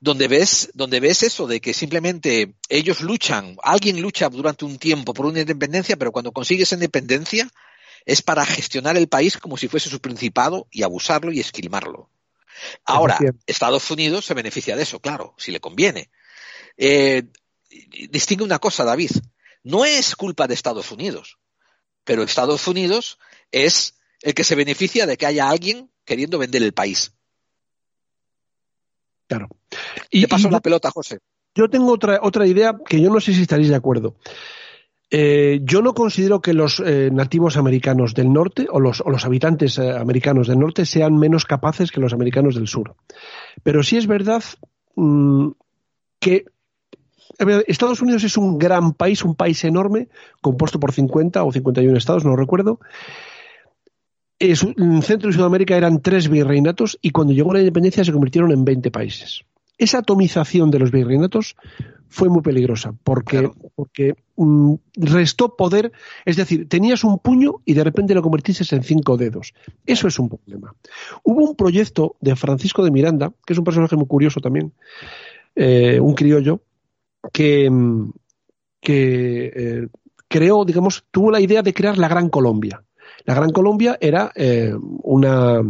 donde 0.00 0.28
ves, 0.28 0.70
donde 0.74 1.00
ves 1.00 1.22
eso 1.22 1.46
de 1.46 1.60
que 1.60 1.74
simplemente 1.74 2.54
ellos 2.68 3.00
luchan, 3.00 3.56
alguien 3.62 4.00
lucha 4.00 4.28
durante 4.28 4.64
un 4.64 4.78
tiempo 4.78 5.12
por 5.12 5.26
una 5.26 5.40
independencia, 5.40 5.96
pero 5.96 6.12
cuando 6.12 6.32
consigue 6.32 6.62
esa 6.62 6.76
independencia 6.76 7.48
es 8.06 8.22
para 8.22 8.46
gestionar 8.46 8.96
el 8.96 9.08
país 9.08 9.36
como 9.36 9.56
si 9.56 9.68
fuese 9.68 9.90
su 9.90 10.00
principado 10.00 10.66
y 10.70 10.82
abusarlo 10.82 11.32
y 11.32 11.40
esquilmarlo. 11.40 12.08
Ahora. 12.84 13.18
Estados 13.46 13.90
Unidos 13.90 14.24
se 14.24 14.34
beneficia 14.34 14.76
de 14.76 14.82
eso, 14.82 15.00
claro, 15.00 15.34
si 15.36 15.52
le 15.52 15.60
conviene. 15.60 16.10
Eh, 16.76 17.24
distingue 18.10 18.44
una 18.44 18.58
cosa, 18.58 18.84
David. 18.84 19.10
No 19.64 19.84
es 19.84 20.16
culpa 20.16 20.46
de 20.46 20.54
Estados 20.54 20.92
Unidos, 20.92 21.38
pero 22.04 22.22
Estados 22.22 22.66
Unidos 22.68 23.18
es 23.52 23.94
el 24.22 24.34
que 24.34 24.44
se 24.44 24.54
beneficia 24.54 25.06
de 25.06 25.16
que 25.16 25.26
haya 25.26 25.48
alguien 25.48 25.90
queriendo 26.04 26.38
vender 26.38 26.62
el 26.62 26.72
país. 26.72 27.12
Claro. 29.26 29.48
Y, 30.10 30.22
Te 30.22 30.28
paso 30.28 30.48
y 30.48 30.50
la 30.50 30.60
pelota, 30.60 30.90
José. 30.90 31.18
Yo 31.54 31.68
tengo 31.68 31.92
otra, 31.92 32.20
otra 32.22 32.46
idea 32.46 32.76
que 32.86 33.00
yo 33.00 33.10
no 33.10 33.20
sé 33.20 33.34
si 33.34 33.42
estaréis 33.42 33.68
de 33.68 33.76
acuerdo. 33.76 34.16
Eh, 35.10 35.60
yo 35.62 35.80
no 35.80 35.94
considero 35.94 36.40
que 36.40 36.52
los 36.52 36.80
eh, 36.80 37.10
nativos 37.10 37.56
americanos 37.56 38.14
del 38.14 38.30
norte 38.30 38.66
o 38.70 38.78
los, 38.78 39.00
o 39.00 39.10
los 39.10 39.24
habitantes 39.24 39.78
eh, 39.78 39.90
americanos 39.90 40.48
del 40.48 40.58
norte 40.58 40.84
sean 40.84 41.18
menos 41.18 41.46
capaces 41.46 41.90
que 41.90 42.00
los 42.00 42.12
americanos 42.12 42.54
del 42.54 42.68
sur. 42.68 42.94
Pero 43.62 43.82
sí 43.82 43.96
es 43.96 44.06
verdad 44.06 44.42
mm, 44.96 45.48
que 46.20 46.44
Estados 47.66 48.02
Unidos 48.02 48.24
es 48.24 48.36
un 48.36 48.58
gran 48.58 48.92
país, 48.94 49.24
un 49.24 49.34
país 49.34 49.62
enorme, 49.64 50.08
compuesto 50.40 50.80
por 50.80 50.92
50 50.92 51.44
o 51.44 51.52
51 51.52 51.96
estados, 51.96 52.24
no 52.24 52.34
recuerdo. 52.36 52.80
Es- 54.38 54.62
en 54.64 55.02
Centro 55.02 55.30
y 55.30 55.32
Sudamérica 55.32 55.76
eran 55.76 56.00
tres 56.00 56.28
virreinatos 56.28 56.98
y 57.02 57.10
cuando 57.10 57.32
llegó 57.32 57.52
la 57.52 57.58
independencia 57.60 58.04
se 58.04 58.12
convirtieron 58.12 58.52
en 58.52 58.64
20 58.64 58.90
países. 58.90 59.42
Esa 59.78 59.98
atomización 59.98 60.70
de 60.70 60.78
los 60.80 60.90
virreinatos 60.90 61.56
fue 62.08 62.28
muy 62.28 62.42
peligrosa 62.42 62.94
porque, 63.04 63.38
Claro. 63.38 63.54
porque 63.76 64.14
mm, 64.36 64.74
restó 64.96 65.54
poder, 65.56 65.92
es 66.24 66.36
decir, 66.36 66.68
tenías 66.68 67.04
un 67.04 67.18
puño 67.18 67.56
y 67.64 67.74
de 67.74 67.84
repente 67.84 68.14
lo 68.14 68.22
convertiste 68.22 68.64
en 68.74 68.82
cinco 68.82 69.16
dedos. 69.16 69.54
Eso 69.86 70.08
es 70.08 70.18
un 70.18 70.28
problema. 70.28 70.74
Hubo 71.22 71.42
un 71.50 71.54
proyecto 71.54 72.16
de 72.20 72.34
Francisco 72.34 72.82
de 72.84 72.90
Miranda, 72.90 73.32
que 73.46 73.52
es 73.52 73.58
un 73.58 73.64
personaje 73.64 73.94
muy 73.96 74.06
curioso 74.06 74.40
también, 74.40 74.72
eh, 75.54 76.00
un 76.00 76.14
criollo, 76.14 76.60
que, 77.32 77.70
mm, 77.70 78.10
eh, 78.86 79.88
creó, 80.28 80.64
digamos, 80.64 81.04
tuvo 81.10 81.30
la 81.30 81.40
idea 81.40 81.62
de 81.62 81.74
crear 81.74 81.98
la 81.98 82.08
Gran 82.08 82.28
Colombia. 82.28 82.82
La 83.24 83.34
Gran 83.34 83.50
Colombia 83.50 83.98
era 84.00 84.32
eh, 84.34 84.74
una, 85.02 85.62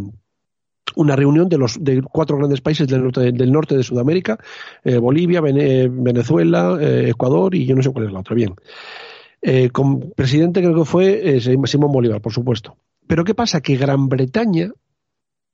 reunión 1.17 1.49
de 1.49 1.59
los 1.59 1.83
de 1.83 2.03
cuatro 2.03 2.37
grandes 2.37 2.61
países 2.61 2.87
del 2.87 3.53
norte, 3.53 3.77
de 3.77 3.83
Sudamérica, 3.83 4.39
eh, 4.85 4.99
Bolivia, 4.99 5.41
Vene- 5.41 5.89
Venezuela, 5.91 6.79
Ecuador 6.81 7.55
y 7.55 7.67
yo 7.67 7.75
no 7.75 7.83
sé 7.83 7.91
cuál 7.91 8.07
es 8.07 8.13
la 8.13 8.21
otra, 8.21 8.35
bien. 8.35 8.55
Con 9.73 10.11
presidente 10.17 10.61
creo 10.61 10.75
que 10.75 10.85
fue 10.85 11.41
Simón 11.41 11.93
Bolívar, 11.93 12.21
por 12.21 12.33
supuesto. 12.33 12.77
Pero 13.07 13.25
¿qué 13.25 13.35
pasa? 13.35 13.61
Que 13.61 13.77
Gran 13.77 14.09
Bretaña 14.09 14.73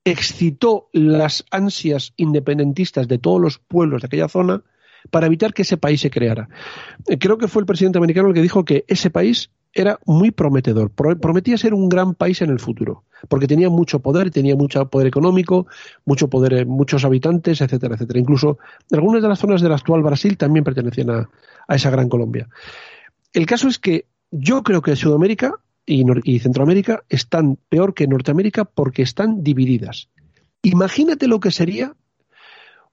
excitó 0.04 0.88
las 0.92 1.44
ansias 1.50 2.12
independentistas 2.16 3.08
de 3.08 3.18
todos 3.18 3.40
los 3.40 3.58
pueblos 3.58 4.02
de 4.02 4.06
aquella 4.06 4.28
zona 4.28 4.62
para 5.10 5.26
evitar 5.26 5.52
que 5.52 5.62
ese 5.62 5.76
país 5.76 6.00
se 6.00 6.10
creara. 6.10 6.48
Eh, 7.06 7.18
Creo 7.18 7.38
que 7.38 7.48
fue 7.48 7.60
el 7.60 7.66
presidente 7.66 7.98
americano 7.98 8.28
el 8.28 8.34
que 8.34 8.42
dijo 8.42 8.64
que 8.64 8.84
ese 8.88 9.10
país 9.10 9.50
era 9.76 9.98
muy 10.06 10.30
prometedor, 10.30 10.90
pro- 10.90 11.18
prometía 11.18 11.58
ser 11.58 11.74
un 11.74 11.88
gran 11.88 12.14
país 12.14 12.40
en 12.42 12.50
el 12.50 12.60
futuro, 12.60 13.02
porque 13.28 13.48
tenía 13.48 13.68
mucho 13.70 13.98
poder, 13.98 14.30
tenía 14.30 14.54
mucho 14.54 14.86
poder 14.88 15.08
económico, 15.08 15.66
mucho 16.04 16.28
poder, 16.28 16.52
eh, 16.52 16.64
muchos 16.64 17.04
habitantes, 17.04 17.60
etcétera, 17.60 17.94
etcétera. 17.96 18.20
Incluso 18.20 18.58
algunas 18.92 19.20
de 19.20 19.28
las 19.28 19.40
zonas 19.40 19.60
del 19.60 19.72
actual 19.72 20.02
Brasil 20.02 20.36
también 20.36 20.64
pertenecían 20.64 21.10
a, 21.10 21.28
esa 21.74 21.90
gran 21.90 22.08
Colombia. 22.08 22.48
El 23.32 23.46
caso 23.46 23.66
es 23.66 23.80
que 23.80 24.06
yo 24.30 24.62
creo 24.62 24.80
que 24.80 24.94
Sudamérica 24.94 25.54
y, 25.86 26.04
y 26.22 26.38
Centroamérica 26.38 27.02
están 27.08 27.58
peor 27.68 27.94
que 27.94 28.06
Norteamérica 28.06 28.64
porque 28.64 29.02
están 29.02 29.42
divididas. 29.42 30.08
Imagínate 30.62 31.26
lo 31.26 31.40
que 31.40 31.50
sería 31.50 31.94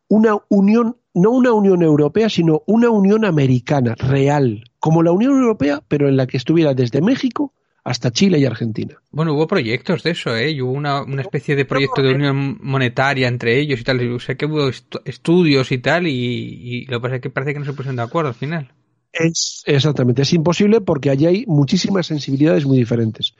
una 0.07 0.35
unión, 0.49 0.97
no 1.13 1.31
una 1.31 1.53
unión 1.53 1.81
europea, 1.81 2.29
sino 2.29 2.61
una 2.67 2.89
unión 2.89 3.25
americana 3.25 3.95
real, 3.95 4.63
como 4.79 5.03
la 5.03 5.11
Unión 5.11 5.33
Europea, 5.41 5.81
pero 5.87 6.07
en 6.09 6.17
la 6.17 6.27
que 6.27 6.37
estuviera 6.37 6.73
desde 6.73 7.01
México 7.01 7.53
hasta 7.83 8.11
Chile 8.11 8.37
y 8.37 8.45
Argentina. 8.45 8.95
Bueno, 9.11 9.33
hubo 9.33 9.47
proyectos 9.47 10.03
de 10.03 10.11
eso, 10.11 10.35
¿eh? 10.35 10.61
Hubo 10.61 10.71
una, 10.71 11.01
una 11.03 11.21
especie 11.23 11.55
de 11.55 11.65
proyecto 11.65 12.01
de 12.03 12.13
unión 12.13 12.59
monetaria 12.61 13.27
entre 13.27 13.59
ellos 13.59 13.79
y 13.79 13.83
tal. 13.83 14.01
Y 14.01 14.19
sé 14.19 14.37
que 14.37 14.45
hubo 14.45 14.69
estu- 14.69 15.01
estudios 15.05 15.71
y 15.71 15.79
tal, 15.79 16.05
y, 16.07 16.11
y 16.13 16.85
lo 16.85 16.99
que 16.99 17.01
pasa 17.01 17.15
es 17.15 17.21
que 17.21 17.29
parece 17.31 17.53
que 17.53 17.59
no 17.59 17.65
se 17.65 17.73
pusieron 17.73 17.95
de 17.95 18.03
acuerdo 18.03 18.29
al 18.29 18.35
final. 18.35 18.71
Es, 19.13 19.61
exactamente, 19.65 20.21
es 20.21 20.31
imposible 20.31 20.79
porque 20.79 21.09
allí 21.09 21.25
hay 21.25 21.45
muchísimas 21.45 22.05
sensibilidades 22.07 22.65
muy 22.65 22.77
diferentes. 22.77 23.33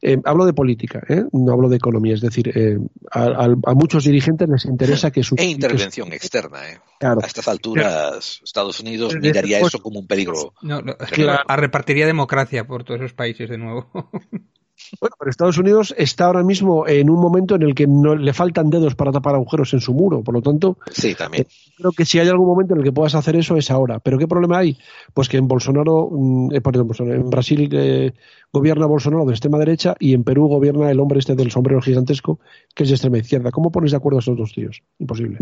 Eh, 0.00 0.16
hablo 0.24 0.46
de 0.46 0.52
política, 0.52 1.02
¿eh? 1.08 1.24
no 1.32 1.52
hablo 1.52 1.68
de 1.68 1.76
economía, 1.76 2.14
es 2.14 2.20
decir, 2.20 2.52
eh, 2.56 2.78
a, 3.10 3.22
a- 3.24 3.44
a 3.66 3.74
muchos 3.74 4.04
dirigentes 4.04 4.48
les 4.48 4.64
interesa 4.66 5.10
que 5.10 5.24
su... 5.24 5.34
E 5.36 5.44
intervención 5.46 6.12
externa. 6.12 6.70
¿eh? 6.70 6.78
Claro. 7.00 7.20
A 7.22 7.26
estas 7.26 7.48
alturas, 7.48 8.40
Estados 8.44 8.78
Unidos 8.80 9.16
miraría 9.20 9.58
eso 9.60 9.80
como 9.80 9.98
un 9.98 10.06
peligro. 10.06 10.54
No, 10.62 10.78
es 10.78 11.10
que 11.10 11.22
Claro. 11.24 11.42
a- 11.48 11.56
repartiría 11.56 12.06
democracia 12.06 12.64
por 12.66 12.84
todos 12.84 13.00
esos 13.00 13.14
países 13.14 13.48
de 13.50 13.58
nuevo. 13.58 13.90
Bueno, 15.00 15.16
pero 15.18 15.30
Estados 15.30 15.58
Unidos 15.58 15.94
está 15.98 16.26
ahora 16.26 16.42
mismo 16.42 16.86
en 16.86 17.10
un 17.10 17.20
momento 17.20 17.56
en 17.56 17.62
el 17.62 17.74
que 17.74 17.86
no 17.86 18.14
le 18.14 18.32
faltan 18.32 18.70
dedos 18.70 18.94
para 18.94 19.12
tapar 19.12 19.34
agujeros 19.34 19.74
en 19.74 19.80
su 19.80 19.92
muro, 19.92 20.22
por 20.22 20.34
lo 20.34 20.40
tanto, 20.40 20.78
Sí, 20.90 21.14
también. 21.14 21.46
creo 21.76 21.92
que 21.92 22.04
si 22.04 22.18
hay 22.18 22.28
algún 22.28 22.46
momento 22.46 22.72
en 22.74 22.80
el 22.80 22.84
que 22.84 22.92
puedas 22.92 23.14
hacer 23.14 23.36
eso 23.36 23.56
es 23.56 23.70
ahora. 23.70 23.98
¿Pero 23.98 24.18
qué 24.18 24.26
problema 24.26 24.58
hay? 24.58 24.78
Pues 25.12 25.28
que 25.28 25.36
en 25.36 25.46
Bolsonaro, 25.48 26.08
mm, 26.10 26.54
eh, 26.54 26.60
perdón, 26.60 26.86
Bolsonaro, 26.86 27.20
en 27.20 27.28
Brasil 27.28 27.68
eh, 27.72 28.12
gobierna 28.52 28.86
Bolsonaro 28.86 29.24
de 29.26 29.32
extrema 29.32 29.58
derecha 29.58 29.94
y 29.98 30.14
en 30.14 30.24
Perú 30.24 30.46
gobierna 30.48 30.90
el 30.90 31.00
hombre 31.00 31.18
este 31.18 31.34
del 31.34 31.50
sombrero 31.50 31.82
gigantesco 31.82 32.40
que 32.74 32.84
es 32.84 32.88
de 32.88 32.94
extrema 32.94 33.18
izquierda. 33.18 33.50
¿Cómo 33.50 33.70
pones 33.70 33.90
de 33.90 33.96
acuerdo 33.98 34.18
a 34.18 34.20
esos 34.20 34.38
dos 34.38 34.52
tíos? 34.54 34.82
Imposible. 34.98 35.38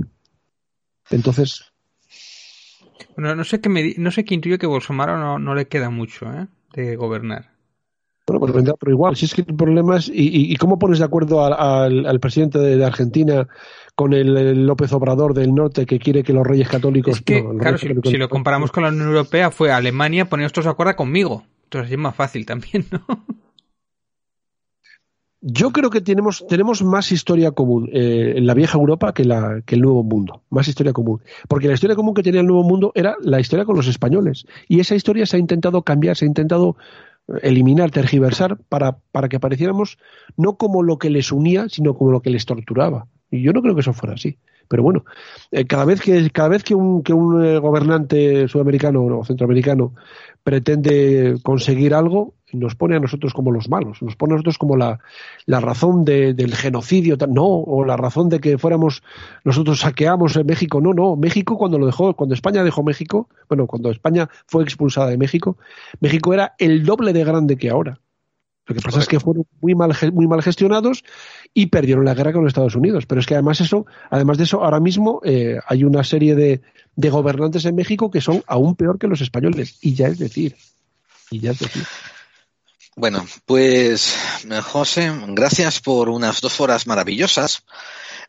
Entonces, 1.10 1.72
Bueno, 3.16 3.34
no 3.36 3.44
sé 3.44 3.60
qué 3.60 3.68
me, 3.68 3.94
no 3.98 4.10
sé 4.10 4.24
qué 4.24 4.34
intuyo 4.34 4.58
que 4.58 4.66
Bolsonaro 4.66 5.18
no, 5.18 5.38
no 5.38 5.54
le 5.54 5.68
queda 5.68 5.88
mucho, 5.90 6.26
¿eh? 6.32 6.48
De 6.74 6.96
gobernar. 6.96 7.55
Bueno, 8.26 8.40
pues 8.40 8.52
vendrá, 8.54 8.74
pero 8.78 8.92
igual, 8.92 9.14
si 9.16 9.24
es 9.26 9.34
que 9.34 9.42
el 9.42 9.54
problema 9.56 9.98
es, 9.98 10.08
y, 10.08 10.52
y- 10.52 10.56
cómo 10.56 10.78
pones 10.78 10.98
de 10.98 11.04
acuerdo 11.04 11.44
al, 11.44 11.52
al- 11.52 12.06
al 12.06 12.20
presidente 12.20 12.58
de, 12.58 12.76
de 12.76 12.84
Argentina 12.84 13.46
con 13.94 14.12
el, 14.12 14.36
el 14.36 14.66
López 14.66 14.92
Obrador 14.92 15.32
del 15.32 15.54
norte 15.54 15.86
que 15.86 15.98
quiere 15.98 16.22
que 16.22 16.32
los 16.32 16.46
reyes 16.46 16.68
católicos... 16.68 17.16
Es 17.16 17.22
que, 17.22 17.42
no, 17.42 17.52
los 17.52 17.62
claro, 17.62 17.78
si, 17.78 17.86
católicos- 17.86 18.10
si 18.10 18.16
lo 18.18 18.28
comparamos 18.28 18.70
con 18.72 18.82
la 18.82 18.88
Unión 18.90 19.08
Europea, 19.08 19.50
fue 19.50 19.70
Alemania 19.72 20.28
ponernos 20.28 20.52
todos 20.52 20.64
de 20.66 20.70
acuerdo 20.72 20.96
conmigo. 20.96 21.44
Entonces 21.64 21.92
es 21.92 21.98
más 21.98 22.14
fácil 22.14 22.44
también, 22.46 22.84
¿no? 22.90 23.24
Yo 25.40 25.70
creo 25.70 25.90
que 25.90 26.00
tenemos, 26.00 26.44
tenemos 26.48 26.82
más 26.82 27.12
historia 27.12 27.52
común 27.52 27.88
eh, 27.92 28.34
en 28.36 28.46
la 28.46 28.54
vieja 28.54 28.78
Europa 28.78 29.12
que, 29.14 29.24
la, 29.24 29.60
que 29.64 29.76
el 29.76 29.82
Nuevo 29.82 30.02
Mundo. 30.02 30.42
Más 30.50 30.66
historia 30.66 30.92
común. 30.92 31.20
Porque 31.46 31.68
la 31.68 31.74
historia 31.74 31.94
común 31.94 32.14
que 32.14 32.22
tenía 32.22 32.40
el 32.40 32.46
Nuevo 32.46 32.64
Mundo 32.64 32.90
era 32.96 33.14
la 33.22 33.38
historia 33.38 33.64
con 33.64 33.76
los 33.76 33.86
españoles. 33.86 34.46
Y 34.66 34.80
esa 34.80 34.96
historia 34.96 35.24
se 35.26 35.36
ha 35.36 35.40
intentado 35.40 35.82
cambiar, 35.82 36.16
se 36.16 36.24
ha 36.24 36.28
intentado 36.28 36.76
eliminar, 37.42 37.90
tergiversar, 37.90 38.58
para, 38.68 38.98
para 39.12 39.28
que 39.28 39.40
pareciéramos 39.40 39.98
no 40.36 40.56
como 40.56 40.82
lo 40.82 40.98
que 40.98 41.10
les 41.10 41.32
unía, 41.32 41.68
sino 41.68 41.94
como 41.94 42.10
lo 42.12 42.20
que 42.20 42.30
les 42.30 42.46
torturaba. 42.46 43.06
Y 43.30 43.42
yo 43.42 43.52
no 43.52 43.62
creo 43.62 43.74
que 43.74 43.80
eso 43.80 43.92
fuera 43.92 44.14
así. 44.14 44.38
Pero 44.68 44.82
bueno, 44.82 45.04
eh, 45.50 45.64
cada 45.64 45.84
vez 45.84 46.00
que, 46.00 46.30
cada 46.30 46.48
vez 46.48 46.64
que 46.64 46.74
un, 46.74 47.02
que 47.02 47.12
un 47.12 47.44
eh, 47.44 47.58
gobernante 47.58 48.48
sudamericano 48.48 49.04
o 49.04 49.24
centroamericano 49.24 49.94
pretende 50.42 51.36
conseguir 51.42 51.94
algo, 51.94 52.34
nos 52.52 52.74
pone 52.76 52.96
a 52.96 53.00
nosotros 53.00 53.34
como 53.34 53.50
los 53.50 53.68
malos, 53.68 54.02
nos 54.02 54.14
pone 54.16 54.32
a 54.32 54.36
nosotros 54.36 54.58
como 54.58 54.76
la, 54.76 55.00
la 55.46 55.60
razón 55.60 56.04
de- 56.04 56.32
del 56.34 56.54
genocidio, 56.54 57.16
no, 57.28 57.44
o 57.44 57.84
la 57.84 57.96
razón 57.96 58.28
de 58.28 58.38
que 58.40 58.56
fuéramos, 58.58 59.02
nosotros 59.44 59.80
saqueamos 59.80 60.38
México, 60.44 60.80
no, 60.80 60.94
no, 60.94 61.16
México 61.16 61.58
cuando 61.58 61.78
lo 61.78 61.86
dejó, 61.86 62.14
cuando 62.14 62.34
España 62.34 62.62
dejó 62.62 62.82
México, 62.82 63.28
bueno, 63.48 63.66
cuando 63.66 63.90
España 63.90 64.28
fue 64.46 64.62
expulsada 64.62 65.08
de 65.08 65.18
México, 65.18 65.56
México 66.00 66.32
era 66.34 66.54
el 66.58 66.84
doble 66.84 67.12
de 67.12 67.24
grande 67.24 67.56
que 67.56 67.70
ahora. 67.70 68.00
Lo 68.68 68.74
que 68.74 68.80
pasa 68.80 68.98
es 68.98 69.06
que 69.06 69.20
fueron 69.20 69.44
muy 69.60 69.76
mal, 69.76 69.92
muy 70.12 70.26
mal 70.26 70.42
gestionados 70.42 71.04
y 71.54 71.66
perdieron 71.66 72.04
la 72.04 72.14
guerra 72.14 72.32
con 72.32 72.42
los 72.42 72.50
Estados 72.50 72.74
Unidos. 72.74 73.06
Pero 73.06 73.20
es 73.20 73.26
que 73.26 73.34
además 73.34 73.60
eso, 73.60 73.86
además 74.10 74.38
de 74.38 74.44
eso, 74.44 74.64
ahora 74.64 74.80
mismo 74.80 75.20
eh, 75.24 75.60
hay 75.68 75.84
una 75.84 76.02
serie 76.02 76.34
de, 76.34 76.62
de 76.96 77.10
gobernantes 77.10 77.64
en 77.64 77.76
México 77.76 78.10
que 78.10 78.20
son 78.20 78.42
aún 78.48 78.74
peor 78.74 78.98
que 78.98 79.06
los 79.06 79.20
españoles. 79.20 79.78
Y 79.82 79.94
ya 79.94 80.08
es 80.08 80.18
decir, 80.18 80.56
y 81.30 81.38
ya 81.38 81.52
es 81.52 81.60
decir. 81.60 81.84
Bueno, 82.98 83.26
pues 83.44 84.16
José, 84.62 85.12
gracias 85.28 85.82
por 85.82 86.08
unas 86.08 86.40
dos 86.40 86.58
horas 86.62 86.86
maravillosas. 86.86 87.62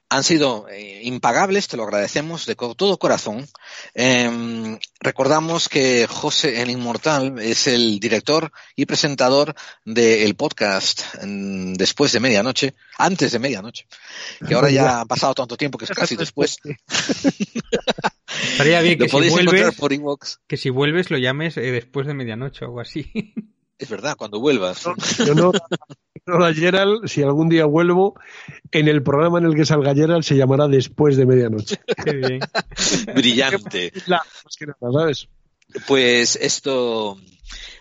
Han 0.09 0.25
sido 0.25 0.67
eh, 0.67 0.99
impagables, 1.03 1.69
te 1.69 1.77
lo 1.77 1.83
agradecemos 1.83 2.45
de 2.45 2.55
todo 2.55 2.99
corazón. 2.99 3.47
Em, 3.93 4.77
recordamos 4.99 5.69
que 5.69 6.05
José 6.05 6.61
el 6.61 6.69
Inmortal 6.69 7.39
es 7.39 7.67
el 7.67 8.01
director 8.01 8.51
y 8.75 8.85
presentador 8.85 9.55
del 9.85 10.35
podcast 10.35 11.01
mm, 11.23 11.75
Después 11.75 12.11
de 12.11 12.19
Medianoche, 12.19 12.73
antes 12.97 13.31
de 13.31 13.39
Medianoche, 13.39 13.87
que 14.45 14.53
ahora 14.53 14.69
ya 14.69 14.99
ha 14.99 15.05
pasado 15.05 15.33
tanto 15.33 15.55
tiempo 15.55 15.77
que 15.77 15.85
es 15.85 15.91
casi 15.91 16.17
después. 16.17 16.57
Estaría 18.51 18.81
bien 18.81 18.99
que 18.99 19.07
si, 19.07 19.29
vuelves, 19.29 19.75
por 19.75 19.93
iVoox. 19.93 20.39
que 20.45 20.57
si 20.57 20.69
vuelves 20.69 21.09
lo 21.09 21.17
llames 21.17 21.55
eh, 21.55 21.71
después 21.71 22.05
de 22.05 22.13
medianoche 22.13 22.65
o 22.65 22.67
algo 22.67 22.81
así. 22.81 23.33
Es 23.79 23.89
verdad, 23.89 24.15
cuando 24.17 24.39
vuelvas. 24.39 24.83
Yo 25.25 25.35
no, 25.35 25.51
no 26.25 26.45
a 26.45 26.53
Gerald, 26.53 27.07
si 27.07 27.21
algún 27.21 27.47
día 27.49 27.65
vuelvo, 27.65 28.15
en 28.71 28.87
el 28.87 29.03
programa 29.03 29.37
en 29.39 29.45
el 29.45 29.55
que 29.55 29.65
salga 29.65 29.93
Gerald 29.93 30.23
se 30.23 30.35
llamará 30.35 30.67
Después 30.67 31.15
de 31.17 31.25
Medianoche. 31.25 31.79
Qué 32.03 32.13
bien. 32.13 32.39
Brillante. 33.13 33.91
La- 34.07 34.17
más 34.43 34.55
que 34.57 34.65
nada, 34.65 34.91
¿sabes? 34.91 35.27
Pues 35.87 36.37
esto 36.37 37.17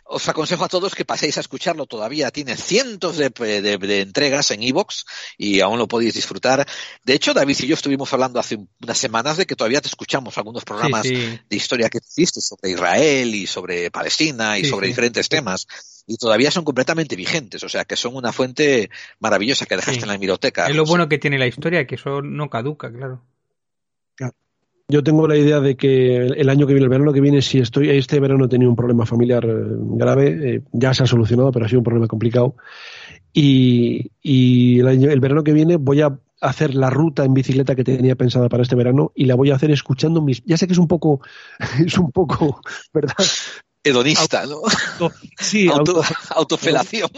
os 0.09 0.29
aconsejo 0.29 0.65
a 0.65 0.69
todos 0.69 0.95
que 0.95 1.05
paséis 1.05 1.37
a 1.37 1.41
escucharlo. 1.41 1.87
Todavía 1.87 2.31
tiene 2.31 2.57
cientos 2.57 3.17
de, 3.17 3.31
de- 3.31 3.79
de 3.79 4.01
entregas 4.01 4.51
en 4.53 4.63
Evox 4.63 5.05
y 5.37 5.61
aún 5.61 5.79
lo 5.79 5.89
podéis 5.89 6.15
disfrutar. 6.15 6.67
De 7.05 7.15
hecho, 7.15 7.35
David 7.35 7.57
y 7.61 7.67
yo 7.67 7.75
estuvimos 7.75 8.13
hablando 8.13 8.39
hace 8.39 8.57
unas 8.83 8.99
semanas 8.99 9.37
de 9.37 9.47
que 9.47 9.57
todavía 9.57 9.81
te 9.81 9.89
escuchamos 9.89 10.37
algunos 10.39 10.65
programas 10.65 11.03
Sí, 11.07 11.17
sí. 11.17 11.41
de 11.49 11.57
historia 11.57 11.89
que 11.89 11.99
hiciste 11.99 12.41
sobre 12.41 12.71
Israel 12.71 13.35
y 13.35 13.47
sobre 13.47 13.91
Palestina 13.91 14.59
y 14.59 14.65
Sí, 14.65 14.71
sobre 14.71 14.87
sí. 14.87 14.93
diferentes 14.93 15.29
temas. 15.29 15.67
Y 16.07 16.17
todavía 16.19 16.53
son 16.53 16.65
completamente 16.65 17.17
vigentes, 17.17 17.65
o 17.65 17.69
sea 17.69 17.85
que 17.85 17.97
son 17.97 18.15
una 18.15 18.33
fuente 18.33 18.91
maravillosa 19.19 19.67
que 19.67 19.75
dejaste 19.75 19.99
Sí. 20.01 20.03
en 20.03 20.09
la 20.09 20.17
biblioteca. 20.17 20.67
Es 20.69 20.77
lo 20.77 20.85
bueno 20.85 21.09
que 21.09 21.19
tiene 21.19 21.37
la 21.39 21.49
historia, 21.49 21.85
que 21.87 21.97
eso 21.97 22.23
no 22.23 22.49
caduca, 22.49 22.93
claro. 22.93 23.25
Yo 24.89 25.03
tengo 25.03 25.27
la 25.27 25.37
idea 25.37 25.59
de 25.61 25.77
que 25.77 26.17
el 26.17 26.49
año 26.49 26.67
que 26.67 26.73
viene, 26.73 26.85
el 26.85 26.91
verano 26.91 27.13
que 27.13 27.21
viene, 27.21 27.43
si 27.43 27.59
estoy, 27.59 27.91
este 27.91 28.21
verano 28.21 28.45
he 28.45 28.49
tenido 28.49 28.71
un 28.71 28.77
problema 28.77 29.05
familiar 29.05 29.45
eh, 29.45 29.51
grave, 29.51 30.55
eh, 30.57 30.63
ya 30.73 30.95
se 30.95 31.03
ha 31.03 31.07
solucionado, 31.07 31.51
pero 31.51 31.67
ha 31.67 31.69
sido 31.69 31.81
un 31.81 31.85
problema 31.85 32.07
complicado. 32.07 32.55
Y, 33.33 34.13
y 34.23 34.79
el, 34.81 34.87
año- 34.89 35.11
el 35.11 35.21
verano 35.21 35.43
que 35.43 35.53
viene 35.53 35.77
voy 35.77 36.03
a 36.03 36.17
hacer 36.41 36.75
la 36.75 36.89
ruta 36.91 37.25
en 37.25 37.35
bicicleta 37.35 37.75
que 37.75 37.83
tenía 37.83 38.15
pensada 38.15 38.49
para 38.49 38.63
este 38.63 38.77
verano 38.77 39.11
y 39.17 39.25
la 39.25 39.35
voy 39.35 39.51
a 39.51 39.57
hacer 39.57 39.71
escuchando 39.73 40.23
mis. 40.23 40.43
Ya 40.45 40.57
sé 40.57 40.67
que 40.69 40.75
es 40.75 40.79
un 40.79 40.87
poco, 40.89 41.21
es 41.85 41.99
un 41.99 42.13
poco, 42.13 42.61
¿verdad? 42.95 43.15
Hedonista, 43.83 44.47
¿no? 44.47 44.61
Sí, 45.39 45.69
Auto- 45.69 45.97
auto- 45.97 46.03
autofelación. 46.37 47.11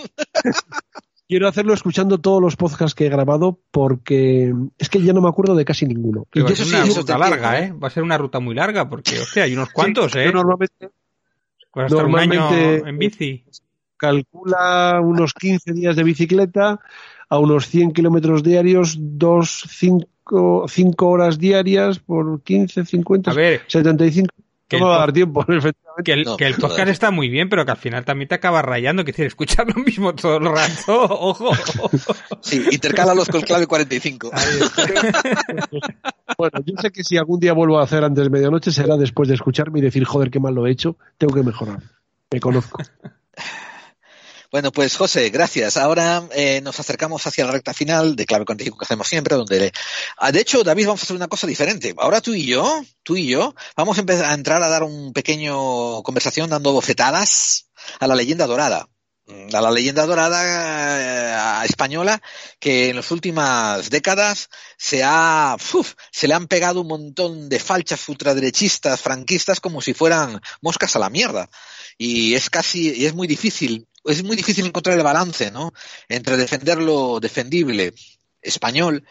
Quiero 1.28 1.46
hacerlo 1.46 1.74
escuchando 1.74 2.18
todos 2.18 2.40
los 2.40 2.56
podcasts 2.56 2.94
que 2.94 3.06
he 3.06 3.10
grabado 3.10 3.58
porque 3.70 4.52
es 4.78 4.88
que 4.88 5.02
ya 5.02 5.12
no 5.12 5.20
me 5.20 5.28
acuerdo 5.28 5.54
de 5.54 5.64
casi 5.64 5.86
ninguno. 5.86 6.26
Y 6.32 6.40
va 6.40 6.48
a 6.50 6.56
ser 6.56 6.66
sí, 6.66 6.74
una 6.74 6.86
yo- 6.86 6.94
ruta 6.94 7.18
larga, 7.18 7.60
¿eh? 7.60 7.72
Va 7.72 7.88
a 7.88 7.90
ser 7.90 8.02
una 8.02 8.16
ruta 8.18 8.40
muy 8.40 8.54
larga, 8.54 8.88
porque, 8.88 9.18
hostia, 9.20 9.44
hay 9.44 9.52
unos 9.52 9.68
cuantos, 9.70 10.12
Sí, 10.12 10.18
¿eh? 10.20 10.24
yo 10.26 10.32
normalmente 10.32 10.90
a 11.74 11.86
estar 11.86 12.06
un 12.06 12.18
año 12.18 12.34
normalmente- 12.40 12.88
en 12.88 12.98
bici. 12.98 13.44
calcula 13.96 15.00
unos 15.02 15.34
15 15.34 15.72
días 15.72 15.94
de 15.96 16.02
bicicleta 16.04 16.80
a 17.28 17.38
unos 17.38 17.66
100 17.68 17.92
kilómetros 17.92 18.42
diarios, 18.42 18.96
dos, 18.98 19.64
cinco, 19.68 20.64
cinco 20.68 21.08
horas 21.08 21.38
diarias 21.38 21.98
por 21.98 22.42
15, 22.42 22.84
50, 22.86 23.30
A 23.30 23.34
ver, 23.34 23.62
75. 23.66 24.34
Que 24.68 24.78
no 24.78 24.84
me 24.84 24.90
va 24.90 24.96
a 24.96 25.00
dar 25.00 25.12
tiempo, 25.12 25.40
efectivamente. 25.48 26.04
que 26.04 26.12
el, 26.12 26.24
No, 26.24 26.36
que 26.36 26.46
el 26.46 26.54
podcast 26.54 26.88
está 26.88 27.10
muy 27.10 27.28
bien, 27.28 27.48
pero 27.48 27.64
que 27.64 27.70
al 27.72 27.78
final 27.78 28.04
también 28.04 28.28
te 28.28 28.34
acaba 28.34 28.62
rayando, 28.62 29.04
que 29.04 29.12
decir, 29.12 29.26
escuchar 29.26 29.66
lo 29.74 29.82
mismo 29.82 30.14
todo 30.14 30.36
el 30.36 30.44
rato, 30.44 30.84
ojo. 31.10 31.50
Sí, 32.40 32.64
intercálalos 32.70 33.28
con 33.28 33.40
clave 33.40 33.66
45. 33.66 34.30
Bueno, 36.36 36.60
yo 36.64 36.74
sé 36.80 36.92
que 36.92 37.02
si 37.02 37.16
algún 37.16 37.40
día 37.40 37.52
vuelvo 37.52 37.80
a 37.80 37.82
hacer 37.82 38.04
antes 38.04 38.22
de 38.22 38.30
medianoche 38.30 38.70
será 38.70 38.96
después 38.96 39.28
de 39.28 39.34
escucharme 39.34 39.80
y 39.80 39.82
decir, 39.82 40.04
joder, 40.04 40.30
qué 40.30 40.38
mal 40.38 40.54
lo 40.54 40.66
he 40.66 40.70
hecho, 40.70 40.96
tengo 41.16 41.34
que 41.34 41.42
mejorar. 41.42 41.80
Me 42.30 42.38
conozco. 42.38 42.80
Bueno, 44.50 44.72
pues 44.72 44.96
José, 44.96 45.28
gracias. 45.28 45.76
Ahora 45.76 46.26
eh, 46.32 46.62
nos 46.62 46.80
acercamos 46.80 47.26
hacia 47.26 47.44
la 47.44 47.52
recta 47.52 47.74
final 47.74 48.16
de 48.16 48.24
Clave 48.24 48.46
45 48.46 48.78
que 48.78 48.84
hacemos 48.84 49.06
siempre, 49.06 49.36
donde... 49.36 49.72
Ah, 50.16 50.32
de 50.32 50.40
hecho, 50.40 50.64
David, 50.64 50.86
vamos 50.86 51.02
a 51.02 51.04
hacer 51.04 51.16
una 51.16 51.28
cosa 51.28 51.46
diferente. 51.46 51.94
Ahora 51.98 52.22
tú 52.22 52.32
y 52.32 52.46
yo, 52.46 52.82
tú 53.02 53.16
y 53.16 53.26
yo, 53.26 53.54
vamos 53.76 53.98
a 53.98 54.00
empezar 54.00 54.24
a 54.24 54.32
entrar 54.34 54.62
a 54.62 54.68
dar 54.68 54.84
un 54.84 55.12
pequeño 55.12 56.02
conversación 56.02 56.48
dando 56.48 56.72
bofetadas 56.72 57.68
a 58.00 58.06
la 58.06 58.14
leyenda 58.14 58.46
dorada. 58.46 58.88
Mm, 59.26 59.54
A 59.54 59.60
la 59.60 59.70
leyenda 59.70 60.06
dorada 60.06 61.62
eh, 61.62 61.66
española 61.66 62.22
que 62.58 62.88
en 62.88 62.96
las 62.96 63.10
últimas 63.10 63.90
décadas 63.90 64.48
se 64.78 65.02
ha, 65.04 65.56
uf, 65.74 65.92
se 66.10 66.26
le 66.26 66.32
han 66.32 66.46
pegado 66.46 66.80
un 66.80 66.88
montón 66.88 67.50
de 67.50 67.58
falchas 67.60 68.08
ultraderechistas, 68.08 69.02
franquistas, 69.02 69.60
como 69.60 69.82
si 69.82 69.92
fueran 69.92 70.40
moscas 70.62 70.96
a 70.96 70.98
la 71.00 71.10
mierda. 71.10 71.50
Y 71.98 72.34
es 72.34 72.48
casi, 72.48 72.90
y 72.94 73.04
es 73.04 73.14
muy 73.14 73.26
difícil, 73.26 73.86
es 74.08 74.24
muy 74.24 74.36
difícil 74.36 74.66
encontrar 74.66 74.96
el 74.96 75.04
balance, 75.04 75.50
¿no? 75.50 75.72
Entre 76.08 76.36
defender 76.36 76.78
lo 76.78 77.20
defendible 77.20 77.92
español 78.42 79.04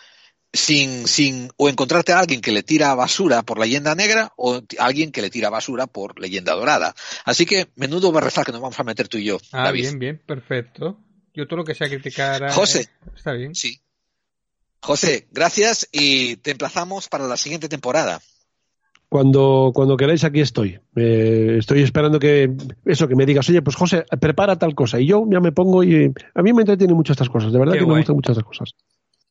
sin, 0.53 1.08
sin, 1.08 1.51
o 1.58 1.69
encontrarte 1.69 2.14
a 2.14 2.19
alguien 2.19 2.42
que 2.42 2.51
le 2.51 2.64
tira 2.64 2.95
basura 2.95 3.43
por 3.43 3.59
leyenda 3.59 3.95
negra 3.95 4.34
o 4.38 4.61
alguien 4.80 5.11
que 5.11 5.22
le 5.22 5.30
tira 5.30 5.50
basura 5.50 5.88
por 5.88 6.19
leyenda 6.19 6.53
dorada. 6.53 6.95
Así 7.26 7.45
que 7.45 7.67
menudo 7.76 8.11
barrezal 8.11 8.45
que 8.45 8.51
nos 8.51 8.61
vamos 8.61 8.80
a 8.80 8.84
meter 8.84 9.08
tú 9.08 9.17
y 9.17 9.26
yo, 9.26 9.38
Ah, 9.51 9.66
David. 9.66 9.82
bien, 9.82 10.00
bien, 10.00 10.24
perfecto. 10.26 11.00
Yo 11.34 11.48
todo 11.48 11.58
lo 11.58 11.66
que 11.66 11.76
sea 11.76 11.88
criticar 11.88 12.43
a... 12.45 12.53
José. 12.53 12.90
Está 13.16 13.34
bien. 13.34 13.53
Sí. 13.53 13.80
José, 14.82 15.27
gracias 15.32 15.88
y 15.92 16.38
te 16.38 16.51
emplazamos 16.51 17.09
para 17.09 17.27
la 17.27 17.38
siguiente 17.38 17.69
temporada. 17.69 18.22
Cuando, 19.10 19.72
cuando 19.74 19.95
queráis, 19.95 20.24
aquí 20.26 20.42
estoy. 20.42 20.80
Eh, 20.95 21.56
estoy 21.60 21.82
esperando 21.82 22.19
que 22.19 22.53
eso, 22.86 23.08
que 23.08 23.16
me 23.16 23.26
digas, 23.26 23.50
oye, 23.50 23.61
pues 23.61 23.76
José, 23.76 24.06
prepara 24.19 24.58
tal 24.58 24.76
cosa. 24.76 25.00
Y 25.00 25.08
yo 25.08 25.26
ya 25.30 25.40
me 25.40 25.53
pongo 25.53 25.84
y 25.84 26.11
a 26.34 26.42
mí 26.42 26.53
me 26.53 26.64
entretienen 26.64 26.95
mucho 26.95 27.14
estas 27.14 27.30
cosas, 27.30 27.53
de 27.53 27.60
verdad 27.60 27.74
Qué 27.74 27.80
que 27.80 27.86
me 27.86 27.98
gustan 27.98 28.16
mucho 28.16 28.32
estas 28.34 28.44
cosas. 28.44 28.76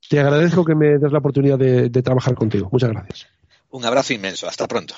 Te 0.08 0.18
agradezco 0.20 0.64
que 0.64 0.74
me 0.74 0.98
des 0.98 1.12
la 1.12 1.18
oportunidad 1.18 1.58
de, 1.58 1.90
de 1.90 2.02
trabajar 2.02 2.34
contigo. 2.34 2.68
Muchas 2.72 2.90
gracias. 2.90 3.26
Un 3.70 3.84
abrazo 3.84 4.14
inmenso. 4.14 4.48
Hasta 4.48 4.66
pronto. 4.66 4.94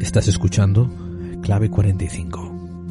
Estás 0.00 0.28
escuchando 0.28 0.88
Clave 1.42 1.68
45. 1.68 2.55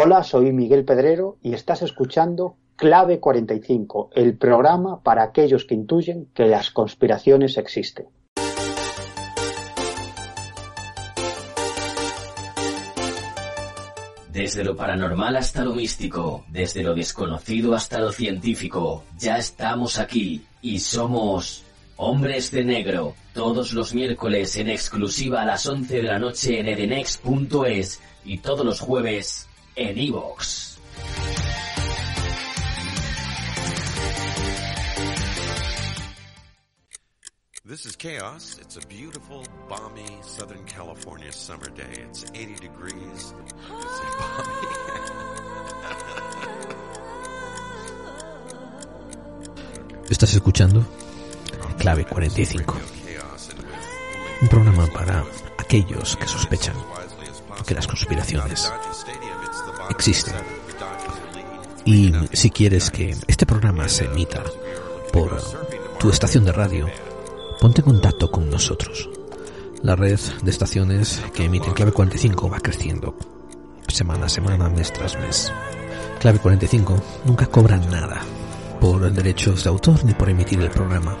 Hola, 0.00 0.22
soy 0.22 0.52
Miguel 0.52 0.84
Pedrero 0.84 1.38
y 1.42 1.54
estás 1.54 1.82
escuchando 1.82 2.54
Clave 2.76 3.18
45, 3.18 4.10
el 4.14 4.38
programa 4.38 5.02
para 5.02 5.24
aquellos 5.24 5.64
que 5.64 5.74
intuyen 5.74 6.28
que 6.34 6.44
las 6.44 6.70
conspiraciones 6.70 7.58
existen. 7.58 8.06
Desde 14.30 14.62
lo 14.62 14.76
paranormal 14.76 15.34
hasta 15.34 15.64
lo 15.64 15.74
místico, 15.74 16.44
desde 16.48 16.84
lo 16.84 16.94
desconocido 16.94 17.74
hasta 17.74 17.98
lo 17.98 18.12
científico, 18.12 19.02
ya 19.18 19.36
estamos 19.36 19.98
aquí 19.98 20.46
y 20.62 20.78
somos 20.78 21.64
Hombres 21.96 22.52
de 22.52 22.62
Negro, 22.62 23.16
todos 23.34 23.72
los 23.72 23.92
miércoles 23.92 24.56
en 24.58 24.68
exclusiva 24.68 25.42
a 25.42 25.46
las 25.46 25.66
11 25.66 25.96
de 25.96 26.02
la 26.04 26.20
noche 26.20 26.60
en 26.60 26.68
edenex.es 26.68 28.00
y 28.24 28.38
todos 28.38 28.64
los 28.64 28.78
jueves 28.78 29.47
en 29.78 29.96
iVoox. 29.96 30.78
This 37.64 37.86
is 37.86 37.96
Chaos. 37.96 38.58
It's 38.60 38.76
a 38.76 38.80
beautiful, 38.88 39.44
balmy 39.68 40.18
Southern 40.22 40.64
California 40.64 41.30
summer 41.30 41.70
day. 41.70 42.02
It's 42.08 42.24
80 42.34 42.54
degrees. 42.56 43.34
It's 43.44 43.54
Estás 50.10 50.32
escuchando 50.34 50.84
Clave 51.78 52.04
45. 52.04 52.74
Un 54.40 54.48
programa 54.48 54.86
para 54.86 55.24
aquellos 55.58 56.16
que 56.16 56.26
sospechan 56.26 56.74
que 57.68 57.74
las 57.74 57.86
conspiraciones 57.86 58.72
existen. 59.90 60.34
Y 61.84 62.12
si 62.32 62.50
quieres 62.50 62.90
que 62.90 63.16
este 63.26 63.46
programa 63.46 63.88
se 63.88 64.04
emita 64.04 64.42
por 65.12 65.40
tu 65.98 66.10
estación 66.10 66.44
de 66.44 66.52
radio, 66.52 66.86
ponte 67.60 67.80
en 67.80 67.86
contacto 67.86 68.30
con 68.30 68.50
nosotros. 68.50 69.08
La 69.82 69.96
red 69.96 70.18
de 70.42 70.50
estaciones 70.50 71.22
que 71.32 71.44
emiten 71.44 71.72
Clave 71.72 71.92
45 71.92 72.50
va 72.50 72.60
creciendo 72.60 73.16
semana 73.86 74.26
a 74.26 74.28
semana, 74.28 74.68
mes 74.68 74.92
tras 74.92 75.18
mes. 75.18 75.52
Clave 76.20 76.38
45 76.40 77.02
nunca 77.24 77.46
cobra 77.46 77.76
nada 77.76 78.20
por 78.80 79.10
derechos 79.12 79.64
de 79.64 79.70
autor 79.70 80.04
ni 80.04 80.14
por 80.14 80.28
emitir 80.28 80.60
el 80.60 80.70
programa. 80.70 81.16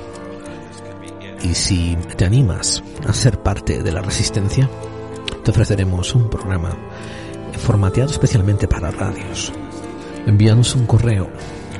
Y 1.42 1.54
si 1.54 1.96
te 2.16 2.24
animas 2.24 2.82
a 3.06 3.12
ser 3.12 3.42
parte 3.42 3.82
de 3.82 3.92
la 3.92 4.02
resistencia, 4.02 4.68
te 5.44 5.50
ofreceremos 5.50 6.14
un 6.14 6.28
programa 6.28 6.76
formateado 7.58 8.10
especialmente 8.10 8.68
para 8.68 8.90
radios. 8.90 9.52
Envíanos 10.26 10.74
un 10.74 10.86
correo 10.86 11.28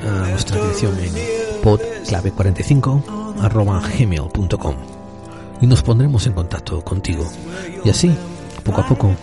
a 0.05 0.29
nuestra 0.29 0.57
dirección 0.57 0.97
en 0.99 1.13
podclave45 1.61 3.39
arroba 3.41 3.81
gmail.com 3.81 4.75
y 5.61 5.67
nos 5.67 5.81
pondremos 5.83 6.25
en 6.27 6.33
contacto 6.33 6.81
contigo. 6.83 7.25
Y 7.83 7.89
así, 7.89 8.15
poco 8.63 8.81
a 8.81 8.87
poco, 8.87 9.15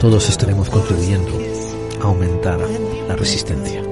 todos 0.00 0.28
estaremos 0.28 0.70
contribuyendo 0.70 1.32
a 2.00 2.04
aumentar 2.04 2.58
la 3.08 3.16
resistencia. 3.16 3.82